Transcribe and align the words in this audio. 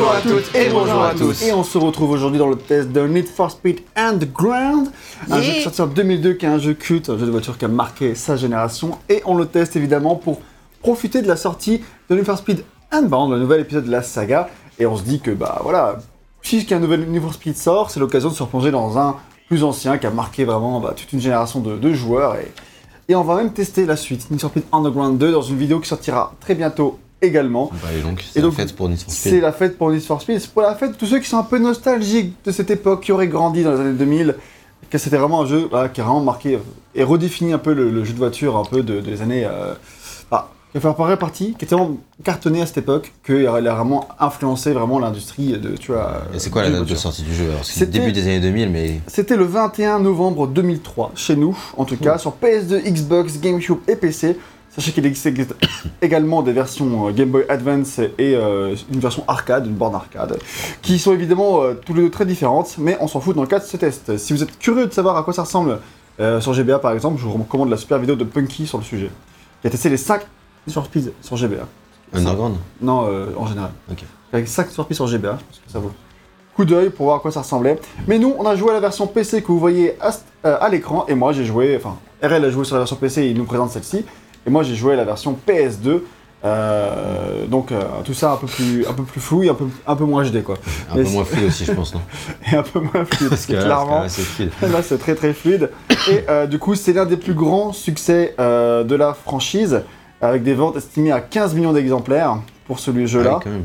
Bonjour 0.00 0.14
à 0.14 0.20
toutes 0.22 0.54
et 0.54 0.70
bonjour 0.70 1.02
à 1.02 1.14
tous. 1.14 1.42
Et 1.42 1.52
on 1.52 1.62
se 1.62 1.76
retrouve 1.76 2.12
aujourd'hui 2.12 2.38
dans 2.38 2.48
le 2.48 2.56
test 2.56 2.90
de 2.90 3.02
Need 3.02 3.28
for 3.28 3.50
Speed 3.50 3.80
Underground, 3.94 4.88
un 5.30 5.42
jeu 5.42 5.52
qui 5.52 5.60
sorti 5.60 5.82
en 5.82 5.88
2002, 5.88 6.32
qui 6.32 6.46
est 6.46 6.48
un 6.48 6.58
jeu 6.58 6.72
culte, 6.72 7.10
un 7.10 7.18
jeu 7.18 7.26
de 7.26 7.30
voiture 7.30 7.58
qui 7.58 7.66
a 7.66 7.68
marqué 7.68 8.14
sa 8.14 8.36
génération. 8.36 8.96
Et 9.10 9.20
on 9.26 9.34
le 9.34 9.44
teste 9.44 9.76
évidemment 9.76 10.16
pour 10.16 10.40
profiter 10.80 11.20
de 11.20 11.28
la 11.28 11.36
sortie 11.36 11.82
de 12.08 12.14
Need 12.14 12.24
for 12.24 12.38
Speed 12.38 12.64
Unbound, 12.90 13.30
le 13.30 13.40
nouvel 13.40 13.60
épisode 13.60 13.84
de 13.84 13.90
la 13.90 14.02
saga. 14.02 14.48
Et 14.78 14.86
on 14.86 14.96
se 14.96 15.02
dit 15.02 15.20
que 15.20 15.32
bah 15.32 15.60
voilà, 15.64 15.98
puisqu'un 16.40 16.78
nouvel 16.78 17.06
Need 17.06 17.20
for 17.20 17.34
Speed 17.34 17.58
sort, 17.58 17.90
c'est 17.90 18.00
l'occasion 18.00 18.30
de 18.30 18.34
se 18.34 18.42
replonger 18.42 18.70
dans 18.70 18.96
un 18.96 19.16
plus 19.48 19.62
ancien 19.62 19.98
qui 19.98 20.06
a 20.06 20.10
marqué 20.10 20.46
vraiment 20.46 20.80
bah, 20.80 20.94
toute 20.96 21.12
une 21.12 21.20
génération 21.20 21.60
de, 21.60 21.76
de 21.76 21.92
joueurs. 21.92 22.36
Et, 22.36 22.50
et 23.10 23.14
on 23.14 23.22
va 23.22 23.36
même 23.36 23.52
tester 23.52 23.84
la 23.84 23.96
suite, 23.96 24.30
Need 24.30 24.40
for 24.40 24.48
Speed 24.48 24.64
Underground 24.72 25.18
2, 25.18 25.30
dans 25.30 25.42
une 25.42 25.58
vidéo 25.58 25.78
qui 25.78 25.90
sortira 25.90 26.32
très 26.40 26.54
bientôt 26.54 26.98
également. 27.22 27.70
Bah, 27.82 27.88
et 27.96 28.02
donc, 28.02 28.24
c'est 28.32 28.40
la 28.40 28.50
fête 28.50 28.74
pour 28.76 28.88
Need 28.88 28.98
for 29.00 29.12
C'est 29.12 29.28
Speed. 29.30 29.42
la 29.42 29.52
fête 29.52 29.78
pour 29.78 29.90
Need 29.90 30.02
for 30.02 30.20
Speed, 30.22 30.40
c'est 30.40 30.50
pour 30.50 30.62
la 30.62 30.74
fête 30.74 30.92
de 30.92 30.96
tous 30.96 31.06
ceux 31.06 31.18
qui 31.18 31.28
sont 31.28 31.38
un 31.38 31.42
peu 31.44 31.58
nostalgiques 31.58 32.34
de 32.44 32.50
cette 32.52 32.70
époque, 32.70 33.02
qui 33.02 33.12
auraient 33.12 33.28
grandi 33.28 33.62
dans 33.62 33.72
les 33.74 33.80
années 33.80 33.92
2000, 33.98 34.36
que 34.90 34.98
c'était 34.98 35.16
vraiment 35.18 35.42
un 35.42 35.46
jeu 35.46 35.68
qui 35.92 36.00
a 36.00 36.04
vraiment 36.04 36.20
marqué 36.20 36.54
euh, 36.54 36.58
et 36.94 37.02
redéfini 37.04 37.52
un 37.52 37.58
peu 37.58 37.72
le, 37.74 37.90
le 37.90 38.04
jeu 38.04 38.12
de 38.12 38.18
voiture 38.18 38.56
un 38.56 38.64
peu 38.64 38.82
de- 38.82 39.00
des 39.00 39.22
années... 39.22 39.44
Euh, 39.44 39.74
bah, 40.30 40.50
qui 40.72 40.78
a 40.78 40.80
fait 40.80 40.86
un 40.86 41.16
partie, 41.16 41.54
qui 41.58 41.64
était 41.64 41.74
vraiment 41.74 41.96
cartonné 42.22 42.62
à 42.62 42.66
cette 42.66 42.78
époque, 42.78 43.12
qu'il 43.26 43.44
a 43.44 43.60
vraiment 43.74 44.06
influencé 44.20 44.72
vraiment 44.72 45.00
l'industrie 45.00 45.58
de, 45.58 45.70
tu 45.76 45.90
vois... 45.90 46.22
Et 46.32 46.38
c'est 46.38 46.48
quoi 46.50 46.62
la 46.62 46.70
date 46.70 46.84
de 46.86 46.94
sortie 46.94 47.22
du 47.22 47.34
jeu? 47.34 47.46
C'est 47.64 47.86
le 47.86 47.90
début 47.90 48.12
des 48.12 48.22
années 48.22 48.38
2000, 48.38 48.70
mais 48.70 49.00
C'était 49.08 49.36
le 49.36 49.42
21 49.46 49.98
novembre 49.98 50.46
2003, 50.46 51.10
chez 51.16 51.34
nous, 51.34 51.58
en 51.76 51.84
tout 51.84 51.96
cas, 51.96 52.18
sur 52.18 52.34
PS2, 52.40 52.84
Xbox, 52.84 53.40
GameCube 53.40 53.78
et 53.88 53.96
PC. 53.96 54.36
Sachez 54.70 54.92
qu'il 54.92 55.04
existe 55.04 55.28
également 56.02 56.42
des 56.42 56.52
versions 56.52 57.08
euh, 57.08 57.12
Game 57.12 57.30
Boy 57.30 57.44
Advance 57.48 57.98
et 57.98 58.36
euh, 58.36 58.76
une 58.92 59.00
version 59.00 59.24
arcade, 59.26 59.66
une 59.66 59.74
borne 59.74 59.94
arcade, 59.96 60.38
qui 60.80 60.98
sont 60.98 61.12
évidemment 61.12 61.62
euh, 61.62 61.74
toutes 61.74 61.96
les 61.96 62.02
deux 62.02 62.10
très 62.10 62.24
différentes, 62.24 62.76
mais 62.78 62.96
on 63.00 63.08
s'en 63.08 63.20
fout 63.20 63.34
dans 63.34 63.42
le 63.42 63.48
cadre 63.48 63.64
de 63.64 63.68
ce 63.68 63.76
test. 63.76 64.16
Si 64.16 64.32
vous 64.32 64.42
êtes 64.42 64.58
curieux 64.58 64.86
de 64.86 64.92
savoir 64.92 65.16
à 65.16 65.24
quoi 65.24 65.32
ça 65.32 65.42
ressemble 65.42 65.80
euh, 66.20 66.40
sur 66.40 66.52
GBA 66.54 66.78
par 66.78 66.92
exemple, 66.92 67.18
je 67.18 67.24
vous 67.24 67.32
recommande 67.32 67.68
la 67.68 67.76
super 67.76 67.98
vidéo 67.98 68.14
de 68.14 68.24
Punky 68.24 68.66
sur 68.66 68.78
le 68.78 68.84
sujet, 68.84 69.10
qui 69.60 69.66
a 69.66 69.70
testé 69.70 69.88
les 69.88 69.96
5 69.96 70.22
sur 70.68 70.84
Speed 70.84 71.12
sur 71.20 71.36
GBA. 71.36 71.66
Underground 72.12 72.56
Non, 72.80 73.08
en 73.36 73.46
général. 73.46 73.70
Ok. 73.90 74.04
Avec 74.32 74.46
5 74.46 74.70
surprises 74.70 74.96
sur 74.96 75.06
GBA, 75.06 75.38
je 75.40 75.44
pense 75.44 75.60
que 75.66 75.72
ça 75.72 75.78
vaut. 75.78 75.92
Coup 76.54 76.64
d'œil 76.64 76.90
pour 76.90 77.06
voir 77.06 77.18
à 77.18 77.20
quoi 77.20 77.30
ça 77.30 77.40
ressemblait. 77.40 77.78
Mais 78.06 78.18
nous, 78.18 78.34
on 78.38 78.44
a 78.44 78.54
joué 78.56 78.70
à 78.70 78.74
la 78.74 78.80
version 78.80 79.06
PC 79.06 79.42
que 79.42 79.46
vous 79.48 79.58
voyez 79.58 79.96
à, 80.00 80.12
à 80.52 80.68
l'écran, 80.68 81.06
et 81.08 81.14
moi 81.14 81.32
j'ai 81.32 81.44
joué, 81.44 81.76
enfin, 81.76 81.96
RL 82.22 82.44
a 82.44 82.50
joué 82.50 82.64
sur 82.64 82.74
la 82.74 82.80
version 82.80 82.96
PC, 82.96 83.28
il 83.28 83.36
nous 83.36 83.44
présente 83.44 83.70
celle-ci, 83.70 84.04
et 84.46 84.50
moi 84.50 84.62
j'ai 84.62 84.74
joué 84.74 84.94
à 84.94 84.96
la 84.96 85.04
version 85.04 85.36
PS2. 85.48 86.00
euh, 86.42 87.46
donc 87.46 87.70
euh, 87.70 87.82
tout 88.04 88.14
ça 88.14 88.32
un 88.32 88.36
peu 88.36 88.46
plus 88.46 88.86
un 88.88 88.94
peu 88.94 89.02
plus 89.02 89.20
flou 89.20 89.42
et 89.42 89.50
un 89.50 89.54
peu 89.54 89.66
un 89.86 89.96
peu 89.96 90.04
moins 90.04 90.24
HD 90.24 90.42
quoi 90.42 90.56
Un 90.90 90.96
Mais 90.96 91.02
peu 91.04 91.10
moins 91.10 91.24
fluide 91.24 91.44
aussi, 91.48 91.64
je 91.66 91.72
pense, 91.72 91.94
non 91.94 92.00
et 92.52 92.56
un 92.56 92.62
peu 92.62 92.80
moins 92.80 93.04
fluide 93.04 93.28
Parce 93.28 93.44
que 93.46 93.52
là, 93.52 93.64
clairement. 93.64 94.00
Là, 94.62 94.82
c'est 94.82 94.98
très 94.98 95.14
très 95.14 95.34
fluide. 95.34 95.70
Et 96.10 96.24
euh, 96.30 96.46
du 96.46 96.58
coup, 96.58 96.74
c'est 96.74 96.94
l'un 96.94 97.04
des 97.04 97.18
plus 97.18 97.34
grands 97.34 97.72
succès 97.72 98.34
de 98.38 98.94
la 98.94 99.12
franchise, 99.12 99.82
avec 100.22 100.42
des 100.42 100.54
ventes 100.54 100.76
estimées 100.76 101.12
à 101.12 101.20
15 101.20 101.54
millions 101.54 101.72
d'exemplaires 101.74 102.38
pour 102.66 102.78
celui 102.78 103.04
Ah 103.18 103.40
quand 103.42 103.50
même. 103.50 103.64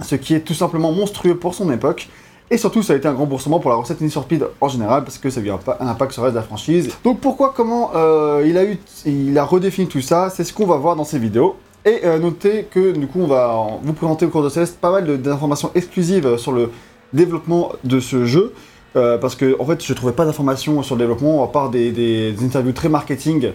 ce 0.00 0.14
qui 0.14 0.34
est 0.34 0.40
tout 0.40 0.54
simplement 0.54 0.92
monstrueux 0.92 1.36
pour 1.36 1.54
son 1.54 1.70
époque. 1.72 2.08
Et 2.50 2.56
surtout, 2.56 2.82
ça 2.82 2.94
a 2.94 2.96
été 2.96 3.06
un 3.06 3.14
remboursement 3.14 3.60
pour 3.60 3.70
la 3.70 3.76
recette 3.76 4.00
Need 4.00 4.12
en 4.60 4.68
général, 4.68 5.04
parce 5.04 5.18
que 5.18 5.28
ça 5.28 5.40
a 5.40 5.42
eu 5.42 5.50
un, 5.50 5.58
pa- 5.58 5.76
un 5.80 5.86
impact 5.86 6.12
sur 6.12 6.22
le 6.22 6.26
reste 6.26 6.34
de 6.34 6.40
la 6.40 6.46
franchise. 6.46 6.88
Donc 7.04 7.20
pourquoi, 7.20 7.52
comment 7.54 7.90
euh, 7.94 8.42
il, 8.46 8.56
a 8.56 8.64
eu, 8.64 8.78
il 9.04 9.36
a 9.36 9.44
redéfini 9.44 9.86
tout 9.86 10.00
ça, 10.00 10.30
c'est 10.30 10.44
ce 10.44 10.52
qu'on 10.54 10.66
va 10.66 10.76
voir 10.76 10.96
dans 10.96 11.04
ces 11.04 11.18
vidéos. 11.18 11.56
Et 11.84 12.00
euh, 12.04 12.18
notez 12.18 12.66
que 12.70 12.92
du 12.92 13.06
coup, 13.06 13.20
on 13.20 13.26
va 13.26 13.54
vous 13.82 13.92
présenter 13.92 14.24
au 14.26 14.30
cours 14.30 14.42
de 14.42 14.48
ce 14.48 14.60
test 14.60 14.78
pas 14.80 14.90
mal 14.90 15.20
d'informations 15.20 15.70
exclusives 15.74 16.36
sur 16.38 16.52
le 16.52 16.70
développement 17.12 17.72
de 17.84 18.00
ce 18.00 18.24
jeu. 18.24 18.54
Euh, 18.96 19.18
parce 19.18 19.36
que 19.36 19.54
en 19.60 19.66
fait, 19.66 19.84
je 19.84 19.92
trouvais 19.92 20.14
pas 20.14 20.24
d'informations 20.24 20.82
sur 20.82 20.94
le 20.96 21.00
développement, 21.00 21.44
à 21.44 21.48
part 21.48 21.68
des, 21.68 22.34
interviews 22.42 22.72
très 22.72 22.88
marketing 22.88 23.52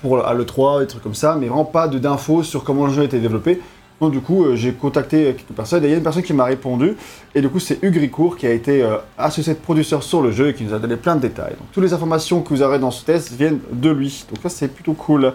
pour 0.00 0.26
à 0.26 0.34
l'E3, 0.34 0.80
des 0.80 0.86
trucs 0.86 1.02
comme 1.02 1.14
ça, 1.14 1.36
mais 1.38 1.46
vraiment 1.48 1.66
pas 1.66 1.86
d'infos 1.88 2.42
sur 2.42 2.64
comment 2.64 2.86
le 2.86 2.92
jeu 2.92 3.02
a 3.02 3.04
été 3.04 3.18
développé. 3.18 3.60
Donc 4.00 4.12
du 4.12 4.20
coup, 4.20 4.44
euh, 4.44 4.56
j'ai 4.56 4.72
contacté 4.72 5.34
quelques 5.36 5.56
personnes, 5.56 5.84
et 5.84 5.88
il 5.88 5.90
y 5.90 5.94
a 5.94 5.96
une 5.96 6.02
personne 6.02 6.22
qui 6.22 6.34
m'a 6.34 6.44
répondu, 6.44 6.96
et 7.34 7.40
du 7.40 7.48
coup, 7.48 7.58
c'est 7.58 7.82
Hugues 7.82 7.96
Ricourt 7.96 8.36
qui 8.36 8.46
a 8.46 8.52
été 8.52 8.82
euh, 8.82 8.96
associé 9.16 9.54
de 9.54 9.58
producteur 9.58 10.02
sur 10.02 10.20
le 10.20 10.32
jeu 10.32 10.48
et 10.48 10.54
qui 10.54 10.64
nous 10.64 10.74
a 10.74 10.78
donné 10.78 10.96
plein 10.96 11.16
de 11.16 11.20
détails. 11.22 11.54
Donc 11.54 11.70
toutes 11.72 11.84
les 11.84 11.94
informations 11.94 12.42
que 12.42 12.50
vous 12.50 12.62
aurez 12.62 12.78
dans 12.78 12.90
ce 12.90 13.04
test 13.04 13.32
viennent 13.32 13.60
de 13.72 13.90
lui, 13.90 14.24
donc 14.28 14.42
ça 14.42 14.48
c'est 14.48 14.68
plutôt 14.68 14.92
cool. 14.92 15.32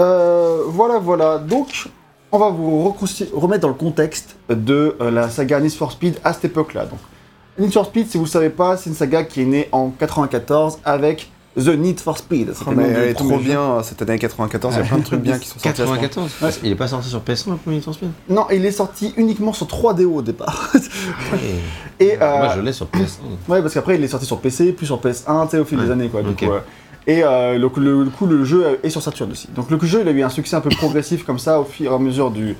Euh, 0.00 0.62
voilà, 0.66 0.98
voilà, 0.98 1.38
donc 1.38 1.88
on 2.32 2.38
va 2.38 2.50
vous 2.50 2.96
remettre 3.32 3.60
dans 3.60 3.68
le 3.68 3.74
contexte 3.74 4.36
de 4.48 4.96
la 5.00 5.28
saga 5.28 5.60
Need 5.60 5.72
for 5.72 5.92
Speed 5.92 6.18
à 6.24 6.32
cette 6.32 6.46
époque-là. 6.46 6.86
Donc, 6.86 6.98
Need 7.60 7.72
for 7.72 7.86
Speed, 7.86 8.08
si 8.08 8.16
vous 8.18 8.24
ne 8.24 8.28
savez 8.28 8.50
pas, 8.50 8.76
c'est 8.76 8.90
une 8.90 8.96
saga 8.96 9.22
qui 9.22 9.42
est 9.42 9.44
née 9.44 9.68
en 9.70 9.90
94 9.90 10.80
avec 10.84 11.30
The 11.56 11.68
Need 11.68 12.00
for 12.00 12.18
Speed. 12.18 12.52
Oh, 12.66 12.70
mais 12.74 12.84
elle 12.88 13.08
est 13.10 13.14
trop 13.14 13.28
premier 13.28 13.44
jeu. 13.44 13.50
bien 13.50 13.82
cette 13.82 14.02
année 14.02 14.18
94, 14.18 14.74
il 14.74 14.78
y 14.78 14.80
a 14.82 14.84
plein 14.86 14.98
de 14.98 15.04
trucs 15.04 15.20
bien 15.20 15.38
qui 15.38 15.46
sont 15.48 15.58
sortis. 15.58 15.68
à 15.68 15.74
ce 15.74 15.82
moment. 15.90 16.00
94 16.00 16.60
Il 16.64 16.72
est 16.72 16.74
pas 16.74 16.88
sorti 16.88 17.08
sur 17.08 17.20
PS1 17.20 17.50
le 17.50 17.56
premier 17.56 17.76
Need 17.76 17.84
for 17.84 17.94
Speed 17.94 18.10
Non, 18.28 18.46
il 18.52 18.64
est 18.66 18.72
sorti 18.72 19.14
uniquement 19.16 19.52
sur 19.52 19.66
3DO 19.66 20.06
au 20.06 20.22
départ. 20.22 20.72
Ouais. 21.32 21.38
Et, 22.00 22.16
euh, 22.20 22.38
Moi, 22.38 22.52
je 22.56 22.60
l'ai 22.60 22.72
sur 22.72 22.86
PS1. 22.86 23.18
Ouais, 23.48 23.62
parce 23.62 23.72
qu'après, 23.74 23.96
il 23.96 24.02
est 24.04 24.08
sorti 24.08 24.26
sur 24.26 24.40
PC, 24.40 24.72
puis 24.72 24.86
sur 24.86 25.00
PS1, 25.00 25.44
tu 25.44 25.50
sais, 25.52 25.58
au 25.58 25.64
fil 25.64 25.78
des 25.78 25.90
années, 25.90 26.08
quoi. 26.08 26.22
du 26.22 26.30
ok. 26.30 26.36
coup, 26.36 26.46
ouais. 26.46 26.60
Et 27.06 27.22
euh, 27.22 27.58
le, 27.58 27.68
coup, 27.68 28.26
le 28.26 28.44
jeu 28.44 28.78
est 28.82 28.90
sur 28.90 29.02
Saturn 29.02 29.30
aussi. 29.30 29.48
Donc 29.54 29.70
le 29.70 29.78
jeu, 29.80 30.00
il 30.02 30.08
a 30.08 30.10
eu 30.10 30.22
un 30.22 30.30
succès 30.30 30.56
un 30.56 30.60
peu 30.60 30.70
progressif 30.70 31.24
comme 31.24 31.38
ça 31.38 31.60
au 31.60 31.64
fur 31.64 31.92
et 31.92 31.94
à 31.94 31.98
mesure 31.98 32.30
du, 32.30 32.56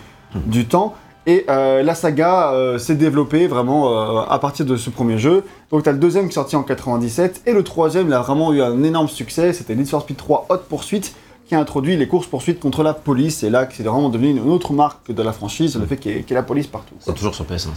du 0.47 0.67
temps. 0.67 0.95
Et 1.27 1.47
euh, 1.49 1.83
la 1.83 1.95
saga 1.95 2.53
euh, 2.53 2.79
s'est 2.79 2.97
développée 2.97 3.47
vraiment 3.47 4.19
euh, 4.19 4.21
à 4.29 4.39
partir 4.39 4.67
de 4.67 4.77
ce 4.77 4.91
premier 4.91 5.17
jeu. 5.17 5.43
Donc 5.71 5.83
tu 5.83 5.89
as 5.89 5.93
le 5.93 5.99
deuxième 5.99 6.25
qui 6.27 6.33
est 6.33 6.35
sorti 6.35 6.55
en 6.55 6.63
97, 6.63 7.43
et 7.47 7.53
le 7.53 7.65
troisième, 7.65 8.09
il 8.09 8.13
a 8.13 8.21
vraiment 8.21 8.53
eu 8.53 8.61
un 8.61 8.83
énorme 8.83 9.09
succès. 9.09 9.53
C'était 9.55 9.75
Need 9.75 9.89
for 9.89 10.03
Speed 10.03 10.19
3 10.19 10.47
Hot 10.51 10.59
Pursuit, 10.69 11.15
qui 11.47 11.55
a 11.55 11.59
introduit 11.61 11.97
les 11.97 12.07
courses-poursuites 12.09 12.61
contre 12.61 12.83
la 12.83 12.93
police. 12.93 13.43
Et 13.43 13.49
là, 13.49 13.67
c'est 13.73 13.83
vraiment 13.85 14.11
devenu 14.11 14.31
une 14.31 14.51
autre 14.51 14.75
marque 14.75 15.11
de 15.13 15.23
la 15.23 15.33
franchise, 15.33 15.77
le 15.79 15.87
fait 15.87 15.97
qu'il 15.97 16.13
y 16.13 16.15
ait, 16.17 16.21
qu'il 16.23 16.31
y 16.31 16.33
ait 16.35 16.37
la 16.37 16.43
police 16.43 16.67
partout. 16.67 16.95
C'est 17.01 17.15
toujours 17.15 17.35
sur 17.35 17.45
PS1, 17.47 17.59
ça. 17.59 17.71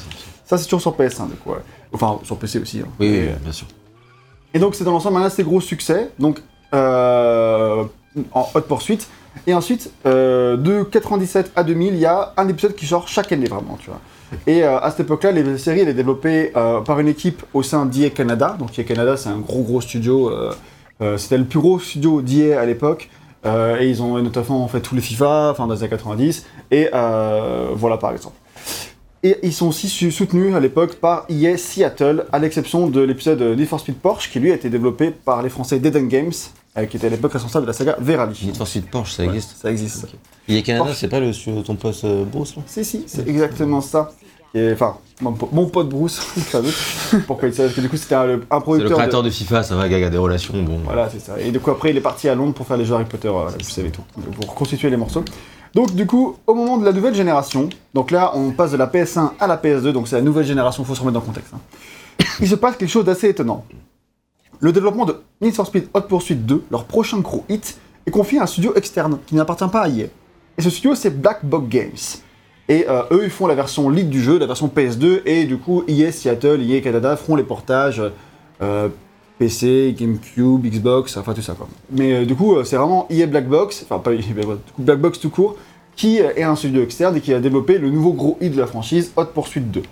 Ça, 0.45 0.57
c'est 0.57 0.65
toujours 0.65 0.81
sur 0.81 0.95
PS1, 0.97 1.29
du 1.29 1.35
coup. 1.35 1.51
ouais. 1.51 1.57
Enfin, 1.93 2.19
sur 2.23 2.37
PC 2.37 2.59
aussi. 2.59 2.79
hein. 2.81 2.87
Oui, 2.99 3.07
oui, 3.09 3.15
Et, 3.15 3.21
oui, 3.27 3.33
bien 3.43 3.51
sûr. 3.53 3.67
et 4.53 4.59
donc 4.59 4.75
c'est 4.75 4.83
dans 4.83 4.91
l'ensemble 4.91 5.17
un 5.17 5.23
assez 5.23 5.43
gros 5.43 5.61
succès, 5.61 6.09
donc 6.19 6.41
en 6.73 8.49
Hot 8.53 8.61
Pursuit. 8.61 8.99
Et 9.45 9.53
ensuite, 9.53 9.91
euh, 10.05 10.57
de 10.57 10.83
97 10.83 11.51
à 11.55 11.63
2000, 11.63 11.93
il 11.93 11.99
y 11.99 12.05
a 12.05 12.33
un 12.37 12.47
épisode 12.47 12.75
qui 12.75 12.85
sort 12.85 13.07
chaque 13.07 13.31
année 13.31 13.47
vraiment. 13.47 13.77
Et 14.45 14.63
euh, 14.63 14.79
à 14.79 14.89
cette 14.91 15.01
époque-là, 15.01 15.31
les 15.31 15.57
séries, 15.57 15.81
elle 15.81 15.89
est 15.89 15.93
développée 15.93 16.51
euh, 16.55 16.81
par 16.81 16.99
une 16.99 17.07
équipe 17.07 17.43
au 17.53 17.63
sein 17.63 17.85
d'EA 17.85 18.09
Canada. 18.09 18.55
Donc 18.57 18.77
EA 18.77 18.83
Canada, 18.83 19.17
c'est 19.17 19.29
un 19.29 19.39
gros 19.39 19.63
gros 19.63 19.81
studio. 19.81 20.31
C'était 21.17 21.37
le 21.37 21.45
plus 21.45 21.59
gros 21.59 21.79
studio 21.79 22.21
d'EA 22.21 22.59
à 22.59 22.65
l'époque. 22.65 23.09
Et 23.45 23.87
ils 23.87 24.01
ont 24.01 24.21
notamment 24.21 24.67
fait 24.67 24.81
tous 24.81 24.95
les 24.95 25.01
FIFA, 25.01 25.51
enfin 25.51 25.67
dans 25.67 25.73
les 25.75 25.81
années 25.81 25.89
90. 25.89 26.45
Et 26.71 26.89
voilà 26.91 27.97
par 27.97 28.11
exemple. 28.11 28.35
Et 29.23 29.37
ils 29.43 29.53
sont 29.53 29.67
aussi 29.67 29.89
soutenus 30.11 30.55
à 30.55 30.59
l'époque 30.59 30.95
par 30.95 31.25
EA 31.29 31.57
Seattle, 31.57 32.25
à 32.31 32.39
l'exception 32.39 32.87
de 32.87 33.01
l'épisode 33.01 33.41
Need 33.41 33.67
for 33.67 33.79
Speed 33.79 33.95
Porsche, 33.95 34.29
qui 34.31 34.39
lui 34.39 34.51
a 34.51 34.55
été 34.55 34.69
développé 34.69 35.11
par 35.11 35.41
les 35.41 35.49
Français 35.49 35.79
Dead 35.79 36.07
Games, 36.07 36.31
qui 36.85 36.97
était 36.97 37.07
à 37.07 37.09
l'époque 37.09 37.33
responsable 37.33 37.65
de 37.65 37.71
la 37.71 37.73
saga 37.73 37.95
Verali. 37.99 38.37
Need 38.43 38.55
for 38.57 38.67
Speed 38.67 38.85
Porsche, 38.89 39.13
ça 39.13 39.23
Ouais, 39.23 39.29
existe 39.29 39.55
Ça 39.61 39.71
existe. 39.71 40.07
Il 40.47 40.55
est 40.57 40.61
Canada, 40.63 40.91
c'est 40.93 41.07
pas 41.07 41.19
le 41.19 41.31
ton 41.63 41.75
poste 41.75 42.03
euh, 42.05 42.23
Bruce 42.23 42.55
là 42.55 42.61
Si, 42.67 42.85
si, 42.85 43.03
c'est 43.07 43.27
exactement 43.27 43.81
ça. 43.81 44.11
Enfin, 44.73 44.97
mon, 45.21 45.37
mon 45.51 45.67
pote 45.67 45.89
Bruce, 45.89 46.19
doute. 46.53 47.21
Pourquoi 47.27 47.47
il 47.47 47.53
sait 47.53 47.63
Parce 47.63 47.75
que 47.75 47.81
du 47.81 47.89
coup, 47.89 47.97
c'était 47.97 48.15
un, 48.15 48.21
un 48.23 48.25
C'est 48.27 48.33
le 48.55 48.59
producteur. 48.61 48.89
de- 48.89 48.95
créateur 48.95 49.21
de... 49.23 49.29
FIFA, 49.29 49.61
ça 49.63 49.75
va, 49.75 49.87
gars, 49.87 49.97
il 49.99 50.01
y 50.01 50.05
a 50.05 50.09
des 50.09 50.17
relations, 50.17 50.53
bon. 50.63 50.79
Voilà, 50.83 51.09
c'est 51.11 51.19
ça. 51.19 51.39
Et 51.39 51.51
du 51.51 51.59
coup, 51.59 51.69
après, 51.69 51.91
il 51.91 51.97
est 51.97 52.01
parti 52.01 52.27
à 52.27 52.33
Londres 52.33 52.53
pour 52.53 52.65
faire 52.65 52.77
les 52.77 52.85
jeux 52.85 52.95
Harry 52.95 53.05
Potter, 53.05 53.27
euh, 53.27 53.49
vous 53.49 53.63
savez 53.63 53.91
tout, 53.91 54.01
pour 54.39 54.49
reconstituer 54.49 54.89
les 54.89 54.97
morceaux. 54.97 55.23
Donc, 55.75 55.93
du 55.93 56.07
coup, 56.07 56.37
au 56.47 56.55
moment 56.55 56.77
de 56.77 56.85
la 56.85 56.91
nouvelle 56.93 57.13
génération, 57.13 57.69
donc 57.93 58.09
là, 58.09 58.31
on 58.35 58.49
passe 58.51 58.71
de 58.71 58.77
la 58.77 58.87
PS1 58.87 59.31
à 59.39 59.45
la 59.47 59.57
PS2, 59.57 59.91
donc 59.91 60.07
c'est 60.07 60.15
la 60.15 60.21
nouvelle 60.23 60.45
génération, 60.45 60.83
faut 60.83 60.95
se 60.95 61.01
remettre 61.01 61.15
dans 61.15 61.19
le 61.19 61.25
contexte. 61.27 61.53
hein. 61.53 61.59
Il 62.39 62.47
se 62.47 62.55
passe 62.55 62.77
quelque 62.77 62.89
chose 62.89 63.05
d'assez 63.05 63.29
étonnant. 63.29 63.63
Le 64.59 64.71
développement 64.71 65.05
de 65.05 65.17
Need 65.39 65.53
for 65.53 65.67
Speed 65.67 65.89
Hot 65.93 66.01
Pursuit 66.01 66.35
2, 66.35 66.63
leur 66.71 66.85
prochain 66.85 67.19
gros 67.19 67.43
hit, 67.47 67.79
est 68.07 68.11
confié 68.11 68.39
à 68.39 68.43
un 68.43 68.47
studio 68.47 68.73
externe 68.75 69.19
qui 69.27 69.35
n'appartient 69.35 69.67
pas 69.71 69.81
à 69.81 69.89
EA. 69.89 70.07
Et 70.57 70.61
ce 70.61 70.69
studio, 70.71 70.95
c'est 70.95 71.21
Black 71.21 71.45
Box 71.45 71.67
Games. 71.67 72.21
Et 72.67 72.85
euh, 72.89 73.03
eux, 73.11 73.21
ils 73.23 73.29
font 73.29 73.45
la 73.45 73.53
version 73.53 73.89
lead 73.89 74.09
du 74.09 74.21
jeu, 74.21 74.39
la 74.39 74.47
version 74.47 74.67
PS2, 74.67 75.21
et 75.25 75.45
du 75.45 75.57
coup, 75.57 75.83
EA 75.87 76.11
Seattle, 76.11 76.59
EA 76.67 76.81
Canada 76.81 77.15
feront 77.15 77.35
les 77.35 77.43
portages 77.43 78.01
euh, 78.61 78.89
PC, 79.37 79.95
GameCube, 79.97 80.65
Xbox, 80.65 81.15
enfin 81.17 81.33
tout 81.33 81.43
ça 81.43 81.53
quoi. 81.53 81.67
Mais 81.91 82.13
euh, 82.13 82.25
du 82.25 82.35
coup, 82.35 82.55
c'est 82.63 82.77
vraiment 82.77 83.05
EA 83.11 83.27
Black 83.27 83.47
Box, 83.47 83.85
enfin 83.87 83.99
pas 83.99 84.11
EA 84.13 84.21
Black 84.79 84.99
Box, 84.99 85.19
tout 85.19 85.29
court, 85.29 85.55
qui 85.95 86.17
est 86.17 86.43
un 86.43 86.55
studio 86.55 86.81
externe 86.81 87.15
et 87.15 87.21
qui 87.21 87.33
a 87.33 87.39
développé 87.39 87.77
le 87.77 87.89
nouveau 87.89 88.13
gros 88.13 88.37
hit 88.41 88.53
de 88.53 88.59
la 88.59 88.67
franchise, 88.67 89.13
Hot 89.15 89.25
Pursuit 89.25 89.61
2. 89.61 89.83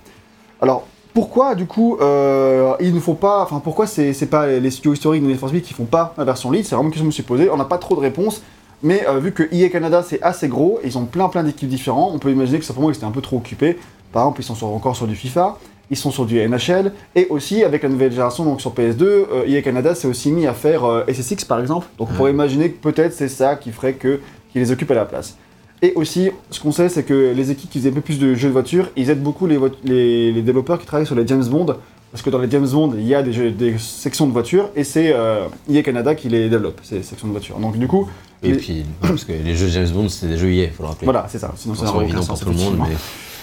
Alors, 0.60 0.86
pourquoi 1.16 1.54
du 1.54 1.64
coup 1.64 1.96
euh, 2.02 2.76
ne 2.78 3.00
font 3.00 3.14
pas, 3.14 3.42
enfin 3.42 3.58
pourquoi 3.64 3.86
c'est 3.86 4.28
pas 4.30 4.46
les 4.46 4.70
studios 4.70 4.92
historiques 4.92 5.22
de 5.22 5.28
Need 5.28 5.38
for 5.38 5.48
Speed 5.48 5.62
qui 5.62 5.72
font 5.72 5.86
pas 5.86 6.12
la 6.18 6.24
version 6.24 6.50
lead? 6.50 6.66
C'est 6.66 6.74
vraiment 6.74 6.88
une 6.88 6.92
question 6.92 7.04
que 7.04 7.04
je 7.04 7.06
me 7.06 7.10
suis 7.10 7.22
posée. 7.22 7.48
On 7.48 7.56
n'a 7.56 7.64
pas 7.64 7.78
trop 7.78 7.96
de 7.96 8.00
réponses, 8.00 8.42
mais 8.82 9.02
euh, 9.08 9.18
vu 9.18 9.32
que 9.32 9.42
EA 9.50 9.70
Canada 9.70 10.04
c'est 10.06 10.20
assez 10.20 10.46
gros, 10.46 10.78
ils 10.84 10.98
ont 10.98 11.06
plein 11.06 11.30
plein 11.30 11.42
d'équipes 11.42 11.70
différentes, 11.70 12.12
on 12.14 12.18
peut 12.18 12.30
imaginer 12.30 12.58
que 12.58 12.66
simplement 12.66 12.90
ils 12.90 12.96
étaient 12.96 13.06
un 13.06 13.12
peu 13.12 13.22
trop 13.22 13.38
occupés 13.38 13.78
Par 14.12 14.24
exemple, 14.24 14.42
ils 14.42 14.44
sont 14.44 14.66
encore 14.66 14.94
sur 14.94 15.06
du 15.06 15.16
FIFA, 15.16 15.56
ils 15.90 15.96
sont 15.96 16.10
sur 16.10 16.26
du 16.26 16.38
NHL, 16.46 16.92
et 17.14 17.26
aussi 17.30 17.64
avec 17.64 17.84
la 17.84 17.88
nouvelle 17.88 18.10
génération, 18.10 18.44
donc 18.44 18.60
sur 18.60 18.74
PS2, 18.74 19.02
euh, 19.02 19.46
EA 19.46 19.62
Canada 19.62 19.94
s'est 19.94 20.08
aussi 20.08 20.30
mis 20.30 20.46
à 20.46 20.52
faire 20.52 20.84
euh, 20.84 21.06
SSX 21.10 21.46
par 21.46 21.60
exemple. 21.60 21.86
Donc 21.96 22.10
on 22.10 22.14
pourrait 22.14 22.32
imaginer 22.32 22.72
que 22.72 22.90
peut-être 22.90 23.14
c'est 23.14 23.28
ça 23.28 23.56
qui 23.56 23.72
ferait 23.72 23.94
que 23.94 24.20
les 24.54 24.70
occupent 24.70 24.90
à 24.90 24.94
la 24.94 25.06
place. 25.06 25.38
Et 25.82 25.92
aussi, 25.94 26.30
ce 26.50 26.58
qu'on 26.60 26.72
sait, 26.72 26.88
c'est 26.88 27.02
que 27.02 27.32
les 27.36 27.50
équipes 27.50 27.70
qui 27.70 27.78
faisaient 27.78 27.90
un 27.90 27.94
peu 27.94 28.00
plus 28.00 28.18
de 28.18 28.34
jeux 28.34 28.48
de 28.48 28.52
voiture, 28.52 28.88
ils 28.96 29.10
aident 29.10 29.22
beaucoup 29.22 29.46
les, 29.46 29.56
vo- 29.58 29.68
les, 29.84 30.32
les 30.32 30.42
développeurs 30.42 30.78
qui 30.78 30.86
travaillent 30.86 31.06
sur 31.06 31.14
les 31.14 31.26
James 31.26 31.44
Bond, 31.44 31.66
parce 32.12 32.22
que 32.22 32.30
dans 32.30 32.38
les 32.38 32.50
James 32.50 32.66
Bond, 32.66 32.94
il 32.96 33.06
y 33.06 33.14
a 33.14 33.22
des, 33.22 33.32
jeux- 33.32 33.50
des 33.50 33.76
sections 33.78 34.26
de 34.26 34.32
voitures, 34.32 34.70
et 34.74 34.84
c'est 34.84 35.12
euh, 35.14 35.46
EA 35.70 35.82
Canada 35.82 36.14
qui 36.14 36.28
les 36.30 36.48
développe, 36.48 36.80
ces 36.82 37.02
sections 37.02 37.26
de 37.28 37.32
voitures. 37.32 37.58
Donc 37.58 37.76
du 37.78 37.86
coup, 37.86 38.08
Et 38.42 38.52
les- 38.52 38.56
puis, 38.56 38.84
parce 39.02 39.24
que 39.24 39.32
les 39.32 39.54
jeux 39.54 39.68
James 39.68 39.88
Bond, 39.90 40.08
c'était 40.08 40.32
des 40.32 40.38
jeux 40.38 40.50
EA, 40.50 40.68
faut 40.70 40.82
le 40.82 40.88
rappeler. 40.88 41.04
voilà, 41.04 41.26
c'est 41.28 41.38
ça. 41.38 41.52
Sinon, 41.56 41.74
ça 41.74 41.92
C'est 41.94 42.02
évident 42.04 42.22
sens. 42.22 42.40
pour 42.42 42.52
tout 42.52 42.58
le 42.58 42.64
monde, 42.64 42.76
mais 42.88 42.94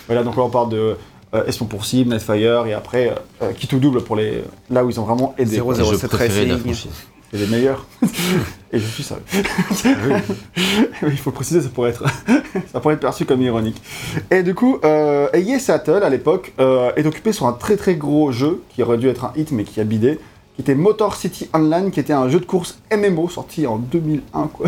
Voilà, 0.07 0.23
donc 0.23 0.35
là 0.35 0.41
on 0.43 0.49
parle 0.49 0.69
de 0.69 0.95
euh, 1.35 1.45
Espion 1.45 1.65
pour 1.67 1.85
cible, 1.85 2.09
Nightfire, 2.11 2.65
et 2.65 2.73
après 2.73 3.13
euh, 3.43 3.51
qui 3.53 3.67
tout 3.67 3.77
double 3.79 4.01
pour 4.01 4.15
les 4.15 4.41
là 4.71 4.83
où 4.83 4.89
ils 4.89 4.99
ont 4.99 5.03
vraiment 5.05 5.35
aidé. 5.37 5.51
Zéro, 5.51 5.65
quoi. 5.67 5.73
les 5.77 5.83
zéro. 5.83 5.91
jeux 5.93 5.97
c'est 6.01 6.07
préférés 6.07 6.45
de 6.45 6.49
la 6.49 6.55
Racing. 6.57 6.89
C'est 7.33 7.39
les 7.39 7.47
meilleurs. 7.47 7.87
et 8.71 8.77
je 8.77 8.85
suis 8.85 9.01
seul. 9.01 9.17
Il 11.01 11.17
faut 11.17 11.31
préciser, 11.31 11.61
ça 11.61 11.69
pourrait 11.69 11.89
être, 11.89 12.03
ça 12.71 12.79
pourrait 12.79 12.93
être 12.93 12.99
perçu 12.99 13.25
comme 13.25 13.41
ironique. 13.41 13.81
Et 14.29 14.43
du 14.43 14.53
coup, 14.53 14.77
euh, 14.85 15.27
EA 15.33 15.57
Seattle 15.57 16.03
à 16.03 16.09
l'époque 16.09 16.53
euh, 16.59 16.91
est 16.95 17.05
occupé 17.07 17.31
sur 17.33 17.47
un 17.47 17.53
très 17.53 17.75
très 17.75 17.95
gros 17.95 18.31
jeu 18.31 18.61
qui 18.69 18.83
aurait 18.83 18.97
dû 18.99 19.07
être 19.09 19.25
un 19.25 19.33
hit 19.35 19.51
mais 19.51 19.63
qui 19.63 19.79
a 19.81 19.83
bidé, 19.83 20.19
qui 20.55 20.61
était 20.61 20.75
Motor 20.75 21.15
City 21.15 21.49
Online, 21.55 21.89
qui 21.89 21.99
était 21.99 22.13
un 22.13 22.29
jeu 22.29 22.39
de 22.39 22.45
course 22.45 22.77
MMO 22.95 23.27
sorti 23.29 23.65
en 23.65 23.77
2001 23.77 24.47
quoi. 24.53 24.67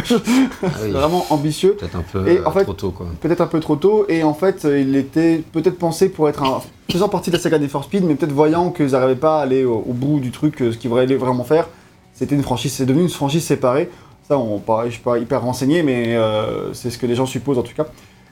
Ah 0.64 0.68
oui, 0.84 0.90
Vraiment 0.90 1.24
ambitieux. 1.30 1.76
peut-être 1.80 1.96
un 1.98 2.02
peu 2.12 2.28
Et 2.28 2.40
euh, 2.40 2.46
en 2.48 2.52
fait- 2.52 2.64
trop 2.64 2.74
tôt, 2.74 2.90
quoi. 2.90 3.06
peut-être 3.22 3.42
un 3.42 3.48
peu 3.48 3.60
trop 3.60 3.76
tôt, 3.76 4.06
et 4.10 4.24
en 4.24 4.34
fait, 4.34 4.64
il 4.68 4.96
était 4.96 5.44
peut-être 5.52 5.78
pensé 5.78 6.10
pour 6.10 6.28
être 6.30 6.42
un. 6.44 6.62
faisant 6.92 7.10
partie 7.10 7.30
de 7.30 7.36
la 7.36 7.42
saga 7.44 7.60
des 7.60 7.68
For 7.68 7.84
Speed, 7.84 8.04
mais 8.06 8.16
peut-être 8.16 8.32
voyant 8.34 8.72
qu'ils 8.72 8.88
n'arrivaient 8.92 9.16
pas 9.16 9.38
à 9.40 9.44
aller 9.44 9.64
au, 9.66 9.84
au 9.88 9.94
bout 9.94 10.20
du 10.20 10.32
truc, 10.32 10.60
euh, 10.64 10.72
ce 10.72 10.78
qu'ils 10.80 10.90
voulaient 10.90 11.06
vraiment 11.16 11.44
faire. 11.44 11.68
C'était 12.16 12.36
une 12.36 12.44
franchise, 12.44 12.74
c'est 12.74 12.86
devenu 12.86 13.04
une 13.04 13.10
franchise 13.10 13.44
séparée. 13.44 13.90
Ça, 14.28 14.40
on, 14.40 14.58
pareil, 14.60 14.90
je 14.90 14.96
suis 14.96 15.04
pas 15.04 15.20
hyper 15.20 15.42
renseigné, 15.42 15.84
mais 15.84 16.16
euh, 16.16 16.74
c'est 16.74 16.90
ce 16.90 16.98
que 16.98 17.06
les 17.06 17.14
gens 17.14 17.28
supposent 17.28 17.60
en 17.60 17.64
tout 17.64 17.76
cas. 17.76 17.86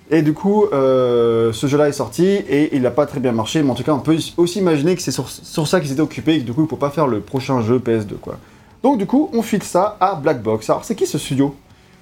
Et 0.09 0.21
du 0.21 0.33
coup, 0.33 0.65
euh, 0.74 1.53
ce 1.53 1.68
jeu-là 1.68 1.88
est 1.88 1.94
sorti 1.94 2.25
et 2.25 2.75
il 2.75 2.81
n'a 2.81 2.91
pas 2.91 3.06
très 3.06 3.19
bien 3.19 3.31
marché, 3.31 3.62
mais 3.62 3.69
en 3.69 3.75
tout 3.75 3.83
cas, 3.83 3.94
on 3.94 4.00
peut 4.00 4.18
aussi 4.38 4.59
imaginer 4.59 4.95
que 4.95 5.01
c'est 5.01 5.12
sur, 5.12 5.30
sur 5.30 5.68
ça 5.68 5.80
qu'ils 5.80 5.91
étaient 5.91 6.01
occupés 6.01 6.35
et 6.35 6.39
que 6.39 6.45
du 6.45 6.53
coup, 6.53 6.62
il 6.62 6.65
ne 6.65 6.69
faut 6.69 6.75
pas 6.75 6.89
faire 6.89 7.07
le 7.07 7.19
prochain 7.19 7.62
jeu 7.62 7.80
PS2, 7.80 8.15
quoi. 8.21 8.38
Donc, 8.81 8.97
du 8.97 9.06
coup, 9.06 9.30
on 9.33 9.41
file 9.41 9.63
ça 9.63 9.97
à 10.00 10.15
Black 10.15 10.41
Box. 10.41 10.69
Alors, 10.69 10.83
c'est 10.83 10.95
qui 10.95 11.06
ce 11.06 11.18
studio? 11.18 11.56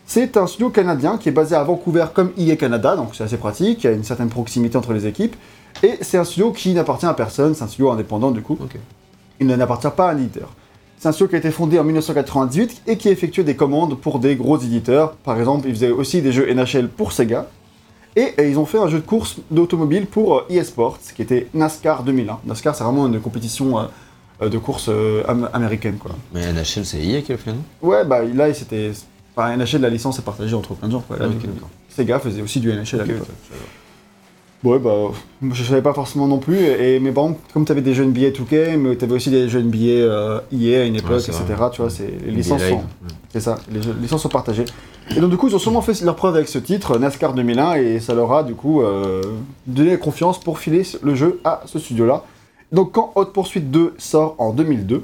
C'est 0.05 0.35
un 0.35 0.47
studio 0.47 0.69
canadien 0.69 1.17
qui 1.17 1.29
est 1.29 1.31
basé 1.31 1.55
à 1.55 1.63
Vancouver 1.63 2.05
comme 2.13 2.31
EA 2.37 2.55
Canada, 2.55 2.95
donc 2.95 3.09
c'est 3.13 3.23
assez 3.23 3.37
pratique, 3.37 3.83
il 3.83 3.87
y 3.87 3.89
a 3.89 3.93
une 3.93 4.03
certaine 4.03 4.29
proximité 4.29 4.77
entre 4.77 4.93
les 4.93 5.05
équipes. 5.05 5.35
Et 5.83 5.97
c'est 6.01 6.17
un 6.17 6.23
studio 6.23 6.51
qui 6.51 6.73
n'appartient 6.73 7.05
à 7.05 7.13
personne, 7.13 7.55
c'est 7.55 7.63
un 7.63 7.67
studio 7.67 7.91
indépendant 7.91 8.31
du 8.31 8.41
coup. 8.41 8.57
Ok. 8.61 8.77
Il 9.39 9.47
n'appartient 9.47 9.87
pas 9.95 10.09
à 10.09 10.13
un 10.13 10.17
éditeur. 10.17 10.49
C'est 11.01 11.07
un 11.07 11.13
studio 11.13 11.29
qui 11.29 11.35
a 11.35 11.39
été 11.39 11.49
fondé 11.49 11.79
en 11.79 11.83
1998 11.83 12.83
et 12.85 12.95
qui 12.95 13.09
effectuait 13.09 13.43
des 13.43 13.55
commandes 13.55 13.97
pour 13.99 14.19
des 14.19 14.35
gros 14.35 14.59
éditeurs. 14.59 15.13
Par 15.13 15.39
exemple, 15.39 15.67
ils 15.67 15.73
faisaient 15.73 15.89
aussi 15.89 16.21
des 16.21 16.31
jeux 16.31 16.45
NHL 16.53 16.89
pour 16.89 17.11
Sega. 17.11 17.47
Et, 18.15 18.35
ils 18.47 18.59
ont 18.59 18.67
fait 18.67 18.77
un 18.77 18.87
jeu 18.87 18.99
de 18.99 19.03
course 19.05 19.37
d'automobile 19.49 20.05
pour 20.05 20.37
euh, 20.37 20.45
EA 20.51 20.63
Sports, 20.63 20.99
qui 21.15 21.23
était 21.23 21.47
NASCAR 21.55 22.03
2001. 22.03 22.41
NASCAR, 22.45 22.75
c'est 22.75 22.83
vraiment 22.83 23.07
une 23.07 23.19
compétition 23.19 23.79
euh, 24.43 24.47
de 24.47 24.57
course 24.59 24.89
euh, 24.89 25.23
am- 25.27 25.49
américaine, 25.53 25.95
quoi. 25.97 26.11
Mais 26.35 26.45
NHL, 26.53 26.85
c'est 26.85 27.03
EA 27.03 27.21
qui 27.23 27.31
l'a 27.31 27.39
fait, 27.39 27.51
non? 27.51 27.63
Ouais, 27.81 28.05
bah 28.05 28.21
là, 28.23 28.53
c'était. 28.53 28.91
Enfin, 29.35 29.57
NHL, 29.57 29.81
la 29.81 29.89
licence 29.89 30.19
est 30.19 30.23
partagée 30.23 30.53
entre 30.53 30.75
plein 30.75 30.87
de 30.87 30.93
gens. 30.93 31.01
quoi. 31.07 31.17
Ah. 31.19 31.25
Sega 31.89 32.19
faisait 32.19 32.43
aussi 32.43 32.59
du 32.59 32.69
NHL 32.71 32.99
à 33.01 33.05
l'époque. 33.05 33.27
Ouais, 34.63 34.77
bah, 34.77 34.91
je 35.51 35.63
savais 35.63 35.81
pas 35.81 35.93
forcément 35.93 36.27
non 36.27 36.37
plus. 36.37 36.57
Et, 36.59 36.99
mais 36.99 37.09
exemple, 37.09 37.39
comme 37.51 37.65
tu 37.65 37.71
avais 37.71 37.81
des 37.81 37.95
jeux 37.95 38.05
NBA 38.05 38.29
2K, 38.29 38.77
mais 38.77 38.95
tu 38.95 39.05
avais 39.05 39.15
aussi 39.15 39.31
des 39.31 39.49
jeux 39.49 39.61
NBA 39.61 39.77
euh, 39.77 40.39
EA 40.53 40.81
à 40.81 40.85
une 40.85 40.95
époque, 40.97 41.11
Ouais, 41.13 41.17
etc. 41.17 41.43
vrai. 41.57 41.69
Tu 41.71 41.81
vois, 41.81 41.89
c'est, 41.89 42.05
les 42.23 42.31
licences 42.31 42.61
sont. 42.69 42.83
C'est 43.33 43.39
ça, 43.39 43.57
les, 43.71 43.81
jeux- 43.81 43.93
les 43.95 44.03
licences 44.03 44.21
sont 44.21 44.29
partagées. 44.29 44.65
Et 45.15 45.19
donc, 45.19 45.31
du 45.31 45.37
coup, 45.37 45.47
ils 45.47 45.55
ont 45.55 45.59
sûrement 45.59 45.81
fait 45.81 45.99
leur 46.01 46.15
preuve 46.15 46.35
avec 46.35 46.47
ce 46.47 46.59
titre, 46.59 46.99
NASCAR 46.99 47.33
2001, 47.33 47.73
et 47.75 47.99
ça 47.99 48.13
leur 48.13 48.31
a, 48.33 48.43
du 48.43 48.53
coup, 48.53 48.81
euh, 48.83 49.21
donné 49.65 49.91
la 49.91 49.97
confiance 49.97 50.39
pour 50.39 50.59
filer 50.59 50.83
le 51.01 51.15
jeu 51.15 51.39
à 51.43 51.61
ce 51.65 51.79
studio-là. 51.79 52.23
Donc, 52.71 52.91
quand 52.91 53.11
Hot 53.15 53.25
Pursuit 53.25 53.61
2 53.61 53.95
sort 53.97 54.35
en 54.37 54.53
2002, 54.53 55.03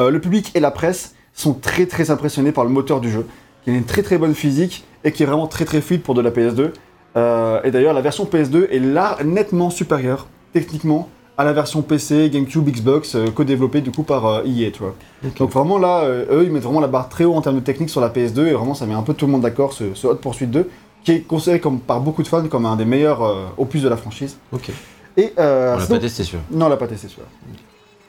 euh, 0.00 0.10
le 0.10 0.20
public 0.20 0.50
et 0.56 0.60
la 0.60 0.70
presse 0.72 1.14
sont 1.34 1.54
très 1.54 1.86
très 1.86 2.10
impressionnés 2.10 2.50
par 2.52 2.64
le 2.64 2.70
moteur 2.70 3.00
du 3.00 3.10
jeu, 3.12 3.26
qui 3.64 3.70
a 3.70 3.74
une 3.74 3.84
très 3.84 4.02
très 4.02 4.18
bonne 4.18 4.34
physique 4.34 4.84
et 5.04 5.12
qui 5.12 5.22
est 5.22 5.26
vraiment 5.26 5.46
très 5.46 5.64
très 5.64 5.80
fluide 5.80 6.02
pour 6.02 6.14
de 6.14 6.20
la 6.20 6.30
PS2. 6.30 6.72
Euh, 7.16 7.60
et 7.64 7.70
d'ailleurs, 7.70 7.94
la 7.94 8.00
version 8.02 8.24
PS2 8.24 8.68
est 8.70 8.78
là 8.78 9.16
nettement 9.24 9.70
supérieure, 9.70 10.26
techniquement, 10.52 11.08
à 11.38 11.44
la 11.44 11.52
version 11.52 11.82
PC, 11.82 12.30
GameCube, 12.30 12.68
Xbox, 12.68 13.14
euh, 13.14 13.30
co-développée 13.30 13.80
du 13.82 13.90
coup 13.90 14.02
par 14.02 14.26
euh, 14.26 14.42
EA, 14.44 14.70
tu 14.70 14.80
vois. 14.80 14.94
Donc 15.38 15.50
vraiment 15.50 15.78
là, 15.78 16.00
euh, 16.00 16.24
eux, 16.30 16.44
ils 16.44 16.50
mettent 16.52 16.62
vraiment 16.62 16.80
la 16.80 16.86
barre 16.88 17.08
très 17.08 17.24
haut 17.24 17.34
en 17.34 17.42
termes 17.42 17.56
de 17.56 17.60
technique 17.60 17.90
sur 17.90 18.00
la 18.00 18.08
PS2, 18.08 18.46
et 18.46 18.52
vraiment 18.52 18.74
ça 18.74 18.86
met 18.86 18.94
un 18.94 19.02
peu 19.02 19.12
tout 19.14 19.26
le 19.26 19.32
monde 19.32 19.42
d'accord, 19.42 19.72
ce, 19.72 19.94
ce 19.94 20.06
Hot 20.06 20.16
Pursuit 20.16 20.46
2, 20.46 20.68
qui 21.04 21.12
est 21.12 21.20
considéré 21.20 21.60
comme, 21.60 21.78
par 21.78 22.00
beaucoup 22.00 22.22
de 22.22 22.28
fans 22.28 22.46
comme 22.48 22.66
un 22.66 22.76
des 22.76 22.84
meilleurs 22.84 23.22
euh, 23.22 23.44
opus 23.58 23.82
de 23.82 23.88
la 23.88 23.96
franchise. 23.96 24.38
Ok. 24.52 24.70
Et, 25.18 25.32
euh, 25.38 25.74
On 25.76 25.78
l'a 25.78 25.86
pas 25.86 25.98
testé, 25.98 26.24
sûr. 26.24 26.38
non, 26.50 26.66
on 26.66 26.68
l'a 26.68 26.76
pas 26.76 26.86
testé 26.88 27.08
celui-là. 27.08 27.28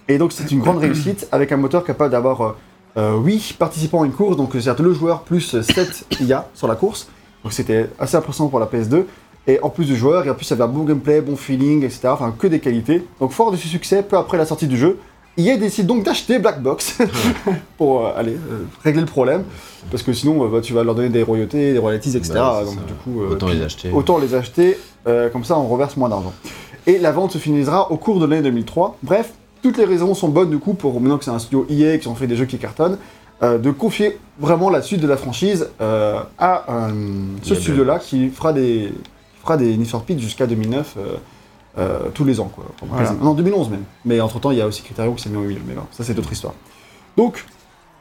Et 0.10 0.18
donc 0.18 0.32
c'est 0.32 0.50
une 0.52 0.60
grande 0.60 0.78
réussite 0.78 1.28
avec 1.32 1.52
un 1.52 1.58
moteur 1.58 1.84
capable 1.84 2.12
d'avoir 2.12 2.56
euh, 2.98 3.18
8 3.18 3.58
participants 3.60 4.04
à 4.04 4.06
une 4.06 4.14
course, 4.14 4.38
donc 4.38 4.52
c'est-à-dire 4.54 4.84
le 4.84 4.94
joueur 4.94 5.22
plus 5.22 5.62
7 5.62 6.06
IA 6.22 6.48
sur 6.54 6.68
la 6.68 6.76
course. 6.76 7.10
Donc 7.44 7.54
c'était 7.54 7.90
assez 8.00 8.16
impressionnant 8.18 8.50
pour 8.50 8.60
la 8.60 8.66
PS2. 8.66 9.06
Et 9.50 9.60
en 9.62 9.70
plus 9.70 9.86
du 9.86 9.96
joueur, 9.96 10.26
et 10.28 10.30
en 10.30 10.34
plus 10.34 10.46
ça 10.46 10.56
avait 10.56 10.66
un 10.66 10.68
bon 10.68 10.84
gameplay, 10.84 11.22
bon 11.22 11.38
feeling, 11.38 11.84
etc. 11.84 12.10
Enfin 12.10 12.34
que 12.38 12.48
des 12.48 12.60
qualités. 12.60 13.06
Donc 13.20 13.32
fort 13.32 13.52
de 13.52 13.58
ce 13.58 13.68
succès, 13.68 14.04
peu 14.04 14.18
après 14.18 14.38
la 14.38 14.46
sortie 14.46 14.68
du 14.68 14.78
jeu, 14.78 15.00
EA 15.38 15.56
décide 15.56 15.86
donc 15.86 16.04
d'acheter 16.04 16.40
Black 16.40 16.62
Box 16.62 16.98
pour 17.78 18.06
euh, 18.06 18.12
aller 18.18 18.34
euh, 18.34 18.66
régler 18.84 19.02
le 19.02 19.08
problème. 19.08 19.44
Parce 19.92 20.04
que 20.04 20.12
sinon 20.12 20.44
euh, 20.44 20.50
bah, 20.50 20.62
tu 20.62 20.74
vas 20.74 20.84
leur 20.84 20.96
donner 20.96 21.10
des 21.10 21.24
royautés, 21.24 21.74
des 21.74 21.80
royalties, 21.80 22.18
etc. 22.18 22.34
Bah, 22.36 22.62
donc 22.66 22.74
ça. 22.74 22.82
du 22.82 22.94
coup, 22.94 23.22
Autant 23.22 23.48
les 23.48 23.62
acheter. 23.62 23.92
Autant 23.92 24.18
les 24.18 24.36
acheter, 24.36 24.78
comme 25.32 25.46
ça 25.46 25.58
on 25.58 25.68
reverse 25.68 25.96
moins 25.96 26.10
d'argent. 26.10 26.34
Et 26.86 26.98
la 26.98 27.12
vente 27.12 27.32
se 27.32 27.38
finalisera 27.38 27.92
au 27.92 27.98
cours 27.98 28.20
de 28.20 28.26
l'année 28.26 28.42
2003. 28.42 28.98
Bref, 29.04 29.32
toutes 29.62 29.78
les 29.78 29.86
raisons 29.86 30.14
sont 30.16 30.30
bonnes 30.30 30.50
du 30.50 30.60
coup 30.60 30.74
pour 30.74 31.00
maintenant 31.00 31.18
que 31.18 31.26
c'est 31.26 31.32
un 31.32 31.40
studio 31.40 31.66
EA 31.70 31.98
qui 31.98 32.08
ont 32.08 32.16
fait 32.16 32.28
des 32.28 32.36
jeux 32.36 32.46
qui 32.46 32.58
cartonnent, 32.58 32.98
euh, 33.44 33.58
de 33.58 33.72
confier 33.72 34.18
vraiment 34.40 34.70
la 34.70 34.82
suite 34.82 35.02
de 35.02 35.08
la 35.08 35.18
franchise 35.18 35.70
euh, 35.82 36.20
à 36.40 36.66
euh, 36.90 36.92
ce 37.44 37.56
studio-là 37.56 38.00
qui 38.00 38.30
fera 38.30 38.54
des 38.54 38.92
qui 39.36 39.42
fera 39.42 39.58
des 39.58 39.78
Need 39.78 39.88
for 39.88 40.02
Speed 40.02 40.20
jusqu'à 40.20 40.48
2009 40.48 40.96
euh, 40.98 41.16
euh, 41.78 42.00
tous 42.14 42.26
les 42.26 42.40
ans 42.40 42.52
quoi. 42.54 42.66
Enfin, 42.76 42.88
Voilà. 42.90 43.06
quasiment. 43.08 43.24
Non 43.26 43.34
2011 43.34 43.70
même. 43.70 43.84
Mais 44.06 44.20
entre 44.22 44.40
temps 44.40 44.52
il 44.52 44.58
y 44.58 44.62
a 44.62 44.68
aussi 44.68 44.82
Criterion 44.82 45.14
qui 45.14 45.24
s'est 45.24 45.30
mis 45.30 45.38
en 45.38 45.42
2000. 45.42 45.60
Mais 45.68 45.74
bon, 45.76 45.84
ça 45.92 46.04
c'est 46.04 46.14
d'autres 46.14 46.32
histoire. 46.34 46.54
Donc 47.16 47.46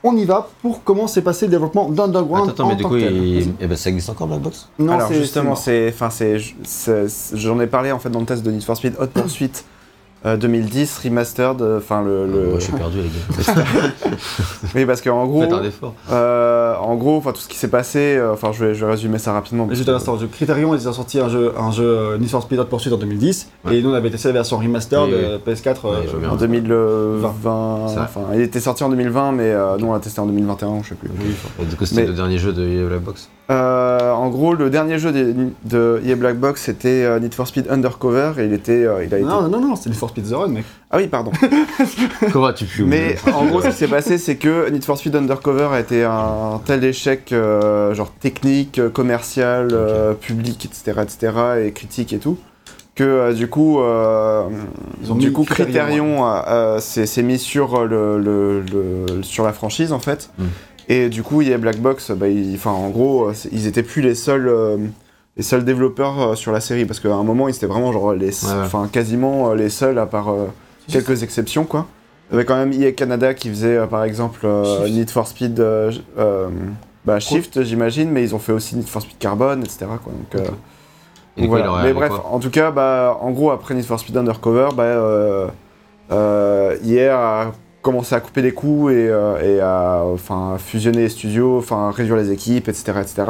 on 0.02 0.16
y 0.16 0.24
va 0.24 0.48
pour 0.62 0.84
comment 0.84 1.06
s'est 1.08 1.22
passé 1.22 1.46
le 1.46 1.50
développement 1.50 1.88
d'Underground 1.90 2.50
Attends, 2.50 2.52
attends, 2.52 2.64
en 2.64 2.68
mais 2.68 2.76
du 2.76 2.82
tant 2.84 2.88
coup, 2.90 2.96
il... 2.96 3.54
Eh 3.60 3.66
ben, 3.66 3.76
ça 3.76 3.90
existe 3.90 4.08
encore, 4.08 4.28
Black 4.28 4.40
Box? 4.40 4.68
Non, 4.78 4.92
Alors 4.94 5.08
c'est- 5.08 5.14
justement, 5.14 5.54
c'est 5.56 5.88
enfin 5.92 6.10
c'est- 6.10 6.38
j'en 7.34 7.58
ai 7.60 7.66
parlé 7.66 7.90
en 7.92 7.98
fait 7.98 8.10
dans 8.10 8.20
le 8.20 8.26
test 8.26 8.42
de 8.44 8.50
Need 8.52 8.62
for 8.62 8.76
Speed 8.76 8.94
Hot 9.00 9.06
Pursuit 9.08 9.50
euh, 10.26 10.36
2010 10.36 10.98
remastered, 11.04 11.62
euh, 11.62 11.78
enfin 11.78 12.02
le, 12.02 12.26
le- 12.26 12.46
Moi, 12.50 12.58
je 12.58 12.64
suis 12.64 12.72
perdu, 12.72 12.98
les 12.98 13.04
gars. 13.04 13.54
oui 14.74 14.84
parce 14.86 15.00
qu'en 15.00 15.26
gros, 15.26 15.42
Faites 15.42 15.52
un 15.52 15.62
effort. 15.62 15.94
euh, 16.10 16.74
en 16.76 16.96
gros, 16.96 17.16
enfin 17.16 17.32
tout 17.32 17.40
ce 17.40 17.48
qui 17.48 17.56
s'est 17.56 17.68
passé, 17.68 18.16
euh, 18.16 18.32
enfin 18.32 18.50
je 18.52 18.64
vais, 18.64 18.74
je 18.74 18.84
vais 18.84 18.90
résumer 18.90 19.18
ça 19.18 19.32
rapidement. 19.32 19.66
Mais 19.66 19.74
Juste 19.74 19.88
à 19.88 19.92
l'instant, 19.92 20.18
jeu 20.18 20.26
Criterion, 20.26 20.74
ils 20.74 20.88
ont 20.88 20.92
sorti 20.92 21.20
un 21.20 21.28
jeu, 21.28 21.52
un 21.58 21.70
jeu 21.70 21.84
euh, 21.84 22.18
Need 22.18 22.28
for 22.30 22.42
Speed 22.42 22.58
Hot 22.58 22.64
Pursuit 22.64 22.92
en 22.92 22.96
2010, 22.98 23.48
Ouais. 23.64 23.76
et 23.76 23.82
nous 23.82 23.90
on 23.90 23.94
avait 23.94 24.10
testé 24.10 24.28
la 24.28 24.34
version 24.34 24.58
remastered 24.58 25.04
Oui, 25.08 25.14
oui. 25.16 25.24
euh, 25.24 25.38
PS4 25.38 25.68
euh, 25.84 25.90
Ouais, 25.90 25.96
je 26.06 26.10
vois 26.10 26.20
bien. 26.20 26.30
En 26.30 26.36
2020, 26.36 27.88
C'est 27.88 27.94
vrai. 27.94 28.04
enfin, 28.04 28.20
il 28.34 28.40
était 28.40 28.60
sorti 28.60 28.84
en 28.84 28.88
2020, 28.88 29.32
mais 29.32 29.44
euh, 29.44 29.76
nous 29.78 29.86
on 29.86 29.92
l'a 29.92 30.00
testé 30.00 30.20
en 30.20 30.26
2021, 30.26 30.82
je 30.82 30.88
sais 30.90 30.94
plus. 30.94 31.10
Et 31.60 31.64
du 31.64 31.76
coup, 31.76 31.86
c'était 31.86 32.02
Mais- 32.02 32.06
le 32.08 32.14
dernier 32.14 32.38
jeu 32.38 32.52
de 32.52 32.86
Black 32.88 33.02
Box. 33.02 33.28
Euh, 33.48 34.10
en 34.10 34.28
gros, 34.28 34.54
le 34.54 34.70
dernier 34.70 34.98
jeu 34.98 35.12
de, 35.12 35.34
de 35.64 36.00
EA 36.04 36.16
Black 36.16 36.36
Box, 36.36 36.62
c'était 36.62 37.04
euh, 37.04 37.20
Need 37.20 37.32
for 37.32 37.46
Speed 37.46 37.68
Undercover, 37.70 38.32
et 38.38 38.44
il 38.46 38.52
était, 38.52 38.84
euh, 38.84 39.04
il 39.04 39.14
a 39.14 39.18
été. 39.18 39.26
Non, 39.26 39.42
non, 39.48 39.60
non, 39.60 39.76
c'est 39.76 39.88
Need 39.88 39.96
for 39.98 40.10
Speed 40.10 40.28
The 40.28 40.34
Run, 40.34 40.48
mec. 40.48 40.64
Ah 40.90 40.96
oui, 40.96 41.06
pardon. 41.06 41.30
Comment 42.32 42.52
tu 42.52 42.64
pu 42.64 42.82
Mais 42.82 43.16
en 43.32 43.44
gros, 43.46 43.60
ce 43.60 43.68
qui 43.68 43.74
s'est 43.74 43.86
passé, 43.88 44.18
c'est 44.18 44.34
que 44.36 44.68
Need 44.70 44.84
for 44.84 44.98
Speed 44.98 45.14
Undercover 45.14 45.68
a 45.72 45.78
été 45.80 46.02
un 46.04 46.60
tel 46.64 46.82
échec, 46.82 47.32
euh, 47.32 47.94
genre 47.94 48.10
technique, 48.18 48.80
commercial, 48.92 49.68
euh, 49.72 50.14
public, 50.14 50.64
etc., 50.64 51.00
etc., 51.02 51.32
et 51.66 51.72
critique 51.72 52.12
et 52.12 52.18
tout, 52.18 52.38
que 52.96 53.04
euh, 53.04 53.32
du 53.32 53.48
coup, 53.48 53.78
euh, 53.80 54.42
Ils 55.04 55.12
ont 55.12 55.14
du 55.14 55.30
coup, 55.32 55.44
Criterion, 55.44 56.24
s'est 56.80 57.06
s'est 57.06 57.22
mis 57.22 57.38
sur 57.38 57.84
le, 57.84 58.18
le- 58.18 58.60
le- 58.72 59.22
sur 59.22 59.44
la 59.44 59.52
franchise 59.52 59.92
en 59.92 60.00
fait, 60.00 60.30
Mm. 60.38 60.44
Et 60.88 61.08
du 61.08 61.22
coup, 61.22 61.42
EA 61.42 61.58
Black 61.58 61.78
Box, 61.78 62.10
bah, 62.12 62.28
ils- 62.28 62.54
enfin, 62.56 62.70
en 62.70 62.88
gros, 62.90 63.30
ils 63.52 63.66
étaient 63.66 63.82
plus 63.82 64.02
les 64.02 64.14
seuls. 64.14 64.48
euh, 64.48 64.76
les 65.38 65.42
seuls 65.42 65.66
développeurs 65.66 66.18
euh, 66.30 66.34
sur 66.34 66.50
la 66.50 66.60
série 66.60 66.86
parce 66.86 66.98
qu'à 66.98 67.12
un 67.12 67.22
moment 67.22 67.46
ils 67.46 67.54
étaient 67.54 67.66
vraiment 67.66 67.92
genre 67.92 68.14
les 68.14 68.28
Ouais, 68.42 68.50
ouais. 68.52 68.58
enfin 68.64 68.88
quasiment 68.90 69.50
euh, 69.50 69.54
les 69.54 69.68
seuls 69.68 69.98
à 69.98 70.06
part 70.06 70.30
euh, 70.30 70.46
quelques 70.90 71.22
exceptions 71.22 71.64
quoi 71.64 71.84
il 72.30 72.32
y 72.32 72.36
avait 72.36 72.46
quand 72.46 72.56
même 72.56 72.72
EA 72.72 72.92
Canada 72.92 73.34
qui 73.34 73.50
faisait 73.50 73.76
euh, 73.76 73.86
par 73.86 74.02
exemple 74.04 74.40
euh. 74.44 74.88
Need 74.88 75.10
for 75.10 75.26
Speed 75.28 75.60
euh, 75.60 75.92
euh, 76.16 76.48
bah, 77.04 77.20
Shift 77.20 77.62
j'imagine 77.64 78.10
mais 78.10 78.22
ils 78.22 78.34
ont 78.34 78.38
fait 78.38 78.52
aussi 78.52 78.76
Need 78.76 78.88
for 78.88 79.02
Speed 79.02 79.18
Carbone 79.18 79.60
etc 79.60 79.84
quoi 80.02 80.10
donc, 80.14 80.40
euh, 80.42 80.48
Voilà. 81.46 81.82
Mais 81.84 81.92
bref, 81.92 82.08
quoi 82.08 82.30
en 82.32 82.38
tout 82.38 82.48
cas, 82.48 82.70
bah, 82.70 83.18
en 83.20 83.30
gros, 83.30 83.50
après 83.50 83.74
Need 83.74 83.84
for 83.84 84.00
Speed 84.00 84.16
Undercover, 84.16 84.68
bah, 84.74 84.84
euh, 84.84 85.48
euh, 87.86 87.90
commencé 87.92 88.14
à 88.14 88.20
couper 88.20 88.42
des 88.42 88.52
coûts 88.52 88.90
et, 88.90 89.08
euh, 89.08 89.40
et 89.56 89.60
à 89.60 90.02
enfin, 90.04 90.56
fusionner 90.58 90.98
les 91.02 91.08
studios, 91.08 91.58
enfin, 91.58 91.90
réduire 91.90 92.16
les 92.16 92.30
équipes, 92.32 92.68
etc., 92.68 92.92
etc. 93.00 93.22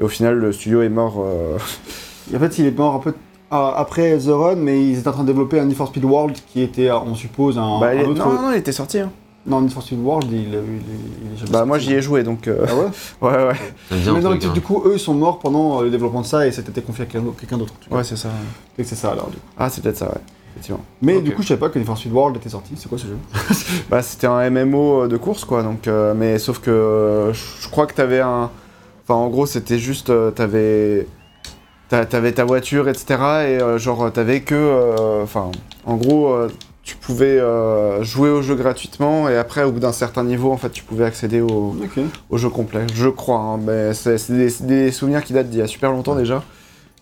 Et 0.00 0.04
au 0.04 0.08
final, 0.08 0.34
le 0.36 0.52
studio 0.52 0.82
est 0.82 0.88
mort. 0.88 1.16
euh, 1.24 1.56
en 2.36 2.38
fait, 2.38 2.58
il 2.58 2.66
est 2.66 2.76
mort 2.76 2.94
un 2.94 2.98
peu 2.98 3.14
après 3.50 4.16
The 4.18 4.28
Run, 4.30 4.56
mais 4.56 4.82
ils 4.82 4.98
étaient 4.98 5.08
en 5.08 5.12
train 5.12 5.22
de 5.22 5.26
développer 5.28 5.60
un 5.60 5.66
Need 5.66 5.76
for 5.76 5.86
Speed 5.88 6.04
World 6.06 6.36
qui 6.52 6.62
était, 6.62 6.90
on 6.90 7.14
suppose, 7.14 7.58
un, 7.58 7.80
bah, 7.80 7.88
un 7.88 7.92
est- 7.98 8.04
autre. 8.06 8.18
Non, 8.26 8.32
non, 8.42 8.50
il 8.52 8.56
était 8.58 8.72
sorti. 8.72 8.98
hein. 8.98 9.10
Non, 9.44 9.60
Need 9.60 9.72
for 9.72 9.82
Speed 9.82 9.98
World, 10.00 10.26
il, 10.30 10.38
il, 10.38 10.44
il, 10.44 10.50
il 11.26 11.34
est 11.34 11.36
jamais 11.36 11.50
Bah, 11.52 11.64
moi, 11.66 11.78
j'y 11.78 11.92
ai 11.92 12.00
joué, 12.00 12.22
donc. 12.22 12.48
euh, 12.48 12.64
Ah 12.66 12.74
ouais 12.74 12.86
ouais, 13.36 13.46
ouais. 13.48 13.54
Mais 13.90 14.20
non, 14.20 14.30
truc, 14.30 14.44
hein. 14.46 14.52
du 14.54 14.60
coup, 14.62 14.82
eux, 14.86 14.92
ils 14.94 15.00
sont 15.00 15.12
morts 15.14 15.38
pendant 15.40 15.80
euh, 15.80 15.84
le 15.84 15.90
développement 15.90 16.22
de 16.22 16.26
ça 16.26 16.46
et 16.46 16.52
ça 16.52 16.62
a 16.66 16.70
été 16.70 16.80
confié 16.80 17.02
à 17.04 17.06
quelqu'un 17.06 17.58
d'autre-. 17.58 17.74
Ouais, 17.90 18.04
c'est 18.04 18.16
ça. 18.16 18.30
C'est 18.78 18.94
ça 18.94 19.10
alors. 19.10 19.26
du 19.28 19.36
coup. 19.36 19.42
Ah, 19.58 19.68
c'est 19.68 19.82
peut-être 19.82 19.98
ça, 19.98 20.06
ouais. 20.06 20.20
Mais 21.00 21.14
du 21.22 21.30
coup, 21.34 21.42
je 21.42 21.48
savais 21.48 21.60
pas 21.60 21.68
que 21.68 21.78
Need 21.78 21.86
for 21.86 21.96
Speed 21.98 22.12
World 22.12 22.36
était 22.36 22.48
sorti. 22.48 22.74
C'est 22.76 22.88
quoi 22.88 22.98
ce 22.98 23.06
jeu 23.06 23.16
Bah, 23.90 24.02
c'était 24.02 24.26
un 24.26 24.48
MMO 24.50 25.06
de 25.08 25.16
course, 25.16 25.44
quoi. 25.44 25.62
Donc, 25.62 25.88
euh, 25.88 26.14
mais 26.14 26.38
sauf 26.38 26.58
que 26.60 26.70
euh, 26.70 27.32
je 27.32 27.68
crois 27.70 27.86
que 27.86 27.94
t'avais 27.94 28.20
un. 28.20 28.50
Enfin, 29.04 29.14
en 29.14 29.28
gros, 29.28 29.46
c'était 29.46 29.78
juste. 29.78 30.10
euh, 30.10 30.30
t'avais. 30.30 31.06
t'a- 31.88 32.04
T'avais 32.06 32.32
ta 32.32 32.44
voiture, 32.44 32.88
etc. 32.88 33.04
Et 33.10 33.16
euh, 33.60 33.78
genre, 33.78 34.10
t'avais 34.12 34.40
que. 34.40 34.54
euh, 34.54 35.22
Enfin, 35.22 35.50
en 35.86 35.96
gros, 35.96 36.28
euh, 36.32 36.48
tu 36.84 36.96
pouvais 36.96 37.38
euh, 37.38 38.02
jouer 38.02 38.28
au 38.30 38.42
jeu 38.42 38.54
gratuitement. 38.54 39.28
Et 39.28 39.36
après, 39.36 39.62
au 39.64 39.72
bout 39.72 39.80
d'un 39.80 39.92
certain 39.92 40.24
niveau, 40.24 40.50
en 40.52 40.56
fait, 40.56 40.70
tu 40.70 40.82
pouvais 40.84 41.04
accéder 41.04 41.40
au, 41.40 41.76
au 42.30 42.38
jeu 42.38 42.48
complet. 42.48 42.86
Je 42.94 43.08
crois. 43.08 43.38
hein, 43.38 43.58
mais 43.64 43.94
c'est 43.94 44.18
c'est 44.18 44.32
des, 44.34 44.48
c'est 44.50 44.66
des 44.66 44.90
souvenirs 44.92 45.22
qui 45.24 45.32
datent 45.32 45.48
d'il 45.50 45.60
y 45.60 45.62
a 45.62 45.66
super 45.66 45.90
longtemps 45.92 46.14
déjà. 46.16 46.42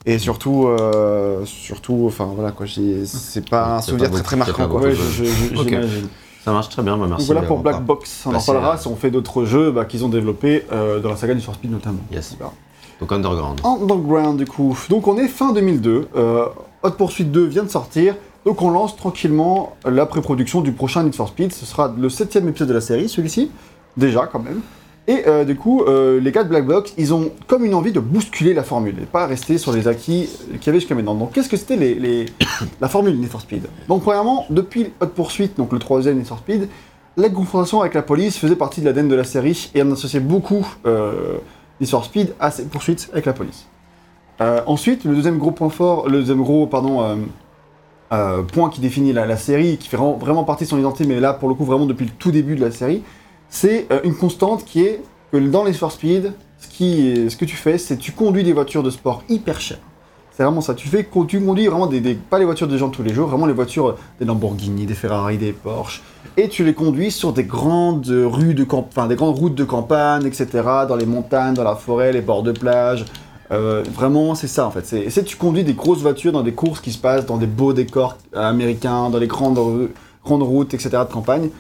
Et 0.07 0.19
surtout, 0.19 0.66
euh, 0.66 1.45
surtout, 1.45 2.04
enfin 2.07 2.30
voilà 2.35 2.52
quoi, 2.52 2.66
c'est 2.66 3.49
pas 3.49 3.76
un 3.76 3.80
souvenir 3.83 4.11
pas 4.11 4.21
très 4.21 4.37
marquant 4.37 4.66
quoi. 4.69 4.80
Ouais. 4.80 4.95
Ça 6.42 6.52
marche 6.52 6.71
très 6.71 6.83
bien, 6.83 6.97
bah, 6.97 7.07
merci. 7.09 7.26
Donc 7.26 7.35
voilà 7.35 7.47
pour. 7.47 7.59
Black 7.59 7.85
Box. 7.85 8.23
On 8.26 8.35
en 8.35 8.40
parlera 8.42 8.75
euh, 8.75 8.78
si 8.78 8.88
on 8.88 8.97
fait 8.97 9.11
d'autres 9.11 9.45
jeux 9.45 9.71
bah, 9.71 9.85
qu'ils 9.85 10.04
ont 10.04 10.09
développés 10.09 10.64
euh, 10.73 11.00
dans 11.00 11.11
la 11.11 11.16
saga 11.16 11.35
Need 11.35 11.45
for 11.45 11.54
Speed 11.54 11.71
notamment. 11.71 12.00
Yes. 12.11 12.37
Donc 12.99 13.12
Underground. 13.12 13.61
Underground 13.62 14.38
du 14.38 14.47
coup. 14.47 14.76
Donc 14.88 15.07
on 15.07 15.19
est 15.19 15.28
fin 15.28 15.52
2002. 15.52 16.09
euh, 16.16 16.47
Hot 16.83 16.90
Pursuit 16.92 17.25
2 17.25 17.45
vient 17.45 17.64
de 17.64 17.69
sortir. 17.69 18.14
Donc 18.47 18.62
on 18.62 18.71
lance 18.71 18.97
tranquillement 18.97 19.76
la 19.85 20.07
pré-production 20.07 20.62
du 20.62 20.73
prochain 20.73 21.02
Need 21.02 21.14
for 21.14 21.28
Speed. 21.28 21.52
Ce 21.52 21.66
sera 21.66 21.95
le 21.95 22.09
septième 22.09 22.49
épisode 22.49 22.69
de 22.69 22.75
la 22.75 22.80
série, 22.80 23.09
celui-ci. 23.09 23.50
Déjà 23.99 24.26
quand 24.26 24.38
même. 24.38 24.62
Et 25.09 25.25
euh, 25.26 25.45
du 25.45 25.57
coup, 25.57 25.83
euh, 25.83 26.21
les 26.21 26.30
gars 26.30 26.45
de 26.45 26.49
Black 26.49 26.66
Box, 26.66 26.95
ils 26.97 27.14
ont 27.14 27.33
comme 27.47 27.64
une 27.64 27.75
envie 27.75 27.92
de 27.92 28.00
bousculer 28.00 28.54
la 28.54 28.62
formule 28.62 28.97
et 29.02 29.07
pas 29.07 29.26
rester 29.26 29.59
sur 29.59 29.73
les 29.73 29.88
acquis 29.88 30.28
qu'il 30.52 30.66
y 30.66 30.69
avait 30.69 30.78
jusqu'à 30.78 30.95
maintenant. 30.95 31.14
Donc 31.14 31.33
qu'est-ce 31.33 31.49
que 31.49 31.57
c'était 31.57 31.76
la 32.80 32.88
formule 32.88 33.19
Need 33.19 33.30
for 33.30 33.40
Speed? 33.40 33.66
Donc 33.88 34.02
premièrement, 34.02 34.47
depuis 34.50 34.92
Hot 35.00 35.07
Pursuit, 35.07 35.50
donc 35.57 35.73
le 35.73 35.78
troisième 35.78 36.16
Need 36.16 36.26
for 36.26 36.38
Speed, 36.38 36.69
la 37.16 37.28
confrontation 37.28 37.80
avec 37.80 37.95
la 37.95 38.02
police 38.02 38.38
faisait 38.38 38.57
partie 38.57 38.83
de 38.83 38.87
l'ADN 38.87 39.09
de 39.09 39.14
la 39.14 39.25
série 39.25 39.71
et 39.75 39.83
on 39.83 39.90
associait 39.90 40.21
beaucoup 40.21 40.66
euh, 40.87 41.38
Need 41.80 41.90
for 41.90 42.04
Speed 42.04 42.35
à 42.38 42.50
ces 42.50 42.66
poursuites 42.66 43.09
avec 43.12 43.26
la 43.26 43.33
police. 43.33 43.66
Euh, 44.40 44.61
ensuite, 44.66 45.04
le 45.04 45.14
deuxième 45.14 45.38
gros 45.38 45.50
point 45.50 45.71
fort, 45.71 46.09
le 46.09 46.19
deuxième 46.21 46.42
gros 46.42 46.66
pardon, 46.66 47.19
point 48.52 48.71
qui 48.71 48.80
définit 48.80 49.12
la, 49.12 49.26
la 49.26 49.37
série, 49.37 49.76
qui 49.76 49.88
fait 49.88 49.97
vraiment 49.97 50.45
partie 50.45 50.64
de 50.64 50.69
son 50.69 50.78
identité, 50.78 51.04
mais 51.07 51.21
là 51.21 51.33
pour 51.33 51.49
le 51.49 51.54
coup 51.54 51.64
vraiment 51.64 51.87
depuis 51.87 52.07
le 52.07 52.12
tout 52.12 52.30
début 52.30 52.54
de 52.54 52.61
la 52.61 52.71
série, 52.71 53.02
c'est 53.50 53.87
euh, 53.90 54.00
une 54.04 54.14
constante 54.14 54.64
qui 54.64 54.83
est 54.83 55.02
que 55.33 55.37
dans 55.37 55.64
les 55.64 55.73
for 55.73 55.92
Speed, 55.92 56.33
ce, 56.59 57.37
que 57.37 57.45
tu 57.45 57.57
fais, 57.57 57.78
c'est 57.78 57.97
tu 57.97 58.12
conduis 58.12 58.45
des 58.45 58.52
voitures 58.52 58.83
de 58.83 58.90
sport 58.90 59.23
hyper 59.28 59.61
chères. 59.61 59.78
C'est 60.33 60.45
vraiment 60.45 60.61
ça. 60.61 60.75
Tu 60.75 60.88
fais, 60.88 61.07
tu 61.26 61.40
conduis 61.40 61.66
vraiment 61.66 61.87
des, 61.87 62.14
pas 62.14 62.38
les 62.38 62.45
voitures 62.45 62.69
des 62.69 62.78
gens 62.78 62.88
tous 62.88 63.02
les 63.02 63.12
jours, 63.12 63.28
vraiment 63.28 63.47
les 63.47 63.52
voitures 63.52 63.97
des 64.19 64.25
Lamborghini, 64.25 64.87
des 64.87 64.95
Ferrari, 64.95 65.37
des 65.37 65.52
Porsche, 65.52 66.02
et 66.37 66.49
tu 66.49 66.64
les 66.64 66.73
conduis 66.73 67.11
sur 67.11 67.33
des 67.33 67.45
grandes 67.45 68.07
rues 68.09 68.54
de 68.54 68.64
camp, 68.64 68.88
des 69.07 69.16
grandes 69.16 69.38
routes 69.38 69.54
de 69.54 69.64
campagne, 69.64 70.25
etc. 70.25 70.47
Dans 70.88 70.97
les 70.97 71.07
montagnes, 71.07 71.54
dans 71.54 71.64
la 71.64 71.75
forêt, 71.75 72.12
les 72.12 72.23
bords 72.23 72.42
de 72.42 72.52
plage. 72.52 73.04
Euh, 73.52 73.83
vraiment, 73.92 74.35
c'est 74.35 74.47
ça 74.47 74.66
en 74.66 74.71
fait. 74.71 74.87
C'est, 74.87 75.25
tu 75.25 75.37
conduis 75.37 75.64
des 75.64 75.75
grosses 75.75 76.00
voitures 76.00 76.33
dans 76.33 76.42
des 76.42 76.52
courses 76.52 76.80
qui 76.80 76.92
se 76.92 76.99
passent 76.99 77.26
dans 77.26 77.37
des 77.37 77.49
beaux 77.49 77.73
décors 77.73 78.16
euh, 78.35 78.49
américains, 78.49 79.11
dans 79.11 79.19
les 79.19 79.26
grandes, 79.26 79.59
grandes 80.25 80.42
routes, 80.42 80.73
etc. 80.73 80.90
de 81.07 81.12
campagne. 81.12 81.50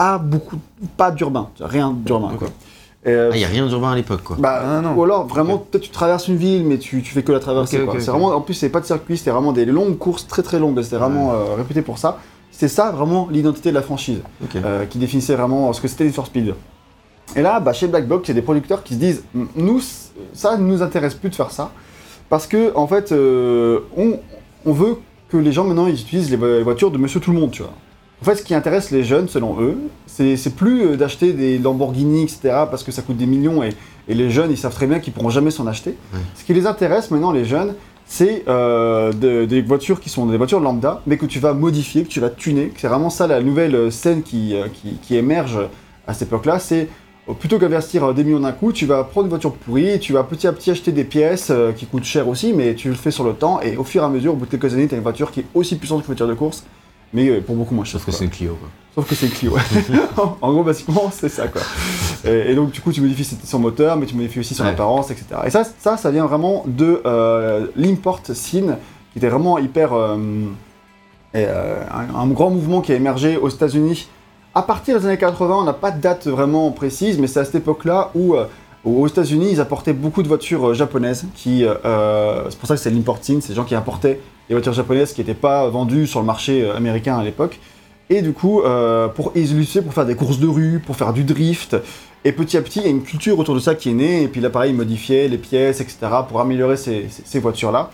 Pas 0.00 0.16
beaucoup, 0.16 0.56
pas 0.96 1.10
d'urbain, 1.10 1.50
rien 1.60 1.92
d'urbain 1.94 2.32
quoi. 2.38 2.48
Et, 3.04 3.10
euh, 3.10 3.28
Ah, 3.34 3.36
y 3.36 3.44
a 3.44 3.48
rien 3.48 3.66
d'urbain 3.66 3.92
à 3.92 3.94
l'époque, 3.96 4.22
quoi. 4.22 4.36
bah, 4.38 4.62
Ah, 4.64 4.80
non. 4.80 4.94
ou 4.94 5.04
alors 5.04 5.26
vraiment, 5.26 5.58
peut-être 5.58 5.82
tu 5.84 5.90
traverses 5.90 6.26
une 6.28 6.36
ville, 6.36 6.64
mais 6.64 6.78
tu, 6.78 7.02
tu 7.02 7.12
fais 7.12 7.22
que 7.22 7.32
la 7.32 7.38
traverser. 7.38 7.82
Ok, 7.82 7.84
quoi. 7.90 8.00
c'est 8.00 8.10
vraiment, 8.10 8.28
en 8.28 8.40
plus, 8.40 8.54
c'est 8.54 8.70
pas 8.70 8.80
de 8.80 8.86
circuit, 8.86 9.18
c'était 9.18 9.30
vraiment 9.30 9.52
des 9.52 9.66
longues 9.66 9.98
courses 9.98 10.26
très 10.26 10.42
très 10.42 10.58
longues. 10.58 10.80
C'était 10.80 10.96
vraiment 10.96 11.32
euh, 11.32 11.54
réputé 11.54 11.82
pour 11.82 11.98
ça. 11.98 12.16
C'est 12.50 12.68
ça 12.68 12.90
vraiment 12.92 13.28
l'identité 13.30 13.68
de 13.68 13.74
la 13.74 13.82
franchise, 13.82 14.20
euh, 14.56 14.86
qui 14.86 14.96
définissait 14.96 15.34
vraiment 15.34 15.70
ce 15.74 15.82
que 15.82 15.88
c'était 15.88 16.04
Need 16.04 16.14
for 16.14 16.24
Speed. 16.26 16.54
Et 17.36 17.42
là, 17.42 17.60
bah, 17.60 17.74
chez 17.74 17.86
Black 17.86 18.08
Box, 18.08 18.26
il 18.28 18.30
y 18.30 18.32
a 18.32 18.40
des 18.40 18.42
producteurs 18.42 18.82
qui 18.82 18.94
se 18.94 18.98
disent, 18.98 19.22
nous, 19.54 19.80
ça 20.32 20.56
ne 20.56 20.62
nous 20.64 20.80
intéresse 20.82 21.14
plus 21.14 21.28
de 21.28 21.34
faire 21.34 21.50
ça, 21.50 21.72
parce 22.30 22.46
que 22.46 22.74
en 22.74 22.86
fait, 22.86 23.12
euh, 23.12 23.80
on, 23.98 24.18
on 24.64 24.72
veut 24.72 24.96
que 25.28 25.36
les 25.36 25.52
gens 25.52 25.64
maintenant 25.64 25.86
ils 25.88 26.00
utilisent 26.00 26.30
les 26.30 26.38
les 26.38 26.62
voitures 26.62 26.90
de 26.90 26.96
Monsieur 26.96 27.20
Tout 27.20 27.32
le 27.32 27.38
Monde, 27.38 27.50
tu 27.50 27.60
vois. 27.62 27.72
En 28.22 28.24
fait, 28.24 28.36
ce 28.36 28.42
qui 28.42 28.54
intéresse 28.54 28.90
les 28.90 29.02
jeunes, 29.02 29.28
selon 29.28 29.60
eux, 29.60 29.76
c'est 30.06 30.54
plus 30.54 30.82
euh, 30.82 30.96
d'acheter 30.96 31.32
des 31.32 31.58
Lamborghini, 31.58 32.22
etc., 32.24 32.38
parce 32.70 32.82
que 32.82 32.92
ça 32.92 33.00
coûte 33.02 33.16
des 33.16 33.26
millions 33.26 33.62
et, 33.62 33.70
et 34.08 34.14
les 34.14 34.30
jeunes, 34.30 34.50
ils 34.50 34.58
savent 34.58 34.74
très 34.74 34.86
bien 34.86 34.98
qu'ils 34.98 35.12
pourront 35.14 35.30
jamais 35.30 35.50
s'en 35.50 35.66
acheter. 35.66 35.94
Ce 36.34 36.44
qui 36.44 36.52
les 36.52 36.66
intéresse 36.66 37.10
maintenant, 37.10 37.32
les 37.32 37.46
jeunes, 37.46 37.74
c'est 38.04 38.44
euh, 38.48 39.12
de- 39.12 39.46
des 39.46 39.62
voitures 39.62 40.00
qui 40.00 40.10
sont 40.10 40.26
des 40.26 40.36
voitures 40.36 40.60
lambda, 40.60 41.00
mais 41.06 41.16
que 41.16 41.24
tu 41.26 41.38
vas 41.38 41.54
modifier, 41.54 42.02
que 42.02 42.08
tu 42.08 42.20
vas 42.20 42.28
tuner. 42.28 42.72
C'est 42.76 42.88
vraiment 42.88 43.08
ça 43.08 43.26
la 43.26 43.40
nouvelle 43.40 43.74
euh, 43.74 43.90
scène 43.90 44.22
qui, 44.22 44.54
qui, 44.74 44.94
qui 45.00 45.16
émerge 45.16 45.58
à 46.06 46.12
cette 46.12 46.28
époque-là. 46.28 46.58
C'est 46.58 46.88
plutôt 47.38 47.58
qu'investir 47.58 48.12
des 48.12 48.24
millions 48.24 48.40
d'un 48.40 48.52
coup, 48.52 48.72
tu 48.72 48.84
vas 48.84 49.04
prendre 49.04 49.26
une 49.26 49.30
voiture 49.30 49.52
pourrie, 49.54 49.98
tu 50.00 50.12
vas 50.12 50.24
petit 50.24 50.46
à 50.48 50.52
petit 50.52 50.70
acheter 50.72 50.90
des 50.92 51.04
pièces 51.04 51.48
euh, 51.50 51.70
qui 51.72 51.86
coûtent 51.86 52.04
cher 52.04 52.26
aussi, 52.28 52.52
mais 52.52 52.74
tu 52.74 52.88
le 52.88 52.94
fais 52.96 53.12
sur 53.12 53.24
le 53.24 53.32
temps, 53.32 53.60
et 53.62 53.76
au 53.78 53.84
fur 53.84 54.02
et 54.02 54.04
à 54.04 54.08
mesure, 54.08 54.32
au 54.32 54.36
bout 54.36 54.46
de 54.46 54.50
quelques 54.50 54.74
années, 54.74 54.88
tu 54.88 54.94
as 54.94 54.98
une 54.98 55.02
voiture 55.04 55.30
qui 55.30 55.40
est 55.40 55.46
aussi 55.54 55.76
puissante 55.76 56.00
qu'une 56.00 56.06
voiture 56.08 56.26
de 56.26 56.34
course, 56.34 56.64
mais 57.12 57.28
euh, 57.28 57.40
pour 57.40 57.56
beaucoup 57.56 57.74
moins 57.74 57.84
cher. 57.84 58.00
Sauf 58.00 58.06
que 58.06 58.12
c'est 58.12 58.28
Clio, 58.28 58.54
quoi. 58.60 58.68
Sauf 58.94 59.08
que 59.08 59.14
c'est 59.14 59.28
Clio. 59.28 59.52
en 60.40 60.52
gros, 60.52 60.62
basiquement, 60.64 61.10
c'est 61.12 61.28
ça, 61.28 61.48
quoi. 61.48 61.60
Et, 62.24 62.52
et 62.52 62.54
donc, 62.54 62.70
du 62.72 62.80
coup, 62.80 62.92
tu 62.92 63.00
modifies 63.00 63.24
son 63.44 63.58
moteur, 63.58 63.96
mais 63.96 64.06
tu 64.06 64.14
modifies 64.14 64.40
aussi 64.40 64.54
son 64.54 64.64
Ouais. 64.64 64.70
apparence, 64.70 65.10
etc. 65.10 65.26
Et 65.46 65.50
ça, 65.50 65.62
ça, 65.78 65.96
ça 65.96 66.10
vient 66.10 66.26
vraiment 66.26 66.64
de 66.66 67.00
euh, 67.06 67.66
l'import 67.76 68.20
scene, 68.32 68.76
qui 69.12 69.18
était 69.18 69.28
vraiment 69.28 69.58
hyper... 69.58 69.92
euh, 69.92 70.16
et, 71.34 71.44
euh, 71.46 71.82
un, 71.92 72.14
un 72.18 72.26
grand 72.28 72.50
mouvement 72.50 72.80
qui 72.80 72.92
a 72.92 72.96
émergé 72.96 73.36
aux 73.36 73.48
États-Unis 73.48 74.08
à 74.54 74.62
partir 74.62 74.98
des 74.98 75.06
années 75.06 75.18
80. 75.18 75.56
On 75.60 75.64
n'a 75.64 75.72
pas 75.72 75.92
de 75.92 76.00
date 76.00 76.26
vraiment 76.26 76.70
précise, 76.72 77.18
mais 77.18 77.28
c'est 77.28 77.38
à 77.40 77.44
cette 77.44 77.54
époque-là 77.54 78.10
où... 78.16 78.34
aux 78.84 79.06
États-Unis, 79.06 79.48
ils 79.52 79.60
apportaient 79.60 79.92
beaucoup 79.92 80.22
de 80.24 80.28
voitures 80.28 80.74
japonaises. 80.74 81.26
Qui, 81.36 81.64
euh, 81.64 82.50
c'est 82.50 82.58
pour 82.58 82.66
ça 82.68 82.74
que 82.74 82.80
c'est 82.80 82.90
l'import 82.90 83.18
scene, 83.22 83.40
c'est 83.40 83.50
des 83.50 83.54
gens 83.54 83.64
qui 83.64 83.76
apportaient 83.76 84.18
des 84.50 84.54
voitures 84.54 84.72
japonaises 84.72 85.12
qui 85.12 85.20
n'étaient 85.20 85.32
pas 85.32 85.68
vendues 85.68 86.08
sur 86.08 86.18
le 86.18 86.26
marché 86.26 86.64
euh, 86.64 86.76
américain 86.76 87.16
à 87.16 87.22
l'époque. 87.22 87.60
Et 88.10 88.20
du 88.20 88.32
coup, 88.32 88.62
euh, 88.62 89.06
pour 89.06 89.30
ils 89.36 89.42
l'utilisaient 89.42 89.82
pour 89.82 89.94
faire 89.94 90.04
des 90.04 90.16
courses 90.16 90.40
de 90.40 90.48
rue, 90.48 90.82
pour 90.84 90.96
faire 90.96 91.12
du 91.12 91.22
drift. 91.22 91.76
Et 92.24 92.32
petit 92.32 92.56
à 92.56 92.62
petit, 92.62 92.80
il 92.80 92.84
y 92.84 92.88
a 92.88 92.90
une 92.90 93.04
culture 93.04 93.38
autour 93.38 93.54
de 93.54 93.60
ça 93.60 93.76
qui 93.76 93.90
est 93.90 93.94
née. 93.94 94.24
Et 94.24 94.28
puis 94.28 94.40
l'appareil 94.40 94.72
modifiait 94.72 95.28
les 95.28 95.38
pièces, 95.38 95.80
etc. 95.80 95.98
pour 96.28 96.40
améliorer 96.40 96.76
ces, 96.76 97.38
voitures-là. 97.38 97.90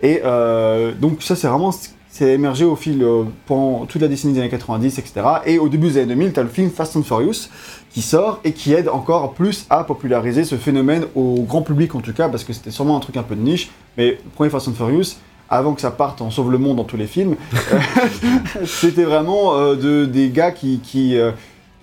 Et 0.00 0.20
euh, 0.24 0.92
donc 0.94 1.20
ça, 1.22 1.34
c'est 1.34 1.48
vraiment 1.48 1.72
c'est 2.08 2.32
émergé 2.32 2.64
au 2.64 2.74
fil 2.74 3.02
euh, 3.02 3.24
pendant 3.46 3.84
toute 3.86 4.00
la 4.00 4.08
décennie 4.08 4.34
des 4.34 4.40
années 4.40 4.48
90, 4.48 4.98
etc. 4.98 5.26
Et 5.46 5.58
au 5.58 5.68
début 5.68 5.88
des 5.88 5.98
années 5.98 6.14
2000, 6.14 6.32
tu 6.32 6.40
as 6.40 6.42
le 6.44 6.48
film 6.48 6.70
Fast 6.70 6.96
and 6.96 7.02
Furious 7.02 7.48
qui 7.90 8.02
sort 8.02 8.40
et 8.44 8.52
qui 8.52 8.72
aide 8.72 8.88
encore 8.88 9.34
plus 9.34 9.66
à 9.68 9.84
populariser 9.84 10.44
ce 10.44 10.56
phénomène 10.56 11.04
au 11.14 11.42
grand 11.42 11.62
public 11.62 11.94
en 11.94 12.00
tout 12.00 12.12
cas, 12.12 12.28
parce 12.28 12.44
que 12.44 12.52
c'était 12.52 12.70
sûrement 12.70 12.96
un 12.96 13.00
truc 13.00 13.16
un 13.16 13.22
peu 13.22 13.34
de 13.34 13.40
niche. 13.40 13.70
Mais 13.96 14.12
le 14.12 14.30
premier 14.34 14.50
Fast 14.50 14.68
and 14.68 14.74
Furious, 14.74 15.16
avant 15.50 15.74
que 15.74 15.80
ça 15.80 15.90
parte 15.90 16.20
en 16.20 16.30
sauve 16.30 16.50
le 16.52 16.58
monde 16.58 16.76
dans 16.76 16.84
tous 16.84 16.96
les 16.96 17.06
films, 17.06 17.36
euh, 17.72 17.78
c'était 18.66 19.04
vraiment 19.04 19.56
euh, 19.56 19.76
de, 19.76 20.04
des 20.04 20.30
gars 20.30 20.50
qui, 20.50 20.80
qui, 20.80 21.16
euh, 21.16 21.32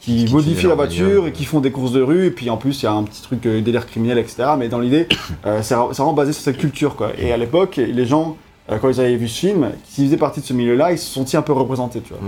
qui 0.05 0.25
Qui 0.25 0.33
modifient 0.33 0.67
la 0.67 0.75
voiture 0.75 1.27
et 1.27 1.31
qui 1.31 1.45
font 1.45 1.61
des 1.61 1.71
courses 1.71 1.91
de 1.91 2.01
rue. 2.01 2.27
Et 2.27 2.31
puis 2.31 2.49
en 2.51 2.57
plus, 2.57 2.81
il 2.81 2.85
y 2.85 2.87
a 2.87 2.91
un 2.91 3.03
petit 3.03 3.23
truc 3.23 3.45
euh, 3.45 3.61
délire 3.61 3.87
criminel, 3.87 4.19
etc. 4.19 4.49
Mais 4.57 4.69
dans 4.69 4.79
l'idée, 4.79 5.07
euh, 5.45 5.61
c'est 5.63 5.73
vraiment 5.73 6.13
basé 6.13 6.31
sur 6.31 6.43
cette 6.43 6.57
culture. 6.57 6.95
Quoi. 6.95 7.11
Et 7.17 7.31
à 7.31 7.37
l'époque, 7.37 7.77
les 7.77 8.05
gens, 8.05 8.37
euh, 8.69 8.77
quand 8.77 8.89
ils 8.89 8.99
avaient 8.99 9.15
vu 9.15 9.27
ce 9.27 9.39
film, 9.39 9.71
s'ils 9.83 10.05
faisaient 10.05 10.17
partie 10.17 10.41
de 10.41 10.45
ce 10.45 10.53
milieu-là, 10.53 10.91
ils 10.91 10.99
se 10.99 11.05
sont 11.05 11.21
sentis 11.21 11.37
un 11.37 11.41
peu 11.41 11.53
représentés. 11.53 12.01
Tu 12.01 12.13
vois. 12.13 12.21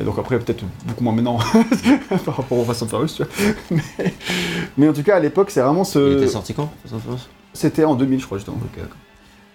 Et 0.00 0.02
donc 0.02 0.18
après, 0.18 0.38
peut-être 0.40 0.64
beaucoup 0.86 1.04
moins 1.04 1.12
maintenant 1.12 1.38
par 2.24 2.36
rapport 2.36 2.58
au 2.58 2.64
Fast 2.64 2.82
and 2.82 2.88
Furious, 2.88 3.08
tu 3.16 3.22
vois. 3.22 3.32
Mais, 3.70 4.14
mais 4.76 4.88
en 4.88 4.92
tout 4.92 5.02
cas, 5.02 5.16
à 5.16 5.20
l'époque, 5.20 5.50
c'est 5.50 5.60
vraiment 5.60 5.82
Il 5.82 5.86
ce... 5.86 6.16
était 6.18 6.26
sorti 6.26 6.52
quand 6.52 6.70
Fast 6.82 6.94
and 6.94 7.00
Furious 7.00 7.28
C'était 7.52 7.84
en 7.84 7.94
2000, 7.94 8.20
je 8.20 8.26
crois, 8.26 8.38
justement. 8.38 8.58
Ok, 8.60 8.76
d'accord. 8.76 8.96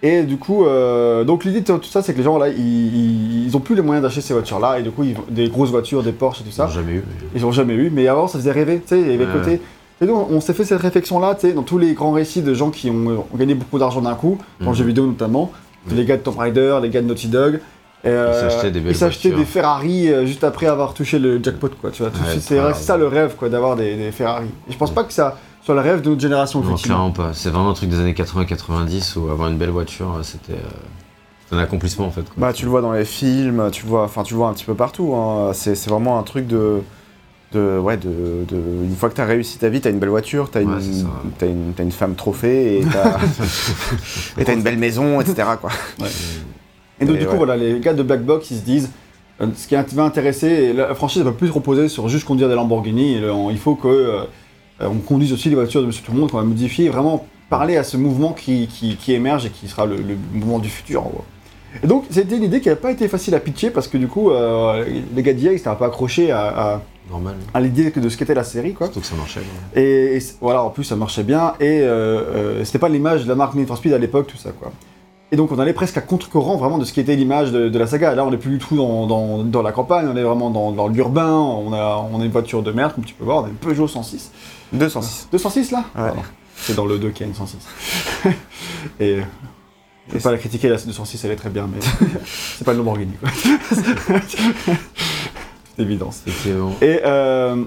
Et 0.05 0.23
du 0.23 0.37
coup, 0.37 0.65
euh, 0.65 1.23
donc 1.23 1.45
l'idée 1.45 1.61
de 1.61 1.65
tout 1.77 1.83
ça, 1.85 2.01
c'est 2.01 2.11
que 2.13 2.17
les 2.17 2.23
gens, 2.25 2.37
là, 2.37 2.49
ils, 2.49 2.59
ils, 2.59 3.45
ils 3.47 3.55
ont 3.57 3.61
plus 3.61 3.73
les 3.73 3.81
moyens 3.81 4.03
d'acheter 4.03 4.19
ces 4.21 4.33
voitures-là. 4.33 4.77
Et 4.79 4.83
du 4.83 4.91
coup, 4.91 5.03
ils, 5.03 5.15
des 5.29 5.47
grosses 5.47 5.69
voitures, 5.69 6.03
des 6.03 6.11
Porsche 6.11 6.41
et 6.41 6.43
tout 6.43 6.49
Ils 6.49 6.53
ça, 6.53 6.65
l'ont 6.65 6.71
jamais 6.71 6.91
eu. 6.93 7.03
mais- 7.07 7.27
ils 7.39 7.45
ont 7.45 7.51
jamais 7.53 7.73
eu. 7.73 7.89
Mais 7.89 8.07
avant, 8.09 8.27
ça 8.27 8.37
faisait 8.37 8.51
rêver. 8.51 8.81
Tu 8.85 8.95
sais, 8.95 9.01
il 9.01 9.09
y 9.09 9.13
avait 9.13 9.25
Ouais. 9.25 9.31
côté... 9.31 9.61
Et 10.01 10.05
donc, 10.05 10.27
on 10.29 10.41
s'est 10.41 10.53
fait 10.53 10.65
cette 10.65 10.81
réflexion-là, 10.81 11.35
tu 11.35 11.47
sais, 11.47 11.53
dans 11.53 11.61
tous 11.61 11.77
les 11.77 11.93
grands 11.93 12.11
récits 12.11 12.41
de 12.41 12.53
gens 12.53 12.69
qui 12.71 12.89
ont, 12.89 13.25
ont 13.33 13.37
gagné 13.37 13.53
beaucoup 13.55 13.79
d'argent 13.79 14.01
d'un 14.01 14.15
coup, 14.15 14.37
dans 14.59 14.65
le 14.65 14.71
Mhm. 14.71 14.75
jeu 14.77 14.83
vidéo 14.85 15.05
notamment, 15.05 15.51
Mhm. 15.87 15.95
les 15.95 16.03
gars 16.05 16.17
de 16.17 16.21
Tomb 16.21 16.37
Raider, 16.37 16.77
les 16.81 16.89
gars 16.89 17.01
de 17.01 17.07
Naughty 17.07 17.27
Dog. 17.29 17.61
Et, 18.03 18.09
euh, 18.09 18.49
s'achetaient 18.49 18.71
des 18.71 18.81
belles 18.81 18.91
ils 18.91 18.95
s'achetaient 18.97 19.29
voitures. 19.29 19.45
des 19.45 19.49
Ferrari 19.49 20.09
euh, 20.11 20.25
juste 20.25 20.43
après 20.43 20.65
avoir 20.65 20.93
touché 20.93 21.19
le 21.19 21.41
jackpot, 21.41 21.69
quoi. 21.79 21.91
Tu 21.91 22.01
vois, 22.03 22.11
Ouais, 22.11 22.37
c'est 22.37 22.73
ça 22.73 22.97
le 22.97 23.07
rêve, 23.07 23.35
quoi, 23.37 23.47
d'avoir 23.47 23.77
des, 23.77 23.95
des 23.95 24.11
Ferrari. 24.11 24.47
Et 24.67 24.73
je 24.73 24.77
pense 24.77 24.91
pas 24.91 25.05
que 25.05 25.13
ça 25.13 25.37
soit 25.65 25.75
le 25.75 25.81
rêve 25.81 26.01
de 26.01 26.09
notre 26.09 26.21
génération, 26.21 26.61
Non, 26.61 26.75
clairement 26.75 27.11
pas. 27.11 27.31
C'est 27.33 27.49
vraiment 27.49 27.69
un 27.69 27.73
truc 27.73 27.89
des 27.89 27.99
années 27.99 28.13
80-90 28.13 29.17
où 29.17 29.29
avoir 29.29 29.49
une 29.49 29.57
belle 29.57 29.69
voiture, 29.69 30.15
euh, 30.17 30.23
c'était 30.23 30.53
euh, 30.53 30.67
c'était 31.45 31.55
un 31.55 31.59
accomplissement 31.59 32.05
en 32.07 32.11
fait. 32.11 32.21
quoi. 32.23 32.33
Bah, 32.37 32.53
tu 32.53 32.63
le 32.65 32.69
vois 32.71 32.81
dans 32.81 32.91
les 32.93 33.05
films, 33.05 33.69
tu 33.71 33.83
le 33.83 33.89
vois, 33.89 34.03
enfin, 34.03 34.23
tu 34.23 34.33
le 34.33 34.37
vois 34.39 34.49
un 34.49 34.53
petit 34.53 34.65
peu 34.65 34.75
partout. 34.75 35.13
hein. 35.15 35.51
C'est 35.53 35.87
vraiment 35.87 36.17
un 36.19 36.23
truc 36.23 36.47
de, 36.47 36.81
de, 37.53 37.77
ouais, 37.77 37.97
de, 37.97 38.09
de- 38.47 38.83
une 38.83 38.95
fois 38.95 39.09
que 39.09 39.15
t'as 39.15 39.25
réussi 39.25 39.57
ta 39.59 39.69
vie, 39.69 39.79
t'as 39.81 39.89
une 39.91 39.99
belle 39.99 40.09
voiture, 40.09 40.49
t'as 40.51 40.61
Ouais, 40.61 40.65
une, 40.83 41.07
t'as 41.37 41.47
une, 41.47 41.73
t'as 41.75 41.83
une 41.83 41.91
femme 41.91 42.15
trophée 42.15 42.79
et 42.79 42.85
t'as, 42.85 44.53
une 44.53 44.63
belle 44.63 44.77
maison, 44.77 45.21
etc. 45.21 45.47
Quoi. 45.61 45.69
Et 46.99 47.05
donc, 47.05 47.15
Et 47.15 47.19
du 47.19 47.25
coup, 47.27 47.35
voilà, 47.37 47.57
les 47.57 47.79
gars 47.79 47.93
de 47.93 48.03
Black 48.03 48.23
Box, 48.23 48.51
ils 48.51 48.57
se 48.59 48.63
disent, 48.63 48.91
euh, 49.41 49.47
ce 49.55 49.67
qui 49.67 49.75
va 49.75 50.03
intéresser, 50.03 50.73
la 50.73 50.93
franchise 50.95 51.19
ne 51.19 51.25
va 51.25 51.31
plus 51.31 51.47
se 51.47 51.53
reposer 51.53 51.89
sur 51.89 52.07
juste 52.07 52.25
conduire 52.25 52.47
des 52.49 52.55
Lamborghini, 52.55 53.15
et 53.15 53.21
il 53.49 53.57
faut 53.57 53.75
que 53.75 53.87
euh, 53.87 54.23
on 54.89 54.99
conduise 54.99 55.33
aussi 55.33 55.49
les 55.49 55.55
voitures 55.55 55.81
de 55.81 55.87
Monsieur 55.87 56.03
Tout 56.03 56.13
le 56.13 56.19
Monde, 56.19 56.31
qu'on 56.31 56.37
va 56.37 56.43
modifier, 56.43 56.89
vraiment 56.89 57.25
parler 57.49 57.77
à 57.77 57.83
ce 57.83 57.97
mouvement 57.97 58.33
qui, 58.33 58.67
qui, 58.67 58.95
qui 58.95 59.13
émerge 59.13 59.45
et 59.45 59.49
qui 59.49 59.67
sera 59.67 59.85
le, 59.85 59.97
le 59.97 60.17
mouvement 60.33 60.59
du 60.59 60.69
futur, 60.69 61.05
en 61.05 61.09
gros. 61.09 61.25
Et 61.81 61.87
donc, 61.87 62.05
c'était 62.09 62.37
une 62.37 62.43
idée 62.43 62.61
qui 62.61 62.69
n'a 62.69 62.75
pas 62.75 62.91
été 62.91 63.07
facile 63.07 63.33
à 63.35 63.39
pitcher, 63.39 63.71
parce 63.71 63.87
que 63.87 63.97
du 63.97 64.07
coup, 64.07 64.29
euh, 64.29 64.85
les 65.15 65.23
gars 65.23 65.33
d'IA, 65.33 65.53
ils 65.53 65.57
s'étaient 65.57 65.69
un 65.69 65.75
peu 65.75 65.85
accrochés 65.85 66.31
à, 66.31 66.81
à, 67.53 67.59
l'idée 67.59 67.89
de 67.89 68.09
ce 68.09 68.17
qu'était 68.17 68.35
la 68.35 68.43
série, 68.43 68.73
quoi. 68.73 68.87
Surtout 68.87 69.01
que 69.01 69.07
ça 69.07 69.15
marchait. 69.15 69.41
Et, 69.75 70.19
voilà, 70.39 70.63
en 70.63 70.69
plus 70.69 70.83
ça 70.83 70.95
marchait 70.95 71.23
bien, 71.23 71.53
et 71.59 71.81
euh, 71.81 71.87
euh, 71.87 72.65
c'était 72.65 72.79
pas 72.79 72.89
l'image 72.89 73.23
de 73.23 73.29
la 73.29 73.35
marque 73.35 73.55
Need 73.55 73.67
for 73.67 73.77
Speed 73.77 73.93
à 73.93 73.97
l'époque, 73.97 74.27
tout 74.27 74.37
ça 74.37 74.51
quoi. 74.51 74.71
Et 75.31 75.35
donc 75.35 75.51
on 75.51 75.57
allait 75.57 75.73
presque 75.73 75.97
à 75.97 76.01
contre-courant 76.01 76.57
vraiment 76.57 76.77
de 76.77 76.85
ce 76.85 76.93
qui 76.93 76.99
était 76.99 77.15
l'image 77.15 77.51
de, 77.51 77.67
de 77.67 77.79
la 77.79 77.87
saga. 77.87 78.13
Là 78.13 78.23
on 78.23 78.29
n'est 78.29 78.37
plus 78.37 78.51
du 78.51 78.59
tout 78.59 78.75
dans, 78.77 79.07
dans, 79.07 79.43
dans 79.43 79.61
la 79.63 79.71
campagne, 79.71 80.07
on 80.07 80.15
est 80.15 80.21
vraiment 80.21 80.51
dans, 80.51 80.71
dans 80.71 80.87
l'urbain, 80.87 81.31
on 81.31 81.73
a, 81.73 82.07
on 82.13 82.21
a 82.21 82.25
une 82.25 82.31
voiture 82.31 82.61
de 82.61 82.71
merde, 82.71 82.93
comme 82.93 83.03
tu 83.03 83.15
peux 83.15 83.23
voir, 83.23 83.41
on 83.41 83.45
a 83.45 83.49
une 83.49 83.55
Peugeot 83.55 83.87
106. 83.87 84.31
206. 84.73 85.29
206 85.31 85.71
là 85.71 85.85
Ouais. 85.95 86.11
C'est 86.55 86.75
dans 86.75 86.85
le 86.85 86.97
2 86.97 87.09
qu'il 87.11 87.21
y 87.21 87.23
a 87.25 87.27
une 87.29 87.35
106. 87.35 87.57
et 88.99 89.15
euh, 89.15 89.21
je 90.07 90.13
vais 90.13 90.19
pas 90.19 90.31
la 90.31 90.37
critiquer, 90.37 90.69
la 90.69 90.77
206 90.77 91.23
elle 91.25 91.31
est 91.31 91.35
très 91.35 91.49
bien, 91.49 91.67
mais 91.71 91.79
c'est 92.25 92.63
pas 92.63 92.71
le 92.73 92.79
Lamborghini 92.79 93.13
quoi. 93.13 93.29
c'est 95.75 95.79
évidence. 95.81 96.23
Et, 96.81 96.99
euh, 97.05 97.63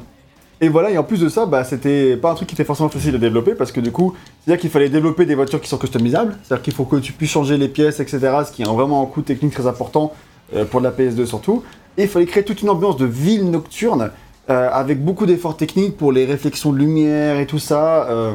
et 0.60 0.68
voilà, 0.68 0.90
et 0.90 0.96
en 0.96 1.04
plus 1.04 1.20
de 1.20 1.28
ça, 1.28 1.44
bah, 1.44 1.64
c'était 1.64 2.16
pas 2.16 2.30
un 2.30 2.34
truc 2.34 2.48
qui 2.48 2.54
était 2.54 2.64
forcément 2.64 2.88
facile 2.88 3.14
à 3.14 3.18
développer 3.18 3.54
parce 3.54 3.72
que 3.72 3.80
du 3.80 3.92
coup, 3.92 4.14
c'est-à-dire 4.44 4.60
qu'il 4.60 4.70
fallait 4.70 4.88
développer 4.88 5.26
des 5.26 5.34
voitures 5.34 5.60
qui 5.60 5.68
sont 5.68 5.76
customisables, 5.76 6.36
c'est-à-dire 6.42 6.62
qu'il 6.62 6.72
faut 6.72 6.84
que 6.84 6.96
tu 6.96 7.12
puisses 7.12 7.30
changer 7.30 7.58
les 7.58 7.68
pièces, 7.68 8.00
etc., 8.00 8.18
ce 8.46 8.52
qui 8.52 8.62
est 8.62 8.64
vraiment 8.64 9.02
un 9.02 9.06
coût 9.06 9.20
technique 9.20 9.52
très 9.52 9.66
important 9.66 10.12
euh, 10.54 10.64
pour 10.64 10.80
de 10.80 10.86
la 10.86 10.92
PS2 10.92 11.26
surtout. 11.26 11.62
Et 11.98 12.04
il 12.04 12.08
fallait 12.08 12.26
créer 12.26 12.44
toute 12.44 12.62
une 12.62 12.70
ambiance 12.70 12.96
de 12.96 13.04
ville 13.04 13.50
nocturne 13.50 14.10
euh, 14.50 14.68
avec 14.72 15.04
beaucoup 15.04 15.26
d'efforts 15.26 15.56
techniques 15.56 15.96
pour 15.96 16.12
les 16.12 16.24
réflexions 16.24 16.72
de 16.72 16.78
lumière 16.78 17.38
et 17.38 17.46
tout 17.46 17.58
ça, 17.58 18.08
euh, 18.08 18.34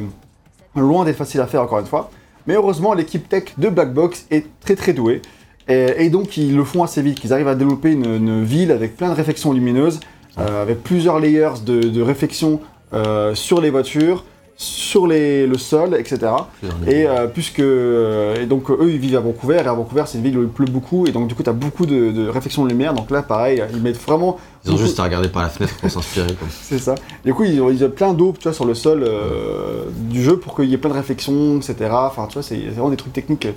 loin 0.75 1.05
d'être 1.05 1.17
facile 1.17 1.41
à 1.41 1.47
faire 1.47 1.61
encore 1.61 1.79
une 1.79 1.85
fois. 1.85 2.09
Mais 2.47 2.55
heureusement, 2.55 2.93
l'équipe 2.93 3.27
tech 3.29 3.45
de 3.57 3.69
Black 3.69 3.93
Box 3.93 4.25
est 4.31 4.45
très 4.61 4.75
très 4.75 4.93
douée. 4.93 5.21
Et, 5.67 6.09
donc, 6.09 6.35
ils 6.35 6.53
le 6.53 6.65
font 6.65 6.83
assez 6.83 7.01
vite. 7.01 7.23
Ils 7.23 7.31
arrivent 7.31 7.47
à 7.47 7.55
développer 7.55 7.91
une, 7.91 8.43
ville 8.43 8.71
avec 8.71 8.97
plein 8.97 9.07
de 9.07 9.13
réflexions 9.13 9.53
lumineuses, 9.53 10.01
euh, 10.37 10.63
avec 10.63 10.83
plusieurs 10.83 11.19
layers 11.19 11.61
de, 11.65 11.79
de 11.79 12.01
réflexion 12.01 12.59
euh, 12.93 13.35
sur 13.35 13.61
les 13.61 13.69
voitures, 13.69 14.25
sur 14.61 15.07
les, 15.07 15.47
le 15.47 15.57
sol, 15.57 15.95
etc. 15.97 16.31
Et 16.85 17.07
euh, 17.07 17.25
puisque 17.25 17.59
euh, 17.59 18.43
et 18.43 18.45
donc 18.45 18.69
eux 18.69 18.91
ils 18.91 18.99
vivent 18.99 19.17
à 19.17 19.19
Vancouver 19.19 19.55
et 19.55 19.67
à 19.67 19.73
Vancouver 19.73 20.03
c'est 20.05 20.19
une 20.19 20.23
ville 20.23 20.37
où 20.37 20.43
il 20.43 20.49
pleut 20.49 20.67
beaucoup 20.67 21.07
et 21.07 21.11
donc 21.11 21.27
du 21.27 21.33
coup 21.33 21.41
tu 21.41 21.49
as 21.49 21.53
beaucoup 21.53 21.87
de, 21.87 22.11
de 22.11 22.27
réflexion 22.27 22.63
de 22.63 22.69
lumière 22.69 22.93
donc 22.93 23.09
là 23.09 23.23
pareil 23.23 23.63
ils 23.73 23.81
mettent 23.81 23.99
vraiment 23.99 24.37
Ils 24.65 24.71
ont 24.71 24.77
juste 24.77 24.99
à 24.99 25.03
regarder 25.03 25.29
par 25.29 25.41
la 25.41 25.49
fenêtre 25.49 25.75
pour 25.77 25.89
s'inspirer. 25.89 26.35
c'est 26.61 26.77
ça. 26.77 26.93
Du 27.25 27.33
coup, 27.33 27.43
ils 27.43 27.59
ont, 27.59 27.71
ils 27.71 27.83
ont 27.83 27.89
plein 27.89 28.13
d'eau, 28.13 28.33
tu 28.37 28.43
vois, 28.43 28.53
sur 28.53 28.65
le 28.65 28.75
sol 28.75 29.03
euh, 29.03 29.85
du 30.09 30.21
jeu 30.21 30.37
pour 30.37 30.55
qu'il 30.55 30.65
y 30.65 30.73
ait 30.73 30.77
plein 30.77 30.91
de 30.91 30.95
réflexions, 30.95 31.57
etc. 31.57 31.89
Enfin, 31.91 32.27
tu 32.27 32.33
vois, 32.33 32.43
c'est 32.43 32.57
vraiment 32.57 32.89
des 32.89 32.97
trucs 32.97 33.13
techniques, 33.13 33.47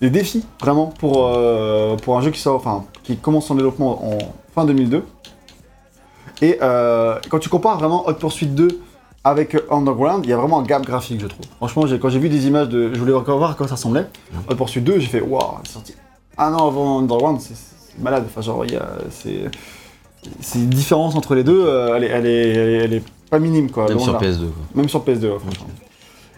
des 0.00 0.10
défis 0.10 0.44
vraiment 0.60 0.86
pour, 0.86 1.26
euh, 1.26 1.96
pour 1.96 2.16
un 2.16 2.20
jeu 2.20 2.30
qui 2.30 2.40
sort, 2.40 2.54
enfin, 2.54 2.84
qui 3.02 3.16
commence 3.16 3.46
son 3.46 3.56
développement 3.56 4.04
en 4.04 4.18
fin 4.54 4.64
2002. 4.64 5.02
Et 6.42 6.58
euh, 6.62 7.18
quand 7.28 7.38
tu 7.38 7.48
compares 7.48 7.78
vraiment 7.78 8.06
Hot 8.08 8.14
Pursuit 8.14 8.46
2 8.46 8.80
avec 9.24 9.56
Underground, 9.70 10.24
il 10.24 10.30
y 10.30 10.32
a 10.32 10.36
vraiment 10.36 10.58
un 10.60 10.64
gap 10.64 10.84
graphique, 10.84 11.20
je 11.20 11.26
trouve. 11.26 11.44
Franchement, 11.58 11.84
quand 12.00 12.08
j'ai 12.08 12.18
vu 12.18 12.28
des 12.28 12.46
images 12.46 12.68
de, 12.68 12.92
je 12.92 12.98
voulais 12.98 13.12
encore 13.14 13.38
voir 13.38 13.52
à 13.52 13.54
quoi 13.54 13.68
ça 13.68 13.74
ressemblait. 13.76 14.06
Hot 14.50 14.54
Pursuit 14.56 14.80
2, 14.80 14.98
j'ai 14.98 15.06
fait 15.06 15.20
waouh, 15.20 15.58
c'est 15.64 15.72
sorti 15.72 15.94
un 16.38 16.52
an 16.54 16.66
avant 16.68 16.98
Underground, 17.00 17.40
c'est 17.40 17.54
malade. 18.00 18.24
Enfin, 18.26 18.40
genre, 18.40 18.64
il 18.64 18.72
y 18.72 18.76
a, 18.76 18.88
c'est 19.10 19.50
c'est 20.40 20.58
une 20.60 20.70
différence 20.70 21.14
entre 21.14 21.34
les 21.34 21.44
deux, 21.44 21.64
euh, 21.66 21.94
elle, 21.96 22.04
est, 22.04 22.08
elle, 22.08 22.26
est, 22.26 22.48
elle, 22.48 22.56
est, 22.58 22.84
elle 22.84 22.92
est 22.94 23.02
pas 23.30 23.38
minime 23.38 23.70
quoi. 23.70 23.86
Même 23.88 23.98
sur 23.98 24.18
de 24.18 24.24
là. 24.24 24.30
PS2. 24.30 24.38
Quoi. 24.38 24.62
Même 24.74 24.88
sur 24.88 25.04
PS2, 25.04 25.24
ouais, 25.32 25.38
franchement. 25.38 25.66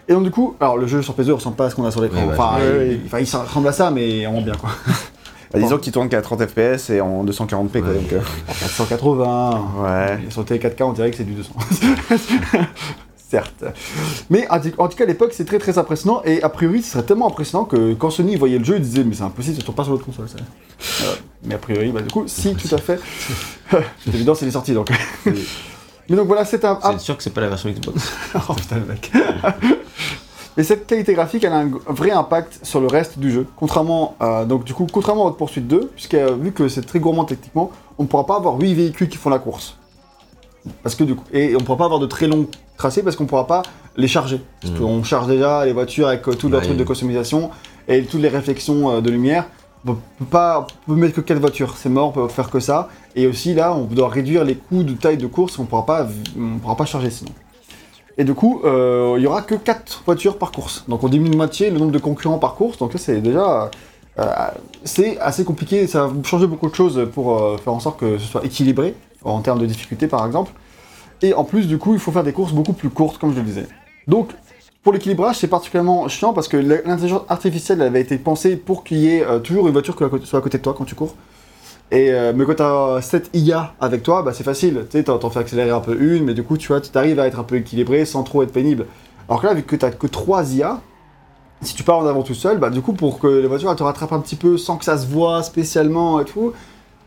Et 0.08 0.12
donc 0.12 0.24
du 0.24 0.30
coup, 0.30 0.54
alors 0.60 0.76
le 0.76 0.86
jeu 0.86 1.00
sur 1.02 1.14
PS2 1.14 1.32
ressemble 1.32 1.56
pas 1.56 1.66
à 1.66 1.70
ce 1.70 1.74
qu'on 1.76 1.84
a 1.84 1.90
sur 1.90 2.02
l'écran. 2.02 2.26
Ouais, 2.26 2.34
bah, 2.36 2.56
enfin, 2.56 3.18
il- 3.20 3.26
il 3.26 3.36
ressemble 3.36 3.68
à 3.68 3.72
ça, 3.72 3.90
mais 3.90 4.26
en 4.26 4.40
bien 4.42 4.54
quoi. 4.54 4.70
Bah, 5.54 5.60
disons 5.60 5.78
qu'il 5.78 5.92
tourne 5.92 6.08
qu'à 6.08 6.20
30 6.20 6.46
FPS 6.46 6.90
et 6.90 7.00
en 7.00 7.24
240p 7.24 7.80
quoi. 7.80 7.80
Ouais. 7.88 7.94
Donc, 7.94 8.12
euh, 8.12 8.20
En 8.48 8.52
480. 8.52 9.64
ouais. 9.78 10.18
Et 10.26 10.30
sur 10.30 10.44
T4K, 10.44 10.82
on 10.82 10.92
dirait 10.92 11.10
que 11.10 11.16
c'est 11.16 11.24
du 11.24 11.32
200. 11.34 11.52
Certes. 13.30 13.64
Mais 14.30 14.46
en 14.50 14.88
tout 14.88 14.96
cas, 14.96 15.04
à 15.04 15.06
l'époque, 15.06 15.32
c'est 15.32 15.44
très 15.44 15.58
très 15.58 15.78
impressionnant. 15.78 16.22
Et 16.24 16.42
a 16.42 16.48
priori, 16.48 16.82
ce 16.82 16.92
serait 16.92 17.02
tellement 17.04 17.26
impressionnant 17.26 17.64
que 17.64 17.94
quand 17.94 18.10
Sony 18.10 18.36
voyait 18.36 18.58
le 18.58 18.64
jeu, 18.64 18.76
il 18.76 18.82
disait 18.82 19.02
Mais 19.02 19.14
c'est 19.14 19.22
impossible, 19.22 19.56
ça 19.56 19.62
tourne 19.62 19.76
pas 19.76 19.82
sur 19.84 19.92
l'autre 19.92 20.04
console. 20.04 20.28
Ça. 20.28 20.36
Euh, 21.04 21.14
mais 21.44 21.54
a 21.54 21.58
priori, 21.58 21.90
bah, 21.90 22.02
du 22.02 22.10
coup, 22.12 22.24
si, 22.26 22.54
tout 22.54 22.72
à 22.72 22.78
fait. 22.78 23.00
c'est 23.70 24.14
évident, 24.14 24.34
c'est 24.34 24.44
les 24.44 24.52
sorties 24.52 24.74
donc. 24.74 24.90
Mais 26.08 26.16
donc 26.16 26.26
voilà, 26.26 26.44
c'est 26.44 26.64
un. 26.64 26.78
C'est 26.82 27.00
sûr 27.00 27.16
que 27.16 27.22
c'est 27.22 27.30
pas 27.30 27.40
la 27.40 27.48
version 27.48 27.70
Xbox. 27.70 28.12
Oh 28.48 28.52
putain, 28.54 28.76
le 28.76 28.84
mec. 28.84 29.10
Mais 30.56 30.62
cette 30.62 30.86
qualité 30.86 31.14
graphique, 31.14 31.42
elle 31.44 31.52
a 31.52 31.58
un 31.58 31.70
vrai 31.88 32.10
impact 32.12 32.60
sur 32.62 32.80
le 32.80 32.86
reste 32.86 33.18
du 33.18 33.32
jeu. 33.32 33.46
Contrairement 33.56 34.14
à, 34.20 34.44
donc 34.44 34.64
du 34.64 34.72
coup, 34.72 34.86
contrairement 34.90 35.24
à 35.26 35.30
Hot 35.30 35.32
Pursuit 35.32 35.60
2, 35.62 35.90
puisque 35.94 36.14
euh, 36.14 36.36
vu 36.40 36.52
que 36.52 36.68
c'est 36.68 36.82
très 36.82 37.00
gourmand 37.00 37.24
techniquement, 37.24 37.70
on 37.98 38.04
ne 38.04 38.08
pourra 38.08 38.24
pas 38.26 38.36
avoir 38.36 38.56
8 38.58 38.74
véhicules 38.74 39.08
qui 39.08 39.16
font 39.16 39.30
la 39.30 39.40
course. 39.40 39.76
Parce 40.82 40.94
que 40.94 41.04
du 41.04 41.14
coup, 41.16 41.24
et 41.32 41.54
on 41.56 41.58
ne 41.58 41.64
pourra 41.64 41.76
pas 41.78 41.84
avoir 41.86 42.00
de 42.00 42.06
très 42.06 42.26
longs 42.28 42.46
tracés 42.76 43.02
parce 43.02 43.16
qu'on 43.16 43.24
ne 43.24 43.28
pourra 43.28 43.46
pas 43.46 43.62
les 43.96 44.08
charger. 44.08 44.40
Parce 44.60 44.72
Mhm. 44.74 44.80
qu'on 44.80 45.02
charge 45.02 45.26
déjà 45.26 45.64
les 45.64 45.72
voitures 45.72 46.06
avec 46.08 46.26
euh, 46.28 46.34
tout 46.34 46.48
leur 46.48 46.60
Ouais. 46.60 46.66
truc 46.66 46.78
de 46.78 46.84
customisation 46.84 47.50
et 47.88 48.04
toutes 48.04 48.20
les 48.22 48.28
réflexions 48.28 48.90
euh, 48.90 49.00
de 49.00 49.10
lumière. 49.10 49.46
On 49.86 49.94
peut 49.94 50.24
pas, 50.30 50.66
on 50.88 50.92
peut 50.92 50.98
mettre 50.98 51.14
que 51.16 51.20
4 51.20 51.38
voitures, 51.40 51.74
c'est 51.76 51.90
mort, 51.90 52.08
on 52.08 52.12
peut 52.12 52.28
faire 52.28 52.48
que 52.48 52.58
ça. 52.60 52.88
Et 53.16 53.26
aussi 53.26 53.52
là, 53.52 53.74
on 53.74 53.82
doit 53.84 54.08
réduire 54.08 54.42
les 54.44 54.54
coûts 54.54 54.82
de 54.82 54.94
taille 54.94 55.18
de 55.18 55.26
course, 55.26 55.58
on 55.58 55.64
pourra 55.66 55.84
pas, 55.84 56.06
on 56.38 56.58
pourra 56.58 56.74
pas 56.76 56.86
charger 56.86 57.10
sinon. 57.10 57.32
Et 58.16 58.24
du 58.24 58.34
coup, 58.34 58.60
euh, 58.64 59.14
il 59.18 59.22
y 59.22 59.26
aura 59.26 59.42
que 59.42 59.54
4 59.54 60.02
voitures 60.06 60.38
par 60.38 60.52
course. 60.52 60.84
Donc 60.88 61.02
on 61.02 61.08
diminue 61.08 61.30
de 61.30 61.36
moitié 61.36 61.70
le 61.70 61.78
nombre 61.78 61.92
de 61.92 61.98
concurrents 61.98 62.38
par 62.38 62.54
course. 62.54 62.78
Donc 62.78 62.92
là, 62.92 62.98
c'est 62.98 63.20
déjà, 63.20 63.70
euh, 64.18 64.24
c'est 64.84 65.18
assez 65.18 65.44
compliqué. 65.44 65.86
Ça 65.86 66.06
va 66.06 66.12
changer 66.22 66.46
beaucoup 66.46 66.68
de 66.68 66.74
choses 66.74 67.08
pour 67.12 67.36
euh, 67.36 67.56
faire 67.56 67.72
en 67.72 67.80
sorte 67.80 67.98
que 67.98 68.18
ce 68.18 68.26
soit 68.26 68.44
équilibré 68.44 68.94
en 69.24 69.40
termes 69.40 69.58
de 69.58 69.66
difficulté, 69.66 70.06
par 70.06 70.24
exemple. 70.26 70.52
Et 71.22 71.34
en 71.34 71.44
plus, 71.44 71.66
du 71.66 71.78
coup, 71.78 71.94
il 71.94 72.00
faut 72.00 72.12
faire 72.12 72.24
des 72.24 72.32
courses 72.32 72.52
beaucoup 72.52 72.72
plus 72.72 72.90
courtes, 72.90 73.18
comme 73.18 73.32
je 73.32 73.38
le 73.38 73.44
disais. 73.44 73.66
Donc, 74.06 74.30
pour 74.82 74.92
l'équilibrage, 74.92 75.36
c'est 75.36 75.48
particulièrement 75.48 76.06
chiant 76.08 76.34
parce 76.34 76.46
que 76.46 76.58
l'intelligence 76.58 77.22
artificielle 77.28 77.80
avait 77.80 78.02
été 78.02 78.18
pensée 78.18 78.56
pour 78.56 78.84
qu'il 78.84 78.98
y 78.98 79.08
ait 79.08 79.24
toujours 79.42 79.66
une 79.66 79.72
voiture 79.72 79.96
qui 79.96 80.26
soit 80.26 80.38
à 80.38 80.42
côté 80.42 80.58
de 80.58 80.62
toi 80.62 80.74
quand 80.76 80.84
tu 80.84 80.94
cours. 80.94 81.14
Et, 81.90 82.12
euh, 82.12 82.32
mais 82.34 82.44
quand 82.44 82.54
tu 82.54 82.62
as 82.62 82.98
cette 83.02 83.30
IA 83.34 83.74
avec 83.80 84.02
toi, 84.02 84.22
bah, 84.22 84.32
c'est 84.32 84.44
facile. 84.44 84.86
Tu 84.90 85.04
t'en 85.04 85.30
fais 85.30 85.40
accélérer 85.40 85.70
un 85.70 85.80
peu 85.80 86.00
une, 86.00 86.24
mais 86.24 86.34
du 86.34 86.42
coup, 86.42 86.56
tu 86.56 86.68
vois, 86.68 86.80
arrives 86.94 87.20
à 87.20 87.26
être 87.26 87.38
un 87.38 87.44
peu 87.44 87.56
équilibré 87.56 88.04
sans 88.04 88.22
trop 88.22 88.42
être 88.42 88.52
pénible. 88.52 88.86
Alors 89.28 89.40
que 89.40 89.46
là, 89.46 89.54
vu 89.54 89.62
que 89.62 89.76
tu 89.76 89.90
que 89.90 90.06
3 90.06 90.54
IA, 90.54 90.80
si 91.62 91.74
tu 91.74 91.82
pars 91.82 91.98
en 91.98 92.06
avant 92.06 92.22
tout 92.22 92.34
seul, 92.34 92.58
bah, 92.58 92.70
du 92.70 92.80
coup, 92.80 92.92
pour 92.92 93.18
que 93.18 93.26
les 93.26 93.46
voitures 93.46 93.70
elles 93.70 93.76
te 93.76 93.82
rattrapent 93.82 94.12
un 94.12 94.20
petit 94.20 94.36
peu 94.36 94.58
sans 94.58 94.76
que 94.76 94.84
ça 94.84 94.98
se 94.98 95.06
voit 95.06 95.42
spécialement 95.42 96.20
et 96.20 96.24
tout, 96.24 96.52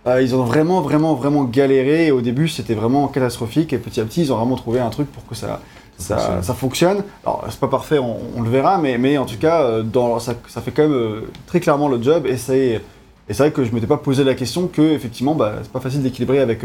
euh, 0.05 0.21
ils 0.21 0.35
ont 0.35 0.43
vraiment, 0.43 0.81
vraiment, 0.81 1.15
vraiment 1.15 1.43
galéré. 1.43 2.07
Et 2.07 2.11
au 2.11 2.21
début, 2.21 2.47
c'était 2.47 2.73
vraiment 2.73 3.07
catastrophique. 3.07 3.73
Et 3.73 3.77
petit 3.77 3.99
à 3.99 4.05
petit, 4.05 4.21
ils 4.21 4.33
ont 4.33 4.37
vraiment 4.37 4.55
trouvé 4.55 4.79
un 4.79 4.89
truc 4.89 5.11
pour 5.11 5.25
que 5.27 5.35
ça, 5.35 5.59
ça, 5.97 6.17
fonctionne. 6.17 6.43
ça 6.43 6.53
fonctionne. 6.53 7.03
Alors, 7.25 7.45
c'est 7.49 7.59
pas 7.59 7.67
parfait, 7.67 7.99
on, 7.99 8.17
on 8.35 8.41
le 8.41 8.49
verra, 8.49 8.77
mais, 8.77 8.97
mais 8.97 9.17
en 9.17 9.25
tout 9.25 9.37
cas, 9.37 9.63
euh, 9.63 9.83
dans, 9.83 10.19
ça, 10.19 10.33
ça 10.47 10.61
fait 10.61 10.71
quand 10.71 10.83
même 10.83 10.93
euh, 10.93 11.21
très 11.45 11.59
clairement 11.59 11.89
le 11.89 12.01
job. 12.01 12.25
Et 12.25 12.37
c'est 12.37 12.81
et 13.29 13.33
c'est 13.33 13.43
vrai 13.43 13.51
que 13.51 13.63
je 13.65 13.71
m'étais 13.73 13.87
pas 13.87 13.97
posé 13.97 14.23
la 14.23 14.35
question 14.35 14.67
que, 14.67 14.81
effectivement, 14.81 15.35
bah, 15.35 15.55
c'est 15.63 15.71
pas 15.71 15.79
facile 15.79 16.01
d'équilibrer 16.01 16.39
avec 16.39 16.61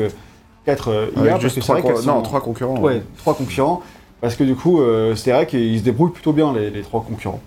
4 0.67 0.89
IA. 1.17 1.21
Avec 1.21 1.31
parce 1.31 1.43
juste 1.43 1.55
que 1.57 1.61
c'est 1.61 1.73
trois, 1.79 1.81
vrai 1.93 2.03
sont- 2.03 2.09
non, 2.15 2.23
trois 2.23 2.41
concurrents. 2.41 2.79
Ouais, 2.81 3.03
trois 3.19 3.35
concurrents. 3.35 3.83
Parce 4.21 4.37
que 4.37 4.45
du 4.45 4.55
coup, 4.55 4.81
euh, 4.81 5.17
c'est 5.17 5.33
vrai 5.33 5.47
qu'ils 5.47 5.79
se 5.81 5.83
débrouillent 5.85 6.13
plutôt 6.13 6.33
bien, 6.33 6.53
les, 6.53 6.71
les 6.71 6.83
trois 6.83 7.03
concurrents. 7.07 7.41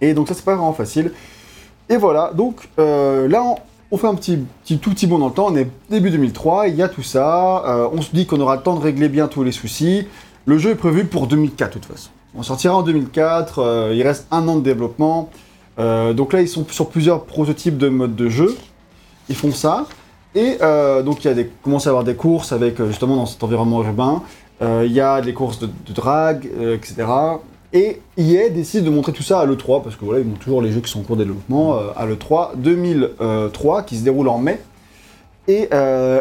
Et 0.00 0.12
donc 0.14 0.28
ça, 0.28 0.34
c'est 0.34 0.44
pas 0.44 0.54
vraiment 0.54 0.72
facile. 0.74 1.12
Et 1.88 1.96
voilà, 1.96 2.32
donc 2.34 2.68
euh, 2.78 3.26
là, 3.28 3.42
on, 3.42 3.56
on 3.92 3.96
fait 3.96 4.06
un 4.08 4.14
petit, 4.14 4.38
petit, 4.64 4.78
tout 4.78 4.90
petit 4.90 5.06
bond 5.06 5.18
dans 5.18 5.28
le 5.28 5.32
temps. 5.32 5.46
On 5.48 5.56
est 5.56 5.68
début 5.88 6.10
2003, 6.10 6.68
il 6.68 6.74
y 6.76 6.82
a 6.82 6.88
tout 6.88 7.02
ça. 7.02 7.64
euh, 7.66 7.88
on 7.92 8.02
se 8.02 8.10
dit 8.14 8.26
qu'on 8.26 8.40
aura 8.40 8.56
le 8.56 8.62
temps 8.62 8.74
de 8.76 8.82
régler 8.82 9.08
bien 9.08 9.28
tous 9.28 9.42
les 9.44 9.52
soucis. 9.52 10.06
Le 10.44 10.58
jeu 10.58 10.70
est 10.70 10.74
prévu 10.76 11.04
pour 11.06 11.26
2004 11.26 11.68
de 11.74 11.78
toute 11.78 11.90
façon. 11.92 12.10
On 12.34 12.42
sortira 12.42 12.76
en 12.76 12.82
2004, 12.82 13.60
euh, 13.60 13.92
il 13.94 14.02
reste 14.02 14.26
un 14.30 14.46
an 14.48 14.56
de 14.56 14.60
développement. 14.62 15.30
Euh, 15.78 16.12
donc 16.12 16.32
là, 16.32 16.40
ils 16.40 16.48
sont 16.48 16.66
sur 16.70 16.88
plusieurs 16.88 17.24
prototypes 17.24 17.78
de 17.78 17.88
mode 17.88 18.16
de 18.16 18.28
jeu. 18.28 18.56
Ils 19.28 19.36
font 19.36 19.52
ça. 19.52 19.86
Et 20.36 20.58
euh, 20.60 21.02
donc 21.02 21.24
il 21.24 21.28
y 21.28 21.30
a 21.30 21.34
des, 21.34 21.46
commence 21.62 21.86
à 21.86 21.88
y 21.88 21.92
avoir 21.92 22.04
des 22.04 22.14
courses 22.14 22.52
avec 22.52 22.78
euh, 22.78 22.88
justement 22.88 23.16
dans 23.16 23.26
cet 23.26 23.42
environnement 23.42 23.82
urbain. 23.82 24.22
Euh, 24.60 24.84
Il 24.86 24.92
y 24.92 25.00
a 25.00 25.22
des 25.22 25.32
courses 25.32 25.58
de, 25.58 25.66
de 25.66 25.92
drague, 25.94 26.48
etc. 26.74 27.06
Et 27.72 28.00
EA 28.16 28.50
décide 28.50 28.84
de 28.84 28.90
montrer 28.90 29.12
tout 29.12 29.22
ça 29.22 29.40
à 29.40 29.46
l'E3, 29.46 29.82
parce 29.82 29.96
que 29.96 30.04
voilà, 30.04 30.20
ils 30.20 30.26
montrent 30.26 30.40
toujours 30.40 30.62
les 30.62 30.70
jeux 30.70 30.80
qui 30.80 30.90
sont 30.90 31.00
en 31.00 31.02
cours 31.02 31.16
de 31.16 31.24
développement, 31.24 31.78
à 31.94 32.06
l'E3 32.06 32.56
2003, 32.56 33.82
qui 33.82 33.96
se 33.96 34.04
déroule 34.04 34.28
en 34.28 34.38
mai. 34.38 34.60
Et, 35.48 35.68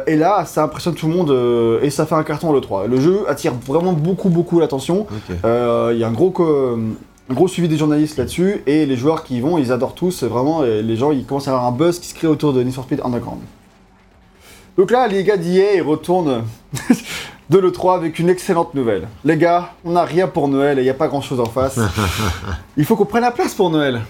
et 0.07 0.15
là, 0.17 0.43
ça 0.45 0.63
impressionne 0.63 0.95
tout 0.95 1.07
le 1.07 1.13
monde, 1.13 1.79
et 1.81 1.89
ça 1.91 2.05
fait 2.05 2.15
un 2.15 2.23
carton 2.23 2.51
à 2.51 2.59
l'E3. 2.59 2.87
Le 2.87 2.99
jeu 2.99 3.19
attire 3.29 3.53
vraiment 3.53 3.93
beaucoup, 3.93 4.27
beaucoup 4.27 4.59
l'attention. 4.59 5.05
Il 5.29 5.97
y 5.97 6.03
a 6.03 6.07
un 6.07 6.11
gros, 6.11 6.33
gros 7.33 7.47
suivi 7.47 7.67
des 7.67 7.77
journalistes 7.77 8.17
là-dessus, 8.17 8.61
et 8.67 8.85
les 8.85 8.95
joueurs 8.95 9.23
qui 9.23 9.37
y 9.37 9.41
vont, 9.41 9.57
ils 9.57 9.71
adorent 9.71 9.95
tous, 9.95 10.23
vraiment, 10.23 10.63
et 10.63 10.81
les 10.83 10.95
gens, 10.95 11.11
ils 11.11 11.25
commencent 11.25 11.47
à 11.47 11.51
avoir 11.51 11.65
un 11.65 11.71
buzz 11.71 11.99
qui 11.99 12.07
se 12.07 12.13
crée 12.13 12.27
autour 12.27 12.53
de 12.53 12.61
Need 12.61 12.73
for 12.73 12.83
Speed 12.83 13.01
Underground. 13.03 13.41
Donc 14.77 14.91
là, 14.91 15.07
les 15.07 15.23
gars 15.23 15.37
d'IA, 15.37 15.75
ils 15.75 15.81
retournent 15.81 16.43
de 17.49 17.57
l'E3 17.57 17.95
avec 17.95 18.19
une 18.19 18.29
excellente 18.29 18.73
nouvelle. 18.73 19.07
Les 19.23 19.37
gars, 19.37 19.73
on 19.85 19.91
n'a 19.91 20.03
rien 20.03 20.27
pour 20.27 20.47
Noël 20.47 20.77
et 20.77 20.81
il 20.81 20.85
n'y 20.85 20.89
a 20.89 20.95
pas 20.95 21.07
grand-chose 21.07 21.39
en 21.39 21.45
face. 21.45 21.79
il 22.77 22.83
faut 22.83 22.95
qu'on 22.95 23.05
prenne 23.05 23.21
la 23.21 23.31
place 23.31 23.53
pour 23.53 23.69
Noël. 23.69 24.01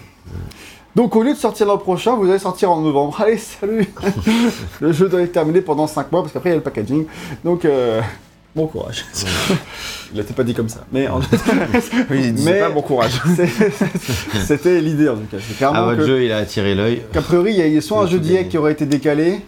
Donc 0.96 1.14
au 1.14 1.22
lieu 1.22 1.34
de 1.34 1.38
sortir 1.38 1.66
l'an 1.66 1.78
prochain, 1.78 2.16
vous 2.16 2.28
allez 2.28 2.38
sortir 2.38 2.70
en 2.70 2.80
novembre. 2.80 3.20
Allez, 3.20 3.36
salut 3.36 3.86
Le 4.80 4.92
jeu 4.92 5.08
doit 5.08 5.20
être 5.20 5.32
terminé 5.32 5.60
pendant 5.60 5.86
5 5.86 6.10
mois, 6.10 6.22
parce 6.22 6.32
qu'après 6.32 6.48
il 6.48 6.52
y 6.52 6.54
a 6.54 6.56
le 6.56 6.62
packaging. 6.62 7.04
Donc, 7.44 7.64
euh, 7.64 8.00
bon 8.56 8.66
courage. 8.66 9.04
il 10.12 10.18
n'était 10.18 10.34
pas 10.34 10.42
dit 10.42 10.54
comme 10.54 10.68
ça. 10.68 10.80
Mais 10.92 11.06
en 11.08 11.20
Oui, 12.10 12.20
il 12.24 12.34
disait 12.34 12.52
Mais- 12.54 12.60
pas 12.60 12.70
bon 12.70 12.82
courage. 12.82 13.20
C'était 14.46 14.80
l'idée 14.80 15.08
en 15.08 15.14
tout 15.16 15.22
cas. 15.30 15.36
C'est 15.38 15.52
Ah, 15.52 15.56
clairement 15.58 15.84
votre 15.86 15.98
que- 15.98 16.06
jeu, 16.06 16.24
il 16.24 16.32
a 16.32 16.38
attiré 16.38 16.74
l'œil. 16.74 17.02
qu'a 17.12 17.22
priori, 17.22 17.54
il 17.56 17.72
y 17.74 17.78
a 17.78 17.80
soit 17.80 18.00
un 18.02 18.06
Je 18.06 18.12
jeu 18.12 18.18
d'IA 18.20 18.44
qui 18.44 18.58
aurait 18.58 18.72
été 18.72 18.86
décalé, 18.86 19.40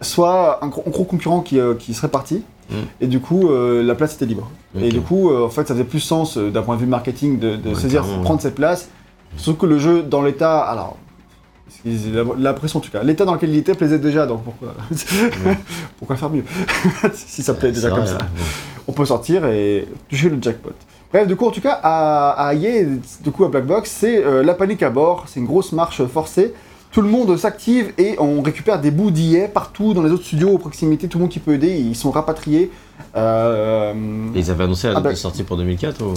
soit 0.00 0.62
un 0.64 0.68
gros, 0.68 0.82
un 0.86 0.90
gros 0.90 1.04
concurrent 1.04 1.40
qui, 1.40 1.58
euh, 1.58 1.74
qui 1.74 1.94
serait 1.94 2.08
parti. 2.08 2.42
Mm. 2.70 2.74
Et 3.00 3.06
du 3.06 3.20
coup, 3.20 3.48
euh, 3.50 3.82
la 3.82 3.94
place 3.94 4.14
était 4.14 4.26
libre. 4.26 4.50
Et 4.80 4.88
du 4.88 5.00
coup, 5.00 5.30
euh, 5.30 5.44
en 5.44 5.50
fait, 5.50 5.66
ça 5.68 5.74
faisait 5.74 5.84
plus 5.84 6.00
sens 6.00 6.38
euh, 6.38 6.50
d'un 6.50 6.62
point 6.62 6.76
de 6.76 6.80
vue 6.80 6.86
marketing 6.86 7.38
de, 7.38 7.56
de 7.56 7.70
Ouais, 7.70 7.74
saisir, 7.74 8.02
clairement, 8.02 8.22
prendre 8.22 8.40
cette 8.40 8.54
place. 8.54 8.88
Sauf 9.36 9.56
que 9.58 9.66
le 9.66 9.78
jeu, 9.78 10.02
dans 10.02 10.22
l'état, 10.22 10.60
alors, 10.60 10.96
l'impression 12.38 12.78
en 12.78 12.82
tout 12.82 12.90
cas, 12.90 13.02
l'état 13.02 13.24
dans 13.24 13.34
lequel 13.34 13.50
il 13.50 13.56
était 13.58 13.74
plaisait 13.74 13.98
déjà, 13.98 14.26
donc 14.26 14.42
pourquoi, 14.44 14.74
pourquoi 15.98 16.16
faire 16.16 16.30
mieux 16.30 16.44
Si 17.14 17.42
ça 17.42 17.54
plaît 17.54 17.72
déjà 17.72 17.90
comme 17.90 18.06
ça 18.06 18.18
hein. 18.20 18.26
On 18.88 18.92
peut 18.92 19.04
sortir 19.04 19.46
et 19.46 19.86
toucher 20.08 20.28
le 20.28 20.38
jackpot. 20.42 20.72
Bref, 21.12 21.26
du 21.28 21.36
coup, 21.36 21.46
en 21.46 21.50
tout 21.50 21.60
cas, 21.60 21.78
à, 21.82 22.30
à 22.48 22.54
EA, 22.54 22.84
du 23.22 23.30
coup, 23.30 23.44
à 23.44 23.48
Black 23.48 23.66
Box, 23.66 23.90
c'est 23.90 24.24
euh, 24.24 24.42
la 24.42 24.54
panique 24.54 24.82
à 24.82 24.90
bord, 24.90 25.24
c'est 25.28 25.38
une 25.40 25.46
grosse 25.46 25.72
marche 25.72 26.04
forcée. 26.06 26.52
Tout 26.90 27.00
le 27.02 27.08
monde 27.08 27.36
s'active 27.36 27.92
et 27.96 28.16
on 28.18 28.42
récupère 28.42 28.80
des 28.80 28.90
bouts 28.90 29.10
d'IA 29.10 29.48
partout 29.48 29.94
dans 29.94 30.02
les 30.02 30.10
autres 30.10 30.24
studios, 30.24 30.50
aux 30.50 30.58
proximités, 30.58 31.08
tout 31.08 31.18
le 31.18 31.22
monde 31.22 31.30
qui 31.30 31.38
peut 31.38 31.52
aider, 31.54 31.68
ils 31.76 31.94
sont 31.94 32.10
rapatriés. 32.10 32.70
Euh, 33.16 33.92
Et 34.34 34.40
ils 34.40 34.50
avaient 34.50 34.64
annoncé 34.64 34.88
la 34.88 34.92
Ah 34.94 34.96
date 34.96 35.04
bah- 35.04 35.10
de 35.12 35.16
sortie 35.16 35.42
pour 35.42 35.56
2004 35.56 36.02
ou... 36.02 36.12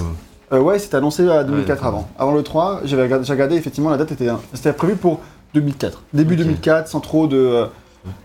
euh, 0.54 0.60
ouais, 0.60 0.80
c'était 0.80 0.96
annoncé 0.98 1.28
à 1.30 1.44
2004 1.44 1.68
d'accord. 1.68 1.88
avant. 1.88 2.10
Avant 2.18 2.34
le 2.34 2.44
3, 2.44 2.82
j'avais 2.86 3.04
regardé, 3.04 3.30
regardé, 3.30 3.56
effectivement, 3.56 3.90
la 3.90 3.98
date 3.98 4.12
était, 4.14 4.28
c'était 4.54 4.74
prévu 4.74 4.96
pour 4.96 5.20
2004. 5.56 6.04
Début 6.14 6.34
Ok. 6.36 6.40
2004, 6.42 6.88
sans 6.88 7.00
trop 7.00 7.28
de... 7.28 7.38
euh, 7.38 7.66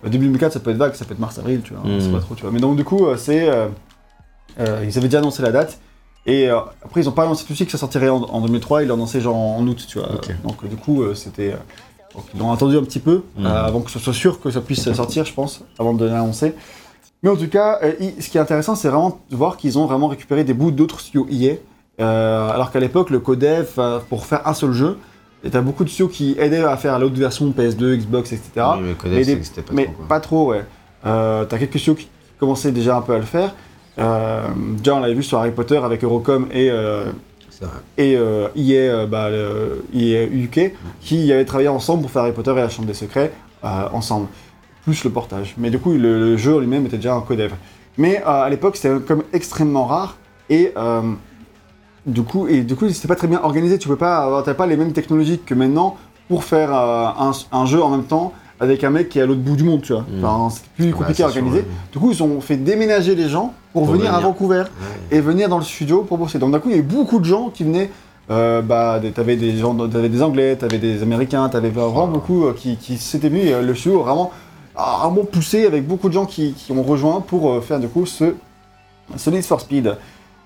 début 0.05 0.27
2004, 0.27 0.53
ça 0.53 0.61
peut 0.61 0.71
être 0.71 0.77
vague, 0.77 0.95
ça 0.95 1.05
peut 1.05 1.15
être 1.15 1.19
mars-avril, 1.21 1.63
tu 1.65 1.73
vois, 1.75 1.83
c'est 2.01 2.13
pas 2.13 2.21
trop, 2.21 2.35
tu 2.35 2.43
vois. 2.43 2.51
Mais 2.51 2.61
donc, 2.61 2.77
du 2.77 2.85
coup, 2.85 3.07
euh, 3.07 3.17
c'est... 3.17 3.49
euh, 3.49 3.69
ils 4.59 4.97
avaient 4.99 5.09
déjà 5.09 5.19
annoncé 5.19 5.43
la 5.43 5.53
date. 5.53 5.79
Et 6.27 6.49
après, 6.51 7.01
ils 7.01 7.09
ont 7.09 7.13
pas 7.13 7.23
annoncé 7.25 7.45
tout 7.47 7.53
de 7.53 7.57
suite 7.57 7.69
que 7.69 7.73
ça 7.73 7.79
sortirait 7.79 8.11
en, 8.11 8.19
en 8.23 8.41
2003, 8.43 8.83
ils 8.83 8.89
l'ont 8.89 8.95
annoncé 8.95 9.21
genre 9.23 9.37
en 9.37 9.67
août, 9.67 9.85
tu 9.89 9.99
vois. 9.99 10.09
Donc, 10.45 10.69
du 10.69 10.77
coup, 10.77 11.03
c'était... 11.15 11.53
donc, 12.15 12.25
ils 12.35 12.41
l'ont 12.41 12.53
attendu 12.53 12.77
un 12.77 12.83
petit 12.83 12.99
peu, 13.01 13.23
euh, 13.41 13.45
avant 13.47 13.81
que 13.81 13.91
ce 13.91 13.99
soit 13.99 14.13
sûr 14.13 14.39
que 14.39 14.51
ça 14.51 14.61
puisse 14.61 14.93
sortir, 14.93 15.25
je 15.25 15.33
pense, 15.33 15.63
avant 15.79 15.95
de 15.95 16.05
l'annoncer. 16.05 16.55
Mais 17.23 17.31
en 17.31 17.37
tout 17.37 17.49
cas, 17.49 17.81
ce 17.83 18.29
qui 18.29 18.37
est 18.39 18.41
intéressant, 18.41 18.75
c'est 18.75 18.89
vraiment 18.89 19.21
de 19.31 19.37
voir 19.37 19.57
qu'ils 19.57 19.79
ont 19.79 19.87
vraiment 19.87 20.09
récupéré 20.09 20.45
des 20.45 20.55
bouts 20.55 20.71
d'autres 20.71 21.01
studios 21.01 21.27
EA. 21.31 21.55
Euh, 22.01 22.49
alors 22.51 22.71
qu'à 22.71 22.81
l'époque, 22.81 23.11
le 23.11 23.21
codev, 23.21 23.73
euh, 23.79 23.99
pour 24.09 24.25
faire 24.25 24.47
un 24.49 24.55
seul 24.55 24.73
jeu, 24.73 24.97
et 25.45 25.51
t'as 25.51 25.61
beaucoup 25.61 25.85
de 25.85 25.89
studios 25.89 26.09
qui 26.09 26.37
aidaient 26.39 26.63
à 26.65 26.77
faire 26.77 26.99
l'autre 26.99 27.17
version 27.17 27.51
PS2, 27.51 27.97
Xbox, 27.97 28.33
etc. 28.33 28.51
Oui, 28.81 28.95
mais 29.05 29.25
des- 29.25 29.37
pas 29.37 29.73
mais 29.73 29.85
trop. 29.85 29.93
quoi. 29.95 30.07
pas 30.09 30.21
trop, 30.21 30.51
ouais. 30.51 30.65
Euh, 31.07 31.45
t'as 31.47 31.59
quelques 31.59 31.79
studios 31.79 31.95
qui 31.95 32.09
commençaient 32.39 32.73
déjà 32.73 32.97
un 32.97 33.01
peu 33.03 33.15
à 33.15 33.19
le 33.19 33.25
faire. 33.25 33.55
Euh, 33.99 34.43
déjà, 34.79 34.95
on 34.97 35.01
l'avait 35.01 35.15
vu 35.15 35.23
sur 35.23 35.39
Harry 35.39 35.51
Potter 35.51 35.77
avec 35.79 36.05
Eurocom 36.05 36.47
et, 36.53 36.71
euh, 36.71 37.05
et 37.99 38.17
euh, 38.17 38.49
EA, 38.57 38.75
euh, 38.93 39.07
bah, 39.07 39.29
le- 39.31 39.85
EA 39.95 40.25
UK, 40.27 40.73
qui 41.01 41.33
avaient 41.33 41.45
travaillé 41.45 41.69
ensemble 41.69 42.03
pour 42.03 42.11
faire 42.11 42.23
Harry 42.23 42.33
Potter 42.33 42.53
et 42.53 42.55
la 42.57 42.69
Chambre 42.69 42.89
des 42.89 42.95
Secrets 42.95 43.33
euh, 43.65 43.69
ensemble, 43.93 44.29
plus 44.85 45.05
le 45.05 45.11
portage. 45.11 45.55
Mais 45.59 45.71
du 45.71 45.79
coup, 45.79 45.93
le, 45.93 45.99
le 46.19 46.37
jeu 46.37 46.59
lui-même 46.61 46.87
était 46.87 46.97
déjà 46.97 47.15
un 47.15 47.21
codev. 47.21 47.53
Mais 47.99 48.23
euh, 48.23 48.43
à 48.45 48.49
l'époque, 48.49 48.77
c'était 48.77 48.99
comme 49.07 49.25
extrêmement 49.33 49.85
rare 49.87 50.17
et 50.49 50.73
du 52.07 52.23
coup, 52.23 52.47
et 52.49 52.63
du 52.63 52.75
coup, 52.77 52.89
c'était 52.91 53.09
pas 53.09 53.17
très 53.17 53.27
bien 53.29 53.41
organisé. 53.43 53.79
Tu 53.79 53.89
peux 53.89 53.97
pas 53.97 54.19
avoir, 54.19 54.43
t'as 54.43 54.55
pas 54.55 54.67
les 54.67 54.77
mêmes 54.77 54.93
technologies 54.93 55.39
que 55.45 55.55
maintenant 55.55 55.97
pour 56.29 56.45
faire 56.45 56.73
euh, 56.75 57.07
un, 57.19 57.33
un 57.53 57.67
jeu 57.67 57.83
en 57.83 57.91
même 57.91 58.05
temps 58.05 58.33
avec 58.61 58.85
un 58.85 58.91
mec 58.91 59.09
qui 59.09 59.19
est 59.19 59.23
à 59.23 59.27
l'autre 59.27 59.41
bout 59.41 59.57
du 59.57 59.65
monde, 59.65 59.83
tu 59.83 59.93
vois. 59.93 60.03
Mm. 60.03 60.25
Enfin, 60.25 60.55
c'est 60.55 60.65
plus 60.85 60.93
compliqué 60.93 61.23
à 61.25 61.29
sûr, 61.31 61.39
organiser. 61.39 61.61
ouais. 61.61 61.67
Du 61.93 61.99
coup, 61.99 62.11
ils 62.13 62.23
ont 62.23 62.41
fait 62.41 62.57
déménager 62.57 63.15
les 63.15 63.29
gens 63.29 63.55
pour, 63.73 63.85
Pour 63.87 63.95
venir, 63.95 64.15
à. 64.15 64.21
Vancouver 64.21 64.65
Ouais. 65.11 65.17
et 65.17 65.21
venir 65.21 65.49
dans 65.49 65.59
le 65.59 65.65
studio 65.65 66.03
pour 66.03 66.19
bosser. 66.19 66.39
Donc 66.39 66.53
d'un 66.53 66.59
coup, 66.59 66.69
il 66.69 66.73
y 66.75 66.79
a 66.79 66.81
eu 66.81 66.83
beaucoup 66.83 67.19
de 67.21 67.25
gens 67.25 67.49
qui 67.51 67.65
venaient. 67.65 67.91
Euh, 68.31 68.63
bah, 68.63 69.01
des- 69.01 69.11
t'avais 69.11 69.35
des 69.37 69.57
gens, 69.57 69.75
t'avais 69.89 70.09
des 70.09 70.23
Anglais, 70.23 70.55
t'avais 70.57 70.79
des 70.79 71.03
Américains, 71.03 71.49
t'avais 71.49 71.71
vraiment 71.71 72.05
Ah. 72.05 72.13
beaucoup 72.13 72.45
euh, 72.45 72.53
qui, 72.57 72.77
qui 72.77 72.97
s'étaient 72.97 73.27
et, 73.29 73.53
euh, 73.53 73.63
le 73.63 73.75
studio 73.75 74.01
a 74.01 74.05
vraiment, 74.05 74.31
vraiment 74.77 75.25
poussé 75.25 75.67
avec 75.67 75.85
beaucoup 75.89 76.09
de 76.09 76.15
gens 76.15 76.27
qui, 76.27 76.53
qui 76.53 76.71
ont 76.71 76.83
rejoint 76.83 77.21
pour 77.23 77.63
faire 77.65 77.81
du 77.81 77.89
coup 77.89 78.07
ce, 78.07 78.35
ce 79.17 79.31
Need 79.31 79.43
for 79.45 79.61
Speed. 79.61 79.97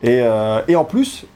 Et, 0.03 0.21
euh, 0.23 0.61
et 0.69 0.77
en 0.77 0.85
plus, 0.85 1.27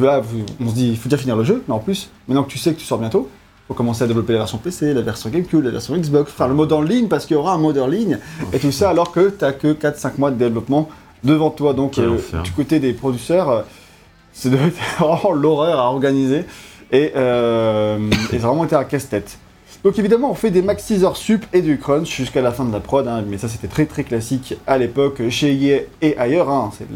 là, 0.00 0.20
vous- 0.20 0.44
on 0.60 0.68
se 0.70 0.74
dit, 0.74 0.88
il 0.90 0.96
faut 0.96 1.08
déjà 1.08 1.18
finir 1.20 1.36
le 1.36 1.44
jeu, 1.44 1.62
mais 1.68 1.74
en 1.74 1.78
plus, 1.78 2.10
maintenant 2.28 2.44
que 2.44 2.50
tu 2.50 2.58
sais 2.58 2.72
que 2.72 2.78
tu 2.78 2.84
sors 2.86 2.98
bientôt, 2.98 3.28
faut 3.68 3.74
commencer 3.74 4.04
à 4.04 4.06
développer 4.06 4.32
la 4.32 4.38
version 4.40 4.58
PC, 4.58 4.94
la 4.94 5.02
version 5.02 5.28
GameCube, 5.28 5.64
la 5.64 5.70
version 5.70 5.96
Xbox, 5.96 6.30
faire 6.32 6.48
le 6.48 6.54
mode 6.54 6.72
en 6.72 6.82
ligne 6.82 7.08
parce 7.08 7.26
qu'il 7.26 7.34
y 7.36 7.38
aura 7.38 7.52
un 7.54 7.58
mode 7.58 7.78
en 7.78 7.86
ligne, 7.88 8.18
et 8.52 8.58
tout 8.58 8.70
ça 8.72 8.90
alors 8.90 9.10
que 9.12 9.28
t'as 9.30 9.52
que 9.52 9.72
4-5 9.72 10.18
mois 10.18 10.30
de 10.30 10.36
développement 10.36 10.88
devant 11.24 11.50
toi. 11.50 11.72
Donc, 11.74 11.98
euh, 12.04 12.10
du 12.42 12.52
côté 12.52 12.78
des 12.78 12.92
producteurs, 12.92 13.50
euh, 13.50 13.62
c'est 14.32 14.50
de- 14.50 14.56
vraiment 14.98 15.32
l'horreur 15.32 15.78
à 15.80 15.86
organiser, 15.90 16.44
et, 16.92 17.12
euh, 17.16 17.98
et 18.32 18.38
ça 18.38 18.44
a 18.44 18.48
vraiment 18.48 18.64
été 18.64 18.76
un 18.76 18.84
casse-tête. 18.84 19.38
Donc 19.82 19.98
évidemment, 19.98 20.30
on 20.30 20.34
fait 20.34 20.50
des 20.50 20.62
max 20.62 20.84
6 20.84 21.04
heures 21.04 21.16
sup 21.16 21.44
et 21.52 21.60
du 21.62 21.78
crunch 21.78 22.08
jusqu'à 22.16 22.40
la 22.42 22.50
fin 22.52 22.64
de 22.64 22.72
la 22.72 22.80
prod, 22.80 23.06
hein, 23.06 23.22
mais 23.28 23.38
ça 23.38 23.48
c'était 23.48 23.68
très 23.68 23.86
très 23.86 24.02
classique 24.04 24.54
à 24.66 24.78
l'époque 24.78 25.22
chez 25.30 25.52
EA 25.54 25.80
et 26.02 26.16
ailleurs, 26.18 26.48
hein, 26.50 26.70
c'est 26.76 26.86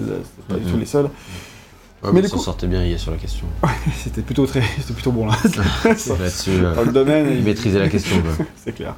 pas 0.48 0.54
du 0.54 0.64
tout 0.70 0.76
les 0.78 0.86
seuls. 0.86 1.08
Ouais, 2.02 2.10
Mais 2.14 2.22
du 2.22 2.28
coup- 2.30 2.38
sortaient 2.38 2.66
bien 2.66 2.82
hier 2.82 2.98
sur 2.98 3.10
la 3.10 3.18
question. 3.18 3.46
C'était 4.02 4.22
plutôt 4.22 4.46
très, 4.46 4.62
c'était 4.80 4.94
plutôt 4.94 5.12
bon 5.12 5.26
là. 5.26 5.32
Euh, 5.44 6.74
Dans 6.74 6.82
le 6.84 6.92
domaine, 6.92 7.26
il- 7.30 7.42
maîtrisaient 7.44 7.78
la 7.78 7.88
question. 7.94 8.16
c'est 8.56 8.72
clair. 8.72 8.94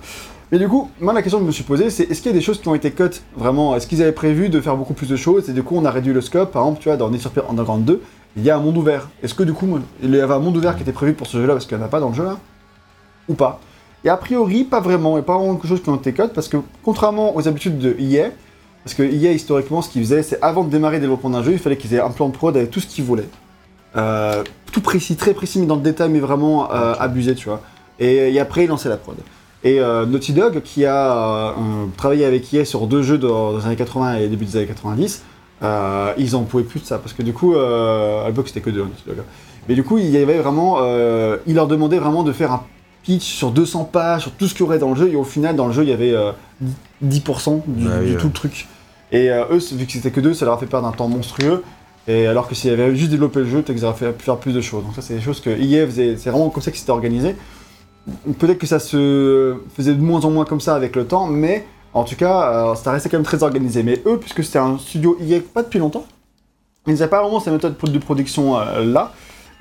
Mais 0.53 0.59
du 0.59 0.69
coup, 0.69 0.91
moi 1.01 1.13
la 1.15 1.23
question 1.23 1.39
que 1.39 1.45
je 1.45 1.47
me 1.49 1.53
suis 1.53 1.65
posée, 1.65 1.89
c'est 1.91 2.05
est-ce 2.11 2.21
qu'il 2.21 2.31
y 2.31 2.35
a 2.35 2.39
des 2.39 2.45
choses 2.45 2.61
qui 2.61 2.69
ont 2.69 2.75
été 2.75 2.91
cut 2.91 3.05
vraiment? 3.37 3.75
Est-ce 3.75 3.87
qu'ils 3.87 4.03
avaient 4.03 4.13
prévu 4.13 4.51
de 4.51 4.61
faire 4.61 4.77
beaucoup 4.77 4.93
plus 4.95 5.09
de 5.09 5.17
choses 5.17 5.49
et 5.49 5.53
du 5.55 5.63
coup 5.63 5.77
on 5.77 5.85
a 5.85 5.91
réduit 5.91 6.13
le 6.13 6.21
scope? 6.21 6.53
Par 6.53 6.63
exemple, 6.63 6.81
tu 6.81 6.89
vois, 6.91 6.97
dans 6.99 7.11
Need 7.11 7.23
for 7.23 7.33
Underground 7.51 7.85
2, 7.87 8.03
il 8.37 8.43
y 8.45 8.51
a 8.51 8.57
un 8.57 8.61
monde 8.61 8.77
ouvert. 8.77 9.09
Est-ce 9.23 9.35
que 9.35 9.43
du 9.45 9.55
coup, 9.55 9.79
il 10.03 10.15
y 10.15 10.21
avait 10.21 10.35
un 10.35 10.39
monde 10.39 10.57
ouvert 10.57 10.77
qui 10.77 10.83
était 10.83 10.93
prévu 10.93 11.15
pour 11.15 11.27
ce 11.27 11.39
jeu-là 11.39 11.55
parce 11.55 11.65
qu'il 11.67 11.77
n'y 11.79 11.83
en 11.83 11.87
a 11.87 11.89
pas 11.89 12.01
dans 12.01 12.11
le 12.11 12.15
jeu 12.15 12.25
là 12.25 12.37
Ou 13.29 13.35
pas? 13.35 13.61
Et 14.05 14.11
a 14.11 14.17
priori, 14.17 14.65
pas 14.65 14.81
vraiment, 14.81 15.17
et 15.17 15.23
pas 15.23 15.39
vraiment 15.39 15.55
quelque 15.55 15.69
chose 15.69 15.83
qui 15.83 15.89
ont 15.89 15.97
été 15.97 16.13
cut 16.13 16.29
parce 16.35 16.49
que 16.49 16.59
contrairement 16.83 17.35
aux 17.35 17.49
habitudes 17.49 17.79
de 17.79 17.97
EA, 17.99 18.31
parce 18.85 18.95
que 18.95 19.03
EA 19.03 19.33
historiquement, 19.33 19.83
ce 19.83 19.89
qu'ils 19.89 20.03
faisaient, 20.03 20.23
c'est 20.23 20.43
avant 20.43 20.65
de 20.65 20.71
démarrer 20.71 20.97
le 20.97 21.03
développement 21.03 21.31
d'un 21.31 21.43
jeu, 21.43 21.53
il 21.53 21.59
fallait 21.59 21.77
qu'ils 21.77 21.95
aient 21.95 22.01
un 22.01 22.11
plan 22.11 22.29
de 22.29 22.35
prod 22.35 22.57
avec 22.57 22.71
tout 22.71 22.81
ce 22.81 22.87
qu'ils 22.87 23.05
voulaient. 23.05 23.29
Euh, 23.97 24.43
tout 24.73 24.81
précis, 24.81 25.17
très 25.17 25.35
précis, 25.35 25.61
mais 25.61 25.67
dans 25.67 25.77
le 25.77 25.83
détail, 25.83 26.09
mais 26.09 26.19
vraiment 26.19 26.73
euh, 26.73 26.95
abusé, 26.99 27.35
tu 27.35 27.49
vois. 27.49 27.61
Et, 28.01 28.33
et 28.33 28.41
après, 28.41 28.65
ils 28.65 28.69
lançaient 28.69 28.89
la 28.89 28.97
prod. 28.97 29.17
Et 29.63 29.79
euh, 29.79 30.07
Naughty 30.07 30.33
Dog, 30.33 30.63
qui 30.63 30.85
a 30.85 31.55
travaillé 31.97 32.25
avec 32.25 32.53
EA 32.53 32.65
sur 32.65 32.89
deux 32.89 33.03
jeux 33.03 33.19
dans, 33.19 33.53
dans 33.53 33.59
les 33.59 33.67
années 33.67 33.77
80 33.77 34.17
et 34.17 34.29
début 34.29 34.47
des 34.47 34.57
années 34.57 34.67
90, 34.67 35.23
euh, 35.63 36.13
ils 36.19 36.35
en 36.35 36.43
pouvaient 36.43 36.65
plus 36.65 36.81
de 36.81 36.87
ça, 36.87 36.99
parce 36.99 37.13
que 37.13 37.23
du 37.23 37.33
coup, 37.33 37.55
à 37.55 38.25
l'époque 38.27 38.49
c'était 38.49 38.61
que 38.61 38.71
deux 38.71 38.81
Naughty 38.81 39.05
Dog. 39.07 39.19
Mais 39.69 39.77
du 39.77 39.85
coup, 39.85 39.99
il 39.99 40.11
y 40.11 40.17
avait 40.17 40.39
vraiment, 40.39 40.81
il 41.47 41.55
leur 41.55 41.69
demandait 41.69 42.01
vraiment 42.01 42.25
de 42.25 42.33
faire 42.33 42.51
un 42.51 42.65
pitch 43.05 43.23
sur 43.23 43.53
200 43.53 43.85
pages, 43.85 44.23
sur 44.23 44.33
tout 44.33 44.49
ce 44.49 44.55
qu'il 44.55 44.63
y 44.63 44.65
aurait 44.65 44.81
dans 44.81 44.91
le 44.91 44.97
jeu, 44.97 45.09
et 45.09 45.15
au 45.15 45.23
final, 45.23 45.55
dans 45.55 45.69
le 45.69 45.73
jeu, 45.73 45.85
il 45.85 45.91
y 45.91 45.93
avait 45.93 46.17
10% 47.05 47.63
du, 47.67 47.85
Bah 47.85 47.91
oui, 48.01 48.07
du 48.07 48.13
ouais. 48.15 48.19
tout 48.21 48.27
le 48.29 48.33
truc. 48.33 48.69
Et 49.11 49.31
euh, 49.31 49.45
eux, 49.51 49.59
vu 49.73 49.87
que 49.87 49.93
c'était 49.93 50.11
que 50.11 50.21
deux, 50.21 50.35
ça 50.35 50.45
leur 50.45 50.55
a 50.55 50.59
fait 50.59 50.67
perdre 50.67 50.87
un 50.89 50.93
temps 50.93 51.09
monstrueux. 51.09 51.63
Et 52.09 52.27
alors 52.27 52.49
que 52.49 52.55
s'il 52.55 52.71
y 52.71 52.73
avait 52.73 52.95
juste 52.97 53.11
développé 53.11 53.41
le 53.41 53.47
jeu, 53.47 53.63
peut-être 53.63 53.77
qu'ils 53.77 53.85
auraient 53.85 53.97
fait- 53.97 54.13
pu 54.13 54.25
faire 54.25 54.37
plus 54.39 54.53
de 54.53 54.61
choses. 54.61 54.83
Donc 54.85 54.95
ça, 54.95 55.03
c'est 55.03 55.15
des 55.15 55.21
choses 55.21 55.41
que 55.41 55.51
EA 55.51 55.87
faisait, 55.87 56.17
c'est 56.17 56.31
vraiment 56.31 56.51
comme 56.51 56.63
ça 56.63 56.71
que 56.71 56.77
c'était 56.77 56.91
organisé. 56.91 57.37
Peut-être 58.39 58.59
que 58.59 58.67
ça 58.67 58.81
se 58.81 59.57
faisait 59.77 59.95
de 59.95 60.01
moins 60.03 60.21
en 60.25 60.31
moins 60.31 60.45
comme 60.45 60.61
ça 60.61 60.75
avec 60.75 60.97
le 60.97 61.07
temps, 61.07 61.27
mais 61.27 61.65
en 61.95 62.03
tout 62.05 62.17
cas, 62.17 62.71
euh, 62.71 62.75
ça 62.75 62.91
restait 62.91 63.09
quand 63.09 63.19
même 63.19 63.25
très 63.25 63.43
organisé. 63.45 63.83
Mais 63.85 64.03
eux, 64.07 64.19
puisque 64.19 64.43
c'était 64.43 64.59
un 64.59 64.79
studio 64.79 65.17
EA 65.21 65.39
pas 65.55 65.63
depuis 65.63 65.79
longtemps, 65.79 66.05
ils 66.89 66.95
n'avaient 66.95 67.07
pas 67.09 67.23
vraiment 67.23 67.39
cette 67.39 67.53
méthode 67.53 67.77
de 67.81 67.99
production 67.99 68.59
euh, 68.59 68.85
là. 68.85 69.13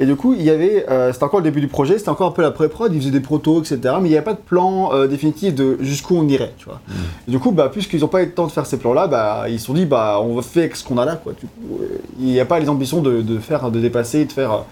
Et 0.01 0.05
du 0.07 0.15
coup, 0.15 0.33
il 0.33 0.41
y 0.41 0.49
avait, 0.49 0.85
euh, 0.89 1.13
c'était 1.13 1.23
encore 1.25 1.39
le 1.39 1.43
début 1.45 1.61
du 1.61 1.67
projet, 1.67 1.97
c'était 1.97 2.09
encore 2.09 2.27
un 2.27 2.31
peu 2.31 2.41
la 2.41 2.49
pré-prod, 2.51 2.91
ils 2.93 2.99
faisaient 2.99 3.11
des 3.11 3.19
protos, 3.19 3.61
etc. 3.61 3.77
Mais 4.01 4.07
il 4.07 4.11
n'y 4.11 4.15
avait 4.17 4.25
pas 4.25 4.33
de 4.33 4.39
plan 4.39 4.91
euh, 4.93 5.05
définitif 5.07 5.53
de 5.53 5.77
jusqu'où 5.79 6.17
on 6.17 6.27
irait, 6.27 6.53
tu 6.57 6.65
vois. 6.65 6.81
Et 7.27 7.31
du 7.31 7.37
coup, 7.39 7.51
bah, 7.51 7.69
puisqu'ils 7.71 7.99
n'ont 8.01 8.07
pas 8.07 8.23
eu 8.23 8.25
le 8.25 8.31
temps 8.33 8.47
de 8.47 8.51
faire 8.51 8.65
ces 8.65 8.77
plans-là, 8.77 9.05
bah, 9.07 9.45
ils 9.47 9.59
se 9.59 9.67
sont 9.67 9.73
dit, 9.75 9.85
bah, 9.85 10.19
on 10.23 10.33
va 10.35 10.41
faire 10.41 10.63
avec 10.63 10.75
ce 10.75 10.83
qu'on 10.83 10.97
a 10.97 11.05
là, 11.05 11.15
quoi. 11.17 11.33
Euh, 11.33 11.85
il 12.19 12.25
n'y 12.25 12.39
a 12.39 12.45
pas 12.45 12.59
les 12.59 12.67
ambitions 12.67 13.01
de, 13.01 13.21
de 13.21 13.37
faire, 13.37 13.69
de 13.69 13.79
dépasser, 13.79 14.25
de 14.25 14.31
faire 14.31 14.63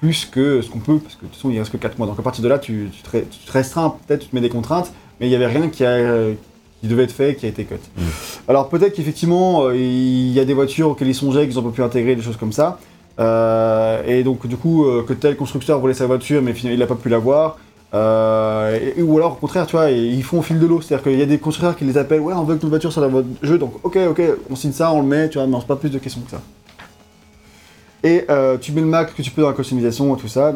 plus 0.00 0.24
que 0.26 0.60
ce 0.62 0.68
qu'on 0.68 0.80
peut, 0.80 0.98
parce 0.98 1.14
que 1.14 1.22
de 1.22 1.26
toute 1.28 1.36
façon, 1.36 1.50
il 1.50 1.58
reste 1.60 1.70
que 1.70 1.76
4 1.76 1.96
mois. 1.98 2.08
Donc 2.08 2.18
à 2.18 2.22
partir 2.22 2.42
de 2.42 2.48
là, 2.48 2.58
tu, 2.58 2.90
tu, 2.92 3.02
te, 3.02 3.16
re- 3.16 3.22
tu 3.30 3.38
te 3.46 3.52
restreins, 3.52 3.94
peut-être, 4.08 4.22
tu 4.22 4.28
te 4.30 4.34
mets 4.34 4.40
des 4.42 4.48
contraintes, 4.48 4.92
mais 5.20 5.26
il 5.26 5.30
n'y 5.30 5.36
avait 5.36 5.46
rien 5.46 5.68
qui, 5.68 5.84
a, 5.84 5.90
euh, 5.90 6.34
qui 6.80 6.88
devait 6.88 7.04
être 7.04 7.12
fait, 7.12 7.36
qui 7.36 7.46
a 7.46 7.48
été 7.50 7.62
cut. 7.64 7.76
Mm. 7.96 8.00
Alors 8.48 8.68
peut-être 8.68 8.94
qu'effectivement, 8.96 9.66
euh, 9.66 9.76
il 9.76 10.32
y 10.32 10.40
a 10.40 10.44
des 10.44 10.54
voitures 10.54 10.88
auxquelles 10.88 11.06
ils 11.06 11.14
songeaient, 11.14 11.46
qu'ils 11.46 11.56
ont 11.60 11.62
pas 11.62 11.70
pu 11.70 11.84
intégrer, 11.84 12.16
des 12.16 12.22
choses 12.22 12.36
comme 12.36 12.50
ça. 12.52 12.80
Euh, 13.18 14.02
et 14.06 14.22
donc 14.22 14.46
du 14.46 14.56
coup, 14.56 14.84
euh, 14.84 15.04
que 15.06 15.12
tel 15.12 15.36
constructeur 15.36 15.78
voulait 15.80 15.94
sa 15.94 16.06
voiture, 16.06 16.42
mais 16.42 16.52
finalement 16.52 16.76
il 16.76 16.80
n'a 16.80 16.86
pas 16.86 16.94
pu 16.94 17.08
l'avoir. 17.08 17.58
Euh, 17.94 18.78
ou 18.98 19.18
alors 19.18 19.32
au 19.32 19.36
contraire, 19.36 19.66
tu 19.66 19.76
vois, 19.76 19.90
ils 19.90 20.22
font 20.22 20.38
au 20.38 20.42
fil 20.42 20.58
de 20.58 20.66
l'eau. 20.66 20.80
C'est-à-dire 20.80 21.04
qu'il 21.04 21.18
y 21.18 21.22
a 21.22 21.26
des 21.26 21.38
constructeurs 21.38 21.76
qui 21.76 21.84
les 21.84 21.98
appellent, 21.98 22.20
ouais, 22.20 22.34
on 22.34 22.44
veut 22.44 22.56
que 22.56 22.62
notre 22.62 22.68
voiture 22.68 22.92
soit 22.92 23.02
dans 23.02 23.10
votre 23.10 23.28
jeu, 23.42 23.58
donc 23.58 23.74
ok, 23.82 23.98
ok, 24.10 24.22
on 24.50 24.56
signe 24.56 24.72
ça, 24.72 24.92
on 24.92 25.02
le 25.02 25.06
met, 25.06 25.28
tu 25.28 25.38
vois, 25.38 25.46
mais 25.46 25.54
on 25.54 25.60
se 25.60 25.66
pas 25.66 25.76
plus 25.76 25.90
de 25.90 25.98
questions 25.98 26.22
que 26.22 26.30
ça. 26.30 26.40
Et 28.02 28.24
euh, 28.30 28.58
tu 28.58 28.72
mets 28.72 28.80
le 28.80 28.86
max 28.86 29.12
que 29.12 29.22
tu 29.22 29.30
peux 29.30 29.42
dans 29.42 29.48
la 29.48 29.54
customisation 29.54 30.16
et 30.16 30.18
tout 30.18 30.28
ça, 30.28 30.52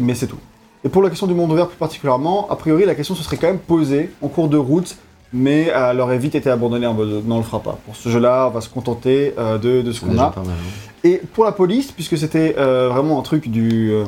mais 0.00 0.14
c'est 0.14 0.26
tout. 0.26 0.38
Et 0.82 0.88
pour 0.88 1.02
la 1.02 1.08
question 1.08 1.26
du 1.26 1.34
monde 1.34 1.52
ouvert 1.52 1.68
plus 1.68 1.76
particulièrement, 1.76 2.50
a 2.50 2.56
priori 2.56 2.84
la 2.84 2.94
question 2.94 3.14
se 3.14 3.22
serait 3.22 3.36
quand 3.36 3.46
même 3.46 3.58
posée 3.58 4.10
en 4.20 4.28
cours 4.28 4.48
de 4.48 4.56
route, 4.56 4.96
mais 5.34 5.70
euh, 5.74 5.90
elle 5.90 6.00
aurait 6.00 6.16
vite 6.18 6.34
été 6.36 6.48
abandonnée 6.48 6.86
en 6.86 6.94
mode 6.94 7.26
non 7.26 7.34
on 7.34 7.38
le 7.38 7.44
fera 7.44 7.60
pas. 7.60 7.76
Pour 7.84 7.96
ce 7.96 8.08
jeu-là, 8.08 8.46
on 8.48 8.50
va 8.50 8.60
se 8.62 8.68
contenter 8.70 9.34
euh, 9.36 9.58
de, 9.58 9.82
de 9.82 9.92
ce 9.92 10.00
qu'on 10.00 10.16
a. 10.18 10.30
pas 10.30 10.40
mal. 10.42 10.50
hein. 10.52 11.00
Et 11.02 11.20
pour 11.34 11.44
la 11.44 11.52
police, 11.52 11.92
puisque 11.92 12.16
c'était 12.16 12.54
euh, 12.56 12.88
vraiment 12.88 13.18
un 13.18 13.22
truc 13.22 13.48
du. 13.48 13.90
euh, 13.92 14.04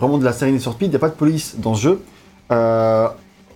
vraiment 0.00 0.18
de 0.18 0.24
la 0.24 0.32
série 0.32 0.58
for 0.58 0.72
Speed, 0.72 0.88
il 0.88 0.90
n'y 0.90 0.96
a 0.96 1.00
pas 1.00 1.08
de 1.10 1.14
police 1.14 1.56
dans 1.58 1.74
ce 1.74 1.82
jeu. 1.82 2.02
euh, 2.52 3.06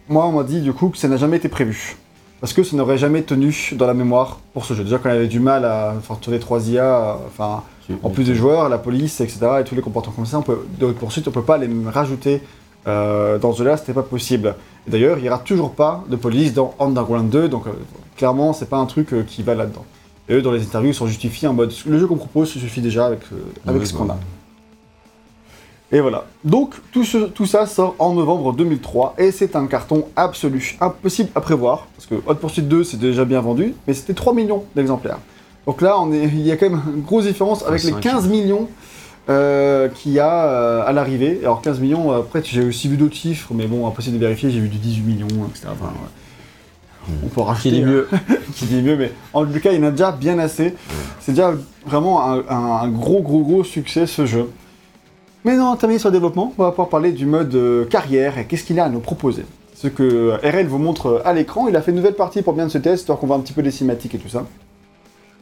moi, 0.09 0.27
on 0.27 0.33
m'a 0.33 0.43
dit 0.45 0.61
du 0.61 0.73
coup 0.73 0.89
que 0.91 0.99
ça 0.99 1.09
n'a 1.09 1.17
jamais 1.17 1.39
été 1.39 1.49
prévu. 1.49 1.97
Parce 2.41 2.53
que 2.53 2.65
ça 2.65 2.77
n'aurait 2.77 2.99
jamais 2.99 3.23
tenu 3.23 3.71
dans 3.77 3.87
la 3.87 3.95
mémoire 3.95 4.41
pour 4.53 4.65
ce 4.65 4.75
jeu. 4.75 4.83
Déjà, 4.83 4.99
y 5.05 5.09
avait 5.09 5.29
du 5.29 5.39
mal 5.39 5.65
à 5.65 5.95
faire 6.03 6.19
tourner 6.19 6.41
3 6.41 6.69
IA, 6.69 6.85
euh, 6.85 7.15
enfin, 7.29 7.63
en 8.03 8.11
plus 8.11 8.25
des 8.25 8.35
joueurs, 8.35 8.69
la 8.69 8.79
police, 8.79 9.21
etc., 9.21 9.39
et 9.61 9.65
tous 9.65 9.77
les 9.77 9.81
comportements 9.81 10.15
comme 10.17 10.27
ça, 10.27 10.39
on 10.41 10.43
peut, 10.43 10.67
de 10.81 10.87
poursuite, 10.91 11.29
on 11.29 11.31
peut 11.31 11.43
pas 11.43 11.57
les 11.57 11.69
rajouter 11.89 12.43
euh, 12.89 13.39
dans 13.39 13.53
ce 13.53 13.59
jeu-là, 13.59 13.77
c'était 13.77 13.93
pas 13.93 14.03
possible. 14.03 14.57
D'ailleurs, 14.89 15.19
il 15.19 15.23
n'y 15.23 15.29
aura 15.29 15.39
toujours 15.39 15.73
pas 15.73 16.05
de 16.09 16.17
police 16.17 16.55
dans 16.55 16.75
Underground 16.81 17.31
2, 17.31 17.49
donc 17.49 17.67
euh, 17.67 17.71
clairement, 18.17 18.53
c'est 18.53 18.69
pas 18.69 18.79
un 18.79 18.87
truc 18.87 19.13
euh, 19.13 19.23
qui 19.23 19.43
va 19.43 19.55
là-dedans. 19.55 19.85
Et 20.29 20.35
eux, 20.35 20.43
dans 20.43 20.51
les 20.53 20.63
interviews, 20.63 20.91
ils 20.91 20.95
sont 20.95 21.07
justifiés 21.07 21.47
en 21.49 21.53
mode 21.55 21.73
le 21.87 21.99
jeu 21.99 22.07
qu'on 22.07 22.17
propose 22.17 22.49
se 22.51 22.59
suffit 22.59 22.81
déjà 22.81 23.07
avec, 23.07 23.21
euh, 23.33 23.37
avec 23.67 23.81
Ouais, 23.81 23.87
ce 23.87 23.95
qu'on 23.95 24.05
bah, 24.07 24.17
a. 24.19 25.97
Et 25.97 26.01
voilà. 26.01 26.25
Donc, 26.43 26.75
tout, 26.91 27.05
ce- 27.05 27.27
tout 27.27 27.45
ça 27.47 27.67
sort 27.67 27.95
en 27.99 28.15
novembre 28.15 28.55
2003 28.55 29.15
et 29.19 29.31
c'est 29.31 29.55
un 29.57 29.67
carton 29.67 30.07
absolu, 30.17 30.77
impossible 30.81 31.29
à 31.35 31.41
prévoir. 31.43 31.87
Parce 31.97 32.07
que 32.07 32.15
Hot 32.27 32.35
Pursuit 32.37 32.63
2, 32.63 32.83
c'est 32.83 32.97
déjà 32.99 33.25
bien 33.25 33.41
vendu, 33.41 33.75
mais 33.87 33.93
c'était 33.95 34.15
3 34.15 34.33
millions 34.35 34.65
d'exemplaires. 34.75 35.19
Donc 35.67 35.83
là, 35.83 36.01
on 36.01 36.11
est, 36.13 36.25
il 36.25 36.41
y 36.41 36.51
a 36.51 36.57
quand 36.57 36.71
même 36.71 36.83
une 36.97 37.03
grosse 37.03 37.27
différence 37.27 37.65
avec 37.67 37.83
les 37.85 37.91
cinq. 37.93 38.01
15 38.01 38.27
millions 38.29 38.69
euh, 39.29 39.89
qu'il 39.89 40.13
y 40.13 40.19
a 40.19 40.47
euh, 40.47 40.87
à 40.87 40.93
l'arrivée. 40.93 41.41
Alors 41.43 41.63
15 41.63 41.81
millions, 41.81 42.13
euh, 42.13 42.21
après 42.21 42.43
j'ai 42.45 42.65
aussi 42.65 42.89
vu 42.89 42.97
d'autres 42.97 43.15
chiffres, 43.15 43.53
mais 43.55 43.67
bon, 43.67 43.87
impossible 43.87 44.19
de 44.19 44.21
vérifier, 44.21 44.51
j'ai 44.51 44.61
vu 44.61 44.69
du 44.69 44.79
18 44.79 45.03
millions, 45.03 45.47
etc. 45.49 45.69
Enfin, 45.73 45.87
ouais. 45.87 47.15
On 47.25 47.29
peut 47.29 47.41
racheter. 47.41 47.71
Qui 47.71 47.77
dit 47.77 47.85
mieux 47.85 48.09
qui 48.55 48.65
dit 48.67 48.83
mieux, 48.83 48.97
mais 48.97 49.13
en 49.33 49.45
tout 49.45 49.61
cas, 49.61 49.73
il 49.73 49.81
y 49.81 49.85
en 49.85 49.89
a 49.89 49.91
déjà 49.91 50.13
bien 50.13 50.39
assez. 50.39 50.75
C'est 51.21 51.33
déjà 51.33 51.53
vraiment 51.85 52.25
un, 52.25 52.43
un 52.49 52.89
gros, 52.89 53.23
gros, 53.23 53.43
gros 53.43 53.65
succès 53.65 54.07
ce 54.07 54.25
jeu. 54.25 54.49
Mais 55.45 55.57
non, 55.57 55.75
terminé 55.77 55.99
sur 55.99 56.11
le 56.11 56.13
développement, 56.13 56.55
on 56.57 56.63
va 56.63 56.71
pouvoir 56.71 56.89
parler 56.89 57.11
du 57.13 57.27
mode 57.27 57.55
euh, 57.55 57.85
carrière 57.85 58.39
et 58.39 58.47
qu'est-ce 58.47 58.65
qu'il 58.65 58.79
a 58.79 58.85
à 58.85 58.89
nous 58.89 59.01
proposer. 59.01 59.45
Ce 59.75 59.89
que 59.89 60.39
RL 60.43 60.67
vous 60.69 60.79
montre 60.79 61.21
à 61.25 61.33
l'écran, 61.33 61.67
il 61.67 61.75
a 61.75 61.83
fait 61.83 61.91
une 61.91 61.97
nouvelle 61.97 62.15
partie 62.15 62.43
pour 62.43 62.53
bien 62.53 62.69
ce 62.69 62.79
test, 62.79 63.01
histoire 63.01 63.19
qu'on 63.19 63.27
voit 63.27 63.37
un 63.37 63.41
petit 63.41 63.53
peu 63.53 63.63
des 63.63 63.73
cinématiques 63.73 64.15
et 64.15 64.19
tout 64.19 64.29
ça. 64.29 64.47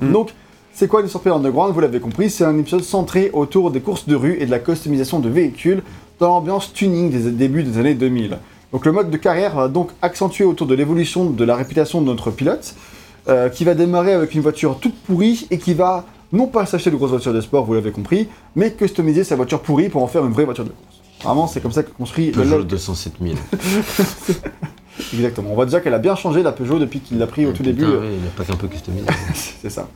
Mm. 0.01 0.13
Donc, 0.13 0.35
c'est 0.73 0.89
quoi 0.89 1.03
les 1.03 1.09
Speed 1.09 1.33
Underground? 1.33 1.75
Vous 1.75 1.81
l'avez 1.81 2.01
compris, 2.01 2.31
c'est 2.31 2.45
un 2.45 2.57
épisode 2.59 2.83
centré 2.83 3.31
autour 3.33 3.71
des 3.71 3.81
courses 3.81 4.07
de 4.07 4.15
rue 4.17 4.37
et 4.41 4.47
de 4.47 4.51
la 4.51 4.59
customisation 4.59 5.19
de 5.19 5.29
véhicules 5.29 5.83
dans 6.19 6.29
l'ambiance 6.29 6.73
tuning 6.73 7.11
des 7.11 7.31
débuts 7.31 7.63
des 7.63 7.79
années 7.79 7.95
2000. 7.95 8.39
Donc 8.73 8.87
le 8.87 8.93
mode 8.93 9.11
de 9.11 9.17
carrière 9.17 9.57
va 9.57 9.69
donc 9.69 9.91
accentuer 10.01 10.45
autour 10.45 10.67
de 10.67 10.75
l'évolution 10.75 11.29
de 11.29 11.45
la 11.45 11.57
réputation 11.57 12.01
de 12.01 12.07
notre 12.07 12.31
pilote, 12.31 12.75
euh, 13.29 13.49
qui 13.49 13.65
va 13.65 13.75
démarrer 13.75 14.13
avec 14.13 14.35
une 14.35 14.41
voiture 14.41 14.79
toute 14.81 14.95
pourrie 14.95 15.47
et 15.51 15.59
qui 15.59 15.75
va 15.75 16.05
non 16.33 16.47
pas 16.47 16.65
s'acheter 16.67 16.91
de 16.91 16.97
grosses 16.97 17.11
voitures 17.11 17.33
de 17.35 17.41
sport, 17.41 17.65
vous 17.65 17.75
l'avez 17.75 17.91
compris, 17.91 18.29
mais 18.55 18.73
customiser 18.73 19.25
sa 19.25 19.35
voiture 19.37 19.61
pourrie 19.61 19.89
pour 19.89 20.03
en 20.03 20.07
faire 20.07 20.25
une 20.25 20.33
vraie 20.33 20.45
voiture 20.45 20.65
de 20.65 20.71
course. 20.71 21.01
Vraiment, 21.25 21.47
c'est 21.49 21.61
comme 21.61 21.73
ça 21.73 21.83
que 21.83 21.91
construit 21.91 22.27
le 22.27 22.33
Peugeot 22.33 22.51
level. 22.59 22.67
207 22.69 23.13
000. 23.21 23.35
Exactement. 25.15 25.51
On 25.51 25.55
voit 25.55 25.65
déjà 25.67 25.81
qu'elle 25.81 25.95
a 25.95 25.99
bien 25.99 26.15
changé 26.15 26.43
la 26.43 26.53
Peugeot 26.53 26.79
depuis 26.79 27.01
qu'il 27.01 27.19
l'a 27.19 27.27
pris 27.27 27.45
au 27.47 27.51
tout 27.53 27.63
Putain, 27.63 27.71
début. 27.71 27.85
ouais, 27.85 28.15
il 28.15 28.23
n'a 28.25 28.31
pas 28.37 28.45
qu'un 28.45 28.57
peu 28.57 28.69
customisé. 28.69 29.05
c'est 29.35 29.71
ça. 29.71 29.89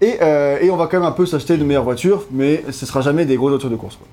Et, 0.00 0.18
euh, 0.22 0.58
et 0.60 0.70
on 0.70 0.76
va 0.76 0.86
quand 0.86 0.98
même 0.98 1.08
un 1.08 1.12
peu 1.12 1.26
s'acheter 1.26 1.56
de 1.56 1.64
meilleures 1.64 1.84
voitures, 1.84 2.24
mais 2.30 2.64
ce 2.70 2.86
sera 2.86 3.00
jamais 3.00 3.24
des 3.24 3.36
grosses 3.36 3.50
voitures 3.50 3.70
de 3.70 3.76
course. 3.76 3.96
quoi. 3.96 4.06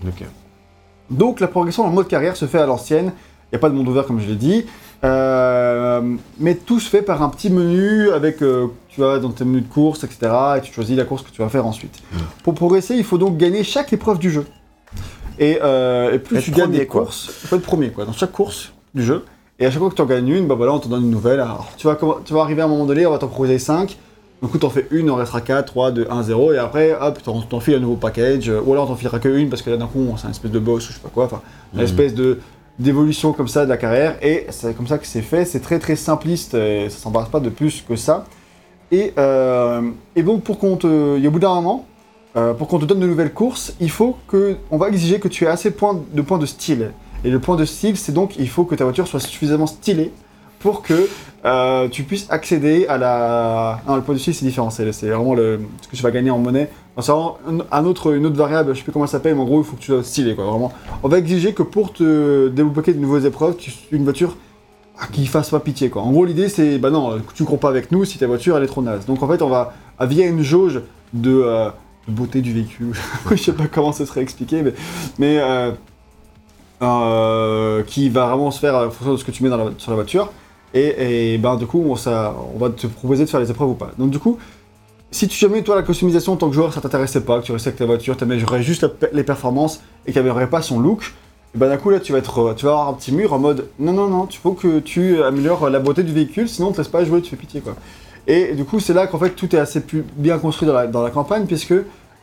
Donc 1.11 1.39
la 1.39 1.47
progression 1.47 1.85
le 1.87 1.93
mode 1.93 2.07
carrière 2.07 2.35
se 2.35 2.45
fait 2.45 2.57
à 2.59 2.65
l'ancienne. 2.65 3.11
Il 3.51 3.55
n'y 3.55 3.57
a 3.57 3.59
pas 3.59 3.69
de 3.69 3.75
monde 3.75 3.87
ouvert 3.87 4.05
comme 4.05 4.19
je 4.19 4.27
l'ai 4.27 4.35
dit. 4.35 4.65
Euh, 5.03 6.01
mais 6.39 6.55
tout 6.55 6.79
se 6.79 6.89
fait 6.89 7.03
par 7.03 7.21
un 7.21 7.29
petit 7.29 7.51
menu 7.51 8.09
avec, 8.09 8.41
euh, 8.41 8.67
tu 8.89 9.01
vas 9.01 9.19
dans 9.19 9.29
tes 9.29 9.45
menus 9.45 9.63
de 9.63 9.67
course, 9.71 10.03
etc. 10.03 10.31
Et 10.57 10.61
tu 10.61 10.73
choisis 10.73 10.97
la 10.97 11.03
course 11.05 11.21
que 11.21 11.29
tu 11.29 11.41
vas 11.43 11.49
faire 11.49 11.65
ensuite. 11.67 11.99
Pour 12.43 12.55
progresser, 12.55 12.95
il 12.95 13.03
faut 13.03 13.19
donc 13.19 13.37
gagner 13.37 13.63
chaque 13.63 13.93
épreuve 13.93 14.17
du 14.17 14.31
jeu. 14.31 14.45
Et, 15.37 15.59
euh, 15.61 16.13
et 16.13 16.19
plus 16.19 16.41
tu 16.41 16.51
gagnes 16.51 16.71
des 16.71 16.87
quoi. 16.87 17.03
courses, 17.03 17.29
il 17.43 17.47
faut 17.49 17.55
être 17.57 17.61
premier 17.61 17.89
quoi, 17.89 18.05
dans 18.05 18.13
chaque 18.13 18.31
course 18.31 18.71
du 18.95 19.03
jeu. 19.03 19.25
Et 19.59 19.65
à 19.65 19.71
chaque 19.71 19.79
fois 19.79 19.89
que 19.89 19.95
tu 19.95 20.01
en 20.01 20.05
gagnes 20.05 20.29
une, 20.29 20.47
bah 20.47 20.55
voilà, 20.55 20.73
on 20.73 20.79
te 20.79 20.87
donne 20.87 21.03
une 21.03 21.11
nouvelle. 21.11 21.39
Alors 21.39 21.71
tu 21.77 21.87
vas, 21.87 21.97
tu 22.25 22.33
vas 22.33 22.41
arriver 22.41 22.61
à 22.61 22.65
un 22.65 22.69
moment 22.69 22.85
donné, 22.85 23.05
on 23.05 23.11
va 23.11 23.17
t'en 23.19 23.27
proposer 23.27 23.59
5. 23.59 23.97
Du 24.41 24.49
coup, 24.49 24.57
t'en 24.57 24.69
fais 24.69 24.85
une, 24.91 25.09
on 25.09 25.15
restera 25.15 25.41
4, 25.41 25.65
3, 25.65 25.91
2, 25.91 26.07
1, 26.09 26.23
0, 26.23 26.53
et 26.53 26.57
après, 26.57 26.93
hop, 26.99 27.19
t'en 27.23 27.59
files 27.59 27.75
un 27.75 27.79
nouveau 27.79 27.95
package, 27.95 28.49
euh, 28.49 28.61
ou 28.63 28.73
alors 28.73 28.87
t'en 28.87 28.95
fileras 28.95 29.19
que 29.19 29.29
une, 29.29 29.49
parce 29.49 29.61
que 29.61 29.69
là, 29.71 29.77
d'un 29.77 29.87
coup, 29.87 30.05
c'est 30.17 30.27
un 30.27 30.31
espèce 30.31 30.51
de 30.51 30.59
boss, 30.59 30.83
ou 30.87 30.91
je 30.91 30.97
sais 30.97 31.01
pas 31.01 31.09
quoi, 31.11 31.25
enfin, 31.25 31.41
une 31.73 31.79
Mhm. 31.79 31.85
espèce 31.85 32.13
de 32.13 32.39
d'évolution 32.77 33.31
comme 33.31 33.47
ça 33.47 33.63
de 33.63 33.69
la 33.69 33.77
carrière, 33.77 34.17
et 34.21 34.47
c'est 34.49 34.75
comme 34.75 34.85
ça 34.87 34.97
que 34.97 35.07
c'est 35.07 35.21
fait, 35.21 35.45
c'est 35.45 35.61
très 35.61 35.79
très 35.79 35.95
simpliste, 35.95 36.53
et 36.55 36.89
ça 36.89 36.97
s'embarrasse 36.97 37.29
pas 37.29 37.39
de 37.39 37.47
plus 37.49 37.81
que 37.87 37.95
ça. 37.95 38.25
Et, 38.91 39.13
euh, 39.17 39.81
et 40.15 40.23
donc, 40.23 40.43
pour 40.43 40.59
qu'on 40.59 40.75
te... 40.75 41.17
Et 41.17 41.25
au 41.25 41.31
bout 41.31 41.39
d'un 41.39 41.55
moment, 41.55 41.85
euh, 42.35 42.53
pour 42.53 42.67
qu'on 42.67 42.77
te 42.77 42.83
donne 42.85 42.99
de 42.99 43.07
nouvelles 43.07 43.31
courses, 43.33 43.73
il 43.79 43.89
faut 43.89 44.17
que... 44.27 44.57
On 44.71 44.77
va 44.77 44.89
exiger 44.89 45.19
que 45.21 45.29
tu 45.29 45.45
aies 45.45 45.47
assez 45.47 45.69
de 45.69 45.75
points 45.75 45.97
de, 46.13 46.21
points 46.21 46.37
de 46.37 46.45
style. 46.45 46.91
Et 47.23 47.29
le 47.29 47.39
point 47.39 47.55
de 47.55 47.63
style, 47.63 47.95
c'est 47.95 48.11
donc, 48.11 48.35
il 48.37 48.49
faut 48.49 48.65
que 48.65 48.75
ta 48.75 48.83
voiture 48.83 49.07
soit 49.07 49.21
suffisamment 49.21 49.67
stylée 49.67 50.11
pour 50.65 50.81
que 50.81 51.07
euh, 51.45 51.87
tu 51.89 52.01
puisses 52.01 52.25
accéder 52.31 52.87
à 52.87 52.97
la. 52.97 53.83
Non, 53.87 53.97
le 53.97 54.01
point 54.01 54.15
de 54.15 54.19
style, 54.19 54.33
c'est 54.33 54.45
différent. 54.45 54.71
C'est 54.71 54.91
c'est 54.93 55.09
vraiment 55.09 55.35
le, 55.35 55.59
ce 55.79 55.87
que 55.87 55.95
tu 55.95 56.01
vas 56.01 56.09
gagner 56.09 56.31
en 56.31 56.39
monnaie. 56.39 56.71
C'est 56.99 57.11
vraiment 57.11 57.37
un, 57.71 57.85
autre, 57.85 58.15
une 58.15 58.25
autre 58.25 58.35
variable, 58.35 58.73
je 58.73 58.79
sais 58.79 58.83
plus 58.83 58.91
comment 58.91 59.05
ça 59.05 59.11
s'appelle, 59.19 59.35
mais 59.35 59.41
en 59.41 59.45
gros, 59.45 59.61
il 59.61 59.63
faut 59.63 59.75
que 59.75 59.81
tu 59.81 59.91
sois 59.91 60.03
stylé. 60.03 60.33
Quoi, 60.33 60.45
vraiment. 60.45 60.73
On 61.03 61.07
va 61.07 61.19
exiger 61.19 61.53
que 61.53 61.61
pour 61.61 61.93
te 61.93 62.47
débloquer 62.47 62.95
de 62.95 62.99
nouvelles 62.99 63.27
épreuves, 63.27 63.57
tu 63.57 63.71
une 63.91 64.05
voiture 64.05 64.37
ah, 64.97 65.05
qui 65.11 65.27
fasse 65.27 65.51
pas 65.51 65.59
pitié. 65.59 65.91
Quoi. 65.91 66.01
En 66.01 66.11
gros, 66.11 66.25
l'idée, 66.25 66.49
c'est 66.49 66.79
bah 66.79 66.89
non, 66.89 67.19
tu 67.35 67.43
cours 67.43 67.59
pas 67.59 67.69
avec 67.69 67.91
nous 67.91 68.03
si 68.03 68.17
ta 68.17 68.25
voiture 68.25 68.57
elle 68.57 68.63
est 68.63 68.67
trop 68.67 68.81
naze. 68.81 69.05
Donc 69.05 69.21
en 69.21 69.27
fait, 69.27 69.43
on 69.43 69.49
va, 69.49 69.75
via 70.01 70.25
une 70.25 70.41
jauge 70.41 70.81
de, 71.13 71.43
euh, 71.45 71.69
beauté 72.07 72.41
du 72.41 72.53
véhicule, 72.53 72.95
je 73.29 73.35
sais 73.35 73.53
pas 73.53 73.67
comment 73.67 73.91
ce 73.91 74.03
serait 74.05 74.21
expliqué, 74.21 74.63
mais. 74.63 74.73
mais 75.19 75.37
euh, 75.37 75.73
euh, 76.81 77.83
qui 77.83 78.09
va 78.09 78.27
vraiment 78.27 78.51
se 78.51 78.59
faire 78.59 78.75
en 78.75 78.89
fonction 78.89 79.13
de 79.13 79.17
ce 79.17 79.23
que 79.23 79.31
tu 79.31 79.43
mets 79.43 79.49
sur 79.77 79.91
la 79.91 79.95
voiture. 79.95 80.31
Et, 80.75 81.37
ben 81.37 81.55
du 81.55 81.65
coup, 81.65 81.81
on, 81.87 81.93
va 81.93 82.69
te 82.69 82.85
proposer 82.87 83.23
de 83.23 83.29
faire 83.29 83.39
les 83.39 83.49
épreuves 83.49 83.69
ou 83.69 83.75
pas. 83.75 83.91
Donc 83.97 84.09
du 84.09 84.19
coup, 84.19 84.37
si 85.09 85.29
tu 85.29 85.39
jamais 85.39 85.61
toi 85.61 85.75
la 85.77 85.83
customisation 85.83 86.33
en 86.33 86.35
tant 86.35 86.49
que 86.49 86.55
joueur 86.55 86.73
ça 86.73 86.81
t'intéressait 86.81 87.21
pas, 87.21 87.39
que 87.39 87.45
tu 87.45 87.53
restais 87.53 87.69
avec 87.69 87.79
ta 87.79 87.85
voiture, 87.85 88.17
t'améliorerais 88.17 88.61
juste 88.61 88.81
la 88.81 88.89
pe- 88.89 89.09
les 89.13 89.23
performances 89.23 89.81
et 90.05 90.11
n'y 90.11 90.17
avait 90.17 90.47
pas 90.47 90.61
son 90.61 90.77
look, 90.77 91.13
et 91.55 91.57
ben 91.57 91.69
d'un 91.69 91.77
coup 91.77 91.89
là 91.89 92.01
tu 92.01 92.11
vas 92.11 92.17
être, 92.17 92.53
tu 92.57 92.65
vas 92.65 92.71
avoir 92.71 92.89
un 92.89 92.93
petit 92.93 93.13
mur 93.13 93.31
en 93.31 93.39
mode 93.39 93.69
non 93.79 93.93
non 93.93 94.09
non, 94.09 94.27
il 94.29 94.35
faut 94.35 94.51
que 94.51 94.79
tu 94.79 95.23
améliores 95.23 95.69
la 95.69 95.79
beauté 95.79 96.03
du 96.03 96.11
véhicule, 96.11 96.49
sinon 96.49 96.67
on 96.67 96.71
te 96.73 96.79
laisse 96.79 96.89
pas 96.89 97.05
jouer, 97.05 97.21
tu 97.21 97.29
fais 97.29 97.37
pitié 97.37 97.61
quoi. 97.61 97.75
Et 98.27 98.53
du 98.55 98.65
coup 98.65 98.81
c'est 98.81 98.93
là 98.93 99.07
qu'en 99.07 99.17
fait 99.17 99.29
tout 99.29 99.55
est 99.55 99.59
assez 99.59 99.81
bien 100.17 100.37
construit 100.37 100.67
dans 100.67 101.03
la, 101.03 101.09
campagne 101.11 101.45
puisque 101.45 101.73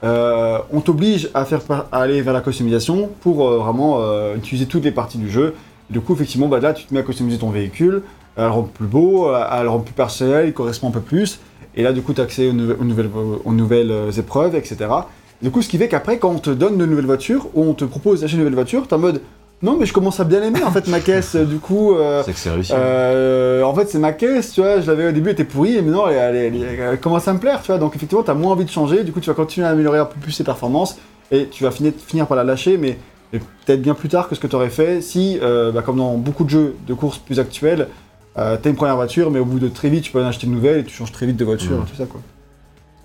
euh, 0.05 0.59
on 0.71 0.81
t'oblige 0.81 1.31
à 1.33 1.47
aller 1.93 2.21
vers 2.21 2.35
la 2.35 2.43
customisation 2.43 3.09
pour 3.23 3.49
euh, 3.49 3.57
vraiment 3.57 4.01
euh, 4.01 4.37
utiliser 4.37 4.67
toutes 4.67 4.85
les 4.85 4.93
parties 4.93 5.17
du 5.17 5.31
jeu. 5.31 5.55
Du 5.89 6.03
coup 6.03 6.13
effectivement 6.13 6.49
bah 6.49 6.61
là 6.61 6.75
tu 6.75 6.85
te 6.85 6.93
mets 6.93 7.01
à 7.01 7.05
customiser 7.05 7.39
ton 7.39 7.49
véhicule, 7.49 8.03
à 8.37 8.45
le 8.45 8.51
rendre 8.51 8.69
plus 8.69 8.87
beau, 8.87 9.27
à 9.29 9.43
à 9.45 9.63
le 9.63 9.69
rendre 9.69 9.85
plus 9.85 9.95
personnel, 9.95 10.47
il 10.49 10.53
correspond 10.53 10.89
un 10.89 10.93
peu 10.93 11.01
plus. 11.01 11.39
Et 11.77 11.83
là, 11.83 11.93
du 11.93 12.03
coup, 12.03 12.13
tu 12.13 12.21
as 12.21 12.25
accès 12.25 12.49
aux, 12.49 12.53
nouve- 12.53 12.77
aux 12.81 12.85
nouvelles, 12.85 13.11
aux 13.45 13.53
nouvelles 13.53 13.91
euh, 13.91 14.11
épreuves, 14.13 14.55
etc. 14.55 14.77
Du 15.41 15.51
coup, 15.51 15.63
ce 15.63 15.69
qui 15.69 15.79
fait 15.79 15.89
qu'après, 15.89 16.19
quand 16.19 16.31
on 16.31 16.39
te 16.39 16.51
donne 16.51 16.77
de 16.77 16.87
nouvelles 16.87 17.07
voitures, 17.07 17.47
ou 17.55 17.65
on 17.65 17.75
te 17.75 17.85
propose 17.85 18.21
d'acheter 18.21 18.35
une 18.37 18.41
nouvelle 18.43 18.55
voiture, 18.55 18.87
t'es 18.87 18.95
en 18.95 18.99
mode 18.99 19.21
Non, 19.63 19.77
mais 19.79 19.87
je 19.87 19.93
commence 19.93 20.21
à 20.21 20.25
bien 20.25 20.43
aimer 20.43 20.63
en 20.63 20.71
fait 20.71 20.87
ma 20.89 21.01
caisse. 21.01 21.35
Du 21.35 21.57
coup, 21.59 21.95
euh, 21.95 22.23
C'est 22.27 22.33
que 22.33 22.39
c'est 22.39 22.51
réussi. 22.51 22.73
euh, 22.77 23.63
en 23.63 23.75
fait, 23.75 23.89
c'est 23.89 23.99
ma 23.99 24.13
caisse, 24.13 24.53
tu 24.53 24.61
vois. 24.61 24.81
Je 24.81 24.87
l'avais 24.91 25.09
au 25.09 25.13
début, 25.13 25.29
elle 25.31 25.35
était 25.35 25.45
pourrie, 25.45 25.77
et 25.77 25.83
maintenant, 25.83 26.07
elle, 26.09 26.37
elle- 26.37 26.55
elle- 26.63 26.81
elle 26.93 27.01
commence 27.01 27.27
à 27.29 27.33
me 27.33 27.39
plaire, 27.39 27.61
tu 27.63 27.69
vois. 27.69 27.79
Donc, 27.79 27.97
effectivement, 27.97 28.23
t'as 28.23 28.35
moins 28.35 28.53
envie 28.53 28.65
de 28.65 28.71
changer. 28.71 29.03
Du 29.05 29.13
coup, 29.13 29.21
tu 29.21 29.29
vas 29.31 29.35
continuer 29.35 29.67
à 29.67 29.71
améliorer 29.71 29.99
un 29.99 30.05
peu 30.05 30.21
plus 30.21 30.33
ses 30.33 30.45
performances, 30.45 30.97
et 31.31 31.47
tu 31.49 31.65
vas 31.65 31.71
finir, 31.71 31.93
finir 32.07 32.27
par 32.27 32.37
la 32.37 32.45
lâcher, 32.45 32.77
mais, 32.77 32.99
mais 33.33 33.39
peut-être 33.65 33.81
bien 33.83 33.95
plus 33.95 34.09
tard 34.11 34.29
que 34.29 34.35
ce 34.35 34.41
que 34.41 34.47
tu 34.47 34.55
aurais 34.57 34.69
fait 34.71 35.01
si, 35.01 35.39
euh, 35.43 35.73
bah, 35.73 35.81
comme 35.83 35.97
dans 35.97 36.15
beaucoup 36.19 36.45
de 36.45 36.51
jeux 36.51 36.75
de 36.87 36.93
course 36.95 37.19
plus 37.19 37.41
actuels, 37.41 37.89
euh, 38.39 38.57
t'as 38.61 38.71
une 38.71 38.77
première 38.77 38.97
voiture, 38.97 39.31
mais 39.31 39.39
au 39.39 39.45
bout 39.45 39.59
de 39.59 39.69
très 39.69 39.89
vite, 39.91 40.05
tu 40.05 40.13
peux 40.13 40.23
en 40.23 40.27
acheter 40.27 40.47
une 40.47 40.55
nouvelle 40.55 40.79
et 40.81 40.85
tu 40.85 40.95
changes 40.95 41.13
très 41.13 41.27
vite 41.27 41.37
de 41.37 41.45
voiture, 41.45 41.77
et 41.87 41.91
tout 41.91 41.97
ça, 41.97 42.07
quoi. 42.07 42.21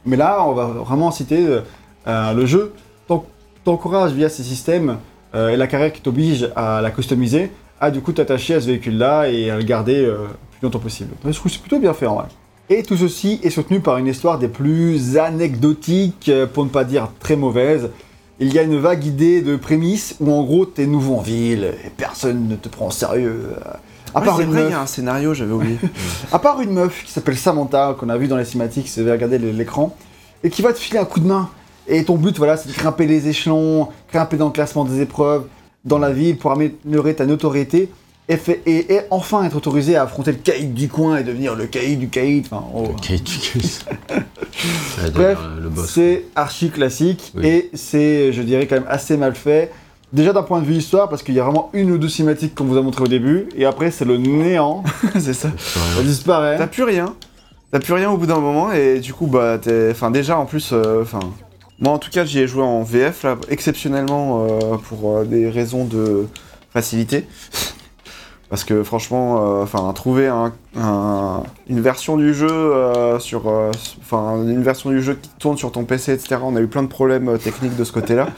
Mais 0.06 0.16
là, 0.18 0.44
on 0.46 0.54
va 0.54 0.66
vraiment 0.68 1.12
citer 1.12 1.46
euh, 1.46 1.62
euh, 2.08 2.34
le 2.34 2.46
jeu 2.46 2.74
t'en- 3.08 3.26
t'encourage 3.66 4.12
via 4.14 4.30
ces 4.30 4.44
systèmes 4.44 4.98
euh, 5.36 5.50
et 5.50 5.58
la 5.58 5.68
carrière 5.68 5.92
qui 5.92 6.02
t'oblige 6.02 6.50
à 6.56 6.80
la 6.82 6.92
customiser, 6.92 7.52
à 7.82 7.92
du 7.92 8.00
coup 8.02 8.14
t'attacher 8.14 8.54
à 8.56 8.62
ce 8.62 8.68
véhicule-là 8.68 9.30
et 9.30 9.50
à 9.50 9.58
le 9.58 9.64
garder 9.64 10.06
le 10.06 10.16
plus 10.52 10.64
longtemps 10.64 10.80
possible. 10.80 11.10
Donc, 11.24 11.34
je 11.34 11.38
trouve 11.38 11.52
que 11.52 11.58
c'est 11.58 11.62
plutôt 11.62 11.80
bien 11.80 11.94
fait 11.94 12.06
en 12.08 12.16
vrai. 12.16 12.26
Et 12.70 12.84
tout 12.84 12.96
ceci 12.98 13.40
est 13.44 13.50
soutenu 13.50 13.80
par 13.82 13.98
une 13.98 14.08
histoire 14.08 14.40
des 14.40 14.48
plus 14.48 15.18
anecdotiques, 15.18 16.32
pour 16.54 16.64
ne 16.66 16.70
pas 16.70 16.84
dire 16.86 17.10
très 17.20 17.36
mauvaise. 17.36 17.90
Il 18.40 18.54
y 18.54 18.60
a 18.60 18.64
une 18.64 18.78
vague 18.78 19.04
idée 19.06 19.42
de 19.42 19.56
prémisse 19.56 20.16
où 20.20 20.32
en 20.32 20.44
gros 20.44 20.66
t'es 20.66 20.86
nouveau 20.86 21.16
en 21.16 21.22
ville 21.22 21.74
et 21.86 21.90
personne 21.90 22.48
ne 22.48 22.56
te 22.56 22.70
prend 22.70 22.88
au 22.88 22.92
sérieux. 22.92 23.50
Euh, 24.18 24.22
À 24.22 24.22
part 24.26 24.38
c'est 24.38 24.44
une 24.44 24.50
vrai, 24.52 24.60
il 24.60 24.64
meuf. 24.66 24.72
y 24.72 24.76
a 24.76 24.82
un 24.82 24.86
scénario, 24.88 25.34
j'avais 25.34 25.52
oublié. 25.54 25.78
À 26.32 26.40
part 26.40 26.60
une 26.62 26.72
meuf 26.72 27.04
qui 27.06 27.12
s'appelle 27.12 27.38
Samantha, 27.38 27.96
qu'on 28.00 28.10
a 28.10 28.18
vu 28.18 28.28
dans 28.28 28.38
les 28.38 28.46
cinématiques, 28.46 28.88
si 28.88 29.00
vous 29.02 29.08
avez 29.08 29.14
regardé 29.16 29.38
l'écran, 29.40 29.96
et 30.44 30.50
qui 30.50 30.62
va 30.62 30.74
te 30.74 30.80
filer 30.80 31.00
un 31.00 31.06
coup 31.06 31.20
de 31.20 31.28
main. 31.28 31.50
Et 31.88 32.04
ton 32.04 32.16
but, 32.18 32.38
voilà, 32.38 32.58
c'est 32.58 32.70
de 32.70 32.74
grimper 32.76 33.06
les 33.08 33.28
échelons, 33.30 33.88
grimper 34.12 34.36
dans 34.38 34.48
le 34.48 34.52
classement 34.52 34.84
des 34.86 35.02
épreuves, 35.02 35.46
dans 35.86 36.00
la 36.00 36.12
ville, 36.12 36.38
pour 36.38 36.52
améliorer 36.52 37.16
ta 37.16 37.26
notoriété, 37.26 37.90
et, 38.30 38.36
fait- 38.36 38.62
et- 38.66 38.94
et 38.94 39.00
enfin 39.10 39.46
être 39.46 39.56
autorisé 39.56 39.96
à 39.96 40.04
affronter 40.04 40.34
le 40.34 40.38
caïd 40.40 40.74
du 40.74 40.90
coin 40.90 41.16
et 41.18 41.24
devenir 41.24 41.56
le 41.56 41.66
caïd 41.66 41.98
du 41.98 42.10
caïd. 42.10 42.46
Enfin, 42.52 42.62
oh. 42.76 42.88
Ok, 42.90 43.14
tu 43.24 43.40
casses. 43.40 43.86
Ouais, 44.12 45.12
Bref, 45.14 45.40
le 45.62 45.70
boss. 45.70 45.90
c'est 45.90 46.26
archi 46.36 46.70
classique, 46.70 47.32
Oui. 47.36 47.48
et 47.48 47.70
c'est, 47.74 48.34
je 48.34 48.42
dirais, 48.42 48.68
quand 48.68 48.76
même 48.76 48.86
assez 48.90 49.16
mal 49.16 49.34
fait. 49.34 49.72
Déjà 50.14 50.32
d'un 50.32 50.44
point 50.44 50.62
de 50.62 50.66
vue 50.66 50.76
histoire, 50.76 51.10
parce 51.10 51.22
qu'il 51.22 51.36
y 51.36 51.40
a 51.40 51.44
vraiment 51.44 51.70
une 51.74 51.92
ou 51.92 51.98
deux 51.98 52.08
cinématiques 52.08 52.56
qu'on 52.56 52.64
vous 52.64 52.78
a 52.78 52.82
montré 52.82 53.04
au 53.04 53.08
début, 53.08 53.50
et 53.58 53.66
après 53.66 53.92
c'est 53.92 54.06
le 54.06 54.18
néant, 54.18 54.84
c'est 55.20 55.34
ça. 55.34 55.50
Ça 55.58 56.02
disparaît. 56.02 56.58
T'as 56.58 56.68
plus 56.68 56.84
rien. 56.84 57.14
T'as 57.72 57.80
plus 57.80 57.92
rien 57.94 58.10
au 58.10 58.16
bout 58.18 58.26
d'un 58.26 58.40
moment 58.40 58.72
et 58.72 59.00
du 59.00 59.14
coup 59.14 59.28
bah 59.28 59.58
t'es. 59.62 59.90
Enfin 59.92 60.10
déjà 60.10 60.38
en 60.40 60.46
plus 60.46 60.70
euh, 60.72 61.02
enfin. 61.02 61.20
moi 61.80 61.92
en 61.92 61.98
tout 61.98 62.10
cas 62.10 62.24
j'y 62.24 62.40
ai 62.40 62.48
joué 62.48 62.64
en 62.64 62.82
VF 62.84 63.24
là 63.24 63.36
exceptionnellement 63.50 64.46
euh, 64.50 64.78
pour 64.88 65.18
euh, 65.18 65.26
des 65.26 65.50
raisons 65.50 65.84
de 65.84 66.28
facilité. 66.72 67.26
Parce 68.50 68.64
que 68.64 68.82
franchement, 68.84 69.60
euh, 69.60 69.64
enfin 69.64 69.92
trouver 69.92 70.28
un, 70.30 70.54
un- 70.80 71.44
une 71.68 71.82
version 71.82 72.16
du 72.16 72.34
jeu 72.34 72.48
euh, 72.50 73.20
sur, 73.20 73.50
euh, 73.50 73.72
enfin 74.00 74.38
une 74.42 74.64
version 74.64 74.90
du 74.90 75.02
jeu 75.02 75.16
qui 75.22 75.30
tourne 75.38 75.58
sur 75.58 75.74
ton 75.74 75.84
PC, 75.84 76.14
etc. 76.14 76.38
On 76.42 76.56
a 76.56 76.62
eu 76.62 76.68
plein 76.68 76.84
de 76.84 76.88
problèmes 76.88 77.28
euh, 77.28 77.38
techniques 77.38 77.76
de 77.76 77.84
ce 77.84 77.92
côté-là. 77.92 78.28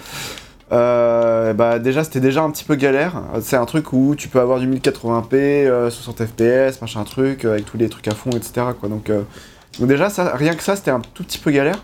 Euh, 0.71 1.53
bah 1.53 1.79
déjà 1.79 2.03
c'était 2.03 2.19
déjà 2.19 2.43
un 2.43 2.51
petit 2.51 2.63
peu 2.63 2.75
galère. 2.75 3.21
C'est 3.41 3.55
un 3.55 3.65
truc 3.65 3.91
où 3.93 4.15
tu 4.15 4.27
peux 4.27 4.39
avoir 4.39 4.59
du 4.59 4.67
1080p, 4.67 5.33
euh, 5.33 5.89
60 5.89 6.25
fps, 6.25 6.81
machin 6.81 7.03
truc, 7.03 7.45
euh, 7.45 7.53
avec 7.53 7.65
tous 7.65 7.77
les 7.77 7.89
trucs 7.89 8.07
à 8.07 8.13
fond, 8.13 8.29
etc. 8.31 8.67
Quoi. 8.79 8.89
Donc, 8.89 9.09
euh, 9.09 9.23
donc 9.79 9.87
déjà 9.87 10.09
ça, 10.09 10.35
rien 10.35 10.53
que 10.53 10.63
ça 10.63 10.75
c'était 10.75 10.91
un 10.91 10.99
tout 10.99 11.23
petit 11.23 11.39
peu 11.39 11.51
galère. 11.51 11.83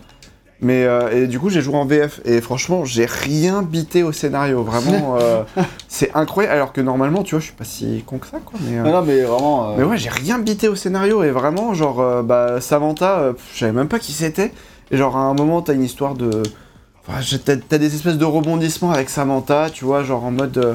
Mais 0.62 0.86
et 1.12 1.26
du 1.26 1.38
coup 1.38 1.50
j'ai 1.50 1.60
joué 1.60 1.74
en 1.74 1.84
VF 1.84 2.22
et 2.24 2.40
franchement 2.40 2.86
j'ai 2.86 3.04
rien 3.04 3.62
bité 3.62 4.02
au 4.02 4.10
scénario. 4.10 4.62
Vraiment 4.62 5.18
c'est 5.88 6.10
incroyable. 6.16 6.54
Alors 6.54 6.72
que 6.72 6.80
normalement 6.80 7.22
tu 7.24 7.34
vois 7.34 7.40
je 7.40 7.44
suis 7.44 7.54
pas 7.54 7.64
si 7.64 8.02
con 8.06 8.16
que 8.16 8.26
ça 8.26 8.38
quoi. 8.38 8.58
Mais, 8.62 8.78
Non, 8.78 8.90
non, 8.90 9.02
mais 9.02 9.20
vraiment. 9.20 9.76
mais 9.76 9.84
ouais, 9.84 9.98
j'ai 9.98 10.08
rien 10.08 10.38
bité 10.38 10.68
au 10.68 10.74
scénario 10.74 11.22
et 11.22 11.30
vraiment, 11.30 11.74
genre, 11.74 12.22
bah, 12.22 12.62
Samantha, 12.62 13.34
je 13.52 13.58
savais 13.58 13.72
même 13.72 13.88
pas 13.88 13.98
qui 13.98 14.12
c'était. 14.12 14.50
Et 14.90 14.96
genre, 14.96 15.18
à 15.18 15.24
un 15.24 15.34
moment, 15.34 15.60
t'as 15.60 15.74
une 15.74 15.84
histoire 15.84 16.14
de. 16.14 16.42
Enfin, 17.08 17.38
t'as 17.68 17.78
des 17.78 17.94
espèces 17.94 18.18
de 18.18 18.24
rebondissements 18.24 18.90
avec 18.90 19.08
Samantha, 19.10 19.70
tu 19.70 19.84
vois, 19.84 20.02
genre 20.02 20.24
en 20.24 20.30
mode. 20.32 20.58
euh, 20.58 20.74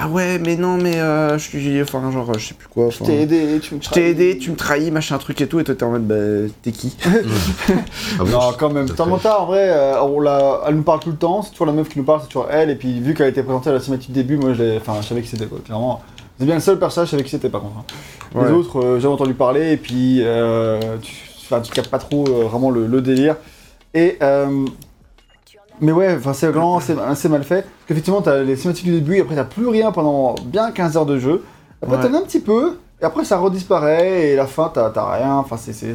ah 0.00 0.08
ouais, 0.08 0.38
mais 0.38 0.56
non, 0.56 0.76
mais 0.76 0.96
euh, 1.00 1.38
je 1.38 1.42
suis. 1.48 1.82
Enfin, 1.82 2.10
genre, 2.12 2.32
je 2.38 2.48
sais 2.48 2.54
plus 2.54 2.68
quoi. 2.68 2.88
Je 2.90 2.98
t'ai 3.04 3.20
aidé, 3.22 3.58
tu 3.60 3.74
me 3.74 3.80
je 3.82 3.88
t'ai 3.90 4.10
aidé, 4.10 4.38
tu 4.38 4.50
me 4.50 4.56
trahis, 4.56 4.90
machin 4.92 5.18
truc 5.18 5.40
et 5.40 5.46
tout, 5.48 5.58
et 5.60 5.64
toi 5.64 5.74
t'es 5.74 5.82
en 5.84 5.90
mode, 5.90 6.06
bah, 6.06 6.14
t'es 6.62 6.70
qui 6.72 6.96
Ah 7.04 8.18
bon, 8.18 8.24
Non, 8.26 8.52
quand 8.58 8.70
même. 8.72 8.86
Samantha, 8.96 9.40
en 9.40 9.46
vrai, 9.46 9.68
euh, 9.70 10.00
on 10.02 10.20
l'a- 10.20 10.62
elle 10.68 10.76
nous 10.76 10.82
parle 10.82 11.00
tout 11.00 11.10
le 11.10 11.16
temps. 11.16 11.42
C'est 11.42 11.50
toujours 11.52 11.66
la 11.66 11.72
meuf 11.72 11.88
qui 11.88 11.98
nous 11.98 12.04
parle, 12.04 12.20
c'est 12.22 12.28
toujours 12.28 12.48
elle. 12.50 12.70
Et 12.70 12.76
puis, 12.76 13.00
vu 13.00 13.14
qu'elle 13.14 13.26
a 13.26 13.30
été 13.30 13.42
présentée 13.42 13.70
à 13.70 13.72
la 13.72 13.80
cinématique 13.80 14.12
début, 14.12 14.36
moi, 14.36 14.52
je, 14.54 14.62
l'ai- 14.62 14.76
enfin, 14.76 14.94
je 15.02 15.06
savais 15.06 15.22
qui 15.22 15.28
c'était, 15.28 15.46
quoi. 15.46 15.58
Clairement. 15.64 16.00
C'est 16.38 16.44
bien 16.46 16.54
le 16.54 16.60
seul 16.60 16.78
personnage, 16.78 17.08
je 17.08 17.10
savais 17.12 17.24
qui 17.24 17.30
c'était, 17.30 17.48
par 17.48 17.62
contre. 17.62 17.74
hein. 17.78 18.44
Les 18.46 18.52
autres, 18.52 18.78
euh, 18.80 19.00
j'ai 19.00 19.08
entendu 19.08 19.34
parler, 19.34 19.72
et 19.72 19.76
puis, 19.76 20.18
euh, 20.22 20.78
tu, 21.02 21.12
enfin, 21.44 21.60
tu 21.60 21.72
captes 21.72 21.90
pas 21.90 21.98
trop 21.98 22.24
euh, 22.28 22.44
vraiment 22.44 22.70
le, 22.70 22.86
le 22.86 23.00
délire. 23.00 23.34
Et, 23.94 24.16
euh, 24.22 24.64
mais 25.80 25.92
ouais, 25.92 26.14
enfin, 26.18 26.32
c'est 26.32 26.48
vraiment 26.48 26.78
assez, 26.78 27.28
mal 27.28 27.44
fait. 27.44 27.62
Parce 27.62 27.72
qu'effectivement, 27.88 28.22
t'as 28.22 28.42
les 28.42 28.56
cinématiques 28.56 28.86
du 28.86 28.92
début, 28.92 29.16
et 29.16 29.20
après, 29.20 29.34
t'as 29.34 29.44
plus 29.44 29.68
rien 29.68 29.92
pendant 29.92 30.34
bien 30.44 30.70
15 30.70 30.96
heures 30.96 31.06
de 31.06 31.18
jeu. 31.18 31.44
Après, 31.82 31.96
Ouais. 31.96 32.02
t'en 32.08 32.14
as 32.14 32.18
un 32.18 32.22
petit 32.22 32.40
peu, 32.40 32.78
et 33.00 33.04
après, 33.04 33.24
ça 33.24 33.38
redisparaît, 33.38 34.28
et 34.30 34.36
la 34.36 34.46
fin, 34.46 34.70
t'as 34.72 34.90
rien. 35.12 35.34
Enfin, 35.36 35.56
c'est. 35.56 35.94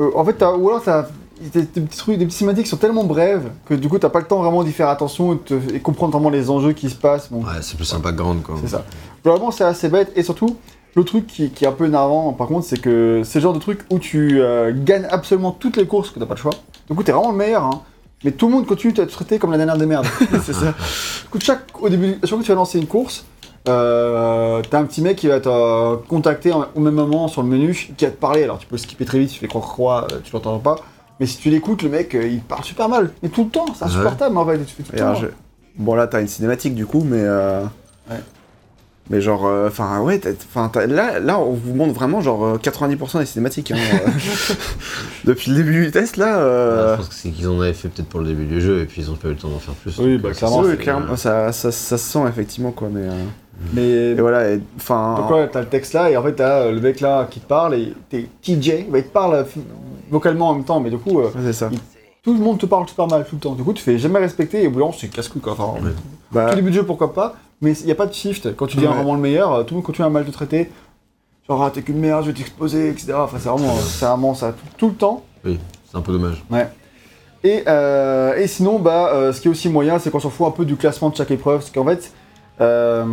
Euh, 0.00 0.10
en 0.14 0.24
fait, 0.24 0.34
t'as- 0.34 0.52
ou 0.54 0.68
alors, 0.68 0.82
t'as. 0.82 1.06
Des, 1.52 1.62
des 1.62 1.80
petits 1.82 1.98
trucs, 1.98 2.18
des 2.18 2.24
petites 2.24 2.38
cinématiques 2.38 2.64
qui 2.64 2.70
sont 2.70 2.76
tellement 2.78 3.04
brèves 3.04 3.48
que 3.64 3.72
du 3.74 3.88
coup 3.88 3.96
t'as 4.00 4.08
pas 4.08 4.18
le 4.18 4.24
temps 4.24 4.42
vraiment 4.42 4.64
d'y 4.64 4.72
faire 4.72 4.88
attention 4.88 5.34
et, 5.34 5.38
te- 5.38 5.72
et 5.72 5.78
comprendre 5.78 6.12
vraiment 6.14 6.30
les 6.30 6.50
enjeux 6.50 6.72
qui 6.72 6.90
se 6.90 6.96
passent. 6.96 7.30
Bon, 7.30 7.44
Ouais, 7.44 7.52
c'est 7.60 7.76
plus 7.76 7.94
un 7.94 8.00
background 8.00 8.42
quoi. 8.42 8.56
c'est 8.60 8.66
ça. 8.70 8.84
Vraiment, 9.24 9.52
c'est 9.52 9.62
assez 9.62 9.88
bête. 9.88 10.10
Et 10.16 10.24
surtout, 10.24 10.56
le 10.96 11.04
truc 11.04 11.28
qui, 11.28 11.50
qui 11.50 11.64
est 11.64 11.68
un 11.68 11.72
peu 11.72 11.86
énervant, 11.86 12.32
par 12.32 12.48
contre, 12.48 12.66
c'est 12.66 12.80
que 12.80 13.22
c'est 13.24 13.38
le 13.38 13.42
genre 13.44 13.52
de 13.52 13.60
truc 13.60 13.82
où 13.88 14.00
tu 14.00 14.40
euh, 14.40 14.72
gagnes 14.74 15.06
absolument 15.12 15.52
toutes 15.52 15.76
les 15.76 15.86
courses, 15.86 16.10
que 16.10 16.18
t'as 16.18 16.26
pas 16.26 16.34
le 16.34 16.40
choix. 16.40 16.54
Du 16.90 16.96
coup, 16.96 17.04
t'es 17.04 17.12
vraiment 17.12 17.30
le 17.30 17.36
meilleur, 17.36 17.62
hein. 17.62 17.82
Mais 18.24 18.32
tout 18.32 18.46
le 18.48 18.52
monde 18.52 18.66
continue 18.66 18.92
de 18.92 19.04
te 19.04 19.10
traiter 19.10 19.38
comme 19.38 19.50
la 19.52 19.56
dernière 19.58 19.76
des 19.78 19.86
merdes. 19.86 20.06
C'est 20.44 20.52
ça. 20.52 20.74
Coup, 21.30 21.38
chaque, 21.40 21.62
au 21.80 21.88
début, 21.88 22.14
chaque 22.20 22.28
fois 22.30 22.38
que 22.38 22.42
tu 22.44 22.48
vas 22.50 22.54
lancer 22.56 22.78
une 22.78 22.86
course, 22.86 23.24
euh, 23.68 24.60
t'as 24.68 24.80
un 24.80 24.84
petit 24.84 25.02
mec 25.02 25.16
qui 25.16 25.28
va 25.28 25.40
te 25.40 25.48
euh, 25.48 25.96
contacter 26.08 26.52
en- 26.52 26.66
au 26.74 26.80
même 26.80 26.94
moment 26.94 27.28
sur 27.28 27.42
le 27.42 27.48
menu, 27.48 27.74
qui 27.96 28.04
va 28.04 28.10
te 28.10 28.16
parler. 28.16 28.42
Alors, 28.44 28.58
tu 28.58 28.66
peux 28.66 28.76
skipper 28.76 29.04
très 29.04 29.18
vite, 29.18 29.30
tu 29.30 29.38
fais 29.38 29.46
croire-croix, 29.48 30.06
euh, 30.12 30.18
tu 30.24 30.32
l'entends 30.32 30.58
pas. 30.58 30.76
Mais 31.20 31.26
si 31.26 31.38
tu 31.38 31.50
l'écoutes, 31.50 31.82
le 31.82 31.88
mec, 31.90 32.14
euh, 32.14 32.26
il 32.26 32.40
parle 32.40 32.64
super 32.64 32.88
mal. 32.88 33.10
Et 33.22 33.28
tout 33.28 33.44
le 33.44 33.50
temps, 33.50 33.66
c'est 33.74 33.84
Ouais. 33.84 33.90
insupportable, 33.90 34.36
en 34.36 34.46
fait. 34.46 34.58
Tu 34.64 34.74
fais 34.74 34.82
tout 34.82 34.92
le 34.92 34.98
Et 34.98 35.00
alors, 35.00 35.14
temps. 35.14 35.20
je- 35.22 35.26
Bon, 35.82 35.94
là, 35.94 36.06
t'as 36.08 36.20
une 36.20 36.26
cinématique 36.28 36.74
du 36.74 36.86
coup, 36.86 37.04
mais. 37.04 37.20
euh, 37.20 37.62
Ouais. 38.10 38.16
Mais 39.10 39.20
genre, 39.22 39.46
euh, 39.46 39.68
enfin, 39.68 40.00
ouais, 40.00 40.20
enfin, 40.54 40.70
là, 40.86 41.18
là, 41.18 41.38
on 41.38 41.52
vous 41.52 41.74
montre 41.74 41.94
vraiment 41.94 42.20
genre 42.20 42.44
euh, 42.44 42.56
90% 42.58 43.20
des 43.20 43.26
cinématiques. 43.26 43.70
hein, 43.70 43.76
euh. 44.06 44.10
Depuis 45.24 45.50
le 45.50 45.56
début 45.56 45.84
du 45.86 45.90
test, 45.90 46.16
là. 46.16 46.26
Ouais, 46.36 46.42
euh, 46.42 46.92
je 46.92 46.96
pense 46.98 47.08
que 47.08 47.14
c'est 47.14 47.30
qu'ils 47.30 47.48
en 47.48 47.60
avaient 47.60 47.72
fait 47.72 47.88
peut-être 47.88 48.08
pour 48.08 48.20
le 48.20 48.26
début 48.26 48.44
du 48.44 48.60
jeu 48.60 48.80
et 48.80 48.84
puis 48.84 49.02
ils 49.02 49.10
ont 49.10 49.14
pas 49.14 49.28
eu 49.28 49.32
le 49.32 49.36
temps 49.36 49.48
d'en 49.48 49.58
faire 49.58 49.74
plus. 49.74 49.96
Oui, 49.98 50.14
Donc, 50.14 50.22
bah, 50.22 50.28
euh, 50.28 50.32
clairement, 50.34 50.60
oui, 50.60 50.76
clairement, 50.76 51.16
ça, 51.16 51.52
ça, 51.52 51.72
ça 51.72 51.96
se 51.98 52.04
sent 52.12 52.20
effectivement, 52.28 52.70
quoi, 52.70 52.88
mais. 52.92 53.02
euh, 53.02 53.12
Mais 53.72 53.88
Et 54.10 54.14
voilà, 54.14 54.56
enfin. 54.76 55.16
Donc 55.18 55.30
ouais, 55.30 55.48
t'as 55.50 55.60
le 55.60 55.66
texte 55.68 55.92
là, 55.94 56.10
et 56.10 56.16
en 56.16 56.22
fait 56.22 56.34
t'as 56.34 56.60
euh, 56.64 56.72
le 56.72 56.80
mec 56.80 57.00
là 57.00 57.26
qui 57.30 57.40
te 57.40 57.46
parle, 57.46 57.74
et 57.74 57.94
t'es 58.10 58.28
TJ, 58.42 58.86
bah, 58.90 58.98
il 58.98 59.04
te 59.04 59.08
parle 59.12 59.34
euh, 59.34 59.44
vocalement 60.10 60.50
en 60.50 60.54
même 60.54 60.64
temps, 60.64 60.80
mais 60.80 60.90
du 60.90 60.98
coup, 60.98 61.20
euh, 61.20 61.24
ouais, 61.24 61.30
c'est 61.46 61.52
ça. 61.54 61.70
tout 62.22 62.34
le 62.34 62.40
monde 62.40 62.58
te 62.58 62.66
parle 62.66 62.86
super 62.88 63.06
mal 63.08 63.24
tout 63.28 63.36
le 63.36 63.40
temps. 63.40 63.54
Du 63.54 63.62
coup, 63.64 63.72
tu 63.72 63.82
fais 63.82 63.98
jamais 63.98 64.18
respecter, 64.18 64.62
et 64.62 64.66
au 64.66 64.70
bout 64.70 64.80
d'un 64.80 64.86
moment, 64.86 64.96
c'est 64.98 65.08
casse-couille 65.08 65.40
quoi. 65.40 65.52
Enfin, 65.58 65.82
Ouais. 65.82 65.90
Bah, 66.30 66.50
tout 66.50 66.56
début 66.56 66.68
de 66.70 66.74
jeu, 66.76 66.82
pourquoi 66.84 67.14
pas, 67.14 67.36
mais 67.60 67.72
il 67.72 67.86
n'y 67.86 67.92
a 67.92 67.94
pas 67.94 68.06
de 68.06 68.12
shift. 68.14 68.54
Quand 68.56 68.66
tu 68.66 68.76
deviens 68.76 68.90
Ouais. 68.90 68.96
vraiment 68.96 69.14
le 69.14 69.20
meilleur, 69.20 69.52
euh, 69.52 69.62
tout 69.62 69.74
le 69.74 69.76
monde 69.78 69.84
continue 69.86 70.06
à 70.06 70.10
mal 70.10 70.24
te 70.24 70.30
traiter. 70.30 70.70
Genre, 71.48 71.62
ah, 71.62 71.70
t'es 71.70 71.82
qu'une 71.82 71.98
merde, 71.98 72.24
je 72.24 72.30
vais 72.30 72.36
t'exposer, 72.36 72.90
etc. 72.90 73.14
Enfin, 73.16 73.38
c'est 73.40 73.48
vraiment, 73.48 73.74
vraiment 74.00 74.34
ça, 74.34 74.52
tout, 74.52 74.66
tout 74.76 74.88
le 74.88 74.94
temps. 74.94 75.24
C'est 75.44 75.96
un 75.96 76.00
peu 76.02 76.12
dommage. 76.12 76.44
Et, 77.44 77.62
euh, 77.68 78.36
et 78.36 78.46
sinon, 78.48 78.78
bah, 78.78 79.10
euh, 79.14 79.32
ce 79.32 79.40
qui 79.40 79.48
est 79.48 79.50
aussi 79.50 79.68
moyen, 79.68 79.98
c'est 79.98 80.10
qu'on 80.10 80.20
s'en 80.20 80.28
fout 80.30 80.46
un 80.46 80.50
peu 80.50 80.64
du 80.64 80.76
classement 80.76 81.08
de 81.08 81.16
chaque 81.16 81.30
épreuve. 81.30 81.60
Parce 81.60 81.70
qu'en 81.70 81.84
fait, 81.84 82.12
euh, 82.60 83.04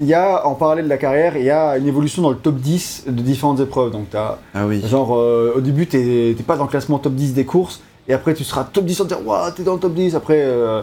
il 0.00 0.06
y 0.06 0.14
a, 0.14 0.46
en 0.46 0.54
parallèle 0.54 0.86
de 0.86 0.90
la 0.90 0.96
carrière, 0.96 1.36
il 1.36 1.44
y 1.44 1.50
a 1.50 1.76
une 1.76 1.86
évolution 1.86 2.22
dans 2.22 2.30
le 2.30 2.36
top 2.36 2.56
10 2.56 3.04
de 3.06 3.22
différentes 3.22 3.60
épreuves. 3.60 3.92
Donc, 3.92 4.08
t'as, 4.10 4.38
ah 4.54 4.66
oui. 4.66 4.82
genre, 4.88 5.14
euh, 5.14 5.52
au 5.56 5.60
début, 5.60 5.86
t'es, 5.86 6.34
pas 6.46 6.56
dans 6.56 6.64
le 6.64 6.70
classement 6.70 6.98
top 6.98 7.12
10 7.14 7.34
des 7.34 7.44
courses. 7.44 7.80
Et 8.08 8.14
après, 8.14 8.34
tu 8.34 8.42
seras 8.42 8.64
top 8.64 8.86
10 8.86 8.94
sans 8.96 9.04
dire, 9.04 9.24
waouh, 9.24 9.50
t'es 9.52 9.62
dans 9.62 9.74
le 9.74 9.80
top 9.80 9.94
10. 9.94 10.16
Après, 10.16 10.40
euh, 10.42 10.80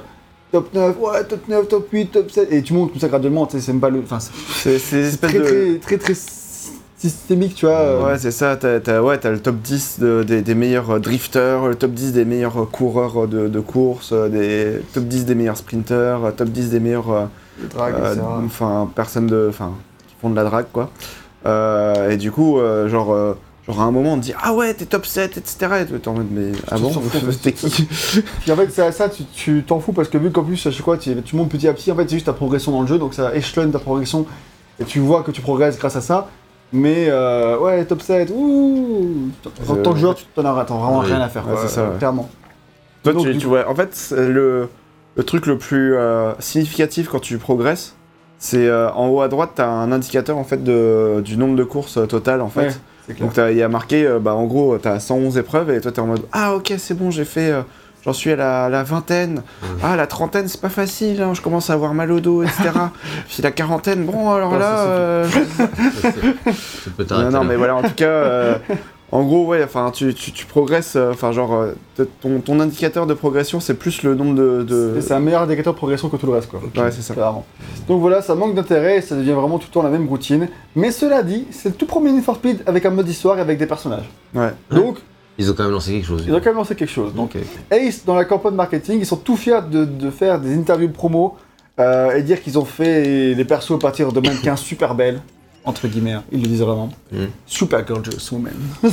top 0.52 0.74
9, 0.74 0.96
ouais, 1.00 1.24
top 1.24 1.48
9, 1.48 1.68
top 1.68 1.88
8, 1.92 2.06
top 2.12 2.32
7. 2.32 2.52
Et 2.52 2.62
tu 2.62 2.74
montes 2.74 2.92
comme 2.92 3.00
ça 3.02 3.08
graduellement. 3.08 3.46
Tu 3.46 3.58
sais, 3.58 3.62
c'est 3.66 3.72
même 3.72 3.82
pas 3.82 3.90
le. 3.90 4.00
Enfin, 4.00 4.20
c'est 4.20 4.78
très, 5.20 5.40
de. 5.40 5.44
très, 5.44 5.78
très, 5.80 5.98
très 5.98 6.14
systémique, 6.98 7.56
tu 7.56 7.66
vois. 7.66 7.76
euh, 7.80 8.06
Ouais, 8.06 8.18
c'est 8.20 8.30
ça, 8.32 8.56
t'as 8.58 9.02
ouais, 9.02 9.18
t'as 9.18 9.32
le 9.32 9.40
top 9.40 9.56
10 9.64 10.00
de- 10.00 10.24
des, 10.24 10.42
des 10.42 10.54
meilleurs 10.56 10.92
euh, 10.92 11.00
drifters, 11.00 11.68
le 11.68 11.76
top 11.76 11.92
10 11.92 12.14
des 12.14 12.26
meilleurs 12.26 12.62
euh, 12.62 12.66
coureurs 12.66 13.28
de, 13.28 13.48
de 13.48 13.60
course, 13.60 14.14
des 14.14 14.82
top 14.94 15.06
10 15.06 15.26
des 15.26 15.34
meilleurs 15.36 15.58
sprinters, 15.58 16.20
top 16.38 16.50
10 16.50 16.70
des 16.70 16.80
meilleurs 16.80 17.30
le 17.60 17.68
drag, 17.68 17.96
euh, 17.96 18.12
etc. 18.14 18.22
enfin 18.46 18.88
personnes 18.96 19.28
de 19.28 19.48
enfin 19.50 19.72
qui 20.08 20.16
font 20.22 20.30
de 20.30 20.36
la 20.36 20.44
drague 20.44 20.68
quoi. 20.72 20.92
Euh, 21.48 22.12
et 22.12 22.18
du 22.18 22.32
coup 22.32 22.60
genre 22.88 23.36
genre 23.74 23.82
à 23.82 23.86
un 23.86 23.92
moment 23.92 24.14
on 24.14 24.18
te 24.18 24.24
dit 24.24 24.34
ah 24.42 24.54
ouais 24.54 24.74
t'es 24.74 24.86
top 24.86 25.06
7 25.06 25.38
etc 25.38 25.68
et 25.82 25.86
t'es 26.00 26.08
en 26.08 26.14
mode 26.14 26.28
mais 26.32 26.52
ah 26.70 26.78
bon 26.78 26.88
en 26.88 27.02
fait. 27.02 27.32
t'es 27.42 27.52
qui 27.54 27.70
Puis 28.42 28.52
en 28.52 28.56
fait, 28.56 28.70
c'est 28.72 28.82
à 28.84 28.92
ça, 28.92 29.10
tu- 29.10 29.64
t'en 29.64 29.80
fous 29.80 29.94
parce 29.94 30.10
que 30.10 30.18
vu 30.18 30.32
qu'en 30.32 30.44
plus, 30.44 30.56
je 30.58 30.70
sais 30.70 30.84
quoi, 30.84 30.98
tu, 30.98 31.16
tu 31.24 31.36
montes 31.36 31.50
petit 31.50 31.68
à 31.68 31.74
petit, 31.74 31.92
en 31.92 31.96
fait, 31.96 32.04
c'est 32.04 32.16
juste 32.16 32.26
ta 32.26 32.34
progression 32.34 32.72
dans 32.72 32.82
le 32.82 32.88
jeu, 32.88 32.98
donc 32.98 33.14
ça 33.14 33.36
échelonne 33.36 33.72
ta 33.72 33.80
progression 33.80 34.26
et 34.80 34.84
tu 34.86 35.00
vois 35.00 35.24
que 35.24 35.32
tu 35.32 35.42
progresses 35.42 35.78
grâce 35.78 35.96
à 35.96 36.02
ça. 36.02 36.28
Mais 36.74 37.08
euh, 37.10 37.60
ouais, 37.60 37.84
top 37.86 38.02
7, 38.02 38.32
ouh 38.34 39.30
En 39.70 39.74
Euh, 39.76 39.82
tant 39.84 39.94
que 39.94 40.00
joueur, 40.00 40.16
tu 40.16 40.24
t'en 40.34 40.46
as 40.46 40.54
vraiment 40.54 41.00
rien 41.00 41.20
à 41.20 41.28
faire, 41.28 41.46
Ouais, 41.48 41.68
ça, 41.68 41.84
ouais. 41.84 41.98
clairement. 41.98 42.30
Toi, 43.04 43.14
Donc, 43.14 43.26
tu, 43.38 43.46
vois, 43.48 43.68
en 43.70 43.76
fait, 43.76 44.14
le, 44.18 44.70
le 45.18 45.24
truc 45.24 45.48
le 45.48 45.58
plus 45.58 45.96
euh, 45.96 46.32
significatif 46.40 47.10
quand 47.10 47.20
tu 47.20 47.38
progresses, 47.40 47.96
c'est 48.40 48.68
euh, 48.68 48.90
en 48.94 49.08
haut 49.10 49.22
à 49.22 49.28
droite, 49.28 49.52
tu 49.56 49.62
as 49.62 49.70
un 49.70 49.92
indicateur 49.92 50.38
en 50.38 50.44
fait 50.44 50.64
de, 50.64 51.22
du 51.24 51.36
nombre 51.38 51.56
de 51.56 51.64
courses 51.64 51.98
euh, 51.98 52.06
total 52.06 52.42
en 52.42 52.50
fait. 52.50 52.80
Donc 53.20 53.34
il 53.38 53.58
y 53.58 53.64
a 53.64 53.68
marqué, 53.70 54.06
euh, 54.06 54.20
bah, 54.20 54.34
en 54.36 54.46
gros, 54.46 54.78
tu 54.78 54.88
as 54.88 55.00
111 55.00 55.38
épreuves 55.38 55.70
et 55.72 55.82
toi 55.82 55.92
tu 55.92 55.98
es 55.98 56.04
en 56.04 56.08
mode 56.08 56.22
Ah, 56.32 56.54
ok, 56.56 56.74
c'est 56.78 56.94
bon, 56.94 57.12
j'ai 57.12 57.26
fait. 57.26 57.52
euh, 57.52 57.62
J'en 58.04 58.14
suis 58.14 58.32
à 58.32 58.36
la, 58.36 58.68
la 58.68 58.82
vingtaine. 58.82 59.44
Ah, 59.84 59.96
la 59.96 60.08
trentaine, 60.08 60.48
c'est 60.48 60.60
pas 60.60 60.70
facile, 60.70 61.22
hein, 61.22 61.34
je 61.36 61.42
commence 61.42 61.70
à 61.70 61.74
avoir 61.74 61.94
mal 61.94 62.12
au 62.12 62.20
dos, 62.20 62.42
etc. 62.42 62.70
Puis 63.30 63.44
la 63.44 63.52
quarantaine, 63.52 64.06
bon, 64.06 64.32
alors 64.34 64.52
Non, 64.54 64.58
là. 64.60 64.76
ça, 64.76 64.84
euh, 64.88 65.28
Tu 66.84 66.90
peux 66.90 67.06
non, 67.12 67.30
non, 67.30 67.44
mais 67.44 67.56
voilà, 67.56 67.76
en 67.76 67.84
tout 67.84 67.94
cas, 67.96 68.06
euh, 68.06 68.56
en 69.12 69.24
gros, 69.24 69.46
ouais, 69.46 69.64
enfin, 69.64 69.92
tu, 69.94 70.14
tu, 70.14 70.32
tu 70.32 70.46
progresses, 70.46 70.96
euh, 70.96 71.12
enfin, 71.12 71.32
genre, 71.32 71.54
euh, 71.54 71.74
ton, 72.22 72.40
ton 72.40 72.60
indicateur 72.60 73.06
de 73.08 73.14
progression, 73.14 73.60
c'est 73.60 73.74
plus 73.74 74.04
le 74.04 74.16
nombre 74.16 74.36
de. 74.36 74.64
de... 74.64 74.92
C'est- 74.96 75.08
C'est 75.10 75.14
un 75.14 75.20
meilleur 75.20 75.42
indicateur 75.42 75.74
de 75.74 75.78
progression 75.78 76.08
que 76.10 76.18
tout 76.18 76.26
le 76.28 76.32
reste, 76.34 76.50
quoi. 76.50 76.60
Ouais, 76.62 76.92
c'est 76.92 77.02
ça. 77.02 77.14
Clairement. 77.14 77.46
Donc 77.88 78.00
voilà, 78.00 78.22
ça 78.22 78.36
manque 78.36 78.56
d'intérêt 78.56 78.98
et 78.98 79.02
ça 79.02 79.16
devient 79.16 79.32
vraiment 79.32 79.58
tout 79.60 79.68
le 79.70 79.74
temps 79.74 79.84
la 79.84 79.90
même 79.90 80.08
routine. 80.08 80.48
Mais 80.76 80.92
cela 80.92 81.24
dit, 81.24 81.46
c'est 81.52 81.70
le 81.70 81.76
tout 81.76 81.86
premier 81.86 82.12
Need 82.12 82.24
for 82.24 82.36
Speed 82.36 82.64
avec 82.66 82.86
un 82.86 82.92
mode 82.92 83.10
histoire 83.10 83.38
et 83.38 83.42
avec 83.42 83.58
des 83.58 83.66
personnages. 83.66 84.10
Ouais. 84.34 84.52
Donc, 84.70 84.98
Ils 85.38 85.50
ont 85.52 85.54
quand 85.54 85.64
même 85.64 85.72
lancé 85.74 85.92
quelque 85.92 86.08
chose. 86.08 86.24
ils 86.26 86.34
ont 86.34 86.40
quand 86.40 86.46
même 86.46 86.56
lancé 86.56 86.76
quelque 86.76 86.90
chose. 86.90 87.14
Donc. 87.14 87.36
Ace, 87.70 88.06
dans 88.06 88.16
la 88.16 88.24
campagne 88.26 88.54
marketing, 88.56 89.00
ils 89.00 89.06
sont 89.06 89.18
tout 89.18 89.36
fiers 89.36 89.60
de, 89.70 89.84
de 89.86 90.10
faire 90.10 90.40
des 90.40 90.56
interviews 90.56 90.90
promo 90.90 91.36
euh, 91.80 92.12
et 92.16 92.22
dire 92.22 92.42
qu'ils 92.42 92.58
ont 92.60 92.66
fait 92.66 93.34
les 93.34 93.46
persos 93.46 93.72
à 93.72 93.80
partir 93.80 94.12
de 94.14 94.20
mannequins 94.22 94.56
super 94.56 94.94
belles. 94.96 95.22
Entre 95.64 95.88
guillemets, 95.88 96.14
hein, 96.14 96.24
ils 96.32 96.42
le 96.42 96.48
disent 96.48 96.62
vraiment. 96.62 96.90
Mhm. 97.12 97.30
Super 97.46 97.86
gorgeous 97.86 98.32
woman. 98.32 98.54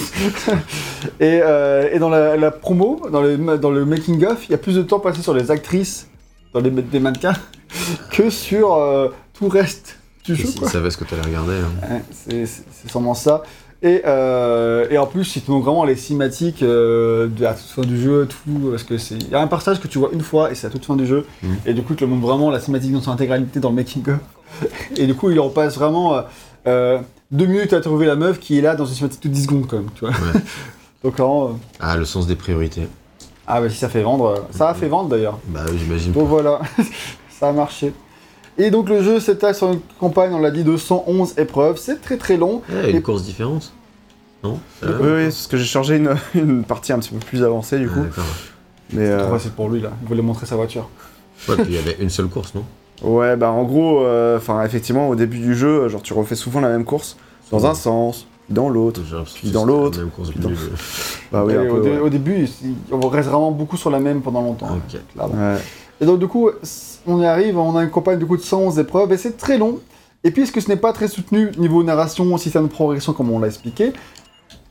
et, 1.20 1.40
euh, 1.42 1.88
et 1.92 1.98
dans 1.98 2.08
la, 2.10 2.36
la 2.36 2.50
promo, 2.50 3.00
dans 3.10 3.22
le, 3.22 3.36
dans 3.58 3.70
le 3.70 3.84
making-of, 3.84 4.46
il 4.48 4.52
y 4.52 4.54
a 4.54 4.58
plus 4.58 4.74
de 4.76 4.82
temps 4.82 5.00
passé 5.00 5.22
sur 5.22 5.34
les 5.34 5.50
actrices, 5.50 6.08
dans 6.52 6.60
les, 6.60 6.70
des 6.70 7.00
mannequins, 7.00 7.34
que 8.10 8.30
sur 8.30 8.74
euh, 8.74 9.08
tout 9.34 9.44
le 9.44 9.50
reste 9.50 9.96
du 10.24 10.34
jeu. 10.34 10.44
Ils 10.46 10.58
quoi. 10.60 10.68
savaient 10.68 10.90
ce 10.90 10.98
que 10.98 11.04
t'allais 11.04 11.22
regarder. 11.22 11.54
hein. 11.54 11.94
Ouais, 12.30 12.44
c'est 12.46 12.88
sûrement 12.88 13.14
ça. 13.14 13.42
Et, 13.80 14.02
euh, 14.06 14.88
et 14.90 14.98
en 14.98 15.06
plus, 15.06 15.36
ils 15.36 15.42
te 15.42 15.50
montrent 15.52 15.64
vraiment 15.66 15.84
les 15.84 15.94
cinématiques 15.94 16.64
euh, 16.64 17.28
de, 17.28 17.44
à 17.46 17.54
toute 17.54 17.68
fin 17.68 17.82
du 17.82 17.98
jeu, 18.00 18.26
tout, 18.28 18.70
parce 18.70 18.82
que 18.82 18.98
c'est. 18.98 19.14
Il 19.14 19.28
y 19.30 19.34
a 19.36 19.40
un 19.40 19.46
passage 19.46 19.80
que 19.80 19.86
tu 19.86 19.98
vois 19.98 20.10
une 20.12 20.20
fois 20.20 20.50
et 20.50 20.56
c'est 20.56 20.66
à 20.66 20.70
toute 20.70 20.84
fin 20.84 20.96
du 20.96 21.06
jeu. 21.06 21.24
Mhm. 21.44 21.56
Et 21.64 21.74
du 21.74 21.82
coup, 21.82 21.92
ils 21.92 21.96
te 21.96 22.04
montrent 22.04 22.26
vraiment 22.26 22.50
la 22.50 22.58
cinématique 22.60 22.92
dans 22.92 23.00
son 23.00 23.12
intégralité 23.12 23.60
dans 23.60 23.70
le 23.70 23.76
making 23.76 24.02
of. 24.10 24.18
Et 24.96 25.06
du 25.06 25.14
coup, 25.14 25.30
il 25.30 25.38
en 25.38 25.50
passe 25.50 25.76
vraiment 25.76 26.20
euh, 26.66 26.98
deux 27.30 27.46
minutes 27.46 27.72
à 27.72 27.80
trouver 27.80 28.06
la 28.06 28.16
meuf 28.16 28.38
qui 28.40 28.59
est 28.59 28.62
là 28.62 28.74
dans 28.74 28.84
une 28.86 28.94
cinématique 28.94 29.22
de 29.24 29.28
10 29.28 29.42
secondes 29.44 29.66
quand 29.68 29.76
même, 29.78 29.90
tu 29.94 30.00
vois. 30.00 30.11
Ouais. 30.11 30.40
Donc 31.04 31.14
vraiment, 31.16 31.48
euh, 31.48 31.52
Ah, 31.80 31.96
le 31.96 32.04
sens 32.04 32.26
des 32.26 32.34
priorités. 32.36 32.88
ah 33.46 33.61
bah 33.61 33.70
si 33.70 33.76
ça 33.76 33.88
fait 33.88 34.02
vendre, 34.02 34.26
euh, 34.26 34.38
ça 34.50 34.68
a 34.70 34.74
fait 34.74 34.88
vendre 34.88 35.09
d'ailleurs. 35.09 35.38
Bah 35.48 35.61
oui, 35.70 35.78
j'imagine. 35.78 36.12
Donc 36.12 36.28
voilà, 36.28 36.61
ça 37.30 37.48
a 37.48 37.52
marché. 37.52 37.92
Et 38.61 38.70
donc 38.72 38.88
le 38.88 39.02
jeu 39.02 39.20
s'étale 39.20 39.54
sur 39.54 39.70
une 39.72 39.80
campagne, 40.00 40.32
on 40.34 40.40
l'a 40.40 40.50
dit, 40.50 40.64
de 40.64 40.76
111 40.76 41.34
épreuves. 41.38 41.76
C'est 41.78 42.02
très 42.02 42.16
très 42.16 42.36
long. 42.36 42.62
Une 42.68 42.96
Et- 42.96 43.02
course 43.02 43.22
différente 43.22 43.72
Non? 44.42 44.59
Oui, 44.82 44.88
oui, 45.00 45.22
parce 45.24 45.46
que 45.46 45.56
j'ai 45.56 45.64
changé 45.64 45.96
une, 45.96 46.16
une 46.34 46.64
partie 46.64 46.92
un 46.92 46.98
petit 46.98 47.11
peu 47.11 47.18
plus 47.18 47.44
avancée 47.44 47.78
du 47.78 47.88
coup. 47.88 48.00
D'accord. 48.02 48.24
Mais 48.92 49.04
C'est 49.06 49.12
euh, 49.12 49.20
trop 49.22 49.32
facile 49.34 49.50
pour 49.52 49.68
lui 49.68 49.80
là, 49.80 49.90
il 50.02 50.09
voulait 50.09 50.22
montrer 50.22 50.46
sa 50.46 50.56
voiture. 50.56 50.88
Ouais, 51.48 51.54
puis 51.56 51.66
il 51.68 51.74
y 51.74 51.78
avait 51.78 51.96
une 52.00 52.11
seule 52.11 52.26
course, 52.26 52.52
non? 52.56 52.64
Ouais, 53.03 53.36
bah 53.36 53.51
en 53.51 53.64
gros, 53.64 54.03
euh, 54.03 54.36
enfin 54.38 54.62
effectivement, 54.64 55.09
au 55.09 55.14
début 55.14 55.38
du 55.38 55.55
jeu, 55.55 55.88
genre 55.88 56.03
tu 56.03 56.12
refais 56.12 56.34
souvent 56.34 56.61
la 56.61 56.68
même 56.68 56.84
course 56.84 57.16
dans 57.51 57.66
un 57.66 57.74
sens, 57.74 58.26
dans 58.51 58.68
l'autre. 58.68 59.01
Puis 59.34 59.51
dans 59.51 59.64
l'autre, 59.64 60.01
dans-. 60.36 60.51
Bah 61.32 61.44
oui, 61.46 61.57
au, 61.57 61.74
peu. 61.76 61.80
dé- 61.82 61.90
ouais. 61.90 61.99
au 61.99 62.09
début, 62.09 62.49
on 62.90 63.09
reste 63.09 63.28
vraiment 63.28 63.51
beaucoup 63.51 63.76
sur 63.76 63.90
la 63.90 64.01
même 64.01 64.22
pendant 64.22 64.40
longtemps. 64.42 64.68
Ouais. 65.16 65.57
Et 66.01 66.07
donc 66.07 66.18
du 66.18 66.26
coup, 66.28 66.49
on 67.07 67.20
y 67.20 67.26
arrive, 67.26 67.59
on 67.59 67.76
a 67.76 67.82
une 67.82 67.90
campagne 67.90 68.18
de 68.18 68.24
coup 68.24 68.36
de 68.36 68.42
111 68.42 68.78
épreuves 68.78 69.12
et 69.12 69.16
c'est 69.16 69.36
très 69.36 69.59
long. 69.59 69.78
Et 70.24 70.30
puisque 70.30 70.61
ce 70.61 70.68
n'est 70.68 70.76
pas 70.76 70.92
très 70.92 71.07
soutenu 71.09 71.51
niveau 71.59 71.82
narration, 71.84 72.36
système 72.38 72.64
de 72.64 72.72
progression 72.72 73.12
comme 73.12 73.30
on 73.30 73.38
l'a 73.38 73.46
expliqué, 73.49 73.92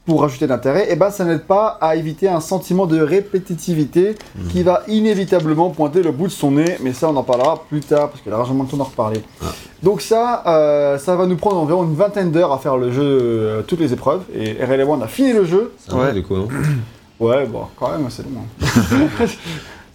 pour 0.08 0.22
rajouter 0.22 0.48
d'intérêt, 0.48 0.92
et 0.92 0.96
ben 0.96 1.12
ça 1.12 1.26
n'aide 1.26 1.44
pas 1.44 1.78
à 1.82 1.96
éviter 1.98 2.28
un 2.30 2.40
sentiment 2.40 2.88
de 2.88 3.00
répétitivité 3.00 4.16
Mhm. 4.38 4.48
qui 4.48 4.64
va 4.64 4.82
inévitablement 4.88 5.70
pointer 5.70 6.02
le 6.02 6.12
bout 6.12 6.28
de 6.28 6.32
son 6.32 6.52
nez, 6.52 6.78
mais 6.82 6.94
ça 6.94 7.10
on 7.10 7.16
en 7.18 7.24
parlera 7.24 7.64
plus 7.70 7.82
tard 7.82 8.10
parce 8.10 8.22
qu'il 8.22 8.32
y 8.32 8.34
a 8.34 8.38
largement 8.38 8.64
le 8.64 8.70
temps 8.70 8.78
d'en 8.78 8.86
reparler. 8.86 9.22
Ah. 9.44 9.48
Donc 9.84 10.02
ça, 10.02 10.44
euh, 10.48 10.98
ça 10.98 11.16
va 11.16 11.26
nous 11.28 11.36
prendre 11.36 11.58
environ 11.58 11.84
une 11.84 11.94
vingtaine 11.96 12.32
d'heures 12.32 12.54
à 12.54 12.58
faire 12.58 12.78
le 12.78 12.92
jeu, 12.92 13.04
euh, 13.04 13.62
toutes 13.64 13.80
les 13.82 13.92
épreuves, 13.94 14.22
et 14.34 14.54
RL 14.64 14.80
et 14.80 14.86
moi 14.86 14.98
on 14.98 15.04
a 15.04 15.08
fini 15.08 15.34
le 15.34 15.44
jeu. 15.46 15.74
Ça 15.78 15.96
Ouais. 15.96 16.14
du 16.14 16.24
coup, 16.24 16.36
non 16.36 16.48
Ouais, 17.20 17.46
bon, 17.46 17.64
quand 17.80 17.90
même, 17.92 18.08
c'est 18.10 18.24
long. 18.24 18.42
hein. 18.62 19.26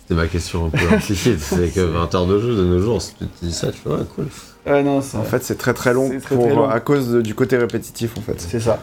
C'était 0.03 0.15
ma 0.15 0.27
question 0.27 0.67
un 0.67 0.71
peu 0.71 0.93
implicite. 0.93 1.39
C'est 1.41 1.73
que 1.73 1.81
20 1.81 2.15
heures 2.15 2.27
de 2.27 2.39
jeu 2.41 2.55
de 2.57 2.65
nos 2.65 2.81
jours, 2.81 3.01
si 3.01 3.15
tu 3.15 3.25
te 3.27 3.45
dis 3.47 3.53
ça, 3.53 3.69
tu 3.71 3.79
fais 3.79 3.89
ouais, 3.91 4.05
cool. 4.15 4.27
Ouais, 4.65 4.83
non, 4.85 5.01
c'est 5.01 5.17
En 5.17 5.25
fait, 5.25 5.43
c'est 5.43 5.57
très 5.59 5.75
très 5.75 5.93
long 5.93 6.09
C'est 6.09 6.21
très, 6.21 6.35
pour, 6.37 6.45
très 6.47 6.55
long. 6.55 6.69
à 6.69 6.79
cause 6.79 7.09
de- 7.11 7.21
du 7.21 7.35
côté 7.35 7.57
répétitif 7.57 8.17
en 8.17 8.21
fait. 8.21 8.41
c'est 8.41 8.61
ça. 8.61 8.79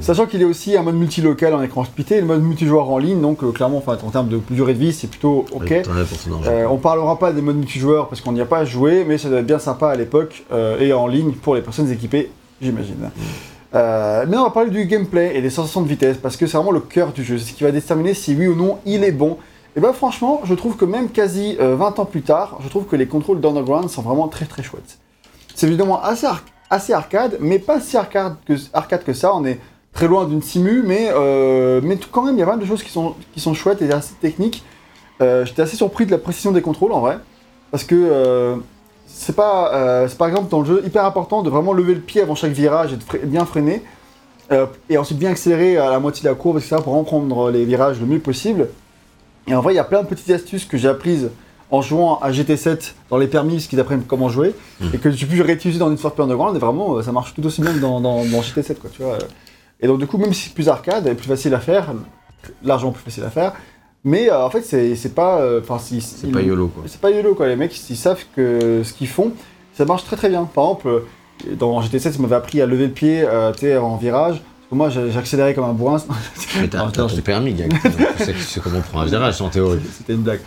Sachant 0.00 0.26
qu'il 0.26 0.40
a 0.44 0.46
aussi 0.46 0.76
un 0.76 0.82
mode 0.82 0.94
multilocal 0.94 1.52
en 1.52 1.62
écran 1.62 1.84
splitté 1.84 2.16
et 2.18 2.20
le 2.20 2.26
mode 2.26 2.42
multijoueur 2.42 2.88
en 2.88 2.98
ligne, 2.98 3.20
donc 3.20 3.42
euh, 3.42 3.50
clairement, 3.50 3.78
enfin, 3.78 3.98
en 4.06 4.10
termes 4.10 4.28
de 4.28 4.40
durée 4.50 4.74
de 4.74 4.78
vie, 4.78 4.92
c'est 4.92 5.08
plutôt 5.08 5.44
ok. 5.52 5.68
Ouais. 5.68 5.82
Euh, 6.46 6.66
on 6.70 6.76
parlera 6.76 7.18
pas 7.18 7.32
des 7.32 7.42
modes 7.42 7.56
multijoueurs 7.56 8.08
parce 8.08 8.20
qu'on 8.20 8.30
n'y 8.32 8.40
a 8.40 8.46
pas 8.46 8.64
joué, 8.64 9.04
mais 9.04 9.18
ça 9.18 9.28
doit 9.28 9.40
être 9.40 9.46
bien 9.46 9.58
sympa 9.58 9.88
à 9.88 9.96
l'époque 9.96 10.44
euh, 10.52 10.78
et 10.78 10.92
en 10.92 11.08
ligne 11.08 11.32
pour 11.32 11.56
les 11.56 11.60
personnes 11.62 11.90
équipées, 11.90 12.30
j'imagine. 12.62 13.10
Euh, 13.74 14.24
mais 14.28 14.36
on 14.36 14.44
va 14.44 14.50
parler 14.50 14.70
du 14.70 14.84
gameplay 14.86 15.36
et 15.36 15.42
des 15.42 15.50
sensations 15.50 15.82
de 15.82 15.88
vitesse 15.88 16.18
parce 16.18 16.36
que 16.36 16.46
c'est 16.46 16.56
vraiment 16.56 16.70
le 16.70 16.78
cœur 16.80 17.12
du 17.12 17.24
jeu, 17.24 17.36
c'est 17.36 17.50
ce 17.50 17.52
qui 17.56 17.64
va 17.64 17.72
déterminer 17.72 18.14
si 18.14 18.34
oui 18.36 18.46
ou 18.46 18.54
non 18.54 18.78
il 18.86 19.02
est 19.02 19.10
bon. 19.12 19.38
Et 19.76 19.80
ben 19.80 19.92
franchement, 19.92 20.40
je 20.44 20.54
trouve 20.54 20.76
que 20.76 20.84
même 20.86 21.08
quasi 21.10 21.56
euh, 21.60 21.74
20 21.76 21.98
ans 21.98 22.04
plus 22.06 22.22
tard, 22.22 22.58
je 22.62 22.68
trouve 22.68 22.84
que 22.84 22.96
les 22.96 23.06
contrôles 23.06 23.40
d'Underground 23.40 23.90
sont 23.90 24.00
vraiment 24.02 24.28
très 24.28 24.46
très 24.46 24.62
chouettes. 24.62 24.98
C'est 25.56 25.66
évidemment 25.66 26.02
assez, 26.02 26.26
ar- 26.26 26.44
assez 26.68 26.92
arcade, 26.92 27.38
mais 27.40 27.58
pas 27.58 27.80
si 27.80 27.96
arcade 27.96 28.36
que, 28.46 28.54
que 29.04 29.12
ça. 29.14 29.34
On 29.34 29.44
est 29.46 29.58
très 29.94 30.06
loin 30.06 30.26
d'une 30.26 30.42
simu, 30.42 30.82
mais, 30.84 31.08
euh, 31.10 31.80
mais 31.82 31.98
quand 32.12 32.22
même, 32.22 32.36
il 32.36 32.40
y 32.40 32.42
a 32.42 32.44
pas 32.44 32.52
mal 32.52 32.60
de 32.60 32.66
choses 32.66 32.82
qui 32.82 32.90
sont, 32.90 33.14
qui 33.32 33.40
sont 33.40 33.54
chouettes 33.54 33.80
et 33.80 33.90
assez 33.90 34.14
techniques. 34.20 34.62
Euh, 35.22 35.46
J'étais 35.46 35.62
assez 35.62 35.76
surpris 35.76 36.04
de 36.04 36.10
la 36.10 36.18
précision 36.18 36.52
des 36.52 36.60
contrôles 36.60 36.92
en 36.92 37.00
vrai, 37.00 37.18
parce 37.70 37.84
que 37.84 37.94
euh, 37.94 38.56
c'est 39.06 39.34
pas, 39.34 40.06
par 40.18 40.28
exemple 40.28 40.50
dans 40.50 40.60
le 40.60 40.66
jeu 40.66 40.82
hyper 40.84 41.06
important 41.06 41.42
de 41.42 41.48
vraiment 41.48 41.72
lever 41.72 41.94
le 41.94 42.00
pied 42.00 42.20
avant 42.20 42.34
chaque 42.34 42.52
virage 42.52 42.92
et 42.92 42.96
de 42.96 43.24
bien 43.24 43.46
freiner, 43.46 43.82
et 44.90 44.98
ensuite 44.98 45.18
bien 45.18 45.30
accélérer 45.30 45.78
à 45.78 45.88
la 45.90 45.98
moitié 46.00 46.22
de 46.24 46.28
la 46.28 46.34
courbe, 46.34 46.58
etc. 46.58 46.76
pour 46.84 46.94
en 46.94 47.02
prendre 47.02 47.50
les 47.50 47.64
virages 47.64 47.98
le 47.98 48.04
mieux 48.06 48.18
possible. 48.18 48.68
Et 49.46 49.54
en 49.54 49.62
vrai, 49.62 49.72
il 49.72 49.76
y 49.76 49.80
a 49.80 49.84
plein 49.84 50.02
de 50.02 50.06
petites 50.06 50.30
astuces 50.30 50.66
que 50.66 50.76
j'ai 50.76 50.88
apprises 50.88 51.30
en 51.70 51.82
jouant 51.82 52.18
à 52.20 52.30
GT7 52.30 52.92
dans 53.10 53.16
les 53.18 53.26
permis, 53.26 53.60
ce 53.60 53.68
qu'ils 53.68 53.80
apprennent 53.80 54.04
comment 54.04 54.28
jouer, 54.28 54.54
Mhm. 54.80 54.90
et 54.94 54.98
que 54.98 55.10
j'ai 55.10 55.26
pu 55.26 55.40
réutiliser 55.42 55.78
dans 55.80 55.94
for 55.96 56.10
Speed 56.12 56.22
Underground, 56.24 56.54
et 56.56 56.58
vraiment, 56.60 56.96
euh, 56.96 57.02
ça 57.02 57.12
marche 57.12 57.34
tout 57.34 57.44
aussi 57.46 57.60
bien 57.60 57.72
que 57.72 57.78
dans, 57.78 58.00
dans, 58.00 58.24
dans 58.24 58.40
GT7, 58.40 58.74
quoi, 58.78 58.90
tu 58.94 59.02
vois. 59.02 59.18
Et 59.80 59.86
donc, 59.86 59.98
du 59.98 60.06
coup, 60.06 60.16
même 60.18 60.32
si 60.32 60.44
c'est 60.48 60.54
plus 60.54 60.68
arcade 60.68 61.06
et 61.06 61.14
plus 61.14 61.26
facile 61.28 61.54
à 61.54 61.60
faire, 61.60 61.92
largement 62.64 62.92
plus 62.92 63.02
facile 63.02 63.24
à 63.24 63.30
faire, 63.30 63.52
mais 64.04 64.30
euh, 64.30 64.44
en 64.44 64.50
fait, 64.50 64.62
c'est 64.62 64.94
c'est 64.94 65.14
pas. 65.14 65.40
euh, 65.40 65.60
Enfin, 65.60 65.78
C'est 65.78 66.30
pas 66.30 66.40
YOLO, 66.40 66.68
quoi. 66.68 66.84
c'est 66.86 67.00
pas 67.00 67.10
YOLO 67.10 67.34
quoi, 67.34 67.48
les 67.48 67.56
mecs 67.56 67.76
ils 67.90 67.96
savent 67.96 68.22
que 68.36 68.82
ce 68.84 68.92
qu'ils 68.92 69.08
font, 69.08 69.32
ça 69.76 69.84
marche 69.84 70.04
très 70.04 70.14
très 70.16 70.28
bien. 70.28 70.44
Par 70.44 70.64
exemple, 70.64 70.88
euh, 70.88 71.00
dans 71.58 71.80
GT7, 71.82 72.12
ça 72.12 72.18
m'avait 72.20 72.36
appris 72.36 72.60
à 72.62 72.66
lever 72.66 72.86
le 72.86 72.92
pied 72.92 73.22
euh, 73.26 73.52
tu 73.52 73.60
sais, 73.62 73.76
en 73.76 73.96
virage. 73.96 74.40
Moi 74.72 74.90
accéléré 75.16 75.54
comme 75.54 75.64
un 75.64 75.72
bourrin. 75.72 75.98
Mais 76.60 76.66
t'as 76.68 76.90
ton 76.90 77.08
permis, 77.24 77.54
tu 78.18 78.24
tu 78.24 78.32
sais 78.40 78.60
comment 78.60 78.80
prendre 78.80 79.04
un 79.04 79.06
virage, 79.06 79.40
en 79.40 79.48
théorie. 79.48 79.78
C'était 79.96 80.14
une 80.14 80.22
blague. 80.22 80.40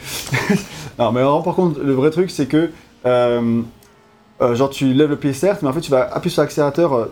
Non, 1.00 1.12
mais 1.12 1.20
alors, 1.22 1.42
par 1.44 1.56
contre, 1.56 1.80
le 1.80 1.94
vrai 1.94 2.12
truc 2.12 2.30
c'est 2.30 2.46
que. 2.48 2.70
euh, 3.06 3.62
euh, 4.42 4.56
genre 4.56 4.70
tu 4.70 4.94
lèves 4.94 5.10
le 5.10 5.18
pied 5.18 5.34
certes, 5.34 5.62
mais 5.64 5.68
en 5.70 5.74
fait 5.74 5.82
tu 5.82 5.92
vas 5.92 6.04
appuyer 6.14 6.32
sur 6.34 6.42
l'accélérateur 6.42 6.94
euh, 6.94 7.06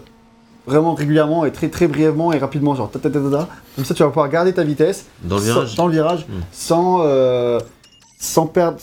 vraiment 0.65 0.93
régulièrement 0.93 1.43
et 1.45 1.51
très 1.51 1.67
très 1.69 1.87
brièvement 1.87 2.31
et 2.31 2.37
rapidement, 2.37 2.73
genre 2.75 2.89
ta 2.89 2.99
ta 2.99 3.09
ta 3.09 3.19
ta 3.19 3.29
ta. 3.29 3.47
Comme 3.75 3.83
ça 3.85 3.93
tu 3.93 4.01
vas 4.03 4.07
pouvoir 4.09 4.29
garder 4.29 4.53
ta 4.53 4.63
vitesse 4.63 5.05
Dans 5.23 5.35
le 5.35 5.41
sans- 5.41 5.47
virage 5.53 5.75
dans 5.75 5.87
le 5.87 5.91
virage, 5.93 6.25
Hmm. 6.29 6.41
sans, 6.53 7.01
euh, 7.01 7.59
sans 8.17 8.45
perdre 8.47 8.77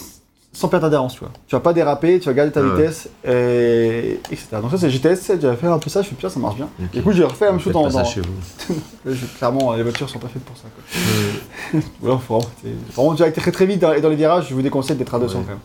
sans 0.55 0.69
perdre 0.69 0.87
d'adhérence, 0.87 1.15
tu 1.15 1.21
vois. 1.21 1.31
Tu 1.49 1.55
vas 1.57 1.61
pas 1.61 1.73
déraper, 1.73 2.21
tu 2.21 2.27
vas 2.29 2.33
garder 2.33 2.53
ta 2.53 2.63
ouais. 2.63 2.71
vitesse, 2.77 3.09
et, 3.27 4.21
etc. 4.31 4.47
Donc 4.63 4.71
ça 4.71 4.79
c'est 4.79 4.89
GTS 4.89 5.17
7, 5.17 5.41
j'avais 5.43 5.57
fait 5.57 5.67
un 5.67 5.79
peu 5.79 5.91
ça, 5.91 6.01
je 6.01 6.09
fais 6.09 6.15
putain 6.15 6.29
ça 6.31 6.39
marche 6.41 6.57
bien. 6.57 6.69
Ok. 6.81 6.91
Du 6.93 7.03
coup 7.03 7.13
j'ai 7.13 7.25
refait 7.25 7.45
la 7.47 7.51
même 7.53 7.61
chose 7.61 7.73
dans... 7.73 7.83
pas 7.85 7.91
ça 7.91 8.05
chez 8.05 8.21
vous. 8.23 9.13
Clairement 9.39 9.75
les 9.75 9.83
voitures 9.83 10.09
sont 10.09 10.19
pas 10.21 10.29
faites 10.29 10.45
pour 10.45 10.57
ça. 10.57 10.65
Quoi. 10.73 11.81
Voilà, 12.01 12.19
faut 12.27 12.35
vraiment, 12.39 12.51
c'est- 12.63 12.95
vraiment 12.95 13.15
tu 13.15 13.23
vas 13.23 13.31
très 13.33 13.51
très 13.53 13.67
vite 13.67 13.81
dans, 13.81 13.93
et 13.93 14.01
dans 14.01 14.09
les 14.09 14.17
virages, 14.17 14.47
je 14.49 14.55
vous 14.55 14.63
déconseille 14.63 14.97
d'être 14.97 15.15
à 15.15 15.19
200 15.19 15.39
Ouais. 15.41 15.45
quand 15.45 15.51
même. 15.51 15.59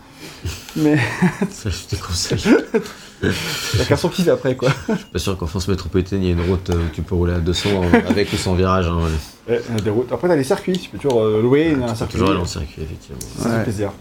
Mais 0.76 0.98
Ça, 1.52 1.70
je 1.70 1.96
te 1.96 2.02
conseille. 2.02 2.40
Chacun 3.78 3.98
son 3.98 4.08
kiff 4.10 4.28
après 4.30 4.56
quoi. 4.56 4.70
Je 4.88 4.96
suis 4.96 5.06
pas 5.06 5.20
sûr 5.20 5.38
qu'en 5.38 5.48
France 5.48 5.68
métropolitaine, 5.68 6.22
il 6.24 6.28
y 6.28 6.30
a 6.30 6.34
une 6.34 6.50
route 6.50 6.70
euh, 6.70 6.76
où 6.86 6.90
tu 6.94 7.02
peux 7.02 7.16
rouler 7.16 7.34
à 7.34 7.40
200 7.40 7.70
en- 7.76 8.10
avec 8.10 8.32
ou 8.32 8.38
sans 8.38 8.56
virage. 8.56 8.88
Hein, 8.88 8.98
ouais. 9.50 9.60
Euh, 9.70 9.80
des 9.84 9.90
routes. 9.90 10.12
Après 10.14 10.28
t'as 10.30 10.36
les 10.38 10.44
circuits, 10.46 10.78
tu 10.80 10.90
peux 10.90 10.98
toujours 10.98 11.22
euh, 11.22 11.42
louer 11.42 11.76
un 11.84 11.94
circuit. 11.96 12.14
Toujours 12.14 12.32
aller 12.32 12.40
en 12.40 12.46
circuit, 12.46 12.82
effectivement. 12.84 13.20
Fait 13.44 13.50
Ouais. 13.50 13.64
plaisir. 13.64 13.92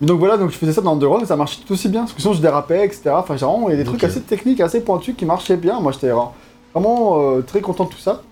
Mais 0.00 0.06
donc 0.06 0.18
voilà, 0.18 0.36
donc 0.38 0.50
je 0.50 0.56
faisais 0.56 0.72
ça 0.72 0.80
dans 0.80 0.92
Underground 0.94 1.22
et 1.24 1.26
ça 1.26 1.36
marchait 1.36 1.60
tout 1.66 1.72
aussi 1.74 1.88
bien. 1.88 2.00
Parce 2.02 2.12
que 2.12 2.20
sinon 2.22 2.34
je 2.34 2.40
dérapais, 2.40 2.84
etc. 2.86 3.10
Enfin, 3.12 3.36
j'ai 3.36 3.44
vraiment 3.46 3.68
il 3.68 3.72
y 3.72 3.74
a 3.74 3.78
des 3.78 3.84
trucs 3.84 4.02
assez 4.04 4.20
techniques, 4.20 4.60
assez 4.60 4.80
pointus 4.80 5.14
qui 5.16 5.24
marchaient 5.26 5.56
bien. 5.56 5.80
Moi 5.80 5.92
j'étais 5.92 6.10
vraiment, 6.10 7.20
euh, 7.20 7.42
très 7.42 7.60
content 7.60 7.84
de 7.84 7.90
tout 7.90 7.98
ça. 7.98 8.22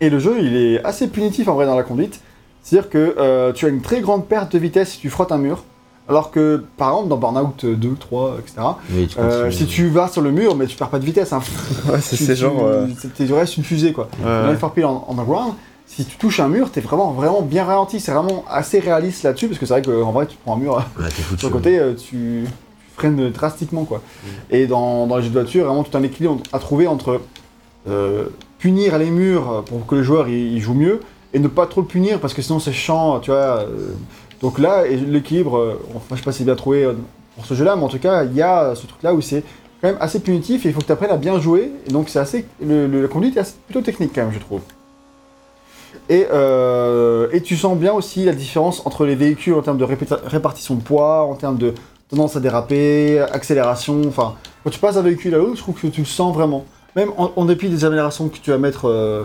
Et 0.00 0.10
le 0.10 0.18
jeu 0.18 0.36
il 0.40 0.56
est 0.56 0.84
assez 0.84 1.08
punitif 1.08 1.48
en 1.48 1.54
vrai 1.54 1.66
dans 1.66 1.76
la 1.76 1.82
conduite. 1.82 2.20
C'est-à-dire 2.62 2.88
que 2.90 3.14
euh, 3.18 3.52
tu 3.52 3.66
as 3.66 3.68
une 3.68 3.82
très 3.82 4.00
grande 4.00 4.26
perte 4.26 4.52
de 4.52 4.58
vitesse 4.58 4.90
si 4.92 4.98
tu 4.98 5.10
frottes 5.10 5.32
un 5.32 5.38
mur. 5.38 5.64
Alors 6.08 6.30
que 6.30 6.62
par 6.76 6.90
exemple 6.90 7.08
dans 7.08 7.16
Burnout 7.16 7.64
2, 7.64 7.94
3, 7.98 8.36
etc. 8.38 8.60
Oui, 8.92 9.06
tu 9.08 9.18
euh, 9.18 9.50
si 9.50 9.66
tu 9.66 9.88
vas 9.88 10.06
sur 10.08 10.20
le 10.20 10.30
mur, 10.32 10.54
mais 10.54 10.66
tu 10.66 10.76
perds 10.76 10.90
pas 10.90 10.98
de 10.98 11.04
vitesse. 11.04 11.32
Hein. 11.32 11.40
Ouais, 11.88 12.00
c'est 12.00 12.16
Tu- 12.16 12.26
tu- 12.26 12.36
genre. 12.36 12.62
euh, 12.62 12.86
c'est- 12.98 13.12
Tu 13.26 13.32
restes 13.32 13.56
une 13.56 13.64
fusée 13.64 13.92
quoi. 13.94 14.08
ouais, 14.18 14.24
Dans 14.24 14.44
ouais. 14.46 14.52
les 14.52 14.58
for 14.58 14.70
Speed 14.70 14.84
en 14.84 15.06
Underground, 15.10 15.54
si 15.96 16.04
tu 16.04 16.16
touches 16.16 16.40
un 16.40 16.48
mur, 16.48 16.70
t'es 16.70 16.80
vraiment, 16.80 17.12
vraiment 17.12 17.42
bien 17.42 17.64
ralenti. 17.64 18.00
C'est 18.00 18.12
vraiment 18.12 18.44
assez 18.48 18.80
réaliste 18.80 19.22
là-dessus, 19.22 19.48
parce 19.48 19.58
que 19.58 19.66
c'est 19.66 19.74
vrai 19.74 19.82
qu'en 19.82 20.12
vrai, 20.12 20.26
tu 20.26 20.36
prends 20.44 20.54
un 20.56 20.58
mur 20.58 20.74
Ouais, 20.98 21.04
sur 21.38 21.48
le 21.48 21.52
côté, 21.52 21.78
euh, 21.78 21.92
tu, 21.94 22.44
tu 22.46 22.46
freines 22.96 23.30
drastiquement 23.30 23.84
quoi. 23.84 24.02
Et 24.50 24.66
dans, 24.66 25.06
dans 25.06 25.16
les 25.16 25.22
jeux 25.22 25.28
de 25.30 25.34
voiture, 25.34 25.66
vraiment 25.66 25.84
tout 25.84 25.96
un 25.96 26.02
équilibre 26.02 26.38
à 26.52 26.58
trouver 26.58 26.86
entre 26.86 27.20
euh, 27.88 28.26
punir 28.58 28.98
les 28.98 29.10
murs 29.10 29.64
pour 29.66 29.86
que 29.86 29.94
le 29.96 30.02
joueur 30.02 30.28
il, 30.28 30.52
il 30.54 30.60
joue 30.60 30.74
mieux 30.74 31.00
et 31.32 31.38
ne 31.38 31.48
pas 31.48 31.66
trop 31.66 31.80
le 31.80 31.86
punir 31.86 32.20
parce 32.20 32.32
que 32.34 32.42
sinon 32.42 32.58
c'est 32.60 32.72
chiant, 32.72 33.18
tu 33.20 33.30
vois. 33.30 33.60
euh. 33.60 33.88
donc 34.40 34.58
là, 34.58 34.84
l'équilibre, 34.86 35.58
euh, 35.58 35.80
enfin, 35.94 36.14
je 36.14 36.16
sais 36.16 36.22
pas 36.24 36.32
si 36.32 36.38
c'est 36.38 36.44
bien 36.44 36.54
trouvé 36.56 36.88
pour 37.36 37.44
ce 37.46 37.54
jeu-là, 37.54 37.76
mais 37.76 37.82
en 37.82 37.88
tout 37.88 37.98
cas, 37.98 38.24
il 38.24 38.34
y 38.34 38.42
a 38.42 38.74
ce 38.74 38.86
truc-là 38.86 39.12
où 39.14 39.20
c'est 39.20 39.42
quand 39.82 39.88
même 39.88 39.98
assez 40.00 40.20
punitif 40.20 40.64
et 40.64 40.68
il 40.68 40.74
faut 40.74 40.80
que 40.80 40.86
tu 40.86 40.92
apprennes 40.92 41.10
à 41.10 41.16
bien 41.16 41.38
jouer. 41.40 41.72
Et 41.86 41.90
donc 41.90 42.08
c'est 42.08 42.20
assez, 42.20 42.46
le, 42.64 42.86
le- 42.86 43.02
la 43.02 43.08
conduite 43.08 43.36
est 43.36 43.40
assez- 43.40 43.54
plutôt 43.66 43.80
technique 43.80 44.12
quand 44.14 44.22
même, 44.22 44.32
je 44.32 44.38
trouve. 44.38 44.60
Et, 46.08 46.26
euh, 46.30 47.28
et 47.32 47.40
tu 47.40 47.56
sens 47.56 47.76
bien 47.78 47.92
aussi 47.92 48.24
la 48.24 48.34
différence 48.34 48.84
entre 48.86 49.06
les 49.06 49.14
véhicules 49.14 49.54
en 49.54 49.62
termes 49.62 49.78
de 49.78 49.84
répartition 49.84 50.74
de 50.74 50.82
poids, 50.82 51.22
en 51.22 51.34
termes 51.34 51.56
de 51.56 51.74
tendance 52.08 52.36
à 52.36 52.40
déraper, 52.40 53.20
accélération. 53.20 54.02
Enfin, 54.06 54.34
quand 54.62 54.70
tu 54.70 54.78
passes 54.78 54.96
d'un 54.96 55.02
véhicule 55.02 55.34
à 55.34 55.38
l'autre, 55.38 55.56
je 55.56 55.62
trouve 55.62 55.74
que 55.74 55.86
tu 55.86 56.00
le 56.00 56.06
sens 56.06 56.34
vraiment. 56.34 56.64
Même 56.96 57.10
en, 57.16 57.32
en 57.34 57.44
dépit 57.44 57.68
des 57.68 57.84
améliorations 57.84 58.28
que 58.28 58.38
tu 58.38 58.50
vas 58.50 58.58
mettre 58.58 58.88
euh, 58.88 59.24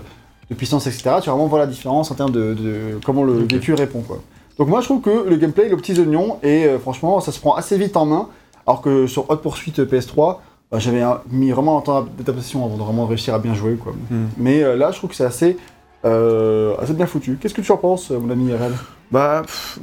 de 0.50 0.56
puissance, 0.56 0.88
etc., 0.88 1.02
tu 1.04 1.10
vas 1.30 1.34
vraiment 1.34 1.48
voir 1.48 1.60
la 1.60 1.68
différence 1.68 2.12
en 2.12 2.16
termes 2.16 2.32
de, 2.32 2.54
de 2.54 3.00
comment 3.06 3.24
le 3.24 3.34
véhicule 3.34 3.76
répond. 3.76 4.02
Quoi. 4.02 4.20
Donc 4.58 4.70
moi, 4.70 4.80
je 4.80 4.86
trouve 4.86 5.02
que 5.02 5.30
le 5.30 5.36
gameplay, 5.36 5.70
le 5.70 5.78
petits 5.78 6.00
oignons, 6.00 6.38
et 6.44 6.66
euh, 6.66 6.80
franchement, 6.80 7.20
ça 7.20 7.32
se 7.32 7.40
prend 7.40 7.56
assez 7.56 7.78
vite 7.78 7.96
en 7.98 8.06
main. 8.06 8.30
Alors 8.66 8.82
que 8.82 9.08
sur 9.08 9.30
Hot 9.30 9.38
Pursuit 9.38 9.72
PS3, 9.72 10.38
bah, 10.72 10.80
j'avais 10.80 11.04
mis 11.30 11.52
vraiment 11.52 11.78
un 11.80 11.82
temps 11.82 12.02
d'adaptation 12.18 12.66
avant 12.66 12.78
de 12.78 12.84
vraiment 12.84 13.06
réussir 13.06 13.34
à 13.34 13.40
bien 13.40 13.54
jouer. 13.54 13.76
Quoi. 13.76 13.94
Hmm. 14.10 14.28
Mais 14.38 14.62
là, 14.76 14.92
je 14.92 14.98
trouve 14.98 15.10
que 15.10 15.16
c'est 15.16 15.26
assez, 15.26 15.58
euh, 16.06 16.76
assez 16.82 16.94
bien 16.94 17.06
foutu. 17.08 17.38
Qu'est-ce 17.42 17.54
que 17.54 17.62
tu 17.62 17.72
en 17.72 17.78
penses, 17.78 18.10
mon 18.12 18.30
ami 18.30 18.54
RL 18.54 18.72
Bah, 19.12 19.42
pff, 19.46 19.80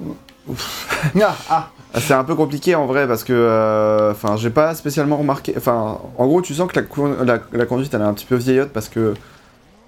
Ah, 1.20 1.36
ah. 1.50 1.68
Ah, 1.94 2.00
C'est 2.00 2.14
un 2.14 2.24
peu 2.24 2.34
compliqué 2.34 2.74
en 2.74 2.86
vrai 2.86 3.06
parce 3.06 3.24
que 3.24 3.32
euh, 3.32 4.10
enfin 4.10 4.36
j'ai 4.36 4.50
pas 4.50 4.74
spécialement 4.74 5.16
remarqué 5.16 5.54
enfin 5.56 5.98
en 6.18 6.26
gros 6.26 6.42
tu 6.42 6.52
sens 6.52 6.70
que 6.70 6.76
la, 6.76 6.82
cou- 6.82 7.08
la, 7.24 7.38
la 7.52 7.64
conduite 7.66 7.94
elle 7.94 8.02
est 8.02 8.04
un 8.04 8.12
petit 8.12 8.26
peu 8.26 8.34
vieillotte 8.34 8.70
parce 8.70 8.88
que 8.90 9.14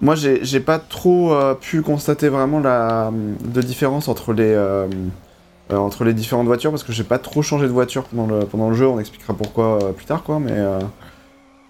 moi 0.01 0.15
j'ai 0.15 0.59
pas 0.59 0.79
trop 0.79 1.33
euh, 1.33 1.53
pu 1.53 1.81
constater 1.83 2.29
vraiment 2.29 2.59
la 2.61 3.11
de 3.43 3.61
différence 3.61 4.07
entre 4.07 4.33
les 4.33 4.53
euh, 4.55 4.87
entre 5.71 6.03
les 6.03 6.13
différentes 6.13 6.47
voitures 6.47 6.71
parce 6.71 6.83
que 6.83 6.93
j'ai 6.93 7.03
pas 7.03 7.19
trop 7.19 7.41
changé 7.43 7.67
de 7.67 7.71
voiture 7.73 8.05
pendant 8.05 8.25
le 8.25 8.45
pendant 8.45 8.69
le 8.69 8.75
jeu. 8.75 8.87
On 8.87 8.99
expliquera 8.99 9.33
pourquoi 9.35 9.77
plus 9.95 10.05
tard 10.05 10.23
quoi 10.23 10.39
mais 10.39 10.53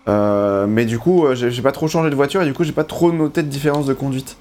euh, 0.08 0.68
mais 0.68 0.86
du 0.86 1.00
coup 1.00 1.26
euh, 1.26 1.36
j'ai 1.36 1.62
pas 1.62 1.72
trop 1.74 1.88
changé 1.88 2.10
de 2.10 2.16
voiture 2.16 2.42
et 2.42 2.46
du 2.46 2.54
coup 2.54 2.64
j'ai 2.64 2.72
pas 2.72 2.84
trop 2.86 3.12
noté 3.12 3.44
de 3.44 3.50
différence 3.50 3.86
de 3.86 3.94
conduite 3.94 4.38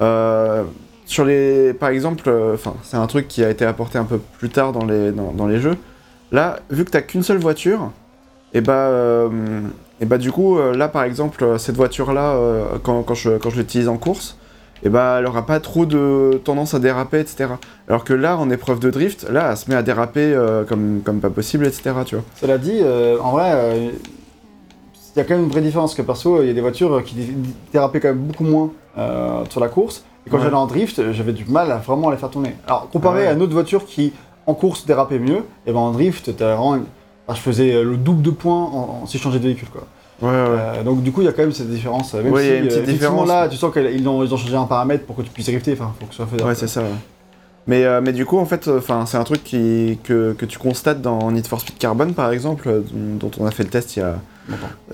Euh, 0.00 0.64
sur 1.06 1.24
les, 1.24 1.72
par 1.72 1.88
exemple, 1.88 2.28
euh, 2.28 2.56
c'est 2.82 2.96
un 2.96 3.06
truc 3.06 3.28
qui 3.28 3.42
a 3.42 3.50
été 3.50 3.64
apporté 3.64 3.98
un 3.98 4.04
peu 4.04 4.18
plus 4.18 4.50
tard 4.50 4.72
dans 4.72 4.84
les, 4.84 5.10
dans, 5.12 5.46
les 5.46 5.58
jeux. 5.58 5.76
Là, 6.32 6.58
vu 6.70 6.84
que 6.84 6.90
t'as 6.90 7.00
qu'une 7.00 7.22
seule 7.22 7.38
voiture, 7.38 7.90
et 8.52 8.60
bah, 8.60 8.72
euh, 8.72 9.28
et 10.00 10.06
bah 10.06 10.18
du 10.18 10.30
coup, 10.30 10.58
là 10.58 10.88
par 10.88 11.02
exemple, 11.04 11.58
cette 11.58 11.76
voiture-là, 11.76 12.38
quand, 12.82 13.02
quand 13.02 13.14
je, 13.14 13.30
quand 13.38 13.50
je 13.50 13.56
l'utilise 13.56 13.88
en 13.88 13.96
course, 13.96 14.36
et 14.84 14.90
bah, 14.90 15.16
elle 15.18 15.26
aura 15.26 15.44
pas 15.44 15.58
trop 15.58 15.86
de 15.86 16.40
tendance 16.44 16.74
à 16.74 16.78
déraper, 16.78 17.20
etc. 17.20 17.54
Alors 17.88 18.04
que 18.04 18.12
là, 18.12 18.36
en 18.36 18.48
épreuve 18.50 18.78
de 18.78 18.90
drift, 18.90 19.28
là, 19.28 19.48
elle 19.50 19.56
se 19.56 19.68
met 19.70 19.76
à 19.76 19.82
déraper 19.82 20.38
comme, 20.68 21.00
comme 21.02 21.20
pas 21.20 21.30
possible, 21.30 21.66
etc. 21.66 21.90
Tu 22.04 22.14
vois. 22.14 22.24
Cela 22.40 22.58
dit, 22.58 22.82
en 23.20 23.32
vrai, 23.32 23.90
il 25.18 25.22
y 25.22 25.24
a 25.24 25.28
quand 25.28 25.34
même 25.34 25.44
une 25.44 25.50
vraie 25.50 25.60
différence. 25.60 25.94
Que 25.94 26.02
perso, 26.02 26.42
il 26.42 26.48
y 26.48 26.50
a 26.50 26.54
des 26.54 26.60
voitures 26.60 27.02
qui 27.04 27.14
dé- 27.14 27.34
dérapaient 27.72 28.00
quand 28.00 28.08
même 28.08 28.18
beaucoup 28.18 28.44
moins 28.44 28.70
euh, 28.96 29.44
sur 29.50 29.60
la 29.60 29.68
course. 29.68 30.04
Et 30.26 30.30
quand 30.30 30.36
Ouais. 30.38 30.44
j'allais 30.44 30.54
en 30.56 30.66
drift, 30.66 31.12
j'avais 31.12 31.32
du 31.32 31.44
mal 31.46 31.70
à 31.72 31.76
vraiment 31.78 32.10
les 32.10 32.16
faire 32.16 32.30
tourner. 32.30 32.54
Alors, 32.66 32.88
comparé 32.90 33.22
Ouais. 33.22 33.26
à 33.28 33.32
une 33.32 33.42
autre 33.42 33.52
voiture 33.52 33.84
qui, 33.86 34.12
en 34.46 34.54
course, 34.54 34.86
dérapait 34.86 35.18
mieux, 35.18 35.42
et 35.66 35.72
ben 35.72 35.78
en 35.78 35.90
drift, 35.90 36.34
t'as 36.36 36.54
vraiment. 36.54 36.78
enfin, 37.26 37.36
je 37.36 37.40
faisais 37.40 37.74
euh, 37.74 37.82
le 37.84 37.96
double 37.96 38.22
de 38.22 38.30
points 38.30 38.54
en, 38.64 39.00
en- 39.02 39.06
si 39.06 39.18
je 39.18 39.22
changeais 39.22 39.38
de 39.38 39.44
véhicule, 39.44 39.68
quoi. 39.70 39.82
Ouais, 40.20 40.28
ouais. 40.28 40.34
Euh, 40.78 40.82
donc, 40.82 41.02
du 41.02 41.12
coup, 41.12 41.20
il 41.22 41.26
y 41.26 41.28
a 41.28 41.32
quand 41.32 41.42
même 41.42 41.52
cette 41.52 41.70
différence. 41.70 42.12
Même 42.14 42.32
Ouais, 42.32 42.42
si, 42.42 42.46
il 42.48 42.52
y 42.52 42.54
a 42.54 42.58
une 42.58 42.64
petite 42.66 42.78
effectivement, 42.82 43.22
différence. 43.22 43.28
là, 43.28 43.48
tu 43.48 43.56
sens 43.56 43.72
qu'ils 43.72 44.08
ont, 44.08 44.22
ils 44.24 44.34
ont 44.34 44.36
changé 44.36 44.56
un 44.56 44.64
paramètre 44.64 45.04
pour 45.06 45.14
que 45.16 45.22
tu 45.22 45.30
puisses 45.30 45.46
drifter. 45.46 45.72
Enfin, 45.74 45.92
faut 45.98 46.06
que 46.06 46.12
ce 46.12 46.16
soit 46.16 46.26
faisable. 46.26 46.48
Ouais, 46.48 46.54
c'est 46.54 46.66
ça. 46.68 46.80
ouais. 46.80 46.86
Mais, 47.68 47.84
euh, 47.84 48.00
mais 48.02 48.12
du 48.12 48.24
coup, 48.26 48.38
en 48.38 48.46
fait, 48.46 48.66
enfin, 48.68 49.04
c'est 49.06 49.16
un 49.18 49.24
truc 49.24 49.44
qui, 49.44 49.98
que, 50.02 50.32
que 50.32 50.44
tu 50.46 50.58
constates 50.58 51.02
dans 51.02 51.30
Need 51.30 51.46
for 51.46 51.60
Speed 51.60 51.76
Carbon, 51.78 52.12
par 52.14 52.32
exemple, 52.32 52.66
euh, 52.68 52.80
dont 52.92 53.30
on 53.38 53.46
a 53.46 53.50
fait 53.50 53.62
le 53.62 53.68
test 53.70 53.96
il 53.96 54.00
y 54.00 54.02
a. 54.02 54.16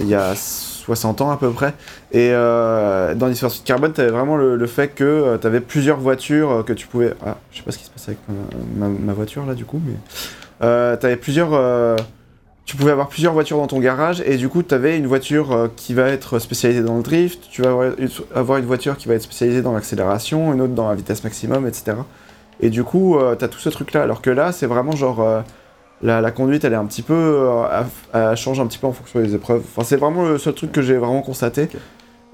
il 0.00 0.06
y 0.08 0.14
a 0.14 0.34
60 0.34 1.20
ans 1.20 1.30
à 1.30 1.36
peu 1.36 1.50
près. 1.50 1.74
Et 2.12 2.30
euh, 2.32 3.14
dans 3.14 3.28
Need 3.28 3.38
for 3.38 3.50
Speed 3.50 3.64
Carbon, 3.64 3.90
t'avais 3.90 4.10
vraiment 4.10 4.36
le, 4.36 4.66
fait 4.66 4.88
que 4.88 5.36
tu 5.40 5.46
avais 5.46 5.60
plusieurs 5.60 5.98
voitures 5.98 6.50
euh, 6.50 6.62
que 6.62 6.72
tu 6.72 6.86
pouvais. 6.86 7.14
Ah, 7.24 7.36
je 7.52 7.58
sais 7.58 7.62
pas 7.64 7.70
ce 7.72 7.78
qui 7.78 7.84
se 7.84 7.90
passe 7.90 8.08
avec 8.08 8.18
ma, 8.76 8.88
ma- 8.88 9.12
voiture 9.12 9.46
là, 9.46 9.54
du 9.54 9.64
coup, 9.64 9.80
mais. 9.84 9.94
Euh, 10.62 10.96
plusieurs. 11.16 11.50
euh, 11.52 11.96
tu 12.66 12.76
pouvais 12.76 12.92
avoir 12.92 13.08
plusieurs 13.08 13.34
voitures 13.34 13.58
dans 13.58 13.66
ton 13.66 13.78
garage 13.78 14.22
et 14.24 14.38
du 14.38 14.48
coup 14.48 14.62
tu 14.62 14.74
avais 14.74 14.96
une 14.96 15.06
voiture 15.06 15.52
euh, 15.52 15.68
qui 15.76 15.92
va 15.92 16.08
être 16.08 16.38
spécialisée 16.38 16.80
dans 16.82 16.96
le 16.96 17.02
drift, 17.02 17.44
tu 17.50 17.60
vas 17.60 17.68
avoir 18.34 18.58
une- 18.58 18.64
voiture 18.64 18.96
qui 18.96 19.06
va 19.06 19.14
être 19.14 19.22
spécialisée 19.22 19.60
dans 19.60 19.72
l'accélération, 19.74 20.54
une 20.54 20.62
autre 20.62 20.72
dans 20.72 20.88
la 20.88 20.94
vitesse 20.94 21.24
maximum, 21.24 21.66
etc. 21.66 21.98
Et 22.60 22.70
du 22.70 22.82
coup 22.82 23.18
tu 23.38 23.44
as 23.44 23.48
tout 23.48 23.58
ce 23.58 23.68
truc 23.68 23.92
là, 23.92 24.02
alors 24.02 24.22
que 24.22 24.30
là 24.30 24.50
c'est 24.50 24.64
vraiment 24.64 24.92
genre 24.92 25.20
euh, 25.20 25.40
la, 26.04 26.20
la 26.20 26.30
conduite 26.30 26.64
elle 26.64 26.72
est 26.74 26.76
un 26.76 26.84
petit 26.86 27.02
peu, 27.02 27.14
euh, 27.14 27.64
elle, 28.14 28.20
elle 28.30 28.36
change 28.36 28.60
un 28.60 28.66
petit 28.66 28.78
peu 28.78 28.86
en 28.86 28.92
fonction 28.92 29.20
des 29.20 29.34
épreuves. 29.34 29.62
Enfin 29.74 29.82
c'est 29.84 29.96
vraiment 29.96 30.24
le 30.28 30.38
seul 30.38 30.54
truc 30.54 30.70
que 30.70 30.82
j'ai 30.82 30.96
vraiment 30.96 31.22
constaté. 31.22 31.64
Ok. 31.64 31.76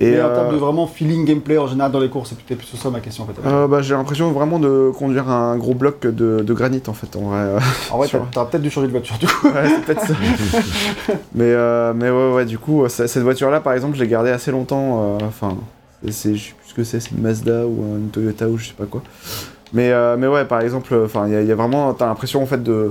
Et 0.03 0.13
Et 0.15 0.23
en 0.23 0.29
euh, 0.29 0.35
termes 0.35 0.53
de 0.55 0.57
vraiment 0.57 0.87
feeling 0.87 1.27
gameplay 1.27 1.59
en 1.59 1.67
général 1.67 1.93
dans 1.93 2.01
les 2.01 2.09
courses, 2.09 2.31
c'est 2.31 2.39
peut-être 2.39 2.59
plus 2.67 2.75
ça 2.75 2.89
ma 2.89 3.01
question 3.01 3.25
en 3.25 3.27
fait. 3.27 3.35
euh, 3.47 3.67
bah, 3.69 3.83
j'ai 3.83 3.93
l'impression 3.95 4.33
vraiment 4.33 4.59
de 4.59 4.91
conduire 4.99 5.29
un 5.29 5.59
gros 5.59 5.75
bloc 5.75 6.01
de, 6.01 6.41
de 6.41 6.53
granit 6.55 6.83
en 6.89 6.95
fait 6.95 7.15
en 7.17 7.21
vrai. 7.29 7.57
en 7.91 7.99
vrai, 7.99 8.07
sur- 8.09 8.27
t'as- 8.31 8.47
peut-être 8.47 8.63
dû 8.63 8.71
changer 8.71 8.87
de 8.87 8.93
voiture 8.93 9.19
du 9.19 9.27
coup. 9.27 9.49
Ouais, 9.49 9.69
c'est 9.69 9.85
peut-être 9.85 10.01
ça. 10.07 10.15
mais, 11.35 11.45
euh, 11.53 11.93
mais 11.95 12.09
ouais, 12.11 12.33
ouais, 12.33 12.45
du 12.47 12.59
coup, 12.59 12.89
cette 12.89 13.23
voiture-là, 13.23 13.61
par 13.61 13.75
exemple, 13.75 13.97
je 13.97 14.03
l'ai 14.03 14.09
gardée 14.09 14.31
assez 14.31 14.51
longtemps. 14.51 15.19
euh, 15.21 15.27
Enfin, 15.29 15.55
c'est- 16.11 16.35
je 16.35 16.45
sais 16.49 16.55
plus 16.55 16.69
ce 16.71 16.75
que 16.75 16.85
c'est, 16.85 17.01
c'est 17.01 17.11
une 17.11 17.21
Mazda 17.21 17.67
ou 17.67 17.85
une 17.99 18.09
Toyota 18.09 18.49
ou 18.49 18.57
je 18.57 18.69
sais 18.69 18.75
pas 18.75 18.87
quoi. 18.87 19.03
Mais, 19.75 19.91
euh, 19.93 20.17
mais 20.19 20.27
ouais, 20.29 20.45
par 20.47 20.63
exemple, 20.63 20.95
il 21.27 21.29
y, 21.43 21.47
y 21.47 21.53
a 21.53 21.55
vraiment, 21.55 21.93
t'as 21.93 22.07
l'impression 22.07 22.43
en 22.43 22.47
fait 22.47 22.63
de, 22.63 22.91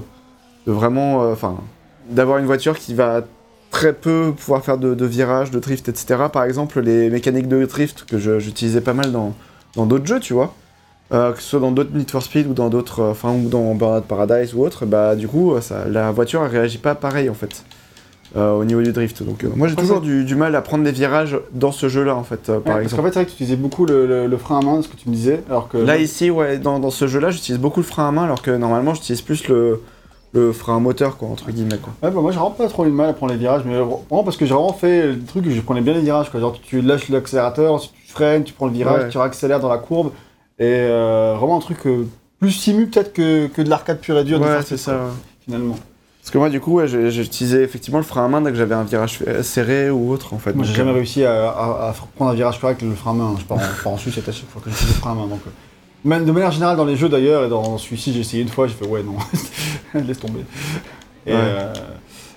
de 0.68 0.72
vraiment, 0.72 1.24
euh, 1.24 1.34
enfin, 1.34 1.58
d'avoir 2.10 2.38
une 2.38 2.46
voiture 2.46 2.78
qui 2.78 2.94
va 2.94 3.22
très 3.72 3.94
peu 3.94 4.34
pouvoir 4.36 4.64
faire 4.64 4.78
de, 4.78 4.94
de 4.96 5.06
virages, 5.06 5.52
de 5.52 5.60
drift, 5.60 5.90
etc. 5.90 6.24
Par 6.32 6.44
exemple, 6.44 6.80
les 6.82 7.10
mécaniques 7.10 7.48
de 7.48 7.66
drift 7.66 8.06
que 8.06 8.18
j'utilisais 8.40 8.82
pas 8.82 8.94
mal 8.94 9.12
dans, 9.12 9.34
dans 9.76 9.86
d'autres 9.86 10.06
jeux, 10.08 10.20
tu 10.20 10.34
vois. 10.34 10.54
Euh, 11.12 11.32
que 11.34 11.42
ce 11.42 11.50
soit 11.50 11.60
dans 11.60 11.72
d'autres 11.72 11.90
Need 11.96 12.10
for 12.12 12.22
Speed 12.22 12.48
ou 12.48 12.54
dans 12.54 12.70
d'autres, 12.70 13.00
euh, 13.02 13.12
enfin, 13.12 13.32
ou 13.34 13.50
dans 13.50 13.74
Burnout 13.74 14.04
Paradise 14.06 14.54
ou 14.54 14.64
autre, 14.64 14.86
bah 14.86 15.16
du 15.16 15.28
coup, 15.28 15.54
ça, 15.60 15.86
la 15.90 16.12
voiture 16.12 16.44
elle 16.46 16.52
réagit 16.52 16.78
pas 16.78 16.94
pareil 16.94 17.30
en 17.32 17.34
fait. 17.34 17.64
euh, 18.38 18.52
au 18.54 18.64
niveau 18.64 18.84
du 18.84 18.92
drift. 18.92 19.24
Donc 19.24 19.44
euh, 19.44 19.50
moi 19.56 19.68
j'ai 19.68 19.76
toujours 19.76 20.02
du, 20.02 20.24
du 20.24 20.36
mal 20.36 20.56
à 20.56 20.62
prendre 20.62 20.84
des 20.84 20.92
virages 20.92 21.36
dans 21.52 21.72
ce 21.72 21.90
jeu-là 21.90 22.16
en 22.16 22.24
fait, 22.24 22.42
par 22.46 22.58
Ouais, 22.58 22.62
parce 22.64 22.82
exemple. 22.84 23.02
qu'en 23.02 23.08
fait, 23.08 23.14
c'est 23.14 23.20
vrai 23.22 23.26
que 23.26 23.30
tu 23.32 23.36
utilisais 23.38 23.56
beaucoup 23.56 23.88
le, 23.88 24.06
le- 24.06 24.28
le 24.28 24.38
frein 24.38 24.60
à 24.60 24.62
main, 24.62 24.82
ce 24.84 24.88
que 24.88 24.96
tu 24.98 25.10
me 25.10 25.16
disais, 25.16 25.42
alors 25.50 25.68
que 25.68 25.78
Là 25.80 25.98
ici, 25.98 26.30
ouais, 26.30 26.60
dans, 26.60 26.78
dans 26.80 26.92
ce 26.92 27.08
jeu-là, 27.08 27.32
j'utilise 27.32 27.60
beaucoup 27.60 27.80
le 27.80 27.86
frein 27.88 28.08
à 28.08 28.12
main 28.12 28.26
alors 28.26 28.44
que 28.44 28.52
normalement 28.52 28.94
j'utilise 28.94 29.22
plus 29.24 29.48
le, 29.48 29.82
le 30.32 30.52
frein 30.54 30.78
à 30.78 30.80
moteur 30.80 31.18
quoi, 31.18 31.28
entre 31.30 31.50
guillemets 31.52 31.78
quoi. 31.78 31.94
Ouais, 32.04 32.14
bah 32.14 32.22
moi 32.22 32.32
j'ai 32.32 32.38
vraiment 32.38 32.52
pas 32.52 32.68
trop 32.68 32.86
eu 32.86 32.90
de 32.90 32.94
mal 32.94 33.10
à 33.10 33.14
prendre 33.14 33.32
les 33.34 33.40
virages, 33.40 33.64
mais 33.66 33.76
vraiment 33.78 34.24
parce 34.24 34.38
que 34.38 34.46
j'ai 34.46 34.54
vraiment 34.54 34.74
fait 34.74 35.08
le 35.08 35.24
truc 35.24 35.46
où 35.48 35.50
je 35.52 35.60
prenais 35.62 35.82
bien 35.82 35.94
les 35.94 36.02
virages. 36.02 36.30
Quoi. 36.30 36.40
Genre 36.40 36.56
tu 36.62 36.82
lâches 36.82 37.10
l'accélérateur, 37.10 37.74
ensuite 37.74 37.94
tu 38.06 38.12
freines, 38.12 38.44
tu 38.44 38.54
prends 38.54 38.68
le 38.68 38.74
virage, 38.74 39.04
Ouais. 39.04 39.10
tu 39.10 39.18
accélères 39.20 39.60
dans 39.60 39.70
la 39.70 39.78
courbe, 39.80 40.12
et 40.60 40.66
euh, 40.68 41.36
vraiment 41.38 41.58
un 41.58 41.62
truc 41.62 41.86
euh, 41.88 42.06
plus 42.40 42.52
simu 42.52 42.88
peut-être 42.88 43.12
que, 43.14 43.48
que 43.48 43.62
de 43.62 43.70
l'arcade 43.70 44.00
pure 44.00 44.18
et 44.20 44.24
dure. 44.24 44.40
de 44.40 44.46
Ouais, 44.46 44.62
c'est 44.66 44.78
ça. 44.78 44.92
quoi. 44.94 45.12
Finalement. 45.46 45.76
Parce 46.22 46.32
que 46.32 46.38
moi 46.38 46.50
du 46.50 46.60
coup, 46.60 46.74
ouais, 46.74 46.86
utilisé 46.88 47.64
effectivement 47.64 47.98
le 47.98 48.04
frein 48.06 48.26
à 48.26 48.28
main 48.28 48.42
dès 48.42 48.52
que 48.52 48.58
j'avais 48.58 48.76
un 48.76 48.84
virage 48.84 49.20
euh, 49.28 49.42
serré 49.42 49.90
ou 49.90 50.12
autre 50.12 50.34
en 50.36 50.38
fait. 50.38 50.54
Moi 50.54 50.64
j'ai 50.64 50.76
jamais 50.76 50.92
euh, 50.92 50.96
réussi 50.96 51.24
à, 51.24 51.50
à- 51.50 51.90
à 51.90 51.96
prendre 52.16 52.30
un 52.32 52.34
virage 52.36 52.60
correct 52.62 52.78
avec 52.84 52.90
le 52.92 52.96
frein 52.96 53.12
à 53.12 53.14
main. 53.16 53.36
Je 53.40 53.46
pars 53.46 53.58
en, 53.86 53.90
en 53.94 53.98
Suisse 53.98 54.16
à 54.20 54.32
chaque 54.32 54.48
fois 54.50 54.62
que 54.64 54.70
j'utilise 54.70 54.94
le 54.94 55.00
frein 55.00 55.14
à 55.14 55.16
main. 55.16 55.26
Donc, 55.28 55.40
euh, 55.48 55.50
même 56.06 56.26
de 56.26 56.32
manière 56.32 56.52
générale 56.52 56.78
dans 56.78 56.86
les 56.86 56.96
jeux 56.96 57.10
d'ailleurs, 57.10 57.44
et 57.46 57.50
dans 57.50 57.78
celui-ci 57.78 58.14
j'ai 58.14 58.22
essayé 58.22 58.44
une 58.44 58.50
fois, 58.50 58.68
j'ai 58.68 58.74
fait 58.76 58.86
ouais 58.88 59.04
non, 59.04 59.16
laisse 60.08 60.20
tomber. 60.20 60.46
Et, 61.26 61.32
Ouais. 61.34 61.38
euh, 61.38 61.74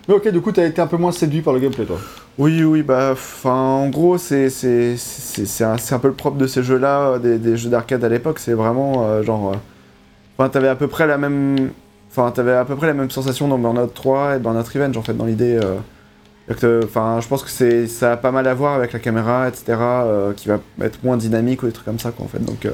Mais 0.09 0.15
ok, 0.15 0.29
du 0.29 0.41
coup, 0.41 0.53
t'as 0.53 0.67
été 0.67 0.81
un 0.81 0.87
peu 0.87 0.97
moins 0.97 1.13
séduit 1.13 1.43
par 1.43 1.53
le 1.55 1.61
gameplay, 1.61 1.85
toi? 1.85 1.99
Oui, 2.39 2.65
oui, 2.65 2.83
bah, 2.83 3.11
enfin, 3.13 3.53
en 3.53 3.89
gros, 3.89 4.19
c'est 4.19 4.49
un, 5.61 5.77
un 5.91 5.99
peu 5.99 6.09
le 6.09 6.15
propre 6.15 6.39
de 6.39 6.47
ces 6.47 6.63
jeux-là, 6.63 7.01
euh, 7.13 7.19
des, 7.19 7.39
des 7.39 7.57
jeux 7.57 7.71
d'arcade 7.71 8.03
à 8.05 8.09
l'époque, 8.09 8.39
c'est 8.39 8.55
vraiment 8.55 9.05
euh, 9.07 9.23
genre. 9.23 9.53
euh, 9.53 9.57
Enfin, 10.39 10.49
t'avais 10.49 10.69
à 10.69 10.75
peu 10.77 10.89
près 10.89 11.07
la 11.07 11.19
même. 11.19 11.71
Enfin, 12.11 12.31
t'avais 12.31 12.53
à 12.55 12.65
peu 12.65 12.75
près 12.77 12.87
la 12.89 12.95
même 12.95 13.11
sensation 13.11 13.49
dans 13.49 13.59
Burnout 13.59 13.93
3 13.95 14.37
et 14.37 14.39
Burnout 14.39 14.67
Revenge, 14.67 14.97
en 14.97 15.03
fait, 15.03 15.15
dans 15.15 15.27
l'idée. 15.27 15.61
Enfin, 16.51 17.21
je 17.21 17.29
pense 17.29 17.43
que 17.43 17.51
c'est 17.51 17.87
ça 17.87 18.13
a 18.13 18.17
pas 18.17 18.31
mal 18.31 18.47
à 18.47 18.55
voir 18.55 18.75
avec 18.75 18.93
la 18.93 18.99
caméra, 18.99 19.49
etc., 19.49 19.65
euh, 19.79 20.33
qui 20.35 20.49
va 20.49 20.59
être 20.83 21.03
moins 21.05 21.17
dynamique 21.17 21.63
ou 21.63 21.67
des 21.67 21.73
trucs 21.73 21.87
comme 21.87 21.99
ça, 21.99 22.11
quoi, 22.11 22.25
en 22.27 22.29
fait. 22.29 22.45
Donc, 22.45 22.67
euh, 22.67 22.73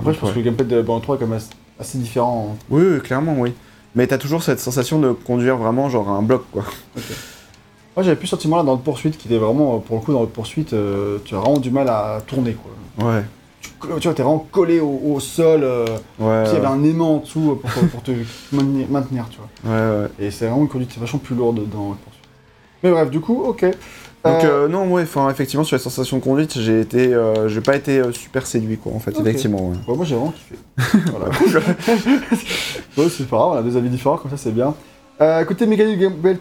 Après, 0.00 0.14
je 0.14 0.18
pense 0.18 0.28
Ouais. 0.30 0.34
que 0.34 0.38
le 0.40 0.44
gameplay 0.44 0.64
de 0.64 0.82
Burnout 0.82 1.02
3 1.02 1.16
est 1.16 1.18
quand 1.18 1.26
même 1.26 1.40
assez- 1.78 1.98
différent. 1.98 2.50
hein. 2.52 2.56
oui, 2.70 2.82
oui, 2.94 3.00
clairement, 3.00 3.36
oui. 3.38 3.52
Mais 3.94 4.06
t'as 4.06 4.18
toujours 4.18 4.42
cette 4.42 4.60
sensation 4.60 4.98
de 4.98 5.12
conduire 5.12 5.56
vraiment, 5.56 5.88
genre, 5.88 6.08
un 6.08 6.22
bloc, 6.22 6.44
quoi. 6.52 6.62
Moi, 7.96 8.04
j'avais 8.04 8.16
plus 8.16 8.28
ce 8.28 8.36
sentiment-là 8.36 8.62
dans 8.62 8.74
le 8.74 8.78
poursuite, 8.80 9.18
qui 9.18 9.26
était 9.28 9.38
vraiment, 9.38 9.78
pour 9.80 9.96
le 9.98 10.02
coup, 10.02 10.12
dans 10.12 10.20
le 10.22 10.28
poursuite, 10.28 10.72
euh, 10.72 11.18
tu 11.24 11.34
as 11.34 11.38
vraiment 11.38 11.58
du 11.58 11.70
mal 11.70 11.88
à 11.88 12.20
tourner, 12.26 12.54
quoi. 12.54 13.06
Ouais. 13.12 13.22
Tu, 13.62 13.70
tu 13.80 13.86
vois, 14.08 14.14
t'es 14.14 14.22
vraiment 14.22 14.46
collé 14.50 14.78
au, 14.80 15.00
au 15.14 15.20
sol, 15.20 15.60
euh, 15.64 15.84
Ouais, 16.18 16.44
il 16.46 16.54
y 16.54 16.56
avait 16.56 16.66
un 16.66 16.82
aimant 16.84 17.16
en 17.16 17.18
dessous 17.18 17.60
pour, 17.62 17.88
pour 17.88 18.02
te 18.02 18.12
maintenir, 18.52 18.86
maintenir, 18.88 19.26
tu 19.30 19.38
vois. 19.38 19.74
ouais, 19.74 20.02
ouais. 20.02 20.08
Et 20.26 20.30
c'est 20.30 20.46
vraiment 20.46 20.62
une 20.62 20.68
conduite 20.68 20.96
vachement 20.98 21.18
plus 21.18 21.34
lourde 21.34 21.56
dans 21.56 21.90
le 21.90 21.94
poursuite. 21.96 22.24
Mais 22.82 22.90
bref, 22.90 23.10
du 23.10 23.20
coup, 23.20 23.42
ok. 23.44 23.66
Donc 24.24 24.44
Euh, 24.44 24.64
euh, 24.64 24.68
non, 24.68 24.86
ouais, 24.92 25.02
enfin 25.02 25.30
effectivement 25.30 25.64
sur 25.64 25.76
la 25.76 25.82
sensation 25.82 26.18
de 26.18 26.22
conduite, 26.22 26.58
j'ai 26.58 26.80
été, 26.80 27.14
euh, 27.14 27.48
j'ai 27.48 27.60
pas 27.62 27.74
été 27.76 27.98
euh, 28.00 28.12
super 28.12 28.46
séduit 28.46 28.76
quoi 28.76 28.92
en 28.94 28.98
fait, 28.98 29.18
effectivement. 29.18 29.70
ouais. 29.70 29.76
ouais, 29.88 29.96
moi, 29.96 30.04
j'ai 30.04 30.14
vraiment 30.14 30.32
kiffé. 30.32 30.56
voilà. 31.10 31.30
C'est 33.08 33.26
pas 33.28 33.36
grave, 33.36 33.48
on 33.52 33.56
a 33.56 33.62
deux 33.62 33.76
avis 33.76 33.88
différents, 33.88 34.16
comme 34.18 34.30
ça, 34.30 34.36
c'est 34.36 34.52
bien. 34.52 34.74
Côté 35.46 35.66
mécanique 35.66 35.98
de 35.98 36.02
gameplay, 36.04 36.38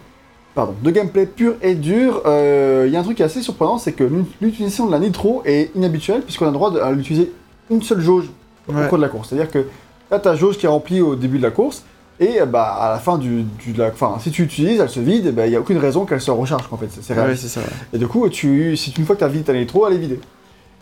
pardon, 0.55 0.73
de 0.81 0.91
gameplay 0.91 1.25
pur 1.25 1.55
et 1.61 1.75
dur, 1.75 2.21
il 2.25 2.91
y 2.91 2.95
a 2.95 2.99
un 2.99 3.03
truc 3.03 3.17
qui 3.17 3.23
est 3.23 3.25
assez 3.25 3.41
surprenant, 3.41 3.77
c'est 3.77 3.91
que 3.93 4.03
l'ut- 4.03 4.25
l'utilisation 4.41 4.85
de 4.87 4.91
la 4.91 4.99
nitro 4.99 5.41
est 5.45 5.71
inhabituelle, 5.75 6.21
puisqu'on 6.21 6.45
a 6.45 6.49
le 6.49 6.53
droit 6.53 6.71
de- 6.71 6.79
à 6.79 6.91
l'utiliser 6.91 7.31
une 7.69 7.81
seule 7.81 8.01
jauge 8.01 8.29
au 8.67 8.73
cours 8.73 8.97
de 8.97 9.03
la 9.03 9.09
course. 9.09 9.29
C'est-à-dire 9.29 9.51
que 9.51 9.65
là, 10.11 10.19
ta 10.19 10.35
jauge 10.35 10.57
qui 10.57 10.65
est 10.65 10.69
remplie 10.69 11.01
au 11.01 11.15
début 11.15 11.37
de 11.37 11.43
la 11.43 11.51
course, 11.51 11.83
et 12.19 12.41
euh, 12.41 12.45
bah, 12.45 12.63
à 12.79 12.91
la 12.91 12.99
fin 12.99 13.17
du, 13.17 13.43
du- 13.43 13.71
de 13.73 13.79
la, 13.79 13.87
enfin, 13.89 14.15
si 14.19 14.31
tu 14.31 14.41
l'utilises, 14.43 14.79
elle 14.79 14.89
se 14.89 14.99
vide, 14.99 15.33
bah, 15.33 15.45
il 15.47 15.49
n'y 15.51 15.55
a 15.55 15.59
aucune 15.59 15.77
raison 15.77 16.05
qu'elle 16.05 16.21
se 16.21 16.31
recharge, 16.31 16.63
en 16.71 16.77
fait. 16.77 16.87
C'est- 16.91 17.01
c'est 17.01 17.47
ça. 17.47 17.59
ouais. 17.61 17.65
Et 17.93 17.97
du 17.97 18.07
coup, 18.07 18.27
tu, 18.29 18.75
si 18.77 18.93
une 18.97 19.05
fois 19.05 19.15
que 19.15 19.19
tu 19.19 19.25
as 19.25 19.29
vidé 19.29 19.43
ta 19.45 19.53
nitro, 19.53 19.87
elle 19.87 19.93
est 19.93 19.97
vidée. 19.99 20.19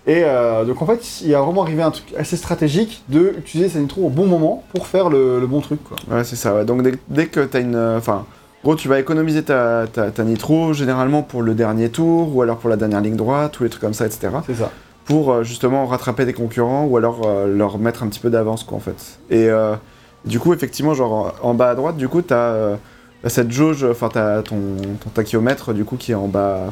Et 0.09 0.21
euh, 0.23 0.63
donc 0.63 0.81
en 0.81 0.85
fait, 0.85 1.19
il 1.21 1.27
y 1.27 1.35
a 1.35 1.41
vraiment 1.41 1.63
arrivé 1.63 1.81
un 1.83 1.91
truc 1.91 2.13
assez 2.17 2.37
stratégique 2.37 3.03
de 3.09 3.33
utiliser 3.37 3.67
sa 3.69 3.79
nitro 3.79 4.05
au 4.05 4.09
bon 4.09 4.25
moment 4.25 4.63
pour 4.73 4.87
faire 4.87 5.09
le, 5.09 5.39
le 5.41 5.47
bon 5.47 5.59
truc. 5.59 5.79
Quoi. 5.83 5.97
Ouais, 6.15 6.23
c'est 6.23 6.37
ça. 6.37 6.55
ouais. 6.55 6.63
Donc 6.63 6.81
dès, 6.81 6.93
dès 7.09 7.25
que 7.25 7.41
t'as 7.41 7.59
une, 7.59 7.75
euh, 7.75 7.97
enfin, 7.97 8.23
en 8.63 8.67
gros, 8.69 8.75
tu 8.77 8.87
vas 8.87 8.99
économiser 9.01 9.43
ta, 9.43 9.85
ta, 9.91 10.09
ta 10.11 10.23
nitro 10.23 10.71
généralement 10.71 11.23
pour 11.23 11.41
le 11.41 11.53
dernier 11.55 11.89
tour 11.89 12.33
ou 12.33 12.41
alors 12.41 12.55
pour 12.55 12.69
la 12.69 12.77
dernière 12.77 13.01
ligne 13.01 13.17
droite 13.17 13.59
ou 13.59 13.63
les 13.65 13.69
trucs 13.69 13.81
comme 13.81 13.93
ça, 13.93 14.05
etc. 14.05 14.29
C'est 14.45 14.55
ça. 14.55 14.71
Pour 15.03 15.33
euh, 15.33 15.43
justement 15.43 15.85
rattraper 15.85 16.23
des 16.23 16.31
concurrents 16.33 16.85
ou 16.85 16.95
alors 16.95 17.27
leur 17.45 17.77
mettre 17.77 18.03
un 18.03 18.07
petit 18.07 18.21
peu 18.21 18.29
d'avance 18.29 18.63
quoi 18.63 18.77
en 18.77 18.81
fait. 18.81 19.19
Et 19.29 19.49
du 20.27 20.39
coup, 20.39 20.53
effectivement, 20.53 20.93
genre 20.93 21.35
en 21.41 21.53
bas 21.53 21.71
à 21.71 21.75
droite, 21.75 21.97
du 21.97 22.07
coup, 22.07 22.21
t'as 22.21 22.35
euh, 22.35 22.75
t'as 23.23 23.29
cette 23.29 23.51
jauge, 23.51 23.83
enfin, 23.83 24.09
t'as 24.11 24.41
ton, 24.43 24.57
ton 25.03 25.09
tachyomètre 25.09 25.73
du 25.73 25.85
coup 25.85 25.95
qui 25.97 26.11
est 26.11 26.15
en 26.15 26.27
bas, 26.27 26.65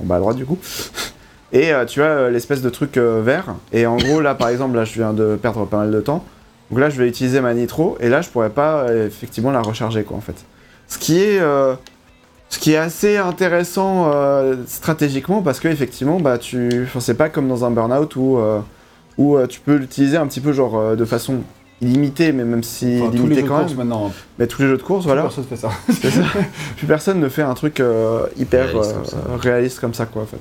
en 0.00 0.04
bas 0.04 0.16
à 0.16 0.18
droite 0.20 0.36
du 0.36 0.46
coup. 0.46 0.58
Et 1.52 1.72
euh, 1.72 1.84
tu 1.84 2.00
as 2.02 2.06
euh, 2.06 2.30
l'espèce 2.30 2.62
de 2.62 2.70
truc 2.70 2.96
vert. 2.96 3.54
Et 3.74 3.84
en 3.86 3.96
gros, 3.96 4.22
là, 4.22 4.34
par 4.34 4.48
exemple, 4.48 4.74
là, 4.74 4.84
je 4.84 4.94
viens 4.94 5.12
de 5.12 5.36
perdre 5.36 5.66
pas 5.66 5.76
mal 5.76 5.90
de 5.90 6.00
temps. 6.00 6.24
Donc 6.70 6.80
là, 6.80 6.88
je 6.88 6.96
vais 6.96 7.06
utiliser 7.06 7.42
ma 7.42 7.52
nitro. 7.52 7.98
Et 8.00 8.08
là, 8.08 8.22
je 8.22 8.30
pourrais 8.30 8.48
pas 8.48 8.86
effectivement 8.90 9.50
la 9.50 9.60
recharger, 9.60 10.02
quoi, 10.02 10.16
en 10.16 10.22
fait. 10.22 10.46
Ce 10.88 10.96
qui 10.96 11.18
est, 11.18 12.76
assez 12.76 13.18
intéressant 13.18 14.10
stratégiquement 14.66 15.42
parce 15.42 15.60
que 15.60 15.68
effectivement, 15.68 16.20
bah, 16.20 16.38
tu, 16.38 16.88
c'est 17.00 17.18
pas 17.18 17.28
comme 17.28 17.48
dans 17.48 17.66
un 17.66 17.70
burn-out 17.70 18.16
où, 18.16 18.38
où 19.18 19.46
tu 19.46 19.60
peux 19.60 19.76
l'utiliser 19.76 20.16
un 20.16 20.26
petit 20.26 20.40
peu 20.40 20.52
genre 20.52 20.96
de 20.96 21.04
façon 21.04 21.42
illimitée, 21.82 22.32
mais 22.32 22.44
même 22.44 22.62
si 22.62 22.98
Enfin, 23.00 23.06
tous 23.10 23.12
les 23.12 23.18
limitée 23.18 23.34
jeux 23.36 23.42
de 23.42 23.48
quand 23.48 23.58
course 23.58 23.68
même. 23.76 23.88
maintenant, 23.88 24.12
Mais 24.38 24.46
tous 24.46 24.62
les 24.62 24.68
jeux 24.68 24.76
de 24.78 24.82
course, 24.82 25.04
voilà. 25.04 25.22
personne 25.22 25.44
fait 25.44 25.56
ça. 25.56 25.70
Ça. 25.90 26.08
Plus 26.76 26.86
personne 26.86 27.20
ne 27.20 27.28
fait 27.28 27.42
un 27.42 27.54
truc 27.54 27.80
euh, 27.80 28.26
hyper 28.38 28.66
Réaliste 28.68 28.90
euh, 28.90 28.94
comme 28.94 29.04
ça. 29.04 29.16
réaliste 29.38 29.80
comme 29.80 29.94
ça, 29.94 30.06
quoi, 30.06 30.22
en 30.22 30.26
fait. 30.26 30.38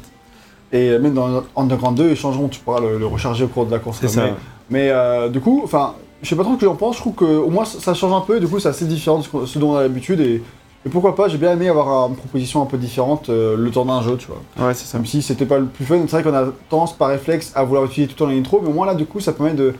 Et 0.73 0.97
même 0.99 1.13
dans 1.13 1.43
Underground 1.57 1.97
2, 1.97 2.11
ils 2.11 2.15
changeront, 2.15 2.47
tu 2.47 2.59
pourras 2.61 2.79
le, 2.79 2.97
le 2.97 3.05
recharger 3.05 3.43
au 3.43 3.47
cours 3.47 3.65
de 3.65 3.71
la 3.71 3.79
course. 3.79 4.05
Ça. 4.05 4.21
Mais, 4.23 4.33
mais, 4.69 4.89
euh, 4.89 5.27
du 5.27 5.41
coup, 5.41 5.61
enfin, 5.63 5.95
je 6.21 6.29
sais 6.29 6.35
pas 6.35 6.43
trop 6.43 6.53
ce 6.53 6.59
que 6.59 6.65
j'en 6.65 6.75
pense, 6.75 6.95
je 6.95 7.01
trouve 7.01 7.15
que 7.15 7.25
au 7.25 7.49
moins 7.49 7.65
ça 7.65 7.93
change 7.93 8.13
un 8.13 8.21
peu, 8.21 8.37
et 8.37 8.39
du 8.39 8.47
coup 8.47 8.59
c'est 8.59 8.69
assez 8.69 8.85
différent 8.85 9.19
de 9.19 9.45
ce, 9.47 9.57
dont 9.59 9.71
on 9.71 9.75
a 9.77 9.81
l'habitude, 9.81 10.19
et, 10.21 10.41
et 10.85 10.89
pourquoi 10.89 11.15
pas, 11.15 11.27
j'ai 11.27 11.37
bien 11.39 11.51
aimé 11.53 11.67
avoir 11.67 12.07
une 12.09 12.15
proposition 12.15 12.61
un 12.61 12.65
peu 12.67 12.77
différente 12.77 13.29
euh, 13.29 13.57
le 13.57 13.69
temps 13.71 13.85
d'un 13.85 14.01
jeu, 14.03 14.15
tu 14.17 14.27
vois. 14.27 14.67
Ouais, 14.67 14.73
c'est 14.75 14.85
ça. 14.85 14.97
Même 14.99 15.07
si 15.07 15.21
c'était 15.23 15.45
pas 15.45 15.57
le 15.57 15.65
plus 15.65 15.83
fun, 15.83 15.97
c'est 16.07 16.11
vrai 16.11 16.23
qu'on 16.23 16.33
a 16.37 16.45
tendance 16.69 16.95
par 16.95 17.09
réflexe 17.09 17.51
à 17.55 17.63
vouloir 17.63 17.85
utiliser 17.85 18.07
tout 18.07 18.13
le 18.13 18.19
temps 18.19 18.31
la 18.31 18.35
nitro, 18.37 18.59
mais 18.61 18.69
au 18.69 18.73
moins 18.73 18.85
là, 18.85 18.93
du 18.95 19.05
coup, 19.05 19.19
ça 19.19 19.33
permet 19.33 19.55
de 19.55 19.73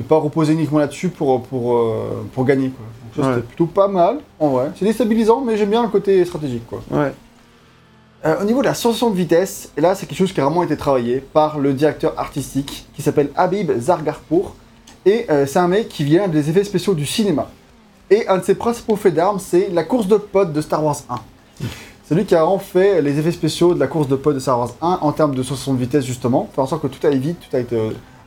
ne 0.00 0.08
pas 0.08 0.16
reposer 0.16 0.52
uniquement 0.54 0.78
là-dessus 0.78 1.08
pour, 1.08 1.42
pour, 1.42 1.76
euh, 1.76 2.24
pour 2.34 2.44
gagner. 2.44 2.70
Quoi. 2.70 2.86
Donc 2.86 3.24
ça, 3.24 3.30
Ouais. 3.30 3.34
c'était 3.36 3.46
plutôt 3.48 3.66
pas 3.66 3.88
mal, 3.88 4.18
en 4.38 4.48
vrai. 4.48 4.70
C'est 4.78 4.84
déstabilisant, 4.84 5.40
mais 5.42 5.56
j'aime 5.56 5.70
bien 5.70 5.82
le 5.82 5.88
côté 5.88 6.24
stratégique. 6.24 6.66
Quoi. 6.68 6.80
Ouais. 6.90 7.12
Euh, 8.26 8.40
au 8.42 8.44
niveau 8.44 8.60
de 8.60 8.66
la 8.66 8.74
sensation 8.74 9.10
de 9.10 9.16
vitesse, 9.16 9.70
et 9.76 9.80
là, 9.80 9.94
c'est 9.94 10.06
quelque 10.06 10.18
chose 10.18 10.32
qui 10.32 10.40
a 10.40 10.44
vraiment 10.44 10.62
été 10.62 10.76
travaillé 10.76 11.20
par 11.20 11.58
le 11.58 11.72
directeur 11.72 12.12
artistique 12.18 12.86
qui 12.94 13.02
s'appelle 13.02 13.30
Habib 13.34 13.70
Zargarpour. 13.78 14.54
Et 15.06 15.24
euh, 15.30 15.46
c'est 15.46 15.58
un 15.58 15.68
mec 15.68 15.88
qui 15.88 16.04
vient 16.04 16.28
des 16.28 16.50
effets 16.50 16.64
spéciaux 16.64 16.94
du 16.94 17.06
cinéma. 17.06 17.48
Et 18.10 18.28
un 18.28 18.38
de 18.38 18.44
ses 18.44 18.54
principaux 18.54 18.96
faits 18.96 19.14
d'armes, 19.14 19.38
c'est 19.38 19.68
la 19.72 19.84
course 19.84 20.06
de 20.06 20.16
pod 20.16 20.52
de 20.52 20.60
Star 20.60 20.84
Wars 20.84 20.96
1. 21.08 21.14
C'est 22.04 22.14
lui 22.14 22.24
qui 22.26 22.34
a 22.34 22.40
vraiment 22.42 22.58
fait 22.58 23.00
les 23.00 23.18
effets 23.18 23.30
spéciaux 23.32 23.72
de 23.72 23.78
la 23.80 23.86
course 23.86 24.08
de 24.08 24.16
pod 24.16 24.34
de 24.34 24.40
Star 24.40 24.58
Wars 24.58 24.70
1 24.82 24.98
en 25.00 25.12
termes 25.12 25.34
de 25.34 25.42
sensation 25.42 25.72
de 25.74 25.78
vitesse, 25.78 26.04
justement. 26.04 26.48
Faire 26.54 26.64
en 26.64 26.66
sorte 26.66 26.82
que 26.82 26.88
tout 26.88 27.06
aille 27.06 27.18
vite, 27.18 27.38
tout 27.48 27.56
a 27.56 27.60
été. 27.60 27.78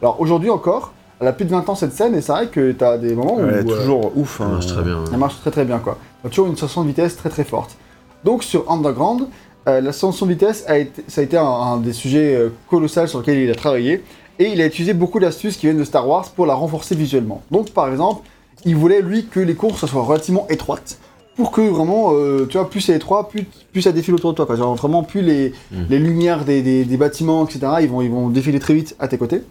Alors 0.01 0.19
aujourd'hui 0.19 0.49
encore, 0.49 0.93
elle 1.24 1.28
a 1.30 1.34
plus 1.34 1.45
de 1.45 1.51
20 1.51 1.67
ans 1.69 1.76
cette 1.76 1.93
scène, 1.93 2.13
et 2.15 2.21
c'est 2.21 2.32
vrai 2.34 2.47
que 2.47 2.71
t'as 2.74 2.97
des 2.97 3.15
moments 3.15 3.36
où. 3.36 3.43
Ouais, 3.45 3.53
euh, 3.53 3.63
toujours 3.63 4.11
ouf. 4.15 4.38
Ça 4.38 4.43
hein. 4.43 4.49
marche 4.49 4.67
très 4.67 4.84
bien. 4.84 5.05
ça 5.09 5.17
marche 5.17 5.39
très 5.41 5.51
très 5.51 5.65
bien 5.65 5.80
quoi. 5.80 5.97
Donc 6.24 6.32
toujours 6.34 6.47
une 6.47 6.57
sensation 6.57 6.84
de 6.84 6.88
vitesse 6.89 7.15
très 7.15 7.30
très 7.30 7.43
forte. 7.45 7.78
Donc 8.24 8.43
sur 8.43 8.69
Underground, 8.71 9.28
euh, 9.67 9.80
la 9.82 9.93
sensation 9.93 10.26
de 10.26 10.32
vitesse 10.34 10.65
a 10.67 10.78
été, 10.78 11.03
ça 11.07 11.21
a 11.21 11.24
été 11.24 11.38
un, 11.38 11.43
un 11.45 11.78
des 11.78 11.93
sujets 11.93 12.36
euh, 12.36 12.49
colossaux 12.69 13.07
sur 13.07 13.19
lesquels 13.19 13.39
il 13.39 13.49
a 13.49 13.55
travaillé. 13.55 14.03
Et 14.39 14.45
il 14.51 14.59
a 14.61 14.65
utilisé 14.65 14.93
beaucoup 14.93 15.19
d'astuces 15.19 15.57
qui 15.57 15.67
viennent 15.67 15.78
de 15.78 15.84
Star 15.84 16.07
Wars 16.07 16.26
pour 16.36 16.45
la 16.45 16.55
renforcer 16.55 16.95
visuellement. 16.95 17.41
Donc 17.51 17.69
par 17.71 17.89
exemple, 17.89 18.28
il 18.65 18.76
voulait 18.76 19.01
lui 19.01 19.26
que 19.28 19.39
les 19.39 19.53
courses 19.55 19.86
soient 19.86 20.01
relativement 20.03 20.47
étroites. 20.49 20.97
Pour 21.36 21.51
que 21.51 21.61
vraiment, 21.61 22.11
euh, 22.13 22.45
tu 22.49 22.57
vois, 22.57 22.69
plus 22.69 22.82
c'est 22.82 22.95
étroit, 22.95 23.28
plus, 23.30 23.45
plus 23.71 23.82
ça 23.82 23.91
défile 23.91 24.13
autour 24.13 24.32
de 24.32 24.36
toi. 24.36 24.45
Quoi. 24.45 24.55
Genre 24.55 24.76
vraiment, 24.76 25.01
plus 25.03 25.21
les, 25.21 25.53
Mhm. 25.71 25.86
les 25.89 25.97
lumières 25.99 26.45
des, 26.45 26.61
des- 26.61 26.86
des 26.86 26.97
bâtiments, 26.97 27.43
etc., 27.45 27.59
ils 27.82 27.89
vont, 27.89 28.01
ils 28.01 28.11
vont 28.11 28.30
défiler 28.30 28.59
très 28.59 28.74
vite 28.76 28.95
à 28.99 29.07
tes 29.07 29.17
côtés. 29.17 29.41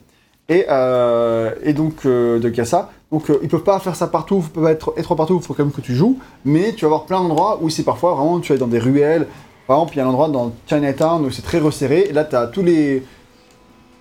Et, 0.52 0.66
euh, 0.68 1.50
et 1.62 1.72
donc, 1.72 2.04
euh, 2.04 2.38
donc 2.38 2.50
il 2.52 2.58
y 2.58 2.60
a 2.60 2.66
ça. 2.66 2.90
Donc 3.10 3.30
euh, 3.30 3.38
ils 3.42 3.48
peuvent 3.48 3.62
pas 3.62 3.78
faire 3.78 3.96
ça 3.96 4.06
partout, 4.06 4.42
ils 4.44 4.50
peuvent 4.50 4.64
pas 4.64 4.72
être 4.72 4.92
étroits 4.98 5.16
partout, 5.16 5.38
il 5.40 5.46
faut 5.46 5.54
quand 5.54 5.64
même 5.64 5.72
que 5.72 5.80
tu 5.80 5.94
joues. 5.94 6.18
Mais 6.44 6.74
tu 6.74 6.82
vas 6.82 6.88
avoir 6.88 7.04
plein 7.04 7.20
d'endroits 7.20 7.58
où 7.62 7.70
c'est 7.70 7.84
parfois 7.84 8.14
vraiment, 8.14 8.38
tu 8.40 8.52
vas 8.52 8.58
dans 8.58 8.66
des 8.66 8.78
ruelles. 8.78 9.26
Par 9.66 9.76
exemple, 9.76 9.94
il 9.94 9.98
y 9.98 10.00
a 10.00 10.04
un 10.04 10.08
endroit 10.08 10.28
dans 10.28 10.52
Chinatown 10.66 11.24
où 11.24 11.30
c'est 11.30 11.42
très 11.42 11.58
resserré. 11.58 12.06
Et 12.10 12.12
là, 12.12 12.24
tu 12.24 12.36
as 12.36 12.46
tous 12.48 12.62
les, 12.62 13.02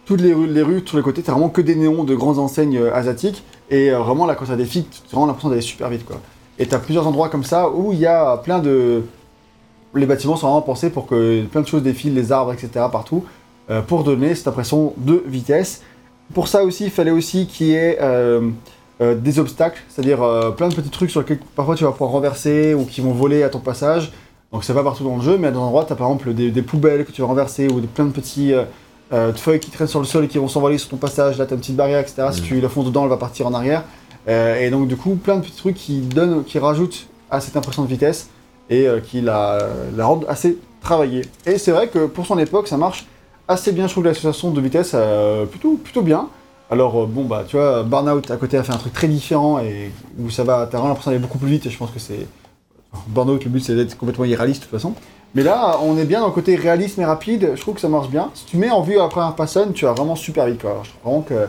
toutes 0.05 0.19
les 0.19 0.33
rues, 0.33 0.47
les 0.47 0.61
rues 0.61 0.83
sur 0.85 0.97
les 0.97 1.03
côtés, 1.03 1.21
tu 1.21 1.31
vraiment 1.31 1.49
que 1.49 1.61
des 1.61 1.75
néons 1.75 2.03
de 2.03 2.15
grandes 2.15 2.39
enseignes 2.39 2.77
euh, 2.77 2.93
asiatiques. 2.93 3.43
Et 3.69 3.91
vraiment, 3.91 4.25
là, 4.25 4.35
quand 4.35 4.45
ça 4.45 4.57
défile, 4.57 4.83
tu 4.89 4.99
as 5.05 5.11
vraiment 5.11 5.27
l'impression 5.27 5.49
d'aller 5.49 5.61
super 5.61 5.89
vite. 5.89 6.05
quoi. 6.05 6.17
Et 6.59 6.65
tu 6.65 6.75
as 6.75 6.79
plusieurs 6.79 7.07
endroits 7.07 7.29
comme 7.29 7.45
ça 7.45 7.69
où 7.69 7.93
il 7.93 7.99
y 7.99 8.05
a 8.05 8.35
plein 8.37 8.59
de. 8.59 9.03
Les 9.93 10.05
bâtiments 10.05 10.35
sont 10.35 10.47
vraiment 10.47 10.61
pensés 10.61 10.89
pour 10.89 11.07
que 11.07 11.43
plein 11.45 11.61
de 11.61 11.67
choses 11.67 11.83
défilent, 11.83 12.13
les 12.13 12.33
arbres, 12.33 12.51
etc. 12.53 12.85
partout, 12.91 13.23
pour 13.87 14.03
donner 14.03 14.35
cette 14.35 14.47
impression 14.47 14.93
de 14.97 15.23
vitesse. 15.25 15.81
Pour 16.33 16.47
ça 16.47 16.63
aussi, 16.63 16.85
il 16.85 16.91
fallait 16.91 17.11
aussi 17.11 17.47
qu'il 17.47 17.67
y 17.67 17.73
ait 17.73 17.97
euh, 18.01 18.49
euh, 19.01 19.15
des 19.15 19.39
obstacles, 19.39 19.81
c'est-à-dire 19.89 20.21
euh, 20.21 20.51
plein 20.51 20.69
de 20.69 20.75
petits 20.75 20.89
trucs 20.89 21.11
sur 21.11 21.21
lesquels 21.21 21.39
parfois 21.55 21.75
tu 21.75 21.83
vas 21.83 21.91
pouvoir 21.91 22.11
renverser 22.11 22.73
ou 22.73 22.85
qui 22.85 23.01
vont 23.01 23.13
voler 23.13 23.43
à 23.43 23.49
ton 23.49 23.59
passage. 23.59 24.11
Donc 24.51 24.63
c'est 24.63 24.73
pas 24.73 24.83
partout 24.83 25.03
dans 25.03 25.15
le 25.15 25.21
jeu, 25.21 25.37
mais 25.37 25.47
à 25.47 25.51
des 25.51 25.57
endroits, 25.57 25.85
tu 25.85 25.93
as 25.93 25.95
par 25.95 26.07
exemple 26.07 26.33
des, 26.33 26.51
des 26.51 26.61
poubelles 26.61 27.05
que 27.05 27.11
tu 27.11 27.21
vas 27.21 27.27
renverser 27.27 27.67
ou 27.67 27.79
des, 27.79 27.87
plein 27.87 28.05
de 28.05 28.11
petits 28.11 28.53
euh, 29.13 29.33
de 29.33 29.37
feuilles 29.37 29.59
qui 29.59 29.71
traînent 29.71 29.89
sur 29.89 29.99
le 29.99 30.05
sol 30.05 30.23
et 30.23 30.27
qui 30.29 30.37
vont 30.37 30.47
s'envoler 30.47 30.77
sur 30.77 30.89
ton 30.89 30.97
passage. 30.97 31.37
Là, 31.37 31.45
tu 31.45 31.53
as 31.53 31.55
une 31.55 31.59
petite 31.59 31.75
barrière, 31.75 31.99
etc. 31.99 32.27
Si 32.31 32.41
tu 32.41 32.61
la 32.61 32.69
fonces 32.69 32.85
dedans, 32.85 33.03
elle 33.03 33.09
va 33.09 33.17
partir 33.17 33.45
en 33.45 33.53
arrière. 33.53 33.83
Euh, 34.29 34.59
et 34.61 34.69
donc, 34.69 34.87
du 34.87 34.95
coup, 34.95 35.15
plein 35.15 35.35
de 35.35 35.41
petits 35.41 35.57
trucs 35.57 35.75
qui 35.75 35.99
donnent, 35.99 36.45
qui 36.45 36.59
rajoutent 36.59 37.07
à 37.29 37.41
cette 37.41 37.57
impression 37.57 37.83
de 37.83 37.89
vitesse 37.89 38.29
et 38.69 38.87
euh, 38.87 39.01
qui 39.01 39.19
la, 39.19 39.59
la 39.97 40.05
rendent 40.05 40.25
assez 40.29 40.57
travaillée. 40.81 41.23
Et 41.45 41.57
c'est 41.57 41.71
vrai 41.71 41.89
que 41.89 42.05
pour 42.05 42.25
son 42.25 42.39
époque, 42.39 42.69
ça 42.69 42.77
marche 42.77 43.05
assez 43.51 43.71
bien. 43.71 43.87
Je 43.87 43.91
trouve 43.93 44.05
l'association 44.05 44.51
de 44.51 44.61
vitesse 44.61 44.91
euh, 44.95 45.45
plutôt, 45.45 45.75
plutôt 45.75 46.01
bien. 46.01 46.27
Alors, 46.69 47.03
euh, 47.03 47.05
bon, 47.05 47.25
bah, 47.25 47.43
tu 47.47 47.57
vois, 47.57 47.83
Burnout 47.83 48.29
à 48.31 48.37
côté 48.37 48.57
a 48.57 48.63
fait 48.63 48.71
un 48.73 48.77
truc 48.77 48.93
très 48.93 49.07
différent 49.07 49.59
et 49.59 49.91
où 50.19 50.29
ça 50.29 50.43
va, 50.43 50.65
t'as 50.69 50.77
vraiment 50.77 50.89
l'impression 50.89 51.11
d'aller 51.11 51.21
beaucoup 51.21 51.37
plus 51.37 51.49
vite 51.49 51.65
et 51.65 51.69
je 51.69 51.77
pense 51.77 51.91
que 51.91 51.99
c'est. 51.99 52.27
Burnout, 53.07 53.41
le 53.43 53.49
but 53.49 53.61
c'est 53.61 53.75
d'être 53.75 53.97
complètement 53.97 54.25
irréaliste 54.25 54.61
de 54.63 54.65
toute 54.67 54.75
façon. 54.75 54.93
Mais 55.33 55.43
là, 55.43 55.77
on 55.81 55.97
est 55.97 56.03
bien 56.03 56.19
dans 56.19 56.27
le 56.27 56.33
côté 56.33 56.55
réalisme 56.57 56.99
et 57.01 57.05
rapide, 57.05 57.51
je 57.55 57.61
trouve 57.61 57.75
que 57.75 57.79
ça 57.81 57.87
marche 57.87 58.09
bien. 58.09 58.29
Si 58.33 58.45
tu 58.45 58.57
mets 58.57 58.69
en 58.69 58.81
vue 58.81 58.99
à 58.99 59.03
la 59.03 59.07
première 59.07 59.33
personne, 59.33 59.71
tu 59.71 59.85
vas 59.85 59.93
vraiment 59.93 60.15
super 60.17 60.45
vite. 60.45 60.61
Quoi. 60.61 60.71
Alors, 60.71 60.83
je 60.83 60.89
trouve 60.89 61.01
vraiment 61.03 61.21
que 61.21 61.33
euh, 61.33 61.47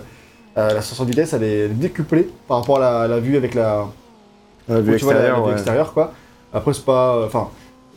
la 0.74 0.80
sensation 0.82 1.02
de 1.04 1.08
vitesse, 1.10 1.32
elle 1.32 1.42
est 1.42 1.68
décuplée 1.68 2.28
par 2.46 2.58
rapport 2.58 2.76
à 2.76 2.80
la, 2.80 3.08
la 3.08 3.18
vue 3.20 3.36
avec 3.36 3.54
la, 3.54 3.86
La 4.68 4.80
vue 4.80 4.84
la- 4.84 4.90
la 4.90 4.96
extérieure, 4.96 5.40
vue 5.42 5.46
ouais. 5.48 5.52
extérieure, 5.54 5.92
quoi. 5.92 6.12
Après, 6.54 6.72
c'est 6.74 6.84
pas. 6.84 7.24
Enfin, 7.26 7.48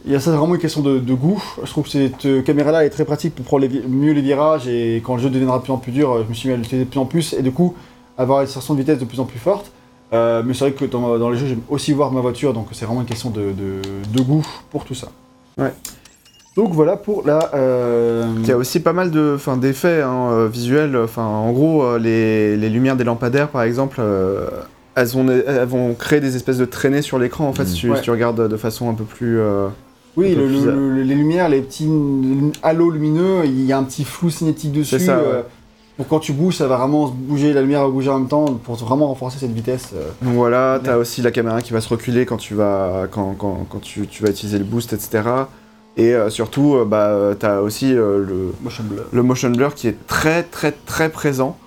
Il 0.05 0.11
y 0.11 0.15
a 0.15 0.19
ça 0.19 0.31
c'est 0.31 0.37
vraiment 0.37 0.53
une 0.55 0.61
question 0.61 0.81
de, 0.81 0.99
de 0.99 1.13
goût. 1.13 1.41
Je 1.63 1.69
trouve 1.69 1.85
que 1.85 1.89
cette 1.89 2.43
caméra-là 2.43 2.85
est 2.85 2.89
très 2.91 3.05
pratique 3.05 3.33
pour 3.35 3.43
prendre 3.45 3.65
les 3.65 3.81
mieux 3.87 4.13
les 4.13 4.21
virages 4.21 4.67
et 4.67 5.01
quand 5.03 5.15
le 5.15 5.21
jeu 5.21 5.29
deviendra 5.29 5.57
de 5.57 5.63
plus 5.63 5.73
en 5.73 5.77
plus 5.77 5.91
dur, 5.91 6.23
je 6.23 6.29
me 6.29 6.33
suis 6.33 6.47
mis 6.49 6.53
à 6.53 6.57
l'utiliser 6.57 6.85
de 6.85 6.89
plus 6.89 6.99
en 6.99 7.05
plus 7.05 7.33
et 7.33 7.41
du 7.41 7.51
coup 7.51 7.73
avoir 8.17 8.41
une 8.41 8.47
sensation 8.47 8.75
de 8.75 8.79
vitesse 8.79 8.99
de 8.99 9.05
plus 9.05 9.19
en 9.19 9.25
plus 9.25 9.39
forte. 9.39 9.71
Euh, 10.13 10.43
mais 10.45 10.53
c'est 10.53 10.65
vrai 10.69 10.73
que 10.73 10.85
dans, 10.85 11.17
dans 11.17 11.29
les 11.31 11.37
jeux, 11.37 11.47
j'aime 11.47 11.61
aussi 11.69 11.91
voir 11.91 12.11
ma 12.11 12.21
voiture, 12.21 12.53
donc 12.53 12.67
c'est 12.73 12.85
vraiment 12.85 13.01
une 13.01 13.07
question 13.07 13.31
de, 13.31 13.51
de- 13.51 13.81
de 14.17 14.21
goût 14.21 14.45
pour 14.69 14.85
tout 14.85 14.93
ça. 14.93 15.07
Ouais. 15.57 15.73
Donc 16.55 16.71
voilà 16.71 16.95
pour 16.95 17.23
la. 17.25 17.49
euh, 17.55 18.25
Il 18.39 18.47
y 18.47 18.51
a 18.51 18.57
aussi 18.57 18.79
pas 18.79 18.93
mal 18.93 19.09
de, 19.11 19.37
d'effets 19.59 20.03
hein, 20.03 20.29
euh, 20.31 20.47
visuels. 20.47 20.95
Enfin, 20.95 21.23
en 21.25 21.51
gros, 21.51 21.97
les, 21.97 22.55
les 22.55 22.69
lumières 22.69 22.95
des 22.95 23.03
lampadaires, 23.03 23.49
par 23.49 23.63
exemple, 23.63 23.97
euh, 23.99 24.47
elles, 24.93 25.17
ont, 25.17 25.27
elles 25.27 25.65
vont 25.67 25.93
créer 25.95 26.21
des 26.21 26.35
espèces 26.37 26.59
de 26.59 26.65
traînées 26.65 27.01
sur 27.01 27.17
l'écran, 27.19 27.47
en 27.49 27.53
fait, 27.53 27.63
Mm. 27.63 27.67
si, 27.67 27.73
tu, 27.75 27.91
Ouais. 27.91 27.99
tu 28.01 28.11
regardes 28.11 28.47
de 28.47 28.57
façon 28.57 28.89
un 28.89 28.93
peu 28.93 29.03
plus... 29.03 29.39
euh, 29.39 29.67
Oui, 30.17 30.33
le- 30.35 30.47
le- 30.47 31.03
les 31.03 31.15
lumières, 31.15 31.49
les 31.49 31.61
petits 31.61 31.89
halos 32.63 32.89
lumineux, 32.89 33.41
il 33.45 33.65
y 33.65 33.73
a 33.73 33.77
un 33.77 33.83
petit 33.83 34.03
flou 34.05 34.29
cinétique 34.29 34.71
dessus. 34.71 34.97
C'est 34.99 35.05
ça, 35.05 35.17
ouais. 35.17 35.23
euh, 35.25 35.41
donc 35.97 36.07
quand 36.09 36.19
tu 36.19 36.31
bouges, 36.33 36.55
ça 36.57 36.67
va 36.67 36.77
vraiment 36.77 37.07
bouger, 37.07 37.53
la 37.53 37.61
lumière 37.61 37.81
va 37.83 37.89
bouger 37.89 38.09
en 38.09 38.19
même 38.19 38.27
temps 38.27 38.45
pour 38.45 38.75
vraiment 38.75 39.07
renforcer 39.07 39.39
cette 39.39 39.51
vitesse. 39.53 39.91
euh. 39.95 40.09
Voilà, 40.21 40.79
t'as 40.83 40.97
aussi 40.97 41.21
la 41.21 41.31
caméra 41.31 41.61
qui 41.61 41.73
va 41.73 41.81
se 41.81 41.89
reculer 41.89 42.25
quand 42.25 42.37
tu 42.37 42.53
vas, 42.53 43.07
quand, 43.11 43.35
quand, 43.37 43.65
quand 43.69 43.79
tu, 43.81 44.07
tu 44.07 44.23
vas 44.23 44.29
utiliser 44.29 44.57
le 44.57 44.63
boost, 44.65 44.93
etc. 44.93 45.23
Et 45.97 46.13
euh, 46.13 46.29
surtout, 46.29 46.77
bah, 46.85 47.31
t'as 47.39 47.59
aussi 47.61 47.91
le, 47.93 48.53
Motion 48.61 48.83
blur. 48.83 49.03
le 49.11 49.23
motion 49.23 49.49
blur 49.49 49.73
qui 49.73 49.87
est 49.87 49.95
très 50.07 50.43
très 50.43 50.71
très 50.73 51.09
présent. 51.09 51.57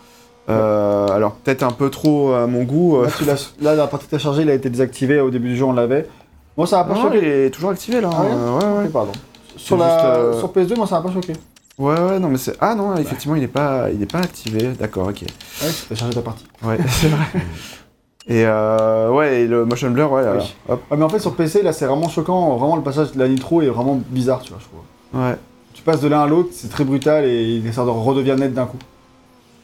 Alors 0.48 1.32
peut-être 1.44 1.62
un 1.62 1.70
peu 1.72 1.90
trop 1.90 2.32
à 2.32 2.46
mon 2.46 2.62
goût. 2.64 3.02
Là, 3.02 3.34
tu 3.36 3.62
la 3.62 3.86
partie 3.86 4.06
que 4.06 4.16
chargée, 4.18 4.42
il 4.42 4.50
a 4.50 4.54
été 4.54 4.70
désactivé 4.70 5.20
au 5.20 5.28
début 5.30 5.48
du 5.50 5.56
jeu, 5.56 5.64
on 5.64 5.72
l'avait. 5.74 6.06
Moi, 6.58 6.66
ça 6.66 6.78
m'a 6.78 6.84
pas 6.84 6.94
Non, 6.94 7.02
choqué. 7.04 7.18
il 7.18 7.24
est 7.24 7.50
toujours 7.50 7.70
activé 7.70 8.00
là. 8.02 8.10
Ah 8.12 8.20
ouais 8.22 8.28
euh, 8.32 8.58
ouais, 8.58 8.78
ouais. 8.80 8.86
Ok, 8.86 8.92
pardon. 8.92 9.12
Sur, 9.56 9.76
C'est 9.78 9.82
la... 9.84 9.88
juste, 9.94 10.04
euh, 10.06 10.38
sur 10.38 10.52
PS2, 10.52 10.76
moi, 10.76 10.86
ça 10.86 10.96
m'a 11.00 11.08
pas 11.08 11.14
choqué. 11.14 11.32
Ouais, 11.78 11.98
ouais, 11.98 12.18
non, 12.18 12.28
mais 12.28 12.36
c'est. 12.38 12.56
Ah 12.60 12.74
non, 12.74 12.94
effectivement, 12.96 13.36
il 13.36 13.40
n'est 13.42 13.46
pas, 13.48 13.88
il 13.90 14.02
est 14.02 14.10
pas 14.12 14.18
activé. 14.18 14.68
D'accord, 14.78 15.06
ok. 15.08 15.22
Ouais, 15.22 15.68
t'as 15.88 15.94
chargé 15.94 16.14
ta 16.14 16.20
partie. 16.22 16.44
Ouais, 16.62 16.76
c'est 16.88 17.08
vrai. 17.08 17.24
Et 18.26 18.44
euh, 18.44 19.10
ouais, 19.10 19.42
et 19.42 19.46
le 19.46 19.64
motion 19.64 19.90
blur, 19.90 20.12
ouais, 20.12 20.22
là, 20.22 20.32
Oui. 20.32 20.54
là, 20.68 20.74
hop, 20.74 20.82
Ouais, 20.90 20.96
mais 20.98 21.04
en 21.04 21.08
fait, 21.08 21.20
sur 21.20 21.34
PC, 21.34 21.62
là, 21.62 21.72
c'est 21.72 21.86
vraiment 21.86 22.08
choquant. 22.08 22.56
Vraiment, 22.56 22.76
le 22.76 22.82
passage 22.82 23.12
de 23.12 23.18
la 23.18 23.28
nitro 23.28 23.62
est 23.62 23.68
vraiment 23.68 23.98
bizarre, 24.10 24.42
tu 24.42 24.50
vois, 24.50 24.58
je 24.60 24.66
trouve. 24.66 25.22
ouais. 25.24 25.36
Tu 25.72 25.82
passes 25.84 26.00
de 26.00 26.08
l'un 26.08 26.22
à 26.22 26.26
l'autre, 26.26 26.48
c'est 26.52 26.68
très 26.68 26.82
brutal 26.82 27.24
et 27.24 27.62
ça 27.72 27.82
redevient 27.84 28.34
net 28.36 28.52
d'un 28.52 28.66
coup. 28.66 28.78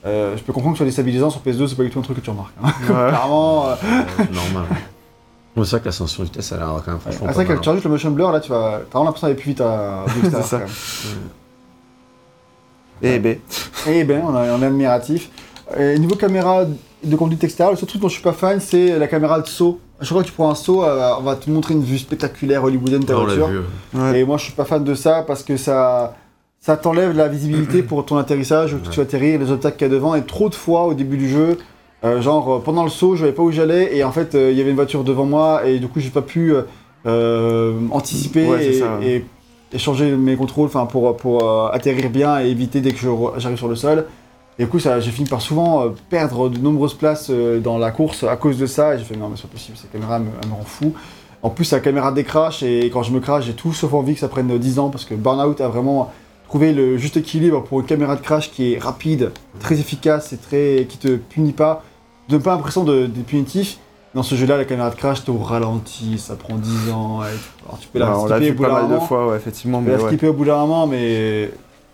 Euh, 0.07 0.37
je 0.37 0.43
peux 0.45 0.53
comprendre 0.53 0.75
que 0.75 0.79
sur 0.79 0.85
des 0.87 0.93
stabilisants 0.93 1.29
sur 1.31 1.41
PS2, 1.41 1.67
c'est 1.67 1.77
pas 1.77 1.83
du 1.83 1.91
tout 1.91 1.99
un 1.99 2.03
truc 2.03 2.19
que 2.19 2.23
tu 2.23 2.31
remarques. 2.31 2.55
hein. 2.63 2.69
ouais. 2.83 2.85
Clairement. 3.11 3.67
euh, 3.67 3.75
Euh, 4.21 4.23
normal. 4.33 4.65
C'est 5.57 5.71
vrai 5.71 5.81
que 5.81 5.85
l'ascension 5.87 6.23
de 6.25 6.29
vitesse, 6.29 6.51
elle 6.53 6.59
a 6.63 6.67
l'air 6.67 6.83
quand 6.85 6.91
même 6.93 7.01
Ah, 7.07 7.11
franchement. 7.13 7.29
c'est 7.29 7.45
que 7.45 7.49
mal, 7.49 7.57
quand 7.57 7.63
tu 7.63 7.69
rajoutes 7.69 7.85
le 7.85 7.91
motion 7.91 8.11
blur, 8.11 8.33
là, 8.33 8.41
tu 8.41 8.51
vas. 8.51 8.81
T'as 8.91 8.99
vraiment 8.99 9.05
l'impression 9.05 9.27
d'aller 9.29 9.39
plus 9.39 9.49
vite 9.51 9.61
à 9.61 10.05
C'est 10.23 10.43
ça. 10.43 10.61
Et. 13.03 13.15
Eh 13.15 13.19
ben, 14.05 14.23
on, 14.27 14.35
est- 14.45 14.51
on 14.51 14.63
est 14.63 14.67
admiratif. 14.67 15.31
Et 15.79 15.99
niveau 15.99 16.17
caméra 16.17 16.65
de 17.03 17.17
conduite 17.17 17.43
extérieure, 17.45 17.73
le 17.73 17.79
seul 17.79 17.89
truc 17.89 18.01
dont 18.01 18.09
je 18.09 18.15
suis 18.15 18.23
pas 18.23 18.33
fan, 18.33 18.61
c'est 18.61 18.99
la 18.99 19.07
caméra 19.07 19.41
de 19.41 19.47
saut. 19.47 19.79
Chaque 20.01 20.09
fois 20.11 20.23
que 20.23 20.27
tu 20.29 20.33
prends 20.33 20.51
un 20.51 20.55
saut, 20.55 20.83
euh, 20.85 21.11
on 21.19 21.23
va 21.23 21.37
te 21.37 21.49
montrer 21.49 21.75
une 21.75 21.83
vue 21.85 21.99
spectaculaire 21.99 22.65
hollywoodienne 22.65 23.01
de 23.01 23.07
ta 23.07 23.15
Ah, 23.17 23.27
l'a 23.27 23.35
voiture. 23.35 23.65
Et 24.15 24.25
moi, 24.25 24.37
je 24.39 24.45
suis 24.45 24.53
pas 24.53 24.65
fan 24.65 24.83
de 24.85 24.95
ça 24.95 25.23
parce 25.27 25.43
que 25.43 25.57
ça, 25.57 26.15
ça 26.61 26.77
t'enlève 26.77 27.17
la 27.17 27.29
visibilité 27.29 27.83
pour 27.83 28.05
ton 28.05 28.17
atterrissage, 28.17 28.75
où 28.75 28.79
tu 28.81 28.89
Ouais. 28.91 28.97
vas 28.97 29.03
atterrir, 29.03 29.39
les 29.41 29.51
obstacles 29.51 29.77
qu'il 29.79 29.87
y 29.87 29.91
a 29.91 29.95
devant. 29.95 30.15
Et 30.15 30.23
trop 30.25 30.49
de 30.49 30.55
fois 30.55 30.85
au 30.87 30.95
début 30.95 31.17
du 31.17 31.29
jeu, 31.31 31.59
euh, 32.05 32.21
genre 32.21 32.55
euh, 32.55 32.59
pendant 32.59 32.85
le 32.85 32.91
saut, 32.91 33.15
je 33.17 33.21
savais 33.21 33.33
pas 33.33 33.43
où 33.43 33.51
j'allais 33.51 33.97
et 33.97 34.05
en 34.05 34.13
fait, 34.13 34.35
euh, 34.35 34.51
il 34.53 34.59
y 34.59 34.61
avait 34.61 34.71
une 34.71 34.77
voiture 34.77 35.05
devant 35.05 35.25
moi 35.25 35.67
et 35.67 35.79
du 35.79 35.89
coup, 35.89 36.01
j'ai 36.01 36.11
pas 36.11 36.23
pu 36.23 36.53
anticiper 37.91 38.47
Ouais, 38.47 38.67
et, 38.67 38.73
ça, 38.75 38.99
ouais. 38.99 39.07
et- 39.07 39.25
et 39.73 39.79
changer 39.79 40.15
mes 40.17 40.37
contrôles, 40.37 40.69
pour 40.69 41.17
pour 41.17 41.73
atterrir 41.75 42.09
bien 42.09 42.41
et 42.41 42.49
éviter 42.49 42.81
dès 42.81 42.93
que 42.93 42.99
j'arrive 43.39 43.59
sur 43.59 43.67
le 43.69 43.75
sol. 43.75 44.07
Et 44.57 44.65
du 44.65 44.71
coup, 44.71 44.79
j'ai 44.79 45.01
fini 45.11 45.29
par 45.29 45.41
souvent 45.41 45.87
perdre 46.11 46.49
de 46.49 46.59
nombreuses 46.59 46.95
places 46.95 47.29
dans 47.31 47.77
la 47.79 47.91
course 47.91 48.23
à 48.23 48.37
cause 48.37 48.57
de 48.57 48.67
ça. 48.67 48.95
Et 48.95 48.99
j'ai 48.99 49.05
fait 49.05 49.17
non, 49.17 49.29
mais 49.29 49.35
c'est 49.37 49.49
pas 49.49 49.55
possible, 49.55 49.77
cette 49.77 49.91
caméra 49.91 50.17
elle 50.17 50.23
me, 50.23 50.29
elle 50.43 50.49
me 50.49 50.55
rend 50.55 50.63
fou. 50.65 50.93
En 51.43 51.51
plus, 51.51 51.73
la 51.73 51.81
caméra 51.81 52.13
décrache 52.13 52.63
et 52.63 52.89
quand 52.93 53.03
je 53.03 53.11
me 53.13 53.19
crache, 53.19 53.47
j'ai 53.47 53.55
tout 53.55 53.73
sauf 53.73 53.93
envie 53.95 54.15
que 54.15 54.21
ça 54.21 54.29
prenne 54.29 54.57
10 54.57 54.79
ans 54.79 54.91
parce 54.91 55.05
que 55.05 55.15
Burnout 55.15 55.61
a 55.61 55.67
vraiment 55.69 56.13
trouvé 56.49 56.73
le 56.73 56.97
juste 56.97 57.17
équilibre 57.17 57.63
pour 57.65 57.81
une 57.81 57.87
caméra 57.87 58.15
de 58.15 58.21
crash 58.21 58.53
qui 58.53 58.75
est 58.75 58.79
rapide, 58.79 59.33
très 59.59 59.81
efficace 59.81 60.33
et 60.33 60.37
très 60.37 60.87
qui 60.89 60.99
te 60.99 61.17
punit 61.17 61.53
pas, 61.53 61.83
donne 62.29 62.43
pas 62.43 62.53
l'impression 62.55 62.85
de, 62.85 63.07
de 63.07 63.21
punitif. 63.23 63.79
Dans 64.15 64.23
ce 64.23 64.37
jeu-là, 64.37 64.57
la 64.57 64.65
caméra 64.65 64.91
de 64.91 64.95
crash, 64.95 65.25
t'es 65.25 65.31
au 65.31 65.39
ralenti, 65.39 66.19
ça 66.19 66.37
prend 66.37 66.55
10 66.55 66.91
ans. 66.93 67.21
Alors, 67.21 67.79
tu 67.81 67.89
peux 67.89 67.99
la 67.99 68.07
Alors, 68.07 68.23
on 68.23 68.27
l'a 68.27 68.37
skipper 68.37 68.51
vu 68.51 68.53
au 68.53 68.57
bout 68.57 68.63
pas 68.63 68.69
d'un 68.69 68.75
mal 68.75 68.85
de 68.85 68.89
moment. 68.95 69.07
fois, 69.07 69.27
ouais, 69.29 69.37
effectivement. 69.37 69.79
Tu 69.81 69.85
peux 69.87 69.91
Mais 69.91 69.97
la 69.97 70.03
ouais. 70.05 70.09
skipper 70.11 70.29
au 70.29 70.33
bout 70.33 70.45
d'un 70.45 70.57
moment, 70.59 70.87
mais 70.87 71.51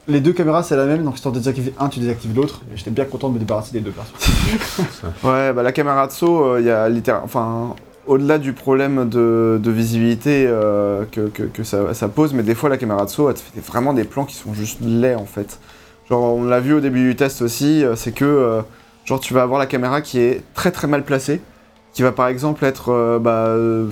les 0.07 0.21
deux 0.21 0.33
caméras 0.33 0.63
c'est 0.63 0.77
la 0.77 0.87
même, 0.87 1.05
donc 1.05 1.17
si 1.17 1.23
tu 1.23 1.29
en 1.29 1.31
désactives 1.31 1.73
un, 1.79 1.89
tu 1.89 2.01
désactives 2.01 2.35
l'autre. 2.37 2.61
Et 2.73 2.77
j'étais 2.77 2.91
bien 2.91 3.05
content 3.07 3.29
de 3.29 3.35
me 3.35 3.39
débarrasser 3.39 3.73
des 3.73 3.81
deux 3.81 3.93
persos. 3.93 4.13
Ouais, 5.25 5.53
bah 5.55 5.63
la 5.63 5.73
caméra 5.73 6.07
de 6.07 6.13
saut, 6.13 6.45
euh, 6.45 6.61
il 6.61 6.67
y 6.67 6.71
a 6.71 6.89
littéralement. 6.89 7.25
Enfin, 7.25 7.75
au-delà 8.07 8.39
du 8.39 8.53
problème 8.53 9.09
de, 9.09 9.59
de 9.63 9.71
visibilité 9.71 10.45
euh, 10.47 11.05
que, 11.11 11.29
que, 11.29 11.45
que 11.45 11.63
ça, 11.65 11.95
ça 11.95 12.09
pose, 12.09 12.35
mais 12.35 12.43
des 12.43 12.55
fois 12.55 12.69
la 12.69 12.77
caméra 12.77 13.05
de 13.05 13.11
saut, 13.11 13.29
elle 13.29 13.37
te 13.37 13.41
fait 13.41 13.61
vraiment 13.65 13.93
des 13.95 14.05
plans 14.05 14.25
qui 14.25 14.35
sont 14.35 14.53
juste 14.53 14.81
laids 14.83 15.15
en 15.15 15.27
fait. 15.27 15.59
Genre, 16.09 16.21
on 16.35 16.45
l'a 16.45 16.61
vu 16.61 16.75
au 16.75 16.81
début 16.81 17.03
du 17.09 17.15
test 17.17 17.41
aussi, 17.41 17.85
euh, 17.85 17.95
c'est 17.95 18.13
que 18.13 18.25
euh, 18.25 18.63
genre 19.11 19.19
tu 19.21 19.35
vas 19.35 19.43
avoir 19.43 19.59
la 19.59 19.67
caméra 19.67 20.01
qui 20.03 20.21
est 20.21 20.41
très 20.55 20.71
très 20.71 20.87
mal 20.87 21.03
placée, 21.05 21.41
qui 21.93 22.03
va 22.03 22.13
par 22.13 22.29
exemple 22.29 22.65
être 22.65 22.91
euh, 22.93 23.19
bah, 23.19 23.47
euh, 23.49 23.89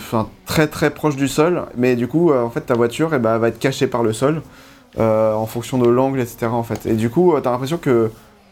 très 0.46 0.68
très 0.68 0.90
proche 0.90 1.16
du 1.16 1.26
sol, 1.26 1.64
mais 1.76 1.96
du 1.96 2.06
coup, 2.06 2.30
euh, 2.30 2.40
en 2.42 2.50
fait, 2.50 2.60
ta 2.60 2.74
voiture 2.74 3.10
eh 3.12 3.18
ben, 3.18 3.36
va 3.38 3.48
être 3.48 3.58
cachée 3.58 3.88
par 3.88 4.02
le 4.04 4.12
sol 4.12 4.42
en 4.96 5.46
fonction 5.46 5.78
de 5.78 5.88
l'angle, 5.88 6.18
etc. 6.20 6.46
En 6.46 6.62
fait. 6.62 6.86
Et 6.86 6.94
du 6.94 7.10
coup, 7.10 7.34
t'as 7.42 7.50
l'impression 7.50 7.76
que 7.78 8.10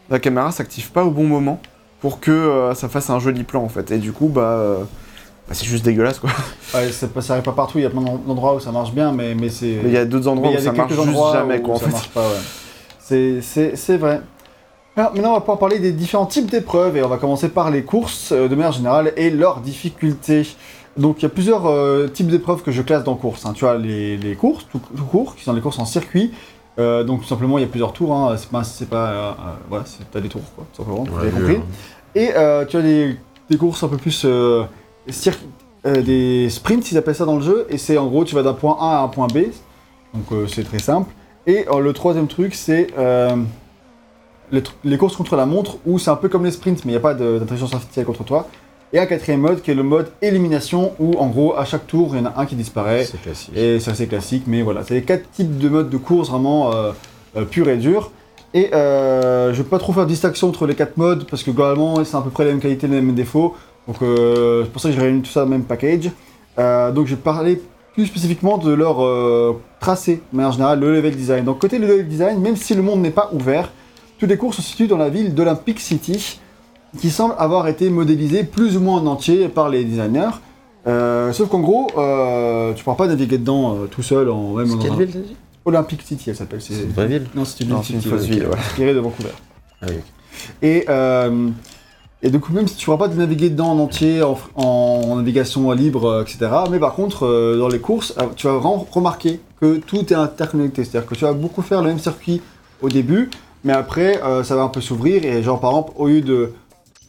la 0.09 0.19
caméra 0.19 0.51
s'active 0.51 0.91
pas 0.91 1.03
au 1.03 1.11
bon 1.11 1.23
moment 1.25 1.59
pour 2.01 2.19
que 2.19 2.71
ça 2.75 2.87
fasse 2.89 3.09
un 3.09 3.19
joli 3.19 3.43
plan 3.43 3.63
en 3.63 3.69
fait. 3.69 3.91
Et 3.91 3.97
du 3.97 4.11
coup, 4.13 4.27
bah, 4.27 4.77
bah, 5.47 5.53
c'est 5.53 5.65
juste 5.65 5.83
dégueulasse 5.85 6.19
quoi. 6.19 6.29
Ouais, 6.73 6.89
pas- 7.13 7.21
ça 7.21 7.33
arrive 7.33 7.43
pas 7.45 7.51
partout, 7.53 7.79
il 7.79 7.83
y 7.83 7.85
a 7.85 7.89
plein 7.89 8.01
d'endroits 8.01 8.55
où 8.55 8.59
ça 8.59 8.71
marche 8.71 8.91
bien, 8.93 9.11
mais, 9.13 9.33
mais 9.35 9.49
c'est. 9.49 9.79
Il 9.83 9.91
y 9.91 9.97
a 9.97 10.05
d'autres 10.05 10.27
endroits 10.27 10.49
Mais 10.51 10.55
où 10.57 10.59
y 10.59 10.61
a 10.61 10.65
ça 10.65 10.73
marche 10.73 10.93
juste 10.93 11.33
jamais 11.33 11.61
quoi 11.61 11.75
en 11.75 11.79
ça 11.79 11.85
fait. 11.87 11.91
marche 11.91 12.09
pas, 12.09 12.21
ouais. 12.27 12.35
C'est- 12.99 13.41
C'est 13.41 13.75
c'est 13.77 13.97
vrai. 13.97 14.21
Alors, 14.97 15.13
maintenant, 15.13 15.29
on 15.29 15.33
va 15.35 15.41
pouvoir 15.41 15.59
parler 15.59 15.77
des 15.77 15.91
différents 15.91 16.25
types 16.25 16.49
d'épreuves 16.49 16.97
et 16.97 17.03
on 17.03 17.07
va 17.07 17.17
commencer 17.17 17.49
par 17.49 17.69
les 17.69 17.83
courses 17.83 18.31
euh, 18.31 18.47
de 18.47 18.55
manière 18.55 18.71
générale 18.71 19.13
et 19.15 19.29
leurs 19.29 19.59
difficultés. 19.61 20.47
Donc, 20.97 21.19
il 21.19 21.23
y 21.23 21.25
a 21.27 21.29
plusieurs 21.29 21.67
euh, 21.67 22.07
types 22.07 22.29
d'épreuves 22.29 22.63
que 22.63 22.71
je 22.71 22.81
classe 22.81 23.03
dans 23.03 23.13
course. 23.13 23.45
hein. 23.45 23.53
Tu 23.53 23.67
as 23.67 23.77
les, 23.77 24.17
les 24.17 24.33
courses, 24.33 24.65
tout, 24.71 24.81
tout 24.97 25.03
court, 25.03 25.35
qui 25.35 25.43
sont 25.43 25.53
les 25.53 25.61
courses 25.61 25.77
en 25.77 25.85
circuit. 25.85 26.31
Euh, 26.79 27.03
donc, 27.03 27.21
tout 27.21 27.27
simplement, 27.27 27.59
il 27.59 27.61
y 27.61 27.65
a 27.65 27.67
plusieurs 27.67 27.93
tours. 27.93 28.11
Hein. 28.15 28.35
C'est 28.37 28.49
pas. 28.49 28.63
c'est 28.63 28.89
pas 28.89 29.35
voilà, 29.69 29.85
t'as 30.11 30.19
des 30.19 30.29
tours, 30.29 30.41
quoi, 30.55 30.65
tout 30.73 30.81
simplement. 30.83 31.05
On 31.07 31.15
vous 31.25 31.29
compris. 31.29 31.59
Et 32.15 32.29
tu 32.67 32.77
as 32.77 32.81
des, 32.81 33.15
des 33.51 33.57
courses 33.57 33.83
un 33.83 33.89
peu 33.89 33.97
plus 33.97 34.25
des 35.85 36.49
sprints, 36.49 36.91
ils 36.91 36.97
appellent 36.97 37.15
ça 37.15 37.25
dans 37.25 37.35
le 37.35 37.43
jeu, 37.43 37.67
et 37.69 37.77
c'est 37.77 37.99
en 37.99 38.07
gros 38.07 38.25
tu 38.25 38.33
vas 38.33 38.41
d'un 38.41 38.53
point 38.55 38.75
A 38.81 38.97
à 38.97 39.03
un 39.03 39.07
point 39.07 39.27
B, 39.27 39.43
donc 40.13 40.49
c'est 40.49 40.63
très 40.63 40.79
simple. 40.79 41.13
Et 41.45 41.65
le 41.71 41.93
troisième 41.93 42.27
truc 42.27 42.55
c'est 42.55 42.87
les, 44.51 44.97
courses 44.97 45.15
contre 45.15 45.35
la 45.35 45.45
montre, 45.45 45.77
où 45.85 45.99
c'est 45.99 46.09
un 46.09 46.15
peu 46.15 46.29
comme 46.29 46.45
les 46.45 46.51
sprints, 46.51 46.85
mais 46.85 46.91
il 46.91 46.95
n'y 46.95 46.99
a 46.99 47.01
pas 47.01 47.13
d'intelligence 47.13 47.73
artificielle 47.73 48.05
contre 48.05 48.23
toi. 48.23 48.47
Et 48.93 48.99
un 48.99 49.05
quatrième 49.05 49.41
mode 49.41 49.61
qui 49.61 49.71
est 49.71 49.75
le 49.75 49.83
mode 49.83 50.11
élimination, 50.21 50.93
où 50.99 51.17
en 51.17 51.27
gros 51.27 51.57
à 51.57 51.65
chaque 51.65 51.87
tour 51.87 52.11
il 52.13 52.19
y 52.19 52.21
en 52.21 52.25
a 52.25 52.33
un 52.37 52.45
qui 52.45 52.55
disparaît, 52.55 53.03
C'est 53.03 53.21
classique. 53.21 53.53
et 53.55 53.79
c'est 53.81 53.91
assez 53.91 54.07
classique, 54.07 54.43
mais 54.47 54.61
voilà, 54.61 54.83
c'est 54.83 54.93
les 54.93 55.03
quatre 55.03 55.29
types 55.31 55.57
de 55.57 55.67
modes 55.67 55.89
de 55.89 55.97
course 55.97 56.29
vraiment 56.29 56.73
euh, 56.73 56.91
euh, 57.35 57.43
purs 57.43 57.67
et 57.67 57.77
durs. 57.77 58.11
Et 58.53 58.73
euh, 58.73 59.53
je 59.53 59.61
vais 59.61 59.67
pas 59.67 59.77
trop 59.77 59.91
faire 59.91 60.05
de 60.05 60.09
distinction 60.09 60.47
entre 60.47 60.65
les 60.65 60.75
quatre 60.75 60.95
modes 60.95 61.25
parce 61.29 61.43
que 61.43 61.51
globalement 61.51 62.03
c'est 62.05 62.15
à 62.15 62.21
peu 62.21 62.29
près 62.29 62.45
la 62.45 62.51
même 62.51 62.61
qualité, 62.61 62.87
les 62.87 63.01
mêmes 63.01 63.13
défauts. 63.13 63.55
Donc 63.87 64.01
euh, 64.01 64.63
c'est 64.63 64.71
pour 64.71 64.81
ça 64.81 64.89
que 64.89 64.95
j'ai 64.95 65.01
réuni 65.01 65.21
tout 65.21 65.29
ça 65.29 65.41
dans 65.41 65.47
le 65.47 65.51
même 65.51 65.63
package. 65.63 66.09
Donc 66.57 67.07
je 67.07 67.15
vais 67.15 67.21
parler 67.21 67.61
plus 67.93 68.05
spécifiquement 68.05 68.57
de 68.57 68.71
leur 68.71 68.97
tracé, 69.81 70.21
de 70.31 70.37
manière 70.37 70.53
générale, 70.53 70.79
le 70.79 70.93
level 70.93 71.15
design. 71.15 71.43
Donc 71.43 71.59
côté 71.59 71.77
level 71.77 72.07
design, 72.07 72.39
même 72.39 72.55
si 72.55 72.73
le 72.73 72.81
monde 72.81 73.01
n'est 73.01 73.11
pas 73.11 73.29
ouvert, 73.33 73.69
toutes 74.19 74.29
les 74.29 74.37
courses 74.37 74.57
se 74.57 74.61
situent 74.61 74.87
dans 74.87 74.97
la 74.97 75.09
ville 75.09 75.33
d'Olympic 75.33 75.79
City, 75.79 76.39
qui 76.99 77.09
semble 77.09 77.35
avoir 77.37 77.67
été 77.67 77.89
modélisée 77.89 78.43
plus 78.43 78.77
ou 78.77 78.79
moins 78.79 78.99
en 79.01 79.05
entier 79.07 79.47
par 79.49 79.69
les 79.69 79.83
designers. 79.83 80.29
Euh, 80.87 81.33
sauf 81.33 81.49
qu'en 81.49 81.59
gros, 81.59 81.89
euh, 81.97 82.73
tu 82.73 82.83
pourras 82.83 82.95
pas 82.95 83.07
naviguer 83.07 83.37
dedans 83.37 83.75
euh, 83.75 83.85
tout 83.87 84.03
seul 84.03 84.29
en 84.29 84.53
même 84.53 84.67
C'est 84.67 84.77
quelle 84.87 84.95
ville 84.97 85.11
t'as 85.11 85.19
dit? 85.19 85.35
Olympic 85.65 86.01
City, 86.01 86.29
elle 86.29 86.35
s'appelle. 86.37 86.61
C'est 86.61 86.75
une 86.75 86.91
vraie 86.91 87.07
ville 87.07 87.27
Non, 87.35 87.43
c'est 87.43 87.63
une 87.63 87.69
Non, 87.71 87.79
ville 87.81 87.85
c'est 87.85 87.93
une 87.93 87.99
City, 88.01 88.09
fausse 88.09 88.21
ouais, 88.21 88.27
ville, 88.27 88.39
qui 88.39 88.43
est 88.45 88.47
ouais. 88.49 88.57
inspirée 88.57 88.93
de 88.93 88.99
Vancouver. 88.99 89.29
Ah 89.81 89.85
oui. 89.89 89.95
Et, 90.61 90.85
euh, 90.87 91.49
et 92.23 92.29
du 92.29 92.39
coup, 92.39 92.53
même 92.53 92.67
si 92.67 92.75
tu 92.75 92.83
ne 92.89 92.95
pourras 92.95 93.07
pas 93.09 93.13
te 93.13 93.19
naviguer 93.19 93.49
dedans 93.49 93.71
en 93.71 93.79
entier, 93.79 94.23
en, 94.23 94.37
en 94.55 95.17
navigation 95.17 95.69
libre, 95.73 96.21
etc., 96.21 96.49
mais 96.71 96.79
par 96.79 96.93
contre, 96.95 97.25
euh, 97.25 97.57
dans 97.57 97.67
les 97.67 97.79
courses, 97.79 98.15
tu 98.37 98.47
vas 98.47 98.53
vraiment 98.53 98.87
remarquer 98.89 99.41
que 99.59 99.77
tout 99.77 100.05
est 100.11 100.15
interconnecté. 100.15 100.85
C'est-à-dire 100.85 101.07
que 101.09 101.15
tu 101.15 101.25
vas 101.25 101.33
beaucoup 101.33 101.61
faire 101.61 101.81
le 101.81 101.89
même 101.89 101.99
circuit 101.99 102.41
au 102.81 102.87
début, 102.87 103.29
mais 103.63 103.73
après, 103.73 104.21
euh, 104.23 104.43
ça 104.43 104.55
va 104.55 104.63
un 104.63 104.69
peu 104.69 104.81
s'ouvrir. 104.81 105.23
Et 105.25 105.43
genre, 105.43 105.59
par 105.59 105.71
exemple, 105.71 105.91
au 105.97 106.07
lieu 106.07 106.21
de... 106.21 106.53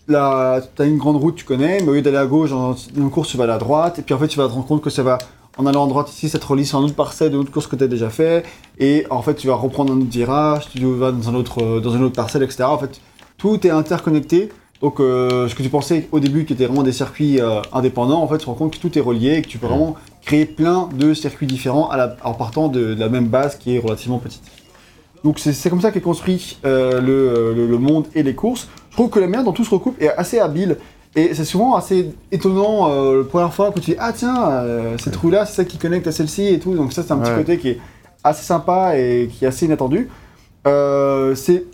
Tu 0.09 0.15
as 0.17 0.63
une 0.85 0.97
grande 0.97 1.17
route, 1.17 1.35
tu 1.37 1.45
connais, 1.45 1.81
mais 1.83 1.89
au 1.89 1.93
lieu 1.95 2.03
d'aller 2.03 2.17
à 2.17 2.25
gauche 2.27 2.51
dans 2.51 2.75
une 2.97 3.11
course, 3.11 3.29
tu 3.29 3.37
vas 3.37 3.53
à 3.53 3.59
droite, 3.59 3.99
et 3.99 4.03
puis 4.03 4.15
en 4.15 4.19
fait, 4.19 4.29
tu 4.29 4.39
vas 4.39 4.49
te 4.49 4.53
rendre 4.53 4.67
compte 4.67 4.81
que 4.83 4.89
ça 4.91 5.03
va 5.03 5.19
en 5.59 5.67
allant 5.67 5.85
à 5.85 5.89
droite 5.89 6.11
ici, 6.11 6.29
ça 6.31 6.39
te 6.39 6.47
relie 6.47 6.65
sur 6.65 6.79
un 6.79 6.83
autre 6.83 6.95
parcelle 6.95 7.31
d'une 7.31 7.41
autre 7.41 7.51
course 7.51 7.67
que 7.67 7.77
tu 7.77 7.85
as 7.85 7.89
déjà 7.89 8.09
fait, 8.09 8.45
et 8.79 9.05
en 9.11 9.21
fait, 9.23 9.35
tu 9.35 9.49
vas 9.49 9.55
reprendre 9.57 9.93
un 9.93 9.97
autre 9.99 10.09
virage, 10.11 10.69
tu 10.71 10.83
vas 10.95 11.13
dans, 11.13 11.29
un 11.29 11.35
autre, 11.35 11.63
euh, 11.63 11.81
dans 11.81 11.91
une 11.91 12.05
autre 12.05 12.15
parcelle, 12.15 12.43
etc. 12.43 12.63
En 12.65 12.79
fait, 12.79 13.01
tout 13.37 13.67
est 13.67 13.71
interconnecté. 13.71 14.49
Donc, 14.81 15.01
euh, 15.01 15.47
ce 15.49 15.55
que 15.55 15.63
tu 15.63 15.69
pensais 15.69 16.09
au 16.13 16.21
début 16.21 16.45
qui 16.47 16.53
était 16.55 16.65
vraiment 16.67 16.85
des 16.85 16.93
circuits 16.93 17.41
euh, 17.41 17.61
indépendants, 17.73 18.23
en 18.23 18.29
fait, 18.29 18.39
tu 18.39 18.45
te 18.45 18.51
rends 18.51 18.55
compte 18.55 18.73
que 18.75 18.79
tout 18.81 18.97
est 18.97 19.03
relié 19.03 19.35
et 19.35 19.43
que 19.43 19.49
tu 19.49 19.59
peux 19.59 19.67
Mm. 19.67 19.71
vraiment 19.71 19.97
créer 20.25 20.47
plein 20.47 20.89
de 20.95 21.13
circuits 21.13 21.49
différents 21.49 21.89
à 21.91 21.97
la- 21.97 22.17
en 22.25 22.33
partant 22.35 22.69
de, 22.69 22.95
de 22.95 23.01
la 23.01 23.09
même 23.09 23.27
base 23.27 23.57
qui 23.59 23.75
est 23.75 23.79
relativement 23.81 24.19
petite. 24.19 24.43
Donc, 25.25 25.39
c'est 25.41 25.69
comme 25.71 25.81
ça 25.81 25.91
qu'est 25.91 26.01
construit 26.01 26.59
euh, 26.65 27.01
le, 27.01 27.53
le- 27.55 27.67
le 27.67 27.79
monde 27.79 28.07
et 28.15 28.23
les 28.23 28.35
courses. 28.35 28.69
Je 28.91 28.97
trouve 28.97 29.11
que 29.11 29.19
la 29.19 29.27
manière 29.27 29.45
dont 29.45 29.53
tout 29.53 29.65
se 29.65 29.71
recoupe 29.71 30.01
est 30.01 30.11
assez 30.11 30.39
habile. 30.39 30.77
Et 31.17 31.35
c'est 31.35 31.45
souvent 31.45 31.75
assez 31.75 32.13
étonnant 32.31 32.91
euh, 32.91 33.19
la 33.19 33.25
première 33.25 33.53
fois 33.53 33.71
que 33.73 33.81
tu 33.81 33.91
dis 33.93 33.97
Ah, 33.99 34.13
tiens, 34.13 34.49
euh, 34.51 34.97
cette 34.99 35.17
roue-là, 35.17 35.47
c'est 35.47 35.55
ça 35.57 35.65
qui 35.65 35.77
connecte 35.79 36.07
à 36.07 36.13
celle-ci 36.13 36.47
et 36.49 36.59
tout. 36.61 36.75
Donc, 36.75 36.93
ça, 36.93 37.03
c'est 37.03 37.13
un 37.13 37.19
petit 37.19 37.31
côté 37.39 37.59
qui 37.59 37.71
est 37.71 37.81
assez 38.23 38.45
sympa 38.45 38.97
et 38.97 39.29
qui 39.33 39.45
est 39.45 39.49
assez 39.49 39.67
inattendu. 39.67 40.09
C'est 40.65 41.65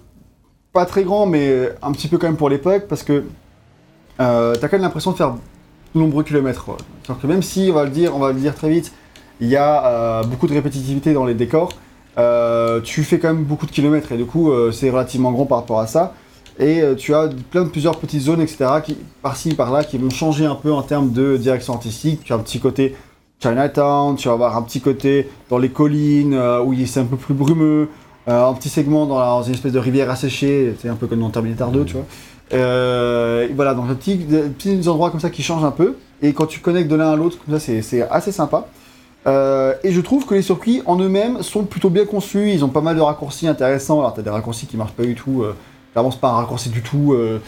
pas 0.72 0.86
très 0.86 1.04
grand, 1.04 1.26
mais 1.26 1.68
un 1.82 1.92
petit 1.92 2.08
peu 2.08 2.18
quand 2.18 2.26
même 2.26 2.36
pour 2.36 2.48
l'époque, 2.48 2.84
parce 2.88 3.02
que 3.02 3.24
t'as 4.18 4.54
quand 4.60 4.72
même 4.72 4.82
l'impression 4.82 5.12
de 5.12 5.16
faire 5.16 5.32
de 5.32 5.98
nombreux 6.00 6.22
kilomètres. 6.24 6.64
quoi. 6.64 6.76
Que 7.20 7.26
même 7.26 7.42
si, 7.42 7.68
on 7.70 7.74
va 7.74 7.84
le 7.84 7.90
dire, 7.90 8.14
on 8.16 8.18
va 8.18 8.32
le 8.32 8.38
dire 8.40 8.54
très 8.54 8.68
vite, 8.70 8.92
il 9.40 9.48
y 9.48 9.56
a 9.56 10.22
beaucoup 10.24 10.46
de 10.46 10.54
répétitivité 10.54 11.12
dans 11.12 11.24
les 11.24 11.34
décors, 11.34 11.70
euh, 12.18 12.80
tu 12.80 13.02
fais 13.02 13.18
quand 13.18 13.28
même 13.28 13.44
beaucoup 13.44 13.66
de 13.66 13.70
kilomètres, 13.70 14.12
et 14.12 14.16
du 14.16 14.24
coup, 14.24 14.50
euh, 14.50 14.70
c'est 14.72 14.90
relativement 14.90 15.32
grand 15.32 15.46
par 15.46 15.58
rapport 15.58 15.80
à 15.80 15.86
ça. 15.86 16.14
Et 16.58 16.82
euh, 16.82 16.94
tu 16.94 17.14
as 17.14 17.28
plein 17.50 17.64
de 17.64 17.68
plusieurs 17.68 17.98
petites 17.98 18.22
zones, 18.22 18.40
etc., 18.40 18.66
qui, 18.84 18.96
par-ci, 19.22 19.54
par-là, 19.54 19.82
qui 19.82 19.98
vont 19.98 20.10
changer 20.10 20.46
un 20.46 20.54
peu 20.54 20.72
en 20.72 20.82
termes 20.82 21.12
de 21.12 21.36
direction 21.36 21.74
artistique. 21.74 22.20
Tu 22.24 22.32
as 22.32 22.36
un 22.36 22.40
petit 22.40 22.60
côté 22.60 22.94
Chinatown, 23.40 24.16
tu 24.16 24.28
vas 24.28 24.34
avoir 24.34 24.56
un 24.56 24.62
petit 24.62 24.80
côté 24.80 25.28
dans 25.50 25.58
les 25.58 25.70
collines, 25.70 26.38
où 26.64 26.74
c'est 26.86 27.00
un 27.00 27.04
peu 27.04 27.16
plus 27.16 27.34
brumeux, 27.34 27.88
un 28.26 28.54
petit 28.54 28.68
segment 28.68 29.06
dans, 29.06 29.42
une 29.42 29.54
espèce 29.54 29.72
de 29.72 29.78
rivière 29.78 30.08
asséchée, 30.08 30.74
c'est 30.80 30.88
un 30.88 30.94
peu 30.94 31.08
comme 31.08 31.20
dans 31.20 31.30
Terminator 31.30 31.70
2, 31.70 31.84
tu 31.84 31.94
vois. 31.94 32.04
Voilà, 32.50 33.74
donc 33.74 33.88
des 33.88 34.16
petits 34.16 34.88
endroits 34.88 35.10
comme 35.10 35.20
ça 35.20 35.30
qui 35.30 35.42
changent 35.42 35.64
un 35.64 35.72
peu, 35.72 35.96
et 36.22 36.32
quand 36.32 36.46
tu 36.46 36.60
connectes 36.60 36.88
de 36.88 36.96
l'un 36.96 37.12
à 37.12 37.16
l'autre, 37.16 37.36
comme 37.44 37.58
ça, 37.58 37.72
c'est 37.82 38.02
assez 38.02 38.32
sympa. 38.32 38.68
Euh, 39.26 39.74
et 39.82 39.92
je 39.92 40.00
trouve 40.00 40.26
que 40.26 40.34
les 40.34 40.42
circuits 40.42 40.82
en 40.86 40.98
eux-mêmes 40.98 41.42
sont 41.42 41.64
plutôt 41.64 41.88
bien 41.90 42.04
conçus, 42.04 42.50
ils 42.52 42.64
ont 42.64 42.68
pas 42.68 42.82
mal 42.82 42.96
de 42.96 43.00
raccourcis 43.00 43.48
intéressants. 43.48 44.00
Alors, 44.00 44.12
tu 44.14 44.20
as 44.20 44.22
des 44.22 44.30
raccourcis 44.30 44.66
qui 44.66 44.76
marchent 44.76 44.92
pas 44.92 45.04
du 45.04 45.14
tout, 45.14 45.42
euh, 45.42 45.54
c'est 45.94 46.20
pas 46.20 46.28
un 46.28 46.36
raccourci 46.36 46.68
du 46.68 46.82
tout. 46.82 47.12
euh, 47.14 47.38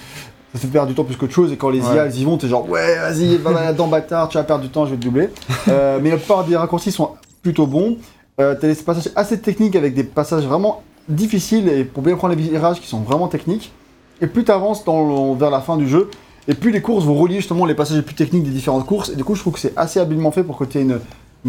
ça 0.55 0.61
fait 0.61 0.69
perdre 0.69 0.89
du 0.89 0.95
temps 0.95 1.05
plus 1.05 1.17
qu'autre 1.17 1.35
chose, 1.35 1.53
et 1.53 1.57
quand 1.57 1.69
les 1.69 1.83
Ouais. 1.83 1.97
IA 1.97 2.07
elles 2.07 2.17
y 2.17 2.25
vont, 2.25 2.39
t'es 2.39 2.49
genre 2.49 2.67
ouais, 2.71 2.97
vas-y, 2.97 3.37
va 3.37 3.51
là-dedans, 3.53 3.89
bâtard, 3.89 4.29
tu 4.31 4.39
vas 4.39 4.45
perdre 4.45 4.63
du 4.63 4.71
temps, 4.71 4.87
je 4.87 4.93
vais 4.93 4.97
te 4.97 5.03
doubler. 5.05 5.29
Mais 5.67 6.11
la 6.11 6.17
plupart 6.17 6.45
des 6.45 6.57
raccourcis 6.57 6.93
sont 6.93 7.11
plutôt 7.43 7.67
bons. 7.67 7.99
T'as 8.39 8.55
des 8.55 8.75
passages 8.75 9.11
assez 9.17 9.39
techniques 9.39 9.77
avec 9.77 9.93
des 9.95 10.05
passages 10.05 10.45
vraiment 10.45 10.83
difficiles 11.11 11.69
et 11.69 11.85
pour 11.85 12.03
bien 12.03 12.17
prendre 12.17 12.35
les 12.35 12.41
virages 12.43 12.81
qui 12.81 12.87
sont 12.87 13.01
vraiment 13.01 13.29
techniques. 13.29 13.71
Et 14.23 14.27
plus 14.27 14.45
tu 14.45 14.51
avances 14.51 14.83
vers 15.39 15.51
la 15.51 15.61
fin 15.61 15.77
du 15.77 15.87
jeu, 15.89 16.11
et 16.49 16.55
plus 16.55 16.71
les 16.71 16.81
courses 16.81 17.05
vont 17.05 17.17
relier 17.17 17.37
justement 17.37 17.67
les 17.67 17.75
passages 17.75 17.97
les 17.99 18.03
plus 18.03 18.15
techniques 18.15 18.45
des 18.45 18.51
différentes 18.51 18.87
courses. 18.87 19.11
Et 19.11 19.17
du 19.17 19.25
coup, 19.25 19.35
je 19.35 19.41
trouve 19.43 19.53
que 19.53 19.61
c'est 19.61 19.77
assez 19.77 20.01
habilement 20.01 20.31
fait 20.31 20.43
pour 20.43 20.57
que 20.57 20.65
tu 20.65 20.79
aies 20.79 20.83
une, 20.83 20.93
une 20.93 21.01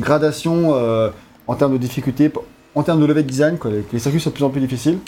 gradation 0.01 0.73
euh, 0.75 1.09
en 1.47 1.55
termes 1.55 1.73
de 1.73 1.77
difficulté, 1.77 2.31
en 2.75 2.83
termes 2.83 2.99
de 3.01 3.05
level 3.05 3.25
design, 3.25 3.57
quoi, 3.57 3.71
que 3.71 3.75
les 3.93 3.99
circuits 3.99 4.19
soient 4.21 4.31
de 4.31 4.35
plus 4.35 4.43
en 4.45 4.49
plus 4.49 4.61
difficiles. 4.61 4.99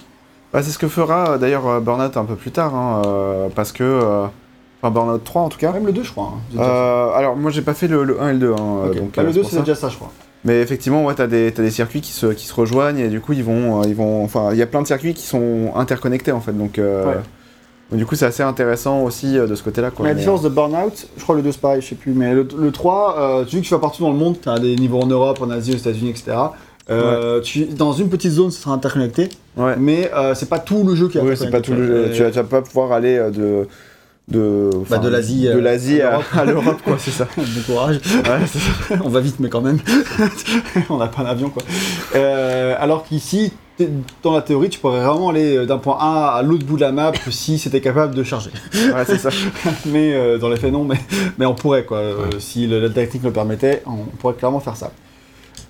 Bah, 0.51 0.63
c'est 0.63 0.71
ce 0.71 0.79
que 0.79 0.87
fera 0.87 1.31
euh, 1.31 1.37
d'ailleurs 1.37 1.67
euh, 1.67 1.79
Burnout 1.79 2.15
un 2.17 2.25
peu 2.25 2.35
plus 2.35 2.51
tard, 2.51 2.73
hein, 2.75 3.01
parce 3.55 3.71
que. 3.71 4.25
Enfin, 4.81 4.91
Burnout 4.93 5.21
3 5.23 5.41
en 5.41 5.49
tout 5.49 5.57
cas. 5.57 5.71
Même 5.73 5.85
le 5.85 5.91
2, 5.91 6.03
je 6.03 6.11
crois. 6.11 6.33
hein, 6.57 7.11
alors, 7.15 7.35
moi 7.35 7.51
j'ai 7.51 7.61
pas 7.61 7.73
fait 7.73 7.87
le, 7.87 8.03
le 8.05 8.21
1 8.21 8.29
et 8.29 8.33
le 8.33 8.39
2, 8.39 8.51
hein, 8.53 8.55
donc. 8.95 9.15
Bah, 9.15 9.23
le 9.23 9.29
c'est 9.29 9.35
2, 9.35 9.41
pour 9.41 9.49
c'est 9.51 9.59
déjà 9.59 9.75
ça, 9.75 9.89
je 9.89 9.95
crois. 9.97 10.11
Mais 10.45 10.61
effectivement, 10.61 11.03
ouais, 11.03 11.13
t'as 11.15 11.27
des, 11.27 11.51
t'as 11.51 11.61
des 11.63 11.69
circuits 11.71 11.99
qui 11.99 12.13
se, 12.13 12.27
qui 12.27 12.45
se 12.45 12.53
rejoignent 12.53 12.97
et 12.99 13.09
du 13.09 13.19
coup, 13.19 13.33
ils 13.33 13.43
vont, 13.43 13.83
ils 13.83 13.93
vont, 13.93 14.23
enfin, 14.23 14.51
il 14.53 14.57
y 14.57 14.61
a 14.61 14.65
plein 14.67 14.81
de 14.81 14.87
circuits 14.87 15.13
qui 15.13 15.25
sont 15.27 15.73
interconnectés 15.75 16.31
en 16.31 16.39
fait, 16.39 16.53
donc. 16.53 16.79
euh, 16.79 17.05
Ouais. 17.05 17.17
Du 17.97 18.05
coup, 18.05 18.15
c'est 18.15 18.25
assez 18.25 18.43
intéressant 18.43 19.01
aussi 19.03 19.37
euh, 19.37 19.47
de 19.47 19.55
ce 19.55 19.63
côté-là, 19.63 19.89
quoi. 19.91 20.03
Mais 20.03 20.11
la 20.11 20.15
différence 20.15 20.41
de 20.43 20.49
Burnout, 20.49 21.07
je 21.17 21.23
crois 21.23 21.35
que 21.35 21.39
le 21.39 21.43
2 21.43 21.51
c'est 21.51 21.61
pareil, 21.61 21.81
je 21.81 21.87
sais 21.87 21.95
plus, 21.95 22.13
mais 22.13 22.33
le, 22.33 22.47
le 22.57 22.71
3, 22.71 23.15
euh, 23.19 23.43
vu 23.43 23.61
que 23.61 23.65
tu 23.65 23.73
vas 23.73 23.79
partout 23.79 24.03
dans 24.03 24.11
le 24.11 24.17
monde, 24.17 24.37
tu 24.41 24.47
as 24.49 24.59
des 24.59 24.75
niveaux 24.75 24.99
en 25.01 25.07
Europe, 25.07 25.41
en 25.41 25.49
Asie, 25.49 25.73
aux 25.73 25.77
États-Unis, 25.77 26.11
etc. 26.11 26.37
Euh, 26.91 27.39
tu, 27.41 27.65
dans 27.65 27.93
une 27.93 28.09
petite 28.09 28.31
zone, 28.31 28.49
ça 28.49 28.61
sera 28.63 28.73
interconnecté, 28.73 29.29
euh, 29.59 29.65
ouais. 29.67 29.75
mais 29.77 30.09
euh, 30.15 30.33
c'est 30.33 30.49
pas 30.49 30.57
tout 30.57 30.83
le 30.83 30.95
jeu 30.95 31.07
qui 31.07 31.19
est 31.19 31.21
Oui, 31.21 31.37
c'est 31.37 31.51
pas 31.51 31.61
tout 31.61 31.73
le 31.73 31.85
jeu. 31.85 32.11
Tu 32.13 32.23
vas, 32.23 32.29
tu 32.31 32.37
vas 32.37 32.43
pas 32.43 32.61
pouvoir 32.61 32.91
aller 32.91 33.15
euh, 33.17 33.29
de. 33.29 33.67
De, 34.27 34.69
Bah, 34.87 34.99
de 34.99 35.09
l'Asie, 35.09 35.45
de 35.45 35.53
euh, 35.53 35.61
l'Asie 35.61 36.01
à 36.01 36.19
à, 36.35 36.45
l'Europe. 36.45 36.77
quoi, 36.83 36.97
c'est 36.99 37.09
ça. 37.09 37.27
Bon 37.37 37.43
courage. 37.65 37.95
Ouais, 37.95 38.39
c'est 38.45 38.59
ça. 38.95 39.01
on 39.03 39.09
va 39.09 39.21
vite, 39.21 39.39
mais 39.39 39.49
quand 39.49 39.61
même. 39.61 39.79
on 40.89 40.97
n'a 40.97 41.07
pas 41.07 41.23
d'avion, 41.23 41.49
quoi. 41.49 41.63
Euh, 42.15 42.75
alors 42.79 43.03
qu'ici, 43.03 43.51
dans 44.23 44.34
la 44.34 44.41
théorie, 44.41 44.69
tu 44.69 44.80
pourrais 44.80 45.03
vraiment 45.03 45.30
aller 45.30 45.65
d'un 45.65 45.77
point 45.77 45.97
A 45.99 46.36
à 46.36 46.41
l'autre 46.43 46.65
bout 46.65 46.75
de 46.75 46.82
la 46.82 46.91
map 46.91 47.11
si 47.30 47.57
c'était 47.59 47.82
capable 47.82 48.15
de 48.15 48.23
charger. 48.23 48.51
Ouais, 48.73 49.05
c'est 49.05 49.17
ça. 49.17 49.30
mais 49.86 50.13
euh, 50.13 50.38
dans 50.38 50.49
les 50.49 50.57
faits, 50.57 50.71
non, 50.71 50.84
mais, 50.84 50.97
mais 51.38 51.45
on 51.45 51.55
pourrait, 51.55 51.86
quoi. 51.86 51.97
Euh, 51.97 52.15
si 52.39 52.67
le- 52.67 52.80
la 52.82 52.89
technique 52.89 53.23
le 53.23 53.32
permettait, 53.32 53.84
on 53.86 54.05
pourrait 54.17 54.34
clairement 54.36 54.59
faire 54.59 54.75
ça. 54.75 54.91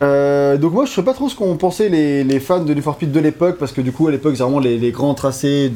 Euh, 0.02 0.56
donc 0.56 0.72
moi 0.72 0.86
je 0.86 0.92
sais 0.92 1.04
pas 1.04 1.14
trop 1.14 1.28
ce 1.28 1.36
qu'ont 1.36 1.58
pensé 1.58 1.90
les, 1.90 2.24
les 2.24 2.40
fans 2.40 2.64
de 2.64 2.74
Need 2.74 2.82
for 2.84 2.94
Speed 2.94 3.12
de 3.12 3.20
l'époque 3.20 3.58
parce 3.60 3.74
que 3.74 3.82
du 3.82 3.92
coup 3.92 4.08
à 4.08 4.12
l'époque 4.12 4.34
c'est 4.38 4.44
vraiment 4.44 4.60
les, 4.62 4.78
les 4.78 4.92
grands 4.92 5.14
tracés 5.14 5.70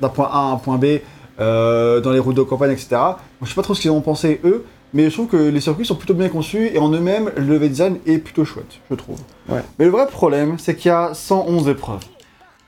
d'un 0.00 0.08
point 0.08 0.28
A 0.32 0.38
à 0.38 0.52
un 0.52 0.56
point 0.56 0.76
B 0.78 1.00
euh, 1.40 2.00
dans 2.00 2.12
les 2.12 2.20
routes 2.20 2.36
de 2.36 2.42
campagne 2.42 2.70
etc. 2.70 2.90
Moi, 2.92 3.16
je 3.42 3.48
sais 3.48 3.54
pas 3.56 3.62
trop 3.62 3.74
ce 3.74 3.80
qu'ils 3.80 3.90
ont 3.90 4.00
pensé 4.02 4.40
eux 4.44 4.64
mais 4.96 5.08
je 5.10 5.14
trouve 5.14 5.28
que 5.28 5.36
les 5.36 5.60
circuits 5.60 5.86
sont 5.86 5.94
plutôt 5.94 6.14
bien 6.14 6.28
conçus 6.28 6.70
et 6.74 6.78
en 6.78 6.90
eux-mêmes 6.90 7.30
le 7.36 7.44
level 7.54 7.68
design 7.70 7.98
est 8.06 8.18
plutôt 8.18 8.44
chouette 8.44 8.80
je 8.90 8.94
trouve. 8.96 9.18
Ouais. 9.48 9.62
Mais 9.78 9.84
le 9.84 9.90
vrai 9.92 10.06
problème 10.08 10.56
c'est 10.58 10.74
qu'il 10.74 10.88
y 10.88 10.92
a 10.92 11.14
111 11.14 11.68
épreuves 11.68 12.00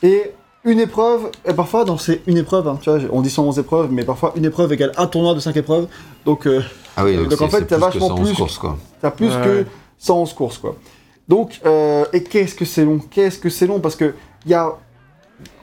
et 0.03 0.33
une 0.65 0.81
épreuve, 0.81 1.31
et 1.47 1.55
parfois 1.55 1.85
donc 1.85 2.01
c'est 2.01 2.21
une 2.27 2.37
épreuve, 2.37 2.69
hein, 2.69 2.79
tu 2.83 2.91
vois, 2.91 2.99
on 3.13 3.23
dit 3.23 3.31
111 3.31 3.59
épreuves, 3.59 3.89
mais 3.91 4.05
parfois 4.05 4.33
une 4.37 4.45
épreuve 4.45 4.73
égale 4.73 4.93
un 4.97 5.07
tournoi 5.07 5.35
de 5.35 5.41
5 5.41 5.57
épreuves, 5.57 5.87
donc 6.27 6.47
euh, 6.47 6.61
Ah 6.97 7.05
oui, 7.05 7.17
donc, 7.17 7.29
Donc, 7.29 7.41
en 7.43 7.49
fait, 7.49 7.59
c'est 7.59 7.67
t'as 7.69 7.77
plus 7.77 7.85
que 7.87 7.99
vachement 7.99 8.09
111 8.09 8.29
plus- 8.29 8.37
courses, 8.37 8.59
quoi. 8.59 8.77
T'as 9.01 9.11
plus 9.13 9.29
Ouais. 9.29 9.43
que 9.45 9.67
111 9.99 10.33
courses, 10.35 10.59
quoi. 10.59 10.77
Donc, 11.29 11.61
euh, 11.65 12.05
et 12.13 12.23
qu'est-ce 12.23 12.55
que 12.55 12.65
c'est 12.65 12.85
long? 12.85 12.99
Qu'est-ce 13.11 13.39
que 13.39 13.49
c'est 13.49 13.67
long? 13.67 13.81
Parce 13.81 13.97
que 13.97 14.15
il 14.45 14.51
y 14.51 14.55
a... 14.55 14.73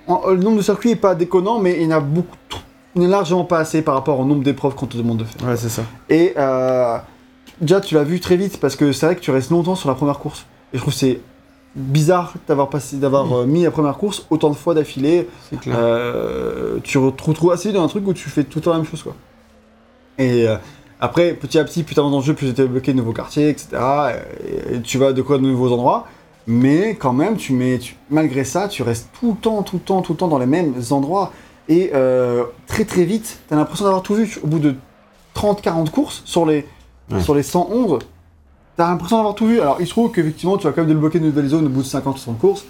en- 0.07 0.29
le 0.29 0.37
nombre 0.37 0.57
de 0.57 0.61
circuits 0.63 0.91
est 0.91 0.95
pas 0.95 1.13
déconnant, 1.13 1.59
mais 1.59 1.73
il 1.77 1.83
y 1.83 1.87
en 1.87 1.97
a 1.97 1.99
beaucoup... 1.99 2.35
trop- 2.49 2.59
A 2.95 2.99
largement 3.07 3.43
pas 3.43 3.59
assez 3.59 3.81
par 3.81 3.95
rapport 3.95 4.19
au 4.19 4.25
nombre 4.25 4.43
d'épreuves 4.43 4.75
qu'on 4.75 4.85
te 4.85 4.97
demande 4.97 5.17
de 5.17 5.23
faire. 5.25 5.47
Ouais, 5.47 5.57
c'est 5.57 5.69
ça. 5.69 5.83
Et 6.09 6.33
euh, 6.37 6.97
déjà, 7.59 7.81
tu 7.81 7.95
l'as 7.95 8.03
vu 8.03 8.19
très 8.19 8.37
vite, 8.37 8.59
parce 8.59 8.75
que 8.75 8.91
c'est 8.91 9.05
vrai 9.05 9.15
que 9.15 9.21
tu 9.21 9.31
restes 9.31 9.51
longtemps 9.51 9.75
sur 9.75 9.89
la 9.89 9.95
première 9.95 10.19
course. 10.19 10.45
Et 10.73 10.77
je 10.77 10.81
trouve 10.81 10.93
que 10.93 10.99
c'est 10.99 11.19
bizarre 11.75 12.33
d'avoir 12.47 12.69
passé, 12.69 12.95
d'avoir 12.97 13.31
euh, 13.31 13.45
mis 13.45 13.63
la 13.63 13.71
première 13.71 13.97
course 13.97 14.25
autant 14.29 14.49
de 14.49 14.55
fois 14.55 14.73
d'affilée. 14.73 15.27
C'est 15.49 15.59
clair. 15.59 15.75
Euh, 15.77 16.79
tu 16.83 16.93
te 16.93 16.97
retrouves 16.99 17.51
assez 17.51 17.71
dans 17.71 17.83
un 17.83 17.87
truc 17.87 18.07
où 18.07 18.13
tu 18.13 18.29
fais 18.29 18.43
tout 18.45 18.59
le 18.59 18.63
temps 18.63 18.71
la 18.71 18.77
même 18.77 18.85
chose, 18.87 19.03
quoi. 19.03 19.15
Et 20.17 20.47
euh, 20.47 20.55
après, 21.01 21.33
petit 21.33 21.59
à 21.59 21.65
petit, 21.65 21.83
plus 21.83 21.95
t'avances 21.95 22.11
dans 22.11 22.19
le 22.19 22.23
jeu, 22.23 22.33
plus 22.33 22.47
tu 22.47 22.53
débloqué 22.53 22.93
de 22.93 22.97
nouveaux 22.97 23.11
quartiers, 23.13 23.49
etc. 23.49 23.67
Et, 24.71 24.81
tu 24.81 24.97
vas 24.97 25.11
découvrir 25.11 25.41
de 25.41 25.47
nouveaux 25.47 25.73
endroits. 25.73 26.07
Mais 26.47 26.95
quand 26.95 27.11
même, 27.11 27.37
tu 27.37 27.53
mets, 27.53 27.79
tu- 27.79 27.97
malgré 28.09 28.43
ça, 28.43 28.67
tu 28.67 28.83
restes 28.83 29.09
tout 29.19 29.31
le 29.31 29.37
temps, 29.37 29.63
tout 29.63 29.77
le 29.77 29.81
temps, 29.81 30.01
tout 30.01 30.13
le 30.13 30.17
temps 30.17 30.27
dans 30.27 30.37
les 30.37 30.45
mêmes 30.45 30.75
endroits. 30.91 31.33
Et 31.69 31.91
euh, 31.93 32.43
très 32.67 32.85
très 32.85 33.03
vite, 33.05 33.39
t'as 33.49 33.55
l'impression 33.55 33.85
d'avoir 33.85 34.03
tout 34.03 34.15
vu. 34.15 34.37
Au 34.43 34.47
bout 34.47 34.59
de 34.59 34.75
30-40 35.35 35.89
courses 35.89 36.21
sur 36.25 36.45
les, 36.45 36.65
Ouais. 37.11 37.21
sur 37.21 37.35
les 37.35 37.43
111, 37.43 37.99
t'as 38.77 38.87
l'impression 38.89 39.17
d'avoir 39.17 39.35
tout 39.35 39.47
vu. 39.47 39.59
Alors 39.61 39.77
il 39.79 39.85
se 39.85 39.91
trouve 39.91 40.11
qu'effectivement, 40.11 40.57
tu 40.57 40.65
vas 40.65 40.71
quand 40.73 40.81
même 40.81 40.87
débloquer 40.89 41.19
de 41.19 41.25
nouvelles 41.25 41.47
zones 41.47 41.65
au 41.65 41.69
bout 41.69 41.81
de 41.83 41.87
50-60 41.87 42.37
courses. 42.39 42.65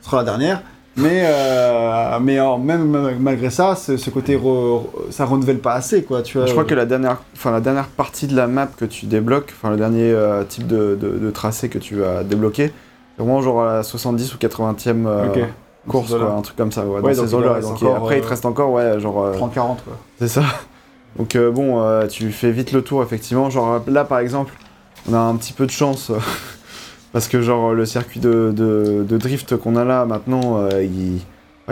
Ce 0.00 0.06
sera 0.06 0.18
la 0.18 0.24
dernière. 0.24 0.62
Mais, 0.96 1.22
euh, 1.24 2.18
mais 2.20 2.38
euh, 2.40 2.56
même, 2.56 3.16
malgré 3.20 3.48
ça, 3.48 3.76
ce, 3.76 3.96
ce 3.96 4.10
côté, 4.10 4.36
re- 4.36 4.82
ça 5.10 5.24
renouvelle 5.24 5.60
pas 5.60 5.74
assez, 5.74 6.02
quoi. 6.02 6.20
Tu 6.22 6.36
vois, 6.36 6.46
Je 6.46 6.52
crois 6.52 6.64
que 6.64 6.74
la 6.74 6.84
dernière, 6.84 7.18
enfin 7.32 7.52
la 7.52 7.60
dernière 7.60 7.86
partie 7.86 8.26
de 8.26 8.34
la 8.34 8.48
map 8.48 8.66
que 8.66 8.84
tu 8.84 9.06
débloques, 9.06 9.54
enfin 9.56 9.70
le 9.70 9.76
dernier 9.76 10.10
euh, 10.10 10.42
type 10.44 10.66
de, 10.66 10.98
de- 11.00 11.16
de 11.18 11.30
tracé 11.30 11.68
que 11.68 11.78
tu 11.78 11.94
vas 11.94 12.24
débloquer, 12.24 12.72
c'est 13.16 13.22
vraiment 13.22 13.40
genre 13.40 13.62
à 13.62 13.74
la 13.76 13.82
70 13.84 14.34
ou 14.34 14.38
80e 14.38 15.06
euh, 15.06 15.28
Ok. 15.28 15.38
Course, 15.90 16.14
quoi, 16.14 16.32
un 16.32 16.42
truc 16.42 16.56
comme 16.56 16.72
ça, 16.72 16.84
ouais, 16.84 17.00
Ouais, 17.00 17.14
dans 17.14 17.22
donc 17.22 17.28
ces 17.28 17.34
eaux-là. 17.34 17.58
après, 17.96 18.16
il 18.18 18.20
te 18.20 18.26
euh, 18.26 18.28
reste 18.30 18.44
encore, 18.46 18.70
ouais, 18.72 18.98
genre. 19.00 19.22
euh, 19.24 19.32
30-40, 19.34 19.52
quoi. 19.54 19.76
C'est 20.18 20.28
ça. 20.28 20.42
Donc 21.18 21.34
euh, 21.34 21.50
bon, 21.50 21.80
euh, 21.82 22.06
tu 22.06 22.30
fais 22.30 22.52
vite 22.52 22.70
le 22.72 22.82
tour 22.82 23.02
effectivement. 23.02 23.50
Genre 23.50 23.80
là 23.88 24.04
par 24.04 24.20
exemple, 24.20 24.52
on 25.10 25.14
a 25.14 25.18
un 25.18 25.34
petit 25.36 25.52
peu 25.52 25.66
de 25.66 25.70
chance 25.72 26.10
euh, 26.10 26.18
parce 27.12 27.26
que 27.28 27.42
genre 27.42 27.72
le 27.74 27.84
circuit 27.84 28.20
de, 28.20 28.52
de- 28.54 29.04
de 29.08 29.18
drift 29.18 29.56
qu'on 29.56 29.74
a 29.76 29.84
là 29.84 30.06
maintenant, 30.06 30.58
euh, 30.58 30.84
il, 30.84 31.20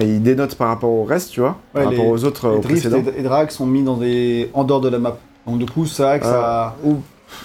il 0.01 0.23
dénote 0.23 0.57
par 0.57 0.69
rapport 0.69 0.91
au 0.91 1.05
reste, 1.05 1.31
tu 1.31 1.41
vois, 1.41 1.57
Ouais, 1.75 1.83
par 1.83 1.91
les- 1.93 1.97
rapport 1.99 2.13
aux 2.13 2.25
autres, 2.25 2.47
euh, 2.47 2.51
Les 2.53 2.57
aux 2.59 2.61
drifts 2.63 2.89
précédents. 2.91 3.11
et, 3.17 3.21
et 3.21 3.23
drag 3.23 3.51
sont 3.51 3.67
mis 3.67 3.83
dans 3.85 3.97
des... 3.97 4.51
en 4.55 4.65
dehors 4.65 4.81
de 4.81 4.89
la 4.89 4.99
map. 4.99 5.17
Donc 5.47 5.59
du 5.59 5.67
coup, 5.67 5.85
que 5.85 6.03
Ah. 6.03 6.19
ça... 6.21 6.75
Ou... 6.85 6.97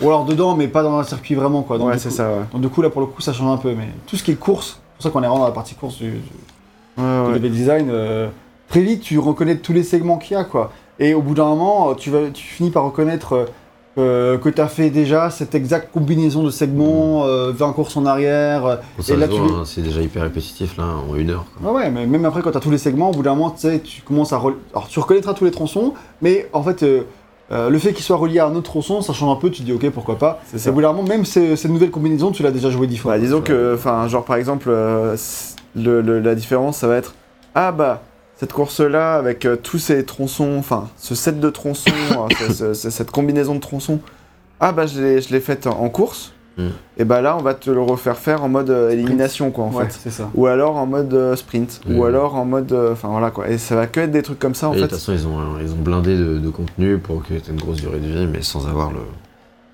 ou 0.02 0.08
alors 0.08 0.26
dedans, 0.26 0.56
mais 0.56 0.68
pas 0.68 0.82
dans 0.82 0.98
un 0.98 1.04
circuit 1.04 1.36
vraiment, 1.36 1.62
quoi. 1.62 1.78
Donc, 1.78 1.88
Ouais, 1.90 1.94
du 1.94 2.00
c'est 2.00 2.10
coup- 2.10 2.16
ça. 2.16 2.28
Ouais. 2.28 2.36
Donc 2.54 2.62
du 2.62 2.70
coup, 2.70 2.82
là, 2.82 2.90
pour 2.90 3.02
le 3.02 3.08
coup, 3.08 3.22
ça 3.22 3.34
change 3.34 3.52
un 3.54 3.58
peu. 3.62 3.74
Mais 3.76 3.88
tout 4.08 4.18
ce 4.18 4.24
qui 4.24 4.32
est 4.32 4.36
course, 4.36 4.80
c'est 4.80 4.96
pour 4.98 5.04
ça 5.04 5.10
qu'on 5.12 5.20
est 5.24 5.28
vraiment 5.28 5.40
dans 5.42 5.46
la 5.48 5.52
partie 5.54 5.76
course 5.76 5.98
du, 6.00 6.10
du- 6.10 6.22
Ouais, 6.98 7.34
level 7.34 7.52
design. 7.52 7.90
euh, 7.90 8.28
très 8.70 8.82
vite, 8.82 9.02
tu 9.02 9.20
reconnais 9.20 9.58
tous 9.58 9.74
les 9.74 9.84
segments 9.84 10.18
qu'il 10.18 10.36
y 10.38 10.40
a, 10.40 10.44
quoi. 10.44 10.72
Et 11.00 11.14
au 11.14 11.22
bout 11.22 11.34
d'un 11.34 11.46
moment, 11.46 11.90
euh, 11.90 11.94
tu, 11.96 12.10
vas, 12.10 12.30
tu 12.34 12.44
finis 12.44 12.70
par 12.72 12.84
reconnaître 12.86 13.34
euh, 13.34 13.46
euh, 14.00 14.38
que 14.40 14.50
tu 14.50 14.60
as 14.62 14.68
fait 14.68 14.90
déjà 14.90 15.30
cette 15.30 15.54
exacte 15.56 15.90
combinaison 15.94 16.42
de 16.44 16.50
segments, 16.50 17.26
euh, 17.26 17.52
20 17.52 17.74
courses 17.74 17.96
en 17.98 18.06
arrière. 18.06 18.80
ça 19.00 19.14
Et 19.14 19.18
là, 19.18 19.28
tu- 19.28 19.36
hein, 19.40 19.64
c'est 19.66 19.82
déjà 19.82 20.02
hyper 20.02 20.24
répétitif 20.24 20.78
là, 20.78 20.86
en 21.10 21.16
une 21.16 21.30
heure. 21.32 21.46
quoi. 21.62 21.72
Ouais, 21.72 21.84
ouais, 21.84 21.90
mais 21.92 22.06
même 22.08 22.26
après, 22.26 22.42
quand 22.42 22.52
tu 22.52 22.58
as 22.58 22.62
tous 22.62 22.72
les 22.72 22.78
segments, 22.80 23.10
au 23.10 23.14
bout 23.14 23.22
d'un 23.24 23.36
moment, 23.36 23.52
tu 23.52 23.62
sais, 23.62 23.80
tu 23.80 24.02
commences 24.02 24.34
à. 24.34 24.38
Alors, 24.38 24.88
tu 24.90 25.00
reconnaîtras 25.00 25.34
tous 25.34 25.46
les 25.46 25.52
tronçons, 25.52 25.94
mais 26.22 26.48
en 26.54 26.64
fait, 26.64 26.84
euh, 27.52 27.70
le 27.70 27.78
fait 27.80 27.94
qu'ils 27.94 28.04
soient 28.06 28.18
reliés 28.18 28.40
à 28.40 28.46
un 28.48 28.56
autre 28.56 28.70
tronçon, 28.72 29.02
ça 29.02 29.14
change 29.14 29.36
un 29.36 29.40
peu, 29.40 29.50
tu 29.52 29.62
te 29.62 29.66
dis, 29.66 29.74
ok, 29.74 29.90
pourquoi 29.92 30.18
pas. 30.18 30.42
C'est 30.46 30.58
même 31.08 31.26
ces 31.58 31.68
nouvelles 31.70 31.92
combinaisons, 31.92 32.32
tu 32.32 32.42
l'as 32.44 32.52
déjà 32.52 32.70
joué 32.70 32.88
dix 32.88 32.98
fois. 32.98 33.14
Bah, 33.14 33.20
disons 33.20 33.42
que, 33.42 33.76
enfin, 33.76 34.08
genre 34.08 34.24
par 34.26 34.38
exemple, 34.38 34.70
euh, 34.70 35.16
c- 35.18 35.56
le- 35.76 36.02
le- 36.02 36.20
la 36.20 36.36
différence, 36.36 36.78
ça 36.78 36.88
va 36.88 36.96
être 36.98 37.14
ah 37.56 37.72
bah 37.72 38.02
cette 38.38 38.54
course-là 38.54 39.16
avec 39.16 39.46
euh, 39.46 39.56
tous 39.56 39.78
ces 39.78 40.04
tronçons, 40.06 40.56
enfin 40.58 40.90
ce 40.98 41.16
set 41.16 41.40
de 41.40 41.50
tronçons, 41.50 41.92
ce- 42.48 42.54
ce- 42.54 42.74
ce- 42.74 42.90
cette 42.90 43.12
combinaison 43.12 43.56
de 43.56 43.60
tronçons, 43.60 44.00
ah 44.60 44.72
bah 44.72 44.86
je 44.88 45.00
l'ai 45.02 45.22
je 45.22 45.32
l'ai 45.32 45.40
faite 45.40 45.68
en 45.68 45.90
course, 45.90 46.33
Mm. 46.56 46.68
et 46.98 47.04
bah 47.04 47.22
là 47.22 47.36
on 47.36 47.42
va 47.42 47.56
te 47.56 47.72
le 47.72 47.82
refaire 47.82 48.16
faire 48.18 48.44
en 48.44 48.50
mode 48.50 48.70
euh, 48.70 48.92
élimination 48.92 49.50
quoi 49.50 49.66
en 49.66 49.72
Ouais, 49.74 49.86
fait. 49.86 49.98
c'est 50.04 50.12
ça. 50.12 50.30
Ou 50.36 50.46
alors 50.46 50.76
en 50.78 50.86
mode 50.86 51.12
euh, 51.14 51.36
sprint, 51.36 51.82
Mm. 51.88 51.98
ou 51.98 52.04
alors 52.06 52.36
en 52.36 52.46
mode, 52.46 52.72
euh, 52.74 52.92
enfin 52.94 53.08
voilà 53.10 53.32
quoi. 53.32 53.50
Et 53.50 53.58
ça 53.58 53.76
va 53.76 53.88
que 53.88 54.00
être 54.02 54.12
des 54.12 54.22
trucs 54.22 54.38
comme 54.40 54.54
ça 54.54 54.70
en 54.70 54.74
Et 54.74 54.76
de 54.76 54.82
fait. 54.82 54.88
toute 54.90 55.00
façon, 55.00 55.14
ils 55.14 55.26
ont, 55.28 55.40
ils 55.62 55.72
ont 55.72 55.82
blindé 55.84 56.16
de, 56.18 56.38
de 56.38 56.50
contenu 56.50 56.98
pour 57.00 57.24
que 57.24 57.30
tu 57.30 57.34
aies 57.34 57.42
une 57.54 57.60
grosse 57.60 57.78
durée 57.78 58.00
de 58.00 58.08
vie, 58.08 58.28
mais 58.32 58.42
sans 58.44 58.68
avoir 58.68 58.92
le, 58.92 59.00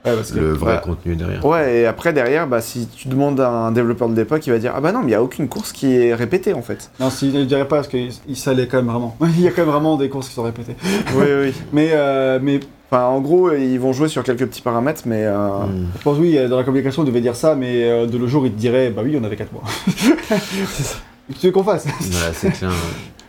Ouais, 0.10 0.16
parce 0.16 0.32
que- 0.32 0.40
le 0.40 0.54
vrai 0.54 0.82
contenu 0.84 1.16
derrière. 1.16 1.46
Ouais, 1.46 1.78
et 1.82 1.86
après 1.86 2.14
derrière, 2.14 2.48
bah 2.48 2.62
si 2.62 2.88
tu 2.88 3.08
demandes 3.08 3.40
à 3.40 3.50
un 3.50 3.72
développeur 3.72 4.10
de 4.10 4.16
l'époque, 4.16 4.46
il 4.48 4.52
va 4.52 4.60
dire 4.60 4.74
ah 4.76 4.82
bah 4.82 4.92
non, 4.92 5.00
mais 5.00 5.08
il 5.08 5.12
y 5.12 5.16
a 5.16 5.24
aucune 5.24 5.48
course 5.48 5.72
qui 5.72 5.96
est 5.96 6.14
répétée 6.14 6.54
en 6.54 6.62
fait. 6.62 6.90
Non, 7.00 7.10
si, 7.10 7.32
je 7.32 7.40
dirais 7.40 7.68
pas, 7.68 7.78
parce 7.78 7.88
que 7.88 7.98
il- 8.28 8.36
ça 8.36 8.54
l'est 8.54 8.68
quand 8.68 8.78
même 8.78 8.88
vraiment. 8.88 9.16
Il 9.38 9.42
y 9.42 9.48
a 9.48 9.52
quand 9.52 9.62
même 9.64 9.72
vraiment 9.72 9.98
des 9.98 10.10
courses 10.10 10.28
qui 10.30 10.36
sont 10.36 10.44
répétées. 10.44 10.76
oui 11.16 11.26
oui. 11.42 11.54
Mais, 11.74 11.90
euh, 11.94 12.40
mais 12.42 12.60
Enfin, 12.92 13.04
en 13.04 13.22
gros, 13.22 13.52
ils 13.54 13.78
vont 13.78 13.94
jouer 13.94 14.08
sur 14.08 14.24
quelques 14.24 14.48
petits 14.48 14.64
paramètres, 14.64 15.04
mais 15.06 15.24
euh, 15.24 15.38
Mm. 15.38 15.88
je 16.00 16.02
pense, 16.04 16.18
oui, 16.18 16.40
dans 16.50 16.58
la 16.58 16.64
communication, 16.64 17.04
on 17.04 17.06
devait 17.06 17.22
dire 17.22 17.36
ça, 17.36 17.54
mais 17.54 17.84
euh, 17.84 18.08
de 18.08 18.18
le 18.18 18.26
jour, 18.26 18.48
il 18.48 18.52
te 18.52 18.58
dirait, 18.60 18.90
bah 18.90 19.04
oui, 19.06 19.16
on 19.22 19.24
avait 19.24 19.36
4 19.36 19.54
mois. 19.54 19.62
Tu 21.40 21.46
veux 21.46 21.52
qu'on 21.52 21.64
fasse? 21.64 21.86
Voilà, 22.02 22.34
c'est 22.34 22.50
clair. 22.52 22.72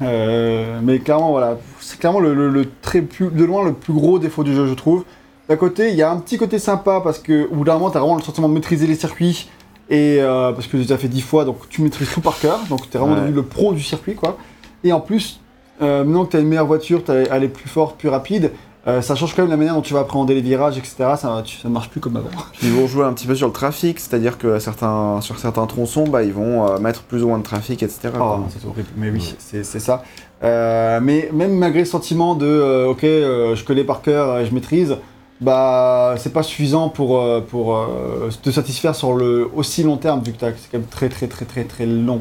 Euh, 0.03 0.79
mais 0.83 0.99
clairement, 1.01 1.33
voilà, 1.33 1.59
c'est 1.81 1.99
clairement 1.99 2.21
le, 2.21 2.35
le- 2.35 2.49
le 2.49 2.65
très 2.81 3.03
plus, 3.03 3.29
de 3.31 3.45
loin 3.45 3.63
le 3.65 3.75
plus 3.75 3.93
gros 3.93 4.19
défaut 4.19 4.43
du 4.45 4.55
jeu, 4.55 4.67
je 4.67 4.73
trouve. 4.73 5.05
D'un 5.51 5.57
côté, 5.57 5.89
il 5.91 5.97
y 5.97 6.03
a 6.03 6.11
un 6.13 6.17
petit 6.19 6.39
côté 6.39 6.61
sympa 6.61 7.01
parce 7.03 7.19
que 7.19 7.49
au 7.51 7.57
bout 7.57 7.65
d'un 7.65 7.73
moment, 7.75 7.91
t'as 7.91 7.99
vraiment 7.99 8.15
le 8.15 8.23
sentiment 8.23 8.49
de 8.49 8.55
maîtriser 8.55 8.87
les 8.87 8.95
circuits 8.95 9.51
et 9.89 10.19
euh, 10.21 10.53
parce 10.53 10.69
que 10.69 10.77
tu 10.77 10.93
as 10.93 10.97
fait 10.97 11.09
10 11.09 11.23
fois, 11.23 11.45
donc 11.45 11.69
tu 11.69 11.83
maîtrises 11.83 12.09
tout 12.15 12.21
par 12.21 12.39
cœur, 12.39 12.61
donc 12.71 12.89
t'es 12.89 12.99
vraiment 12.99 13.15
Ouais. 13.15 13.21
devenu 13.23 13.35
le 13.35 13.43
pro 13.43 13.73
du 13.73 13.83
circuit, 13.83 14.15
quoi. 14.15 14.39
Et 14.85 14.93
en 14.93 15.01
plus, 15.01 15.41
euh, 15.83 16.05
maintenant 16.05 16.25
que 16.25 16.31
t'as 16.31 16.41
une 16.41 16.47
meilleure 16.47 16.67
voiture, 16.69 17.03
t'as- 17.03 17.15
elle 17.33 17.43
est 17.43 17.49
plus 17.49 17.69
forte, 17.69 17.99
plus 17.99 18.09
rapide. 18.09 18.53
euh, 18.87 19.03
ça 19.03 19.15
change 19.15 19.35
quand 19.35 19.43
même 19.43 19.51
la 19.51 19.59
manière 19.59 19.75
dont 19.75 19.83
tu 19.83 19.93
vas 19.93 20.01
appréhender 20.01 20.35
les 20.35 20.41
virages, 20.41 20.79
etc. 20.79 20.95
Ça, 21.19 21.43
tu- 21.45 21.59
ne 21.67 21.71
marche 21.73 21.91
plus 21.91 22.01
comme 22.01 22.17
avant. 22.17 22.31
ils 22.63 22.71
vont 22.73 22.87
jouer 22.87 23.05
un 23.05 23.13
petit 23.13 23.27
peu 23.27 23.35
sur 23.35 23.47
le 23.49 23.53
trafic, 23.53 23.99
c'est-à-dire 24.01 24.39
que 24.39 24.59
certains, 24.61 25.21
sur 25.21 25.39
certains 25.39 25.67
tronçons, 25.67 26.05
bah, 26.09 26.23
ils 26.23 26.33
vont 26.33 26.67
euh, 26.67 26.79
mettre 26.79 27.03
plus 27.03 27.23
ou 27.25 27.29
moins 27.29 27.37
de 27.39 27.43
trafic, 27.43 27.83
etc. 27.83 28.11
Oh, 28.19 28.37
c'est 28.49 28.65
horrible. 28.67 28.89
Mais 28.97 29.11
oui, 29.11 29.35
c'est 29.39 29.65
c'est 29.65 29.81
ça. 29.81 30.03
Euh, 30.45 30.99
mais 31.03 31.29
même 31.33 31.53
malgré 31.59 31.81
le 31.81 31.85
sentiment 31.87 32.35
de 32.37 32.87
ok, 32.89 33.03
je 33.03 33.65
connais 33.65 33.85
par 33.85 34.01
cœur, 34.01 34.47
je 34.47 34.55
maîtrise, 34.55 34.97
bah 35.41 36.15
c'est 36.19 36.33
pas 36.33 36.43
suffisant 36.43 36.89
pour, 36.89 37.19
euh, 37.19 37.41
pour 37.41 37.77
euh, 37.77 38.29
te 38.43 38.51
satisfaire 38.51 38.95
sur 38.95 39.15
le 39.15 39.49
aussi 39.55 39.83
long 39.83 39.97
terme 39.97 40.23
vu 40.23 40.33
que 40.33 40.39
c'est 40.41 40.71
quand 40.71 40.79
même 40.79 40.87
très 40.87 41.09
très 41.09 41.29
très 41.29 41.45
très 41.45 41.65
très 41.65 41.87
long. 41.87 42.21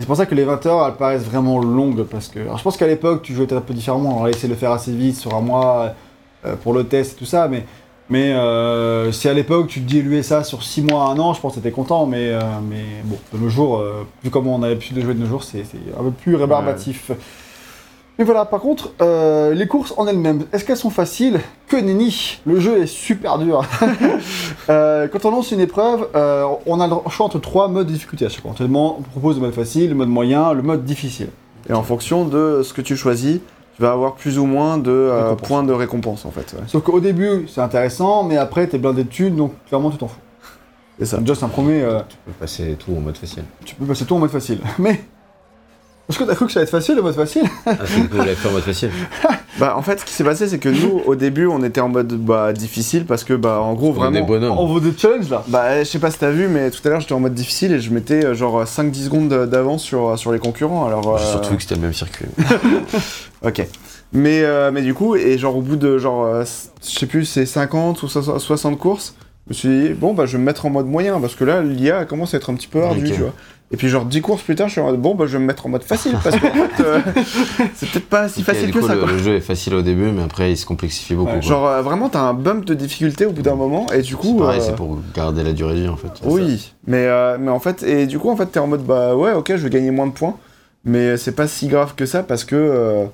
C'est 0.00 0.06
pour 0.06 0.16
ça 0.16 0.26
que 0.26 0.34
les 0.34 0.44
20 0.44 0.66
heures 0.66 0.86
elles 0.86 0.94
paraissent 0.94 1.24
vraiment 1.24 1.58
longues 1.58 2.04
parce 2.04 2.28
que 2.28 2.40
je 2.40 2.62
pense 2.62 2.76
qu'à 2.76 2.86
l'époque 2.86 3.22
tu 3.22 3.34
jouais 3.34 3.46
peut-être 3.46 3.58
un 3.58 3.64
peu 3.64 3.74
différemment, 3.74 4.20
on 4.20 4.24
a 4.24 4.30
essayé 4.30 4.48
de 4.48 4.54
le 4.54 4.58
faire 4.58 4.72
assez 4.72 4.92
vite 4.92 5.16
sur 5.16 5.34
un 5.34 5.40
mois 5.40 5.94
euh, 6.44 6.56
pour 6.56 6.72
le 6.72 6.84
test 6.84 7.12
et 7.12 7.16
tout 7.16 7.26
ça, 7.26 7.48
mais 7.48 7.64
mais 8.10 8.32
si 9.12 9.28
à 9.28 9.34
l'époque 9.34 9.66
tu 9.66 9.80
diluais 9.80 10.22
ça 10.22 10.42
sur 10.42 10.62
6 10.62 10.80
mois, 10.82 11.10
1 11.10 11.18
an, 11.18 11.34
je 11.34 11.40
pense 11.42 11.52
que 11.52 11.60
t'étais 11.60 11.72
content, 11.72 12.06
mais, 12.06 12.32
mais 12.66 13.02
bon, 13.04 13.18
de 13.34 13.38
nos 13.38 13.50
jours, 13.50 13.84
vu 14.24 14.30
comment 14.30 14.54
on 14.54 14.62
a 14.62 14.68
l'habitude 14.70 14.96
de 14.96 15.02
jouer 15.02 15.12
de 15.12 15.20
nos 15.20 15.26
jours, 15.26 15.44
c'est 15.44 15.58
un 15.60 16.04
peu 16.04 16.10
plus 16.10 16.34
rébarbatif. 16.34 17.10
Mais 18.18 18.24
voilà, 18.24 18.44
par 18.44 18.60
contre, 18.60 18.92
euh, 19.00 19.54
les 19.54 19.68
courses 19.68 19.94
en 19.96 20.08
elles-mêmes, 20.08 20.42
est-ce 20.52 20.64
qu'elles 20.64 20.76
sont 20.76 20.90
faciles? 20.90 21.38
Que 21.68 21.76
nenni 21.76 22.40
Le 22.46 22.58
jeu 22.58 22.82
est 22.82 22.86
super 22.86 23.38
dur. 23.38 23.62
Euh, 24.70 25.08
quand 25.08 25.24
on 25.24 25.30
lance 25.30 25.50
une 25.50 25.60
épreuve, 25.60 26.08
euh, 26.14 26.44
on 26.66 26.78
a 26.80 26.86
le 26.86 26.94
choix 27.08 27.24
entre 27.24 27.38
trois 27.38 27.68
modes 27.68 27.86
de 27.86 27.92
difficulté 27.92 28.26
à 28.26 28.28
chaque 28.28 28.42
fois. 28.42 28.52
On 28.60 29.00
propose 29.02 29.36
le 29.36 29.40
mode 29.42 29.54
facile, 29.54 29.88
le 29.88 29.94
mode 29.94 30.10
moyen, 30.10 30.52
le 30.52 30.60
mode 30.60 30.84
difficile. 30.84 31.28
Et 31.70 31.72
en 31.72 31.82
fonction 31.82 32.26
de 32.26 32.60
ce 32.62 32.74
que 32.74 32.82
tu 32.82 32.94
choisis, 32.94 33.40
tu 33.76 33.82
vas 33.82 33.92
avoir 33.92 34.14
plus 34.16 34.38
ou 34.38 34.44
moins 34.44 34.76
de 34.76 34.90
euh, 34.90 35.34
points 35.36 35.62
de 35.62 35.72
récompense 35.72 36.26
en 36.26 36.30
fait. 36.30 36.52
ouais. 36.52 36.64
Sauf 36.66 36.82
qu'au 36.82 37.00
début, 37.00 37.46
c'est 37.48 37.62
intéressant, 37.62 38.24
mais 38.24 38.36
après, 38.36 38.66
t'es 38.66 38.76
blindé 38.76 39.04
de 39.04 39.08
thunes, 39.08 39.36
donc 39.36 39.52
clairement, 39.68 39.90
tu 39.90 39.96
t'en 39.96 40.08
fous. 40.08 40.20
C'est 40.98 41.06
ça. 41.06 41.18
C'est 41.24 41.44
un 41.44 41.48
premier... 41.48 41.82
euh, 41.82 42.00
Tu 42.08 42.16
peux 42.26 42.32
passer 42.32 42.76
tout 42.78 42.92
en 42.94 43.00
mode 43.00 43.16
facile. 43.16 43.44
Tu 43.64 43.74
peux 43.74 43.86
passer 43.86 44.04
tout 44.04 44.16
en 44.16 44.18
mode 44.18 44.30
facile. 44.30 44.58
Mais. 44.78 45.00
Est-ce 46.08 46.18
que 46.18 46.24
t'as 46.24 46.34
cru 46.34 46.46
que 46.46 46.52
ça 46.52 46.60
allait 46.60 46.64
être 46.64 46.70
facile 46.70 46.96
le 46.96 47.02
mode 47.02 47.14
facile 47.14 47.42
Ah, 47.66 47.72
c'est 47.84 48.08
que 48.08 48.10
vous 48.12 48.18
l'avez 48.18 48.34
fait 48.34 48.48
en 48.48 48.52
mode 48.52 48.62
facile. 48.62 48.90
Bah 49.58 49.74
en 49.76 49.82
fait, 49.82 49.98
ce 49.98 50.04
qui 50.04 50.12
s'est 50.12 50.22
passé, 50.22 50.46
c'est 50.46 50.60
que 50.60 50.68
nous, 50.68 51.02
au 51.04 51.16
début, 51.16 51.46
on 51.48 51.64
était 51.64 51.80
en 51.80 51.88
mode 51.88 52.12
bah, 52.12 52.52
difficile 52.52 53.04
parce 53.06 53.24
que 53.24 53.34
bah 53.34 53.60
en 53.60 53.74
gros 53.74 53.88
On 53.98 54.14
est 54.14 54.20
vraiment. 54.22 54.24
bonhommes. 54.26 54.56
On 54.56 54.72
veut 54.72 54.80
des 54.80 54.96
challenges 54.96 55.28
là 55.30 55.42
Bah, 55.48 55.80
je 55.80 55.84
sais 55.88 55.98
pas 55.98 56.12
si 56.12 56.18
t'as 56.18 56.30
vu, 56.30 56.46
mais 56.46 56.70
tout 56.70 56.78
à 56.84 56.90
l'heure 56.90 57.00
j'étais 57.00 57.12
en 57.14 57.18
mode 57.18 57.34
difficile 57.34 57.72
et 57.72 57.80
je 57.80 57.90
mettais 57.90 58.24
euh, 58.24 58.34
genre 58.34 58.62
5-10 58.62 58.94
secondes 59.06 59.28
d'avance 59.50 59.82
sur, 59.82 60.16
sur 60.16 60.30
les 60.30 60.38
concurrents. 60.38 60.86
Alors, 60.86 61.12
euh, 61.12 61.18
J'ai 61.18 61.26
surtout 61.26 61.50
vu 61.50 61.56
que 61.56 61.62
c'était 61.62 61.74
le 61.74 61.80
même 61.80 61.92
circuit. 61.92 62.26
Ok. 63.44 63.66
Mais, 64.12 64.42
euh, 64.42 64.70
mais 64.72 64.82
du 64.82 64.94
coup, 64.94 65.16
et 65.16 65.36
genre 65.38 65.56
au 65.56 65.60
bout 65.60 65.76
de 65.76 65.98
genre, 65.98 66.24
euh, 66.24 66.44
je 66.82 66.98
sais 66.98 67.06
plus, 67.06 67.24
c'est 67.24 67.44
50 67.46 68.02
ou 68.02 68.08
60 68.08 68.38
60 68.40 68.78
courses, 68.78 69.14
je 69.46 69.50
me 69.50 69.54
suis 69.54 69.68
dit, 69.68 69.88
bon, 69.94 70.14
bah 70.14 70.24
je 70.26 70.32
vais 70.32 70.38
me 70.38 70.44
mettre 70.44 70.66
en 70.66 70.70
mode 70.70 70.86
moyen 70.86 71.20
parce 71.20 71.34
que 71.34 71.44
là, 71.44 71.62
l'IA 71.62 72.04
commence 72.04 72.32
à 72.34 72.36
être 72.36 72.50
un 72.50 72.54
petit 72.54 72.68
peu 72.68 72.82
ardue, 72.82 73.10
tu 73.10 73.20
vois. 73.20 73.32
Et 73.70 73.76
puis 73.76 73.88
genre 73.90 74.06
10 74.06 74.22
courses 74.22 74.40
plus 74.42 74.54
tard, 74.54 74.68
je 74.68 74.72
suis 74.72 74.80
en 74.80 74.86
mode, 74.86 74.96
bon, 75.00 75.14
bah 75.14 75.26
je 75.26 75.32
vais 75.34 75.38
me 75.40 75.44
mettre 75.46 75.66
en 75.66 75.68
mode 75.68 75.82
facile 75.82 76.16
parce 76.24 76.36
que 76.36 76.46
en 76.46 76.50
fait, 76.68 76.82
euh, 76.82 77.00
c'est 77.74 77.90
peut-être 77.90 78.08
pas 78.08 78.26
si 78.28 78.42
facile 78.42 78.70
que 78.72 78.80
ça, 78.80 78.94
le, 78.94 79.00
quoi. 79.02 79.12
le 79.12 79.18
jeu 79.18 79.34
est 79.36 79.40
facile 79.42 79.74
au 79.74 79.82
début, 79.82 80.10
mais 80.10 80.22
après 80.22 80.50
il 80.52 80.56
se 80.56 80.64
complexifie 80.64 81.14
beaucoup. 81.14 81.32
Ouais. 81.36 81.42
Genre 81.42 81.66
euh, 81.66 81.82
vraiment, 81.82 82.08
t'as 82.08 82.20
un 82.22 82.32
bump 82.32 82.64
de 82.64 82.72
difficulté 82.72 83.26
au 83.26 83.32
bout 83.32 83.42
d'un 83.42 83.56
moment 83.56 83.86
et 83.92 84.00
du 84.00 84.12
C'est 84.12 84.16
coup. 84.16 84.38
pareil, 84.38 84.60
euh, 84.60 84.64
c'est 84.64 84.74
pour 84.74 84.96
garder 85.14 85.42
la 85.42 85.52
durée 85.52 85.74
de 85.74 85.80
vie 85.80 85.88
en 85.88 85.96
fait. 85.96 86.08
Oui, 86.24 86.72
mais, 86.86 87.04
euh, 87.08 87.36
mais 87.38 87.50
en 87.50 87.60
fait, 87.60 87.82
et 87.82 88.06
du 88.06 88.18
coup, 88.18 88.30
en 88.30 88.36
fait, 88.36 88.46
t'es 88.46 88.58
en 88.58 88.68
mode, 88.68 88.84
bah 88.86 89.14
ouais, 89.14 89.32
ok, 89.32 89.48
je 89.50 89.56
vais 89.62 89.70
gagner 89.70 89.90
moins 89.90 90.06
de 90.06 90.12
points, 90.12 90.36
mais 90.86 91.18
c'est 91.18 91.32
pas 91.36 91.46
si 91.46 91.68
grave 91.68 91.94
que 91.94 92.06
ça 92.06 92.22
parce 92.22 92.44
que. 92.44 93.04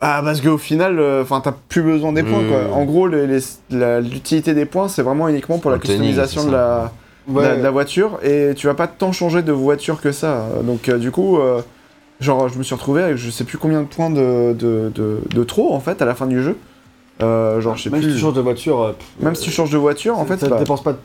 Ah, 0.00 0.20
parce 0.22 0.40
qu'au 0.42 0.58
final, 0.58 1.00
enfin, 1.22 1.40
t'as 1.42 1.54
plus 1.68 1.82
besoin 1.82 2.12
des 2.12 2.22
points, 2.22 2.42
Mmh. 2.42 2.48
quoi. 2.50 2.76
En 2.76 2.84
gros, 2.84 3.08
l'utilité 3.08 4.52
des 4.54 4.64
points, 4.66 4.86
c'est 4.88 5.02
vraiment 5.02 5.28
uniquement 5.28 5.58
pour 5.58 5.70
la 5.70 5.78
customisation 5.78 6.42
c'est 6.42 6.46
de 6.48 6.52
la, 6.52 6.92
de 7.28 7.62
la- 7.62 7.70
voiture, 7.70 8.18
et 8.22 8.52
tu 8.56 8.66
vas 8.66 8.74
pas 8.74 8.86
tant 8.86 9.12
changer 9.12 9.42
de 9.42 9.52
voiture 9.52 10.00
que 10.00 10.12
ça. 10.12 10.46
Donc, 10.64 10.88
euh, 10.88 10.98
du 10.98 11.10
coup, 11.10 11.38
euh, 11.38 11.60
genre, 12.20 12.48
je 12.48 12.58
me 12.58 12.62
suis 12.62 12.74
retrouvé 12.74 13.02
avec 13.02 13.16
je 13.16 13.30
sais 13.30 13.44
plus 13.44 13.58
combien 13.58 13.82
de 13.82 13.86
points 13.86 14.10
de, 14.10 14.52
de, 14.54 14.90
de, 14.94 15.18
de 15.34 15.44
trop, 15.44 15.72
en 15.74 15.80
fait, 15.80 16.00
à 16.02 16.04
la 16.04 16.14
fin 16.14 16.26
du 16.26 16.42
jeu. 16.42 16.56
Euh, 17.22 17.60
genre, 17.60 17.76
je 17.76 17.84
sais 17.84 17.90
Même 17.90 18.00
plus. 18.00 18.10
si 18.10 18.16
tu 18.16 18.22
changes 18.22 18.34
de 18.34 18.40
voiture, 18.40 18.94
pff, 18.98 19.24
Même 19.24 19.34
si 19.34 19.42
tu 19.42 19.50
changes 19.50 19.70
de 19.70 19.78
voiture, 19.78 20.18
en 20.18 20.24
fait, 20.24 20.38
ça 20.38 20.46
ne 20.46 20.50
bah, 20.52 20.58
dépense 20.58 20.82
pas 20.82 20.96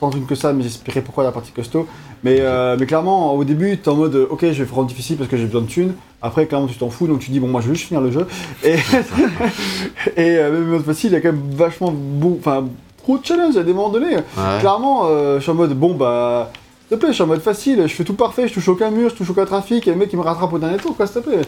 tant 0.00 0.08
de 0.08 0.14
thunes 0.14 0.26
que 0.26 0.34
ça, 0.34 0.52
mais 0.52 0.62
j'expliquerai 0.62 1.02
pourquoi 1.02 1.24
la 1.24 1.30
partie 1.32 1.52
costaud. 1.52 1.86
Mais, 2.24 2.42
mais 2.78 2.86
clairement, 2.86 3.34
au 3.34 3.44
début, 3.44 3.76
t'es 3.78 3.88
en 3.88 3.96
mode 3.96 4.14
ok, 4.30 4.46
je 4.52 4.62
vais 4.62 4.74
rendre 4.74 4.88
difficile 4.88 5.16
parce 5.16 5.28
que 5.30 5.36
j'ai 5.36 5.44
besoin 5.46 5.60
de 5.62 5.66
thunes. 5.66 5.92
Après, 6.22 6.46
clairement, 6.46 6.66
tu 6.66 6.76
t'en 6.76 6.90
fous, 6.90 7.06
donc 7.06 7.20
tu 7.20 7.30
dis 7.30 7.38
bon, 7.40 7.48
moi 7.48 7.60
je 7.60 7.68
vais 7.68 7.74
juste 7.74 7.86
finir 7.88 8.00
le 8.02 8.10
jeu. 8.10 8.26
Et, 8.64 8.74
et 10.16 10.36
euh, 10.38 10.64
même 10.64 10.82
facile, 10.82 11.10
il 11.10 11.14
y 11.14 11.16
a 11.16 11.20
quand 11.20 11.32
même 11.32 11.42
vachement 11.52 11.92
bon, 11.94 12.36
enfin, 12.38 12.66
trop 13.10 13.18
de 13.18 13.26
challenge 13.26 13.56
à 13.56 13.62
des 13.62 13.72
moments 13.72 13.88
donnés. 13.90 14.16
Ouais. 14.16 14.22
Clairement, 14.60 15.02
euh, 15.06 15.36
je 15.38 15.42
suis 15.42 15.50
en 15.50 15.54
mode 15.54 15.72
bon, 15.78 15.94
bah. 15.94 16.50
S'il 16.88 16.96
te 16.96 17.00
plaît, 17.02 17.10
je 17.10 17.14
suis 17.14 17.22
en 17.22 17.26
mode 17.28 17.40
facile, 17.42 17.82
je 17.86 17.94
fais 17.94 18.02
tout 18.04 18.14
parfait, 18.14 18.48
je 18.48 18.54
touche 18.54 18.68
aucun 18.68 18.90
mur, 18.90 19.10
je 19.10 19.14
touche 19.14 19.30
aucun 19.30 19.44
trafic, 19.44 19.86
et 19.86 19.90
le 19.92 19.96
mec 19.96 20.08
il 20.12 20.18
me 20.18 20.22
rattrape 20.24 20.52
au 20.52 20.58
dernier 20.58 20.76
tour, 20.78 20.96
quoi, 20.96 21.06
s'il 21.06 21.22
te 21.22 21.28
plaît. 21.28 21.42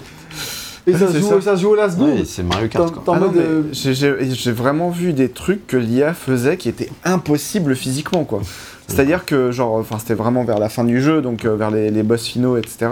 Et 0.87 0.93
Ouais, 0.93 0.99
ça, 0.99 1.09
se 1.09 1.19
joue, 1.19 1.29
ça. 1.29 1.41
ça 1.41 1.57
se 1.57 1.63
joue 1.63 1.75
à 1.75 1.77
la 1.79 1.91
seconde. 1.91 2.09
Ouais, 2.11 2.25
c'est 2.25 2.43
Mario 2.45 2.69
Kart 2.69 2.93
Ah 3.09 3.19
euh, 3.37 3.63
j'ai- 3.73 4.53
vraiment 4.53 4.91
vu 4.91 5.13
des 5.13 5.29
trucs 5.31 5.67
que 5.67 5.77
l'IA 5.77 6.13
faisait 6.15 6.57
qui 6.57 6.69
étaient 6.69 6.91
impossibles 7.05 7.75
physiquement, 7.77 8.23
quoi. 8.25 8.41
C'est-à-dire 8.89 9.25
que, 9.25 9.51
genre, 9.53 9.75
enfin, 9.75 9.99
c'était 9.99 10.15
vraiment 10.15 10.45
vers 10.45 10.59
la 10.59 10.69
fin 10.69 10.85
du 10.85 11.01
jeu, 11.03 11.23
donc 11.23 11.45
euh, 11.45 11.57
vers 11.57 11.71
les, 11.73 11.91
les 11.91 12.03
boss 12.05 12.25
finaux, 12.27 12.57
etc. 12.57 12.91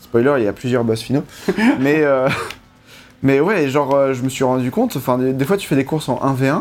Spoiler, 0.00 0.34
il 0.38 0.44
y 0.44 0.48
a 0.48 0.52
plusieurs 0.52 0.84
boss 0.84 1.00
finaux. 1.02 1.24
mais, 1.80 2.02
euh, 2.04 2.28
mais 3.22 3.40
ouais, 3.40 3.68
genre, 3.68 3.94
euh, 3.94 4.12
je 4.14 4.22
me 4.22 4.28
suis 4.28 4.44
rendu 4.44 4.70
compte, 4.70 4.96
enfin, 4.96 5.18
des, 5.18 5.32
des 5.32 5.44
fois, 5.44 5.56
tu 5.56 5.66
fais 5.68 5.76
des 5.76 5.84
courses 5.84 6.08
en 6.08 6.16
1v1, 6.22 6.60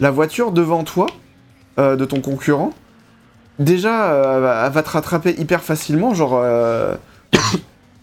la 0.00 0.10
voiture 0.10 0.50
devant 0.52 0.82
toi, 0.84 1.06
euh, 1.78 1.96
de 1.96 2.04
ton 2.04 2.20
concurrent, 2.20 2.72
déjà, 3.58 4.12
euh, 4.12 4.66
elle 4.66 4.72
va- 4.72 4.82
te 4.82 4.90
rattraper 4.90 5.34
hyper 5.38 5.62
facilement, 5.62 6.14
genre... 6.14 6.32
euh, 6.34 6.94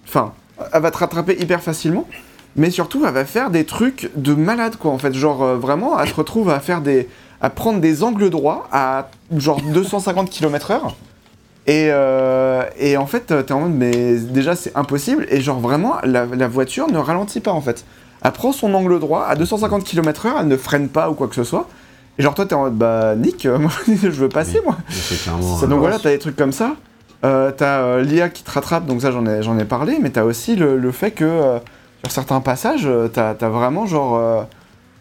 Enfin, 0.07 0.33
elle 0.73 0.81
va 0.81 0.91
te 0.91 0.97
rattraper 0.97 1.35
hyper 1.39 1.61
facilement, 1.61 2.07
mais 2.55 2.71
surtout, 2.71 3.03
elle 3.05 3.13
va 3.13 3.25
faire 3.25 3.49
des 3.49 3.65
trucs 3.65 4.09
de 4.15 4.33
malade, 4.33 4.77
quoi, 4.77 4.91
en 4.91 4.97
fait. 4.97 5.13
Genre, 5.13 5.43
vraiment, 5.55 5.99
elle 5.99 6.07
se 6.07 6.13
retrouve 6.15 6.49
à 6.49 6.59
faire 6.59 6.81
des... 6.81 7.09
à 7.41 7.49
prendre 7.49 7.79
des 7.81 8.03
angles 8.03 8.29
droits 8.29 8.67
à, 8.71 9.09
genre, 9.35 9.61
250 9.61 10.29
km/h. 10.29 10.79
Et, 11.67 11.89
euh, 11.91 12.63
et 12.79 12.95
en 12.95 13.05
fait, 13.05 13.25
t'es 13.45 13.51
en 13.51 13.59
mode, 13.59 13.73
mais 13.73 14.15
déjà, 14.17 14.55
c'est 14.55 14.75
impossible. 14.77 15.27
Et 15.29 15.41
genre, 15.41 15.59
vraiment, 15.59 15.95
la, 16.03 16.25
la 16.25 16.47
voiture 16.47 16.89
ne 16.89 16.97
ralentit 16.97 17.41
pas, 17.41 17.51
en 17.51 17.59
fait. 17.61 17.83
Elle 18.23 18.31
prend 18.31 18.53
son 18.53 18.73
angle 18.73 18.99
droit 18.99 19.25
à 19.27 19.35
250 19.35 19.83
km/h, 19.83 20.31
elle 20.39 20.47
ne 20.47 20.57
freine 20.57 20.87
pas 20.87 21.09
ou 21.09 21.13
quoi 21.13 21.27
que 21.27 21.35
ce 21.35 21.43
soit. 21.43 21.67
Et 22.19 22.23
genre 22.23 22.33
toi 22.33 22.45
t'es 22.45 22.55
en 22.55 22.61
mode 22.63 22.75
bah 22.77 23.15
Nick, 23.15 23.45
euh, 23.45 23.57
moi 23.59 23.71
je 23.87 24.07
veux 24.09 24.29
passer 24.29 24.59
Oui. 24.59 24.65
moi. 24.65 24.77
C'est 24.89 25.21
clairement. 25.21 25.57
Ça, 25.57 25.65
euh, 25.65 25.67
donc 25.69 25.79
voilà, 25.79 25.99
t'as 25.99 26.09
des 26.09 26.19
trucs 26.19 26.35
comme 26.35 26.51
ça. 26.51 26.75
Euh, 27.25 27.51
t'as 27.51 27.79
euh, 27.81 28.01
l'IA 28.03 28.29
qui 28.29 28.43
te 28.43 28.51
rattrape, 28.51 28.85
donc 28.85 29.01
ça 29.01 29.11
j'en 29.11 29.25
ai, 29.25 29.41
j'en 29.41 29.57
ai 29.57 29.65
parlé, 29.65 29.97
mais 30.01 30.09
t'as 30.11 30.23
aussi 30.23 30.55
le, 30.55 30.77
le 30.77 30.91
fait 30.91 31.11
que 31.11 31.25
euh, 31.25 31.57
sur 32.03 32.11
certains 32.11 32.41
passages, 32.41 32.87
t'as 33.13 33.29
as 33.39 33.49
vraiment 33.49 33.85
genre. 33.85 34.15
euh, 34.17 34.41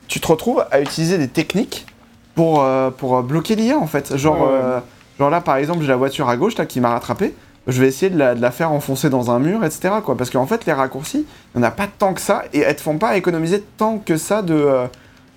tu 0.08 0.20
te 0.20 0.26
retrouves 0.28 0.64
à 0.70 0.80
utiliser 0.80 1.18
des 1.18 1.26
techniques 1.28 1.84
pour, 2.36 2.64
pour 2.98 3.22
bloquer 3.22 3.56
l'IA 3.56 3.76
en 3.78 3.86
fait. 3.88 4.16
Genre, 4.16 4.40
Ouais, 4.40 4.46
ouais. 4.46 4.60
euh, 4.62 4.78
genre 5.18 5.30
là 5.30 5.40
par 5.40 5.56
exemple, 5.56 5.80
j'ai 5.82 5.88
la 5.88 5.96
voiture 5.96 6.28
à 6.28 6.36
gauche 6.36 6.56
là, 6.56 6.64
qui 6.66 6.80
m'a 6.80 6.90
rattrapé. 6.90 7.34
Je 7.66 7.80
vais 7.82 7.88
essayer 7.88 8.10
de 8.10 8.16
la, 8.18 8.36
de 8.36 8.40
la 8.40 8.52
faire 8.52 8.70
enfoncer 8.70 9.10
dans 9.10 9.32
un 9.32 9.40
mur, 9.40 9.64
etc. 9.64 9.94
Quoi. 10.04 10.16
Parce 10.16 10.30
qu'en 10.30 10.46
fait, 10.46 10.64
les 10.66 10.72
raccourcis, 10.72 11.26
il 11.54 11.58
n'y 11.58 11.64
en 11.64 11.66
a 11.68 11.72
pas 11.72 11.88
tant 11.88 12.14
que 12.14 12.20
ça 12.20 12.44
et 12.52 12.60
elles 12.60 12.76
te 12.76 12.80
font 12.82 12.98
pas 12.98 13.16
économiser 13.16 13.64
tant 13.76 13.98
que 13.98 14.16
ça 14.16 14.42
de. 14.42 14.68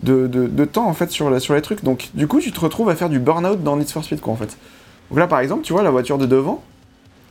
De, 0.03 0.27
de- 0.27 0.47
de 0.47 0.65
temps 0.65 0.87
en 0.87 0.93
fait 0.93 1.11
sur, 1.11 1.29
la- 1.29 1.39
sur 1.39 1.53
les 1.53 1.61
trucs. 1.61 1.83
Donc 1.83 2.09
du 2.13 2.27
coup 2.27 2.39
tu 2.39 2.51
te 2.51 2.59
retrouves 2.59 2.89
à 2.89 2.95
faire 2.95 3.09
du 3.09 3.19
burn-out 3.19 3.63
dans 3.63 3.75
Need 3.77 3.89
for 3.89 4.03
Speed 4.03 4.21
quoi 4.21 4.33
en 4.33 4.37
fait. 4.37 4.57
Donc 5.09 5.19
là 5.19 5.27
par 5.27 5.39
exemple 5.39 5.63
tu 5.63 5.73
vois 5.73 5.83
la 5.83 5.91
voiture 5.91 6.17
de 6.17 6.25
devant, 6.25 6.61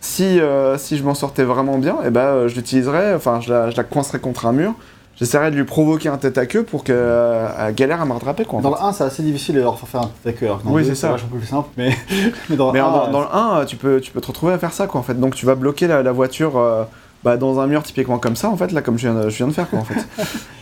si, 0.01 0.41
euh, 0.41 0.79
si 0.79 0.97
je 0.97 1.03
m'en 1.05 1.15
sortais 1.15 1.45
vraiment 1.45 1.79
bien, 1.79 1.97
et 2.07 2.11
ben 2.11 2.21
euh, 2.21 2.49
je 2.49 2.55
l'utiliserais, 2.57 3.15
enfin 3.15 3.41
je 3.41 3.53
la, 3.53 3.71
je 3.71 3.77
la 3.77 3.85
coincerais 3.85 4.21
contre 4.21 4.47
un 4.47 4.53
mur, 4.53 4.75
j'essaierais 5.17 5.51
de 5.51 5.57
lui 5.57 5.65
provoquer 5.65 6.09
un 6.09 6.19
tête 6.19 6.39
à 6.39 6.47
queue 6.47 6.63
pour 6.63 6.85
qu'elle 6.85 6.95
euh, 6.99 7.73
galère 7.73 8.01
à 8.01 8.05
me 8.05 8.13
rattraper 8.13 8.45
quoi 8.45 8.59
en 8.61 8.63
Dans 8.63 8.73
fait. 8.75 8.83
le 8.83 8.89
1, 8.89 8.93
c'est 8.93 9.05
assez 9.05 9.23
difficile 9.23 9.57
de 9.57 9.61
leur 9.61 9.77
faire 9.79 10.03
un 10.03 10.11
attaque 10.25 10.43
alors 10.43 10.61
que 10.61 10.65
dans 10.67 10.73
Oui, 10.73 10.83
le 10.83 10.89
2, 10.89 10.95
c'est 10.95 11.01
ça. 11.01 11.11
vachement 11.13 11.29
plus 11.37 11.47
simple, 11.47 11.69
mais, 11.77 11.97
mais 12.51 12.57
dans 12.57 12.69
le 12.69 12.73
Mais 12.75 12.79
1, 12.81 12.91
dans, 12.91 13.11
dans 13.11 13.21
le 13.23 13.27
1 13.33 13.59
euh, 13.61 13.65
tu 13.65 13.77
peux, 13.77 14.01
tu 14.01 14.13
peux 14.13 14.21
te 14.21 14.27
retrouver 14.29 14.53
à 14.53 14.59
faire 14.59 14.73
ça 14.73 14.87
quoi 14.87 15.01
en 15.01 15.03
fait. 15.05 15.15
Donc 15.19 15.35
tu 15.35 15.47
vas 15.47 15.55
bloquer 15.57 15.87
la, 15.89 16.03
la 16.05 16.13
voiture 16.13 16.57
euh, 16.59 16.85
bah, 17.25 17.37
dans 17.37 17.59
un 17.59 17.67
mur 17.67 17.83
typiquement 17.83 18.19
comme 18.19 18.37
ça 18.37 18.51
en 18.51 18.57
fait, 18.57 18.71
là 18.73 18.83
comme 18.83 18.99
je 18.99 19.09
viens 19.09 19.15
de, 19.21 19.29
je 19.31 19.37
viens 19.37 19.49
de 19.49 19.53
faire 19.53 19.69
quoi 19.69 19.81
en 19.81 19.85
fait. 19.85 20.07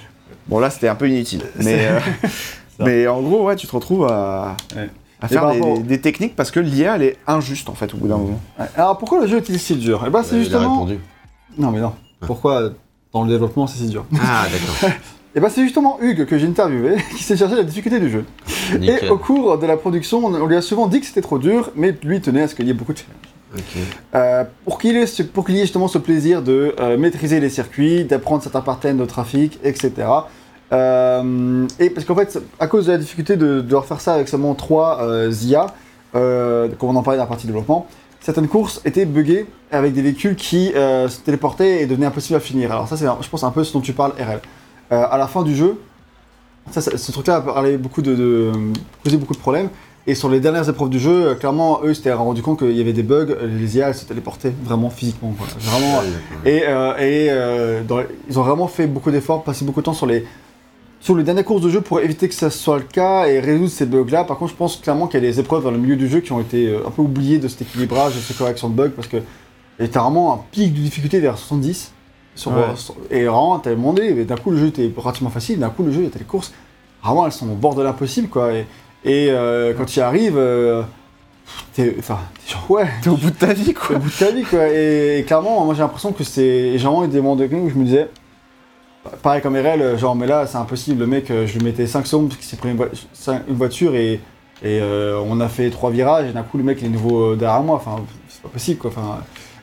bon 0.48 0.58
là 0.58 0.70
c'était 0.70 0.88
un 0.88 0.94
peu 0.94 1.08
inutile, 1.08 1.42
mais, 1.62 1.86
euh, 1.88 1.98
mais 2.78 3.06
en 3.06 3.20
gros 3.22 3.44
ouais 3.46 3.56
tu 3.56 3.66
te 3.66 3.72
retrouves 3.74 4.06
à... 4.06 4.56
Ouais. 4.74 4.88
À 5.20 5.26
Et 5.26 5.28
faire 5.30 5.50
des, 5.50 5.60
rapport- 5.60 5.78
des- 5.78 5.82
des 5.84 6.00
techniques 6.00 6.36
parce 6.36 6.50
que 6.50 6.60
l'IA 6.60 6.96
elle 6.96 7.02
est 7.02 7.16
injuste 7.26 7.70
en 7.70 7.74
fait 7.74 7.94
au 7.94 7.96
bout 7.96 8.06
d'un 8.08 8.18
moment. 8.18 8.38
Ouais. 8.58 8.66
Alors 8.76 8.98
pourquoi 8.98 9.20
le 9.22 9.26
jeu 9.26 9.38
est-il 9.38 9.58
si 9.58 9.74
dur? 9.76 10.04
Eh 10.06 10.10
ben 10.10 10.22
c'est 10.22 10.38
justement. 10.38 10.72
répondu. 10.82 10.98
Non 11.56 11.70
mais 11.70 11.80
non. 11.80 11.92
Pourquoi 12.20 12.70
dans 13.14 13.22
le 13.24 13.30
développement 13.30 13.66
c'est 13.66 13.78
si 13.78 13.88
dur? 13.88 14.04
Ah, 14.20 14.44
d'accord. 14.52 14.96
Eh 15.34 15.40
ben 15.40 15.50
c'est 15.50 15.62
justement 15.62 15.98
Hugues 16.00 16.24
que 16.24 16.38
j'ai 16.38 16.46
interviewé 16.46 16.96
qui 17.16 17.22
s'est 17.22 17.36
cherché 17.36 17.56
la 17.56 17.62
difficulté 17.62 18.00
du 18.00 18.10
jeu. 18.10 18.24
Et 18.80 19.06
au 19.10 19.18
cours 19.18 19.58
de 19.58 19.66
la 19.66 19.76
production, 19.76 20.24
on 20.24 20.34
on 20.34 20.46
lui 20.46 20.56
a 20.56 20.62
souvent 20.62 20.86
dit 20.86 20.98
que 21.00 21.04
c'était 21.06 21.20
trop 21.20 21.38
dur, 21.38 21.70
mais 21.76 21.94
lui 22.02 22.22
tenait 22.22 22.40
à 22.42 22.48
ce 22.48 22.54
qu'il 22.54 22.66
y 22.66 22.70
ait 22.70 22.72
beaucoup 22.74 22.94
de 22.94 22.98
challenges. 22.98 23.35
Euh, 24.14 24.44
pour 24.64 24.78
qu'il 24.78 24.94
y 24.94 25.58
ait 25.58 25.62
justement 25.62 25.88
ce 25.88 25.98
plaisir 25.98 26.42
de 26.42 26.74
euh, 26.80 26.96
maîtriser 26.96 27.40
les 27.40 27.50
circuits, 27.50 28.04
d'apprendre 28.04 28.42
certains 28.42 28.60
patterns 28.60 28.96
de 28.96 29.04
trafic, 29.04 29.58
etc. 29.62 29.92
Euh, 30.72 31.66
et 31.78 31.90
parce 31.90 32.06
qu'en 32.06 32.14
fait, 32.14 32.38
à 32.58 32.66
cause 32.66 32.86
de 32.86 32.92
la 32.92 32.98
difficulté 32.98 33.36
de, 33.36 33.60
de 33.60 33.74
refaire 33.74 34.00
ça 34.00 34.14
avec 34.14 34.28
seulement 34.28 34.54
3 34.54 35.00
IA, 35.42 35.66
comme 36.12 36.90
on 36.90 36.96
en 36.96 37.02
parlait 37.02 37.18
dans 37.18 37.24
la 37.24 37.28
partie 37.28 37.46
développement, 37.46 37.86
certaines 38.20 38.48
courses 38.48 38.80
étaient 38.84 39.04
buggées 39.04 39.46
avec 39.70 39.92
des 39.92 40.02
véhicules 40.02 40.36
qui 40.36 40.72
se 40.74 41.20
téléportaient 41.20 41.82
et 41.82 41.86
devenaient 41.86 42.06
impossibles 42.06 42.36
à 42.36 42.40
finir. 42.40 42.72
Alors 42.72 42.88
ça, 42.88 42.96
c'est, 42.96 43.06
je 43.20 43.28
pense, 43.28 43.44
un 43.44 43.50
peu 43.50 43.64
ce 43.64 43.72
dont 43.72 43.80
tu 43.80 43.92
parles, 43.92 44.12
RL. 44.18 44.40
À 44.90 45.18
la 45.18 45.26
fin 45.26 45.42
du 45.42 45.54
jeu, 45.54 45.78
ce 46.72 47.12
truc-là 47.12 47.36
a 47.36 47.40
parlé 47.42 47.78
causé 47.78 49.16
beaucoup 49.16 49.34
de 49.34 49.38
problèmes. 49.38 49.68
Et 50.08 50.14
sur 50.14 50.28
les 50.28 50.38
dernières 50.38 50.68
épreuves 50.68 50.88
du 50.90 51.00
jeu, 51.00 51.28
euh, 51.30 51.34
clairement, 51.34 51.80
eux 51.82 51.92
s'étaient 51.92 52.12
rendu 52.12 52.40
compte 52.40 52.60
qu'il 52.60 52.76
y 52.76 52.80
avait 52.80 52.92
des 52.92 53.02
bugs, 53.02 53.26
euh, 53.30 53.46
les 53.48 53.76
IA 53.76 53.88
elles 53.88 53.94
se 53.94 54.04
téléportaient 54.04 54.52
vraiment 54.64 54.88
physiquement. 54.90 55.34
quoi. 55.36 55.46
Vraiment, 55.58 56.00
et, 56.44 56.62
euh, 56.66 56.96
et, 56.98 57.26
euh, 57.30 57.82
dans- 57.82 58.02
ils 58.28 58.38
ont 58.38 58.42
vraiment 58.42 58.68
fait 58.68 58.86
beaucoup 58.86 59.10
d'efforts, 59.10 59.42
passé 59.42 59.64
beaucoup 59.64 59.80
de 59.80 59.84
temps 59.86 59.94
sur 59.94 60.06
les, 60.06 60.24
sur 61.00 61.16
les 61.16 61.24
dernières 61.24 61.44
courses 61.44 61.62
de 61.62 61.70
jeu 61.70 61.80
pour 61.80 61.98
éviter 62.00 62.28
que 62.28 62.34
ça 62.34 62.50
soit 62.50 62.78
le 62.78 62.84
cas 62.84 63.26
et 63.26 63.40
résoudre 63.40 63.70
ces 63.70 63.84
bugs-là. 63.86 64.22
Par 64.24 64.38
contre, 64.38 64.52
je 64.52 64.56
pense 64.56 64.76
clairement 64.76 65.08
qu'il 65.08 65.22
y 65.22 65.26
a 65.26 65.28
des 65.28 65.40
épreuves 65.40 65.64
dans 65.64 65.72
le 65.72 65.78
milieu 65.78 65.96
du 65.96 66.08
jeu 66.08 66.20
qui 66.20 66.30
ont 66.32 66.40
été 66.40 66.72
un 66.86 66.90
peu 66.90 67.02
oubliées 67.02 67.38
de 67.38 67.48
cet 67.48 67.62
équilibrage 67.62 68.14
de 68.14 68.20
cette 68.20 68.38
correction 68.38 68.68
de 68.68 68.74
bugs 68.74 68.90
parce 68.94 69.08
que 69.08 69.16
il 69.78 69.86
y 69.86 69.88
a 69.88 70.00
vraiment 70.00 70.34
un 70.34 70.38
pic 70.52 70.72
de 70.72 70.78
difficulté 70.80 71.18
vers 71.20 71.36
70. 71.36 71.90
Sur, 72.36 72.52
Ouais. 72.52 72.58
sur- 72.76 72.94
et 73.10 73.24
vraiment, 73.24 73.58
t'as 73.58 73.70
demandé, 73.70 74.12
mais 74.14 74.24
d'un 74.24 74.36
coup 74.36 74.50
le 74.50 74.58
jeu 74.58 74.66
était 74.66 74.90
relativement 74.96 75.30
facile, 75.30 75.58
d'un 75.58 75.70
coup 75.70 75.82
le 75.82 75.90
jeu, 75.90 76.04
était 76.04 76.18
les 76.18 76.24
courses, 76.26 76.52
vraiment 77.02 77.24
elles 77.26 77.32
sont 77.32 77.48
au 77.50 77.54
bord 77.54 77.74
de 77.74 77.82
l'impossible 77.82 78.28
quoi. 78.28 78.52
Et, 78.52 78.66
et, 79.06 79.28
euh, 79.30 79.72
quand 79.76 79.84
tu 79.84 80.00
y 80.00 80.02
arrives, 80.02 80.36
euh, 80.36 80.82
t'es 81.72 81.94
enfin, 81.98 82.18
t'es 82.44 82.52
genre 82.52 82.70
ouais, 82.70 82.88
T'es 83.02 83.08
au 83.08 83.16
bout 83.16 83.30
de 83.30 83.36
ta 83.36 83.52
vie 83.52 83.72
quoi. 83.72 83.96
au 83.96 83.98
bout 84.00 84.08
de 84.08 84.14
ta 84.14 84.32
vie 84.32 84.42
quoi. 84.42 84.68
Et, 84.68 85.20
et 85.20 85.22
clairement, 85.22 85.64
moi 85.64 85.74
j'ai 85.74 85.82
l'impression 85.82 86.12
que 86.12 86.24
c'est. 86.24 86.72
J'ai 86.76 86.84
vraiment 86.84 87.04
eu 87.04 87.08
des 87.08 87.20
moments 87.20 87.36
de 87.36 87.44
où 87.46 87.70
je 87.70 87.74
me 87.76 87.84
disais. 87.84 88.08
Pareil 89.22 89.40
comme 89.40 89.54
RL, 89.54 89.96
genre, 89.96 90.16
mais 90.16 90.26
là 90.26 90.48
c'est 90.48 90.58
impossible. 90.58 91.00
Le 91.00 91.06
mec, 91.06 91.30
euh, 91.30 91.46
je 91.46 91.56
lui 91.56 91.64
mettais 91.64 91.86
5 91.86 92.04
secondes 92.06 92.28
parce 92.28 92.40
qu'il 92.40 92.48
s'est 92.48 92.56
pris 92.56 92.70
une, 92.70 93.54
voiture 93.54 93.94
et, 93.94 94.14
et 94.14 94.80
euh, 94.80 95.22
on 95.24 95.38
a 95.38 95.46
fait 95.46 95.70
3 95.70 95.92
virages 95.92 96.28
et 96.28 96.32
d'un 96.32 96.42
coup 96.42 96.58
le 96.58 96.64
mec 96.64 96.78
il 96.80 96.86
est 96.86 96.90
nouveau 96.90 97.36
derrière 97.36 97.62
moi. 97.62 97.76
Enfin, 97.76 98.02
c'est 98.28 98.42
pas 98.42 98.48
possible 98.48 98.80
quoi. 98.80 98.90
Enfin, 98.90 99.18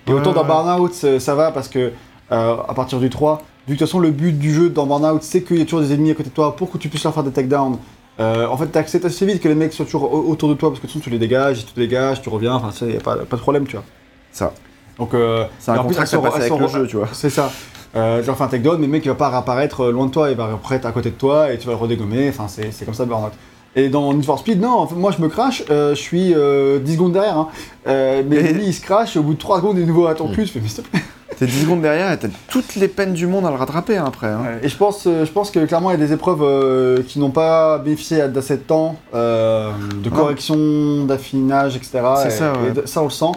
et 0.08 0.14
autant 0.14 0.32
dans. 0.32 0.46
Burnout 0.46 0.94
ça, 1.20 1.36
va 1.36 1.52
parce 1.52 1.68
que 1.68 1.92
à 2.30 2.74
partir 2.74 3.00
du 3.00 3.10
3, 3.10 3.38
vu 3.38 3.42
que 3.42 3.72
de 3.72 3.78
toute 3.80 3.88
façon 3.88 4.00
le 4.00 4.12
but 4.12 4.38
du 4.38 4.54
jeu 4.54 4.70
dans 4.70 4.86
Burnout 4.86 5.22
c'est 5.22 5.42
qu'il 5.42 5.58
y 5.58 5.62
a 5.62 5.66
toujours 5.66 5.82
des 5.82 5.94
ennemis 5.94 6.12
à 6.12 6.16
côté 6.16 6.30
de 6.30 6.36
toi 6.36 6.56
pour 6.56 6.72
que 6.72 6.78
tu 6.78 6.88
puisses 6.88 7.04
leur 7.04 7.14
faire 7.14 7.24
des 7.24 7.32
takedowns. 7.32 7.78
Euh, 8.20 8.46
en 8.48 8.58
fait, 8.58 8.68
t'acceptes 8.68 9.06
assez 9.06 9.26
vite 9.26 9.42
que 9.42 9.48
les 9.50 9.56
mecs 9.56 9.74
soient 9.74 9.86
toujours 9.86 10.14
au- 10.14 10.30
autour 10.30 10.48
de 10.50 10.54
toi 10.54 10.70
parce 10.70 10.80
que 10.80 10.88
façon 10.88 11.00
tu 11.00 11.10
les 11.10 11.18
dégages, 11.20 11.66
tu 11.66 11.74
te 11.74 11.80
dégages, 11.80 12.22
tu 12.22 12.30
reviens, 12.30 12.54
enfin, 12.54 12.70
il 12.82 12.88
n'y 12.90 12.98
a 12.98 13.00
pas, 13.00 13.16
pas 13.18 13.38
de 13.38 13.42
problème, 13.42 13.66
tu 13.66 13.76
vois. 13.76 13.86
Ça. 14.32 14.54
Donc, 15.00 15.14
euh, 15.16 15.46
C'est 15.60 15.72
un 15.72 15.78
contrat 15.80 16.06
sont- 16.06 16.24
elles 16.26 16.34
avec 16.34 16.48
sont- 16.50 16.60
le 16.60 16.68
jeu, 16.68 16.88
tu 16.88 16.98
vois. 16.98 17.08
C'est 17.14 17.30
ça. 17.32 17.52
Euh, 17.96 18.20
tu 18.24 18.32
fais 18.32 18.44
un 18.44 18.48
takedown, 18.48 18.78
mais 18.80 18.86
le 18.88 18.92
mec 18.92 19.06
il 19.06 19.10
va 19.10 19.16
pas 19.16 19.30
réapparaître 19.30 19.82
euh, 19.86 19.92
loin 19.92 20.06
de 20.08 20.12
toi, 20.12 20.30
il 20.32 20.38
va 20.38 20.46
apparaître 20.46 20.86
à 20.88 20.92
côté 20.92 21.10
de 21.12 21.16
toi 21.16 21.52
et 21.52 21.58
tu 21.58 21.66
vas 21.68 21.74
le 21.74 21.78
redégommer. 21.80 22.30
Enfin, 22.30 22.48
c'est 22.48 22.86
comme 22.86 22.94
ça 22.94 23.06
Burnout. 23.06 23.32
Et 23.76 23.90
dans 23.90 24.14
Need 24.14 24.26
for 24.26 24.38
Speed, 24.38 24.62
non, 24.62 24.70
en 24.74 24.86
fait, 24.88 24.94
moi 24.96 25.12
je 25.16 25.20
me 25.22 25.28
crache, 25.30 25.64
euh, 25.72 25.96
je 25.96 26.00
suis 26.00 26.34
euh, 26.36 26.78
10 26.80 26.94
secondes 26.94 27.14
derrière. 27.14 27.38
hein. 27.38 27.48
Euh, 27.88 28.22
mais 28.28 28.54
lui 28.54 28.66
il 28.68 28.74
se 28.74 28.82
crache, 28.82 29.16
et 29.16 29.20
au 29.20 29.24
bout 29.24 29.34
de 29.34 29.40
3 29.40 29.58
secondes 29.58 29.78
il 29.78 29.84
est 29.84 29.88
nouveau 29.88 30.06
à 30.06 30.14
ton 30.14 30.28
Mm. 30.28 30.34
cul, 30.34 30.46
je 30.46 30.52
fais 30.52 30.60
mais 30.60 30.68
s'il 30.68 30.84
te 30.84 30.90
plaît. 30.90 31.02
T'es 31.38 31.46
10 31.46 31.62
secondes 31.64 31.82
derrière 31.82 32.12
et 32.12 32.18
t'as 32.18 32.28
toutes 32.48 32.76
les 32.76 32.88
peines 32.88 33.14
du 33.14 33.28
monde 33.28 33.46
à 33.46 33.50
le 33.50 33.56
rattraper 33.56 33.98
hein, 33.98 34.06
après. 34.08 34.28
hein. 34.28 34.42
Et 34.62 34.70
je 34.70 34.78
pense, 34.78 35.06
euh, 35.08 35.26
je 35.26 35.32
pense 35.32 35.52
que 35.52 35.64
clairement 35.66 35.92
il 35.92 36.00
y 36.00 36.02
a 36.04 36.06
des 36.06 36.14
épreuves 36.14 36.42
euh, 36.44 37.02
qui 37.08 37.20
n'ont 37.20 37.32
pas 37.32 37.78
bénéficié 37.80 38.28
d'assez 38.28 38.58
de 38.58 38.62
temps, 38.64 38.96
euh, 39.14 39.72
de 40.04 40.10
correction, 40.10 41.06
d'affinage, 41.06 41.76
etc. 41.76 42.02
C'est 42.22 42.28
Et- 42.28 42.32
ça, 42.32 42.54
ouais. 42.54 42.74
et 42.84 42.88
ça 42.88 43.02
on 43.02 43.06
le 43.06 43.10
sent. 43.10 43.32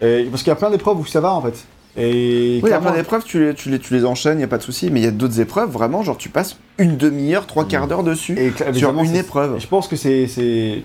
Et- 0.00 0.24
parce 0.30 0.42
qu'il 0.42 0.50
y 0.50 0.52
a 0.52 0.56
plein 0.56 0.70
d'épreuves 0.70 0.98
où 0.98 1.06
ça 1.06 1.20
va 1.20 1.32
en 1.32 1.40
fait. 1.42 1.64
Et 1.96 2.00
Oui, 2.02 2.10
il 2.10 2.54
y 2.54 2.58
a 2.58 2.60
clairement- 2.78 2.90
plein 2.90 2.96
d'épreuves, 2.98 3.22
tu 3.24 3.44
les, 3.44 3.54
tu, 3.54 3.68
les, 3.68 3.78
tu 3.78 3.92
les 3.92 4.04
enchaînes, 4.06 4.40
y 4.40 4.44
a 4.44 4.48
pas 4.48 4.56
de 4.56 4.62
souci, 4.62 4.90
mais 4.90 5.00
il 5.00 5.04
y 5.04 5.06
a 5.06 5.10
d'autres 5.10 5.40
épreuves, 5.40 5.70
vraiment, 5.70 6.02
genre 6.02 6.16
tu 6.16 6.30
passes 6.30 6.56
une 6.78 6.96
demi-heure, 6.96 7.46
trois 7.46 7.66
quarts 7.66 7.86
d'heure 7.86 8.02
dessus 8.02 8.34
et 8.38 8.50
sur 8.72 8.98
une 8.98 9.14
épreuve. 9.14 9.58
Je 9.60 9.66
pense 9.66 9.88
que 9.88 9.96
c'est, 9.96 10.26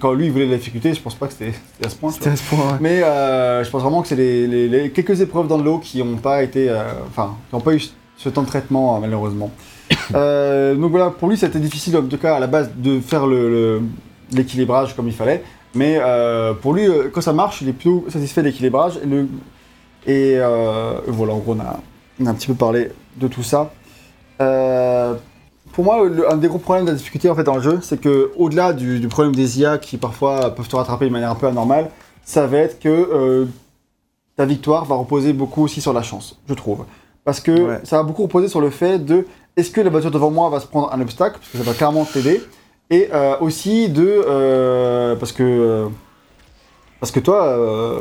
quand 0.02 0.12
lui 0.14 0.26
il 0.26 0.32
voulait 0.34 0.48
de 0.48 0.52
la 0.52 0.58
difficulté, 0.58 0.94
je 0.94 1.00
pense 1.02 1.16
pas 1.16 1.28
que 1.28 1.34
c'était 1.34 1.54
à 1.86 1.90
ce 1.90 1.96
point. 1.96 2.12
C'était 2.12 2.32
à 2.32 2.36
ce 2.36 2.44
point, 2.44 2.60
ouais. 2.60 2.78
Mais 2.82 3.04
euh, 3.04 3.64
je 3.64 3.70
pense 3.70 3.82
vraiment 3.82 4.02
que 4.02 4.10
c'est 4.10 4.18
les, 4.18 4.48
les- 4.48 4.68
les 4.68 4.90
quelques 4.92 5.22
épreuves 5.22 5.48
dans 5.48 5.58
le 5.58 5.64
lot 5.64 5.80
qui 5.80 6.04
n'ont 6.04 6.18
pas 6.18 6.44
été, 6.44 6.70
euh, 6.70 6.84
enfin, 7.10 7.36
qui 7.50 7.56
n'ont 7.56 7.62
pas 7.62 7.74
eu 7.74 7.82
ce 8.18 8.28
temps 8.30 8.42
de 8.42 8.48
traitement 8.48 8.98
euh, 8.98 9.00
malheureusement. 9.00 9.52
Euh, 10.16 10.76
donc 10.76 10.92
voilà, 10.92 11.10
pour 11.10 11.28
lui 11.30 11.36
c'était 11.38 11.60
difficile 11.60 11.96
en 11.98 12.02
tout 12.04 12.18
cas 12.18 12.36
à 12.36 12.40
la 12.40 12.48
base 12.48 12.70
de 12.78 13.00
faire 13.02 13.28
le, 13.28 13.50
le- 13.50 13.82
l'équilibrage 14.34 14.96
comme 14.96 15.08
il 15.08 15.14
fallait. 15.14 15.44
Mais 15.76 16.00
pour 16.62 16.74
lui, 16.74 16.88
quand 17.14 17.22
ça 17.22 17.34
marche, 17.34 17.62
il 17.62 17.70
est 17.70 17.74
plutôt 17.74 18.06
satisfait 18.10 18.42
de 18.42 18.48
l'équilibrage. 18.48 18.94
Et, 19.04 19.06
le- 19.06 19.28
et 20.08 20.36
euh, 20.38 20.96
voilà, 21.08 21.34
en 21.34 21.38
gros, 21.38 21.54
on 21.56 21.60
a, 21.60 21.80
on 22.20 22.26
a 22.26 22.30
un 22.32 22.34
petit 22.34 22.48
peu 22.48 22.54
parlé 22.56 22.90
de 23.18 23.28
tout 23.28 23.44
ça. 23.44 23.72
Euh, 24.42 25.14
pour 25.74 25.84
moi, 25.84 26.04
le- 26.08 26.32
un 26.32 26.38
des 26.38 26.48
gros 26.48 26.58
problèmes 26.60 26.86
de 26.86 26.92
la 26.92 26.98
difficulté 26.98 27.30
en 27.30 27.36
fait 27.36 27.44
dans 27.44 27.56
le 27.56 27.62
jeu, 27.62 27.80
c'est 27.82 28.00
que 28.00 28.32
au-delà 28.38 28.74
du, 28.74 29.00
du 29.00 29.08
problème 29.08 29.36
des 29.36 29.60
IA 29.60 29.78
qui 29.78 29.98
parfois 29.98 30.52
peuvent 30.56 30.68
te 30.68 30.76
rattraper 30.76 31.06
de 31.06 31.12
manière 31.12 31.32
un 31.32 31.36
peu 31.36 31.48
anormale, 31.48 31.90
ça 32.24 32.48
va 32.48 32.58
être 32.60 32.80
que 32.80 32.90
euh, 32.90 33.46
ta 34.36 34.46
victoire 34.46 34.86
va 34.86 34.96
reposer 34.96 35.34
beaucoup 35.34 35.64
aussi 35.64 35.82
sur 35.82 35.94
la 35.94 36.02
chance, 36.04 36.40
je 36.48 36.54
trouve. 36.54 36.86
Parce 37.26 37.40
que 37.42 37.52
Ouais. 37.52 37.80
ça 37.84 37.98
va 37.98 38.04
beaucoup 38.04 38.24
reposer 38.24 38.48
sur 38.48 38.62
le 38.62 38.70
fait 38.70 39.00
de 39.00 39.26
est-ce 39.58 39.72
que 39.72 39.82
la 39.82 39.90
voiture 39.90 40.12
devant 40.12 40.32
moi 40.32 40.50
va 40.50 40.60
se 40.60 40.68
prendre 40.68 40.92
un 40.94 41.02
obstacle, 41.02 41.40
parce 41.40 41.52
que 41.52 41.58
ça 41.58 41.64
va 41.64 41.74
clairement 41.74 42.06
t'aider, 42.06 42.42
et 42.90 43.10
aussi 43.42 43.90
de 43.90 45.16
parce 45.20 45.32
que 45.34 45.88
parce 47.00 47.12
que 47.12 47.20
toi, 47.20 47.44
euh, 47.46 48.00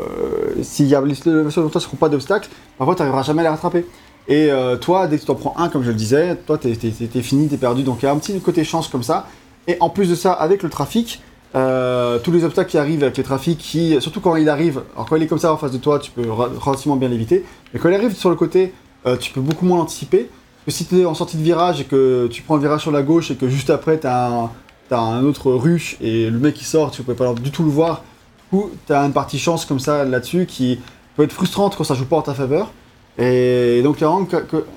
s'il 0.63 0.87
y 0.87 0.95
a 0.95 1.01
les 1.01 1.15
voitures 1.15 1.33
devant 1.33 1.51
toi 1.51 1.79
ne 1.81 1.85
seront 1.85 1.97
pas 1.97 2.09
d'obstacle, 2.09 2.49
parfois 2.79 2.95
tu 2.95 3.01
n'arriveras 3.01 3.23
jamais 3.23 3.41
à 3.41 3.45
les 3.45 3.49
rattraper. 3.51 3.87
Et 4.29 4.51
euh, 4.51 4.77
toi, 4.77 5.07
dès 5.07 5.19
que 5.19 5.25
tu 5.25 5.31
en 5.31 5.35
prends 5.37 5.55
un, 5.57 5.69
comme 5.69 5.83
je 5.85 5.91
le 5.91 5.95
disais, 5.95 6.37
toi, 6.47 6.59
t'es, 6.59 6.75
t'es- 6.75 6.91
t'es 6.91 7.23
fini, 7.23 7.49
t'es 7.49 7.57
perdu. 7.57 7.83
Donc 7.83 7.99
il 8.03 8.07
y 8.07 8.09
a 8.09 8.13
un 8.13 8.19
petit 8.19 8.39
côté 8.41 8.65
chance 8.65 8.89
comme 8.89 9.03
ça. 9.05 9.27
Et 9.69 9.77
en 9.81 9.91
plus 9.91 10.09
de 10.09 10.15
ça, 10.15 10.33
avec 10.33 10.63
le 10.63 10.69
trafic, 10.69 11.21
euh, 11.55 12.19
tous 12.19 12.33
les 12.33 12.45
obstacles 12.45 12.71
qui 12.71 12.79
arrivent 12.79 13.03
avec 13.03 13.17
le 13.17 13.23
trafic, 13.23 13.79
surtout 14.01 14.21
quand 14.21 14.37
il 14.37 14.49
arrive, 14.49 14.83
alors 14.95 15.07
quand 15.09 15.17
il 15.17 15.23
est 15.23 15.27
comme 15.27 15.39
ça 15.39 15.53
en 15.53 15.57
face 15.57 15.73
de 15.73 15.79
toi, 15.79 15.99
tu 15.99 16.11
peux 16.11 16.29
relativement 16.31 16.97
bien 16.97 17.09
l'éviter. 17.09 17.45
Mais 17.73 17.81
quand 17.81 17.89
il 17.89 17.95
arrive 17.95 18.15
sur 18.15 18.31
le 18.31 18.37
côté, 18.37 18.73
euh, 19.07 19.17
tu 19.17 19.33
peux 19.33 19.41
beaucoup 19.41 19.65
moins 19.65 19.79
l'anticiper. 19.79 20.29
Que 20.65 20.73
si 20.73 20.85
tu 20.85 21.01
es 21.01 21.05
en 21.05 21.15
sortie 21.15 21.37
de 21.37 21.43
virage 21.43 21.81
et 21.81 21.85
que 21.85 22.27
tu 22.27 22.43
prends 22.43 22.57
le 22.57 22.63
virage 22.63 22.83
sur 22.83 22.91
la 22.91 23.03
gauche 23.03 23.31
et 23.31 23.37
que 23.37 23.49
juste 23.49 23.71
après 23.71 24.01
tu 24.01 24.07
as 24.09 24.51
un, 24.91 25.25
autre 25.25 25.53
rush 25.53 25.97
et 26.01 26.29
le 26.29 26.39
mec 26.39 26.55
qui 26.55 26.65
sort, 26.65 26.91
tu 26.91 27.03
peux 27.03 27.15
pas 27.15 27.33
du 27.35 27.53
tout 27.53 27.63
le 27.63 27.71
voir. 27.71 28.03
Coup, 28.51 28.71
tu 28.87 28.93
as 28.93 29.01
une 29.01 29.13
partie 29.13 29.39
chance 29.39 29.65
comme 29.65 29.81
ça 29.81 30.05
là-dessus 30.05 30.47
qui 30.47 30.79
peut 31.17 31.23
être 31.25 31.33
frustrante 31.33 31.77
quand 31.77 31.85
ça 31.85 31.95
joue 31.95 32.07
pas 32.07 32.17
en 32.17 32.23
ta 32.23 32.35
faveur. 32.35 32.71
Et 33.19 33.81
donc, 33.83 33.97
il 33.99 34.03
y 34.03 34.05
a 34.05 34.09
vraiment 34.09 34.29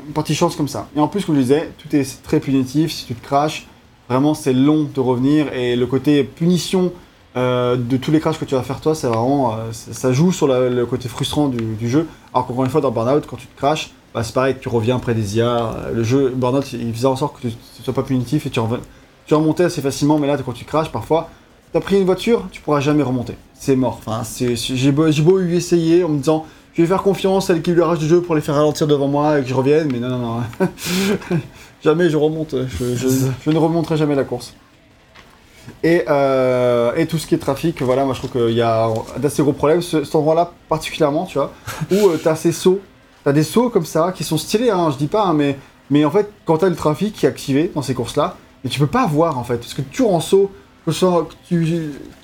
une 0.07 0.13
partie 0.13 0.33
chance 0.33 0.55
comme 0.55 0.69
ça. 0.69 0.87
Et 0.95 0.99
en 0.99 1.07
plus, 1.07 1.25
comme 1.25 1.35
je 1.35 1.41
disais, 1.41 1.71
tout 1.77 1.93
est 1.95 2.23
très 2.23 2.39
punitif. 2.39 2.91
Si 2.91 3.05
tu 3.05 3.13
te 3.13 3.23
craches, 3.23 3.67
Vraiment, 4.09 4.33
c'est 4.33 4.53
long 4.53 4.89
de 4.91 4.99
revenir 4.99 5.53
et 5.53 5.75
le 5.75 5.85
côté 5.85 6.23
punition 6.23 6.91
euh, 7.37 7.75
de 7.75 7.95
tous 7.95 8.09
les 8.09 8.19
crashs 8.19 8.39
que 8.39 8.45
tu 8.45 8.55
vas 8.55 8.63
faire 8.63 8.81
toi, 8.81 8.95
c'est 8.95 9.05
vraiment. 9.05 9.53
euh, 9.53 9.71
ça 9.71 10.11
joue 10.11 10.31
sur 10.31 10.47
le 10.47 10.83
côté 10.87 11.07
frustrant 11.07 11.47
du, 11.47 11.87
jeu. 11.87 12.07
Alors 12.33 12.47
qu'encore 12.47 12.63
une 12.65 12.71
fois, 12.71 12.81
dans 12.81 12.89
Burnout, 12.89 13.23
quand 13.27 13.35
tu 13.35 13.45
te 13.45 13.55
crashes, 13.55 13.91
bah, 14.15 14.23
c'est 14.23 14.33
pareil, 14.33 14.55
tu 14.59 14.67
reviens 14.67 14.95
après 14.95 15.13
des 15.13 15.37
IA. 15.37 15.45
euh, 15.45 15.91
Le 15.93 16.03
jeu, 16.03 16.33
Burnout, 16.35 16.73
il 16.73 16.91
faisait 16.91 17.05
en 17.05 17.15
sorte 17.15 17.35
que 17.35 17.41
tu 17.41 17.47
ne 17.79 17.83
sois 17.83 17.93
pas 17.93 18.01
punitif 18.01 18.47
et 18.47 18.49
tu, 18.49 18.59
tu 19.27 19.33
remontais 19.35 19.65
assez 19.65 19.81
facilement, 19.81 20.17
mais 20.17 20.25
là, 20.25 20.37
quand 20.43 20.53
tu 20.53 20.65
crashes, 20.65 20.91
parfois, 20.91 21.29
t'as 21.73 21.79
pris 21.81 21.97
une 21.97 22.05
voiture, 22.05 22.47
tu 22.51 22.61
pourras 22.61 22.79
jamais 22.79 23.03
remonter. 23.03 23.35
C'est 23.53 23.75
mort. 23.75 23.99
Enfin, 24.05 24.21
j'ai 24.53 24.91
beau, 24.91 25.07
beau 25.23 25.41
y 25.41 25.55
essayer 25.55 26.03
en 26.03 26.09
me 26.09 26.17
disant. 26.19 26.45
Je 26.75 26.83
vais 26.83 26.87
faire 26.87 27.01
confiance 27.03 27.49
à 27.49 27.53
l'équilibrage 27.55 27.99
du 27.99 28.07
jeu 28.07 28.21
pour 28.21 28.35
les 28.35 28.41
faire 28.41 28.55
ralentir 28.55 28.87
devant 28.87 29.07
moi 29.09 29.39
et 29.39 29.41
que 29.41 29.49
je 29.49 29.53
revienne, 29.53 29.89
mais 29.91 29.99
non, 29.99 30.07
non, 30.07 30.17
non. 30.37 30.67
jamais 31.83 32.09
je 32.09 32.15
remonte. 32.15 32.55
Je, 32.79 32.95
je- 32.95 33.07
je 33.43 33.49
ne 33.51 33.57
remonterai 33.57 33.97
jamais 33.97 34.15
la 34.15 34.23
course. 34.23 34.53
Et, 35.83 36.03
euh, 36.07 36.93
et 36.95 37.05
tout 37.05 37.17
ce 37.17 37.27
qui 37.27 37.35
est 37.35 37.39
trafic, 37.39 37.81
voilà, 37.81 38.05
moi 38.05 38.13
je 38.13 38.19
trouve 38.25 38.31
qu'il 38.31 38.55
y 38.55 38.61
a 38.61 38.87
d'assez 39.17 39.41
gros 39.43 39.51
problèmes. 39.53 39.81
Ce, 39.81 40.03
cet 40.03 40.15
endroit-là, 40.15 40.51
particulièrement, 40.69 41.25
tu 41.25 41.37
vois, 41.37 41.51
où 41.91 41.95
euh, 42.09 42.19
t'as 42.23 42.35
ces 42.35 42.51
sauts, 42.51 42.79
t'as 43.23 43.33
des 43.33 43.43
sauts 43.43 43.69
comme 43.69 43.85
ça 43.85 44.13
qui 44.15 44.23
sont 44.23 44.37
stylés, 44.37 44.69
hein, 44.71 44.89
je 44.91 44.97
dis 44.97 45.07
pas, 45.07 45.25
hein, 45.25 45.33
mais, 45.33 45.57
mais 45.89 46.05
en 46.05 46.11
fait, 46.11 46.29
quand 46.45 46.59
t'as 46.59 46.69
le 46.69 46.75
trafic 46.75 47.13
qui 47.13 47.25
est 47.25 47.29
activé 47.29 47.71
dans 47.75 47.81
ces 47.81 47.93
courses-là, 47.93 48.37
et 48.65 48.69
tu 48.69 48.79
peux 48.79 48.87
pas 48.87 49.05
voir 49.05 49.37
en 49.37 49.43
fait, 49.43 49.57
parce 49.57 49.73
que 49.73 49.81
toujours 49.81 50.13
en 50.13 50.19
saut, 50.21 50.51
que 50.85 50.91
ce 50.91 50.99
soit- 50.99 51.25
que 51.25 51.33
tu, 51.47 51.65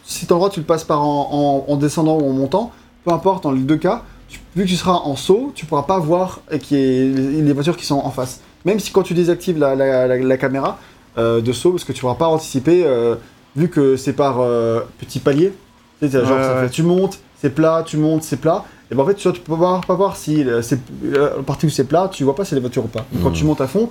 si 0.06 0.19
cet 0.22 0.32
endroit 0.32 0.49
tu 0.49 0.60
le 0.60 0.65
passes 0.65 0.84
par 0.84 1.02
en, 1.02 1.64
en- 1.68 1.72
en 1.72 1.76
descendant 1.77 2.18
ou 2.19 2.30
en 2.30 2.34
montant, 2.34 2.72
peu 3.03 3.11
importe, 3.11 3.44
dans 3.44 3.52
les 3.52 3.61
deux 3.61 3.77
cas, 3.77 4.03
tu- 4.27 4.40
vu 4.56 4.64
que 4.64 4.69
tu 4.69 4.76
seras 4.76 4.94
en 4.94 5.15
saut, 5.15 5.52
tu 5.56 5.65
pourras 5.65 5.84
pas 5.84 5.99
voir 5.99 6.40
et 6.52 6.60
qui 6.60 6.76
est, 6.76 7.07
les 7.41 7.53
voitures 7.53 7.77
qui 7.77 7.86
sont 7.86 7.95
en 7.99 8.10
face. 8.11 8.41
Même 8.65 8.80
si 8.80 8.91
quand 8.91 9.03
tu 9.03 9.14
désactives 9.14 9.60
la, 9.60 9.76
la- 9.76 10.07
la- 10.07 10.18
la 10.18 10.38
caméra 10.38 10.80
euh, 11.18 11.40
de 11.41 11.52
saut, 11.53 11.72
parce 11.72 11.84
que 11.84 11.94
tu 11.94 12.02
pourras 12.02 12.15
pas 12.15 12.27
anticiper, 12.27 12.84
euh, 12.86 13.15
vu 13.56 13.69
que 13.69 13.95
c'est 13.95 14.14
par 14.14 14.40
euh, 14.41 14.82
petits 14.99 15.19
paliers, 15.19 15.53
tu 15.99 16.07
sais, 16.07 16.11
c'est 16.11 16.26
genre, 16.26 16.38
Ouais, 16.38 16.44
ça 16.44 16.56
ouais. 16.56 16.61
fait, 16.64 16.69
tu 16.72 16.84
montes, 16.84 17.19
c'est 17.40 17.52
plat, 17.53 17.84
tu 17.86 17.98
montes, 17.98 18.23
c'est 18.23 18.38
plat, 18.38 18.65
et 18.91 18.95
ben 18.95 19.03
en 19.03 19.06
fait, 19.06 19.14
tu, 19.15 19.23
vois, 19.23 19.32
tu 19.32 19.41
peux 19.41 19.56
pas, 19.56 19.80
pas 19.88 19.94
voir 19.94 20.18
si 20.18 20.44
euh, 20.44 20.61
c'est 20.61 20.80
la 21.03 21.30
partie 21.45 21.68
où 21.68 21.69
c'est 21.69 21.86
plat, 21.86 22.10
tu 22.11 22.23
vois 22.23 22.36
pas 22.36 22.44
si 22.44 22.49
c'est 22.49 22.56
les 22.56 22.61
voitures 22.61 22.84
ou 22.86 22.90
pas. 22.90 23.06
Donc, 23.14 23.23
Quand 23.23 23.32
tu 23.32 23.45
montes 23.45 23.61
à 23.61 23.68
fond, 23.68 23.88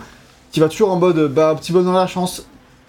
tu 0.53 0.61
vas 0.61 0.69
toujours 0.69 0.91
en 0.91 0.97
mode, 0.97 1.33
bah, 1.33 1.55
petit 1.59 1.73
bonheur 1.73 1.95
la 1.95 2.07
chance, 2.07 2.45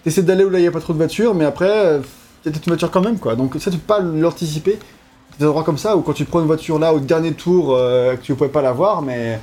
t'essaies 0.06 0.22
d'aller 0.22 0.44
où 0.44 0.50
là 0.50 0.58
il 0.60 0.64
y 0.64 0.68
a 0.68 0.70
pas 0.70 0.80
trop 0.80 0.92
de 0.92 0.98
voitures, 0.98 1.34
mais 1.34 1.44
après, 1.44 1.68
euh, 1.68 1.98
il 2.44 2.46
y 2.46 2.48
a 2.48 2.52
peut-être 2.52 2.66
une 2.66 2.70
voiture 2.70 2.90
quand 2.92 3.00
même, 3.00 3.18
quoi. 3.18 3.34
Donc 3.34 3.56
ça, 3.58 3.70
tu 3.72 3.78
peux 3.78 3.86
pas 3.94 4.00
l'anticiper. 4.00 4.78
Des 5.38 5.44
endroits 5.44 5.64
comme 5.64 5.76
ça, 5.78 5.96
où 5.96 6.00
quand 6.00 6.12
tu 6.14 6.24
prends 6.24 6.40
une 6.40 6.46
voiture 6.46 6.78
là 6.78 6.94
au 6.94 7.00
dernier 7.00 7.32
tour, 7.32 7.74
euh, 7.76 8.14
que 8.16 8.22
tu 8.22 8.34
pouvais 8.34 8.48
pas 8.48 8.62
la 8.62 8.72
voir, 8.72 9.02
mais 9.02 9.38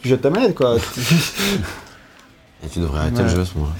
tu 0.00 0.08
jettes 0.08 0.20
ta 0.22 0.30
manette, 0.30 0.54
quoi. 0.56 0.76
Et 2.64 2.68
tu 2.68 2.80
devrais 2.80 3.00
arrêter 3.00 3.18
Ouais. 3.18 3.22
le 3.22 3.28
jeu 3.28 3.40
à 3.40 3.44
ce 3.44 3.54
moment-là. 3.54 3.72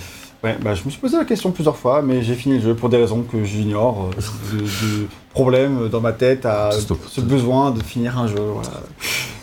Ouais, 0.45 0.57
bah, 0.63 0.75
je 0.75 0.85
me 0.85 0.91
suis 0.91 1.01
posé 1.01 1.17
la 1.17 1.25
question 1.25 1.51
plusieurs 1.51 1.77
fois, 1.77 2.01
mais 2.01 2.23
j'ai 2.23 2.35
fini 2.37 2.59
le 2.59 2.63
jeu 2.63 2.75
pour 2.75 2.89
des 2.89 2.97
raisons 2.97 3.23
que 3.23 3.43
j'ignore, 3.45 4.09
euh, 4.17 4.57
de, 4.57 4.61
de 4.63 5.07
problèmes 5.35 5.89
dans 5.89 6.01
ma 6.01 6.13
tête 6.13 6.47
à 6.47 6.71
Stop. 6.71 7.01
ce 7.09 7.21
besoin 7.21 7.73
de 7.73 7.83
finir 7.83 8.17
un 8.19 8.29
jeu. 8.29 8.37
Voilà. 8.39 8.81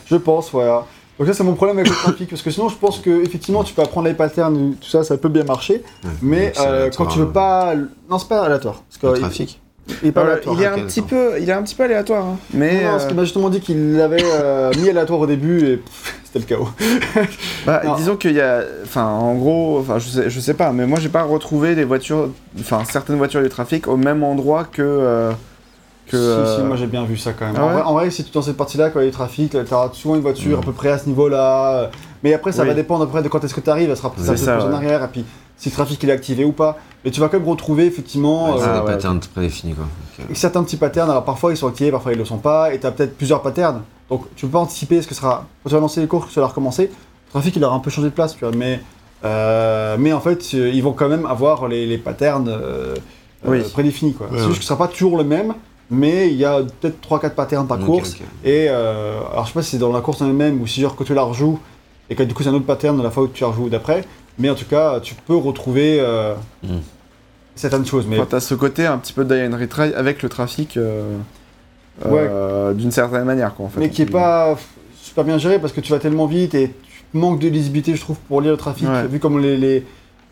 Je 0.06 0.16
pense, 0.16 0.50
voilà. 0.50 0.86
Donc 1.18 1.28
ça 1.28 1.34
c'est 1.34 1.44
mon 1.44 1.54
problème 1.54 1.78
avec 1.78 1.88
le 1.90 1.94
trafic, 1.96 2.28
parce 2.28 2.42
que 2.42 2.50
sinon 2.50 2.68
je 2.68 2.76
pense 2.76 2.98
que 2.98 3.22
effectivement 3.24 3.64
tu 3.64 3.72
peux 3.72 3.82
apprendre 3.82 4.06
les 4.06 4.14
patterns, 4.14 4.74
tout 4.80 4.88
ça, 4.88 5.02
ça 5.02 5.16
peut 5.16 5.28
bien 5.30 5.44
marcher, 5.44 5.82
Ouais. 6.04 6.10
mais 6.22 6.52
euh, 6.60 6.90
quand 6.96 7.06
tu 7.06 7.18
veux 7.18 7.24
euh, 7.24 7.28
pas, 7.28 7.74
non 8.10 8.18
c'est 8.18 8.28
pas 8.28 8.42
aléatoire, 8.42 8.82
parce 8.88 8.98
que 8.98 9.06
Le 9.06 9.14
il- 9.16 9.20
trafic 9.20 9.60
il 10.02 10.08
est 10.08 10.12
pas 10.12 10.22
Euh, 10.24 10.40
il 10.52 10.60
est 10.62 10.66
un 10.66 10.80
petit 10.80 11.00
peu, 11.00 11.40
il 11.40 11.48
est 11.48 11.52
un 11.52 11.62
petit 11.62 11.76
peu 11.76 11.84
aléatoire, 11.84 12.24
hein. 12.24 12.36
mais 12.52 12.78
Non, 12.78 12.82
non, 12.82 12.90
parce 12.90 13.04
euh, 13.04 13.06
qu'il 13.06 13.16
m'a 13.16 13.22
justement 13.24 13.48
dit 13.50 13.60
qu'il 13.60 13.92
l'avait 13.96 14.20
euh, 14.24 14.72
mis 14.78 14.88
aléatoire 14.90 15.20
au 15.20 15.26
début 15.26 15.64
et 15.64 15.82
c'était 16.24 16.40
le 16.40 16.44
chaos. 16.44 16.68
bah, 17.64 17.82
disons 17.96 18.16
qu'il 18.16 18.32
y 18.32 18.40
a, 18.40 18.62
enfin, 18.82 19.04
en 19.06 19.34
gros, 19.36 19.78
enfin, 19.78 19.98
je 20.00 20.08
sais, 20.08 20.28
je 20.28 20.40
sais 20.40 20.54
pas, 20.54 20.72
mais 20.72 20.86
moi 20.86 20.98
j'ai 20.98 21.08
pas 21.08 21.22
retrouvé 21.22 21.74
les 21.76 21.84
voitures, 21.84 22.30
enfin, 22.58 22.82
certaines 22.84 23.16
voitures 23.16 23.42
du 23.42 23.48
trafic 23.48 23.86
au 23.86 23.96
même 23.96 24.24
endroit 24.24 24.64
que 24.64 24.82
euh, 24.82 25.30
que. 26.06 26.16
Si, 26.16 26.54
si, 26.54 26.60
euh, 26.60 26.64
moi 26.64 26.76
j'ai 26.76 26.86
bien 26.86 27.04
vu 27.04 27.16
ça 27.16 27.32
quand 27.32 27.46
même. 27.46 27.54
Ah 27.58 27.64
en, 27.64 27.66
ouais 27.68 27.72
vrai, 27.74 27.82
en 27.82 27.92
vrai, 27.94 28.10
si 28.10 28.22
tu 28.24 28.30
es 28.30 28.32
dans 28.32 28.42
cette 28.42 28.56
partie-là, 28.56 28.90
quand 28.90 29.00
il 29.00 29.04
y 29.04 29.06
a 29.06 29.10
du 29.10 29.16
trafic, 29.16 29.52
là, 29.54 29.64
t'auras 29.64 29.90
souvent 29.92 30.14
une 30.16 30.22
voiture 30.22 30.58
Mm. 30.58 30.62
à 30.62 30.64
peu 30.64 30.72
près 30.72 30.90
à 30.90 30.98
ce 30.98 31.06
niveau-là. 31.08 31.72
euh, 31.74 31.86
Mais 32.22 32.32
après, 32.34 32.52
ça 32.52 32.62
Oui. 32.62 32.68
va 32.68 32.74
dépendre 32.74 33.04
après 33.04 33.22
de 33.22 33.28
quand 33.28 33.42
est-ce 33.44 33.54
que 33.54 33.60
tu 33.60 33.70
arrives. 33.70 33.90
Elle 33.90 33.96
sera 33.96 34.10
peut-être 34.10 34.32
plus 34.34 34.48
en 34.48 34.68
ouais. 34.68 34.74
arrière, 34.74 35.04
et 35.04 35.08
puis 35.08 35.24
si 35.56 35.68
le 35.68 35.74
trafic 35.74 36.02
il 36.02 36.08
est 36.10 36.12
activé 36.12 36.44
ou 36.44 36.52
pas. 36.52 36.76
Mais 37.04 37.10
tu 37.10 37.20
vas 37.20 37.28
quand 37.28 37.38
même 37.38 37.48
retrouver 37.48 37.86
effectivement 37.86 38.54
Ouais, 38.54 38.60
c'est 38.60 38.68
euh, 38.68 38.74
des 38.74 38.80
ouais. 38.80 38.86
patterns 38.94 39.20
prédéfinis 39.34 39.74
quoi. 39.74 39.84
Certains 40.34 40.62
petits 40.64 40.76
patterns. 40.76 41.10
Alors 41.10 41.24
parfois 41.24 41.52
ils 41.52 41.56
sont 41.56 41.68
activés, 41.68 41.90
parfois 41.90 42.12
ils 42.12 42.18
le 42.18 42.24
sont 42.24 42.38
pas. 42.38 42.74
Et 42.74 42.80
tu 42.80 42.86
as 42.86 42.90
peut-être 42.90 43.16
plusieurs 43.16 43.42
patterns. 43.42 43.82
Donc 44.10 44.24
tu 44.36 44.46
peux 44.46 44.52
pas 44.52 44.58
anticiper 44.58 45.00
ce 45.02 45.06
que 45.06 45.14
sera. 45.14 45.44
Quand 45.62 45.68
tu 45.70 45.74
vas 45.74 45.80
lancer 45.80 46.00
les 46.00 46.06
courses, 46.08 46.26
que 46.26 46.32
ça 46.32 46.40
va 46.40 46.48
recommencer. 46.48 46.84
Le 46.84 47.30
trafic 47.30 47.54
il 47.56 47.64
aura 47.64 47.76
un 47.76 47.80
peu 47.80 47.90
changé 47.90 48.08
de 48.08 48.12
place, 48.14 48.34
tu 48.34 48.44
vois. 48.44 48.54
Mais, 48.56 48.80
euh, 49.24 49.96
mais 49.98 50.12
en 50.12 50.20
fait, 50.20 50.52
ils 50.52 50.80
vont 50.82 50.92
quand 50.92 51.08
même 51.08 51.26
avoir 51.26 51.68
les, 51.68 51.86
les 51.86 51.98
patterns 51.98 52.48
euh, 52.48 52.94
Oui. 53.44 53.62
prédéfinis. 53.72 54.14
Quoi. 54.14 54.26
Ouais, 54.26 54.32
c'est 54.32 54.38
juste 54.38 54.48
ouais. 54.50 54.54
que 54.56 54.62
ce 54.62 54.68
sera 54.68 54.78
pas 54.78 54.88
toujours 54.88 55.16
le 55.16 55.24
même. 55.24 55.54
Mais 55.90 56.28
il 56.30 56.36
y 56.36 56.44
a 56.44 56.60
peut-être 56.80 56.96
3-4 57.08 57.30
patterns 57.30 57.66
par 57.68 57.78
course. 57.78 58.14
ok. 58.14 58.20
Et 58.44 58.66
euh, 58.68 59.18
alors 59.32 59.44
je 59.44 59.48
sais 59.48 59.54
pas 59.54 59.62
si 59.62 59.70
c'est 59.72 59.78
dans 59.78 59.92
la 59.92 60.00
course 60.00 60.20
en 60.22 60.26
elle-même 60.26 60.60
ou 60.60 60.66
si 60.66 60.80
genre 60.80 60.96
que 60.96 61.04
tu 61.04 61.14
la 61.14 61.22
rejoues 61.22 61.58
et 62.10 62.14
que 62.16 62.22
du 62.24 62.34
coup 62.34 62.42
c'est 62.42 62.48
un 62.48 62.54
autre 62.54 62.66
pattern 62.66 62.96
de 62.98 63.02
la 63.02 63.10
fois 63.10 63.22
où 63.24 63.28
tu 63.28 63.42
la 63.44 63.50
rejoues 63.50 63.68
d'après. 63.68 64.04
Mais 64.38 64.50
en 64.50 64.54
tout 64.54 64.64
cas, 64.66 65.00
tu 65.00 65.14
peux 65.14 65.36
retrouver 65.36 65.98
euh, 66.00 66.34
Mm. 66.62 66.68
certaines 67.54 67.86
choses. 67.86 68.06
Mais 68.08 68.16
Enfin, 68.18 68.26
t'as 68.30 68.40
ce 68.40 68.54
côté 68.54 68.84
un 68.86 68.98
petit 68.98 69.12
peu 69.12 69.24
die 69.24 69.32
and 69.34 69.56
retry 69.58 69.94
avec 69.94 70.22
le 70.22 70.28
trafic 70.28 70.76
euh, 70.76 71.16
euh, 72.04 72.74
d'une 72.74 72.90
certaine 72.90 73.24
manière, 73.24 73.54
quoi, 73.54 73.66
en 73.66 73.68
fait. 73.68 73.80
mais 73.80 73.88
qui 73.90 74.02
est 74.02 74.06
pas 74.06 74.56
super 75.00 75.24
bien 75.24 75.38
géré 75.38 75.58
parce 75.58 75.72
que 75.72 75.80
tu 75.80 75.90
vas 75.92 75.98
tellement 75.98 76.26
vite 76.26 76.54
et 76.54 76.74
tu 77.12 77.16
manques 77.18 77.38
de 77.40 77.48
lisibilité, 77.48 77.94
je 77.94 78.00
trouve, 78.00 78.18
pour 78.28 78.40
lire 78.40 78.50
le 78.52 78.56
trafic. 78.58 78.88
Ouais. 78.88 79.06
Vu 79.06 79.18
comme 79.20 79.40
les, 79.40 79.56
les, 79.56 79.86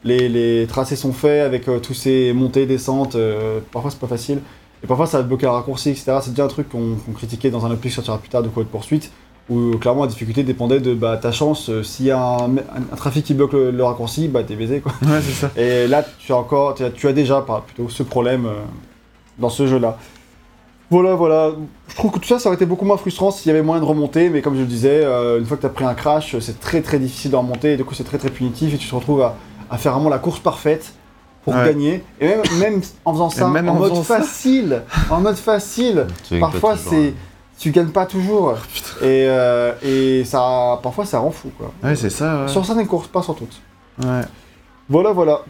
les, 0.05 0.29
les 0.29 0.67
tracés 0.67 0.97
sont 0.97 1.13
faits 1.15 1.43
avec 1.47 1.67
euh, 1.69 1.79
tous 1.79 1.95
ces 1.95 2.33
montées, 2.35 2.67
descentes, 2.67 3.15
euh, 3.15 3.61
parfois 3.73 3.91
c'est 3.91 4.01
pas 4.01 4.07
facile. 4.07 4.41
Et 4.85 4.87
parfois 4.87 5.07
ça 5.07 5.17
va 5.19 5.25
te 5.25 5.29
bloquer 5.29 5.47
un 5.47 5.53
raccourci, 5.53 5.91
etc. 5.91 6.19
C'est 6.23 6.31
déjà 6.31 6.45
un 6.45 6.49
truc 6.49 6.69
qu'on 6.69 6.97
critiquait 7.15 7.51
dans 7.51 7.65
un 7.67 7.71
autre 7.71 7.81
qui 7.81 7.91
sortira 7.91 8.19
plus 8.19 8.29
tard 8.29 8.43
de 8.43 8.49
Code 8.49 8.67
Poursuite, 8.67 9.11
où 9.49 9.59
euh, 9.59 9.77
clairement 9.79 10.03
la 10.03 10.09
difficulté 10.09 10.43
dépendait 10.43 10.81
de 10.81 10.95
bah, 10.95 11.17
ta 11.17 11.33
chance. 11.33 11.71
euh, 11.71 11.83
S'il 11.83 12.07
y 12.07 12.11
a 12.11 12.19
un, 12.19 12.57
un- 12.57 12.93
un 12.93 12.97
trafic 12.97 13.25
qui 13.25 13.35
bloque 13.35 13.55
le, 13.55 13.71
le 13.71 13.85
raccourci, 13.85 14.29
bah 14.29 14.43
t'es 14.45 14.57
baisé 14.57 14.81
quoi. 14.81 14.93
Ouais, 15.03 15.21
c'est 15.23 15.33
ça. 15.33 15.51
Et 15.57 15.87
là, 15.89 16.05
tu 16.19 16.33
as 16.33 16.37
encore, 16.37 16.75
tu 16.75 16.85
as, 16.85 16.91
tu 16.91 17.09
as 17.09 17.13
déjà 17.13 17.41
pas, 17.41 17.63
plutôt 17.67 17.89
ce 17.89 18.03
problème 18.03 18.47
euh, 18.47 18.53
dans 19.39 19.49
ce 19.49 19.67
jeu-là. 19.67 19.99
Voilà, 20.91 21.15
voilà. 21.15 21.53
Je 21.89 21.95
trouve 21.97 22.11
que 22.13 22.19
tout 22.19 22.29
ça, 22.29 22.39
ça 22.39 22.49
aurait 22.51 22.57
été 22.57 22.67
beaucoup 22.67 22.85
moins 22.85 22.99
frustrant 22.99 23.31
s'il 23.31 23.49
y 23.49 23.51
avait 23.55 23.63
moyen 23.63 23.81
de 23.83 23.87
remonter, 23.87 24.29
mais 24.29 24.43
comme 24.43 24.55
je 24.55 24.61
le 24.61 24.67
disais, 24.67 25.01
euh, 25.03 25.39
une 25.39 25.47
fois 25.47 25.57
que 25.57 25.63
tu 25.63 25.67
as 25.67 25.71
pris 25.71 25.85
un 25.87 25.95
crash, 25.95 26.39
c'est 26.41 26.61
très 26.61 26.83
très 26.83 26.99
difficile 26.99 27.31
de 27.31 27.37
remonter, 27.37 27.73
et 27.73 27.77
du 27.77 27.85
coup 27.85 27.95
c'est 27.95 28.05
très 28.05 28.19
très 28.19 28.29
punitif, 28.29 28.75
et 28.75 28.77
tu 28.79 28.87
te 28.89 28.95
retrouves 28.95 29.23
à, 29.23 29.35
à 29.71 29.79
faire 29.79 29.93
vraiment 29.95 30.11
la 30.11 30.19
course 30.19 30.41
parfaite 30.41 30.93
pour 31.45 31.55
Ouais. 31.55 31.67
gagner. 31.67 32.03
Et 32.21 32.27
même, 32.29 32.41
même 32.59 32.81
en 33.05 33.13
faisant 33.13 33.31
ça, 33.31 33.49
même 33.49 33.69
en, 33.69 33.73
en 33.73 33.79
mode 33.79 33.95
ça. 33.97 34.19
facile, 34.19 34.83
en 35.11 35.21
mode 35.21 35.37
facile, 35.37 36.07
parfois 36.41 36.77
c'est... 36.77 37.09
hein. 37.09 37.13
Tu 37.57 37.71
gagnes 37.71 37.91
pas 37.91 38.05
toujours. 38.07 38.55
Et, 39.01 39.27
euh, 39.29 39.73
et 39.83 40.25
ça, 40.25 40.81
parfois 40.83 41.05
ça 41.07 41.21
rend 41.21 41.31
fou, 41.31 41.51
quoi. 41.57 41.73
Ouais, 41.85 41.95
c'est 41.95 42.11
ça. 42.11 42.43
Ouais. 42.43 42.49
Sur 42.49 42.67
certaines 42.67 42.87
courses, 42.89 43.07
pas 43.07 43.23
sur 43.23 43.37
toutes. 43.37 43.61
Ouais. 44.03 44.23
Voilà, 44.89 45.13
voilà. 45.13 45.43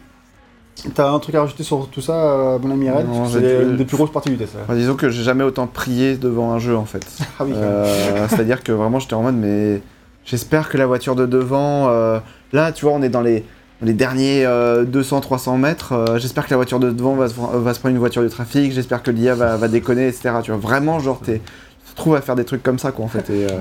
T'as 0.94 1.08
un 1.10 1.18
truc 1.18 1.34
à 1.34 1.40
rajouter 1.40 1.62
sur 1.62 1.88
tout 1.88 2.02
ça, 2.02 2.12
euh, 2.12 2.58
mon 2.58 2.72
ami 2.72 2.90
Red? 2.90 3.06
C'est 3.32 3.62
une 3.62 3.76
des 3.76 3.84
plus 3.86 3.96
grosses 3.96 4.12
parties 4.12 4.28
du 4.30 4.36
test. 4.36 4.52
Enfin, 4.62 4.74
disons 4.74 4.96
que 4.96 5.08
j'ai 5.08 5.22
jamais 5.22 5.44
autant 5.44 5.66
prié 5.66 6.16
devant 6.18 6.52
un 6.52 6.58
jeu, 6.58 6.76
en 6.76 6.84
fait. 6.84 7.06
Ah 7.40 7.44
oui. 7.44 7.52
Euh, 7.54 8.26
C'est-à-dire 8.28 8.62
que 8.62 8.72
vraiment, 8.72 8.98
j'étais 8.98 9.14
en 9.14 9.22
mode, 9.22 9.36
mais 9.36 9.80
j'espère 10.26 10.68
que 10.68 10.76
la 10.76 10.86
voiture 10.86 11.14
de 11.16 11.24
devant, 11.26 11.88
euh, 11.88 12.18
là, 12.52 12.70
tu 12.72 12.84
vois, 12.84 12.92
on 12.94 13.02
est 13.02 13.08
dans 13.08 13.22
les, 13.22 13.44
les 13.82 13.92
derniers 13.92 14.44
200-300 14.84 15.58
mètres. 15.58 15.92
euh, 15.92 16.18
j'espère 16.18 16.44
que 16.46 16.50
la 16.50 16.56
voiture 16.56 16.78
de 16.80 16.90
devant 16.90 17.14
va 17.14 17.28
se, 17.28 17.34
va 17.34 17.74
se 17.74 17.80
prendre 17.80 17.94
une 17.94 17.98
voiture 18.00 18.22
de 18.22 18.28
trafic. 18.28 18.72
J'espère 18.72 19.02
que 19.02 19.10
l'IA 19.10 19.34
va, 19.34 19.56
va 19.56 19.68
déconner, 19.68 20.06
etc. 20.08 20.30
Tu 20.42 20.50
vois, 20.50 20.60
vraiment, 20.60 21.00
genre, 21.00 21.20
t'es- 21.20 21.40
tu 21.86 21.92
te 21.92 21.96
trouves 21.96 22.14
à 22.16 22.20
faire 22.20 22.36
des 22.36 22.44
trucs 22.44 22.62
comme 22.62 22.78
ça, 22.78 22.92
quoi, 22.92 23.04
en 23.04 23.08
fait. 23.08 23.28
Et, 23.30 23.44
euh, 23.44 23.58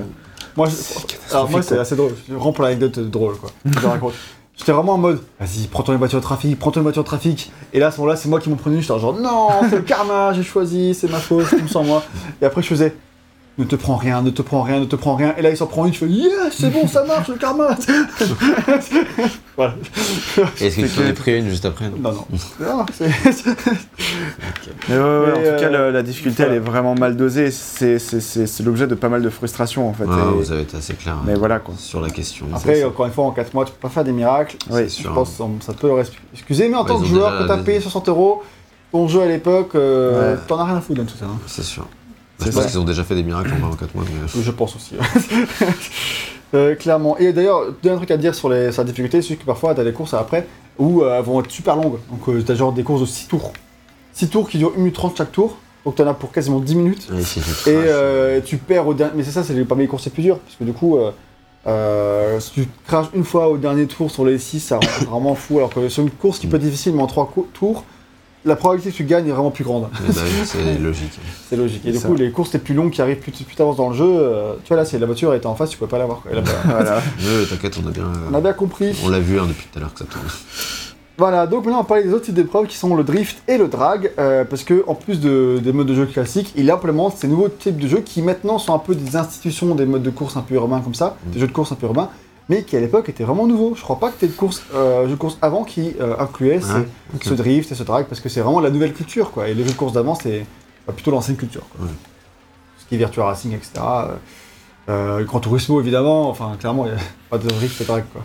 moi, 0.56 0.68
je- 0.68 0.74
c'est 1.62 1.78
assez 1.78 1.96
drôle. 1.96 2.12
Vraiment 2.28 2.52
pour 2.52 2.64
l'anecdote 2.64 2.98
euh, 2.98 3.04
drôle, 3.04 3.36
quoi. 3.36 3.50
Je 3.80 3.86
raconte. 3.86 4.14
J'étais 4.56 4.70
vraiment 4.70 4.92
en 4.94 4.98
mode, 4.98 5.20
vas-y, 5.40 5.66
prends-toi 5.66 5.94
une 5.94 5.98
voiture 5.98 6.20
de 6.20 6.24
trafic, 6.24 6.56
prends-toi 6.56 6.78
une 6.78 6.84
voiture 6.84 7.02
de 7.02 7.08
trafic. 7.08 7.50
Et 7.72 7.80
là, 7.80 7.88
à 7.88 7.90
ce 7.90 7.98
moment-là, 7.98 8.14
c'est 8.16 8.28
moi 8.28 8.38
qui 8.38 8.48
m'en 8.50 8.54
prenais 8.56 8.76
une. 8.76 8.82
J'étais 8.82 8.98
genre, 9.00 9.12
non, 9.18 9.48
c'est 9.68 9.74
le 9.76 9.82
karma, 9.82 10.32
j'ai 10.32 10.44
choisi, 10.44 10.94
c'est 10.94 11.10
ma 11.10 11.18
faute, 11.18 11.44
je 11.50 11.56
tombe 11.56 11.68
sans 11.68 11.82
moi. 11.82 12.04
Et 12.40 12.44
après, 12.44 12.62
je 12.62 12.68
faisais, 12.68 12.94
ne 13.56 13.64
te 13.64 13.76
prends 13.76 13.96
rien, 13.96 14.20
ne 14.22 14.30
te 14.30 14.42
prends 14.42 14.62
rien, 14.62 14.80
ne 14.80 14.84
te 14.84 14.96
prends 14.96 15.14
rien. 15.14 15.34
Et 15.38 15.42
là, 15.42 15.50
il 15.50 15.56
s'en 15.56 15.66
prend 15.66 15.84
une, 15.86 15.92
je 15.94 15.98
fais, 16.00 16.06
yes, 16.08 16.32
c'est 16.58 16.70
bon, 16.70 16.88
ça 16.88 17.04
marche, 17.04 17.28
le 17.28 17.36
karma. 17.36 17.68
voilà. 19.56 19.74
Est-ce 20.60 20.76
que 20.80 20.86
tu 20.86 21.00
en 21.06 21.08
as 21.08 21.12
pris 21.12 21.38
une 21.38 21.48
juste 21.48 21.64
après 21.64 21.88
non 21.88 21.96
Non, 21.98 22.12
non. 22.12 22.26
Mais 24.88 24.96
ouais, 24.98 25.02
ouais, 25.02 25.26
Mais, 25.26 25.32
en 25.32 25.34
tout 25.54 25.60
cas, 25.62 25.72
euh, 25.72 25.90
la 25.92 26.02
difficulté, 26.02 26.42
voilà. 26.42 26.52
elle 26.52 26.62
est 26.62 26.64
vraiment 26.64 26.94
mal 26.94 27.16
dosée. 27.16 27.50
C'est 27.50 27.98
c'est- 27.98 28.20
c'est- 28.20 28.46
c'est 28.46 28.62
l'objet 28.62 28.86
de 28.86 28.94
pas 28.94 29.08
mal 29.08 29.22
de 29.22 29.30
frustration, 29.30 29.88
en 29.88 29.92
fait. 29.94 30.04
Ah, 30.10 30.18
Et- 30.32 30.36
Vous 30.36 30.52
avez 30.52 30.62
été 30.62 30.76
assez 30.76 30.94
clair 30.94 31.16
Mais 31.24 31.32
hein, 31.32 31.36
voilà, 31.38 31.58
quoi. 31.60 31.74
sur 31.78 32.00
la 32.00 32.10
question. 32.10 32.46
Après, 32.54 32.80
Ça, 32.80 32.88
encore 32.88 33.06
une 33.06 33.12
fois, 33.12 33.24
en 33.24 33.30
4 33.30 33.54
mois, 33.54 33.64
tu 33.64 33.72
peux 33.72 33.78
pas 33.78 33.88
faire 33.88 34.04
des 34.04 34.12
miracles. 34.12 34.56
Oui, 34.70 34.88
Je 34.88 35.08
pense 35.08 35.30
que 35.30 35.64
ça 35.64 35.72
peut 35.72 35.88
le 35.88 36.02
excuser, 36.34 36.68
mais 36.68 36.76
en 36.76 36.82
Ouais, 36.82 36.88
tant 36.88 36.98
que 37.00 37.06
joueur, 37.06 37.38
que 37.38 37.44
t'as 37.48 37.58
payé 37.58 37.80
60 37.80 38.08
euros, 38.08 38.42
ton 38.92 39.08
jeu 39.08 39.22
à 39.22 39.26
l'époque, 39.26 39.70
euh, 39.74 40.34
Ouais. 40.34 40.40
t'en 40.46 40.58
as 40.58 40.64
rien 40.64 40.76
à 40.76 40.80
foutre 40.80 41.00
dans 41.00 41.06
tout 41.06 41.16
ça. 41.18 41.26
hein. 41.26 41.38
C'est 41.46 41.64
sûr. 41.64 41.86
Je 42.40 42.50
pense 42.50 42.66
qu'ils 42.66 42.78
ont 42.78 42.84
déjà 42.84 43.04
fait 43.04 43.14
des 43.14 43.22
miracles 43.22 43.52
en 43.62 43.68
24 43.70 43.94
mois. 43.94 44.04
mais- 44.08 44.42
Je 44.42 44.50
pense 44.50 44.76
aussi. 44.76 44.94
Euh, 46.54 46.76
clairement. 46.76 47.18
Et 47.18 47.32
d'ailleurs, 47.32 47.72
dernier 47.82 47.96
truc 47.98 48.12
à 48.12 48.16
dire 48.16 48.32
sur, 48.32 48.48
les, 48.48 48.70
sur 48.70 48.82
la 48.82 48.86
difficulté, 48.86 49.20
c'est 49.22 49.34
que 49.34 49.44
parfois, 49.44 49.74
t'as 49.74 49.82
des 49.82 49.92
courses 49.92 50.14
après, 50.14 50.46
où 50.78 51.02
euh, 51.02 51.18
elles 51.18 51.24
vont 51.24 51.40
être 51.40 51.50
super 51.50 51.74
longues. 51.74 51.98
Donc 52.10 52.28
euh, 52.28 52.42
t'as 52.46 52.54
genre 52.54 52.72
des 52.72 52.84
courses 52.84 53.00
de 53.00 53.06
6 53.06 53.26
tours. 53.26 53.52
6 54.12 54.28
tours 54.28 54.48
qui 54.48 54.58
durent 54.58 54.70
1 54.76 54.78
minute 54.78 54.94
30 54.94 55.16
chaque 55.16 55.32
tour. 55.32 55.56
Donc 55.84 55.96
t'en 55.96 56.06
as 56.06 56.14
pour 56.14 56.30
quasiment 56.30 56.60
10 56.60 56.76
minutes. 56.76 57.08
Et 57.66 57.74
euh, 57.74 58.40
tu 58.40 58.58
perds 58.58 58.86
au 58.86 58.94
dernier. 58.94 59.14
Mais 59.16 59.24
c'est 59.24 59.32
ça, 59.32 59.42
c'est 59.42 59.52
parmi 59.64 59.82
les 59.82 59.88
courses 59.88 60.04
les 60.04 60.12
plus 60.12 60.22
dures. 60.22 60.38
Parce 60.38 60.54
que 60.54 60.62
du 60.62 60.72
coup, 60.72 60.96
euh, 60.96 61.10
euh, 61.66 62.38
si 62.38 62.52
tu 62.52 62.68
craches 62.86 63.06
une 63.14 63.24
fois 63.24 63.48
au 63.48 63.56
dernier 63.56 63.86
tour 63.88 64.08
sur 64.12 64.24
les 64.24 64.38
6, 64.38 64.60
ça 64.60 64.76
rend 64.76 65.04
vraiment 65.10 65.34
fou. 65.34 65.56
Alors 65.58 65.70
que 65.70 65.88
sur 65.88 66.04
une 66.04 66.10
course 66.12 66.38
qui 66.38 66.46
peut 66.46 66.56
être 66.56 66.62
difficile, 66.62 66.94
mais 66.94 67.02
en 67.02 67.08
3 67.08 67.32
tours, 67.52 67.84
la 68.44 68.56
probabilité 68.56 68.90
que 68.90 68.96
tu 68.96 69.04
gagnes 69.04 69.26
est 69.26 69.32
vraiment 69.32 69.50
plus 69.50 69.64
grande. 69.64 69.88
Eh 70.08 70.12
bah 70.12 70.20
oui, 70.24 70.30
c'est 70.44 70.78
logique. 70.82 71.18
C'est 71.48 71.56
logique. 71.56 71.82
Et 71.86 71.92
du 71.92 71.98
ça. 71.98 72.08
coup, 72.08 72.14
les 72.14 72.30
courses 72.30 72.52
les 72.52 72.58
plus 72.58 72.74
longues 72.74 72.90
qui 72.90 73.00
arrivent 73.02 73.18
plus, 73.18 73.32
plus 73.32 73.54
t'avances 73.56 73.76
dans 73.76 73.88
le 73.90 73.94
jeu, 73.96 74.06
euh, 74.06 74.54
tu 74.64 74.68
vois 74.68 74.76
là, 74.76 74.84
c'est 74.84 74.98
la 74.98 75.06
voiture 75.06 75.32
était 75.34 75.46
en 75.46 75.54
face, 75.54 75.70
tu 75.70 75.78
pouvais 75.78 75.90
pas 75.90 75.98
l'avoir. 75.98 76.22
Et 76.30 76.34
là, 76.34 76.40
bah, 76.42 76.50
Voilà. 76.66 77.02
T'inquiète, 77.48 77.78
on 77.82 77.88
a 77.88 77.90
bien. 77.90 78.10
on 78.30 78.34
a 78.34 78.40
bien 78.40 78.52
compris. 78.52 78.96
On 79.04 79.08
l'a 79.08 79.20
vu 79.20 79.38
hein, 79.38 79.46
depuis 79.48 79.66
tout 79.72 79.78
à 79.78 79.80
l'heure 79.80 79.92
que 79.92 79.98
ça 80.00 80.04
tourne. 80.04 80.26
Voilà, 81.16 81.46
donc 81.46 81.60
maintenant 81.64 81.78
on 81.78 81.82
va 81.82 81.86
parler 81.86 82.02
des 82.02 82.12
autres 82.12 82.24
types 82.24 82.34
d'épreuves 82.34 82.66
qui 82.66 82.76
sont 82.76 82.96
le 82.96 83.04
drift 83.04 83.40
et 83.46 83.56
le 83.56 83.68
drag, 83.68 84.10
euh, 84.18 84.44
parce 84.44 84.64
que 84.64 84.82
en 84.88 84.96
plus 84.96 85.20
de- 85.20 85.60
des 85.62 85.72
modes 85.72 85.86
de 85.86 85.94
jeu 85.94 86.06
classiques, 86.06 86.52
il 86.56 86.68
implémente 86.72 87.16
ces 87.16 87.28
nouveaux 87.28 87.48
types 87.48 87.78
de 87.78 87.86
jeux 87.86 88.00
qui 88.00 88.20
maintenant 88.20 88.58
sont 88.58 88.74
un 88.74 88.80
peu 88.80 88.96
des 88.96 89.14
institutions 89.14 89.76
des 89.76 89.86
modes 89.86 90.02
de 90.02 90.10
course 90.10 90.36
un 90.36 90.40
peu 90.40 90.56
urbains 90.56 90.80
comme 90.80 90.96
ça, 90.96 91.16
Mm. 91.24 91.30
des 91.30 91.38
jeux 91.38 91.46
de 91.46 91.52
course 91.52 91.70
un 91.70 91.76
peu 91.76 91.86
urbains, 91.86 92.08
mais 92.48 92.62
qui 92.62 92.76
à 92.76 92.80
l'époque 92.80 93.08
étaient 93.08 93.24
vraiment 93.24 93.46
nouveaux. 93.46 93.74
Je 93.74 93.82
crois 93.82 93.98
pas 93.98 94.10
que 94.10 94.18
t'aies 94.18 94.28
de 94.28 94.32
course, 94.32 94.62
euh, 94.74 95.04
jeux 95.04 95.12
de 95.12 95.18
course 95.18 95.38
avant 95.42 95.64
qui 95.64 95.94
euh, 96.00 96.14
incluaient 96.18 96.60
ce 96.60 97.34
drift 97.34 97.70
et 97.72 97.74
ce 97.74 97.82
drag, 97.82 98.06
parce 98.06 98.20
que 98.20 98.28
c'est 98.28 98.40
vraiment 98.40 98.60
la 98.60 98.70
nouvelle 98.70 98.92
culture, 98.92 99.30
quoi. 99.30 99.48
Et 99.48 99.54
les 99.54 99.64
jeux 99.64 99.70
de 99.70 99.76
course 99.76 99.92
d'avant, 99.92 100.14
c'est 100.14 100.44
bah, 100.86 100.92
plutôt 100.92 101.10
l'ancienne 101.10 101.36
culture, 101.36 101.66
quoi. 101.70 101.86
Ouais. 101.86 101.92
Ce 102.78 102.86
qui 102.86 102.96
est 102.96 102.98
Virtua 102.98 103.26
Racing, 103.26 103.52
etc. 103.54 103.70
Euh, 103.78 104.14
euh, 104.88 105.24
Gran 105.24 105.40
Turismo, 105.40 105.80
évidemment, 105.80 106.28
enfin, 106.28 106.52
clairement, 106.58 106.86
il 106.86 106.92
n'y 106.92 106.98
a 106.98 107.02
pas 107.30 107.38
de 107.38 107.48
drift 107.48 107.80
et 107.80 107.84
drag, 107.84 108.04
quoi. 108.12 108.22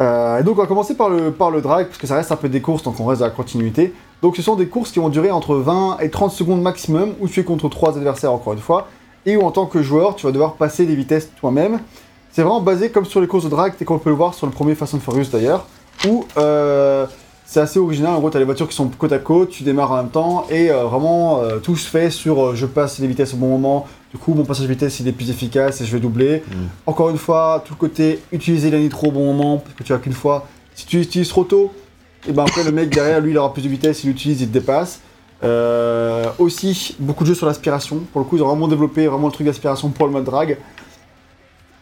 Euh, 0.00 0.40
et 0.40 0.42
donc 0.42 0.58
on 0.58 0.62
va 0.62 0.66
commencer 0.66 0.96
par 0.96 1.08
le, 1.08 1.30
par 1.30 1.50
le 1.50 1.60
drag, 1.60 1.86
parce 1.86 1.98
que 1.98 2.06
ça 2.06 2.16
reste 2.16 2.32
un 2.32 2.36
peu 2.36 2.48
des 2.48 2.60
courses, 2.60 2.82
donc 2.82 2.98
on 2.98 3.04
reste 3.04 3.20
dans 3.20 3.26
la 3.26 3.32
continuité. 3.32 3.92
Donc 4.22 4.36
ce 4.36 4.42
sont 4.42 4.56
des 4.56 4.66
courses 4.66 4.90
qui 4.90 4.98
vont 4.98 5.08
durer 5.08 5.30
entre 5.30 5.54
20 5.54 5.98
et 6.00 6.10
30 6.10 6.32
secondes 6.32 6.62
maximum, 6.62 7.14
où 7.20 7.28
tu 7.28 7.40
es 7.40 7.44
contre 7.44 7.68
trois 7.68 7.96
adversaires 7.96 8.32
encore 8.32 8.54
une 8.54 8.60
fois, 8.60 8.88
et 9.26 9.36
où 9.36 9.42
en 9.42 9.52
tant 9.52 9.66
que 9.66 9.82
joueur, 9.82 10.16
tu 10.16 10.26
vas 10.26 10.32
devoir 10.32 10.54
passer 10.54 10.84
des 10.86 10.96
vitesses 10.96 11.30
toi-même. 11.36 11.80
C'est 12.34 12.42
vraiment 12.42 12.60
basé 12.60 12.90
comme 12.90 13.04
sur 13.04 13.20
les 13.20 13.28
courses 13.28 13.44
de 13.44 13.48
drag, 13.48 13.74
tel 13.78 13.86
qu'on 13.86 14.00
peut 14.00 14.10
le 14.10 14.16
voir 14.16 14.34
sur 14.34 14.44
le 14.48 14.52
premier 14.52 14.74
Fast 14.74 14.92
and 14.94 14.98
Furious 14.98 15.26
d'ailleurs, 15.30 15.68
où 16.04 16.24
euh, 16.36 17.06
c'est 17.46 17.60
assez 17.60 17.78
original, 17.78 18.12
en 18.12 18.18
gros 18.18 18.28
tu 18.28 18.36
as 18.36 18.40
les 18.40 18.44
voitures 18.44 18.68
qui 18.68 18.74
sont 18.74 18.88
côte 18.88 19.12
à 19.12 19.20
côte, 19.20 19.50
tu 19.50 19.62
démarres 19.62 19.92
en 19.92 19.96
même 19.98 20.08
temps, 20.08 20.44
et 20.50 20.68
euh, 20.68 20.82
vraiment 20.82 21.42
euh, 21.42 21.58
tout 21.58 21.76
se 21.76 21.88
fait 21.88 22.10
sur 22.10 22.56
je 22.56 22.66
passe 22.66 22.98
les 22.98 23.06
vitesses 23.06 23.34
au 23.34 23.36
bon 23.36 23.46
moment, 23.46 23.86
du 24.10 24.18
coup 24.18 24.34
mon 24.34 24.44
passage 24.44 24.66
de 24.66 24.72
vitesse 24.72 24.98
il 24.98 25.06
est 25.06 25.12
plus 25.12 25.30
efficace 25.30 25.80
et 25.80 25.84
je 25.84 25.92
vais 25.92 26.00
doubler. 26.00 26.42
Mm. 26.48 26.54
Encore 26.86 27.10
une 27.10 27.18
fois, 27.18 27.62
tout 27.64 27.74
le 27.74 27.78
côté 27.78 28.18
utiliser 28.32 28.68
la 28.72 28.80
nitro 28.80 29.10
au 29.10 29.12
bon 29.12 29.32
moment, 29.32 29.58
parce 29.58 29.76
que 29.76 29.84
tu 29.84 29.92
as 29.92 29.98
qu'une 29.98 30.12
fois. 30.12 30.48
Si 30.74 30.86
tu 30.86 31.00
utilises 31.00 31.28
trop 31.28 31.44
tôt, 31.44 31.72
et 32.28 32.32
ben 32.32 32.42
après 32.42 32.64
le 32.64 32.72
mec 32.72 32.92
derrière 32.92 33.20
lui 33.20 33.30
il 33.30 33.38
aura 33.38 33.52
plus 33.52 33.62
de 33.62 33.68
vitesse, 33.68 34.02
il 34.02 34.08
l'utilise, 34.08 34.40
il 34.40 34.48
te 34.48 34.54
dépasse. 34.54 34.98
Euh, 35.44 36.24
aussi, 36.38 36.96
beaucoup 36.98 37.22
de 37.22 37.28
jeux 37.28 37.34
sur 37.34 37.46
l'aspiration. 37.46 38.00
Pour 38.12 38.20
le 38.20 38.26
coup, 38.26 38.36
ils 38.36 38.42
ont 38.42 38.48
vraiment 38.48 38.66
développé 38.66 39.06
vraiment 39.06 39.26
le 39.26 39.32
truc 39.32 39.46
d'aspiration 39.46 39.90
pour 39.90 40.06
le 40.06 40.12
mode 40.12 40.24
drag. 40.24 40.58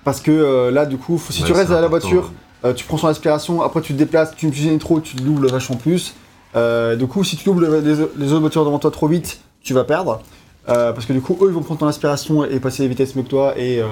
Parce 0.05 0.21
que 0.21 0.31
euh, 0.31 0.71
là, 0.71 0.87
du 0.87 0.97
coup, 0.97 1.19
faut- 1.19 1.33
si 1.33 1.43
Ouais, 1.43 1.47
tu 1.49 1.53
restes 1.53 1.71
à 1.71 1.81
la 1.81 1.89
voiture, 1.89 2.33
euh, 2.65 2.73
tu 2.75 2.85
prends 2.85 2.97
son 2.99 3.07
aspiration, 3.09 3.63
après 3.63 3.81
tu 3.81 3.93
te 3.93 3.99
déplaces, 3.99 4.35
tu 4.37 4.47
utilises 4.49 4.67
la 4.67 4.73
nitro, 4.73 5.01
tu 5.01 5.17
te 5.17 5.23
doubles 5.23 5.49
vachement 5.49 5.77
plus. 5.77 6.15
Euh, 6.57 6.97
du 6.97 7.07
coup, 7.07 7.25
si 7.25 7.37
tu 7.37 7.45
doubles 7.45 7.69
les, 7.83 7.95
les 8.17 8.33
autres 8.33 8.41
voitures 8.41 8.65
devant 8.65 8.79
toi 8.79 8.91
trop 8.91 9.07
vite, 9.09 9.41
tu 9.63 9.73
vas 9.75 9.85
perdre. 9.85 10.21
Euh, 10.69 10.93
parce 10.93 11.07
que 11.07 11.13
du 11.13 11.21
coup, 11.21 11.37
eux, 11.41 11.47
ils 11.49 11.53
vont 11.55 11.63
prendre 11.63 11.81
ton 11.81 11.87
aspiration 11.87 12.45
et 12.45 12.61
passer 12.61 12.83
les 12.83 12.89
vitesses 12.89 13.17
mieux 13.17 13.23
que 13.23 13.29
toi 13.29 13.55
et, 13.57 13.81
euh, 13.81 13.87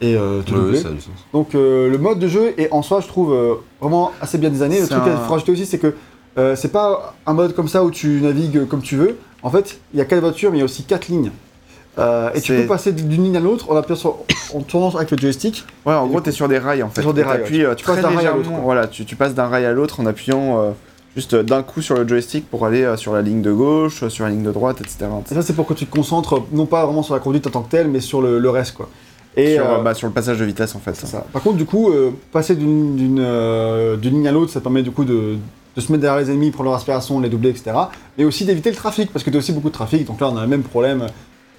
et 0.00 0.14
euh, 0.16 0.42
te 0.42 0.52
doubler. 0.52 0.76
ouais, 0.78 0.82
ça 0.82 0.88
a 0.88 0.92
du 0.92 1.00
sens. 1.00 1.10
Donc 1.32 1.54
euh, 1.54 1.90
le 1.90 1.98
mode 1.98 2.18
de 2.18 2.28
jeu 2.28 2.54
est 2.58 2.70
en 2.72 2.82
soi, 2.82 3.00
je 3.00 3.08
trouve, 3.08 3.32
euh, 3.32 3.54
vraiment 3.80 4.12
assez 4.20 4.38
bien 4.38 4.48
designé. 4.50 4.80
Le 4.80 4.86
truc 4.88 5.02
qu'il 5.02 5.12
faut 5.26 5.32
rajouter 5.32 5.52
aussi, 5.52 5.66
c'est 5.66 5.78
que 5.78 5.94
euh, 6.38 6.56
c'est 6.56 6.68
pas 6.72 7.14
un 7.26 7.34
mode 7.34 7.54
comme 7.54 7.68
ça 7.68 7.84
où 7.84 7.90
tu 7.90 8.20
navigues 8.22 8.66
comme 8.68 8.80
tu 8.80 8.96
veux. 8.96 9.18
En 9.42 9.50
fait, 9.50 9.78
il 9.92 9.98
y 9.98 10.00
a 10.00 10.04
quatre 10.06 10.20
voitures, 10.20 10.50
mais 10.50 10.56
il 10.58 10.60
y 10.60 10.62
a 10.62 10.66
aussi 10.66 10.84
quatre 10.84 11.08
lignes. 11.08 11.30
Euh, 11.98 12.30
et 12.34 12.40
tu 12.40 12.54
peux 12.54 12.66
passer 12.66 12.92
d'une 12.92 13.22
ligne 13.22 13.36
à 13.36 13.40
l'autre 13.40 13.70
en 13.70 13.76
appuyant 13.76 13.98
sur, 13.98 14.16
en 14.54 14.60
tournant 14.60 14.88
avec 14.96 15.10
le 15.10 15.18
joystick. 15.18 15.64
Ouais, 15.84 15.92
en 15.94 16.06
gros, 16.06 16.18
du 16.18 16.22
t'es 16.24 16.32
sur 16.32 16.48
des 16.48 16.58
rails 16.58 16.82
en 16.82 16.88
fait. 16.88 17.02
sur 17.02 17.12
des 17.12 17.22
rails, 17.22 17.42
ouais. 17.42 17.64
euh, 17.64 17.74
Tu 17.74 17.84
passes 17.84 18.00
d'un 18.00 18.08
rail 18.08 18.26
à 18.26 18.32
l'autre. 18.32 18.50
Voilà, 18.62 18.86
tu, 18.86 19.04
tu 19.04 19.14
passes 19.16 19.34
d'un 19.34 19.46
rail 19.46 19.66
à 19.66 19.72
l'autre 19.72 20.00
en 20.00 20.06
appuyant 20.06 20.58
euh, 20.62 20.70
juste 21.16 21.34
d'un 21.36 21.62
coup 21.62 21.82
sur 21.82 21.94
le 21.96 22.08
joystick 22.08 22.48
pour 22.48 22.64
aller 22.64 22.82
euh, 22.82 22.96
sur 22.96 23.12
la 23.12 23.20
ligne 23.20 23.42
de 23.42 23.52
gauche, 23.52 24.08
sur 24.08 24.24
la 24.24 24.30
ligne 24.30 24.42
de 24.42 24.52
droite, 24.52 24.80
etc. 24.80 25.04
Et 25.30 25.34
ça, 25.34 25.42
c'est 25.42 25.52
pour 25.52 25.66
que 25.66 25.74
tu 25.74 25.84
te 25.84 25.90
concentres 25.94 26.42
non 26.52 26.64
pas 26.64 26.86
vraiment 26.86 27.02
sur 27.02 27.12
la 27.12 27.20
conduite 27.20 27.46
en 27.46 27.50
tant 27.50 27.60
que 27.62 27.70
telle, 27.70 27.88
mais 27.88 28.00
sur 28.00 28.22
le, 28.22 28.38
le 28.38 28.50
reste, 28.50 28.72
quoi. 28.72 28.88
Et 29.36 29.56
sur, 29.56 29.82
bah, 29.82 29.92
sur 29.94 30.06
le 30.06 30.14
passage 30.14 30.38
de 30.38 30.44
vitesse 30.46 30.74
en 30.74 30.78
fait. 30.78 30.94
C'est 30.94 31.06
ça. 31.06 31.26
Par 31.32 31.42
contre, 31.42 31.56
du 31.56 31.64
coup, 31.66 31.90
passer 32.32 32.54
d'une 32.54 32.96
ligne 32.96 34.26
à 34.28 34.32
l'autre, 34.32 34.50
ça 34.52 34.60
permet 34.60 34.82
du 34.82 34.90
coup 34.90 35.04
de, 35.04 35.36
de 35.76 35.80
se 35.80 35.90
mettre 35.92 36.02
derrière 36.02 36.20
les 36.22 36.30
ennemis, 36.30 36.50
prendre 36.50 36.68
leur 36.70 36.76
aspiration, 36.78 37.18
les 37.20 37.28
doubler, 37.28 37.50
etc. 37.50 37.72
Mais 38.18 38.24
aussi 38.24 38.44
d'éviter 38.44 38.70
le 38.70 38.76
trafic, 38.76 39.10
parce 39.12 39.24
que 39.24 39.30
tu 39.30 39.36
as 39.36 39.38
aussi 39.38 39.52
beaucoup 39.52 39.68
de 39.68 39.74
trafic. 39.74 40.06
Donc 40.06 40.20
là, 40.20 40.28
on 40.28 40.36
a 40.36 40.42
le 40.42 40.48
même 40.48 40.62
problème, 40.62 41.06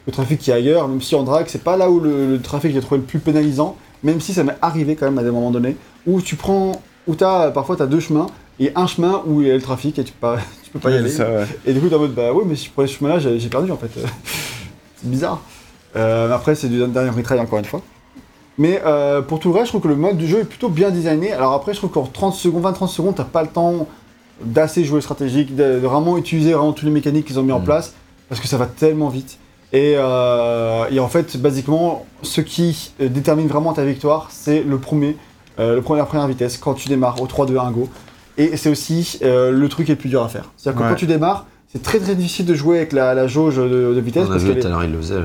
le 0.05 0.11
trafic 0.11 0.39
qui 0.39 0.51
est 0.51 0.53
ailleurs, 0.53 0.87
même 0.87 1.01
si 1.01 1.15
en 1.15 1.23
drag, 1.23 1.45
c'est 1.47 1.63
pas 1.63 1.77
là 1.77 1.89
où 1.89 1.99
le, 1.99 2.27
le 2.27 2.41
trafic 2.41 2.73
j'ai 2.73 2.81
trouvé 2.81 2.99
le 2.99 3.05
plus 3.05 3.19
pénalisant, 3.19 3.75
même 4.03 4.19
si 4.19 4.33
ça 4.33 4.43
m'est 4.43 4.57
arrivé 4.61 4.95
quand 4.95 5.05
même 5.05 5.17
à 5.17 5.23
des 5.23 5.31
moments 5.31 5.51
donnés, 5.51 5.77
où 6.05 6.21
tu 6.21 6.35
prends, 6.35 6.73
où 7.07 7.15
t'as, 7.15 7.51
parfois 7.51 7.75
tu 7.77 7.83
as 7.83 7.87
deux 7.87 7.99
chemins, 8.01 8.27
et 8.59 8.71
un 8.75 8.85
chemin 8.87 9.23
où 9.25 9.41
il 9.41 9.47
y 9.47 9.51
a 9.51 9.55
le 9.55 9.61
trafic 9.61 9.97
et 9.99 10.03
tu 10.03 10.11
peux 10.13 10.19
pas, 10.27 10.37
tu 10.63 10.69
peux 10.71 10.79
pas 10.79 10.91
y 10.91 10.97
aller. 10.97 11.09
c'est 11.09 11.17
ça, 11.17 11.29
ouais. 11.29 11.45
Et 11.65 11.73
du 11.73 11.79
coup, 11.79 11.87
t'es 11.89 11.95
en 11.95 11.99
mode, 11.99 12.13
bah 12.13 12.31
ouais, 12.33 12.43
mais 12.45 12.55
si 12.55 12.65
je 12.65 12.71
prenais 12.71 12.87
ce 12.87 12.95
chemin-là, 12.97 13.19
j'ai 13.19 13.39
j'ai 13.39 13.49
perdu 13.49 13.71
en 13.71 13.77
fait. 13.77 13.89
c'est 14.97 15.09
bizarre. 15.09 15.41
Euh, 15.95 16.31
après, 16.33 16.55
c'est 16.55 16.67
du 16.69 16.85
dernier 16.87 17.09
retry 17.11 17.39
encore 17.39 17.59
une 17.59 17.65
fois. 17.65 17.81
Mais 18.57 18.81
euh, 18.85 19.21
pour 19.21 19.39
tout 19.39 19.49
le 19.49 19.55
reste, 19.55 19.67
je 19.67 19.71
trouve 19.71 19.81
que 19.81 19.87
le 19.87 19.95
mode 19.95 20.17
du 20.17 20.27
jeu 20.27 20.39
est 20.41 20.45
plutôt 20.45 20.69
bien 20.69 20.91
designé. 20.91 21.31
Alors 21.31 21.53
après, 21.53 21.73
je 21.73 21.79
trouve 21.79 21.89
qu'en 21.91 22.03
30 22.05 22.35
secondes, 22.35 22.63
20-30 22.63 22.87
secondes, 22.87 23.15
t'as 23.15 23.23
pas 23.23 23.41
le 23.41 23.47
temps 23.49 23.87
d'assez 24.43 24.83
jouer 24.83 25.01
stratégique, 25.01 25.55
de, 25.55 25.63
de 25.63 25.87
vraiment 25.87 26.17
utiliser 26.17 26.53
vraiment 26.53 26.73
tous 26.73 26.85
les 26.85 26.91
mécaniques 26.91 27.25
qu'ils 27.25 27.39
ont 27.39 27.43
mis 27.43 27.51
en 27.51 27.59
Mm. 27.59 27.63
place, 27.65 27.93
parce 28.29 28.39
que 28.41 28.47
ça 28.47 28.57
va 28.57 28.65
tellement 28.67 29.09
vite. 29.09 29.37
Et, 29.73 29.95
euh, 29.97 30.85
et 30.91 30.99
en 30.99 31.07
fait, 31.07 31.35
basiquement, 31.37 32.05
ce 32.21 32.41
qui 32.41 32.91
euh, 33.01 33.09
détermine 33.09 33.47
vraiment 33.47 33.73
ta 33.73 33.83
victoire, 33.83 34.27
c'est 34.29 34.61
le 34.63 34.77
premier, 34.77 35.17
euh, 35.59 35.75
le 35.75 35.81
premier, 35.81 35.99
la 35.99 36.05
première 36.05 36.27
vitesse, 36.27 36.57
quand 36.57 36.75
tu 36.75 36.89
démarres 36.89 37.19
au 37.21 37.25
3, 37.27 37.47
2, 37.47 37.57
1, 37.57 37.71
go. 37.71 37.89
Et 38.37 38.55
c'est 38.57 38.69
aussi 38.69 39.19
euh, 39.23 39.51
le 39.51 39.69
truc 39.69 39.87
qui 39.87 39.91
est 39.91 39.95
le 39.95 39.99
plus 39.99 40.09
dur 40.09 40.23
à 40.23 40.29
faire. 40.29 40.51
C'est-à-dire 40.57 40.79
que 40.79 40.83
Ouais. 40.85 40.89
quand 40.91 40.95
tu 40.99 41.07
démarres, 41.07 41.45
c'est 41.71 41.81
très 41.81 41.97
très 41.99 42.13
difficile 42.13 42.45
de 42.45 42.53
jouer 42.53 42.77
avec 42.77 42.93
la, 42.93 43.15
la 43.15 43.25
jauge 43.25 43.55
de, 43.57 43.93
de 43.95 43.99
vitesse. 43.99 44.25
On 44.27 44.29
a 44.31 44.33
parce 44.33 44.43
vu 44.43 44.59
tout 44.59 44.67
à 44.67 44.69
l'heure, 44.69 44.83
il 44.83 44.91
le 44.91 44.97
faisait. 44.99 45.15
là. 45.15 45.21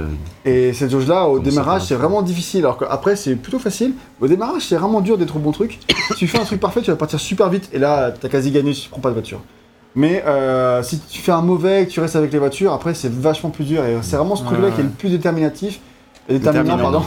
et 0.46 0.72
cette 0.72 0.90
jauge-là, 0.90 1.26
au 1.28 1.40
démarrage, 1.40 1.82
c'est 1.82 1.94
vraiment 1.94 2.22
difficile. 2.22 2.60
Alors 2.60 2.78
qu'après, 2.78 3.16
c'est 3.16 3.36
plutôt 3.36 3.58
facile. 3.58 3.92
Au 4.22 4.28
démarrage, 4.28 4.62
c'est 4.62 4.76
vraiment 4.76 5.02
dur 5.02 5.18
d'être 5.18 5.36
au 5.36 5.40
bon 5.40 5.52
truc. 5.52 5.78
si 6.08 6.14
tu 6.14 6.26
fais 6.26 6.38
un 6.40 6.44
truc 6.44 6.58
parfait, 6.60 6.80
tu 6.80 6.90
vas 6.90 6.96
partir 6.96 7.20
super 7.20 7.50
vite. 7.50 7.68
Et 7.74 7.78
là, 7.78 8.12
t'as 8.18 8.30
quasi 8.30 8.50
gagné 8.50 8.72
si 8.72 8.84
tu 8.84 8.88
prends 8.88 9.00
pas 9.02 9.10
de 9.10 9.14
voiture. 9.14 9.40
Mais 9.94 10.22
euh, 10.26 10.82
si 10.82 11.00
tu 11.00 11.20
fais 11.20 11.32
un 11.32 11.42
mauvais 11.42 11.82
et 11.82 11.86
que 11.86 11.90
tu 11.90 12.00
restes 12.00 12.16
avec 12.16 12.32
les 12.32 12.38
voitures, 12.38 12.72
après, 12.72 12.94
c'est 12.94 13.10
vachement 13.12 13.50
plus 13.50 13.64
dur. 13.64 13.84
Et 13.84 13.96
c'est 14.02 14.16
vraiment 14.16 14.36
ce 14.36 14.44
truc-là 14.44 14.66
Ouais. 14.68 14.72
qui 14.74 14.80
est 14.80 14.84
le 14.84 14.90
plus 14.90 15.08
déterminatif. 15.10 15.80
Et 16.28 16.34
déterminant, 16.38 16.76
Déterminant. 16.76 16.90
pardon. 17.00 17.06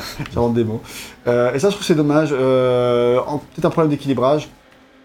J'invente 0.34 0.54
des 0.54 0.64
mots. 0.64 0.82
Euh, 1.28 1.54
et 1.54 1.58
ça, 1.60 1.68
je 1.68 1.72
trouve 1.74 1.80
que 1.80 1.86
c'est 1.86 1.94
dommage. 1.94 2.30
Euh, 2.32 3.18
Peut-être 3.54 3.64
un 3.66 3.70
problème 3.70 3.90
d'équilibrage 3.90 4.48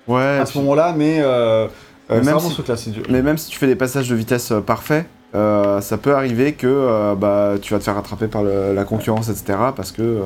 Ouais, 0.08 0.40
à 0.40 0.46
ce 0.46 0.58
moment-là, 0.60 0.94
mais, 0.98 1.20
euh, 1.22 1.66
euh, 2.12 2.16
même 2.16 2.24
vraiment 2.24 2.40
si- 2.40 2.50
ce 2.50 2.54
truc-là, 2.56 2.76
c'est 2.76 2.92
dur. 2.92 3.04
Mais 3.10 3.22
même 3.22 3.38
si 3.38 3.50
tu 3.50 3.58
fais 3.58 3.68
des 3.68 3.76
passages 3.76 4.10
de 4.10 4.16
vitesse 4.16 4.52
euh, 4.52 4.62
parfaits, 4.62 5.06
euh, 5.36 5.82
ça 5.82 5.98
peut 5.98 6.16
arriver 6.16 6.54
que 6.54 6.68
euh, 6.68 7.16
bah, 7.16 7.54
tu 7.62 7.74
vas 7.74 7.80
te 7.80 7.84
faire 7.84 7.96
rattraper 7.96 8.28
par 8.28 8.44
le- 8.44 8.74
la 8.74 8.84
concurrence, 8.84 9.30
etc. 9.30 9.58
Parce 9.76 9.92
que, 9.92 10.02
euh, 10.02 10.22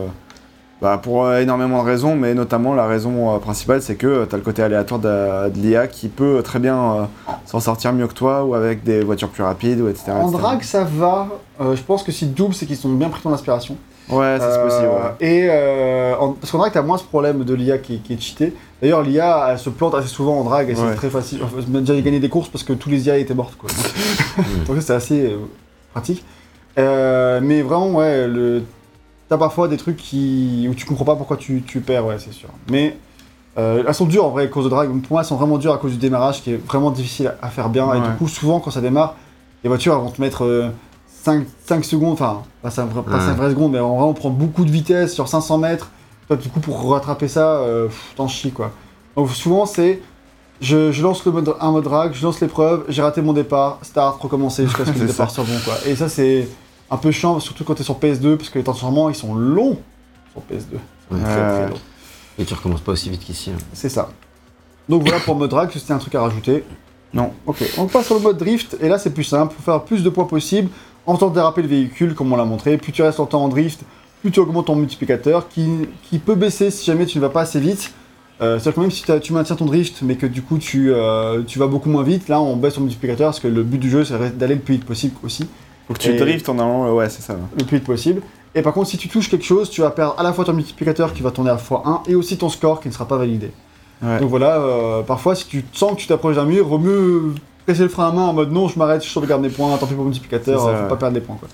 bah, 0.82 1.00
pour 1.02 1.26
euh, 1.26 1.40
énormément 1.42 1.82
de 1.84 1.88
raisons, 1.88 2.16
mais 2.16 2.34
notamment 2.34 2.74
la 2.74 2.88
raison 2.88 3.36
euh, 3.36 3.40
principale, 3.40 3.82
c'est 3.82 3.96
que 3.96 4.26
tu 4.26 4.34
as 4.34 4.38
le 4.38 4.44
côté 4.44 4.62
aléatoire 4.64 5.00
de, 5.00 5.50
de 5.50 5.60
l'IA 5.60 5.88
qui 5.88 6.08
peut 6.08 6.42
très 6.44 6.60
bien 6.60 6.78
euh, 6.78 7.04
s'en 7.46 7.60
sortir 7.60 7.92
mieux 7.94 8.08
que 8.08 8.14
toi 8.14 8.44
ou 8.46 8.54
avec 8.56 8.84
des 8.84 9.02
voitures 9.02 9.30
plus 9.30 9.44
rapides, 9.44 9.82
ou 9.82 9.90
etc. 9.90 10.12
En 10.12 10.28
etc. 10.30 10.42
drag, 10.42 10.62
ça 10.64 10.84
va. 10.86 11.28
Euh, 11.60 11.76
je 11.76 11.82
pense 11.84 12.04
que 12.04 12.12
si 12.12 12.26
double, 12.28 12.54
c'est 12.54 12.66
qu'ils 12.66 12.78
sont 12.78 12.90
bien 12.90 13.10
pris 13.10 13.22
ton 13.22 13.34
inspiration. 13.34 13.76
Ouais, 14.10 14.38
c'est 14.40 14.46
Euh, 14.46 14.64
possible. 14.66 14.88
ouais. 14.88 15.28
Et 15.28 15.48
euh, 15.52 16.16
en- 16.20 16.32
parce 16.34 16.52
qu'en 16.52 16.58
drag, 16.58 16.72
t'as 16.74 16.82
moins 16.82 16.98
ce 16.98 17.04
problème 17.04 17.44
de 17.44 17.54
l'IA 17.54 17.78
qui, 17.78 18.00
qui 18.00 18.14
est 18.14 18.20
cheaté. 18.20 18.56
D'ailleurs, 18.82 19.04
l'IA, 19.04 19.50
elle 19.52 19.60
se 19.60 19.70
plante 19.70 19.94
assez 19.94 20.08
souvent 20.08 20.40
en 20.40 20.44
drag 20.44 20.68
et 20.70 20.76
c'est 20.76 20.96
très 20.96 21.10
facile. 21.12 21.42
Enfin, 21.44 21.58
j'ai 21.60 21.80
déjà 21.82 22.02
gagné 22.02 22.20
des 22.20 22.30
courses 22.30 22.48
parce 22.50 22.64
que 22.64 22.74
tous 22.74 22.90
les 22.90 23.06
IA 23.06 23.18
étaient 23.18 23.36
mortes. 23.36 23.56
Quoi. 23.58 23.70
Donc 24.68 24.78
c'est 24.82 24.94
assez 24.94 25.26
euh, 25.26 25.38
pratique. 25.94 26.24
Euh, 26.80 27.40
mais 27.44 27.62
vraiment, 27.62 27.92
ouais, 27.92 28.28
le... 28.28 28.64
t'as 29.30 29.38
parfois 29.38 29.68
des 29.68 29.78
trucs 29.78 29.98
qui... 29.98 30.68
où 30.70 30.74
tu 30.74 30.86
comprends 30.86 31.06
pas 31.06 31.16
pourquoi 31.16 31.38
tu, 31.38 31.62
tu 31.62 31.80
perds, 31.80 32.06
ouais, 32.06 32.18
c'est 32.18 32.34
sûr. 32.34 32.50
Mais 32.70 32.98
euh, 33.58 33.84
elles 33.88 33.94
sont 33.94 34.06
dures 34.06 34.26
en 34.26 34.30
vrai, 34.30 34.50
cause 34.50 34.66
de 34.66 34.70
drag. 34.70 34.90
Pour 34.90 35.12
moi, 35.12 35.22
elles 35.22 35.28
sont 35.28 35.36
vraiment 35.36 35.58
dures 35.58 35.74
à 35.74 35.78
cause 35.78 35.92
du 35.92 35.98
démarrage 35.98 36.42
qui 36.42 36.54
est 36.54 36.58
vraiment 36.68 36.92
difficile 36.92 37.34
à, 37.42 37.50
faire 37.50 37.70
bien. 37.70 37.94
Et 37.94 38.00
du 38.02 38.10
coup, 38.18 38.28
souvent, 38.28 38.60
quand 38.60 38.72
ça 38.72 38.82
démarre, 38.82 39.16
les 39.64 39.68
voitures 39.70 39.94
elles 39.94 40.02
vont 40.02 40.12
te 40.12 40.22
mettre 40.22 40.46
euh, 40.46 40.70
5, 41.24 41.46
5 41.66 41.86
secondes, 41.86 42.14
enfin, 42.14 42.42
pas 42.62 42.72
5, 42.72 42.88
pas 42.88 43.00
Ouais. 43.02 43.20
5 43.20 43.36
vraies 43.36 43.50
secondes, 43.50 43.72
mais 43.74 43.80
on 43.80 43.92
va 43.92 43.96
vraiment 43.98 44.14
prendre 44.14 44.36
beaucoup 44.36 44.66
de 44.66 44.72
vitesse 44.72 45.14
sur 45.14 45.28
500 45.28 45.58
mètres. 45.60 45.92
Toi, 46.28 46.38
du 46.38 46.50
coup, 46.50 46.60
pour 46.60 46.92
rattraper 46.92 47.28
ça, 47.28 47.60
euh, 47.60 47.88
t'en 48.16 48.28
chies 48.28 48.52
quoi. 48.52 48.72
Donc, 49.16 49.30
souvent, 49.32 49.66
c'est. 49.66 50.02
Je, 50.62 50.92
je 50.92 51.02
lance 51.02 51.24
le 51.24 51.32
mode, 51.32 51.56
un 51.62 51.72
mode 51.72 51.86
drag, 51.86 52.12
je 52.14 52.22
lance 52.22 52.42
l'épreuve, 52.42 52.84
j'ai 52.90 53.02
raté 53.02 53.22
mon 53.22 53.32
départ, 53.32 53.80
start, 53.82 54.22
recommencer 54.22 54.66
jusqu'à 54.66 54.84
ce 54.86 54.92
que 54.92 55.00
le 55.00 55.06
départ 55.06 55.32
soit 55.32 55.46
bon 55.46 55.58
quoi. 55.64 55.76
Et 55.86 55.96
ça, 55.96 56.10
c'est 56.10 56.50
un 56.92 56.98
peu 56.98 57.12
chiant, 57.12 57.40
surtout 57.40 57.64
quand 57.64 57.76
t'es 57.76 57.84
sur 57.84 58.00
PS2, 58.00 58.38
parce 58.38 58.50
que 58.50 58.58
les 58.58 58.64
temps 58.64 58.74
de 58.74 58.78
chargement 58.78 59.10
ils 59.10 59.16
sont 59.16 59.36
longs 59.36 59.78
sur 60.32 60.42
PS2. 60.42 60.74
Ouais. 61.12 61.20
Très, 61.24 61.34
très 61.34 61.64
Ouais. 61.64 61.70
longs. 61.70 61.76
Et 62.38 62.46
tu 62.46 62.54
recommences 62.54 62.82
pas 62.82 62.94
aussi 62.94 63.10
vite 63.10 63.24
qu'ici. 63.24 63.52
hein. 63.52 63.58
C'est 63.74 63.90
ça. 63.90 64.10
Donc 64.88 65.04
voilà 65.04 65.20
pour 65.20 65.34
le 65.36 65.40
mode 65.42 65.50
drag, 65.52 65.70
c'était 65.74 65.94
un 65.94 65.98
truc 66.00 66.16
à 66.16 66.22
rajouter. 66.22 66.64
Non. 67.14 67.32
Ok, 67.46 67.64
on 67.78 67.86
passe 67.88 68.06
sur 68.08 68.16
le 68.16 68.22
mode 68.22 68.38
drift, 68.38 68.78
et 68.82 68.88
là 68.88 68.98
c'est 69.00 69.10
plus 69.14 69.24
simple, 69.24 69.54
pour 69.56 69.64
faire 69.64 69.84
plus 69.84 70.04
de 70.04 70.10
points 70.10 70.26
possible, 70.26 70.70
en 71.06 71.18
temps 71.18 71.30
de 71.30 71.34
déraper 71.36 71.62
le 71.62 71.68
véhicule, 71.68 72.14
comme 72.16 72.32
on 72.32 72.36
l'a 72.36 72.46
montré, 72.46 72.78
plus 72.78 72.92
tu 72.92 73.02
restes 73.02 73.18
longtemps 73.18 73.44
en 73.44 73.48
drift, 73.50 73.82
plus 74.22 74.32
tu 74.32 74.40
augmentes 74.40 74.68
ton 74.68 74.76
multiplicateur, 74.76 75.48
qui, 75.50 75.68
qui 76.10 76.20
peut 76.20 76.36
baisser 76.36 76.72
si 76.72 76.86
jamais 76.86 77.06
tu 77.06 77.18
ne 77.18 77.22
vas 77.24 77.30
pas 77.30 77.42
assez 77.42 77.60
vite. 77.60 77.94
Euh, 78.42 78.58
C'est-à-dire 78.58 78.76
que 78.76 78.80
même 78.82 78.92
si 78.92 79.04
tu 79.22 79.34
maintiens 79.34 79.56
ton 79.56 79.66
drift, 79.66 80.02
mais 80.02 80.16
que 80.16 80.26
du 80.26 80.42
coup 80.42 80.58
tu, 80.60 80.94
euh, 80.94 81.44
tu 81.44 81.60
vas 81.60 81.68
beaucoup 81.68 81.90
moins 81.90 82.04
vite, 82.04 82.30
là 82.30 82.40
on 82.42 82.56
baisse 82.56 82.76
ton 82.76 82.82
multiplicateur, 82.82 83.28
parce 83.30 83.40
que 83.40 83.48
le 83.50 83.64
but 83.64 83.80
du 83.80 83.90
jeu 83.90 84.06
c'est 84.06 84.38
d'aller 84.38 84.56
le 84.56 84.62
plus 84.62 84.76
vite 84.76 84.86
possible 84.86 85.16
aussi, 85.24 85.48
Faut 85.90 85.96
que 85.96 86.00
tu 86.00 86.16
drifts 86.16 86.48
en 86.48 86.60
allant, 86.60 86.94
ouais, 86.94 87.10
c'est 87.10 87.24
ça. 87.24 87.36
le 87.58 87.66
plus 87.66 87.78
vite 87.78 87.86
possible. 87.86 88.22
Et 88.54 88.62
par 88.62 88.74
contre, 88.74 88.90
si 88.90 88.98
tu 88.98 89.10
touches 89.10 89.28
quelque 89.28 89.44
chose, 89.44 89.72
tu 89.72 89.82
vas 89.82 89.90
perdre 89.90 90.16
à 90.20 90.24
la 90.24 90.34
fois 90.34 90.46
ton 90.46 90.54
multiplicateur 90.54 91.14
qui 91.14 91.24
va 91.24 91.32
tourner 91.32 91.50
à 91.50 91.56
x1 91.56 92.08
et 92.08 92.14
aussi 92.14 92.38
ton 92.38 92.50
score 92.50 92.80
qui 92.80 92.88
ne 92.88 92.94
sera 92.94 93.08
pas 93.08 93.18
validé. 93.18 93.52
Ouais. 94.04 94.20
Donc 94.20 94.30
voilà, 94.30 94.58
euh, 94.58 95.02
parfois 95.02 95.36
si 95.36 95.48
tu 95.48 95.66
sens 95.74 95.94
que 95.94 95.98
tu 95.98 96.08
t'approches 96.08 96.36
d'un 96.36 96.46
mur, 96.46 96.68
vaut 96.68 96.78
mieux 96.78 97.34
presser 97.66 97.84
le 97.84 97.90
frein 97.90 98.10
à 98.10 98.12
main 98.12 98.22
en 98.22 98.34
mode 98.34 98.52
non, 98.52 98.68
je 98.68 98.78
m'arrête, 98.80 99.04
je 99.04 99.10
sauvegarde 99.10 99.42
mes 99.42 99.50
points, 99.50 99.76
tant 99.78 99.88
pis 99.88 99.94
pour 99.96 100.04
le 100.04 100.10
multiplicateur, 100.10 100.60
ça, 100.60 100.74
faut 100.76 100.84
ouais. 100.84 100.88
pas 100.88 100.96
perdre 100.96 101.16
des 101.16 101.22
points 101.22 101.38
quoi. 101.40 101.50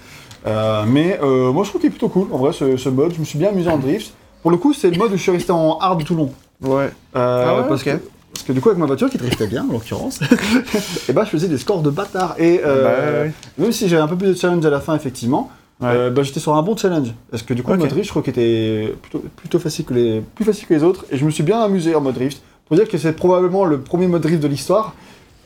Euh, 0.45 0.84
mais 0.86 1.18
euh, 1.24 1.52
moi 1.52 1.64
je 1.64 1.70
trouve 1.70 1.82
qu'il 1.82 1.88
est 1.88 1.91
plutôt 1.91 2.10
cool 2.10 2.28
en 2.32 2.38
vrai 2.38 2.53
ce, 2.53 2.78
ce 2.78 2.90
mode, 2.90 3.14
je 3.16 3.20
me 3.20 3.26
suis 3.26 3.40
bien 3.40 3.49
amusé 3.49 3.70
en 3.70 3.78
drift. 3.78 4.14
Pour 4.44 4.52
le 4.52 4.57
coup, 4.57 4.74
c'est 4.74 4.91
le 4.91 4.98
mode 4.99 5.12
où 5.12 5.18
je 5.18 5.22
suis 5.24 5.32
resté 5.32 5.52
en 5.52 5.80
hard 5.80 6.03
tout 6.03 6.14
le 6.14 6.20
long. 6.20 6.32
Ouais. 6.62 6.91
Ah 7.16 7.56
ouais, 7.57 7.68
parce, 7.68 7.82
que, 7.82 7.99
parce 8.36 8.44
que 8.44 8.52
du 8.53 8.62
coup, 8.62 8.70
avec 8.70 8.80
ma 8.80 8.86
voiture 8.86 9.10
qui 9.10 9.18
driftait 9.18 9.48
bien 9.48 9.66
en 9.68 9.72
l'occurrence, 9.74 10.20
et 11.10 11.14
bah 11.14 11.24
je 11.26 11.30
faisais 11.30 11.48
des 11.48 11.57
scores 11.57 11.82
de 11.82 11.90
bâtard. 11.90 12.36
Et 12.38 12.62
euh, 12.64 12.84
Bah, 12.84 13.24
ouais. 13.24 13.32
même 13.57 13.72
si 13.72 13.88
j'avais 13.90 14.02
un 14.02 14.07
peu 14.07 14.18
plus 14.18 14.28
de 14.28 14.34
challenge 14.34 14.66
à 14.66 14.70
la 14.70 14.80
fin, 14.82 14.95
effectivement, 14.95 15.49
Ouais. 15.82 15.88
euh, 15.91 16.10
bah, 16.10 16.24
j'étais 16.24 16.40
sur 16.40 16.56
un 16.56 16.62
bon 16.62 16.76
challenge. 16.78 17.10
Parce 17.32 17.44
que 17.44 17.53
du 17.53 17.62
coup, 17.64 17.72
le 17.72 17.78
mode 17.78 17.90
drift, 17.90 18.06
je 18.06 18.10
crois 18.12 18.22
qu'il 18.22 18.32
était 18.32 18.94
plutôt, 19.02 19.24
plutôt 19.36 19.60
facile 19.60 19.86
que 19.86 19.94
les, 19.94 20.22
plus 20.36 20.45
facile 20.45 20.68
que 20.68 20.74
les 20.74 20.84
autres. 20.84 21.06
Et 21.12 21.18
je 21.18 21.26
me 21.26 21.32
suis 21.32 21.44
bien 21.44 21.60
amusé 21.62 21.95
en 21.95 22.02
mode 22.02 22.16
drift. 22.16 22.41
Pour 22.68 22.78
dire 22.78 22.88
que 22.88 22.98
c'est 22.98 23.14
probablement 23.14 23.66
le 23.66 23.80
premier 23.80 24.07
mode 24.07 24.22
drift 24.22 24.41
de 24.41 24.48
l'histoire. 24.48 24.94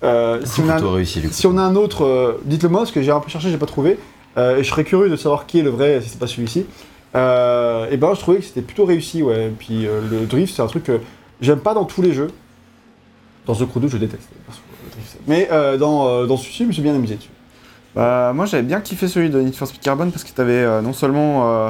Euh, 0.04 0.40
si, 0.46 0.62
on 0.62 0.70
a, 0.70 0.74
Plutôt 0.74 0.92
réussi, 0.92 1.22
si 1.32 1.48
on 1.48 1.58
a 1.58 1.62
un 1.62 1.76
autre, 1.76 2.06
euh, 2.06 2.34
dites-le 2.46 2.70
moi, 2.70 2.82
parce 2.82 2.92
que 2.92 3.02
j'ai 3.02 3.12
un 3.12 3.20
peu 3.20 3.30
cherché, 3.30 3.50
j'ai 3.50 3.58
pas 3.58 3.66
trouvé. 3.66 3.98
Euh, 4.38 4.58
et 4.58 4.64
je 4.64 4.70
serais 4.70 4.84
curieux 4.84 5.10
de 5.10 5.16
savoir 5.16 5.46
qui 5.46 5.60
est 5.60 5.64
le 5.64 5.70
vrai, 5.72 6.00
si 6.02 6.10
c'est 6.10 6.20
pas 6.20 6.28
celui-ci. 6.28 6.66
Euh, 7.16 7.88
et 7.92 7.98
ben, 7.98 8.14
je 8.14 8.20
trouvais 8.20 8.38
que 8.38 8.44
c'était 8.46 8.62
plutôt 8.62 8.86
réussi, 8.86 9.24
ouais. 9.24 9.48
Et 9.48 9.50
puis 9.50 9.88
euh, 9.88 10.00
le 10.10 10.26
drift, 10.26 10.56
c'est 10.56 10.62
un 10.62 10.68
truc 10.68 10.84
que 10.84 11.00
j'aime 11.42 11.60
pas 11.60 11.74
dans 11.74 11.86
tous 11.86 12.02
les 12.02 12.14
jeux. 12.14 12.30
Dans 13.50 13.56
The 13.56 13.68
Crew 13.68 13.80
2, 13.82 13.88
je 13.88 13.98
déteste. 13.98 14.30
drift. 14.92 15.18
Mais 15.28 15.50
euh, 15.52 15.76
dans, 15.78 16.08
euh, 16.08 16.26
dans 16.28 16.38
celui-ci, 16.38 16.64
je 16.64 16.68
me 16.68 16.72
suis 16.72 16.84
bien 16.84 16.94
amusé 16.94 17.16
dessus. 17.16 17.30
Bah, 17.96 18.32
moi 18.36 18.46
j'avais 18.46 18.62
bien 18.62 18.80
kiffé 18.80 19.08
celui 19.08 19.32
de 19.32 19.42
Need 19.42 19.56
for 19.56 19.68
Speed 19.68 19.82
Carbon 19.82 20.12
parce 20.12 20.24
que 20.24 20.30
t'avais 20.32 20.52
euh, 20.54 20.82
non 20.82 20.94
seulement. 20.94 21.50
euh, 21.50 21.70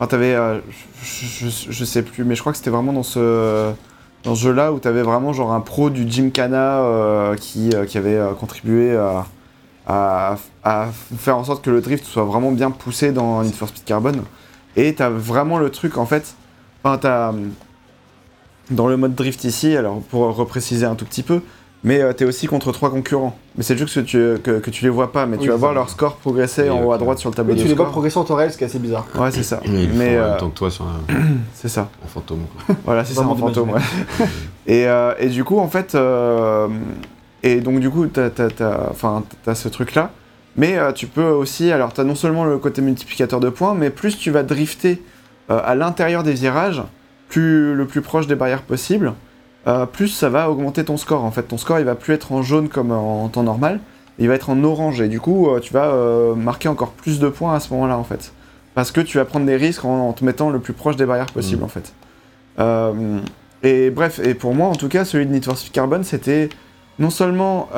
Enfin, 0.00 0.08
t'avais. 0.08 0.34
euh, 0.34 0.58
je, 1.04 1.46
je- 1.48 1.70
je 1.70 1.84
sais 1.84 2.02
plus, 2.02 2.24
mais 2.24 2.34
je 2.34 2.40
crois 2.40 2.50
que 2.50 2.58
c'était 2.58 2.70
vraiment 2.70 2.92
dans 2.92 3.04
ce. 3.04 3.70
Dans 4.24 4.34
ce 4.34 4.42
jeu-là 4.42 4.72
où 4.72 4.80
t'avais 4.80 5.02
vraiment 5.02 5.32
genre 5.32 5.52
un 5.52 5.60
pro 5.60 5.90
du 5.90 6.08
Gymkhana 6.10 6.80
euh, 6.80 7.36
qui, 7.36 7.70
euh, 7.74 7.84
qui 7.86 7.98
avait 7.98 8.16
euh, 8.16 8.32
contribué 8.34 8.96
à, 8.96 9.26
à, 9.86 10.36
à 10.64 10.88
faire 11.18 11.36
en 11.38 11.44
sorte 11.44 11.64
que 11.64 11.70
le 11.70 11.80
drift 11.80 12.04
soit 12.04 12.24
vraiment 12.24 12.50
bien 12.52 12.70
poussé 12.72 13.10
dans 13.12 13.42
Need 13.42 13.54
for 13.54 13.68
Speed 13.68 13.84
Carbon. 13.84 14.12
Et 14.76 14.92
t'as 14.94 15.08
vraiment 15.08 15.58
le 15.58 15.70
truc 15.70 15.98
en 15.98 16.06
fait. 16.06 16.34
Enfin, 16.82 16.98
t'as. 16.98 17.32
Dans 18.72 18.88
le 18.88 18.96
mode 18.96 19.14
drift 19.14 19.44
ici, 19.44 19.76
alors 19.76 20.00
pour 20.02 20.34
repréciser 20.34 20.86
un 20.86 20.94
tout 20.94 21.04
petit 21.04 21.22
peu, 21.22 21.40
mais 21.84 22.00
euh, 22.00 22.12
t'es 22.12 22.24
aussi 22.24 22.46
contre 22.46 22.72
trois 22.72 22.90
concurrents. 22.90 23.36
Mais 23.56 23.62
c'est 23.64 23.76
juste 23.76 23.94
que 23.94 24.00
tu, 24.00 24.40
que, 24.42 24.58
que 24.60 24.70
tu 24.70 24.84
les 24.84 24.90
vois 24.90 25.12
pas, 25.12 25.26
mais 25.26 25.36
tu 25.36 25.48
vas 25.48 25.56
voir 25.56 25.74
leur 25.74 25.90
score 25.90 26.16
progresser 26.16 26.62
Oui, 26.64 26.70
en 26.70 26.84
haut 26.84 26.92
à 26.92 26.98
droite 26.98 27.18
sur 27.18 27.28
le 27.30 27.34
tableau 27.34 27.52
Et 27.52 27.56
de 27.56 27.62
tu 27.62 27.68
les 27.68 27.74
vois 27.74 27.88
progresser 27.90 28.18
en 28.18 28.24
temps 28.24 28.36
réel, 28.36 28.52
ce 28.52 28.56
qui 28.58 28.64
est 28.64 28.66
assez 28.66 28.78
bizarre. 28.78 29.06
Ouais, 29.14 29.30
c'est 29.30 29.42
ça. 29.42 29.60
Mais 29.66 30.18
en 30.18 30.20
euh, 30.22 30.28
même 30.30 30.38
temps 30.38 30.48
que 30.50 30.56
toi 30.58 30.70
sur 30.70 30.84
un, 30.86 31.00
c'est 31.54 31.68
ça. 31.68 31.88
en 32.04 32.08
fantôme. 32.08 32.44
Quoi. 32.66 32.76
Voilà, 32.84 33.04
c'est 33.04 33.14
ça, 33.14 33.22
en 33.26 33.34
fantôme, 33.36 33.70
ouais. 33.70 33.80
Et, 34.66 34.86
euh, 34.86 35.12
et 35.18 35.28
du 35.28 35.44
coup, 35.44 35.58
en 35.58 35.68
fait, 35.68 35.94
euh, 35.94 36.68
et 37.42 37.60
donc 37.60 37.80
du 37.80 37.90
coup, 37.90 38.06
t'as, 38.06 38.30
t'as, 38.30 38.48
t'as- 38.48 38.88
enfin, 38.90 39.24
t'as 39.44 39.54
ce 39.56 39.68
truc-là, 39.68 40.12
mais 40.56 40.78
euh, 40.78 40.92
tu 40.92 41.06
peux 41.08 41.24
aussi, 41.28 41.72
alors 41.72 41.92
t'as 41.92 42.04
non 42.04 42.14
seulement 42.14 42.44
le 42.44 42.58
côté 42.58 42.80
multiplicateur 42.80 43.40
de 43.40 43.48
points, 43.48 43.74
mais 43.74 43.90
plus 43.90 44.16
tu 44.16 44.30
vas 44.30 44.44
drifter 44.44 45.02
euh, 45.50 45.60
à 45.64 45.74
l'intérieur 45.74 46.22
des 46.22 46.32
virages, 46.34 46.82
plus 47.32 47.74
le 47.74 47.86
plus 47.86 48.02
proche 48.02 48.26
des 48.26 48.34
barrières 48.34 48.62
possible, 48.62 49.14
euh, 49.66 49.86
plus 49.86 50.08
ça 50.08 50.28
va 50.28 50.50
augmenter 50.50 50.84
ton 50.84 50.96
score. 50.96 51.24
En 51.24 51.30
fait, 51.30 51.44
ton 51.44 51.56
score, 51.58 51.78
il 51.78 51.84
va 51.86 51.94
plus 51.94 52.12
être 52.14 52.32
en 52.32 52.42
jaune 52.42 52.68
comme 52.68 52.90
en 52.92 53.28
temps 53.28 53.42
normal, 53.42 53.80
il 54.18 54.28
va 54.28 54.34
être 54.34 54.50
en 54.50 54.62
orange, 54.62 55.00
et 55.00 55.08
du 55.08 55.18
coup, 55.20 55.48
euh, 55.48 55.58
tu 55.60 55.72
vas 55.72 55.86
euh, 55.86 56.34
marquer 56.34 56.68
encore 56.68 56.90
plus 56.92 57.18
de 57.20 57.28
points 57.28 57.54
à 57.54 57.60
ce 57.60 57.72
moment-là, 57.72 57.96
en 57.96 58.04
fait. 58.04 58.32
Parce 58.74 58.90
que 58.92 59.00
tu 59.00 59.16
vas 59.18 59.24
prendre 59.24 59.46
des 59.46 59.56
risques 59.56 59.84
en, 59.84 60.08
en 60.08 60.12
te 60.12 60.24
mettant 60.24 60.50
le 60.50 60.58
plus 60.58 60.72
proche 60.74 60.96
des 60.96 61.06
barrières 61.06 61.26
possible, 61.32 61.60
Mhm. 61.60 61.64
en 61.64 61.68
fait. 61.68 61.92
Euh, 62.58 63.18
et 63.62 63.90
bref, 63.90 64.20
et 64.22 64.34
pour 64.34 64.54
moi 64.54 64.68
en 64.68 64.74
tout 64.74 64.88
cas, 64.88 65.04
celui 65.06 65.24
de 65.26 65.32
Need 65.32 65.44
for 65.44 65.56
Speed 65.56 65.72
Carbon, 65.72 66.02
c'était 66.02 66.48
non 66.98 67.10
seulement 67.10 67.68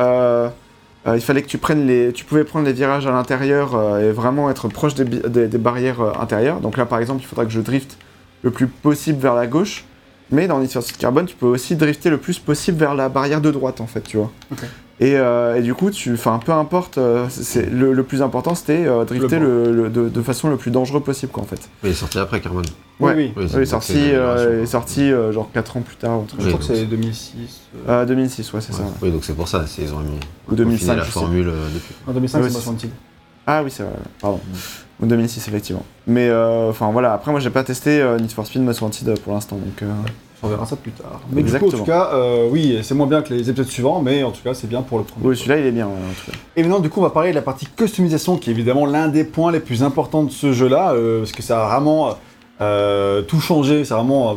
il 1.07 1.21
fallait 1.21 1.43
que 1.43 1.49
tu 1.49 1.59
prennes 1.59 1.87
les, 1.87 2.13
tu 2.13 2.25
pouvais 2.25 2.45
prendre 2.45 2.65
les 2.65 2.73
virages 2.73 3.07
à 3.07 3.11
l'intérieur 3.13 3.99
et 4.01 4.11
vraiment 4.11 4.49
être 4.51 4.69
proche 4.69 4.95
des, 4.95 5.05
des- 5.05 5.47
des 5.49 5.59
barrières 5.59 6.01
intérieures. 6.21 6.61
Donc 6.61 6.77
là, 6.79 6.87
par 6.87 6.99
exemple, 6.99 7.21
il 7.23 7.27
faudra 7.27 7.45
que 7.45 7.51
je 7.53 7.61
drift 7.61 7.99
le 8.45 8.51
plus 8.51 8.67
possible 8.69 9.19
vers 9.19 9.35
la 9.35 9.47
gauche. 9.49 9.85
Mais 10.31 10.47
dans 10.49 10.59
Need 10.59 10.71
for 10.71 10.83
Speed 10.83 10.97
Carbon, 10.97 11.25
tu 11.25 11.37
peux 11.37 11.47
aussi 11.47 11.77
drifter 11.77 12.09
le 12.11 12.19
plus 12.19 12.39
possible 12.39 12.79
vers 12.79 12.95
la 12.95 13.09
barrière 13.09 13.41
de 13.41 13.51
droite, 13.51 13.81
en 13.81 13.87
fait, 13.87 14.01
tu 14.03 14.17
vois. 14.17 14.31
Et, 15.01 15.17
euh, 15.17 15.57
et 15.57 15.63
du 15.63 15.75
coup, 15.75 15.91
tu, 15.91 16.15
enfin, 16.15 16.41
peu 16.45 16.53
importe, 16.53 16.99
euh, 16.99 17.27
c'est 17.29 17.69
le, 17.69 17.93
le 17.93 18.03
plus 18.05 18.23
important, 18.23 18.55
c'était 18.55 18.87
euh, 18.87 19.05
drifter 19.05 19.39
Le 19.39 19.91
de, 19.91 20.09
de 20.09 20.23
façon 20.23 20.49
le 20.49 20.57
plus 20.57 20.71
dangereux 20.71 21.01
possible, 21.01 21.31
quoi, 21.33 21.43
en 21.43 21.47
fait. 21.47 21.69
Mais 21.83 21.91
il 21.91 21.93
est 21.93 21.97
sorti 21.97 22.19
après 22.19 22.41
Carbone. 22.41 22.65
Oui, 23.01 23.11
Ouais. 23.13 23.33
oui. 23.37 23.45
Oui, 23.55 23.61
est 23.63 23.67
sorti, 23.67 23.97
euh, 23.99 24.57
il 24.59 24.63
est 24.63 24.67
sorti 24.67 25.03
euh, 25.13 25.31
genre 25.33 25.51
4 25.53 25.77
ans 25.77 25.81
plus 25.83 25.97
tard, 25.97 26.21
Je 26.39 26.47
crois 26.47 26.59
que 26.59 26.65
c'est 26.65 26.77
c'est- 26.77 26.85
2006. 26.87 27.61
euh, 27.89 28.03
euh, 28.03 28.07
2006, 28.07 28.53
ouais, 28.53 28.61
c'est 28.61 28.73
ça. 28.73 28.83
Ouais. 28.83 28.89
Oui, 29.03 29.11
donc 29.13 29.25
c'est 29.25 29.35
pour 29.35 29.49
ça, 29.49 29.67
c'est- 29.67 29.83
ils 29.83 29.93
ont 29.93 29.99
mis 30.01 30.19
Ou 30.49 30.55
2005, 30.55 30.79
peaufiné 30.87 30.97
la 30.97 31.05
formule 31.05 31.53
depuis. 31.75 31.95
En 32.07 32.13
2005, 32.13 32.43
Ouais, 32.43 32.51
c'est. 32.51 32.89
Ah 33.47 33.63
oui, 33.65 33.71
c'est 33.71 33.83
vrai, 33.83 33.93
pardon. 34.21 34.41
Ou 35.03 35.07
2006, 35.07 35.49
effectivement. 35.49 35.85
Mais 36.07 36.29
euh, 36.29 36.71
enfin 36.71 36.91
voilà, 36.93 37.13
après 37.15 37.31
moi 37.33 37.41
j'ai 37.41 37.51
pas 37.51 37.65
testé 37.65 38.01
euh, 38.01 38.17
Need 38.19 38.31
for 38.31 38.47
Speed 38.47 38.63
Most 38.63 38.81
Wanted 38.81 39.09
euh, 39.09 39.15
pour 39.25 39.33
l'instant, 39.35 39.57
donc. 39.57 39.83
euh, 39.83 39.91
On 40.43 40.49
verra 40.49 40.67
ça 40.67 40.77
plus 40.77 40.93
tard. 40.93 41.21
Mais 41.33 41.43
du 41.43 41.51
coup, 41.51 41.55
en 41.57 41.59
Exactement. 41.59 41.79
tout 41.85 41.91
cas, 41.91 42.11
euh, 42.15 42.49
oui, 42.51 42.79
c'est 42.83 42.95
moins 42.95 43.07
bien 43.09 43.23
que 43.23 43.35
les 43.35 43.51
épisodes 43.51 43.67
suivants, 43.67 44.01
mais 44.03 44.23
en 44.23 44.31
tout 44.31 44.43
cas, 44.45 44.55
c'est 44.55 44.69
bien 44.69 44.83
pour 44.83 44.99
le 44.99 45.05
premier. 45.05 45.27
Oui, 45.27 45.37
celui-là 45.37 45.59
il 45.59 45.67
est 45.67 45.73
bien, 45.73 45.87
ouais, 45.87 45.93
en 45.93 46.13
tout 46.25 46.31
cas. 46.31 46.37
Et 46.57 46.63
maintenant, 46.63 46.79
du 46.81 46.91
coup, 46.91 47.01
on 47.01 47.03
va 47.03 47.11
parler 47.11 47.31
de 47.31 47.35
la 47.35 47.43
partie 47.43 47.67
customisation, 47.67 48.37
qui 48.37 48.51
est 48.51 48.53
évidemment 48.53 48.87
l'un 48.87 49.09
des 49.09 49.25
points 49.25 49.51
les 49.51 49.61
plus 49.61 49.83
importants 49.83 50.23
de 50.23 50.31
ce 50.31 50.53
jeu-là, 50.53 50.93
euh, 50.93 51.19
parce 51.21 51.33
que 51.33 51.43
ça 51.43 51.65
a 51.65 51.69
vraiment 51.69 52.15
euh, 52.61 53.23
tout 53.23 53.41
changé. 53.41 53.85
C'est 53.85 53.95
vraiment, 53.95 54.37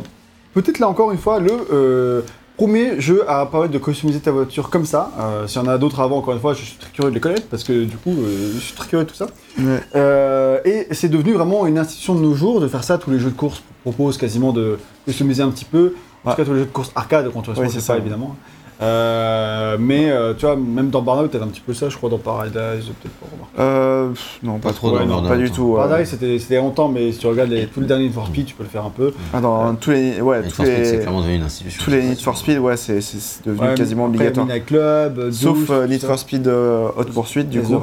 peut-être 0.55 0.79
là 0.79 0.87
encore 0.89 1.11
une 1.11 1.19
fois, 1.19 1.39
le 1.39 1.51
euh, 1.71 2.21
premier 2.57 2.99
jeu 2.99 3.23
à 3.29 3.45
permettre 3.45 3.71
de 3.73 3.77
customiser 3.77 4.19
ta 4.19 4.31
voiture 4.31 4.69
comme 4.69 4.85
ça. 4.85 5.11
Euh, 5.19 5.47
S'il 5.47 5.61
y 5.61 5.65
en 5.65 5.67
a 5.67 5.77
d'autres 5.77 5.99
avant, 5.99 6.17
encore 6.17 6.33
une 6.33 6.39
fois, 6.39 6.53
je 6.53 6.63
suis 6.63 6.75
très 6.77 6.89
curieux 6.91 7.11
de 7.11 7.15
les 7.15 7.21
connaître, 7.21 7.47
parce 7.47 7.63
que 7.63 7.83
du 7.85 7.95
coup, 7.97 8.09
euh, 8.11 8.51
je 8.55 8.59
suis 8.59 8.73
très 8.73 8.87
curieux 8.87 9.05
de 9.05 9.09
tout 9.09 9.15
ça. 9.15 9.27
Ouais. 9.59 9.79
Euh, 9.95 10.59
et 10.65 10.87
c'est 10.91 11.07
devenu 11.09 11.33
vraiment 11.33 11.67
une 11.67 11.77
institution 11.77 12.15
de 12.15 12.21
nos 12.21 12.33
jours 12.33 12.59
de 12.59 12.67
faire 12.67 12.83
ça. 12.83 12.97
Tous 12.97 13.11
les 13.11 13.19
jeux 13.19 13.29
de 13.29 13.35
course 13.35 13.61
proposent 13.83 14.17
quasiment 14.17 14.51
de 14.51 14.79
customiser 15.05 15.43
un 15.43 15.49
petit 15.51 15.65
peu. 15.65 15.93
En 16.25 16.29
Ouais. 16.29 16.35
tout 16.35 16.41
cas, 16.41 16.45
tous 16.45 16.53
les 16.53 16.59
jeux 16.61 16.65
de 16.65 16.71
course 16.71 16.91
arcade, 16.95 17.29
quand 17.31 17.41
tu 17.43 17.51
restes 17.51 17.73
c'est 17.73 17.79
ça, 17.79 17.95
évidemment. 17.97 18.35
Euh, 18.79 19.75
mais 19.79 20.11
euh, 20.11 20.33
tu 20.35 20.45
vois, 20.45 20.55
même 20.55 20.89
dans 20.89 21.01
Burnout, 21.01 21.31
t'as 21.31 21.39
un 21.43 21.47
petit 21.47 21.61
peu 21.61 21.73
ça, 21.73 21.89
je 21.89 21.97
crois, 21.97 22.09
dans 22.11 22.19
Paradise, 22.19 22.53
peut-être 23.01 23.13
pas 23.19 23.25
remarqué. 23.31 23.53
Euh, 23.59 24.09
pff, 24.09 24.39
non, 24.43 24.59
pas, 24.59 24.69
Pas 24.69 24.75
trop, 24.75 24.91
ouais, 24.91 24.99
dans 24.99 25.05
non, 25.05 25.13
Burnout, 25.15 25.29
pas 25.29 25.37
du 25.37 25.49
tout. 25.51 25.73
Paradise, 25.75 26.15
c'était 26.39 26.57
longtemps, 26.57 26.87
mais 26.87 27.11
si 27.11 27.17
tu 27.17 27.27
regardes 27.27 27.49
les, 27.49 27.65
tous 27.65 27.81
les 27.81 27.87
derniers 27.87 28.03
Need 28.05 28.13
for 28.13 28.27
Speed, 28.27 28.45
tu 28.45 28.53
peux 28.55 28.63
le 28.63 28.69
faire 28.69 28.85
un 28.85 28.91
peu. 28.91 29.13
Ah, 29.33 29.41
dans 29.41 29.73
tous 29.75 29.91
les, 29.91 30.21
ouais, 30.21 30.41
Need 30.41 30.49
tous 30.49 30.55
for 30.57 30.65
Speed, 30.65 30.85
c'est 30.85 30.91
les, 30.91 30.99
clairement 30.99 31.21
devenu 31.21 31.35
une 31.37 31.43
institution. 31.43 31.81
tous 31.83 31.89
les 31.91 32.03
Need 32.03 32.19
for 32.21 32.37
Speed, 32.37 32.59
ouais, 32.59 32.77
c'est 32.77 32.99
devenu 33.45 33.67
Ouais, 33.67 33.73
quasiment 33.75 34.05
après, 34.05 34.15
obligatoire. 34.17 34.45
Midnight 34.45 34.65
Club, 34.67 35.19
euh, 35.19 35.31
Sauf 35.31 35.69
euh, 35.71 35.87
Need 35.87 36.03
for 36.03 36.19
Speed 36.19 36.47
euh, 36.47 36.89
Hot 36.95 37.03
Pursuit, 37.05 37.45
du 37.45 37.61
coup, 37.61 37.79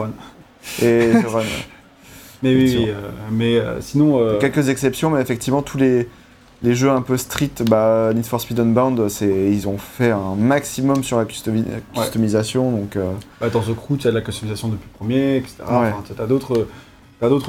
et 0.80 1.10
The 1.22 1.26
Run. 1.26 1.42
Mais 2.42 2.54
oui, 2.54 2.86
euh, 2.88 2.92
mais 3.32 3.56
euh, 3.56 3.80
sinon. 3.80 4.20
euh, 4.20 4.38
Quelques 4.38 4.68
exceptions, 4.68 5.08
mais 5.08 5.20
effectivement, 5.22 5.62
tous 5.62 5.78
les, 5.78 6.08
les 6.64 6.74
jeux 6.74 6.90
un 6.90 7.02
peu 7.02 7.16
street, 7.16 7.50
bah, 7.68 8.10
Need 8.14 8.26
for 8.26 8.40
Speed 8.40 8.58
Unbound, 8.58 9.08
c'est, 9.08 9.28
ils 9.52 9.68
ont 9.68 9.78
fait 9.78 10.10
un 10.10 10.34
maximum 10.36 11.04
sur 11.04 11.18
la 11.18 11.24
customi- 11.26 11.64
customisation, 11.94 12.70
donc 12.72 12.96
euh, 12.96 13.12
bah, 13.40 13.50
dans 13.50 13.60
The 13.60 13.74
Crew, 13.76 13.96
tu 13.98 14.08
as 14.08 14.10
de 14.10 14.16
la 14.16 14.22
customisation 14.22 14.68
depuis 14.68 14.88
le 14.92 14.98
premier, 14.98 15.36
etc. 15.36 15.54
Ouais. 15.68 15.74
Enfin, 15.74 16.02
t'as 16.16 16.26
d'autres. 16.26 16.66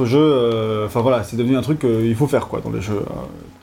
Jeux, 0.06 0.20
euh, 0.20 0.86
enfin 0.86 1.02
voilà, 1.02 1.24
c'est 1.24 1.36
devenu 1.36 1.58
un 1.58 1.62
truc 1.62 1.80
qu'il 1.80 2.16
faut 2.16 2.28
faire 2.28 2.48
quoi 2.48 2.62
dans 2.62 2.70
les 2.72 2.80
jeux, 2.82 2.94
euh, 3.02 3.14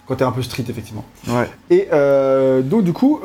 quand 0.06 0.16
t'es 0.16 0.24
un 0.24 0.32
peu 0.32 0.42
street 0.42 0.64
effectivement. 0.68 1.04
ouais. 1.28 1.48
Et 1.70 1.88
euh, 1.92 2.60
donc 2.60 2.84
du 2.84 2.92
coup, 2.92 3.20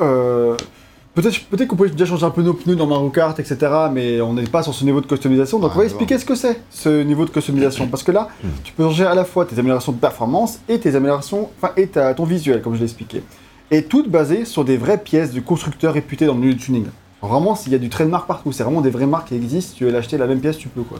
peut-être 1.22 1.44
peut 1.48 1.66
qu'on 1.66 1.76
peut 1.76 1.88
déjà 1.88 2.04
changer 2.06 2.24
un 2.26 2.30
peu 2.30 2.42
nos 2.42 2.54
pneus 2.54 2.76
dans 2.76 2.86
Mario 2.86 3.08
Kart, 3.10 3.38
etc. 3.38 3.56
Mais 3.92 4.20
on 4.20 4.34
n'est 4.34 4.44
pas 4.44 4.62
sur 4.62 4.74
ce 4.74 4.84
niveau 4.84 5.00
de 5.00 5.06
customisation, 5.06 5.58
donc 5.58 5.70
Ah, 5.72 5.76
on 5.76 5.78
va 5.78 5.84
expliquer 5.84 6.18
ce 6.18 6.24
que 6.24 6.34
c'est 6.34 6.60
ce 6.70 7.02
niveau 7.02 7.24
de 7.24 7.30
customisation, 7.30 7.86
parce 7.88 8.02
que 8.02 8.12
là, 8.12 8.28
Hmm. 8.42 8.48
tu 8.64 8.72
peux 8.72 8.84
changer 8.84 9.04
à 9.04 9.14
la 9.14 9.24
fois 9.24 9.44
tes 9.44 9.58
améliorations 9.58 9.92
de 9.92 9.98
performance 9.98 10.60
et 10.68 10.78
tes 10.78 10.94
améliorations, 10.94 11.48
enfin 11.60 11.72
et 11.76 11.86
ta- 11.88 12.14
ton 12.14 12.24
visuel, 12.24 12.62
comme 12.62 12.74
je 12.74 12.78
l'ai 12.78 12.84
expliqué, 12.84 13.22
et 13.70 13.84
toutes 13.84 14.08
basées 14.10 14.44
sur 14.44 14.64
des 14.64 14.76
vraies 14.76 14.98
pièces 15.02 15.30
du 15.32 15.42
constructeur 15.42 15.94
réputé 15.94 16.26
dans 16.26 16.34
le 16.34 16.40
milieu 16.40 16.54
du 16.54 16.60
tuning. 16.60 16.86
Vraiment, 17.20 17.54
s'il 17.56 17.72
y 17.72 17.74
a 17.74 17.78
du 17.78 17.88
trademark 17.88 18.26
partout, 18.26 18.52
c'est 18.52 18.62
vraiment 18.62 18.80
des 18.80 18.90
vraies 18.90 19.06
marques 19.06 19.28
qui 19.28 19.34
existent. 19.34 19.74
Tu 19.76 19.84
veux 19.84 19.90
l'acheter 19.90 20.18
la 20.18 20.26
même 20.28 20.40
pièce, 20.40 20.56
tu 20.56 20.68
peux 20.68 20.82
quoi. 20.82 20.98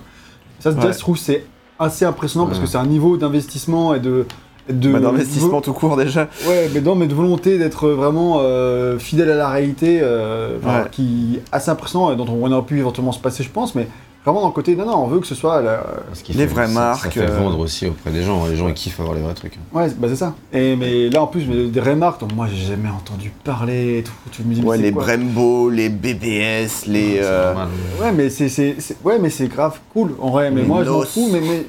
Ça, 0.59 0.73
déjà, 0.73 0.89
Ouais. 0.89 0.93
je 0.93 0.99
trouve 0.99 1.16
c'est 1.16 1.45
assez 1.78 2.05
impressionnant 2.05 2.47
parce 2.47 2.59
que 2.59 2.66
c'est 2.66 2.77
un 2.77 2.86
niveau 2.86 3.16
d'investissement 3.16 3.95
et 3.95 4.01
de 4.01 4.27
de 4.70 4.93
Bah, 4.93 5.01
D'investissement 5.01 5.61
tout 5.61 5.73
court 5.73 5.97
déjà. 5.97 6.28
Ouais, 6.47 6.69
mais 6.73 6.81
non, 6.81 6.95
mais 6.95 7.07
de 7.07 7.15
volonté 7.15 7.59
d'être 7.59 7.89
vraiment 7.89 8.39
euh, 8.40 8.99
fidèle 8.99 9.31
à 9.31 9.36
la 9.36 9.49
réalité, 9.49 10.01
euh, 10.03 10.57
Ouais. 10.65 10.89
qui 10.90 11.36
est 11.36 11.43
assez 11.53 11.70
impressionnant 11.70 12.12
et 12.12 12.16
dont 12.16 12.27
on 12.28 12.51
aurait 12.53 12.66
pu 12.66 12.78
éventuellement 12.78 13.12
se 13.12 13.20
passer, 13.20 13.43
je 13.43 13.51
pense, 13.51 13.74
mais 13.74 13.86
vraiment 14.24 14.40
dans 14.43 14.49
le 14.49 14.53
côté, 14.53 14.77
non, 14.77 14.85
non, 14.85 14.97
on 15.05 15.07
veut 15.07 15.20
que 15.20 15.27
ce 15.27 15.35
soit 15.35 15.62
la... 15.62 15.77
Parce 16.09 16.20
qu'il 16.23 16.36
Les 16.36 16.47
fait- 16.47 16.53
vraies 16.53 16.66
ça- 16.66 16.73
marques, 16.73 17.05
Ça 17.05 17.11
fait 17.11 17.20
euh, 17.31 17.39
vendre 17.39 17.59
aussi 17.61 17.86
auprès 17.86 18.11
des 18.11 18.23
gens. 18.23 18.47
Les 18.47 18.57
gens 18.57 18.69
ils 18.69 18.74
kiffent 18.74 19.01
avoir 19.01 19.15
les 19.15 19.23
vrais 19.23 19.32
trucs. 19.32 19.55
Ouais, 19.73 19.89
bah 19.99 20.09
c'est 20.11 20.16
ça. 20.16 20.35
Et 20.53 20.77
mais 20.77 21.09
là 21.09 21.23
en 21.23 21.27
plus, 21.28 21.47
mais 21.49 21.69
des 21.69 21.81
remarques 21.81 22.20
dont 22.20 22.28
moi 22.35 22.47
j'ai 22.53 22.66
jamais 22.66 22.90
entendu 22.90 23.32
parler 23.45 23.99
et 23.99 24.03
tout. 24.03 24.12
Tu 24.32 24.43
me 24.43 24.53
dis, 24.53 24.61
mais 24.61 24.66
Ouais, 24.69 24.77
les 24.78 24.93
quoi 24.93 25.05
Brembo, 25.16 25.70
les 25.70 25.89
BBS, 25.89 26.86
les. 26.89 27.20
Euh, 27.23 27.47
normal. 27.55 27.69
Ouais, 28.03 28.12
mais 28.12 28.28
c'est, 28.28 28.77
ouais, 29.05 29.19
mais 29.19 29.31
c'est 29.31 29.49
grave 29.49 29.78
cool. 29.95 30.11
En 30.20 30.31
vrai, 30.31 30.51
mais 30.51 30.61
Les 30.62 30.66
moi 30.66 30.85
je 30.85 30.90
m'en 30.90 31.03
fous, 31.03 31.28
mais, 31.32 31.40
mais, 31.40 31.65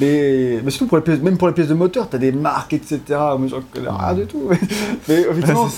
mais, 0.00 0.60
mais 0.64 0.70
surtout 0.70 0.86
pour 0.86 0.96
les 0.98 1.02
pièces, 1.02 1.20
même 1.20 1.36
pour 1.36 1.48
les 1.48 1.54
pièces 1.54 1.68
de 1.68 1.74
moteur, 1.74 2.08
t'as 2.08 2.18
des 2.18 2.32
marques, 2.32 2.72
etc. 2.72 3.00
Moi 3.08 3.46
j'en 3.48 3.60
connais 3.72 3.88
rien 3.88 4.14
du 4.14 4.26
tout. 4.26 4.48
mais 5.08 5.20
effectivement, 5.20 5.68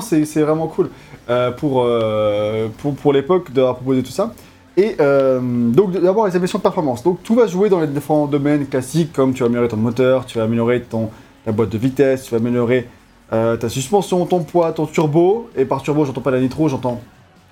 Ouais, 0.10 0.24
c'est 0.24 0.42
vraiment 0.42 0.66
cool 0.66 0.90
euh, 1.30 1.50
pour, 1.52 1.82
euh, 1.84 2.68
pour, 2.78 2.94
pour 2.94 3.12
l'époque 3.12 3.52
d'avoir 3.52 3.76
proposé 3.76 4.02
tout 4.02 4.10
ça. 4.10 4.34
Et 4.76 4.96
euh, 5.00 5.40
donc 5.40 5.92
d'abord 5.92 6.26
les 6.26 6.32
améliorations 6.32 6.58
de 6.58 6.62
performance. 6.62 7.02
Donc 7.02 7.22
tout 7.22 7.34
va 7.34 7.46
jouer 7.46 7.68
dans 7.68 7.80
les 7.80 7.86
différents 7.86 8.26
domaines 8.26 8.66
classiques, 8.66 9.12
comme 9.12 9.32
tu 9.32 9.40
vas 9.40 9.46
améliorer 9.46 9.68
ton 9.68 9.76
moteur, 9.76 10.26
tu 10.26 10.38
vas 10.38 10.44
améliorer 10.44 10.82
ton, 10.82 11.10
ta 11.44 11.52
boîte 11.52 11.70
de 11.70 11.78
vitesse, 11.78 12.24
tu 12.24 12.30
vas 12.32 12.38
améliorer 12.38 12.88
euh, 13.32 13.56
ta 13.56 13.68
suspension, 13.68 14.26
ton 14.26 14.42
poids, 14.42 14.72
ton 14.72 14.86
turbo. 14.86 15.48
Et 15.56 15.64
par 15.64 15.82
turbo, 15.82 16.04
j'entends 16.04 16.20
pas 16.20 16.30
la 16.32 16.40
nitro, 16.40 16.68
j'entends 16.68 17.00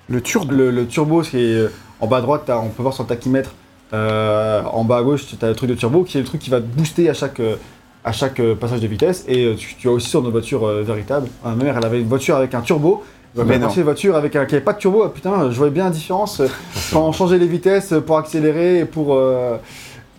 Le 0.09 0.21
turbo. 0.21 0.53
le, 0.53 0.69
le 0.71 0.85
turbo, 0.85 1.23
c'est 1.23 1.37
euh, 1.37 1.69
en 2.01 2.07
bas 2.07 2.17
à 2.17 2.21
droite, 2.21 2.49
on 2.49 2.69
peut 2.69 2.81
voir 2.81 2.93
sur 2.93 3.03
le 3.03 3.09
tachymètre. 3.09 3.53
Euh, 3.93 4.63
en 4.63 4.83
bas 4.83 4.97
à 4.97 5.03
gauche, 5.03 5.25
tu 5.27 5.43
as 5.43 5.49
le 5.49 5.55
truc 5.55 5.69
de 5.69 5.75
turbo 5.75 6.03
qui 6.03 6.17
est 6.17 6.21
le 6.21 6.27
truc 6.27 6.41
qui 6.41 6.49
va 6.49 6.59
te 6.59 6.65
booster 6.65 7.09
à 7.09 7.13
chaque, 7.13 7.39
euh, 7.39 7.55
à 8.03 8.11
chaque 8.11 8.39
euh, 8.39 8.55
passage 8.55 8.81
de 8.81 8.87
vitesse. 8.87 9.25
Et 9.27 9.55
tu, 9.57 9.75
tu 9.75 9.87
as 9.87 9.91
aussi 9.91 10.09
sur 10.09 10.21
nos 10.21 10.31
voitures 10.31 10.65
véritables. 10.83 11.27
Ma 11.43 11.55
mère, 11.55 11.77
elle 11.77 11.85
avait 11.85 12.01
une 12.01 12.07
voiture 12.07 12.35
avec 12.35 12.53
un 12.53 12.61
turbo. 12.61 13.03
Mais 13.35 13.57
non. 13.57 13.69
une 13.69 13.83
voiture 13.83 14.15
avec 14.15 14.35
un, 14.35 14.45
qui 14.45 14.55
avait 14.55 14.63
pas 14.63 14.73
de 14.73 14.79
turbo. 14.79 15.03
Ah, 15.03 15.09
putain, 15.09 15.49
je 15.49 15.57
voyais 15.57 15.71
bien 15.71 15.85
la 15.85 15.89
différence 15.89 16.41
quand 16.91 17.07
on 17.07 17.11
changeait 17.11 17.37
les 17.37 17.47
vitesses 17.47 17.93
pour 18.05 18.17
accélérer 18.17 18.79
et 18.79 18.85
pour, 18.85 19.15
euh, 19.15 19.57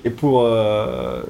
et 0.05 0.11
pour, 0.11 0.43
euh, 0.43 1.23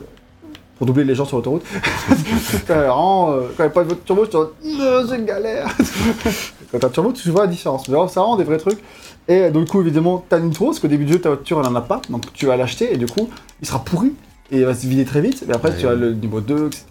pour 0.78 0.86
doubler 0.86 1.04
les 1.04 1.14
gens 1.14 1.26
sur 1.26 1.36
l'autoroute. 1.36 1.64
Vraiment, 2.66 3.32
euh, 3.32 3.40
quand 3.56 3.64
il 3.64 3.66
n'y 3.66 3.70
a 3.70 3.70
pas 3.70 3.84
de 3.84 3.94
turbo, 3.94 4.24
je 4.24 4.30
te 4.30 4.36
dis, 4.62 4.80
c'est 5.08 5.16
une 5.16 5.26
galère. 5.26 5.68
quand 6.72 6.78
t'as 6.78 6.86
le 6.86 6.92
turbo, 6.92 7.12
tu 7.12 7.30
vois 7.30 7.42
la 7.42 7.48
différence. 7.48 7.86
Mais 7.88 7.94
alors, 7.94 8.08
ça 8.08 8.22
rend 8.22 8.36
des 8.36 8.44
vrais 8.44 8.58
trucs. 8.58 8.82
Et 9.28 9.40
euh, 9.40 9.50
du 9.50 9.64
coup, 9.64 9.80
évidemment, 9.80 10.24
t'as 10.28 10.38
une 10.38 10.46
nitro, 10.46 10.66
parce 10.66 10.80
qu'au 10.80 10.88
début 10.88 11.04
du 11.06 11.12
jeu, 11.14 11.20
ta 11.20 11.30
voiture, 11.30 11.60
elle 11.60 11.66
en 11.66 11.74
a 11.74 11.80
pas. 11.80 12.02
Donc 12.10 12.32
tu 12.34 12.46
vas 12.46 12.56
l'acheter 12.56 12.92
et 12.92 12.96
du 12.96 13.06
coup, 13.06 13.28
il 13.62 13.66
sera 13.66 13.78
pourri. 13.78 14.12
Et 14.50 14.58
il 14.58 14.64
va 14.66 14.74
se 14.74 14.86
vider 14.86 15.06
très 15.06 15.22
vite. 15.22 15.42
Mais 15.48 15.54
après, 15.54 15.70
Ouais. 15.70 15.76
tu 15.78 15.88
as 15.88 15.94
le 15.94 16.12
niveau 16.12 16.40
2, 16.42 16.66
etc. 16.66 16.84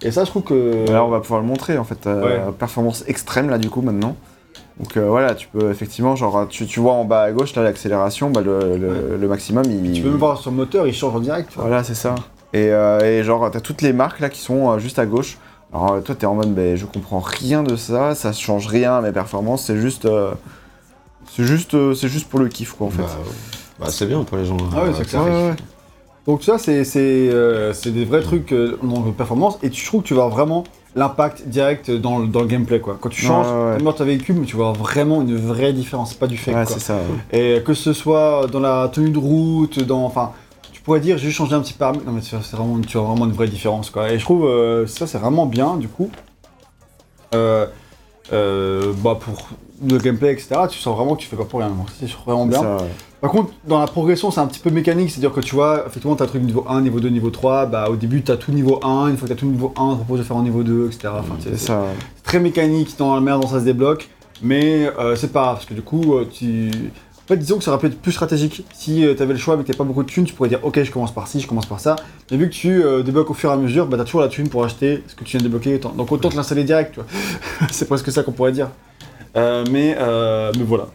Et 0.00 0.12
ça, 0.12 0.24
je 0.24 0.30
trouve 0.30 0.42
que. 0.44 0.88
Là, 0.90 1.04
on 1.04 1.08
va 1.08 1.18
pouvoir 1.20 1.40
le 1.40 1.46
montrer 1.46 1.76
en 1.76 1.82
fait. 1.84 2.06
euh, 2.06 2.46
Ouais. 2.46 2.52
Performance 2.58 3.02
extrême 3.08 3.50
là, 3.50 3.58
du 3.58 3.68
coup, 3.68 3.82
maintenant. 3.82 4.16
Donc 4.78 4.96
euh, 4.96 5.08
voilà, 5.08 5.34
tu 5.34 5.48
peux 5.48 5.70
effectivement, 5.70 6.14
genre, 6.16 6.46
tu, 6.48 6.66
tu 6.66 6.80
vois 6.80 6.92
en 6.92 7.04
bas 7.04 7.22
à 7.22 7.32
gauche 7.32 7.54
là 7.56 7.62
l'accélération, 7.62 8.30
bah, 8.30 8.40
le, 8.42 8.76
le, 8.76 8.88
Ouais. 8.88 9.18
le 9.20 9.28
maximum 9.28 9.64
il. 9.68 9.92
Tu 9.92 10.02
peux 10.02 10.08
même 10.10 10.18
voir 10.18 10.38
sur 10.38 10.50
le 10.50 10.56
moteur, 10.56 10.86
il 10.86 10.94
change 10.94 11.14
en 11.16 11.20
direct. 11.20 11.50
Voilà, 11.56 11.82
c'est 11.84 11.94
ça. 11.94 12.14
Et, 12.52 12.68
euh, 12.70 13.00
et 13.00 13.24
genre, 13.24 13.50
t'as 13.50 13.60
toutes 13.60 13.82
les 13.82 13.92
marques 13.92 14.20
là 14.20 14.28
qui 14.28 14.40
sont 14.40 14.78
juste 14.78 14.98
à 15.00 15.06
gauche. 15.06 15.38
Alors 15.72 16.00
toi, 16.04 16.14
t'es 16.14 16.26
en 16.26 16.34
mode, 16.36 16.54
ben, 16.54 16.76
je 16.76 16.86
comprends 16.86 17.18
rien 17.20 17.64
de 17.64 17.74
ça, 17.74 18.14
ça 18.14 18.32
change 18.32 18.68
rien 18.68 18.94
à 18.96 19.00
mes 19.00 19.10
performances, 19.12 19.64
c'est 19.66 19.76
juste. 19.76 20.08
C'est 21.34 21.44
juste, 21.44 21.74
euh, 21.74 21.94
c'est 21.94 22.08
juste 22.08 22.28
pour 22.28 22.38
le 22.40 22.48
kiff 22.48 22.72
quoi 22.72 22.86
en 22.88 22.90
fait. 22.90 23.02
Bah, 23.02 23.08
bah, 23.80 23.86
c'est 23.90 24.06
bien 24.06 24.22
pour 24.22 24.36
les 24.36 24.44
gens. 24.44 24.56
Ah 24.72 24.82
ouais, 24.84 24.88
euh, 24.90 24.92
c'est 24.96 25.06
clair. 25.06 25.22
Ouais. 25.24 25.54
Donc 26.26 26.42
ça, 26.42 26.58
c'est 26.58 26.84
c'est, 26.84 27.00
euh, 27.00 27.72
c'est 27.72 27.90
des 27.90 28.04
vrais 28.04 28.22
trucs 28.22 28.52
euh, 28.52 28.78
dans 28.82 29.02
le 29.04 29.12
performance. 29.12 29.58
Et 29.62 29.70
tu 29.70 29.84
trouves 29.84 30.02
que 30.02 30.08
tu 30.08 30.14
vois 30.14 30.28
vraiment 30.28 30.64
l'impact 30.94 31.48
direct 31.48 31.90
dans 31.90 32.18
le, 32.20 32.28
dans 32.28 32.40
le 32.40 32.46
gameplay. 32.46 32.80
Quoi. 32.80 32.96
Quand 33.00 33.08
tu 33.08 33.20
changes, 33.20 33.46
Ouais, 33.46 33.52
ouais, 33.76 33.82
ouais. 33.84 33.92
tu 33.92 33.98
ta 33.98 34.04
véhicule, 34.04 34.36
mais 34.36 34.46
tu 34.46 34.56
vois 34.56 34.72
vraiment 34.72 35.22
une 35.22 35.36
vraie 35.36 35.72
différence. 35.72 36.10
C'est 36.10 36.18
pas 36.18 36.26
du 36.28 36.38
fake. 36.38 36.54
Ouais, 36.54 36.64
quoi. 36.64 36.74
c'est 36.74 36.80
ça. 36.80 36.94
ouais. 36.94 37.56
Et 37.58 37.62
que 37.62 37.74
ce 37.74 37.92
soit 37.92 38.46
dans 38.50 38.60
la 38.60 38.88
tenue 38.92 39.10
de 39.10 39.18
route, 39.18 39.80
dans. 39.80 40.04
Enfin, 40.04 40.32
tu 40.72 40.80
pourrais 40.80 41.00
dire 41.00 41.18
j'ai 41.18 41.26
juste 41.26 41.36
changé 41.38 41.54
un 41.54 41.60
petit 41.60 41.72
paramètre. 41.74 42.04
Non, 42.06 42.12
mais 42.12 42.22
c'est 42.22 42.36
c'est 42.42 42.56
vraiment, 42.56 42.78
tu 42.80 42.96
vois 42.96 43.08
vraiment 43.08 43.26
une 43.26 43.32
vraie 43.32 43.48
différence. 43.48 43.90
Quoi. 43.90 44.10
Et 44.12 44.18
je 44.18 44.24
trouve 44.24 44.46
euh, 44.46 44.86
ça, 44.86 45.06
c'est 45.06 45.18
vraiment 45.18 45.46
bien, 45.46 45.76
du 45.76 45.88
coup. 45.88 46.10
Euh, 47.34 47.66
euh, 48.32 48.92
bah, 49.02 49.18
pour 49.20 49.48
le 49.86 49.98
gameplay, 49.98 50.32
etc., 50.32 50.48
tu 50.70 50.78
sens 50.78 50.96
vraiment 50.96 51.16
que 51.16 51.22
tu 51.22 51.28
fais 51.28 51.36
pas 51.36 51.44
pour 51.44 51.60
rien. 51.60 51.72
C'est 51.98 52.10
vraiment 52.24 52.46
bien. 52.46 52.60
Ça, 52.60 52.76
ouais. 52.76 52.90
Par 53.20 53.30
contre, 53.30 53.52
dans 53.66 53.80
la 53.80 53.86
progression, 53.86 54.30
c'est 54.30 54.40
un 54.40 54.46
petit 54.46 54.60
peu 54.60 54.70
mécanique, 54.70 55.10
c'est-à-dire 55.10 55.32
que 55.32 55.40
tu 55.40 55.54
vois, 55.54 55.84
effectivement, 55.86 56.14
tu 56.14 56.22
as 56.22 56.26
le 56.26 56.30
truc 56.30 56.42
niveau 56.42 56.64
1, 56.68 56.82
niveau 56.82 57.00
2, 57.00 57.08
niveau 57.08 57.30
3, 57.30 57.66
bah 57.66 57.88
au 57.88 57.96
début, 57.96 58.22
tu 58.22 58.30
as 58.30 58.36
tout 58.36 58.52
niveau 58.52 58.78
1, 58.84 59.08
une 59.08 59.16
fois 59.16 59.26
que 59.26 59.32
tu 59.32 59.38
as 59.38 59.40
tout 59.40 59.46
niveau 59.46 59.72
1, 59.76 59.82
on 59.82 59.92
te 59.92 59.96
propose 59.96 60.18
de 60.18 60.24
faire 60.24 60.36
en 60.36 60.42
niveau 60.42 60.62
2, 60.62 60.88
etc. 60.88 61.08
Enfin, 61.18 61.36
C'est 61.40 61.58
ça. 61.58 61.84
très 62.22 62.38
mécanique 62.38 62.94
dans 62.98 63.14
la 63.14 63.20
manière 63.20 63.40
dont 63.40 63.48
ça 63.48 63.60
se 63.60 63.64
débloque, 63.64 64.10
mais 64.42 64.90
euh, 64.98 65.16
c'est 65.16 65.32
pas 65.32 65.42
grave, 65.42 65.54
parce 65.54 65.66
que 65.66 65.74
du 65.74 65.82
coup, 65.82 66.14
euh, 66.14 66.28
tu. 66.30 66.70
En 66.70 67.26
fait, 67.26 67.38
disons 67.38 67.56
que 67.56 67.64
ça 67.64 67.70
aurait 67.70 67.80
pu 67.80 67.86
être 67.86 67.98
plus 67.98 68.12
stratégique. 68.12 68.66
Si 68.74 68.96
tu 69.16 69.22
avais 69.22 69.32
le 69.32 69.38
choix, 69.38 69.56
mais 69.56 69.62
que 69.62 69.68
t'avais 69.68 69.78
pas 69.78 69.84
beaucoup 69.84 70.02
de 70.02 70.08
thunes, 70.10 70.26
tu 70.26 70.34
pourrais 70.34 70.50
dire 70.50 70.60
ok, 70.62 70.82
je 70.82 70.90
commence 70.90 71.14
par 71.14 71.26
ci, 71.26 71.40
je 71.40 71.46
commence 71.46 71.64
par 71.64 71.80
ça. 71.80 71.96
Mais 72.30 72.36
vu 72.36 72.50
que 72.50 72.54
tu 72.54 72.84
euh, 72.84 73.02
débloques 73.02 73.30
au 73.30 73.34
fur 73.34 73.48
et 73.48 73.54
à 73.54 73.56
mesure, 73.56 73.86
bah 73.86 73.96
t'as 73.96 74.04
toujours 74.04 74.20
la 74.20 74.28
thune 74.28 74.50
pour 74.50 74.62
acheter 74.62 75.02
ce 75.06 75.14
que 75.14 75.24
tu 75.24 75.30
viens 75.30 75.40
de 75.40 75.44
débloquer. 75.44 75.78
Donc 75.78 76.12
autant 76.12 76.28
te 76.28 76.36
l'installer 76.36 76.64
direct, 76.64 76.92
tu 76.92 77.00
vois. 77.00 77.68
c'est 77.70 77.88
presque 77.88 78.12
ça 78.12 78.22
qu'on 78.22 78.32
pourrait 78.32 78.52
dire. 78.52 78.68
Euh, 79.36 79.64
mais, 79.70 79.96
euh, 79.98 80.52
mais 80.56 80.64
voilà. 80.64 80.86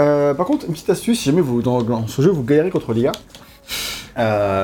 Euh, 0.00 0.32
par 0.34 0.46
contre, 0.46 0.66
une 0.66 0.72
petite 0.72 0.90
astuce, 0.90 1.18
si 1.20 1.26
jamais 1.26 1.40
vous, 1.40 1.60
dans, 1.62 1.82
dans 1.82 2.06
ce 2.06 2.22
jeu 2.22 2.30
vous 2.30 2.44
galérez 2.44 2.70
contre 2.70 2.92
l'IA, 2.92 3.12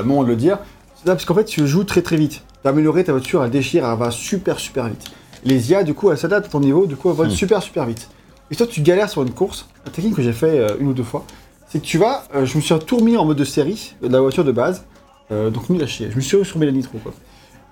bon, 0.05 0.21
on 0.21 0.23
le 0.23 0.37
dire, 0.37 0.59
c'est 0.97 1.05
parce 1.07 1.25
qu'en 1.25 1.35
fait 1.35 1.45
tu 1.45 1.67
joues 1.67 1.85
très 1.85 2.03
très 2.03 2.17
vite. 2.17 2.43
T'as 2.63 2.71
amélioré 2.71 3.05
ta 3.05 3.13
voiture, 3.13 3.45
elle 3.45 3.51
déchire, 3.51 3.87
elle 3.87 3.99
va 3.99 4.11
super 4.11 4.59
super 4.59 4.89
vite. 4.89 5.05
Les 5.45 5.71
IA, 5.71 5.83
du 5.83 5.93
coup, 5.93 6.11
elles 6.11 6.17
s'adaptent 6.19 6.47
à 6.47 6.51
ton 6.51 6.61
niveau, 6.61 6.87
du 6.87 6.97
coup, 6.97 7.11
elles 7.11 7.17
vont 7.17 7.27
Hmm. 7.27 7.31
super 7.31 7.63
super 7.63 7.85
vite. 7.85 8.09
Et 8.51 8.57
toi, 8.57 8.67
tu 8.67 8.81
galères 8.81 9.11
sur 9.11 9.23
une 9.23 9.33
course, 9.33 9.69
la 9.85 9.91
technique 9.93 10.15
que 10.17 10.23
j'ai 10.23 10.33
fait 10.33 10.67
une 10.81 10.89
ou 10.89 10.93
deux 10.95 11.03
fois, 11.03 11.25
c'est 11.69 11.81
que 11.81 11.85
tu 11.85 11.99
vas, 11.99 12.25
euh, 12.35 12.47
je 12.47 12.57
me 12.57 12.63
suis 12.63 12.73
remis 12.75 13.17
en 13.17 13.25
mode 13.25 13.37
de 13.37 13.45
série 13.45 13.95
de 14.01 14.09
la 14.09 14.21
voiture 14.21 14.45
de 14.45 14.53
base, 14.53 14.85
euh, 15.33 15.51
donc 15.51 15.69
nul 15.71 15.83
à 15.83 15.87
chier. 15.87 16.09
Je 16.11 16.17
me 16.17 16.21
suis 16.21 16.37
remis 16.37 16.67
la 16.67 16.73
nitro 16.73 16.99
quoi. 16.99 17.13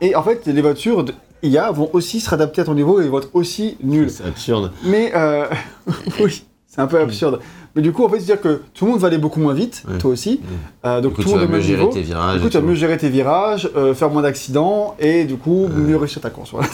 Et 0.01 0.17
en 0.17 0.23
fait, 0.25 0.45
les 0.47 0.61
voitures 0.61 1.05
IA 1.43 1.71
vont 1.71 1.91
aussi 1.93 2.21
se 2.21 2.29
réadapter 2.31 2.61
à 2.61 2.65
ton 2.65 2.75
niveau 2.75 3.01
et 3.01 3.09
vont 3.09 3.19
être 3.19 3.31
aussi 3.35 3.77
nulles. 3.83 4.11
C'est 4.11 4.25
absurde. 4.27 4.73
Mais 4.85 5.13
euh, 5.15 5.47
oui, 6.21 6.45
c'est 6.67 6.81
un 6.81 6.87
peu 6.87 7.01
absurde. 7.01 7.41
Mais 7.75 7.81
du 7.81 7.91
coup, 7.93 8.05
en 8.05 8.09
fait, 8.11 8.17
c'est-à-dire 8.21 8.41
que 8.43 8.61
tout 8.75 8.85
le 8.85 8.91
monde 8.93 9.01
va 9.01 9.07
aller 9.09 9.17
beaucoup 9.17 9.41
moins 9.41 9.55
vite, 9.55 9.83
Ouais. 9.89 9.97
toi 9.97 10.11
aussi. 10.11 10.41
Euh, 10.85 11.01
donc 11.01 11.15
coup, 11.15 11.23
tout 11.23 11.29
le 11.31 11.37
monde 11.37 11.45
est 11.45 11.53
mieux 11.53 11.61
gérer 11.61 11.89
tes 11.89 12.03
virages. 12.03 12.37
Du 12.37 12.43
coup, 12.43 12.51
tu 12.51 12.59
vas 12.59 12.63
mieux 12.63 12.75
gérer 12.75 12.99
tes 12.99 13.09
virages, 13.09 13.71
euh, 13.77 13.95
faire 13.95 14.11
moins 14.11 14.21
d'accidents 14.21 14.95
et 14.99 15.25
du 15.25 15.37
coup, 15.37 15.69
mieux 15.75 15.97
réussir 15.97 16.21
ta 16.21 16.29
course. 16.29 16.51
Voilà. 16.51 16.69